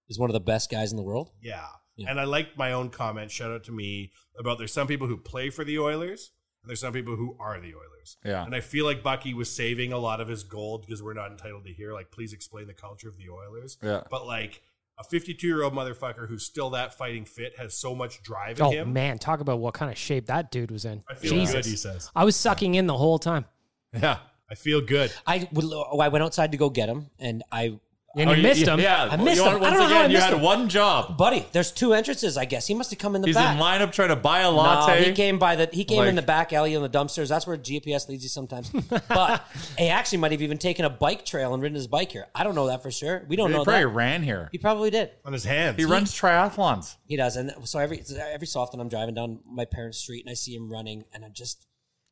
is 0.08 0.18
one 0.18 0.28
of 0.28 0.34
the 0.34 0.40
best 0.40 0.70
guys 0.72 0.90
in 0.90 0.96
the 0.96 1.04
world. 1.04 1.30
Yeah. 1.40 1.66
Yeah. 1.98 2.10
And 2.10 2.18
I 2.20 2.24
like 2.24 2.56
my 2.56 2.72
own 2.72 2.88
comment. 2.90 3.30
Shout 3.30 3.50
out 3.50 3.64
to 3.64 3.72
me 3.72 4.12
about 4.38 4.56
there's 4.58 4.72
some 4.72 4.86
people 4.86 5.06
who 5.06 5.16
play 5.16 5.50
for 5.50 5.64
the 5.64 5.78
Oilers 5.78 6.30
and 6.62 6.70
there's 6.70 6.80
some 6.80 6.92
people 6.92 7.16
who 7.16 7.36
are 7.38 7.60
the 7.60 7.74
Oilers. 7.74 8.16
Yeah. 8.24 8.44
And 8.44 8.54
I 8.54 8.60
feel 8.60 8.84
like 8.86 9.02
Bucky 9.02 9.34
was 9.34 9.50
saving 9.54 9.92
a 9.92 9.98
lot 9.98 10.20
of 10.20 10.28
his 10.28 10.42
gold 10.44 10.82
because 10.86 11.02
we're 11.02 11.12
not 11.14 11.30
entitled 11.30 11.64
to 11.66 11.72
hear, 11.72 11.92
like, 11.92 12.10
please 12.10 12.32
explain 12.32 12.66
the 12.66 12.72
culture 12.74 13.08
of 13.08 13.16
the 13.18 13.28
Oilers. 13.30 13.76
Yeah. 13.82 14.02
But 14.10 14.26
like 14.26 14.62
a 14.98 15.04
52 15.04 15.46
year 15.46 15.62
old 15.62 15.74
motherfucker 15.74 16.26
who's 16.28 16.44
still 16.44 16.70
that 16.70 16.94
fighting 16.94 17.24
fit 17.24 17.56
has 17.58 17.74
so 17.74 17.94
much 17.94 18.22
drive 18.22 18.58
in 18.58 18.64
Oh 18.66 18.70
him. 18.70 18.92
man, 18.92 19.18
talk 19.18 19.40
about 19.40 19.58
what 19.58 19.74
kind 19.74 19.90
of 19.92 19.98
shape 19.98 20.26
that 20.26 20.50
dude 20.50 20.70
was 20.70 20.84
in. 20.84 21.02
I 21.08 21.14
feel 21.14 21.30
Jesus. 21.32 21.54
good, 21.54 21.66
he 21.66 21.76
says. 21.76 22.10
I 22.16 22.24
was 22.24 22.34
sucking 22.36 22.74
in 22.76 22.86
the 22.86 22.96
whole 22.96 23.18
time. 23.18 23.44
Yeah. 23.92 24.18
I 24.50 24.54
feel 24.54 24.80
good. 24.80 25.12
I 25.26 25.46
would- 25.52 25.66
I 26.00 26.08
went 26.08 26.24
outside 26.24 26.52
to 26.52 26.58
go 26.58 26.70
get 26.70 26.88
him, 26.88 27.10
and 27.18 27.42
I 27.52 27.78
And 28.16 28.30
Oh, 28.30 28.32
you 28.32 28.42
missed 28.42 28.66
him. 28.66 28.80
Yeah, 28.80 29.04
I 29.12 29.16
missed 29.16 29.36
you 29.36 29.44
him. 29.44 29.52
want- 29.52 29.64
I 29.64 29.68
Once 29.68 29.78
don't 29.78 29.88
know 29.90 29.94
how 29.94 29.94
I 29.94 29.98
again, 30.04 30.10
you 30.10 30.16
missed 30.16 30.26
had 30.28 30.34
him. 30.36 30.42
one 30.42 30.68
job. 30.70 31.18
buddy, 31.18 31.46
there's 31.52 31.70
two 31.70 31.92
entrances. 31.92 32.38
I 32.38 32.46
guess 32.46 32.66
he 32.66 32.72
must 32.74 32.90
have 32.90 32.98
come 32.98 33.14
in 33.14 33.20
the 33.20 33.26
back. 33.26 33.28
He's 33.28 33.36
back. 33.36 33.54
in 33.54 33.60
line 33.60 33.82
up 33.82 33.92
trying 33.92 34.08
to 34.08 34.16
buy 34.16 34.40
a 34.40 34.50
No, 34.50 34.86
he 34.96 35.12
came 35.12 35.38
by 35.38 35.56
the 35.56 35.68
he 35.70 35.84
came 35.84 35.98
Like- 35.98 36.08
in 36.08 36.14
the 36.16 36.22
back 36.22 36.52
alley 36.54 36.72
in 36.74 36.80
the 36.82 36.88
dumpsters. 36.88 37.28
That's 37.28 37.46
where 37.46 37.56
GPS 37.58 38.08
leads 38.08 38.22
you 38.22 38.30
sometimes. 38.30 38.70
but 39.08 39.44
he 39.76 39.88
actually 39.88 40.18
might 40.18 40.32
have 40.32 40.40
even 40.42 40.56
taken 40.58 40.86
a 40.86 40.90
bike 40.90 41.26
trail 41.26 41.52
and 41.52 41.62
ridden 41.62 41.76
his 41.76 41.86
bike 41.86 42.10
here. 42.10 42.26
I 42.34 42.44
don't 42.44 42.54
know 42.54 42.66
that 42.68 42.82
for 42.82 42.90
sure. 42.90 43.24
We 43.28 43.36
don't 43.36 43.50
he 43.50 43.54
know 43.54 43.60
He 43.60 43.64
probably 43.66 43.82
that. 43.84 43.88
ran 43.88 44.22
here. 44.22 44.48
He 44.52 44.58
probably 44.58 44.90
did. 44.90 45.10
On 45.26 45.32
his 45.34 45.44
hands. 45.44 45.76
He 45.76 45.84
runs 45.84 46.12
triathlons. 46.18 46.96
He 47.06 47.16
does, 47.16 47.36
and 47.36 47.52
so 47.64 47.78
every 47.78 48.02
every 48.32 48.46
so 48.46 48.60
often 48.60 48.80
I'm 48.80 48.88
driving 48.88 49.14
down 49.14 49.40
my 49.46 49.66
parents' 49.66 49.98
street 49.98 50.24
and 50.24 50.30
I 50.30 50.34
see 50.34 50.54
him 50.54 50.72
running, 50.72 51.04
and 51.12 51.24
I'm 51.26 51.34
just 51.34 51.66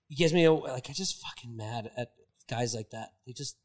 he 0.09 0.15
gives 0.15 0.33
me 0.35 0.45
a 0.45 0.53
like 0.53 0.91
I 0.91 0.93
just 0.93 1.21
fucking 1.23 1.57
mad 1.57 1.91
at 1.97 2.13
guys 2.49 2.75
like 2.75 2.91
that. 2.91 3.09
They 3.27 3.33
just 3.33 3.57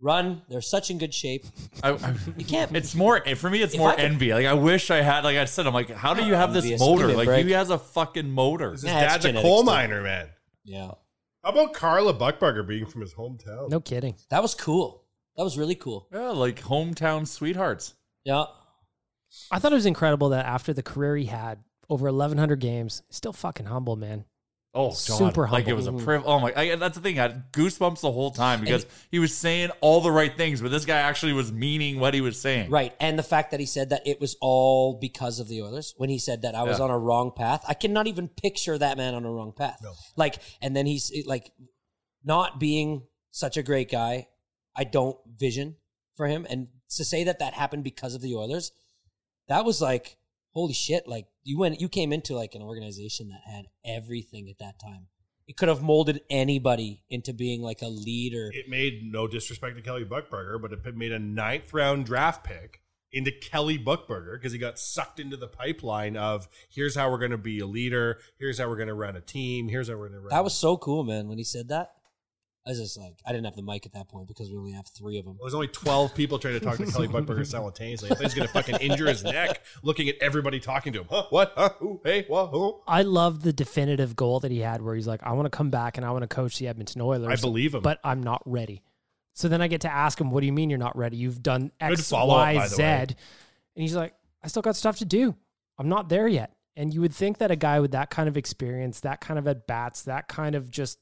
run. 0.00 0.42
They're 0.48 0.60
such 0.60 0.90
in 0.90 0.98
good 0.98 1.12
shape. 1.14 1.44
I, 1.82 1.90
I, 1.92 2.14
You 2.36 2.44
can't. 2.44 2.74
it's 2.76 2.94
more 2.94 3.22
for 3.36 3.50
me. 3.50 3.62
It's 3.62 3.76
more 3.76 3.90
I 3.90 3.96
could- 3.96 4.04
envy. 4.06 4.32
Like 4.32 4.46
I 4.46 4.54
wish 4.54 4.90
I 4.90 5.02
had. 5.02 5.24
Like 5.24 5.36
I 5.36 5.44
said, 5.44 5.66
I'm 5.66 5.74
like, 5.74 5.90
how 5.90 6.14
do 6.14 6.24
you 6.24 6.34
have 6.34 6.52
this 6.52 6.64
Envious. 6.64 6.80
motor? 6.80 6.98
Give 6.98 7.08
me 7.08 7.14
a 7.14 7.16
Like 7.18 7.26
break. 7.26 7.46
he 7.46 7.52
has 7.52 7.70
a 7.70 7.78
fucking 7.78 8.30
motor. 8.30 8.72
His 8.72 8.84
Yeah, 8.84 9.00
it's 9.00 9.12
dad's 9.12 9.24
a 9.24 9.28
genetics, 9.28 9.48
coal 9.48 9.60
too. 9.60 9.66
miner, 9.66 10.02
man. 10.02 10.28
yeah, 10.64 10.90
How 11.44 11.50
about 11.50 11.72
Carla 11.74 12.14
Buchberger 12.14 12.66
being 12.66 12.86
from 12.86 13.00
his 13.02 13.14
hometown? 13.14 13.68
No 13.70 13.80
kidding. 13.80 14.16
that 14.30 14.42
was 14.42 14.54
cool. 14.54 15.04
That 15.36 15.44
was 15.44 15.56
really 15.56 15.74
cool. 15.76 16.08
Yeah, 16.12 16.30
like 16.30 16.60
hometown 16.62 17.26
sweethearts. 17.26 17.94
Yeah. 18.24 18.44
I 19.50 19.58
thought 19.58 19.72
it 19.72 19.76
was 19.76 19.86
incredible 19.86 20.30
that 20.30 20.44
after 20.44 20.72
the 20.72 20.82
career 20.82 21.16
he 21.16 21.26
had, 21.26 21.60
over 21.88 22.06
1,100 22.06 22.60
games, 22.60 23.02
still 23.10 23.32
fucking 23.32 23.66
humble, 23.66 23.96
man. 23.96 24.24
Oh, 24.72 24.90
God. 24.90 24.96
Super 24.96 25.48
like 25.48 25.66
it 25.66 25.72
was 25.74 25.88
a 25.88 25.92
privilege. 25.92 26.22
Oh 26.26 26.38
my! 26.38 26.52
I, 26.54 26.76
that's 26.76 26.96
the 26.96 27.02
thing. 27.02 27.18
I 27.18 27.22
had 27.22 27.52
goosebumps 27.52 28.02
the 28.02 28.12
whole 28.12 28.30
time 28.30 28.60
because 28.60 28.86
he 29.10 29.18
was 29.18 29.36
saying 29.36 29.70
all 29.80 30.00
the 30.00 30.12
right 30.12 30.36
things, 30.36 30.62
but 30.62 30.70
this 30.70 30.84
guy 30.84 30.98
actually 30.98 31.32
was 31.32 31.50
meaning 31.50 31.98
what 31.98 32.14
he 32.14 32.20
was 32.20 32.40
saying. 32.40 32.70
Right. 32.70 32.94
And 33.00 33.18
the 33.18 33.24
fact 33.24 33.50
that 33.50 33.58
he 33.58 33.66
said 33.66 33.90
that 33.90 34.06
it 34.06 34.20
was 34.20 34.36
all 34.40 34.94
because 35.00 35.40
of 35.40 35.48
the 35.48 35.60
Oilers 35.62 35.94
when 35.96 36.08
he 36.08 36.20
said 36.20 36.42
that 36.42 36.54
I 36.54 36.62
was 36.62 36.78
Yeah. 36.78 36.84
on 36.84 36.90
a 36.90 36.98
wrong 36.98 37.32
path. 37.34 37.64
I 37.66 37.74
cannot 37.74 38.06
even 38.06 38.28
picture 38.28 38.78
that 38.78 38.96
man 38.96 39.14
on 39.14 39.24
a 39.24 39.30
wrong 39.32 39.52
path. 39.52 39.84
Like, 40.14 40.36
and 40.62 40.76
then 40.76 40.86
he's 40.86 41.10
like, 41.26 41.50
not 42.22 42.60
being 42.60 43.02
such 43.32 43.56
a 43.56 43.64
great 43.64 43.90
guy, 43.90 44.28
I 44.76 44.84
don't 44.84 45.18
vision 45.36 45.76
for 46.16 46.28
him. 46.28 46.46
And 46.48 46.68
to 46.90 47.04
say 47.04 47.24
that 47.24 47.40
that 47.40 47.54
happened 47.54 47.82
because 47.82 48.14
of 48.14 48.20
the 48.20 48.36
Oilers, 48.36 48.70
that 49.48 49.64
was 49.64 49.80
like, 49.82 50.16
holy 50.50 50.74
shit. 50.74 51.06
Like, 51.06 51.26
you 51.42 51.58
went, 51.58 51.80
you 51.80 51.88
came 51.88 52.12
into 52.12 52.34
like 52.34 52.54
an 52.54 52.62
organization 52.62 53.28
that 53.28 53.40
had 53.50 53.66
everything 53.84 54.48
at 54.48 54.58
that 54.58 54.78
time. 54.78 55.06
It 55.46 55.56
could 55.56 55.68
have 55.68 55.82
molded 55.82 56.20
anybody 56.30 57.02
into 57.08 57.32
being 57.32 57.60
like 57.60 57.82
a 57.82 57.88
leader. 57.88 58.50
It 58.52 58.68
made 58.68 59.02
no 59.02 59.26
disrespect 59.26 59.76
to 59.76 59.82
Kelly 59.82 60.04
Buchberger, 60.04 60.62
but 60.62 60.72
it 60.72 60.96
made 60.96 61.10
a 61.10 61.18
ninth 61.18 61.74
round 61.74 62.06
draft 62.06 62.44
pick 62.44 62.82
into 63.12 63.32
Kelly 63.32 63.78
Buchberger 63.78 64.34
because 64.34 64.52
he 64.52 64.58
got 64.58 64.78
sucked 64.78 65.18
into 65.18 65.36
the 65.36 65.48
pipeline 65.48 66.16
of 66.16 66.48
here's 66.68 66.94
how 66.94 67.10
we're 67.10 67.18
going 67.18 67.32
to 67.32 67.38
be 67.38 67.58
a 67.58 67.66
leader, 67.66 68.18
here's 68.38 68.58
how 68.58 68.68
we're 68.68 68.76
going 68.76 68.88
to 68.88 68.94
run 68.94 69.16
a 69.16 69.20
team, 69.20 69.68
here's 69.68 69.88
how 69.88 69.94
we're 69.94 70.08
going 70.08 70.12
to 70.12 70.20
run. 70.20 70.30
That 70.30 70.44
was 70.44 70.54
so 70.54 70.76
cool, 70.76 71.02
man. 71.02 71.28
When 71.28 71.38
he 71.38 71.44
said 71.44 71.68
that, 71.68 71.94
I 72.66 72.70
was 72.70 72.78
just 72.78 72.98
like, 72.98 73.14
I 73.24 73.32
didn't 73.32 73.46
have 73.46 73.56
the 73.56 73.62
mic 73.62 73.86
at 73.86 73.94
that 73.94 74.08
point 74.08 74.28
because 74.28 74.50
we 74.50 74.56
only 74.58 74.72
have 74.72 74.86
three 74.86 75.18
of 75.18 75.24
them. 75.24 75.36
Well, 75.38 75.46
there's 75.46 75.54
only 75.54 75.68
12 75.68 76.14
people 76.14 76.38
trying 76.38 76.54
to 76.54 76.60
talk 76.60 76.76
to 76.76 76.84
Kelly 76.84 77.08
Buchberger 77.08 77.46
simultaneously. 77.46 78.10
I 78.10 78.14
thought 78.14 78.24
he's 78.24 78.34
going 78.34 78.46
to 78.46 78.52
fucking 78.52 78.76
injure 78.76 79.06
his 79.06 79.24
neck 79.24 79.64
looking 79.82 80.08
at 80.10 80.16
everybody 80.20 80.60
talking 80.60 80.92
to 80.92 81.00
him. 81.00 81.06
Huh? 81.08 81.24
What? 81.30 81.54
Huh? 81.56 81.70
Who? 81.78 82.00
Hey? 82.04 82.26
What? 82.28 82.48
Who? 82.48 82.80
I 82.86 83.02
love 83.02 83.42
the 83.42 83.52
definitive 83.52 84.14
goal 84.14 84.40
that 84.40 84.50
he 84.50 84.58
had 84.58 84.82
where 84.82 84.94
he's 84.94 85.06
like, 85.06 85.22
I 85.22 85.32
want 85.32 85.46
to 85.46 85.50
come 85.50 85.70
back 85.70 85.96
and 85.96 86.04
I 86.04 86.10
want 86.10 86.22
to 86.22 86.28
coach 86.28 86.58
the 86.58 86.68
Edmonton 86.68 87.00
Oilers. 87.00 87.32
I 87.32 87.40
believe 87.40 87.74
him. 87.74 87.80
But 87.80 87.98
I'm 88.04 88.22
not 88.22 88.42
ready. 88.44 88.82
So 89.32 89.48
then 89.48 89.62
I 89.62 89.68
get 89.68 89.80
to 89.82 89.92
ask 89.92 90.20
him, 90.20 90.30
what 90.30 90.40
do 90.40 90.46
you 90.46 90.52
mean 90.52 90.68
you're 90.68 90.78
not 90.78 90.96
ready? 90.98 91.16
You've 91.16 91.42
done 91.42 91.70
Good 91.80 91.92
X, 91.92 92.10
follow-up, 92.10 92.36
Y, 92.36 92.54
by 92.56 92.68
the 92.68 92.74
Z. 92.74 92.82
way. 92.82 93.00
And 93.00 93.16
he's 93.76 93.94
like, 93.94 94.12
I 94.44 94.48
still 94.48 94.62
got 94.62 94.76
stuff 94.76 94.98
to 94.98 95.06
do. 95.06 95.34
I'm 95.78 95.88
not 95.88 96.10
there 96.10 96.28
yet. 96.28 96.52
And 96.76 96.92
you 96.92 97.00
would 97.00 97.14
think 97.14 97.38
that 97.38 97.50
a 97.50 97.56
guy 97.56 97.80
with 97.80 97.92
that 97.92 98.10
kind 98.10 98.28
of 98.28 98.36
experience, 98.36 99.00
that 99.00 99.20
kind 99.20 99.38
of 99.38 99.48
at 99.48 99.66
bats, 99.66 100.02
that 100.02 100.28
kind 100.28 100.54
of 100.54 100.70
just 100.70 100.98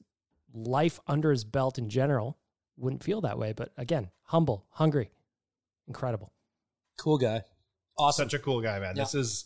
life 0.53 1.01
under 1.07 1.31
his 1.31 1.45
belt 1.45 1.79
in 1.79 1.89
general 1.89 2.39
wouldn't 2.77 3.03
feel 3.03 3.21
that 3.23 3.39
way. 3.39 3.53
But 3.53 3.73
again, 3.77 4.11
humble, 4.25 4.67
hungry, 4.71 5.11
incredible. 5.87 6.33
Cool 6.99 7.19
guy. 7.19 7.43
Awesome. 7.97 8.27
Such 8.27 8.35
a 8.35 8.39
cool 8.39 8.61
guy, 8.61 8.79
man. 8.79 8.97
Yeah. 8.97 9.03
This 9.03 9.15
is 9.15 9.45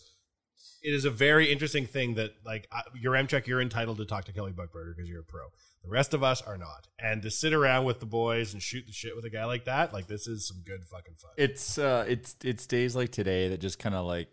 it 0.83 0.93
is 0.93 1.05
a 1.05 1.11
very 1.11 1.51
interesting 1.51 1.87
thing 1.87 2.15
that 2.15 2.33
like 2.45 2.69
Yaremchuk, 3.03 3.47
you're 3.47 3.61
entitled 3.61 3.99
to 3.99 4.05
talk 4.05 4.25
to 4.25 4.33
Kelly 4.33 4.53
Buchberger 4.53 4.97
because 4.97 5.09
you're 5.09 5.21
a 5.21 5.25
pro. 5.25 5.43
The 5.85 5.91
rest 5.91 6.15
of 6.15 6.23
us 6.23 6.43
are 6.43 6.57
not. 6.57 6.89
And 6.99 7.23
to 7.23 7.31
sit 7.31 7.53
around 7.53 7.85
with 7.85 8.01
the 8.01 8.07
boys 8.07 8.53
and 8.53 8.63
shoot 8.63 8.87
the 8.87 8.93
shit 8.93 9.17
with 9.17 9.25
a 9.25 9.31
guy 9.31 9.45
like 9.45 9.65
that, 9.65 9.93
like 9.93 10.07
this 10.07 10.27
is 10.27 10.47
some 10.47 10.63
good 10.65 10.85
fucking 10.85 11.15
fun. 11.17 11.33
It's 11.37 11.79
uh, 11.79 12.05
it's 12.09 12.37
it's 12.45 12.67
days 12.67 12.95
like 12.95 13.11
today 13.11 13.49
that 13.49 13.61
just 13.61 13.79
kind 13.79 13.95
of 13.95 14.07
like, 14.07 14.29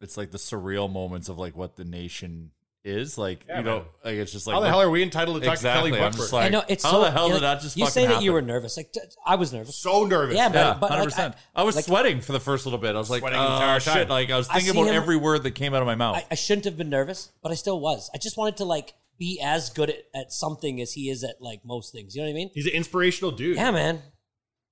it's 0.00 0.16
like 0.16 0.30
the 0.30 0.38
surreal 0.38 0.90
moments 0.90 1.28
of 1.28 1.38
like 1.38 1.56
what 1.56 1.76
the 1.76 1.84
nation 1.84 2.50
is 2.84 3.18
like. 3.18 3.44
Yeah, 3.48 3.58
you 3.58 3.64
know, 3.64 3.76
man. 3.78 3.86
like 4.04 4.14
it's 4.14 4.32
just 4.32 4.46
like 4.46 4.54
How 4.54 4.60
the 4.60 4.68
hell 4.68 4.80
are 4.80 4.90
we 4.90 5.02
entitled 5.02 5.40
to 5.40 5.46
talk 5.46 5.54
exactly. 5.56 5.90
to 5.90 5.96
Kelly 5.96 6.06
I'm 6.06 6.12
just 6.12 6.32
like, 6.32 6.46
I 6.46 6.48
know 6.48 6.62
it's 6.68 6.84
how 6.84 6.90
so, 6.92 7.00
the 7.02 7.10
hell 7.10 7.26
you 7.28 7.34
did 7.34 7.40
know, 7.42 7.54
that 7.54 7.60
just 7.60 7.76
You 7.76 7.86
say 7.86 8.06
that 8.06 8.22
you 8.22 8.32
were 8.32 8.42
nervous. 8.42 8.76
Like 8.76 8.92
t- 8.92 9.00
I 9.26 9.34
was 9.36 9.52
nervous. 9.52 9.76
so 9.76 10.04
nervous. 10.04 10.36
Yeah, 10.36 10.48
but- 10.48 10.54
Yeah, 10.54 10.76
but, 10.80 10.90
hundred 10.90 11.16
like. 11.16 11.18
I- 11.18 11.34
I 11.56 11.62
was 11.64 11.76
like- 11.76 11.84
sweating 11.84 12.20
for 12.20 12.32
the 12.32 12.40
first 12.40 12.66
little 12.66 12.78
bit. 12.78 12.94
I 12.94 12.98
was 12.98 13.10
like, 13.10 13.20
Sweating 13.20 13.38
the 13.38 13.44
oh, 13.48 13.54
entire 13.54 13.80
shit! 13.80 13.92
time. 13.92 14.08
Like 14.08 14.30
I 14.30 14.36
was 14.36 14.46
thinking 14.48 14.72
see 14.72 14.78
about 14.80 14.90
him- 14.90 14.94
every 15.02 15.16
word 15.16 15.42
that 15.42 15.52
came 15.52 15.74
out 15.74 15.82
of 15.82 15.86
my 15.86 15.94
mouth. 15.96 16.16
I, 16.16 16.26
I 16.30 16.34
shouldn't 16.34 16.64
have 16.66 16.76
been 16.78 16.90
nervous, 16.90 17.30
but 17.42 17.52
I 17.52 17.54
still 17.56 17.80
was. 17.80 18.10
I 18.14 18.18
just 18.18 18.36
wanted 18.36 18.56
to 18.58 18.64
like 18.64 18.94
be 19.18 19.40
as 19.44 19.70
good 19.70 19.90
at, 19.90 19.96
at 20.14 20.32
something 20.32 20.80
as 20.80 20.92
he 20.92 21.10
is 21.10 21.24
at 21.24 21.40
like 21.40 21.60
most 21.64 21.92
things. 21.92 22.14
You 22.14 22.22
know 22.22 22.28
what 22.28 22.32
I 22.32 22.34
mean? 22.34 22.50
He's 22.54 22.66
an 22.66 22.72
inspirational 22.72 23.32
dude. 23.32 23.56
Yeah, 23.56 23.70
man. 23.72 24.02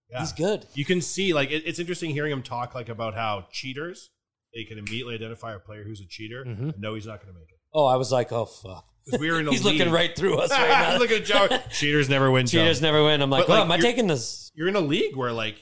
Yeah. 0.08 0.20
He's 0.20 0.32
good. 0.32 0.66
You 0.74 0.84
can 0.84 1.00
see 1.00 1.34
like 1.34 1.50
it, 1.50 1.64
it's 1.66 1.80
interesting 1.80 2.10
hearing 2.10 2.30
him 2.32 2.42
talk 2.42 2.74
like 2.74 2.88
about 2.88 3.14
how 3.14 3.48
cheaters 3.50 4.10
they 4.54 4.62
can 4.62 4.78
immediately 4.78 5.16
identify 5.16 5.52
a 5.54 5.58
player 5.58 5.82
who's 5.82 6.00
a 6.00 6.06
cheater 6.06 6.44
Mm-hmm. 6.46 6.62
and 6.70 6.80
know 6.80 6.94
he's 6.94 7.06
not 7.06 7.20
going 7.20 7.34
to 7.34 7.38
make 7.38 7.48
it. 7.50 7.55
Oh, 7.78 7.84
I 7.86 7.96
was 7.96 8.10
like, 8.10 8.32
oh 8.32 8.46
fuck. 8.46 8.84
'Cause 9.10 9.20
we're 9.20 9.38
in 9.38 9.46
a 9.48 9.50
He's 9.50 9.62
looking 9.64 9.90
right 9.90 10.16
through 10.16 10.38
us 10.38 10.50
right 10.50 10.68
now. 10.68 10.98
Look 10.98 11.10
at 11.10 11.24
Joe. 11.24 11.46
Cheaters 11.70 12.08
never 12.08 12.30
win. 12.30 12.46
Joe. 12.46 12.58
Cheaters 12.60 12.80
never 12.80 13.04
win. 13.04 13.20
I'm 13.22 13.30
like, 13.30 13.46
But, 13.46 13.52
oh, 13.52 13.56
like, 13.56 13.64
am 13.66 13.72
I 13.72 13.76
you're- 13.76 13.88
taking 13.90 14.06
this? 14.06 14.50
You're 14.54 14.68
in 14.68 14.76
a 14.76 14.80
league 14.80 15.14
where 15.14 15.32
like 15.32 15.56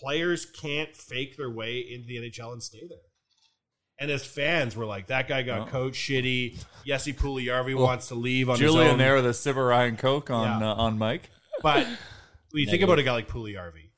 players 0.00 0.46
can't 0.46 0.96
fake 0.96 1.36
their 1.36 1.50
way 1.50 1.78
into 1.80 2.06
the 2.06 2.16
NHL 2.30 2.52
and 2.52 2.62
stay 2.62 2.80
there. 2.88 2.98
And 3.98 4.10
as 4.10 4.24
fans, 4.26 4.76
we're 4.76 4.84
like, 4.86 5.06
that 5.08 5.26
guy 5.26 5.42
got 5.42 5.62
Oh. 5.68 5.70
coached 5.70 6.08
shitty. 6.08 6.62
Jesse 6.86 7.12
Puljujarvi 7.14 7.74
Well, 7.74 7.84
wants 7.84 8.08
to 8.08 8.14
leave 8.14 8.48
on 8.50 8.58
his 8.58 8.70
Julian 8.70 8.92
own. 8.92 8.98
there 8.98 9.14
with 9.16 9.26
a 9.26 9.34
sip 9.34 9.56
of 9.56 9.64
Ryan 9.64 9.96
Coke 9.96 10.30
on 10.30 10.60
Yeah. 10.60 10.70
uh, 10.70 10.74
on 10.74 10.98
Mike. 10.98 11.30
But 11.62 11.86
when 12.50 12.62
you 12.62 12.66
think 12.70 12.82
about 12.82 12.98
a 12.98 13.02
guy 13.02 13.12
like 13.12 13.28
Pugliarvi, 13.28 13.90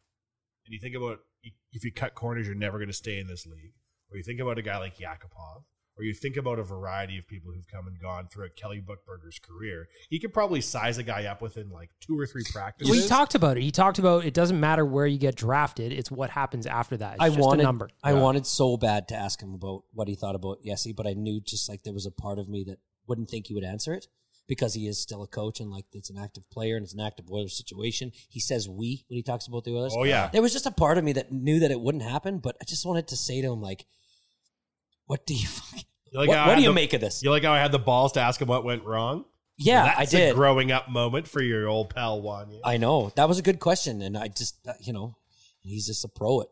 and 0.65 0.73
you 0.73 0.79
think 0.81 0.95
about 0.95 1.19
if 1.73 1.85
you 1.85 1.93
cut 1.93 2.15
corners, 2.15 2.47
you're 2.47 2.55
never 2.57 2.79
going 2.79 2.89
to 2.89 2.95
stay 2.95 3.19
in 3.19 3.27
this 3.27 3.45
league. 3.45 3.73
Or 4.11 4.17
you 4.17 4.23
think 4.23 4.39
about 4.41 4.57
a 4.57 4.63
guy 4.63 4.79
like 4.79 4.97
Yakupov, 4.99 5.65
or 5.99 6.05
you 6.05 6.15
think 6.15 6.37
about 6.37 6.59
a 6.59 6.63
variety 6.63 7.19
of 7.19 7.27
people 7.27 7.53
who've 7.53 7.67
come 7.67 7.87
and 7.87 8.01
gone 8.01 8.29
throughout 8.29 8.57
Kelly 8.57 8.81
Buchberger's 8.81 9.39
career, 9.39 9.89
he 10.09 10.19
could 10.19 10.33
probably 10.33 10.61
size 10.61 10.99
a 10.99 11.03
guy 11.03 11.27
up 11.27 11.43
within 11.43 11.71
like 11.71 11.91
two 12.01 12.19
or 12.19 12.27
three 12.27 12.45
practices. 12.53 12.91
Well, 12.91 13.01
he 13.01 13.09
talked 13.09 13.35
about 13.35 13.57
it. 13.57 13.63
He 13.63 13.71
talked 13.71 13.99
about 13.99 14.25
it 14.25 14.35
doesn't 14.35 14.59
matter 14.59 14.85
where 14.85 15.07
you 15.07 15.19
get 15.19 15.35
drafted; 15.35 15.93
it's 15.93 16.11
what 16.11 16.31
happens 16.31 16.67
after 16.67 16.97
that. 16.99 17.15
It's 17.15 17.23
I 17.23 17.29
just 17.29 17.41
wanted, 17.41 17.61
a 17.61 17.65
number. 17.65 17.91
I 18.03 18.15
wanted 18.15 18.47
so 18.47 18.77
bad 18.77 19.09
to 19.09 19.17
ask 19.17 19.43
him 19.43 19.55
about 19.55 19.83
what 19.93 20.09
he 20.09 20.15
thought 20.15 20.35
about 20.35 20.63
Jesse, 20.65 20.93
but 20.93 21.07
I 21.07 21.15
knew 21.15 21.41
just 21.41 21.69
like 21.69 21.83
there 21.83 21.93
was 21.93 22.07
a 22.07 22.11
part 22.11 22.39
of 22.39 22.49
me 22.49 22.65
that 22.69 22.79
wouldn't 23.07 23.31
think 23.31 23.47
he 23.47 23.55
would 23.55 23.65
answer 23.65 23.95
it 23.95 24.07
because 24.49 24.75
he 24.75 24.89
is 24.89 25.01
still 25.01 25.23
a 25.23 25.27
coach 25.27 25.61
and 25.61 25.71
like 25.71 25.85
it's 25.93 26.11
an 26.11 26.19
active 26.19 26.49
player 26.51 26.77
and 26.77 26.83
it's 26.83 26.95
an 26.95 27.01
active 27.01 27.31
Oilers 27.31 27.57
situation. 27.57 28.11
He 28.29 28.41
says 28.41 28.69
we 28.69 29.05
when 29.09 29.17
he 29.17 29.23
talks 29.23 29.47
about 29.47 29.65
the 29.65 29.77
Oilers. 29.77 29.95
Oh, 29.97 30.05
yeah. 30.05 30.31
There 30.33 30.43
was 30.43 30.53
just 30.53 30.67
a 30.67 30.71
part 30.71 30.99
of 30.99 31.05
me 31.05 31.13
that 31.13 31.31
knew 31.31 31.61
that 31.61 31.71
it 31.71 31.81
wouldn't 31.81 32.03
happen, 32.03 32.39
but 32.39 32.57
I 32.61 32.65
just 32.65 32.87
wanted 32.87 33.09
to 33.09 33.17
say 33.17 33.43
to 33.43 33.53
him 33.53 33.61
like, 33.61 33.87
"What 35.07 35.27
do 35.27 35.35
you? 35.35 35.49
You 35.77 35.83
like 36.13 36.29
what 36.29 36.47
what 36.47 36.55
do 36.57 36.63
you 36.63 36.69
the- 36.69 36.75
make 36.75 36.93
of 36.95 37.01
this?" 37.01 37.23
You 37.23 37.31
like 37.31 37.43
how 37.45 37.53
I 37.53 37.59
had 37.59 37.73
the 37.73 37.79
balls 37.79 38.13
to 38.13 38.21
ask 38.21 38.41
him 38.41 38.49
what 38.49 38.65
went 38.65 38.85
wrong? 38.85 39.25
Yeah, 39.61 39.85
That's 39.99 40.15
I 40.15 40.19
A 40.19 40.21
did. 40.29 40.35
growing 40.37 40.71
up 40.71 40.89
moment 40.89 41.27
for 41.27 41.43
your 41.43 41.67
old 41.69 41.93
pal 41.95 42.23
Wanye. 42.23 42.61
I 42.65 42.77
know 42.77 43.11
that 43.17 43.29
was 43.29 43.39
a 43.39 43.43
good 43.43 43.59
question, 43.59 44.03
and 44.03 44.17
I 44.17 44.29
just 44.29 44.57
uh, 44.67 44.73
you 44.81 44.93
know 44.93 45.17
he's 45.61 45.87
just 45.87 46.05
a 46.05 46.09
pro 46.09 46.43
at 46.43 46.47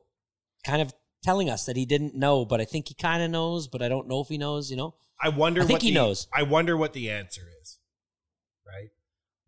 kind 0.65 0.83
of 0.83 0.93
telling 1.23 1.49
us 1.49 1.67
that 1.67 1.77
he 1.77 1.87
didn't 1.87 2.15
know, 2.17 2.45
but 2.45 2.61
I 2.61 2.65
think 2.65 2.89
he 2.89 2.95
kind 2.95 3.23
of 3.23 3.31
knows, 3.31 3.69
but 3.69 3.81
I 3.83 3.89
don't 3.89 4.09
know 4.09 4.21
if 4.23 4.29
he 4.29 4.39
knows. 4.39 4.71
You 4.71 4.77
know, 4.77 4.95
I 5.23 5.29
wonder. 5.29 5.63
I 5.63 5.65
think 5.67 5.77
what 5.77 5.83
he 5.83 5.91
the- 5.91 5.95
knows. 5.95 6.27
I 6.35 6.43
wonder 6.43 6.77
what 6.77 6.93
the 6.95 7.11
answer 7.11 7.43
is. 7.63 7.79
Right? 8.67 8.89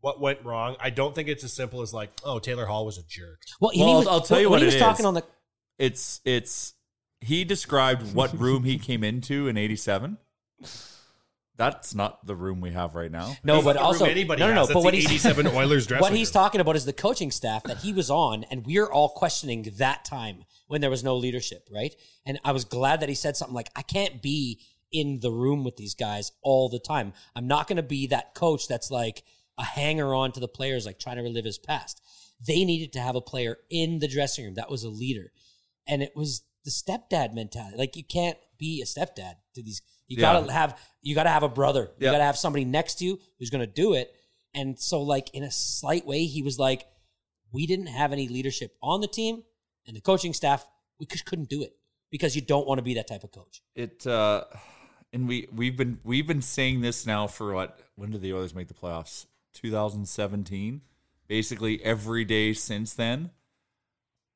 What 0.01 0.21
went 0.21 0.45
wrong? 0.45 0.77
I 0.79 0.91
don't 0.91 1.13
think 1.13 1.29
it's 1.29 1.43
as 1.43 1.53
simple 1.53 1.83
as 1.83 1.93
like, 1.93 2.11
oh, 2.25 2.39
Taylor 2.39 2.67
Hall 2.67 2.87
was 2.87 2.99
a 2.99 3.03
jerk. 3.03 3.41
Well, 3.61 3.73
Well, 3.77 4.03
I'll, 4.03 4.09
I'll 4.09 4.21
tell 4.21 4.39
you 4.41 4.49
when 4.49 4.59
what 4.59 4.61
he 4.61 4.67
was 4.67 4.77
it 4.77 4.79
talking 4.79 5.01
is. 5.03 5.07
on 5.07 5.15
the 5.15 5.25
It's 5.79 6.21
it's 6.25 6.75
he 7.21 7.45
described 7.45 8.15
what 8.15 8.39
room 8.39 8.65
he 8.65 8.79
came 8.79 9.05
into 9.05 9.49
in 9.49 9.57
'87. 9.57 10.19
That's 11.57 11.93
not 11.93 12.25
the 12.25 12.37
room 12.37 12.61
we 12.61 12.71
have 12.71 12.95
right 12.95 13.11
now. 13.11 13.37
No, 13.43 13.55
That's 13.55 13.65
but 13.65 13.73
not 13.73 13.75
the 13.75 13.79
room 13.81 13.87
also 13.87 14.05
anybody 14.05 14.41
no, 14.41 14.49
no, 14.49 14.55
no. 14.55 14.61
But 14.61 14.67
That's 14.75 14.85
what 14.85 14.91
the 14.93 15.01
he's 15.01 15.27
87 15.27 15.47
Oilers 15.57 15.89
dressing 15.89 16.03
what 16.03 16.13
he's 16.13 16.29
room. 16.29 16.33
talking 16.35 16.61
about 16.61 16.77
is 16.77 16.85
the 16.85 16.93
coaching 16.93 17.33
staff 17.33 17.65
that 17.65 17.79
he 17.79 17.93
was 17.93 18.11
on, 18.11 18.45
and 18.45 18.65
we're 18.65 18.87
all 18.87 19.09
questioning 19.09 19.69
that 19.79 20.05
time 20.05 20.45
when 20.69 20.81
there 20.81 20.91
was 20.91 21.03
no 21.03 21.17
leadership, 21.17 21.69
right? 21.73 21.95
And 22.25 22.39
I 22.45 22.53
was 22.53 22.65
glad 22.65 23.01
that 23.01 23.09
he 23.09 23.17
said 23.17 23.37
something 23.37 23.57
like, 23.57 23.71
"I 23.75 23.83
can't 23.83 24.23
be 24.23 24.61
in 24.93 25.19
the 25.21 25.33
room 25.33 25.65
with 25.65 25.77
these 25.77 25.95
guys 25.95 26.31
all 26.43 26.69
the 26.69 26.79
time. 26.79 27.13
I'm 27.35 27.49
not 27.49 27.67
going 27.67 27.77
to 27.77 27.83
be 27.83 28.07
that 28.07 28.35
coach 28.35 28.69
that's 28.69 28.91
like 28.91 29.25
a 29.59 29.65
hanger 29.65 30.15
on 30.15 30.31
to 30.33 30.41
the 30.41 30.49
players, 30.49 30.87
like 30.87 31.01
trying 31.01 31.17
to 31.17 31.23
relive 31.23 31.45
his 31.45 31.59
past. 31.59 32.01
They 32.47 32.65
needed 32.65 32.93
to 32.93 33.01
have 33.01 33.17
a 33.17 33.21
player 33.21 33.59
in 33.69 33.99
the 33.99 34.09
dressing 34.09 34.45
room 34.45 34.55
that 34.55 34.71
was 34.71 34.85
a 34.85 34.89
leader, 34.89 35.33
and 35.89 36.03
it 36.05 36.13
was 36.15 36.43
the 36.65 36.71
stepdad 36.71 37.35
mentality. 37.35 37.77
Like 37.77 37.97
you 37.97 38.05
can't 38.05 38.39
be 38.59 38.83
a 38.83 38.85
stepdad 38.85 39.35
to 39.55 39.63
these. 39.63 39.81
You 40.07 40.17
Yeah. 40.17 40.33
gotta 40.33 40.53
have 40.53 40.81
you 41.03 41.15
gotta 41.15 41.31
have 41.31 41.43
a 41.43 41.49
brother. 41.49 41.93
You 41.99 42.07
Yeah. 42.07 42.13
gotta 42.13 42.25
have 42.25 42.37
somebody 42.39 42.65
next 42.65 42.97
to 42.97 43.05
you 43.05 43.21
who's 43.39 43.51
gonna 43.51 43.67
do 43.67 43.95
it. 43.95 44.15
And 44.55 44.79
so, 44.79 45.03
like 45.03 45.31
in 45.35 45.43
a 45.45 45.51
slight 45.51 46.07
way, 46.07 46.25
he 46.27 46.43
was 46.43 46.59
like, 46.59 46.87
"We 47.53 47.67
didn't 47.67 47.87
have 47.89 48.13
any 48.13 48.29
leadership 48.29 48.77
on 48.83 49.01
the 49.01 49.07
team, 49.09 49.45
and 49.87 49.97
the 49.97 50.01
coaching 50.01 50.33
staff 50.35 50.67
we 50.99 51.07
just 51.07 51.25
couldn't 51.27 51.49
do 51.49 51.63
it 51.63 51.77
because 52.11 52.35
you 52.35 52.43
don't 52.43 52.67
want 52.67 52.79
to 52.79 52.83
be 52.83 52.95
that 52.95 53.07
type 53.07 53.23
of 53.25 53.31
coach." 53.31 53.63
It 53.75 54.07
uh 54.07 54.45
and 55.13 55.29
we 55.29 55.47
we've 55.53 55.77
been 55.77 56.01
we've 56.05 56.27
been 56.27 56.43
saying 56.43 56.81
this 56.81 57.07
now 57.07 57.27
for 57.27 57.53
what 57.55 57.81
when 57.95 58.11
did 58.11 58.23
the 58.23 58.33
Oilers 58.33 58.55
make 58.55 58.69
the 58.69 58.75
playoffs? 58.75 59.27
2017. 59.55 60.83
Basically 61.27 61.83
every 61.85 62.25
day 62.25 62.53
since 62.55 62.95
then. 62.95 63.31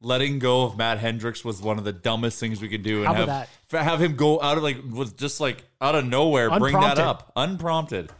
Letting 0.04 0.38
go 0.40 0.64
of 0.64 0.76
Matt 0.76 0.98
Hendricks 0.98 1.44
was 1.44 1.62
one 1.62 1.78
of 1.78 1.84
the 1.84 1.92
dumbest 1.92 2.40
things 2.40 2.60
we 2.60 2.68
could 2.68 2.82
do, 2.82 2.98
and 2.98 3.06
How 3.06 3.14
have 3.14 3.22
about 3.24 3.48
f- 3.72 3.84
have 3.84 4.02
him 4.02 4.16
go 4.16 4.40
out 4.42 4.56
of 4.56 4.62
like 4.64 4.78
was 4.90 5.12
just 5.12 5.40
like 5.40 5.62
out 5.80 5.94
of 5.94 6.04
nowhere 6.04 6.50
bring 6.58 6.74
that 6.80 6.98
up 6.98 7.30
unprompted, 7.36 8.10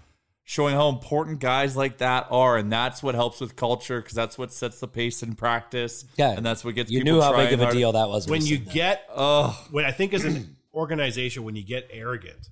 showing 0.44 0.74
how 0.76 0.88
important 0.88 1.40
guys 1.40 1.76
like 1.76 1.98
that 1.98 2.28
are, 2.30 2.56
and 2.56 2.70
that's 2.72 3.02
what 3.02 3.16
helps 3.16 3.40
with 3.40 3.56
culture 3.56 4.00
because 4.00 4.14
that's 4.14 4.38
what 4.38 4.52
sets 4.52 4.78
the 4.78 4.86
pace 4.86 5.24
in 5.24 5.34
practice, 5.34 6.04
Yeah. 6.16 6.30
and 6.30 6.46
that's 6.46 6.64
what 6.64 6.76
gets 6.76 6.88
You 6.90 7.00
people 7.00 7.14
knew 7.14 7.20
how 7.20 7.36
big 7.36 7.52
of 7.52 7.60
a 7.60 7.64
harder. 7.64 7.78
deal 7.78 7.92
that 7.92 8.09
was 8.09 8.28
when 8.28 8.42
he 8.42 8.48
you 8.48 8.59
that. 8.59 8.72
get 8.74 9.04
Oh, 9.12 9.66
when 9.72 9.84
I 9.84 9.90
think 9.90 10.14
as 10.14 10.24
an 10.24 10.56
organization 10.74 11.42
when 11.42 11.56
you 11.56 11.64
get 11.64 11.88
arrogant, 11.90 12.48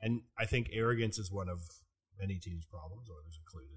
and 0.00 0.22
I 0.38 0.46
think 0.46 0.70
arrogance 0.72 1.18
is 1.18 1.30
one 1.30 1.50
of 1.50 1.60
many 2.18 2.38
teams' 2.38 2.64
problems, 2.64 3.08
others 3.10 3.38
included. 3.38 3.69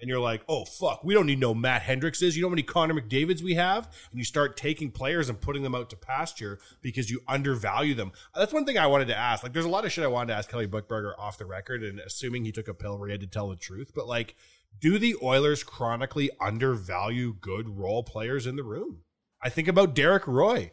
And 0.00 0.08
you're 0.08 0.20
like, 0.20 0.42
oh 0.48 0.64
fuck, 0.64 1.02
we 1.02 1.12
don't 1.12 1.26
need 1.26 1.40
no 1.40 1.54
Matt 1.54 1.82
Hendrickses. 1.82 2.36
You 2.36 2.42
know 2.42 2.48
how 2.48 2.52
many 2.52 2.62
Connor 2.62 2.94
McDavid's 2.94 3.42
we 3.42 3.54
have, 3.54 3.86
and 4.10 4.18
you 4.18 4.24
start 4.24 4.56
taking 4.56 4.90
players 4.90 5.28
and 5.28 5.40
putting 5.40 5.62
them 5.62 5.74
out 5.74 5.90
to 5.90 5.96
pasture 5.96 6.60
because 6.80 7.10
you 7.10 7.20
undervalue 7.26 7.94
them. 7.94 8.12
That's 8.34 8.52
one 8.52 8.64
thing 8.64 8.78
I 8.78 8.86
wanted 8.86 9.08
to 9.08 9.18
ask. 9.18 9.42
Like, 9.42 9.52
there's 9.52 9.64
a 9.64 9.70
lot 9.70 9.84
of 9.84 9.92
shit 9.92 10.04
I 10.04 10.08
wanted 10.08 10.32
to 10.32 10.38
ask 10.38 10.48
Kelly 10.48 10.68
Buchberger 10.68 11.12
off 11.18 11.38
the 11.38 11.46
record, 11.46 11.82
and 11.82 11.98
assuming 11.98 12.44
he 12.44 12.52
took 12.52 12.68
a 12.68 12.74
pill 12.74 12.96
where 12.98 13.08
he 13.08 13.12
had 13.12 13.20
to 13.22 13.26
tell 13.26 13.48
the 13.48 13.56
truth. 13.56 13.90
But 13.94 14.06
like, 14.06 14.36
do 14.80 14.98
the 14.98 15.16
Oilers 15.22 15.64
chronically 15.64 16.30
undervalue 16.40 17.34
good 17.34 17.68
role 17.68 18.04
players 18.04 18.46
in 18.46 18.54
the 18.54 18.62
room? 18.62 19.02
I 19.42 19.48
think 19.48 19.66
about 19.66 19.94
Derek 19.94 20.26
Roy. 20.26 20.72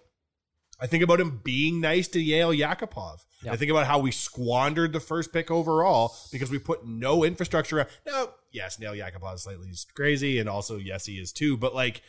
I 0.79 0.87
think 0.87 1.03
about 1.03 1.19
him 1.21 1.39
being 1.43 1.79
nice 1.79 2.07
to 2.09 2.19
Yale 2.21 2.51
Yakupov. 2.51 3.23
Yeah. 3.43 3.53
I 3.53 3.55
think 3.57 3.71
about 3.71 3.85
how 3.87 3.99
we 3.99 4.11
squandered 4.11 4.91
the 4.93 4.99
first 4.99 5.31
pick 5.31 5.49
overall 5.51 6.15
because 6.31 6.49
we 6.51 6.59
put 6.59 6.85
no 6.85 7.23
infrastructure. 7.23 7.77
around- 7.77 7.89
Now, 8.05 8.29
yes, 8.51 8.79
Nail 8.79 8.93
Yakupov 8.93 9.35
is 9.35 9.43
slightly 9.43 9.69
crazy, 9.93 10.39
and 10.39 10.49
also 10.49 10.77
yes, 10.77 11.05
he 11.05 11.19
is 11.19 11.31
too. 11.31 11.55
But 11.57 11.73
like, 11.75 12.01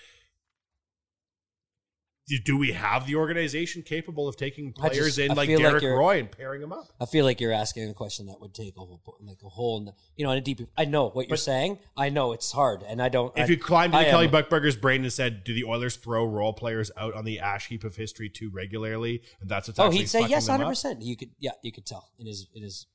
do, 2.28 2.38
do 2.40 2.56
we 2.56 2.72
have 2.72 3.06
the 3.06 3.14
organization 3.14 3.82
capable 3.82 4.26
of 4.26 4.36
taking 4.36 4.72
players 4.72 5.16
just- 5.16 5.18
in 5.20 5.30
I 5.30 5.34
like 5.34 5.46
feel 5.48 5.60
like 5.60 5.80
Derek 5.80 5.96
Roy 5.96 6.18
and 6.18 6.30
pairing 6.30 6.60
them 6.60 6.72
up? 6.72 6.88
I 7.00 7.06
feel 7.06 7.24
like 7.24 7.40
you're 7.40 7.52
asking 7.52 7.88
a 7.88 7.94
question 7.94 8.26
that 8.26 8.40
would 8.40 8.52
take 8.52 8.76
a 8.76 8.80
whole, 8.80 9.00
like 9.20 9.38
a 9.44 9.48
whole, 9.48 9.94
you 10.16 10.24
know, 10.24 10.32
in 10.32 10.38
a 10.38 10.40
deep. 10.40 10.60
I 10.76 10.86
know 10.86 11.08
what 11.10 11.28
you're 11.28 11.34
But- 11.36 11.40
saying. 11.40 11.78
I 11.96 12.08
know 12.08 12.32
it's 12.32 12.50
hard, 12.50 12.82
and 12.82 13.00
I 13.00 13.08
don't. 13.08 13.32
If 13.38 13.48
I- 13.48 13.52
you 13.52 13.56
climbed 13.58 13.94
I 13.94 14.00
into 14.04 14.10
am- 14.18 14.28
Kelly 14.30 14.42
Buchberger's 14.42 14.76
brain 14.76 15.02
and 15.02 15.12
said, 15.12 15.44
"Do 15.44 15.54
the 15.54 15.64
Oilers 15.64 15.96
throw 15.96 16.24
role 16.26 16.52
players 16.52 16.90
out 16.96 17.14
on 17.14 17.24
the 17.24 17.38
ash 17.38 17.68
heap 17.68 17.84
of 17.84 17.94
history 17.96 18.28
too 18.28 18.50
regularly?" 18.50 19.22
and 19.40 19.48
that's 19.48 19.68
what's 19.68 19.78
oh, 19.78 19.90
he'd 19.90 20.06
say 20.08 20.26
yes, 20.26 20.48
hundred 20.48 20.66
percent. 20.66 21.02
You 21.02 21.16
could, 21.16 21.30
yeah, 21.38 21.52
you 21.62 21.70
could 21.72 21.86
tell 21.86 22.10
in 22.18 22.26
his, 22.26 22.48
in 22.54 22.62
his, 22.62 22.86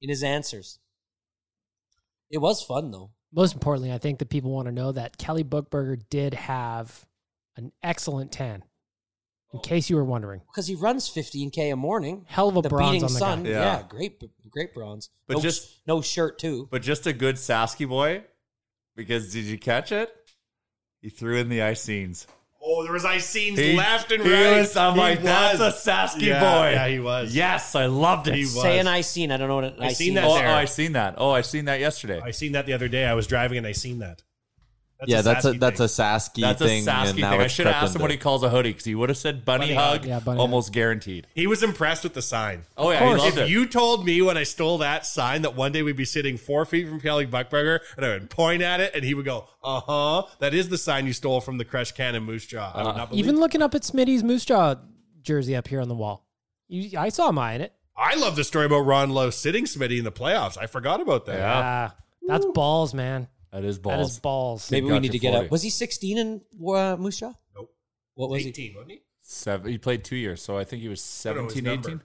in 0.00 0.08
his 0.10 0.22
answers. 0.22 0.78
It 2.30 2.38
was 2.38 2.62
fun 2.62 2.90
though. 2.90 3.10
Most 3.32 3.54
importantly, 3.54 3.92
I 3.92 3.98
think 3.98 4.18
that 4.18 4.28
people 4.30 4.50
want 4.50 4.66
to 4.66 4.72
know 4.72 4.92
that 4.92 5.16
Kelly 5.18 5.44
Buchberger 5.44 6.00
did 6.10 6.34
have 6.34 7.05
an 7.56 7.72
excellent 7.82 8.32
tan. 8.32 8.62
In 9.52 9.58
oh. 9.58 9.62
case 9.62 9.88
you 9.88 9.96
were 9.96 10.04
wondering, 10.04 10.40
because 10.50 10.66
he 10.66 10.74
runs 10.74 11.08
15k 11.08 11.72
a 11.72 11.76
morning. 11.76 12.24
Hell 12.28 12.48
of 12.48 12.56
a 12.56 12.62
the 12.62 12.68
bronze 12.68 12.90
beating 12.92 13.04
on 13.04 13.12
the 13.12 13.18
sun. 13.18 13.42
guy. 13.44 13.50
Yeah. 13.50 13.60
Yeah. 13.60 13.82
great, 13.88 14.22
great 14.50 14.74
bronze. 14.74 15.10
But 15.26 15.34
no, 15.38 15.40
just- 15.42 15.86
no 15.86 16.02
shirt 16.02 16.38
too. 16.38 16.68
But 16.70 16.82
just 16.82 17.06
a 17.06 17.12
good 17.12 17.36
Sasky 17.36 17.88
boy, 17.88 18.24
because 18.96 19.32
did 19.32 19.44
you 19.44 19.58
catch 19.58 19.92
it? 19.92 20.12
He 21.00 21.08
threw 21.10 21.36
in 21.38 21.48
the 21.48 21.62
ice 21.62 21.80
scenes. 21.82 22.26
Oh, 22.60 22.82
there 22.82 22.92
was 22.92 23.04
ice 23.04 23.24
scenes 23.26 23.60
He- 23.60 23.76
left 23.76 24.10
and 24.10 24.24
he 24.24 24.32
right. 24.32 24.58
was- 24.58 24.76
I'm 24.76 24.94
He 24.94 25.00
like, 25.00 25.22
that's 25.22 25.60
was. 25.60 25.86
a 25.86 25.90
Sasky 25.90 26.22
Yeah, 26.22 26.40
boy. 26.40 26.70
Yeah, 26.72 26.88
he 26.88 26.98
was. 26.98 27.32
Yes, 27.32 27.76
I 27.76 27.86
loved 27.86 28.26
it. 28.26 28.34
He 28.34 28.40
was. 28.40 28.60
Say 28.60 28.80
an 28.80 28.88
I 28.88 29.02
seen. 29.02 29.30
I 29.30 29.36
don't 29.36 29.46
know 29.46 29.54
what 29.54 29.64
an 29.64 29.74
I 29.80 29.86
I 29.86 29.88
seen 29.90 30.06
seen. 30.08 30.14
that 30.14 30.24
Oh, 30.24 30.32
oh, 30.32 30.50
I 30.54 30.64
seen 30.64 30.92
that. 30.94 31.14
Oh, 31.18 31.30
I 31.30 31.42
seen 31.42 31.66
that 31.66 31.78
yesterday. 31.78 32.20
I 32.20 32.32
seen 32.32 32.52
that 32.52 32.66
the 32.66 32.72
other 32.72 32.88
day. 32.88 33.04
I 33.06 33.14
was 33.14 33.28
driving 33.28 33.58
and 33.58 33.66
I 33.68 33.72
seen 33.72 34.00
that. 34.00 34.22
That's 34.98 35.10
yeah, 35.10 35.20
that's 35.20 35.44
a 35.44 35.52
Sasky 35.52 35.60
that's 35.60 35.78
thing. 35.78 35.84
a 35.84 35.88
Sasky 35.88 36.40
That's 36.40 36.62
thing, 36.62 36.88
a 36.88 36.90
Sasky 36.90 37.06
and 37.08 37.14
thing. 37.16 37.24
I 37.24 37.46
should 37.48 37.66
have 37.66 37.74
asked 37.76 37.84
him 37.94 37.96
into- 37.96 38.02
what 38.04 38.10
he 38.12 38.16
calls 38.16 38.42
a 38.42 38.48
hoodie 38.48 38.70
because 38.70 38.86
he 38.86 38.94
would 38.94 39.10
have 39.10 39.18
said 39.18 39.44
bunny, 39.44 39.66
Bunny 39.66 39.74
hug, 39.74 39.98
hug. 40.00 40.06
Yeah, 40.06 40.20
bunny 40.20 40.40
almost 40.40 40.72
guaranteed. 40.72 41.26
He 41.34 41.46
was 41.46 41.62
impressed 41.62 42.02
with 42.02 42.14
the 42.14 42.22
sign. 42.22 42.62
Oh 42.78 42.90
yeah, 42.90 43.00
course. 43.00 43.20
he 43.20 43.26
loved 43.26 43.38
If 43.38 43.44
it. 43.44 43.50
you 43.50 43.66
told 43.66 44.06
me 44.06 44.22
when 44.22 44.38
I 44.38 44.44
stole 44.44 44.78
that 44.78 45.04
sign 45.04 45.42
that 45.42 45.54
one 45.54 45.72
day 45.72 45.82
we'd 45.82 45.96
be 45.96 46.06
sitting 46.06 46.38
four 46.38 46.64
feet 46.64 46.88
from 46.88 46.98
Kelly 47.00 47.26
Buchberger 47.26 47.80
and 47.98 48.06
I 48.06 48.08
would 48.10 48.30
point 48.30 48.62
at 48.62 48.80
it 48.80 48.94
and 48.94 49.04
he 49.04 49.12
would 49.12 49.26
go, 49.26 49.46
uh 49.62 49.80
huh, 49.80 50.22
that 50.38 50.54
is 50.54 50.70
the 50.70 50.78
sign 50.78 51.06
you 51.06 51.12
stole 51.12 51.42
from 51.42 51.58
the 51.58 51.64
Crush 51.66 51.92
Cannon 51.92 52.22
Moose 52.22 52.46
Jaw. 52.46 52.72
I 52.74 52.82
would 52.84 52.96
not 52.96 53.10
believe 53.10 53.22
even 53.24 53.38
looking 53.38 53.60
up 53.60 53.74
at 53.74 53.82
Smitty's 53.82 54.24
Moose 54.24 54.46
Jaw 54.46 54.76
jersey 55.20 55.54
up 55.54 55.68
here 55.68 55.82
on 55.82 55.88
the 55.88 55.94
wall, 55.94 56.24
you, 56.68 56.98
I 56.98 57.10
saw 57.10 57.30
mine. 57.32 57.56
In 57.56 57.60
it. 57.62 57.72
I 57.98 58.14
love 58.16 58.36
the 58.36 58.44
story 58.44 58.64
about 58.66 58.80
Ron 58.86 59.10
Low 59.10 59.28
sitting 59.30 59.64
Smitty 59.64 59.98
in 59.98 60.04
the 60.04 60.12
playoffs. 60.12 60.56
I 60.56 60.66
forgot 60.66 61.00
about 61.02 61.26
that. 61.26 61.38
Yeah. 61.38 61.62
Ah, 61.92 61.96
that's 62.26 62.46
balls, 62.46 62.94
man. 62.94 63.28
That 63.56 63.64
is 63.64 63.78
That 63.80 64.00
is 64.00 64.18
balls. 64.18 64.18
balls. 64.20 64.70
Maybe 64.70 64.84
we 64.84 64.90
got 64.92 65.00
need 65.02 65.08
your 65.08 65.12
to 65.12 65.18
get 65.18 65.32
40. 65.32 65.46
out. 65.46 65.50
Was 65.50 65.62
he 65.62 65.70
16 65.70 66.18
in 66.18 66.40
uh, 66.68 66.96
Moose 66.98 67.18
Jaw? 67.20 67.32
Nope. 67.54 67.72
What 68.14 68.28
was 68.30 68.42
he? 68.42 68.48
18, 68.50 68.74
wasn't 68.74 68.90
he? 68.92 69.00
Seven. 69.22 69.70
He 69.72 69.78
played 69.78 70.04
two 70.04 70.16
years, 70.16 70.42
so 70.42 70.58
I 70.58 70.64
think 70.64 70.82
he 70.82 70.88
was 70.88 71.22
No, 71.24 71.32
no, 71.34 71.44
his 71.44 71.54
17, 71.54 71.64
number. 71.64 71.88
18. 71.88 72.00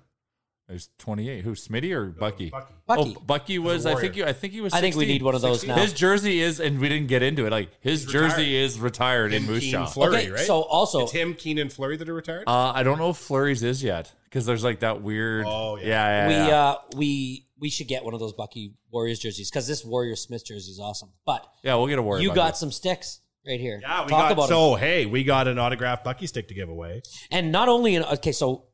He 0.68 0.74
was 0.74 0.90
28. 1.00 1.44
Who, 1.44 1.52
Smitty 1.52 1.92
or 1.94 2.06
Bucky? 2.06 2.50
Bucky. 2.50 2.74
Bucky. 2.88 3.16
Oh, 3.18 3.22
Bucky 3.26 3.60
was. 3.60 3.86
I 3.86 3.90
think. 3.96 4.14
Warrior. 4.14 4.14
You, 4.14 4.26
I 4.28 4.34
think 4.34 4.54
he 4.54 4.62
was. 4.62 4.74
I 4.74 4.80
think 4.80 4.96
we 4.96 5.02
16. 5.02 5.14
need 5.14 5.24
one 5.24 5.36
of 5.36 5.42
those 5.42 5.60
16. 5.60 5.76
now. 5.76 5.82
His 5.82 5.92
jersey 5.92 6.40
is, 6.40 6.62
and 6.62 6.80
we 6.80 6.88
didn't 6.88 7.08
get 7.08 7.22
into 7.22 7.46
it. 7.46 7.52
Like 7.52 7.70
his 7.82 8.04
He's 8.04 8.12
jersey 8.14 8.44
retired. 8.54 8.64
is 8.64 8.80
retired 8.80 9.34
in 9.34 9.44
Him, 9.44 9.50
Moose 9.52 9.64
Keane, 9.64 9.72
Jaw. 9.72 9.86
Fleury, 9.88 10.16
Okay, 10.18 10.30
right? 10.32 10.40
so 10.48 10.62
also- 10.62 11.02
it's 11.04 11.12
him, 11.12 11.34
Keenan 11.34 11.70
Fleury 11.70 11.98
that 11.98 12.08
are 12.08 12.14
retired. 12.14 12.46
Uh, 12.48 12.72
I 12.74 12.84
don't 12.84 12.98
know 12.98 13.10
if 13.10 13.18
Fleury's 13.18 13.62
is 13.64 13.84
yet 13.84 14.14
because 14.32 14.46
there's 14.46 14.64
like 14.64 14.80
that 14.80 15.02
weird. 15.04 15.46
Oh, 15.46 15.76
yeah. 15.76 15.86
yeah, 15.86 16.08
yeah. 16.08 16.28
we 16.28 16.34
yeah. 16.50 16.58
uh 16.64 16.76
we 16.96 17.48
we 17.60 17.70
should 17.70 17.88
get 17.88 18.04
one 18.04 18.14
of 18.16 18.20
those 18.20 18.34
Bucky 18.34 18.74
Warriors 18.90 19.20
jerseys 19.20 19.52
because 19.52 19.68
this 19.68 19.84
Warrior 19.86 20.16
Smyth 20.16 20.46
jersey 20.46 20.72
is 20.72 20.80
awesome. 20.80 21.10
But 21.26 21.46
yeah, 21.64 21.76
we'll 21.76 21.88
get 21.88 22.00
a 22.00 22.02
warrior. 22.02 22.24
you 22.24 22.30
Bucky. 22.30 22.38
got 22.40 22.58
some 22.58 22.72
sticks 22.72 23.20
right 23.46 23.60
here. 23.60 23.80
yeah, 23.82 24.04
we 24.04 24.10
Talk 24.10 24.22
got 24.22 24.32
about 24.32 24.44
'em. 24.44 24.50
so 24.50 24.76
hey, 24.76 25.06
we 25.06 25.24
got 25.24 25.48
an 25.48 25.60
autographed 25.60 26.04
Bucky 26.04 26.26
stick 26.28 26.48
to 26.48 26.54
give 26.54 26.70
away. 26.70 27.02
and 27.30 27.52
not 27.52 27.68
only 27.70 27.96
in 27.96 28.04
okay, 28.04 28.32
so 28.32 28.66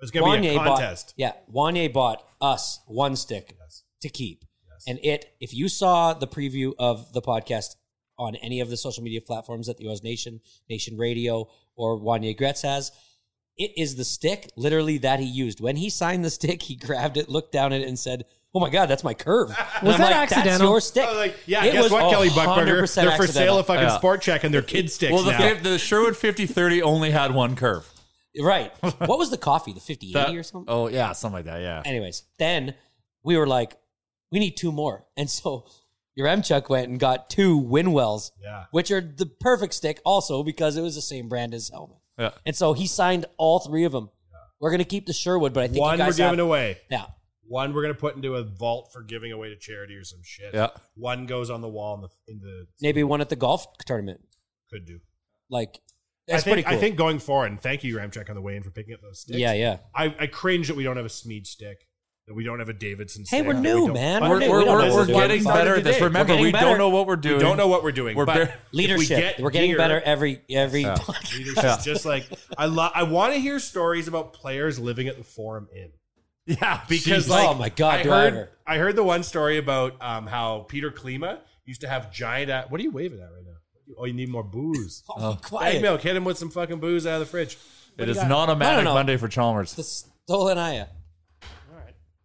It's 0.00 0.10
gonna 0.10 0.40
be 0.40 0.48
a 0.48 0.52
Wanye 0.52 0.56
bought- 0.56 0.66
contest. 0.78 1.14
yeah, 1.16 1.32
Wanye 1.52 1.92
bought 1.92 2.26
us 2.40 2.80
one 2.86 3.14
stick 3.16 3.56
to 4.00 4.08
keep, 4.08 4.44
and 4.86 4.98
it. 5.02 5.34
If 5.40 5.54
you 5.54 5.68
saw 5.68 6.12
the 6.14 6.26
preview 6.26 6.72
of 6.78 7.12
the 7.12 7.22
podcast 7.22 7.76
on 8.18 8.36
any 8.36 8.60
of 8.60 8.68
the 8.70 8.76
social 8.76 9.02
media 9.02 9.20
platforms 9.20 9.66
that 9.66 9.76
the 9.78 9.88
US 9.88 10.02
Nation, 10.02 10.40
Nation 10.70 10.96
Radio, 10.96 11.48
or 11.74 11.98
Wanye 11.98 12.36
Gretz 12.36 12.62
has, 12.62 12.92
it 13.56 13.72
is 13.76 13.96
the 13.96 14.04
stick 14.04 14.50
literally 14.56 14.98
that 14.98 15.20
he 15.20 15.26
used 15.26 15.60
when 15.60 15.76
he 15.76 15.88
signed 15.90 16.24
the 16.24 16.30
stick. 16.30 16.62
He 16.62 16.76
grabbed 16.76 17.16
it, 17.16 17.28
looked 17.28 17.52
down 17.52 17.72
at 17.72 17.80
it, 17.80 17.88
and 17.88 17.98
said. 17.98 18.24
Oh 18.56 18.60
my 18.60 18.70
God, 18.70 18.86
that's 18.86 19.02
my 19.02 19.14
curve. 19.14 19.48
And 19.48 19.84
Was 19.88 19.96
I'm 19.96 20.00
that 20.02 20.10
like, 20.12 20.28
That's 20.28 20.32
accidental? 20.34 20.68
your 20.70 20.80
stick. 20.80 21.04
I 21.04 21.08
was 21.08 21.16
like, 21.16 21.36
yeah, 21.44 21.64
It 21.64 21.72
guess 21.72 21.82
was 21.82 21.90
what, 21.90 22.08
Kelly 22.08 22.28
Buchberger? 22.28 22.82
100% 22.84 22.94
They're 22.94 23.16
for 23.16 23.26
sale 23.26 23.58
accidental. 23.58 23.58
at 23.58 23.66
fucking 23.66 23.82
Yeah. 23.82 23.96
Sport 23.98 24.20
Chek, 24.22 24.44
and 24.44 24.54
they're 24.54 24.62
kid 24.62 24.92
sticks 24.92 25.12
Well, 25.12 25.24
the, 25.24 25.32
now. 25.32 25.38
fif- 25.38 25.64
the 25.64 25.76
Sherwood 25.76 26.16
5030 26.16 26.80
only 26.80 27.10
had 27.10 27.34
one 27.34 27.56
curve. 27.56 27.84
Right. 28.40 28.70
What 28.82 29.18
was 29.18 29.30
the 29.30 29.38
coffee? 29.38 29.72
The 29.72 29.80
5080 29.80 30.12
That- 30.12 30.38
or 30.38 30.44
something? 30.44 30.72
Oh, 30.72 30.86
yeah, 30.86 31.10
something 31.14 31.34
like 31.34 31.46
that, 31.46 31.62
yeah. 31.62 31.82
Anyways, 31.84 32.22
then 32.38 32.74
we 33.24 33.36
were 33.36 33.48
like, 33.48 33.76
we 34.30 34.38
need 34.38 34.56
two 34.56 34.70
more. 34.70 35.04
And 35.16 35.28
so 35.28 35.66
Yaremchuk 36.16 36.68
went 36.68 36.88
and 36.88 37.00
got 37.00 37.28
two 37.30 37.60
Winnwells, 37.60 38.30
Yeah. 38.40 38.66
which 38.70 38.92
are 38.92 39.00
the 39.00 39.26
perfect 39.26 39.74
stick 39.74 40.00
also 40.04 40.44
because 40.44 40.76
it 40.76 40.82
was 40.82 40.94
the 40.94 41.02
same 41.02 41.28
brand 41.28 41.54
as 41.54 41.70
helmet. 41.70 41.98
Yeah. 42.18 42.30
And 42.46 42.54
so 42.54 42.72
he 42.72 42.86
signed 42.86 43.26
all 43.36 43.60
three 43.60 43.84
of 43.84 43.92
them. 43.92 44.10
We're 44.60 44.70
going 44.70 44.78
to 44.78 44.84
keep 44.84 45.06
the 45.06 45.12
Sherwood, 45.12 45.52
but 45.52 45.64
I 45.64 45.68
think 45.68 45.80
One 45.80 45.98
you 45.98 46.04
we're 46.04 46.06
guys 46.06 46.16
giving 46.16 46.38
have, 46.38 46.46
away. 46.46 46.78
Yeah. 46.90 47.06
One 47.46 47.74
we're 47.74 47.82
gonna 47.82 47.92
put 47.92 48.16
into 48.16 48.36
a 48.36 48.42
vault 48.42 48.90
for 48.90 49.02
giving 49.02 49.30
away 49.30 49.50
to 49.50 49.56
charity 49.56 49.94
or 49.96 50.02
some 50.04 50.20
shit. 50.24 50.54
Yeah. 50.54 50.68
One 50.94 51.26
goes 51.26 51.50
on 51.50 51.60
the 51.60 51.68
wall 51.68 51.94
in 51.96 52.00
the 52.00 52.08
in 52.32 52.40
the 52.40 52.66
Maybe 52.80 53.04
one 53.04 53.20
at 53.20 53.28
the 53.28 53.36
golf 53.36 53.66
tournament. 53.84 54.22
could 54.70 54.86
do. 54.86 55.00
Like, 55.50 55.74
I 56.26 56.32
that's 56.32 56.44
think 56.44 56.54
pretty 56.54 56.62
cool. 56.62 56.78
I 56.78 56.80
think 56.80 56.96
going 56.96 57.18
forward, 57.18 57.50
and 57.50 57.60
thank 57.60 57.84
you, 57.84 57.96
Yaremchuk, 57.96 58.30
on 58.30 58.34
the 58.34 58.40
way 58.40 58.56
in 58.56 58.62
for 58.62 58.70
picking 58.70 58.94
up 58.94 59.02
those 59.02 59.20
sticks. 59.20 59.38
Yeah, 59.38 59.52
yeah. 59.52 59.76
I, 59.94 60.14
I 60.18 60.26
cringe 60.26 60.68
that 60.68 60.74
we 60.76 60.84
don't 60.84 60.96
have 60.96 61.04
a 61.04 61.10
Smid 61.10 61.46
stick, 61.46 61.86
that 62.26 62.34
we 62.34 62.42
don't 62.44 62.58
have 62.58 62.68
a 62.70 62.72
Davidson 62.74 63.24
Hey, 63.28 63.42
we're 63.42 63.52
that 63.52 63.60
new, 63.60 63.86
we 63.86 63.92
man. 63.92 64.22
We're 64.22 64.28
We're, 64.40 64.48
we're, 64.50 64.58
We 64.60 64.64
don't 64.64 64.78
we're, 64.78 64.96
we're 64.96 65.06
getting 65.06 65.44
better 65.44 65.76
at 65.76 65.84
this. 65.84 66.00
Remember, 66.00 66.34
We're 66.34 66.40
we 66.40 66.52
getting 66.52 66.68
don't 66.68 66.78
know 66.78 66.88
what 66.88 67.06
we're 67.06 67.16
doing. 67.16 67.36
We 67.36 67.42
don't 67.42 67.56
know 67.58 67.68
what 67.68 67.82
we're 67.82 67.92
doing. 67.92 68.16
We're 68.16 68.24
but 68.24 68.34
bar- 68.34 68.42
if 68.44 68.50
we 68.72 68.78
Leadership. 68.78 69.18
get 69.18 69.40
We're 69.40 69.50
getting 69.50 69.70
gear- 69.70 69.78
better 69.78 70.00
every 70.00 70.40
every 70.48 70.82
Yeah. 70.82 70.96
Leadership. 71.36 71.80
Just 71.82 72.06
like 72.06 72.26
I 72.56 72.66
love. 72.66 72.92
I 72.94 73.02
want 73.02 73.34
to 73.34 73.40
hear 73.40 73.58
stories 73.58 74.08
about 74.08 74.32
players 74.32 74.78
living 74.78 75.06
at 75.08 75.18
the 75.18 75.24
Forum 75.24 75.68
Inn. 75.74 75.90
Yeah, 76.46 76.80
because 76.88 77.26
Jeez. 77.26 77.30
like 77.30 77.48
Oh 77.48 77.54
my 77.54 77.68
God, 77.68 78.00
I 78.00 78.02
do 78.02 78.12
I 78.12 78.30
heard. 78.30 78.48
I 78.66 78.78
heard 78.78 78.96
the 78.96 79.04
one 79.04 79.22
story 79.22 79.58
about 79.58 79.94
um, 80.02 80.26
how 80.26 80.60
Peter 80.68 80.90
Klima 80.90 81.38
used 81.66 81.82
to 81.82 81.88
have 81.88 82.10
giant. 82.12 82.50
a- 82.50 82.64
what 82.70 82.80
are 82.80 82.84
you 82.84 82.90
waving 82.90 83.18
at 83.20 83.24
right 83.32 83.44
now? 83.44 83.50
Oh, 83.98 84.06
you 84.06 84.14
need 84.14 84.30
more 84.30 84.42
booze. 84.44 85.02
Oh, 85.10 85.32
Egg 85.32 85.42
quiet. 85.42 85.82
milk. 85.82 86.00
Hit 86.00 86.16
him 86.16 86.24
with 86.24 86.38
some 86.38 86.50
fucking 86.50 86.80
booze 86.80 87.06
out 87.06 87.14
of 87.14 87.20
the 87.20 87.26
fridge. 87.26 87.58
It 87.98 88.08
is 88.08 88.16
not 88.24 88.48
a 88.50 88.56
manic 88.56 88.84
no. 88.86 88.94
Monday 88.94 89.16
for 89.18 89.28
Chalmers. 89.28 89.74
The 89.74 89.82
stolen 89.84 90.56
Aya. 90.58 90.86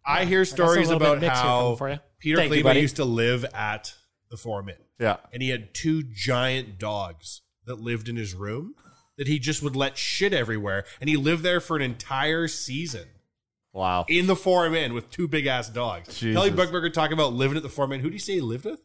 I 0.04 0.24
hear 0.24 0.44
stories 0.44 0.88
little 0.88 0.96
about 1.02 1.20
mixed 1.20 1.40
here 1.40 1.50
how 1.50 1.76
for 1.76 1.90
you. 1.90 1.98
Peter 2.18 2.36
Thank 2.38 2.54
you, 2.54 2.70
used 2.72 2.96
to 2.96 3.04
live 3.04 3.44
at 3.54 3.94
the 4.30 4.36
Forum 4.36 4.68
Inn, 4.68 4.76
Yeah. 4.98 5.16
and 5.32 5.42
he 5.42 5.50
had 5.50 5.74
two 5.74 6.02
giant 6.02 6.78
dogs 6.78 7.42
that 7.66 7.80
lived 7.80 8.08
in 8.08 8.16
his 8.16 8.34
room 8.34 8.74
that 9.16 9.26
he 9.28 9.38
just 9.38 9.62
would 9.62 9.76
let 9.76 9.98
shit 9.98 10.32
everywhere, 10.32 10.84
and 11.00 11.08
he 11.10 11.16
lived 11.16 11.42
there 11.42 11.60
for 11.60 11.76
an 11.76 11.82
entire 11.82 12.48
season. 12.48 13.06
Wow. 13.72 14.04
in 14.08 14.26
the 14.26 14.34
Forum 14.34 14.74
Inn 14.74 14.94
with 14.94 15.10
two 15.10 15.28
big 15.28 15.46
ass 15.46 15.68
dogs. 15.68 16.18
Jesus. 16.18 16.34
Kelly 16.34 16.50
Buchberger 16.50 16.92
talking 16.92 17.12
about 17.12 17.34
living 17.34 17.56
at 17.56 17.62
the 17.62 17.68
Forum 17.68 17.92
Inn. 17.92 18.00
Who 18.00 18.08
do 18.08 18.14
you 18.14 18.18
say 18.18 18.32
he 18.34 18.40
lived 18.40 18.64
with? 18.64 18.80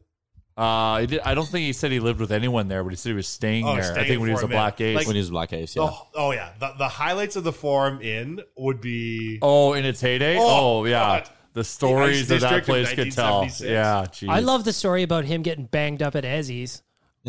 Uh, 0.57 0.99
he 1.02 1.07
did, 1.07 1.19
I 1.22 1.34
don't 1.34 1.48
think 1.48 1.65
he 1.65 1.73
said 1.73 1.91
he 1.91 1.99
lived 1.99 2.19
with 2.22 2.32
anyone 2.32 2.68
there, 2.69 2.82
but 2.84 2.90
he 2.91 2.95
said 2.95 3.10
he 3.10 3.15
was 3.15 3.27
staying 3.27 3.68
Oh, 3.68 3.76
there. 3.76 3.84
staying 3.84 3.99
I 3.99 4.07
think 4.07 4.19
when 4.22 4.30
he 4.30 4.34
was 4.34 4.40
a 4.44 4.44
for 4.44 4.45
a 4.45 4.49
minute. 4.49 4.61
Black 4.61 4.82
Ace. 4.82 4.95
Like- 4.95 5.07
when 5.07 5.15
he 5.15 5.19
was 5.19 5.30
a 5.30 5.32
Black 5.34 5.53
Ace, 5.53 5.76
yeah. 5.76 5.82
Oh, 5.84 6.07
oh 6.15 6.32
yeah. 6.32 6.52
The, 6.60 6.73
the 6.77 6.88
highlights 6.88 7.36
of 7.36 7.44
the 7.44 7.52
Forum 7.52 8.02
Inn 8.02 8.41
would 8.57 8.80
be 8.80 9.40
oh, 9.41 9.73
in 9.73 9.86
its 9.86 9.99
heyday? 9.99 10.38
Oh, 10.40 10.80
Oh, 10.80 10.86
yeah. 10.86 11.19
God. 11.22 11.30
The 11.53 11.64
stories 11.64 12.27
The 12.27 12.36
that 12.36 12.41
that 12.41 12.48
District 12.49 12.68
place 12.68 12.90
of 12.90 12.95
could 12.95 13.11
tell. 13.14 13.40
1976. 13.41 13.69
Yeah, 13.72 14.06
geez. 14.11 14.30
I 14.30 14.40
love 14.40 14.64
the 14.65 14.73
story 14.73 15.03
about 15.03 15.23
him 15.26 15.41
getting 15.41 15.65
banged 15.65 16.02
up 16.02 16.15
at 16.15 16.23
Ezzy's 16.26 16.82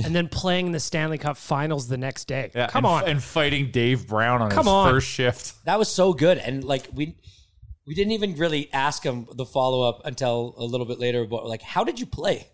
and 0.05 0.15
then 0.15 0.29
playing 0.29 0.73
the 0.73 0.81
Stanley 0.81 1.17
Cup 1.19 1.37
Finals 1.37 1.89
the 1.89 1.97
next 1.97 2.27
day. 2.27 2.51
Yeah, 2.55 2.67
Come 2.67 2.85
and, 2.85 2.93
on. 3.05 3.09
And 3.09 3.23
fighting 3.23 3.71
Dave 3.71 4.07
Brown 4.09 4.43
on 4.43 4.51
Come 4.51 4.65
his 4.67 4.73
on. 4.73 4.91
first 4.91 5.09
shift. 5.09 5.65
That 5.65 5.79
was 5.79 5.89
so 5.89 6.13
good, 6.13 6.39
and 6.39 6.63
like 6.65 6.89
we 6.93 7.17
we 7.87 7.95
didn't 7.95 8.13
even 8.13 8.35
really 8.35 8.69
ask 8.73 9.03
him 9.05 9.27
the 9.33 9.47
follow 9.47 9.89
up 9.89 10.03
until 10.05 10.55
a 10.59 10.65
little 10.65 10.87
bit 10.87 10.99
later 10.99 11.25
But 11.25 11.47
like 11.47 11.63
how 11.63 11.83
did 11.85 11.99
you 12.01 12.07
play? 12.07 12.49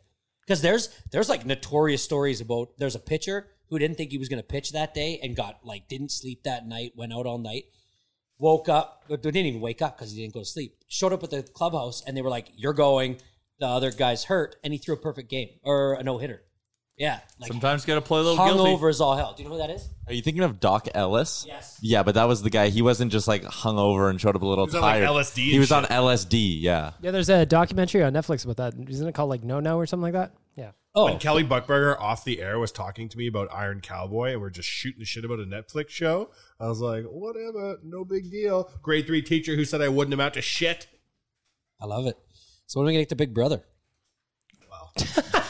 Because 0.46 0.62
there's 0.62 0.88
there's 1.10 1.28
like 1.28 1.46
notorious 1.46 2.02
stories 2.02 2.40
about 2.40 2.70
there's 2.78 2.94
a 2.94 3.00
pitcher 3.00 3.48
who 3.68 3.78
didn't 3.78 3.96
think 3.96 4.10
he 4.10 4.18
was 4.18 4.28
going 4.28 4.42
to 4.42 4.46
pitch 4.46 4.72
that 4.72 4.94
day 4.94 5.18
and 5.22 5.36
got 5.36 5.60
like 5.64 5.88
didn't 5.88 6.10
sleep 6.10 6.42
that 6.44 6.66
night, 6.66 6.92
went 6.96 7.12
out 7.12 7.26
all 7.26 7.38
night, 7.38 7.64
woke 8.38 8.68
up, 8.68 9.04
didn't 9.08 9.36
even 9.36 9.60
wake 9.60 9.80
up 9.80 9.96
because 9.96 10.12
he 10.12 10.20
didn't 10.20 10.34
go 10.34 10.40
to 10.40 10.46
sleep. 10.46 10.76
Showed 10.88 11.12
up 11.12 11.22
at 11.22 11.30
the 11.30 11.42
clubhouse 11.42 12.02
and 12.06 12.16
they 12.16 12.22
were 12.22 12.30
like, 12.30 12.50
"You're 12.54 12.72
going." 12.72 13.18
The 13.58 13.68
other 13.68 13.92
guy's 13.92 14.24
hurt, 14.24 14.56
and 14.64 14.72
he 14.72 14.78
threw 14.78 14.94
a 14.94 14.98
perfect 14.98 15.30
game 15.30 15.50
or 15.62 15.94
a 15.94 16.02
no 16.02 16.18
hitter. 16.18 16.42
Yeah, 16.98 17.20
like 17.40 17.48
Sometimes 17.50 17.84
got 17.86 17.94
to 17.94 18.00
play 18.02 18.20
a 18.20 18.22
little 18.22 18.44
guilty. 18.44 18.70
hungover 18.70 18.90
as 18.90 19.00
all 19.00 19.16
hell. 19.16 19.32
Do 19.34 19.42
you 19.42 19.48
know 19.48 19.54
who 19.54 19.60
that 19.62 19.70
is? 19.70 19.88
Are 20.06 20.12
you 20.12 20.20
thinking 20.20 20.42
of 20.42 20.60
Doc 20.60 20.88
Ellis? 20.94 21.44
Yes. 21.48 21.78
Yeah, 21.82 22.02
but 22.02 22.14
that 22.16 22.28
was 22.28 22.42
the 22.42 22.50
guy. 22.50 22.68
He 22.68 22.82
wasn't 22.82 23.10
just 23.10 23.26
like 23.26 23.42
hungover 23.42 24.10
and 24.10 24.20
showed 24.20 24.36
up 24.36 24.42
a 24.42 24.46
little 24.46 24.66
was 24.66 24.74
on, 24.74 24.82
like, 24.82 25.02
tired. 25.02 25.08
LSD 25.08 25.36
he 25.36 25.50
and 25.52 25.60
was 25.60 25.72
on 25.72 25.84
shit. 25.84 25.90
LSD. 25.90 26.60
Yeah. 26.60 26.92
yeah, 27.00 27.10
there's 27.10 27.30
a 27.30 27.46
documentary 27.46 28.02
on 28.02 28.12
Netflix 28.12 28.44
about 28.44 28.58
that. 28.58 28.88
Isn't 28.90 29.08
it 29.08 29.14
called 29.14 29.30
like 29.30 29.42
No 29.42 29.58
No 29.58 29.78
or 29.78 29.86
something 29.86 30.02
like 30.02 30.12
that? 30.12 30.34
Yeah. 30.54 30.72
Oh, 30.94 31.06
when 31.06 31.18
Kelly 31.18 31.44
Buchberger 31.44 31.98
off 31.98 32.24
the 32.24 32.42
air 32.42 32.58
was 32.58 32.70
talking 32.70 33.08
to 33.08 33.16
me 33.16 33.26
about 33.26 33.48
Iron 33.52 33.80
Cowboy 33.80 34.32
and 34.32 34.40
we're 34.42 34.50
just 34.50 34.68
shooting 34.68 34.98
the 34.98 35.06
shit 35.06 35.24
about 35.24 35.40
a 35.40 35.44
Netflix 35.44 35.88
show. 35.88 36.30
I 36.60 36.68
was 36.68 36.80
like, 36.80 37.04
whatever, 37.04 37.78
no 37.82 38.04
big 38.04 38.30
deal. 38.30 38.70
Grade 38.82 39.06
three 39.06 39.22
teacher 39.22 39.56
who 39.56 39.64
said 39.64 39.80
I 39.80 39.88
wouldn't 39.88 40.12
amount 40.12 40.34
to 40.34 40.42
shit. 40.42 40.88
I 41.80 41.86
love 41.86 42.06
it. 42.06 42.18
So 42.66 42.78
when 42.78 42.84
are 42.84 42.88
we 42.88 42.92
gonna 42.92 43.02
get 43.02 43.08
to 43.08 43.16
Big 43.16 43.32
Brother? 43.32 43.64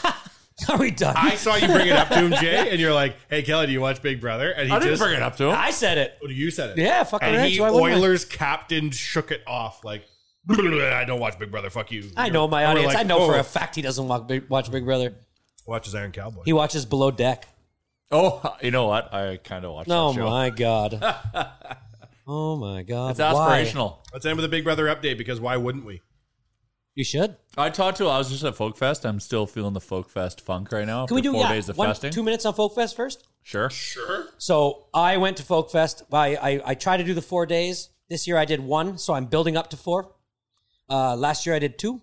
Are 0.69 0.77
we 0.77 0.91
done? 0.91 1.15
I 1.17 1.35
saw 1.35 1.55
you 1.55 1.67
bring 1.67 1.87
it 1.87 1.93
up 1.93 2.09
to 2.09 2.15
him, 2.15 2.31
Jay, 2.33 2.69
and 2.71 2.79
you're 2.79 2.93
like, 2.93 3.15
"Hey, 3.29 3.41
Kelly, 3.43 3.67
do 3.67 3.71
you 3.71 3.81
watch 3.81 4.01
Big 4.01 4.19
Brother?" 4.21 4.51
And 4.51 4.67
he 4.67 4.73
I 4.73 4.79
didn't 4.79 4.91
just 4.93 5.01
bring 5.01 5.15
it 5.15 5.21
up 5.21 5.35
to 5.37 5.45
him. 5.45 5.55
I 5.55 5.71
said 5.71 5.97
it. 5.97 6.17
Oh, 6.23 6.27
you 6.29 6.51
said 6.51 6.71
it. 6.71 6.77
Yeah, 6.81 7.03
fucking 7.03 7.27
And 7.27 7.37
right, 7.37 7.49
he 7.51 7.57
so 7.57 7.63
why 7.63 7.71
wouldn't 7.71 7.93
I? 7.93 7.97
Oilers 7.99 8.25
captain 8.25 8.91
shook 8.91 9.31
it 9.31 9.41
off 9.47 9.83
like, 9.83 10.05
"I 10.49 11.03
don't 11.05 11.19
watch 11.19 11.37
Big 11.39 11.51
Brother. 11.51 11.69
Fuck 11.69 11.91
you." 11.91 12.09
I 12.17 12.29
know 12.29 12.47
my 12.47 12.63
And 12.63 12.73
we're 12.73 12.79
audience. 12.79 12.93
like, 12.95 13.05
I 13.05 13.07
know 13.07 13.25
for 13.27 13.35
"Oh." 13.35 13.39
a 13.39 13.43
fact 13.43 13.75
he 13.75 13.81
doesn't 13.81 14.07
watch 14.07 14.27
Big, 14.27 14.49
watch 14.49 14.71
Big 14.71 14.85
Brother. 14.85 15.13
watches 15.65 15.95
Iron 15.95 16.11
Cowboy. 16.11 16.43
He 16.45 16.53
watches 16.53 16.85
Below 16.85 17.11
Deck. 17.11 17.47
Oh, 18.11 18.55
you 18.61 18.69
know 18.71 18.85
what? 18.87 19.11
I 19.13 19.37
kind 19.37 19.65
of 19.65 19.71
watched 19.73 19.89
Oh 19.89 20.13
that 20.13 20.19
show. 20.19 20.29
my 20.29 20.49
god. 20.51 20.99
oh 22.27 22.55
my 22.57 22.83
god. 22.83 23.11
It's 23.11 23.19
Why? 23.19 23.63
aspirational. 23.63 23.97
Let's 24.13 24.25
end 24.25 24.35
with 24.35 24.45
a 24.45 24.49
Big 24.49 24.63
Brother 24.63 24.85
update 24.85 25.17
because 25.17 25.39
why 25.41 25.57
wouldn't 25.57 25.85
we? 25.85 26.01
You 26.95 27.03
should. 27.03 27.37
I 27.57 27.69
talked 27.69 27.97
to. 27.97 28.07
I 28.07 28.17
was 28.19 28.29
just 28.29 28.43
at 28.43 28.55
Folk 28.55 28.77
Fest. 28.77 29.03
I'm 29.05 29.19
still 29.19 29.47
feeling 29.47 29.73
the 29.73 29.81
Folk 29.81 30.09
Fest 30.09 30.41
funk 30.41 30.71
right 30.71 30.85
now. 30.85 31.07
Can 31.07 31.15
we 31.15 31.21
do 31.21 31.31
four 31.31 31.41
yeah, 31.41 31.53
days 31.53 31.67
of 31.69 31.77
one, 31.77 31.87
festing? 31.87 32.11
two 32.11 32.21
minutes 32.23 32.45
on 32.45 32.53
Folk 32.53 32.75
Fest 32.75 32.95
first? 32.95 33.27
Sure. 33.41 33.69
Sure. 33.71 34.27
So 34.37 34.85
I 34.93 35.17
went 35.17 35.37
to 35.37 35.43
Folk 35.43 35.71
Fest. 35.71 36.03
I, 36.13 36.35
I 36.35 36.61
I 36.65 36.75
try 36.75 36.97
to 36.97 37.03
do 37.03 37.13
the 37.15 37.21
four 37.21 37.45
days. 37.47 37.89
This 38.09 38.27
year 38.27 38.37
I 38.37 38.45
did 38.45 38.59
one, 38.59 38.97
so 38.99 39.13
I'm 39.13 39.25
building 39.25 39.57
up 39.57 39.69
to 39.71 39.77
four. 39.77 40.13
Uh, 40.89 41.15
last 41.15 41.45
year 41.47 41.55
I 41.55 41.59
did 41.59 41.79
two. 41.79 42.01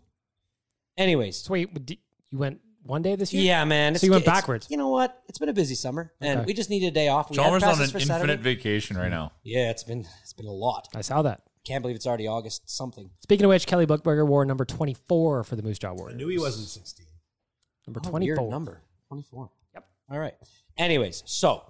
Anyways, 0.97 1.37
So 1.37 1.53
wait, 1.53 1.69
you 2.31 2.39
went 2.39 2.61
one 2.83 3.03
day 3.03 3.15
this 3.15 3.33
year? 3.33 3.43
yeah, 3.45 3.65
man. 3.65 3.95
So 3.95 4.07
you 4.07 4.13
went 4.13 4.25
backwards. 4.25 4.67
You 4.71 4.77
know 4.77 4.89
what? 4.89 5.23
It's 5.29 5.39
been 5.39 5.49
a 5.49 5.53
busy 5.53 5.75
summer, 5.77 6.13
and 6.21 6.41
Okay. 6.41 6.47
we 6.47 6.53
just 6.53 6.69
needed 6.69 6.89
a 6.89 6.91
day 6.91 7.09
off. 7.09 7.31
We 7.31 7.37
had 7.37 7.45
Chalmers 7.45 7.63
on 7.63 7.77
practice 7.77 7.87
an 7.87 7.93
for 7.93 7.99
infinite 7.99 8.19
Saturday. 8.39 8.43
vacation 8.43 8.97
right 8.97 9.11
now. 9.11 9.33
Yeah, 9.45 9.71
it's 9.71 9.85
been 9.85 10.07
it's 10.23 10.33
been 10.33 10.47
a 10.47 10.53
lot. 10.53 10.89
I 10.97 11.03
saw 11.03 11.23
that. 11.23 11.43
Can't 11.67 11.83
believe 11.83 11.97
it's 11.97 12.07
already 12.07 12.27
August 12.27 12.69
something. 12.71 13.11
Speaking 13.23 13.45
of 13.45 13.51
which, 13.51 13.67
Kelly 13.67 13.87
Buchberger 13.87 14.27
wore 14.27 14.45
number 14.45 14.65
24 14.65 15.45
for 15.45 15.57
the 15.57 15.63
Moose 15.63 15.79
Jaw 15.79 15.93
Warriors. 15.93 16.15
I 16.15 16.17
knew 16.17 16.29
he 16.29 16.39
wasn't 16.39 16.69
16. 16.69 17.07
Number 17.87 18.01
Oh, 18.05 18.11
24. 18.11 18.43
weird 18.43 18.51
number. 18.51 18.83
24. 19.09 19.51
Yep. 19.75 19.85
All 20.11 20.19
right. 20.19 20.35
Anyways, 20.79 21.23
so 21.27 21.65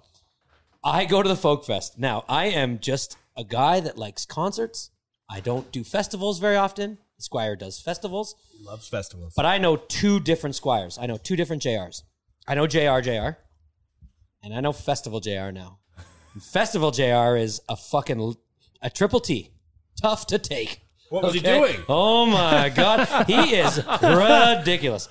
I 0.83 1.05
go 1.05 1.21
to 1.21 1.27
the 1.29 1.35
Folk 1.35 1.65
Fest. 1.65 1.99
Now, 1.99 2.23
I 2.29 2.45
am 2.45 2.79
just 2.79 3.17
a 3.35 3.43
guy 3.43 3.79
that 3.81 3.97
likes 3.97 4.25
concerts. 4.25 4.91
I 5.29 5.39
don't 5.39 5.71
do 5.71 5.83
festivals 5.83 6.39
very 6.39 6.55
often. 6.55 6.97
Squire 7.17 7.55
does 7.55 7.79
festivals. 7.79 8.35
He 8.57 8.63
loves 8.65 8.87
festivals. 8.87 9.33
But 9.35 9.45
I 9.45 9.57
know 9.57 9.75
two 9.75 10.19
different 10.19 10.55
Squires. 10.55 10.97
I 10.99 11.05
know 11.05 11.17
two 11.17 11.35
different 11.35 11.61
JRs. 11.61 12.03
I 12.47 12.55
know 12.55 12.65
JR 12.65 12.99
JR, 13.01 13.37
and 14.41 14.53
I 14.53 14.61
know 14.61 14.73
Festival 14.73 15.19
JR 15.19 15.51
now. 15.51 15.79
Festival 16.41 16.89
JR 16.91 17.35
is 17.35 17.61
a 17.69 17.75
fucking 17.75 18.35
a 18.81 18.89
triple 18.89 19.19
T. 19.19 19.51
Tough 20.01 20.27
to 20.27 20.39
take. 20.39 20.81
What 21.09 21.23
was 21.23 21.33
he 21.33 21.39
doing? 21.41 21.75
Oh 21.89 22.25
my 22.25 22.69
god, 22.69 23.25
he 23.27 23.55
is 23.55 23.77
ridiculous. 24.01 25.09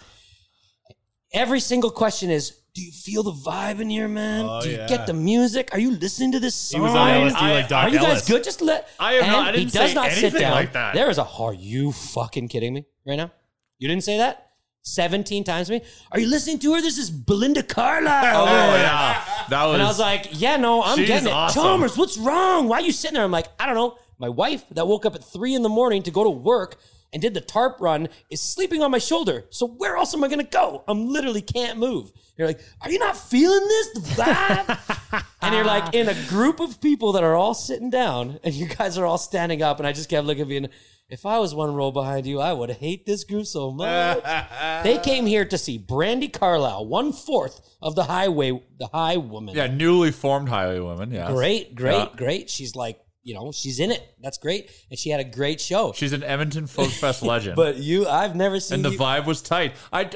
Every 1.33 1.61
single 1.61 1.91
question 1.91 2.31
is, 2.31 2.57
do 2.75 2.83
you 2.83 2.91
feel 2.91 3.23
the 3.23 3.33
vibe 3.33 3.81
in 3.81 3.91
here, 3.91 4.09
man? 4.09 4.47
Oh, 4.49 4.61
do 4.63 4.71
you 4.71 4.77
yeah. 4.79 4.87
get 4.89 5.07
the 5.07 5.13
music? 5.13 5.71
Are 5.73 5.79
you 5.79 5.91
listening 5.93 6.33
to 6.33 6.41
this 6.41 6.71
He 6.71 6.77
song? 6.77 6.83
was 6.83 6.95
on 6.95 7.09
LSD 7.09 7.41
like 7.41 7.69
Doc 7.69 7.85
Are 7.85 7.89
you 7.91 7.99
guys 7.99 8.07
Ellis. 8.09 8.29
good? 8.29 8.45
Just 8.45 8.61
let. 8.63 8.89
I 8.99 9.15
am 9.15 9.27
not- 9.27 9.49
I 9.49 9.59
he 9.59 9.65
didn't 9.65 9.75
does 9.75 9.89
say 9.91 9.95
not 9.95 10.11
sit 10.13 10.25
anything 10.25 10.41
down. 10.41 10.53
like 10.53 10.73
that. 10.73 10.95
There 10.95 11.11
is 11.11 11.19
a. 11.19 11.25
Are 11.27 11.55
you 11.55 11.93
fucking 11.93 12.49
kidding 12.49 12.73
me 12.75 12.85
right 13.07 13.17
now? 13.17 13.31
You 13.79 13.89
didn't 13.89 14.05
say 14.05 14.19
that. 14.19 14.47
17 14.83 15.45
times 15.45 15.69
me. 15.69 15.83
Are 16.11 16.19
you 16.19 16.27
listening 16.27 16.59
to 16.61 16.75
her? 16.75 16.81
This 16.81 16.97
is 16.97 17.11
Belinda 17.11 17.63
Carlisle. 17.63 18.47
Oh 18.49 18.75
yeah, 18.77 19.23
that 19.51 19.65
was. 19.67 19.75
And 19.75 19.83
I 19.83 19.87
was 19.87 19.99
like, 19.99 20.29
yeah, 20.41 20.57
no, 20.57 20.83
I'm 20.83 20.97
getting 21.05 21.29
it. 21.29 21.33
awesome. 21.33 21.63
Chalmers, 21.63 21.97
what's 21.99 22.17
wrong? 22.17 22.67
Why 22.67 22.79
are 22.79 22.83
you 22.83 22.93
sitting 22.93 23.15
there? 23.15 23.25
I'm 23.25 23.31
like, 23.31 23.49
I 23.61 23.67
don't 23.67 23.75
know. 23.75 23.99
My 24.21 24.29
wife, 24.29 24.63
that 24.73 24.87
woke 24.87 25.07
up 25.07 25.15
at 25.17 25.25
three 25.25 25.55
in 25.55 25.63
the 25.63 25.69
morning 25.69 26.03
to 26.05 26.11
go 26.11 26.23
to 26.23 26.31
work 26.31 26.77
and 27.13 27.21
did 27.21 27.35
the 27.35 27.41
tarp 27.41 27.81
run, 27.81 28.09
is 28.31 28.41
sleeping 28.41 28.83
on 28.83 28.91
my 28.93 28.99
shoulder. 28.99 29.47
So 29.51 29.67
where 29.67 29.97
else 29.97 30.15
am 30.15 30.23
I 30.23 30.29
going 30.29 30.39
to 30.45 30.51
go? 30.51 30.85
I'm 30.87 31.09
literally 31.09 31.43
can't 31.43 31.79
move. 31.79 32.13
You're 32.37 32.47
like, 32.47 32.61
are 32.83 32.91
you 32.91 32.99
not 33.01 33.17
feeling 33.17 33.67
this? 33.67 33.93
The 33.95 34.01
vibe? 34.23 35.25
and 35.43 35.55
you're 35.55 35.65
like 35.65 35.93
in 35.95 36.09
a 36.09 36.15
group 36.29 36.61
of 36.61 36.81
people 36.81 37.13
that 37.13 37.25
are 37.25 37.35
all 37.35 37.55
sitting 37.55 37.91
down, 37.91 38.39
and 38.45 38.55
you 38.55 38.67
guys 38.67 38.97
are 38.97 39.07
all 39.07 39.19
standing 39.19 39.61
up. 39.63 39.79
And 39.81 39.87
I 39.89 39.93
just 39.93 40.09
kept 40.09 40.25
looking 40.27 40.43
at 40.43 40.49
you. 40.49 40.57
And 40.59 40.69
if 41.09 41.27
I 41.27 41.41
was 41.41 41.53
one 41.53 41.75
row 41.75 41.91
behind 41.91 42.27
you, 42.27 42.39
I 42.41 42.53
would 42.53 42.71
hate 42.71 43.05
this 43.07 43.25
group 43.25 43.47
so 43.47 43.73
much. 43.73 44.23
they 44.85 44.99
came 44.99 45.27
here 45.27 45.45
to 45.47 45.59
see 45.59 45.79
Brandi 45.81 46.33
Carlile, 46.33 46.87
one 46.87 47.13
fourth 47.13 47.61
of 47.83 47.97
the 47.97 48.05
highway, 48.05 48.63
the 48.79 48.87
high 48.87 49.17
woman. 49.17 49.57
Yeah, 49.57 49.67
newly 49.67 50.13
formed 50.13 50.49
highway 50.49 50.79
woman. 50.79 51.11
Yeah, 51.11 51.27
Great, 51.33 51.75
great, 51.75 51.95
Yeah. 51.97 52.09
great. 52.15 52.49
She's 52.51 52.77
like, 52.77 53.01
you 53.23 53.35
know, 53.35 53.53
she's 53.53 53.81
in 53.81 53.91
it. 53.91 54.03
That's 54.21 54.39
great. 54.39 54.71
And 54.91 54.99
she 54.99 55.11
had 55.11 55.21
a 55.21 55.25
great 55.25 55.61
show. 55.61 55.93
She's 55.95 56.13
an 56.13 56.23
Edmonton 56.23 56.67
Folk 56.67 56.91
Fest 56.91 57.23
legend. 57.33 57.57
But 57.57 57.77
you, 57.77 58.07
I've 58.09 58.35
never 58.35 58.61
seen 58.61 58.77
and 58.77 58.85
the 58.85 58.91
you- 58.93 58.99
vibe 58.99 59.27
was 59.27 59.43
tight. 59.43 59.75
I. 59.93 60.11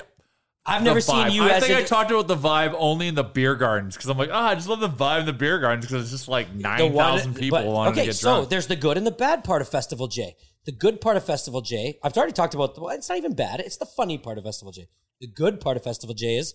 I've 0.66 0.80
the 0.82 0.88
never 0.88 1.02
seen 1.02 1.30
you 1.32 1.42
I 1.44 1.60
think 1.60 1.74
a- 1.74 1.78
I 1.80 1.82
talked 1.82 2.10
about 2.10 2.26
the 2.26 2.36
vibe 2.36 2.74
only 2.78 3.06
in 3.06 3.14
the 3.14 3.22
beer 3.22 3.54
gardens 3.54 3.96
because 3.96 4.08
I'm 4.08 4.16
like, 4.16 4.30
oh, 4.32 4.34
I 4.34 4.54
just 4.54 4.66
love 4.66 4.80
the 4.80 4.88
vibe 4.88 5.20
in 5.20 5.26
the 5.26 5.34
beer 5.34 5.58
gardens 5.58 5.84
because 5.84 6.04
it's 6.04 6.10
just 6.10 6.26
like 6.26 6.50
The 6.56 6.62
nine 6.62 6.94
thousand 6.94 7.34
people 7.34 7.58
but- 7.58 7.66
wanting 7.66 7.92
okay, 7.92 8.00
to 8.00 8.06
get 8.06 8.14
so 8.16 8.28
drunk. 8.30 8.44
So 8.44 8.48
there's 8.48 8.66
the 8.66 8.76
good 8.76 8.96
and 8.96 9.06
the 9.06 9.10
bad 9.10 9.44
part 9.44 9.60
of 9.60 9.68
Festival 9.68 10.06
J. 10.08 10.36
The 10.64 10.72
good 10.72 11.02
part 11.02 11.18
of 11.18 11.24
Festival 11.26 11.60
J, 11.60 11.98
I've 12.02 12.16
already 12.16 12.32
talked 12.32 12.54
about. 12.54 12.80
Well, 12.80 12.94
it's 12.96 13.10
not 13.10 13.18
even 13.18 13.34
bad. 13.34 13.60
It's 13.60 13.76
the 13.76 13.84
funny 13.84 14.16
part 14.16 14.38
of 14.38 14.44
Festival 14.44 14.72
J. 14.72 14.88
The 15.20 15.26
good 15.26 15.60
part 15.60 15.76
of 15.76 15.84
Festival 15.84 16.14
J 16.14 16.36
is 16.38 16.54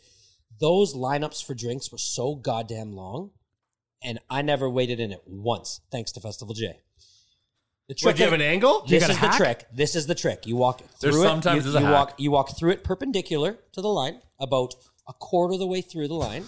those 0.59 0.95
lineups 0.95 1.45
for 1.45 1.53
drinks 1.53 1.91
were 1.91 1.99
so 1.99 2.33
goddamn 2.33 2.93
long, 2.93 3.29
and 4.03 4.19
I 4.29 4.41
never 4.41 4.69
waited 4.69 4.99
in 4.99 5.11
it 5.11 5.21
once, 5.25 5.81
thanks 5.91 6.11
to 6.13 6.19
Festival 6.19 6.53
J. 6.53 6.79
The 7.87 7.95
What, 8.03 8.15
do 8.15 8.19
you 8.23 8.29
have 8.29 8.33
an 8.39 8.41
angle? 8.45 8.83
You 8.85 8.99
This 8.99 9.01
got 9.03 9.09
a 9.09 9.13
is 9.13 9.19
the 9.19 9.27
hack? 9.27 9.37
trick. 9.37 9.65
This 9.73 9.95
is 9.95 10.05
the 10.07 10.15
trick. 10.15 10.45
You 10.45 10.55
walk 10.55 10.81
There's 11.01 11.15
through 11.15 11.23
it. 11.23 11.27
sometimes 11.27 11.55
you, 11.57 11.61
there's 11.71 11.75
a 11.75 11.79
you 11.79 11.85
hack. 11.85 11.93
walk. 11.93 12.13
You 12.19 12.31
walk 12.31 12.57
through 12.57 12.71
it 12.71 12.83
perpendicular 12.83 13.57
to 13.73 13.81
the 13.81 13.87
line, 13.89 14.21
about 14.39 14.75
a 15.07 15.13
quarter 15.13 15.53
of 15.53 15.59
the 15.59 15.65
way 15.67 15.81
through 15.81 16.07
the 16.07 16.13
line, 16.13 16.45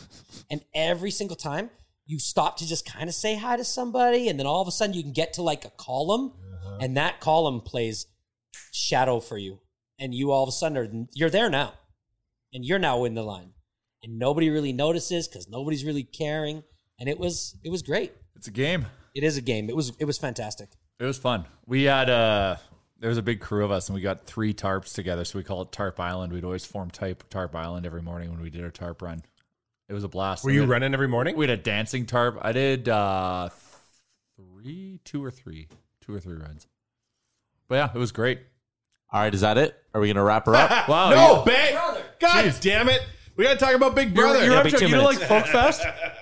and 0.51 0.61
every 0.75 1.09
single 1.09 1.35
time 1.35 1.71
you 2.05 2.19
stop 2.19 2.57
to 2.57 2.67
just 2.67 2.85
kind 2.85 3.09
of 3.09 3.15
say 3.15 3.35
hi 3.35 3.57
to 3.57 3.63
somebody, 3.63 4.29
and 4.29 4.39
then 4.39 4.45
all 4.45 4.61
of 4.61 4.67
a 4.67 4.71
sudden 4.71 4.93
you 4.95 5.01
can 5.01 5.13
get 5.13 5.33
to 5.33 5.41
like 5.41 5.65
a 5.65 5.71
column, 5.71 6.33
Uh-huh. 6.35 6.77
and 6.79 6.95
that 6.97 7.19
column 7.19 7.59
plays 7.61 8.05
shadow 8.71 9.19
for 9.19 9.37
you, 9.37 9.59
and 9.97 10.13
you 10.13 10.31
all 10.31 10.43
of 10.43 10.49
a 10.49 10.51
sudden 10.51 10.77
are 10.77 11.07
you're 11.13 11.29
there 11.31 11.49
now, 11.49 11.73
and 12.53 12.63
you're 12.63 12.79
now 12.79 13.03
in 13.05 13.15
the 13.15 13.23
line, 13.23 13.53
and 14.03 14.19
nobody 14.19 14.49
really 14.51 14.73
notices 14.73 15.27
because 15.27 15.47
nobody's 15.49 15.83
really 15.83 16.03
caring, 16.03 16.63
and 17.01 17.09
it 17.09 17.19
was 17.19 17.55
it 17.65 17.69
was 17.69 17.81
great. 17.81 18.13
it's 18.37 18.47
a 18.47 18.51
game. 18.51 18.85
It 19.13 19.25
is 19.25 19.35
a 19.35 19.41
game. 19.41 19.69
It 19.69 19.75
was 19.75 19.91
it 19.99 20.05
was 20.05 20.17
fantastic. 20.17 20.69
It 20.99 21.03
was 21.05 21.17
fun. 21.17 21.45
We 21.65 21.83
had 21.83 22.09
uh 22.09 22.55
there 22.99 23.09
was 23.09 23.17
a 23.17 23.21
big 23.23 23.41
crew 23.41 23.65
of 23.65 23.71
us 23.71 23.89
and 23.89 23.95
we 23.95 24.01
got 24.01 24.25
three 24.25 24.53
tarps 24.53 24.93
together, 24.93 25.25
so 25.25 25.37
we 25.39 25.43
call 25.43 25.63
it 25.63 25.71
Tarp 25.73 25.99
Island. 25.99 26.31
We'd 26.31 26.45
always 26.45 26.65
form 26.65 26.89
type 26.91 27.23
Tarp 27.29 27.55
Island 27.55 27.85
every 27.85 28.01
morning 28.03 28.29
when 28.29 28.39
we 28.41 28.49
did 28.49 28.63
our 28.63 28.69
tarp 28.71 29.01
run. 29.01 29.23
It 29.89 29.93
was 29.93 30.03
a 30.05 30.07
blast. 30.07 30.43
Were 30.45 30.49
We 30.49 30.53
you 30.53 30.61
had- 30.61 30.69
running 30.69 30.93
every 30.93 31.07
morning? 31.09 31.35
We 31.35 31.43
had 31.47 31.59
a 31.59 31.61
dancing 31.61 32.05
tarp. 32.05 32.37
I 32.41 32.51
did 32.53 32.87
uh 32.87 33.49
three, 34.37 34.99
two 35.03 35.23
or 35.23 35.31
three, 35.31 35.67
two 36.01 36.13
or 36.13 36.19
three 36.19 36.37
runs. 36.37 36.67
But 37.67 37.75
yeah, 37.75 37.89
it 37.93 37.97
was 37.97 38.11
great. 38.11 38.39
All 39.11 39.19
right, 39.19 39.33
is 39.33 39.41
that 39.41 39.57
it? 39.57 39.75
Are 39.93 39.99
we 39.99 40.07
gonna 40.07 40.23
wrap 40.23 40.45
her 40.45 40.55
up? 40.55 40.87
Wow, 40.87 41.09
no, 41.09 41.39
you- 41.39 41.45
bang! 41.51 42.01
God 42.19 42.53
damn 42.61 42.87
it! 42.87 43.01
We 43.35 43.43
got 43.45 43.53
to 43.53 43.59
talk 43.65 43.73
about 43.73 43.95
Big 43.95 44.13
Brother. 44.13 44.45
you're 44.45 44.55
up 44.55 44.67
to- 44.67 44.85
you 44.87 44.93
don't 44.93 45.03
like 45.03 45.17
Folk 45.17 45.47
Fest? 45.47 45.83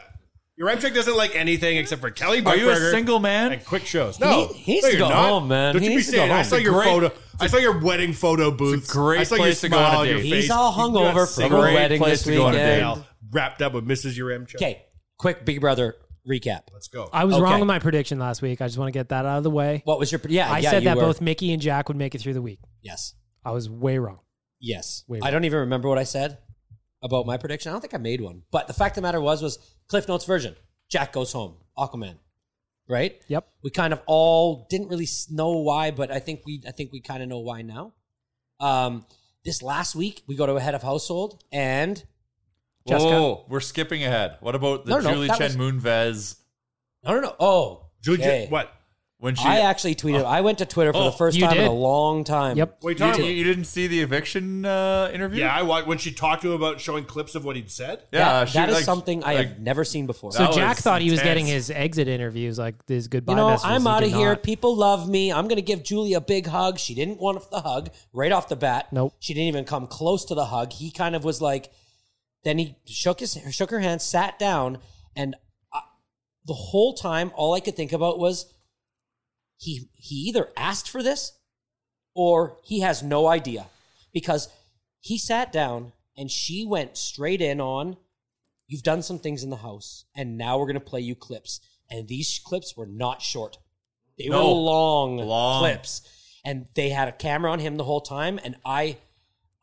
Yaremchuk 0.60 0.94
doesn't 0.94 1.16
like 1.16 1.36
anything 1.36 1.78
except 1.78 2.02
for 2.02 2.12
Kelly 2.12 2.42
Are 2.44 2.56
you 2.58 2.70
a 2.70 2.74
Buchberger 2.76 2.92
single 2.92 3.20
man? 3.20 3.54
and 3.54 3.66
quick 3.66 3.86
shows. 3.86 4.20
No, 4.20 4.48
need- 4.48 4.56
he 4.58 4.72
needs 4.74 4.84
no, 4.84 4.92
to 4.92 4.98
you're 4.98 5.08
go 5.08 5.14
not. 5.14 5.30
home, 5.30 5.48
man. 5.48 5.74
Don't 5.74 5.82
He 5.82 5.88
you 5.88 5.92
be 5.92 5.96
needs 5.98 6.08
to 6.08 6.12
go 6.14 6.18
saying? 6.20 6.32
I 6.32 6.36
home. 6.38 6.44
saw 6.44 6.56
your 6.58 6.74
great- 6.74 6.86
photo. 6.86 7.12
I 7.40 7.48
saw 7.48 7.58
your 7.58 7.80
wedding 7.80 8.12
photo 8.12 8.52
booth. 8.52 8.90
great 8.90 9.22
I 9.22 9.24
saw 9.24 9.38
place 9.38 9.64
your 9.64 9.70
to 9.70 9.76
go 9.76 9.82
on 9.82 9.86
smile 9.92 9.98
a 10.00 10.02
on 10.02 10.08
your 10.10 10.18
date. 10.18 10.30
face. 10.30 10.42
He's 10.44 10.52
all 10.52 10.72
You 10.72 10.94
got 10.94 11.16
hungover 11.16 11.24
a 11.24 11.28
from 11.50 11.54
a 11.54 11.60
wedding 11.74 11.98
place 12.00 12.12
this 12.12 12.24
to 12.24 12.36
go 12.36 12.46
on 12.48 12.56
a 12.56 12.58
date. 12.58 12.86
weekend. 12.86 13.06
wrapped 13.32 13.62
up 13.62 13.74
with 13.74 13.88
Mrs. 13.88 14.18
Yaremchuk. 14.18 14.56
Okay, 14.56 14.82
quick 15.18 15.46
Big 15.46 15.62
Brother 15.62 15.96
recap. 16.30 16.62
let's 16.74 16.90
go. 16.90 17.10
I 17.14 17.24
was 17.24 17.36
Okay. 17.36 17.44
wrong 17.44 17.60
with 17.62 17.68
my 17.68 17.80
prediction 17.80 18.20
last 18.20 18.42
week. 18.42 18.60
I 18.62 18.68
just 18.68 18.78
want 18.78 18.88
to 18.90 18.92
get 19.00 19.10
that 19.10 19.26
out 19.26 19.38
of 19.38 19.44
the 19.44 19.50
way. 19.52 19.82
What 19.86 19.98
was 20.00 20.12
your? 20.12 20.20
Yeah, 20.28 20.52
I 20.52 20.60
yeah, 20.60 20.72
said 20.72 20.84
you 20.84 20.90
that 20.90 20.98
were- 20.98 21.04
both 21.04 21.22
Michie 21.22 21.54
and 21.54 21.62
Jack 21.62 21.88
would 21.88 21.96
make 21.98 22.16
it 22.16 22.20
through 22.22 22.34
the 22.34 22.42
week. 22.42 22.60
Yes, 22.82 23.14
I 23.46 23.52
was 23.52 23.70
way 23.70 23.98
wrong. 23.98 24.20
yes. 24.60 25.04
Wait, 25.08 25.24
I 25.24 25.32
don't 25.32 25.46
even 25.46 25.60
remember 25.60 25.88
what 25.88 25.98
I 25.98 26.04
said 26.04 26.40
about 27.02 27.26
my 27.26 27.38
prediction. 27.38 27.70
I 27.70 27.74
don't 27.74 27.80
think 27.82 27.94
I 27.94 27.98
made 27.98 28.20
one. 28.20 28.42
But 28.52 28.68
the 28.68 28.74
fact 28.74 28.98
of 28.98 29.02
the 29.04 29.08
matter 29.08 29.22
was, 29.22 29.42
was 29.42 29.58
Cliff 29.90 30.08
Notes 30.08 30.26
version. 30.26 30.56
Jack 30.88 31.12
goes 31.14 31.32
home. 31.34 31.56
Aquaman. 31.78 32.16
Right. 32.88 33.22
Yep. 33.28 33.48
We 33.64 33.70
kind 33.70 33.94
of 33.94 34.02
all 34.08 34.66
didn't 34.70 34.88
really 34.88 35.08
know 35.30 35.58
why, 35.60 35.92
but 35.92 36.12
I 36.12 36.20
think 36.20 36.42
we 36.46 36.64
I 36.68 36.72
think 36.72 36.92
we 36.92 37.02
kind 37.02 37.22
of 37.22 37.30
know 37.30 37.40
why 37.40 37.62
now. 37.62 37.94
Um, 38.60 39.06
this 39.46 39.62
last 39.62 39.96
week 39.96 40.24
we 40.28 40.36
go 40.36 40.46
to 40.46 40.54
a 40.54 40.60
head 40.60 40.76
of 40.76 40.82
household 40.84 41.44
and 41.52 42.04
Jessica? 42.88 43.12
Whoa, 43.12 43.46
we're 43.48 43.60
skipping 43.60 44.04
ahead. 44.04 44.38
What 44.40 44.56
about 44.56 44.86
the 44.86 44.92
No, 44.92 45.00
no, 45.00 45.14
Julie 45.14 45.28
that 45.28 45.38
Chen 45.38 45.58
was- 45.58 45.74
Moonves 45.74 46.36
no 47.06 47.14
no 47.14 47.20
no 47.22 47.36
oh 47.40 47.86
Julia, 48.02 48.26
okay. 48.26 48.48
what? 48.50 48.74
When 49.20 49.36
she? 49.36 49.46
I 49.48 49.60
actually 49.60 49.96
tweeted. 49.96 50.24
I 50.26 50.42
went 50.42 50.58
to 50.60 50.66
Twitter 50.66 50.94
for 50.94 51.00
Oh, 51.00 51.04
the 51.06 51.12
first 51.12 51.38
you 51.38 51.44
time 51.44 51.52
in 51.58 51.64
did? 51.64 51.68
a 51.68 51.72
long 51.72 52.24
time. 52.24 52.58
Yep. 52.58 52.78
What 52.82 53.02
are 53.02 53.18
you 53.18 53.24
you, 53.24 53.30
you- 53.30 53.36
you 53.40 53.44
didn't 53.44 53.66
see 53.66 53.88
the 53.88 54.02
eviction 54.02 54.66
uh, 54.66 55.12
interview? 55.14 55.42
Yeah, 55.42 55.54
I 55.54 55.64
wa- 55.64 55.84
when 55.84 55.98
she 55.98 56.12
talked 56.12 56.42
to 56.44 56.48
him 56.50 56.54
about 56.56 56.80
showing 56.80 57.04
clips 57.06 57.36
of 57.36 57.44
what 57.46 57.56
he'd 57.56 57.70
said. 57.70 58.04
yeah. 58.12 58.20
That- 58.46 58.50
she, 58.50 58.58
that 58.58 58.70
is 58.70 58.76
like- 58.76 58.84
something 58.86 59.24
I 59.24 59.34
like, 59.36 59.48
have 59.50 59.60
never 59.60 59.84
seen 59.84 60.06
before. 60.08 60.32
So 60.32 60.40
That 60.44 60.54
Jack 60.54 60.78
was 60.78 60.84
thought 60.84 61.02
he 61.02 61.12
was 61.12 61.20
intense. 61.20 61.30
getting 61.30 61.46
his 61.48 61.70
exit 61.70 62.08
interviews, 62.08 62.58
like 62.58 62.76
his 62.88 63.08
goodbye 63.08 63.34
you 63.34 63.38
know, 63.38 63.50
messages. 63.50 63.72
I'm 63.76 63.82
He 63.82 63.88
out 63.88 64.04
of 64.04 64.10
did 64.10 64.16
here. 64.18 64.30
not. 64.30 64.44
People 64.44 64.76
love 64.76 65.10
me. 65.10 65.32
I'm 65.34 65.46
going 65.48 65.58
to 65.58 65.62
give 65.62 65.84
Julie 65.84 66.14
a 66.14 66.22
big 66.22 66.48
hug. 66.48 66.80
She 66.80 66.96
didn't 66.96 67.20
want 67.20 67.50
the 67.52 67.62
hug 67.62 67.90
right 68.14 68.32
off 68.32 68.48
the 68.48 68.56
bat. 68.56 68.88
Nope. 68.94 69.14
She 69.20 69.34
didn't 69.34 69.48
even 69.48 69.66
come 69.66 69.86
close 69.88 70.26
to 70.26 70.36
the 70.36 70.46
hug. 70.46 70.72
He 70.74 70.92
kind 70.92 71.16
of 71.16 71.24
was 71.24 71.42
like, 71.42 71.72
then 72.46 72.58
he 72.58 72.78
shook 72.86 73.20
his 73.20 73.38
shook 73.52 73.70
her 73.72 73.82
hand, 73.82 74.02
sat 74.02 74.40
down, 74.40 74.78
and 75.14 75.36
I, 75.74 75.82
the 76.46 76.54
whole 76.54 76.94
time, 76.94 77.32
all 77.36 77.54
I 77.54 77.60
could 77.60 77.76
think 77.76 77.92
about 77.92 78.18
was 78.18 78.46
he 79.60 79.90
he 79.94 80.16
either 80.16 80.50
asked 80.58 80.90
for 80.90 81.04
this 81.04 81.34
or 82.16 82.58
he 82.64 82.80
has 82.80 83.04
no 83.04 83.28
idea 83.28 83.66
because 84.14 84.48
he 85.02 85.18
sat 85.18 85.52
down 85.52 85.92
and 86.18 86.32
she 86.32 86.66
went 86.66 86.98
straight 86.98 87.42
in 87.42 87.60
on 87.62 87.98
you've 88.68 88.84
done 88.84 89.02
some 89.02 89.20
things 89.20 89.44
in 89.44 89.50
the 89.50 89.58
house 89.58 90.06
and 90.16 90.38
now 90.38 90.58
we're 90.58 90.66
going 90.66 90.74
to 90.76 90.80
play 90.80 91.02
you 91.02 91.14
clips 91.14 91.60
and 91.90 92.08
these 92.08 92.40
clips 92.44 92.76
were 92.78 92.88
not 92.88 93.22
short 93.22 93.58
they 94.18 94.28
No. 94.30 94.48
were 94.48 94.54
long, 94.54 95.18
Long. 95.18 95.60
clips 95.62 96.02
and 96.46 96.66
they 96.76 96.90
had 96.90 97.08
a 97.10 97.12
camera 97.12 97.52
on 97.52 97.60
him 97.60 97.76
the 97.78 97.84
whole 97.84 98.02
time 98.02 98.40
and 98.44 98.56
i 98.66 98.98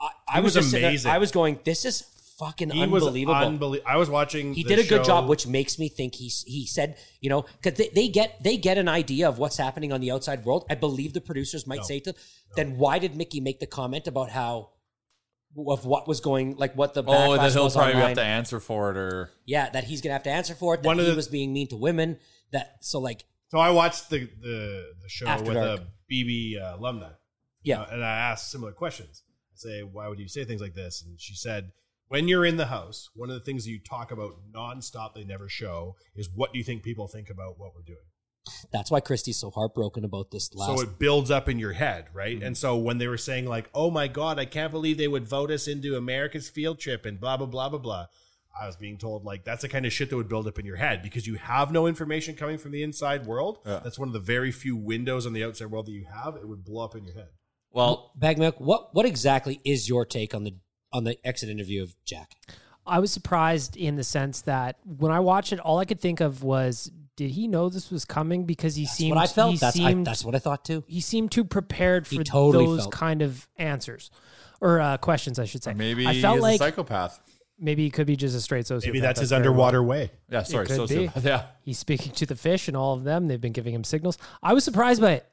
i, 0.00 0.08
I 0.28 0.40
was, 0.40 0.54
was 0.54 0.64
just 0.64 0.70
sitting 0.72 0.82
there- 0.82 0.90
amazing. 0.90 1.10
i 1.10 1.18
was 1.18 1.30
going 1.32 1.58
this 1.64 1.84
is 1.86 2.04
fucking 2.38 2.70
He 2.70 2.82
unbelievable 2.82 3.32
was 3.32 3.44
unbelievable. 3.46 3.88
I 3.88 3.96
was 3.96 4.08
watching. 4.10 4.54
he 4.54 4.62
the 4.62 4.76
did 4.76 4.78
a 4.86 4.88
good 4.88 5.04
job, 5.04 5.28
which 5.28 5.46
makes 5.46 5.78
me 5.78 5.88
think 5.88 6.14
he 6.14 6.28
he 6.46 6.66
said, 6.66 6.96
you 7.20 7.30
know, 7.30 7.42
because 7.62 7.74
they, 7.78 7.88
they 7.94 8.08
get 8.08 8.42
they 8.42 8.56
get 8.56 8.78
an 8.78 8.88
idea 8.88 9.28
of 9.28 9.38
what's 9.38 9.56
happening 9.56 9.92
on 9.92 10.00
the 10.00 10.10
outside 10.10 10.44
world. 10.44 10.64
I 10.70 10.74
believe 10.74 11.12
the 11.12 11.20
producers 11.20 11.66
might 11.66 11.84
say 11.84 12.00
to, 12.00 12.14
then 12.56 12.76
why 12.78 12.98
did 12.98 13.16
Michie 13.16 13.40
make 13.40 13.60
the 13.60 13.66
comment 13.66 14.06
about 14.06 14.30
how 14.30 14.70
of 15.56 15.86
what 15.86 16.06
was 16.06 16.20
going 16.20 16.56
like 16.56 16.74
what 16.76 16.92
the 16.92 17.02
Oh, 17.02 17.06
backlash 17.06 17.36
that 17.38 17.52
he'll 17.52 17.64
was 17.64 17.74
probably 17.74 17.94
online? 17.94 18.08
have 18.08 18.16
to 18.18 18.24
answer 18.24 18.60
for 18.60 18.90
it, 18.90 18.96
or 18.98 19.30
yeah, 19.46 19.70
that 19.70 19.84
he's 19.84 20.02
gonna 20.02 20.12
have 20.12 20.24
to 20.24 20.30
answer 20.30 20.54
for 20.54 20.74
it. 20.74 20.82
That 20.82 20.86
One 20.88 20.98
of 21.00 21.06
he 21.06 21.10
the- 21.10 21.16
was 21.16 21.28
being 21.28 21.52
mean 21.52 21.68
to 21.68 21.76
women. 21.76 22.18
That 22.52 22.76
so 22.82 23.00
like 23.00 23.24
So 23.48 23.58
I 23.58 23.70
watched 23.70 24.10
the 24.10 24.28
the, 24.40 24.92
the 25.02 25.08
show 25.08 25.26
After 25.26 25.44
with 25.46 25.54
Dark. 25.54 25.80
a 25.80 26.12
BB 26.12 26.60
uh, 26.62 26.76
alumni. 26.78 27.10
Yeah. 27.62 27.80
Uh, 27.82 27.88
and 27.92 28.04
I 28.04 28.16
asked 28.30 28.50
similar 28.52 28.72
questions. 28.72 29.22
I 29.52 29.56
say, 29.56 29.82
why 29.82 30.06
would 30.08 30.18
you 30.20 30.28
say 30.28 30.44
things 30.44 30.60
like 30.60 30.74
this? 30.74 31.02
And 31.02 31.18
she 31.20 31.34
said, 31.34 31.72
when 32.08 32.28
you're 32.28 32.44
in 32.46 32.56
the 32.56 32.66
house, 32.66 33.10
one 33.14 33.30
of 33.30 33.34
the 33.34 33.44
things 33.44 33.66
you 33.66 33.78
talk 33.78 34.10
about 34.12 34.34
nonstop, 34.52 35.14
they 35.14 35.24
never 35.24 35.48
show, 35.48 35.96
is 36.14 36.28
what 36.34 36.52
do 36.52 36.58
you 36.58 36.64
think 36.64 36.82
people 36.82 37.08
think 37.08 37.30
about 37.30 37.58
what 37.58 37.74
we're 37.74 37.82
doing? 37.82 37.98
that's 38.72 38.90
why 38.90 39.00
Christie's 39.00 39.38
so 39.38 39.50
heartbroken 39.50 40.04
about 40.04 40.30
this 40.30 40.54
last. 40.54 40.78
So 40.78 40.82
it 40.82 40.98
builds 40.98 41.30
up 41.30 41.48
in 41.48 41.58
your 41.58 41.72
head, 41.72 42.06
right? 42.12 42.36
Mm-hmm. 42.36 42.46
And 42.46 42.56
so 42.56 42.76
when 42.76 42.98
they 42.98 43.08
were 43.08 43.18
saying 43.18 43.46
like, 43.46 43.68
"Oh 43.74 43.90
my 43.90 44.08
god, 44.08 44.38
I 44.38 44.44
can't 44.44 44.72
believe 44.72 44.98
they 44.98 45.08
would 45.08 45.26
vote 45.26 45.50
us 45.50 45.66
into 45.66 45.96
America's 45.96 46.48
field 46.48 46.78
trip 46.78 47.06
and 47.06 47.20
blah 47.20 47.36
blah 47.36 47.46
blah 47.46 47.68
blah 47.68 47.78
blah," 47.78 48.06
I 48.60 48.66
was 48.66 48.76
being 48.76 48.98
told 48.98 49.24
like 49.24 49.44
that's 49.44 49.62
the 49.62 49.68
kind 49.68 49.86
of 49.86 49.92
shit 49.92 50.10
that 50.10 50.16
would 50.16 50.28
build 50.28 50.46
up 50.46 50.58
in 50.58 50.66
your 50.66 50.76
head 50.76 51.02
because 51.02 51.26
you 51.26 51.34
have 51.36 51.72
no 51.72 51.86
information 51.86 52.36
coming 52.36 52.58
from 52.58 52.72
the 52.72 52.82
inside 52.82 53.26
world. 53.26 53.58
Yeah. 53.66 53.80
That's 53.82 53.98
one 53.98 54.08
of 54.08 54.14
the 54.14 54.20
very 54.20 54.52
few 54.52 54.76
windows 54.76 55.26
on 55.26 55.32
the 55.32 55.44
outside 55.44 55.70
world 55.70 55.86
that 55.86 55.92
you 55.92 56.06
have. 56.12 56.36
It 56.36 56.48
would 56.48 56.64
blow 56.64 56.84
up 56.84 56.94
in 56.94 57.04
your 57.04 57.14
head. 57.14 57.28
well, 57.70 58.12
Bag 58.16 58.38
milk. 58.38 58.56
What 58.58 58.94
what 58.94 59.06
exactly 59.06 59.60
is 59.64 59.88
your 59.88 60.04
take 60.06 60.34
on 60.34 60.44
the 60.44 60.56
on 60.96 61.04
the 61.04 61.18
exit 61.26 61.48
interview 61.48 61.82
of 61.82 61.94
Jack? 62.04 62.32
I 62.86 63.00
was 63.00 63.12
surprised 63.12 63.76
in 63.76 63.96
the 63.96 64.04
sense 64.04 64.42
that 64.42 64.78
when 64.84 65.12
I 65.12 65.20
watched 65.20 65.52
it, 65.52 65.60
all 65.60 65.78
I 65.78 65.84
could 65.84 66.00
think 66.00 66.20
of 66.20 66.42
was, 66.42 66.90
did 67.16 67.30
he 67.32 67.48
know 67.48 67.68
this 67.68 67.90
was 67.90 68.04
coming? 68.04 68.44
Because 68.44 68.76
he 68.76 68.84
That's 68.84 68.96
seemed 68.96 69.16
what 69.16 69.24
I 69.24 69.26
felt. 69.26 69.52
He 69.52 69.58
That's 69.58 69.80
I, 69.80 69.94
that's 69.94 70.24
what 70.24 70.34
I 70.34 70.38
thought 70.38 70.64
too. 70.64 70.84
he 70.86 71.00
seemed 71.00 71.32
too 71.32 71.44
prepared 71.44 72.06
for 72.06 72.22
totally 72.22 72.66
those 72.66 72.80
felt. 72.82 72.92
kind 72.92 73.22
of 73.22 73.48
answers 73.56 74.10
or 74.60 74.80
uh, 74.80 74.96
questions, 74.98 75.38
I 75.38 75.44
should 75.44 75.62
say. 75.64 75.74
maybe 75.74 76.06
I 76.06 76.20
felt 76.20 76.36
he's 76.36 76.42
like 76.42 76.60
a 76.60 76.64
psychopath. 76.64 77.20
Maybe 77.58 77.84
he 77.84 77.90
could 77.90 78.06
be 78.06 78.16
just 78.16 78.36
a 78.36 78.40
straight 78.40 78.66
sociopath. 78.66 78.84
Maybe 78.86 79.00
that's 79.00 79.20
his 79.20 79.30
very 79.30 79.40
underwater 79.40 79.82
well. 79.82 79.98
way. 80.00 80.10
Yeah, 80.30 80.42
sorry, 80.42 80.66
could 80.66 80.88
be. 80.88 81.08
sociopath. 81.08 81.24
Yeah. 81.24 81.42
He's 81.62 81.78
speaking 81.78 82.12
to 82.12 82.26
the 82.26 82.36
fish 82.36 82.68
and 82.68 82.76
all 82.76 82.94
of 82.94 83.04
them. 83.04 83.28
They've 83.28 83.40
been 83.40 83.52
giving 83.52 83.74
him 83.74 83.82
signals. 83.82 84.18
I 84.42 84.52
was 84.52 84.62
surprised 84.62 85.00
by 85.00 85.12
it. 85.12 85.26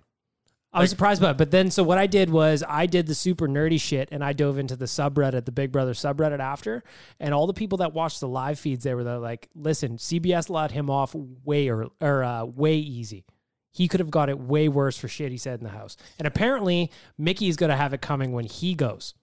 I 0.73 0.81
was 0.81 0.89
surprised 0.89 1.21
by 1.21 1.31
it. 1.31 1.37
But 1.37 1.51
then, 1.51 1.69
so 1.69 1.83
what 1.83 1.99
I 1.99 2.07
did 2.07 2.31
was 2.31 2.63
I 2.67 2.87
did 2.87 3.05
the 3.05 3.13
super 3.13 3.47
nerdy 3.47 3.79
shit 3.79 4.09
and 4.11 4.23
I 4.23 4.33
dove 4.33 4.57
into 4.57 4.75
the 4.75 4.85
subreddit, 4.85 5.45
the 5.45 5.51
Big 5.51 5.71
Brother 5.71 5.93
subreddit 5.93 6.39
after. 6.39 6.83
And 7.19 7.33
all 7.33 7.45
the 7.45 7.53
people 7.53 7.77
that 7.79 7.93
watched 7.93 8.19
the 8.19 8.27
live 8.27 8.57
feeds, 8.57 8.83
they 8.83 8.95
were 8.95 9.03
like, 9.03 9.49
listen, 9.53 9.97
CBS 9.97 10.49
let 10.49 10.71
him 10.71 10.89
off 10.89 11.13
way 11.13 11.69
or, 11.69 11.89
or 12.01 12.23
uh, 12.23 12.45
way 12.45 12.75
easy. 12.75 13.25
He 13.71 13.87
could 13.87 13.99
have 13.99 14.11
got 14.11 14.29
it 14.29 14.39
way 14.39 14.67
worse 14.67 14.97
for 14.97 15.07
shit 15.07 15.31
he 15.31 15.37
said 15.37 15.59
in 15.59 15.63
the 15.63 15.71
house. 15.71 15.95
And 16.17 16.27
apparently, 16.27 16.91
Michie 17.17 17.49
is 17.49 17.55
going 17.55 17.71
to 17.71 17.75
have 17.75 17.93
it 17.93 18.01
coming 18.01 18.31
when 18.31 18.45
he 18.45 18.73
goes 18.73 19.13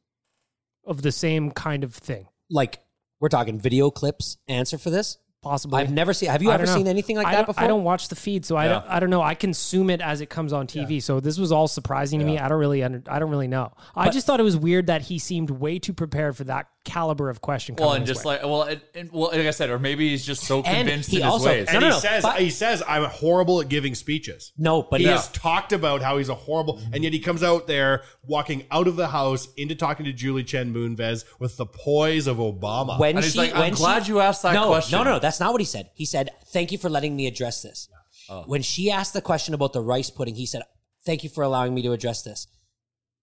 of 0.85 1.02
the 1.02 1.12
same 1.12 1.51
kind 1.51 1.82
of 1.85 1.94
thing. 1.94 2.28
Like 2.48 2.81
we're 3.20 3.28
talking 3.28 3.59
video 3.59 3.90
clips. 3.90 4.39
Answer 4.48 4.78
for 4.78 4.90
this? 4.90 5.18
Possibly. 5.43 5.81
I've 5.81 5.91
never 5.91 6.12
seen. 6.12 6.29
Have 6.29 6.43
you 6.43 6.51
I 6.51 6.55
ever 6.55 6.67
seen 6.67 6.87
anything 6.87 7.17
like 7.17 7.27
I 7.27 7.33
that 7.37 7.47
before? 7.47 7.65
I 7.65 7.67
don't 7.67 7.83
watch 7.83 8.09
the 8.09 8.15
feed, 8.15 8.45
so 8.45 8.57
I 8.57 8.65
Yeah. 8.67 8.73
don't. 8.73 8.85
I 8.89 9.01
don't 9.01 9.09
know. 9.09 9.23
I 9.23 9.35
consume 9.35 9.89
it 9.89 10.03
as 10.03 10.21
it 10.21 10.29
comes 10.29 10.53
on 10.53 10.67
TV. 10.67 11.01
So 11.03 11.19
this 11.19 11.39
was 11.39 11.51
all 11.51 11.67
surprising 11.67 12.21
to 12.21 12.27
me. 12.27 12.39
I 12.39 12.47
don't 12.49 12.59
really. 12.59 12.83
Under, 12.83 13.03
I 13.09 13.19
don't 13.19 13.31
really 13.31 13.49
know. 13.49 13.73
I 13.97 14.11
just 14.11 14.27
thought 14.27 14.39
it 14.39 14.43
was 14.45 14.59
weird 14.59 14.89
that 14.89 15.03
he 15.03 15.19
seemed 15.19 15.49
way 15.51 15.79
too 15.79 15.95
prepared 15.95 16.37
for 16.37 16.45
that 16.45 16.67
caliber 16.85 17.28
of 17.28 17.40
question. 17.40 17.77
Well, 17.77 17.93
and 17.93 18.07
his 18.07 18.16
just 18.16 18.24
way. 18.24 18.36
like 18.36 18.44
well, 18.44 18.62
and, 18.62 18.81
and, 18.94 19.12
well, 19.12 19.31
like 19.32 19.47
I 19.47 19.51
said, 19.51 19.69
or 19.70 19.78
maybe 19.78 20.09
he's 20.09 20.24
just 20.24 20.44
so 20.44 20.59
And 20.62 20.86
convinced 20.89 21.11
he 21.11 21.16
in 21.19 21.23
his 21.24 21.31
also- 21.32 21.47
ways. 21.47 21.69
And 21.70 21.85
he 21.85 21.93
says 21.93 22.24
he 22.39 22.51
says 22.51 22.82
I'm 22.89 23.05
horrible 23.05 23.61
at 23.61 23.69
giving 23.69 23.94
speeches. 23.94 24.52
No, 24.57 24.82
but 24.82 25.01
he 25.01 25.07
Yeah. 25.07 25.12
has 25.16 25.28
talked 25.28 25.73
about 25.73 26.01
how 26.02 26.16
he's 26.19 26.28
a 26.31 26.35
horrible, 26.35 26.81
and 26.93 27.05
yet 27.05 27.12
he 27.12 27.19
comes 27.20 27.43
out 27.43 27.66
there 27.66 28.02
walking 28.24 28.65
out 28.70 28.89
of 28.89 28.97
the 28.97 29.09
house 29.09 29.48
into 29.57 29.74
talking 29.74 30.07
to 30.07 30.12
Julie 30.12 30.44
Chen 30.44 30.73
Moonves 30.73 31.24
with 31.39 31.57
the 31.57 31.66
poise 31.66 32.27
of 32.27 32.39
Obama. 32.39 32.98
when 32.98 33.20
she, 33.23 33.39
when 33.52 33.74
she- 33.77 34.09
you 34.09 34.20
asked 34.20 34.43
that 34.43 34.55
no, 34.55 34.69
question. 34.69 34.98
no, 34.98 35.05
No, 35.05 35.11
no, 35.12 35.19
that's 35.19 35.40
not 35.40 35.52
what 35.52 35.61
he 35.61 35.66
said. 35.66 35.90
He 35.94 36.05
said, 36.07 36.31
"Thank 36.47 36.73
you 36.73 36.78
for 36.78 36.89
letting 36.89 37.15
me 37.15 37.27
address 37.27 37.62
this." 37.62 37.89
Oh. 38.28 38.44
When 38.47 38.62
she 38.62 38.90
asked 38.90 39.12
the 39.12 39.20
question 39.20 39.55
about 39.55 39.73
the 39.73 39.81
rice 39.82 40.09
pudding, 40.09 40.35
he 40.36 40.47
said, 40.47 40.62
"Thank 41.05 41.24
you 41.24 41.28
for 41.31 41.43
allowing 41.44 41.74
me 41.74 41.82
to 41.82 41.93
address 41.93 42.23
this." 42.23 42.47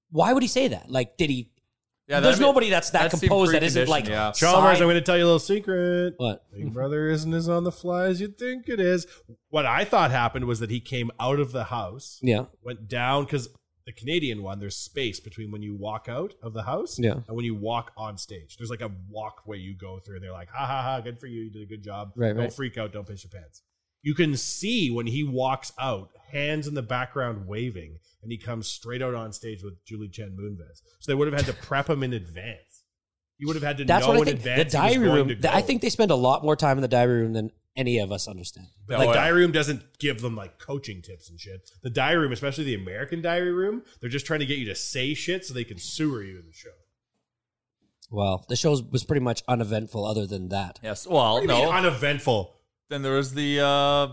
Why 0.09 0.31
would 0.34 0.43
he 0.43 0.47
say 0.47 0.67
that? 0.69 0.89
Like, 0.91 1.17
did 1.17 1.29
he? 1.29 1.51
Yeah, 2.07 2.21
there's 2.21 2.38
that 2.39 2.41
nobody 2.45 2.69
that's 2.69 2.89
that, 2.91 3.11
that 3.11 3.19
composed 3.19 3.53
that 3.53 3.63
isn't 3.63 3.89
like. 3.89 4.07
yeah. 4.07 4.31
Chalmers, 4.31 4.77
side- 4.77 4.81
I'm 4.84 4.88
going 4.88 4.95
to 4.95 5.01
tell 5.01 5.17
you 5.17 5.23
a 5.23 5.25
little 5.25 5.39
secret. 5.39 6.13
What? 6.17 6.45
Big 6.53 6.71
Brother 6.73 7.09
isn't 7.09 7.34
as 7.34 7.49
on 7.49 7.63
the 7.65 7.71
fly 7.71 8.05
as 8.05 8.21
you'd 8.21 8.38
think 8.38 8.69
it 8.69 8.79
is. 8.79 9.05
What 9.49 9.65
I 9.65 9.84
thought 9.84 10.11
happened 10.11 10.45
was 10.45 10.59
that 10.61 10.69
he 10.69 10.79
came 10.79 11.11
out 11.19 11.39
of 11.39 11.51
the 11.51 11.65
house, 11.65 12.19
Yeah. 12.23 12.45
went 12.63 12.88
down 12.88 13.25
because 13.25 13.49
the 13.85 13.91
Canadian 13.91 14.41
one, 14.43 14.59
there's 14.59 14.75
space 14.77 15.19
between 15.19 15.51
when 15.51 15.61
you 15.61 15.75
walk 15.75 16.07
out 16.09 16.34
of 16.41 16.53
the 16.53 16.63
house 16.63 16.97
Yeah. 16.99 17.13
and 17.27 17.35
when 17.35 17.43
you 17.45 17.55
walk 17.55 17.91
on 17.97 18.17
stage. 18.17 18.55
There's 18.57 18.69
like 18.69 18.81
a 18.81 18.91
walkway 19.09 19.59
you 19.59 19.75
go 19.77 19.99
through, 19.99 20.15
and 20.15 20.23
they're 20.23 20.31
like, 20.31 20.49
"Ha 20.49 20.65
ha 20.65 20.81
ha! 20.81 20.99
Good 21.01 21.19
for 21.19 21.27
you. 21.27 21.43
You 21.43 21.49
did 21.51 21.61
a 21.63 21.65
good 21.65 21.84
job. 21.84 22.11
Right, 22.15 22.29
don't 22.29 22.38
right. 22.38 22.53
freak 22.53 22.77
out. 22.77 22.91
Don't 22.93 23.07
piss 23.07 23.23
your 23.23 23.31
pants." 23.31 23.61
You 24.01 24.13
can 24.15 24.37
see 24.37 24.89
when 24.91 25.07
he 25.07 25.23
walks 25.23 25.71
out, 25.79 26.09
hands 26.31 26.67
in 26.67 26.73
the 26.75 26.81
background 26.81 27.47
waving, 27.47 27.97
and 28.21 28.31
he 28.31 28.37
comes 28.37 28.67
straight 28.67 29.01
out 29.01 29.13
on 29.15 29.33
stage 29.33 29.63
with 29.63 29.83
Julie 29.85 30.09
Chen 30.09 30.37
Moonves. 30.39 30.81
So 30.99 31.11
they 31.11 31.15
would 31.15 31.31
have 31.31 31.35
had 31.45 31.53
to 31.53 31.61
prep 31.65 31.89
him 31.89 32.03
in 32.03 32.13
advance. 32.13 32.83
You 33.37 33.47
would 33.47 33.55
have 33.55 33.63
had 33.63 33.77
to 33.77 33.85
That's 33.85 34.05
know 34.07 34.13
what 34.13 34.27
I 34.27 34.31
in 34.31 34.37
think. 34.37 34.39
advance. 34.39 34.71
The 34.73 34.79
he 34.79 34.87
was 34.87 34.93
diary 34.95 35.05
going 35.07 35.17
room. 35.19 35.27
to 35.29 35.35
th- 35.35 35.53
I 35.53 35.61
think 35.61 35.81
they 35.81 35.89
spend 35.89 36.11
a 36.11 36.15
lot 36.15 36.43
more 36.43 36.55
time 36.55 36.77
in 36.77 36.81
the 36.81 36.87
diary 36.87 37.21
room 37.21 37.33
than 37.33 37.51
any 37.75 37.99
of 37.99 38.11
us 38.11 38.27
understand. 38.27 38.67
The 38.87 38.97
Like, 38.97 39.13
diary 39.13 39.41
room 39.41 39.51
doesn't 39.51 39.99
give 39.99 40.21
them 40.21 40.35
like 40.35 40.57
coaching 40.57 41.01
tips 41.03 41.29
and 41.29 41.39
shit. 41.39 41.69
The 41.83 41.91
diary 41.91 42.17
room, 42.23 42.31
especially 42.31 42.63
the 42.63 42.73
American 42.75 43.21
diary 43.21 43.51
room, 43.51 43.83
they're 44.01 44.09
just 44.09 44.25
trying 44.25 44.39
to 44.39 44.47
get 44.47 44.57
you 44.57 44.65
to 44.65 44.75
say 44.75 45.13
shit 45.13 45.45
so 45.45 45.53
they 45.53 45.63
can 45.63 45.77
sewer 45.77 46.23
you 46.23 46.39
in 46.39 46.47
the 46.47 46.53
show. 46.53 46.69
well, 48.09 48.45
the 48.49 48.55
show 48.55 48.71
was 48.91 49.03
pretty 49.03 49.19
much 49.23 49.43
uneventful. 49.47 50.05
Other 50.05 50.25
than 50.25 50.49
that, 50.49 50.79
Yes. 50.81 51.05
Well, 51.05 51.35
What 51.35 51.41
do 51.41 51.53
you 51.53 51.53
mean 51.59 51.65
no. 51.69 51.71
uneventful. 51.71 52.55
Then 52.89 53.01
there 53.01 53.14
was 53.14 53.34
the 53.34 53.59
uh, 53.59 54.07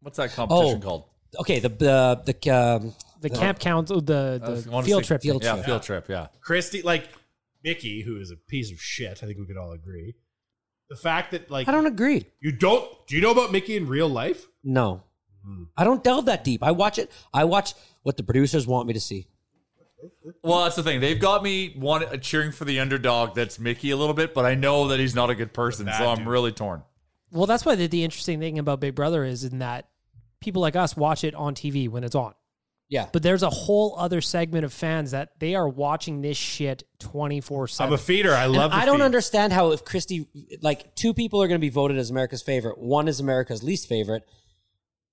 what's 0.00 0.16
that 0.18 0.32
competition 0.32 0.78
Oh, 0.78 0.84
called? 0.84 1.04
Okay, 1.40 1.60
the 1.60 1.68
the 1.68 2.22
the 2.26 2.50
um, 2.54 2.94
the 3.20 3.30
camp 3.30 3.58
council, 3.58 4.00
the, 4.00 4.40
I 4.42 4.46
the 4.62 4.70
wanna 4.70 4.86
field 4.86 5.04
say- 5.04 5.08
trip. 5.08 5.22
Field 5.22 5.44
yeah, 5.44 5.52
trip. 5.54 5.66
field 5.66 5.82
trip. 5.82 6.06
Yeah. 6.08 6.26
Christie, 6.40 6.82
like 6.82 7.08
Michie, 7.64 8.02
who 8.02 8.20
is 8.20 8.30
a 8.30 8.36
piece 8.36 8.70
of 8.72 8.80
shit. 8.80 9.22
I 9.22 9.26
think 9.26 9.38
we 9.38 9.46
could 9.46 9.56
all 9.56 9.72
agree. 9.72 10.14
The 10.90 10.96
fact 10.96 11.32
that 11.32 11.50
like 11.50 11.68
I 11.68 11.72
don't 11.72 11.86
agree. 11.86 12.24
you 12.40 12.52
don't. 12.52 12.88
Do 13.06 13.14
you 13.16 13.20
know 13.22 13.30
about 13.32 13.52
Michie 13.52 13.76
in 13.76 13.86
real 13.86 14.08
life? 14.08 14.46
No, 14.64 15.02
Hmm. 15.44 15.64
I 15.76 15.84
don't 15.84 16.02
delve 16.02 16.26
that 16.26 16.44
deep. 16.44 16.62
I 16.62 16.72
watch 16.72 16.98
it. 16.98 17.10
I 17.32 17.44
watch 17.44 17.74
what 18.02 18.16
the 18.16 18.22
producers 18.22 18.66
want 18.66 18.86
me 18.86 18.92
to 18.94 19.00
see. 19.00 19.26
Well, 20.44 20.62
that's 20.64 20.76
the 20.76 20.82
thing. 20.82 21.00
They've 21.00 21.18
got 21.20 21.42
me 21.42 21.74
one 21.76 22.04
uh, 22.04 22.16
cheering 22.18 22.52
for 22.52 22.64
the 22.64 22.78
underdog. 22.80 23.34
That's 23.34 23.58
Michie 23.58 23.90
a 23.90 23.96
little 23.96 24.14
bit, 24.14 24.32
but 24.32 24.44
I 24.46 24.54
know 24.54 24.88
that 24.88 25.00
he's 25.00 25.14
not 25.14 25.28
a 25.28 25.34
good 25.34 25.52
person, 25.52 25.86
so 25.86 26.08
I'm 26.08 26.18
dude. 26.18 26.26
really 26.28 26.52
torn. 26.52 26.82
Well, 27.30 27.46
that's 27.46 27.64
why 27.64 27.74
the, 27.74 27.86
the 27.86 28.04
interesting 28.04 28.40
thing 28.40 28.58
about 28.58 28.80
Big 28.80 28.94
Brother 28.94 29.24
is 29.24 29.44
in 29.44 29.58
that 29.58 29.88
people 30.40 30.62
like 30.62 30.76
us 30.76 30.96
watch 30.96 31.24
it 31.24 31.34
on 31.34 31.54
TV 31.54 31.88
when 31.88 32.04
it's 32.04 32.14
on. 32.14 32.34
Yeah, 32.90 33.06
But 33.12 33.22
there's 33.22 33.42
a 33.42 33.50
whole 33.50 33.96
other 33.98 34.22
segment 34.22 34.64
of 34.64 34.72
fans 34.72 35.10
that 35.10 35.38
they 35.40 35.54
are 35.54 35.68
watching 35.68 36.22
this 36.22 36.38
shit 36.38 36.84
24 37.00 37.68
7. 37.68 37.86
I'm 37.86 37.92
a 37.92 37.98
feeder. 37.98 38.32
I 38.34 38.46
love. 38.46 38.72
And 38.72 38.72
the 38.72 38.76
I 38.82 38.86
don't 38.86 39.00
feed. 39.00 39.04
understand 39.04 39.52
how 39.52 39.72
if 39.72 39.84
Christie, 39.84 40.26
like 40.62 40.94
two 40.94 41.12
people 41.12 41.42
are 41.42 41.48
going 41.48 41.60
to 41.60 41.64
be 41.64 41.68
voted 41.68 41.98
as 41.98 42.08
America's 42.08 42.40
favorite, 42.40 42.78
one 42.78 43.06
is 43.06 43.20
America's 43.20 43.62
least 43.62 43.88
favorite. 43.90 44.22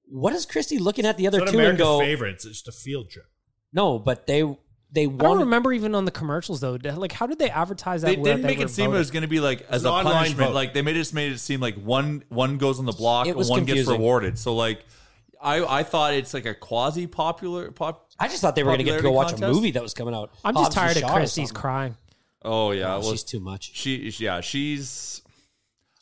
What 0.06 0.32
is 0.32 0.46
Christie 0.46 0.78
looking 0.80 1.06
at 1.06 1.18
the 1.18 1.28
other 1.28 1.40
It's 1.40 1.48
not 1.48 1.52
two 1.52 1.58
and 1.58 1.66
America's 1.80 1.86
go? 1.86 2.00
favorites. 2.00 2.46
It's 2.46 2.62
just 2.62 2.68
a 2.70 2.72
field 2.72 3.10
trip. 3.10 3.26
No, 3.74 4.00
but 4.00 4.26
they 4.26 4.44
they 4.91 5.06
I 5.06 5.07
don't 5.07 5.40
remember 5.40 5.74
even 5.74 5.94
on 5.95 6.06
the 6.06 6.12
commercials 6.12 6.62
though. 6.62 6.78
Like, 6.82 7.12
how 7.12 7.28
did 7.28 7.40
they 7.40 7.49
advertise 7.49 8.02
that? 8.03 8.07
They 8.12 8.16
where 8.18 8.34
didn't 8.34 8.44
they 8.44 8.56
make 8.56 8.60
it 8.66 8.70
seem 8.70 8.94
it 8.94 8.98
was 8.98 9.12
going 9.12 9.24
to 9.24 9.28
be 9.28 9.40
like 9.40 9.66
as 9.70 9.84
a 9.84 9.90
online 9.90 10.14
punishment. 10.14 10.49
vote. 10.49 10.56
Like 10.56 10.74
they 10.74 10.82
made 10.82 10.95
it 10.95 10.99
just 10.99 11.14
made 11.14 11.32
it 11.32 11.40
seem 11.40 11.60
like 11.60 11.76
one 11.76 12.24
one 12.30 12.57
goes 12.57 12.80
on 12.80 12.86
the 12.86 12.91
block 12.94 13.26
It 13.28 13.32
and 13.32 13.38
was 13.38 13.49
one 13.49 13.62
gets 13.62 13.70
confusing. 13.80 13.94
rewarded. 13.99 14.38
So 14.40 14.56
like, 14.56 14.86
I 15.41 15.64
I 15.80 15.84
thought 15.84 16.14
it's 16.14 16.34
like 16.34 16.45
a 16.45 16.53
quasi 16.53 17.07
popular 17.07 17.72
pop. 17.72 18.10
I 18.20 18.28
just 18.30 18.41
thought 18.41 18.56
they 18.56 18.64
were 18.64 18.70
going 18.70 18.78
to 18.80 18.84
get 18.86 18.98
to 18.98 19.02
go 19.03 19.12
watch 19.12 19.30
a 19.30 19.32
contest. 19.34 19.53
movie 19.53 19.72
that 19.72 19.84
was 19.84 19.94
coming 19.94 20.14
out. 20.16 20.32
I'm 20.45 20.53
just 20.56 20.74
Hobbs 20.74 20.76
and 20.78 20.82
tired 20.86 20.98
of 20.98 21.02
Shaw 21.02 21.07
or 21.10 21.20
Christie's 21.20 21.49
something. 21.49 21.62
crying. 21.62 21.98
Oh 22.44 22.72
yeah, 22.72 22.95
Oh, 22.95 22.99
well, 22.99 23.12
she's 23.12 23.24
too 23.24 23.40
much. 23.41 23.72
She 23.76 24.14
yeah, 24.20 24.40
she's. 24.41 25.22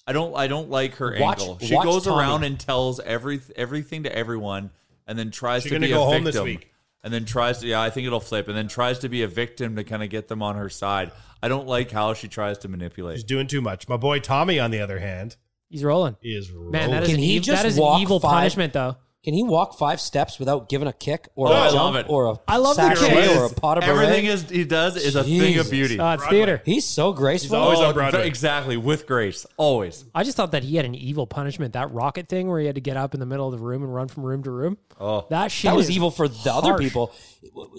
I 0.05 0.11
don't 0.11 0.35
I 0.35 0.47
don't 0.47 0.69
like 0.69 0.95
her 0.95 1.15
Watch- 1.19 1.39
angle. 1.39 1.57
She 1.61 1.73
watch 1.73 1.85
goes 1.85 2.03
Tommy. 2.03 2.19
around 2.21 2.43
and 2.43 2.59
tells 2.59 2.99
every 2.99 3.39
everything 3.55 4.03
to 4.03 4.13
everyone, 4.15 4.69
and 5.07 5.17
then 5.17 5.31
tries 5.31 5.63
She 5.63 5.69
to 5.69 5.75
gonna 5.75 5.87
be 5.87 5.93
go 5.93 6.03
a 6.03 6.05
home 6.05 6.25
this 6.25 6.35
victim. 6.35 6.45
week? 6.45 6.69
And 7.03 7.13
then 7.13 7.25
tries 7.25 7.59
to 7.59 7.67
yeah, 7.67 7.81
I 7.81 7.89
think 7.89 8.07
it'll 8.07 8.19
flip, 8.21 8.47
and 8.47 8.55
then 8.55 8.67
tries 8.69 8.99
to 8.99 9.09
be 9.09 9.23
a 9.23 9.27
victim 9.27 9.75
to 9.75 9.83
kind 9.83 10.01
of 10.03 10.09
get 10.09 10.29
them 10.29 10.41
on 10.41 10.55
her 10.55 10.69
side. 10.69 11.11
I 11.41 11.49
don't 11.49 11.67
like 11.67 11.91
how 11.91 12.13
she 12.13 12.29
tries 12.29 12.57
to 12.59 12.69
manipulate. 12.69 13.17
She's 13.17 13.23
doing 13.25 13.47
too 13.47 13.59
much. 13.61 13.89
My 13.89 13.97
boy 13.97 14.19
Tommy, 14.19 14.57
on 14.59 14.71
the 14.71 14.79
other 14.79 14.99
hand, 14.99 15.35
He's 15.69 15.83
rolling. 15.83 16.15
is 16.21 16.49
Man, 16.53 16.91
that 16.91 17.03
is, 17.03 17.09
Can 17.09 17.15
an, 17.17 17.21
he 17.23 17.37
ev- 17.37 17.43
just 17.43 17.63
that 17.63 17.67
is 17.67 17.77
an 17.77 17.83
walk 17.83 18.01
evil 18.01 18.19
five- 18.21 18.31
punishment 18.31 18.71
though. 18.73 18.95
Can 19.23 19.33
he 19.33 19.41
walk 19.41 19.77
five 19.77 20.01
steps 20.01 20.37
without 20.37 20.67
giving 20.67 20.85
a 20.87 20.91
kick 20.91 21.29
or 21.35 21.47
Oh, 21.47 21.51
a 21.51 21.55
I 21.55 21.65
jump 21.67 21.75
love 21.75 21.95
it. 21.95 22.05
or 22.09 22.25
a 22.25 22.35
I 22.45 22.57
love 22.57 22.75
the 22.75 22.81
sachet 22.93 23.07
kick. 23.07 23.37
or 23.37 23.45
a 23.45 23.49
pot 23.49 23.77
of 23.77 23.85
Everything 23.85 24.25
is 24.25 24.49
he 24.49 24.65
does 24.65 24.97
is 24.97 25.15
a 25.15 25.23
thing 25.23 25.39
of 25.59 25.67
Jesus. 25.67 25.69
beauty. 25.69 25.97
Uh, 25.99 26.15
it's 26.15 26.27
theater. 26.27 26.61
He's 26.65 26.83
so 26.85 27.13
graceful. 27.13 27.55
always 27.55 27.79
Oh, 27.79 27.85
on 27.85 27.93
Broadway. 27.93 28.27
Exactly, 28.27 28.75
with 28.75 29.07
grace. 29.07 29.45
Always. 29.55 30.03
I 30.13 30.25
just 30.25 30.35
thought 30.35 30.51
that 30.51 30.63
he 30.63 30.75
had 30.75 30.83
an 30.83 30.93
evil 30.93 31.25
punishment. 31.25 31.71
That 31.73 31.89
rocket 31.93 32.27
thing 32.27 32.49
where 32.49 32.59
he 32.59 32.65
had 32.65 32.75
to 32.75 32.81
get 32.81 32.97
up 32.97 33.13
in 33.13 33.21
the 33.21 33.25
middle 33.25 33.45
of 33.47 33.57
the 33.57 33.63
room 33.65 33.81
and 33.81 33.93
run 33.95 34.09
from 34.09 34.23
room 34.23 34.43
to 34.43 34.51
room. 34.51 34.77
Oh. 34.99 35.25
That 35.29 35.51
shit 35.53 35.71
that 35.71 35.77
was 35.77 35.87
is 35.89 35.95
evil 35.95 36.11
for 36.11 36.27
the 36.27 36.51
other 36.53 36.71
harsh. 36.71 36.81
people. 36.83 37.13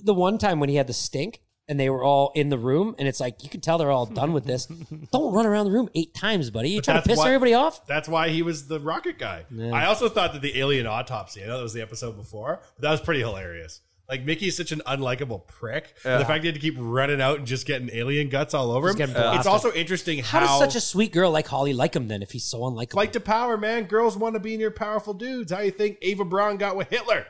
The 0.02 0.14
one 0.14 0.38
time 0.38 0.60
when 0.60 0.70
he 0.70 0.76
had 0.76 0.86
the 0.86 0.94
stink 0.94 1.40
and 1.68 1.80
they 1.80 1.88
were 1.90 2.02
all 2.02 2.32
in 2.34 2.48
the 2.50 2.58
room, 2.58 2.94
and 2.98 3.08
it's 3.08 3.20
like 3.20 3.42
you 3.42 3.48
can 3.48 3.60
tell 3.60 3.78
they're 3.78 3.90
all 3.90 4.06
done 4.06 4.32
with 4.32 4.44
this. 4.44 4.66
Don't 5.12 5.32
run 5.32 5.46
around 5.46 5.66
the 5.66 5.72
room 5.72 5.88
eight 5.94 6.14
times, 6.14 6.50
buddy. 6.50 6.70
You 6.70 6.78
But 6.78 6.84
trying 6.84 7.02
to 7.02 7.08
piss 7.08 7.18
why- 7.18 7.28
everybody 7.28 7.54
off? 7.54 7.86
That's 7.86 8.08
why 8.08 8.28
he 8.28 8.42
was 8.42 8.66
the 8.68 8.80
rocket 8.80 9.18
guy. 9.18 9.44
I 9.72 9.86
also 9.86 10.08
thought 10.08 10.32
that 10.34 10.42
the 10.42 10.58
alien 10.58 10.86
autopsy, 10.86 11.42
I 11.42 11.46
know 11.46 11.56
that 11.56 11.62
was 11.62 11.72
the 11.72 11.82
episode 11.82 12.16
before, 12.16 12.60
but 12.76 12.82
that 12.82 12.90
was 12.90 13.00
pretty 13.00 13.20
hilarious. 13.20 13.80
Like 14.06 14.22
Michie's 14.22 14.54
such 14.54 14.70
an 14.70 14.82
unlikable 14.86 15.46
prick. 15.48 15.94
And 16.04 16.20
the 16.20 16.26
fact 16.26 16.42
he 16.42 16.48
had 16.48 16.54
to 16.54 16.60
keep 16.60 16.74
running 16.78 17.22
out 17.22 17.38
and 17.38 17.46
just 17.46 17.66
getting 17.66 17.88
alien 17.90 18.28
guts 18.28 18.52
all 18.52 18.70
over 18.70 18.90
him. 18.90 18.96
getting 18.96 19.16
it's 19.16 19.46
also 19.46 19.72
interesting 19.72 20.18
How 20.18 20.40
how, 20.40 20.46
does 20.46 20.58
such 20.58 20.74
a 20.76 20.80
sweet 20.84 21.10
girl 21.10 21.30
like 21.30 21.46
Holly 21.46 21.72
like 21.72 21.96
him 21.96 22.08
then 22.08 22.22
if 22.22 22.30
he's 22.30 22.44
so 22.44 22.60
unlikable? 22.60 22.90
flight 22.92 23.14
to 23.14 23.20
power, 23.20 23.56
man. 23.56 23.84
Girls 23.84 24.14
want 24.18 24.34
to 24.34 24.40
be 24.40 24.58
near 24.58 24.70
powerful 24.70 25.14
dudes. 25.14 25.50
How 25.52 25.60
you 25.60 25.70
think 25.70 25.96
Eva 26.02 26.22
Braun 26.26 26.58
got 26.58 26.76
with 26.76 26.90
Hitler? 26.90 27.24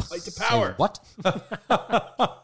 Flight 0.00 0.22
to 0.22 0.30
Say 0.30 0.42
power. 0.42 0.74
What? 0.78 0.98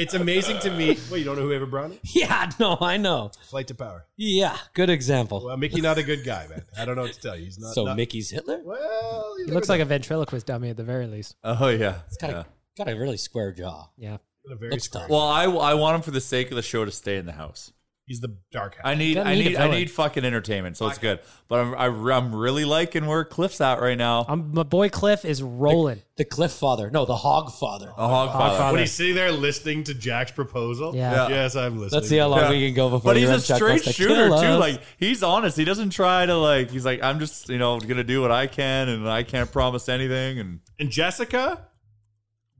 It's 0.00 0.14
amazing 0.14 0.58
to 0.60 0.70
me. 0.70 0.96
Well, 1.10 1.18
you 1.18 1.24
don't 1.24 1.36
know 1.36 1.42
who 1.42 1.52
Eva 1.52 1.66
Braun 1.66 1.92
is? 1.92 2.16
yeah, 2.16 2.50
no, 2.58 2.78
I 2.80 2.96
know. 2.96 3.30
Flight 3.50 3.66
to 3.68 3.74
power. 3.74 4.06
Yeah, 4.16 4.56
good 4.74 4.88
example. 4.90 5.44
Well, 5.44 5.56
Michie 5.56 5.80
not 5.80 5.98
a 5.98 6.02
good 6.02 6.24
guy, 6.24 6.46
man. 6.48 6.64
I 6.78 6.84
don't 6.84 6.96
know 6.96 7.02
what 7.02 7.12
to 7.14 7.20
tell 7.20 7.36
you. 7.36 7.44
He's 7.44 7.58
not. 7.58 7.74
so 7.74 7.84
not- 7.84 7.96
Michie's 7.96 8.30
Hitler? 8.30 8.60
Well, 8.64 9.34
He 9.44 9.52
looks 9.52 9.68
like 9.68 9.80
a 9.80 9.84
ventriloquist 9.84 10.46
dummy 10.46 10.70
at 10.70 10.76
the 10.76 10.84
very 10.84 11.06
least. 11.06 11.36
Oh 11.44 11.68
yeah. 11.68 12.00
He's 12.08 12.16
got, 12.16 12.30
yeah. 12.30 12.40
a, 12.40 12.44
got 12.84 12.88
a 12.92 12.96
really 12.98 13.16
square 13.16 13.52
jaw. 13.52 13.88
Yeah. 13.96 14.18
a 14.50 14.54
very 14.56 14.70
Looks 14.70 14.84
strong- 14.84 15.02
tough. 15.04 15.10
Well, 15.10 15.20
I 15.20 15.44
I 15.44 15.74
want 15.74 15.96
him 15.96 16.02
for 16.02 16.10
the 16.12 16.20
sake 16.20 16.50
of 16.50 16.56
the 16.56 16.62
show 16.62 16.84
to 16.84 16.90
stay 16.90 17.16
in 17.16 17.26
the 17.26 17.32
house. 17.32 17.72
He's 18.10 18.18
the 18.18 18.36
dark 18.50 18.74
half. 18.74 18.84
I 18.84 18.96
need, 18.96 19.14
Gotta 19.14 19.28
I 19.30 19.34
need 19.36 19.44
need, 19.44 19.56
I 19.56 19.62
villain. 19.62 19.78
need 19.78 19.90
fucking 19.92 20.24
entertainment, 20.24 20.76
so 20.76 20.88
it's 20.88 20.98
good. 20.98 21.20
But 21.46 21.60
I'm, 21.60 21.74
I, 21.76 22.16
I'm 22.16 22.34
really 22.34 22.64
liking 22.64 23.06
where 23.06 23.24
Cliff's 23.24 23.60
at 23.60 23.80
right 23.80 23.96
now. 23.96 24.26
I'm, 24.28 24.52
my 24.52 24.64
boy 24.64 24.88
Cliff 24.88 25.24
is 25.24 25.44
rolling. 25.44 26.02
The 26.16 26.24
Cliff 26.24 26.50
Father. 26.50 26.90
No, 26.90 27.04
the 27.04 27.14
Hog 27.14 27.52
Father. 27.52 27.88
A 27.96 28.08
hog 28.08 28.32
father. 28.32 28.72
when 28.72 28.80
he's 28.80 28.90
sitting 28.90 29.14
there 29.14 29.30
listening 29.30 29.84
to 29.84 29.94
Jack's 29.94 30.32
proposal. 30.32 30.92
Yeah. 30.92 31.28
Yes, 31.28 31.54
I'm 31.54 31.78
listening. 31.78 32.00
Let's 32.00 32.08
see 32.08 32.16
how 32.16 32.26
long 32.26 32.40
Yeah. 32.40 32.50
we 32.50 32.66
can 32.66 32.74
go 32.74 32.90
before 32.90 33.10
But 33.12 33.16
he's 33.16 33.30
a 33.30 33.38
straight 33.40 33.84
wants 33.84 33.92
shooter 33.94 34.26
too. 34.26 34.56
Like 34.58 34.82
he's 34.98 35.22
honest. 35.22 35.56
He 35.56 35.64
doesn't 35.64 35.90
try 35.90 36.26
to 36.26 36.36
like. 36.36 36.72
He's 36.72 36.84
like, 36.84 37.04
I'm 37.04 37.20
just 37.20 37.48
you 37.48 37.58
know 37.58 37.78
gonna 37.78 38.02
do 38.02 38.20
what 38.20 38.32
I 38.32 38.48
can, 38.48 38.88
and 38.88 39.08
I 39.08 39.22
can't 39.22 39.52
promise 39.52 39.88
anything. 39.88 40.40
And 40.40 40.58
And 40.80 40.90
Jessica 40.90 41.64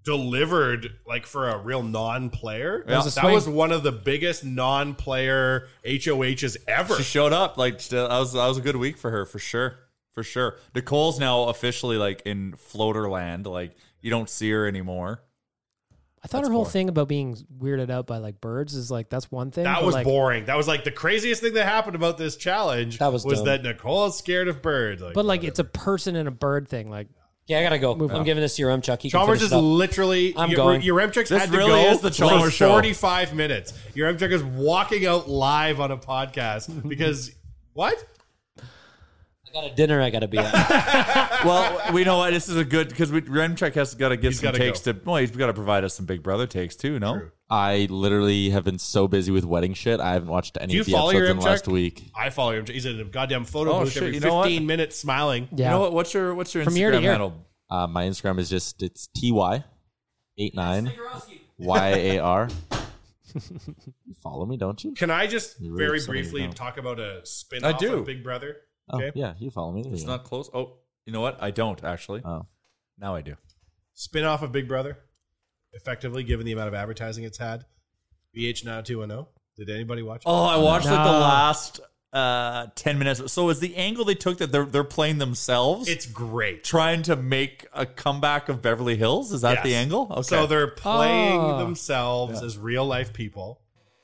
delivered 0.04 0.98
like 1.06 1.26
for 1.26 1.48
a 1.48 1.58
real 1.58 1.82
non-player. 1.82 2.84
That 2.86 3.04
was 3.04 3.14
that 3.14 3.24
was 3.24 3.48
one 3.48 3.72
of 3.72 3.82
the 3.82 3.92
biggest 3.92 4.44
non-player 4.44 5.68
HOHs 5.84 6.56
ever. 6.66 6.96
she 6.96 7.02
showed 7.02 7.32
up. 7.32 7.56
Like 7.58 7.78
that 7.88 8.08
was 8.08 8.32
that 8.32 8.46
was 8.46 8.58
a 8.58 8.62
good 8.62 8.76
week 8.76 8.96
for 8.98 9.10
her 9.10 9.26
for 9.26 9.38
sure, 9.38 9.76
for 10.12 10.22
sure. 10.22 10.56
Nicole's 10.74 11.18
now 11.18 11.44
officially 11.44 11.96
like 11.96 12.22
in 12.24 12.54
floater 12.54 13.08
land. 13.08 13.46
Like 13.46 13.76
you 14.00 14.10
don't 14.10 14.28
see 14.28 14.50
her 14.50 14.66
anymore. 14.66 15.22
I 16.22 16.28
thought 16.28 16.38
That's 16.40 16.48
her 16.48 16.52
whole 16.52 16.64
boring. 16.64 16.72
thing 16.72 16.88
about 16.90 17.08
being 17.08 17.34
weirded 17.58 17.88
out 17.90 18.06
by 18.06 18.18
like 18.18 18.42
birds 18.42 18.74
is 18.74 18.90
like 18.90 19.08
that's 19.08 19.30
one 19.30 19.50
thing. 19.50 19.64
That 19.64 19.82
was 19.82 19.94
like, 19.94 20.04
boring. 20.04 20.44
That 20.44 20.56
was 20.56 20.68
like 20.68 20.84
the 20.84 20.90
craziest 20.90 21.40
thing 21.42 21.54
that 21.54 21.64
happened 21.64 21.96
about 21.96 22.18
this 22.18 22.36
challenge. 22.36 22.98
That 22.98 23.10
was 23.10 23.24
dumb. 23.24 23.46
that 23.46 23.62
Nicole 23.62 24.06
is 24.06 24.16
scared 24.16 24.46
of 24.48 24.60
birds. 24.60 25.00
Like, 25.00 25.14
But 25.14 25.24
like 25.24 25.44
it's 25.44 25.58
a 25.58 25.64
person 25.64 26.16
and 26.16 26.28
a 26.28 26.32
bird 26.32 26.68
thing. 26.68 26.90
Like 26.90 27.08
yeah, 27.50 27.58
I 27.58 27.62
gotta 27.64 27.78
go. 27.80 27.96
Move 27.96 28.12
I'm 28.12 28.18
on. 28.18 28.24
giving 28.24 28.40
this 28.42 28.54
to 28.56 28.62
Yaremchuk. 28.62 29.02
He 29.02 29.10
can 29.10 29.18
Chalmers 29.18 29.38
finish 29.40 29.46
is 29.46 29.52
it 29.52 29.56
up. 29.56 29.62
literally. 29.64 30.34
I'm 30.36 30.50
your, 30.50 30.56
going. 30.56 30.82
Yaremchuk's 30.82 31.30
This 31.30 31.40
had 31.42 31.50
to 31.50 31.58
really 31.58 31.82
go 31.82 31.90
is 31.90 32.00
the 32.00 32.10
Chalmers 32.10 32.44
for 32.44 32.50
show. 32.52 32.68
45 32.70 33.34
minutes. 33.34 33.74
Your 33.94 34.12
Remchuk 34.12 34.30
is 34.30 34.44
walking 34.44 35.04
out 35.04 35.28
live 35.28 35.80
on 35.80 35.90
a 35.90 35.96
podcast 35.96 36.88
because 36.88 37.32
what? 37.72 38.02
I 39.50 39.52
got 39.52 39.70
a 39.72 39.74
dinner 39.74 40.00
I 40.00 40.10
gotta 40.10 40.28
be 40.28 40.38
at. 40.38 40.52
well, 41.44 41.92
we 41.92 42.04
know 42.04 42.18
what 42.18 42.32
this 42.32 42.48
is 42.48 42.56
a 42.56 42.64
good 42.64 42.88
because 42.88 43.10
Yaremchuk 43.10 43.74
has 43.74 43.94
got 43.94 44.10
to 44.10 44.16
give 44.16 44.32
He's 44.32 44.40
some 44.40 44.48
gotta 44.52 44.58
takes 44.58 44.80
go. 44.80 44.92
to. 44.92 45.00
Well, 45.04 45.16
he's 45.16 45.30
got 45.32 45.46
to 45.48 45.54
provide 45.54 45.82
us 45.84 45.94
some 45.94 46.06
Big 46.06 46.22
Brother 46.22 46.46
takes 46.46 46.76
too. 46.76 46.98
No, 47.00 47.22
I 47.50 47.88
literally 47.90 48.50
have 48.50 48.62
been 48.64 48.78
so 48.78 49.08
busy 49.08 49.32
with 49.32 49.44
wedding 49.44 49.74
shit. 49.74 49.98
I 49.98 50.12
haven't 50.12 50.28
watched 50.28 50.56
any 50.60 50.68
Do 50.70 50.74
you 50.76 50.80
of 50.82 50.86
the 50.86 50.92
follow 50.92 51.10
your 51.10 51.24
episodes 51.24 51.44
in 51.44 51.50
last 51.50 51.68
week. 51.68 52.10
I 52.14 52.30
follow 52.30 52.52
him. 52.52 52.66
He's 52.66 52.86
in 52.86 53.00
a 53.00 53.04
goddamn 53.04 53.44
photo 53.44 53.72
Oh, 53.72 53.80
booth 53.84 53.92
shit, 53.92 54.02
every 54.04 54.14
you 54.14 54.20
know 54.20 54.36
what? 54.36 54.44
15 54.44 54.66
minutes 54.66 54.96
smiling. 54.96 55.48
yeah, 55.52 55.66
you 55.66 55.70
know 55.72 55.80
what? 55.80 55.92
What's 55.94 56.14
your 56.14 56.34
what's 56.34 56.54
your 56.54 56.62
From 56.64 56.74
Instagram 56.74 56.78
year 56.78 56.90
to 56.92 57.00
year. 57.00 57.10
handle? 57.10 57.46
Uh, 57.68 57.86
my 57.88 58.04
Instagram 58.04 58.38
is 58.38 58.48
just 58.50 58.82
it's 58.82 59.08
ty 59.08 59.64
eight 60.38 60.54
nine 60.54 60.92
y 61.58 61.88
a 61.88 62.18
r. 62.20 62.48
You 63.32 64.14
follow 64.20 64.44
me, 64.44 64.56
don't 64.56 64.82
you? 64.82 64.92
Can 64.92 65.08
I 65.08 65.28
just 65.28 65.56
really 65.60 65.76
very 65.76 65.98
upset 65.98 66.08
briefly 66.10 66.40
don't. 66.42 66.56
talk 66.56 66.78
about 66.78 66.98
a 66.98 67.24
spin 67.24 67.64
I 67.64 67.72
off 67.72 67.78
do. 67.78 67.98
of 67.98 68.04
Big 68.06 68.24
Brother? 68.24 68.56
Oh, 68.92 68.98
Okay. 69.02 69.12
yeah, 69.18 69.34
you 69.38 69.50
follow 69.50 69.72
me. 69.72 69.82
There 69.82 69.92
It's 69.92 70.02
you 70.02 70.06
go. 70.06 70.12
not 70.12 70.24
close. 70.24 70.50
Oh, 70.52 70.78
you 71.06 71.12
know 71.12 71.20
what? 71.20 71.42
I 71.42 71.50
don't 71.50 71.82
actually. 71.84 72.22
Oh, 72.24 72.46
Now 72.98 73.14
I 73.14 73.20
do. 73.22 73.36
Spin 73.94 74.24
off 74.24 74.42
of 74.42 74.52
Big 74.52 74.66
Brother, 74.68 74.98
effectively, 75.72 76.22
given 76.24 76.46
the 76.46 76.52
amount 76.52 76.68
of 76.68 76.74
advertising 76.74 77.24
it's 77.24 77.38
had. 77.38 77.64
BH 78.36 78.64
90210. 78.64 79.26
Did 79.56 79.70
anybody 79.74 80.02
watch 80.02 80.18
it? 80.22 80.28
Oh, 80.28 80.44
I 80.44 80.56
watched 80.56 80.86
like 80.86 80.94
the 81.04 81.12
No. 81.12 81.20
last 81.20 81.80
uh 82.12 82.66
10 82.74 82.98
minutes. 82.98 83.32
So 83.32 83.48
is 83.50 83.60
the 83.60 83.76
angle 83.76 84.04
they 84.04 84.14
took 84.16 84.38
that 84.38 84.50
they're 84.50 84.64
they're 84.64 84.82
playing 84.84 85.18
themselves? 85.18 85.88
It's 85.88 86.06
great. 86.06 86.64
trying 86.64 87.02
to 87.02 87.14
make 87.16 87.66
a 87.72 87.86
comeback 87.86 88.48
of 88.48 88.60
Beverly 88.62 88.96
Hills? 88.96 89.32
Is 89.32 89.42
that 89.42 89.56
Yes. 89.58 89.64
the 89.64 89.74
angle? 89.76 90.08
Okay. 90.10 90.22
So 90.22 90.46
they're 90.46 90.66
playing 90.72 91.40
Oh. 91.40 91.58
themselves 91.58 92.42
as 92.42 92.58
real 92.58 92.84
life 92.86 93.12
people, 93.12 93.60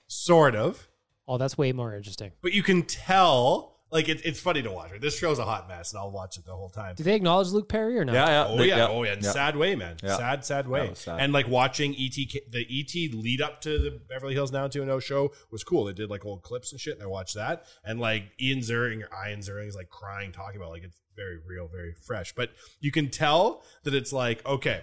sort 0.07 0.55
of. 0.55 0.89
oh, 1.29 1.37
that's 1.39 1.59
way 1.59 1.73
more 1.73 1.95
interesting. 1.97 2.31
But 2.43 2.53
you 2.53 2.63
can 2.63 2.83
tell, 2.85 3.76
like, 3.91 4.09
it, 4.09 4.21
it's 4.25 4.41
funny 4.41 4.63
to 4.63 4.71
watch. 4.71 4.91
Right? 4.91 5.01
This 5.01 5.17
show's 5.19 5.39
a 5.39 5.45
hot 5.45 5.69
mess, 5.69 5.93
and 5.93 5.99
I'll 6.01 6.11
watch 6.11 6.37
it 6.39 6.45
the 6.45 6.53
whole 6.53 6.69
time. 6.71 6.95
Do 6.97 7.05
they 7.05 7.15
acknowledge 7.15 7.49
Luke 7.49 7.69
Perry 7.69 7.99
or 7.99 8.05
not? 8.05 8.15
yeah, 8.15 8.27
yeah. 8.27 8.47
Oh 8.49 8.57
They- 8.59 8.69
yeah, 8.69 8.87
oh 8.89 9.03
yeah, 9.05 9.13
in 9.15 9.23
yeah. 9.23 9.31
sad 9.31 9.57
way, 9.57 9.75
man. 9.77 9.97
Yeah. 10.03 10.17
Sad, 10.17 10.45
sad 10.45 10.69
way. 10.69 10.91
Sad. 10.95 11.21
And 11.21 11.33
like 11.33 11.49
watching 11.49 11.93
ET, 11.95 12.15
the 12.15 12.67
ET 12.69 13.15
lead 13.15 13.41
up 13.41 13.61
to 13.63 13.79
the 13.79 14.01
Beverly 14.09 14.35
Hills 14.35 14.51
90210 14.53 15.01
show 15.07 15.33
was 15.51 15.63
cool. 15.65 15.85
They 15.85 15.93
did 15.93 16.11
like 16.11 16.25
old 16.27 16.43
clips 16.43 16.73
and 16.73 16.81
shit, 16.81 16.95
and 16.95 17.03
I 17.03 17.07
watched 17.07 17.35
that. 17.37 17.65
And 17.85 18.01
like 18.01 18.25
Ian 18.41 18.59
Ziering 18.61 19.03
or 19.03 19.29
Ian 19.29 19.41
Ziering 19.41 19.69
is 19.69 19.77
like 19.77 19.89
crying, 19.89 20.33
talking 20.33 20.57
about 20.57 20.71
like 20.71 20.83
it's 20.85 21.01
very 21.15 21.39
real, 21.47 21.69
very 21.69 21.95
fresh. 22.07 22.35
But 22.35 22.51
you 22.81 22.91
can 22.93 23.09
tell 23.11 23.63
that 23.85 23.95
it's 23.95 24.13
like 24.13 24.45
okay, 24.47 24.83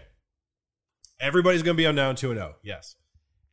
everybody's 1.19 1.61
gonna 1.63 1.75
be 1.75 1.85
on 1.85 1.95
90210. 1.95 2.55
Yes. 2.63 2.95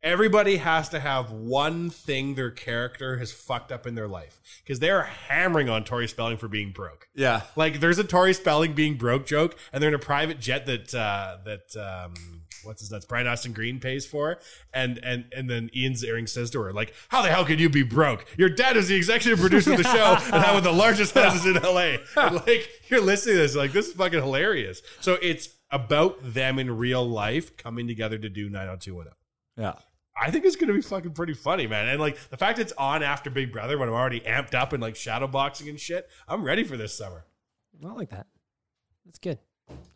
Everybody 0.02 0.56
has 0.56 0.88
to 0.90 1.00
have 1.00 1.30
one 1.30 1.90
thing 1.90 2.34
their 2.34 2.50
character 2.50 3.18
has 3.18 3.32
fucked 3.32 3.70
up 3.70 3.86
in 3.86 3.94
their 3.94 4.08
life 4.08 4.40
because 4.64 4.78
they're 4.78 5.02
hammering 5.02 5.68
on 5.68 5.84
Tori 5.84 6.08
Spelling 6.08 6.38
for 6.38 6.48
being 6.48 6.72
broke. 6.72 7.08
Yeah. 7.14 7.42
Like 7.54 7.80
there's 7.80 7.98
a 7.98 8.04
Tori 8.04 8.32
Spelling 8.32 8.72
being 8.72 8.96
broke 8.96 9.26
joke, 9.26 9.58
and 9.72 9.82
they're 9.82 9.88
in 9.88 9.94
a 9.94 9.98
private 9.98 10.40
jet 10.40 10.64
that 10.66 10.94
uh, 10.94 11.38
that 11.44 11.76
um, 11.76 12.14
what's 12.64 12.80
his 12.80 12.90
nuts 12.90 13.04
Brian 13.04 13.26
Austin 13.26 13.52
Green 13.52 13.78
pays 13.78 14.06
for, 14.06 14.38
and 14.72 14.98
and 15.02 15.26
and 15.36 15.50
then 15.50 15.68
Ian 15.76 15.92
Ziering 15.92 16.28
says 16.28 16.50
to 16.52 16.62
her 16.62 16.72
like, 16.72 16.94
"How 17.08 17.20
the 17.20 17.28
hell 17.28 17.44
could 17.44 17.60
you 17.60 17.68
be 17.68 17.82
broke? 17.82 18.24
Your 18.38 18.48
dad 18.48 18.78
is 18.78 18.88
the 18.88 18.96
executive 18.96 19.38
producer 19.38 19.72
of 19.72 19.78
the 19.78 19.84
show 19.84 20.16
and 20.32 20.42
had 20.42 20.48
one 20.48 20.56
of 20.56 20.64
the 20.64 20.72
largest 20.72 21.12
houses 21.14 21.44
in 21.44 21.62
LA." 21.62 21.96
And 22.16 22.36
like 22.46 22.68
you're 22.88 23.02
listening 23.02 23.36
to 23.36 23.42
this, 23.42 23.54
like 23.54 23.72
this 23.72 23.88
is 23.88 23.92
fucking 23.92 24.20
hilarious. 24.20 24.80
So 25.00 25.18
it's 25.20 25.50
about 25.70 26.16
them 26.22 26.58
in 26.58 26.78
real 26.78 27.06
life 27.06 27.56
coming 27.58 27.86
together 27.86 28.18
to 28.18 28.28
do 28.28 28.48
90210. 28.48 29.12
Yeah. 29.56 29.74
I 30.20 30.30
think 30.30 30.44
it's 30.44 30.56
going 30.56 30.68
to 30.68 30.74
be 30.74 30.82
fucking 30.82 31.12
pretty 31.12 31.34
funny, 31.34 31.66
man. 31.66 31.88
And 31.88 31.98
like 31.98 32.18
the 32.28 32.36
fact 32.36 32.58
it's 32.58 32.72
on 32.76 33.02
after 33.02 33.30
Big 33.30 33.52
Brother 33.52 33.78
when 33.78 33.88
I'm 33.88 33.94
already 33.94 34.20
amped 34.20 34.54
up 34.54 34.72
and 34.72 34.82
like 34.82 34.94
shadow 34.94 35.26
boxing 35.26 35.68
and 35.68 35.80
shit, 35.80 36.08
I'm 36.28 36.44
ready 36.44 36.62
for 36.62 36.76
this 36.76 36.96
summer. 36.96 37.24
I 37.84 37.92
like 37.92 38.10
that. 38.10 38.26
That's 39.06 39.18
good. 39.18 39.38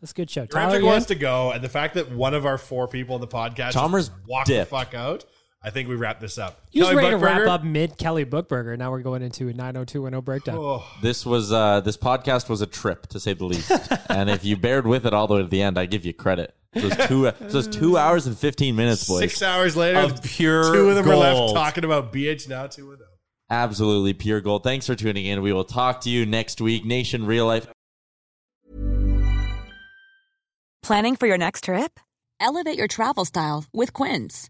That's 0.01 0.11
a 0.11 0.15
good 0.15 0.29
show. 0.29 0.45
Tyler, 0.45 0.83
wants 0.83 1.07
to 1.07 1.15
go, 1.15 1.51
and 1.51 1.63
the 1.63 1.69
fact 1.69 1.95
that 1.95 2.11
one 2.11 2.33
of 2.33 2.45
our 2.45 2.57
four 2.57 2.87
people 2.87 3.15
in 3.15 3.21
the 3.21 3.27
podcast 3.27 3.73
Chalmers 3.73 4.09
just 4.09 4.27
walked 4.27 4.47
dipped. 4.47 4.69
the 4.69 4.75
fuck 4.75 4.93
out, 4.93 5.25
I 5.61 5.71
think 5.71 5.89
we 5.89 5.95
wrap 5.95 6.19
this 6.19 6.37
up. 6.37 6.61
He 6.69 6.79
was 6.79 6.89
Kelly 6.89 7.03
ready 7.03 7.09
to 7.11 7.17
wrap 7.17 7.47
up 7.47 7.63
mid 7.63 7.97
Kelly 7.97 8.23
Buchberger. 8.23 8.77
Now 8.77 8.91
we're 8.91 9.01
going 9.01 9.23
into 9.23 9.47
a 9.49 9.53
90210 9.53 10.21
breakdown. 10.23 10.57
Oh, 10.59 10.87
This 11.01 11.25
was 11.25 11.51
uh, 11.51 11.81
this 11.81 11.97
podcast 11.97 12.49
was 12.49 12.61
a 12.61 12.67
trip 12.67 13.07
to 13.07 13.19
say 13.19 13.33
the 13.33 13.45
least. 13.45 13.71
and 14.09 14.29
if 14.29 14.45
you 14.45 14.57
bared 14.57 14.85
with 14.85 15.05
it 15.07 15.13
all 15.13 15.25
the 15.27 15.35
way 15.35 15.41
to 15.41 15.47
the 15.47 15.61
end, 15.63 15.79
I 15.79 15.87
give 15.87 16.05
you 16.05 16.13
credit. 16.13 16.55
So 16.77 16.87
it's 16.87 17.07
two. 17.07 17.31
So 17.49 17.59
it's 17.59 17.67
two 17.67 17.97
hours 17.97 18.27
and 18.27 18.37
fifteen 18.37 18.75
minutes, 18.75 19.07
boys. 19.07 19.21
six 19.21 19.41
hours 19.41 19.75
later, 19.75 19.99
Of 19.99 20.21
pure 20.21 20.71
two 20.73 20.89
of 20.89 20.95
them 20.95 21.09
are 21.09 21.15
left 21.15 21.53
talking 21.55 21.83
about 21.85 22.13
BH 22.13 22.47
now 22.47 22.67
two 22.67 22.91
of 22.91 22.99
them. 22.99 23.07
Absolutely 23.49 24.13
pure 24.13 24.41
gold. 24.41 24.63
Thanks 24.63 24.85
for 24.85 24.93
tuning 24.95 25.25
in. 25.25 25.41
We 25.41 25.53
will 25.53 25.63
talk 25.65 26.01
to 26.01 26.09
you 26.09 26.25
next 26.25 26.59
week. 26.61 26.83
Nation 26.85 27.25
Real 27.25 27.45
Life. 27.47 27.67
Planning 30.83 31.15
for 31.15 31.27
your 31.27 31.37
next 31.37 31.63
trip? 31.63 31.99
Elevate 32.39 32.77
your 32.77 32.87
travel 32.87 33.25
style 33.25 33.65
with 33.73 33.93
Quince. 33.93 34.49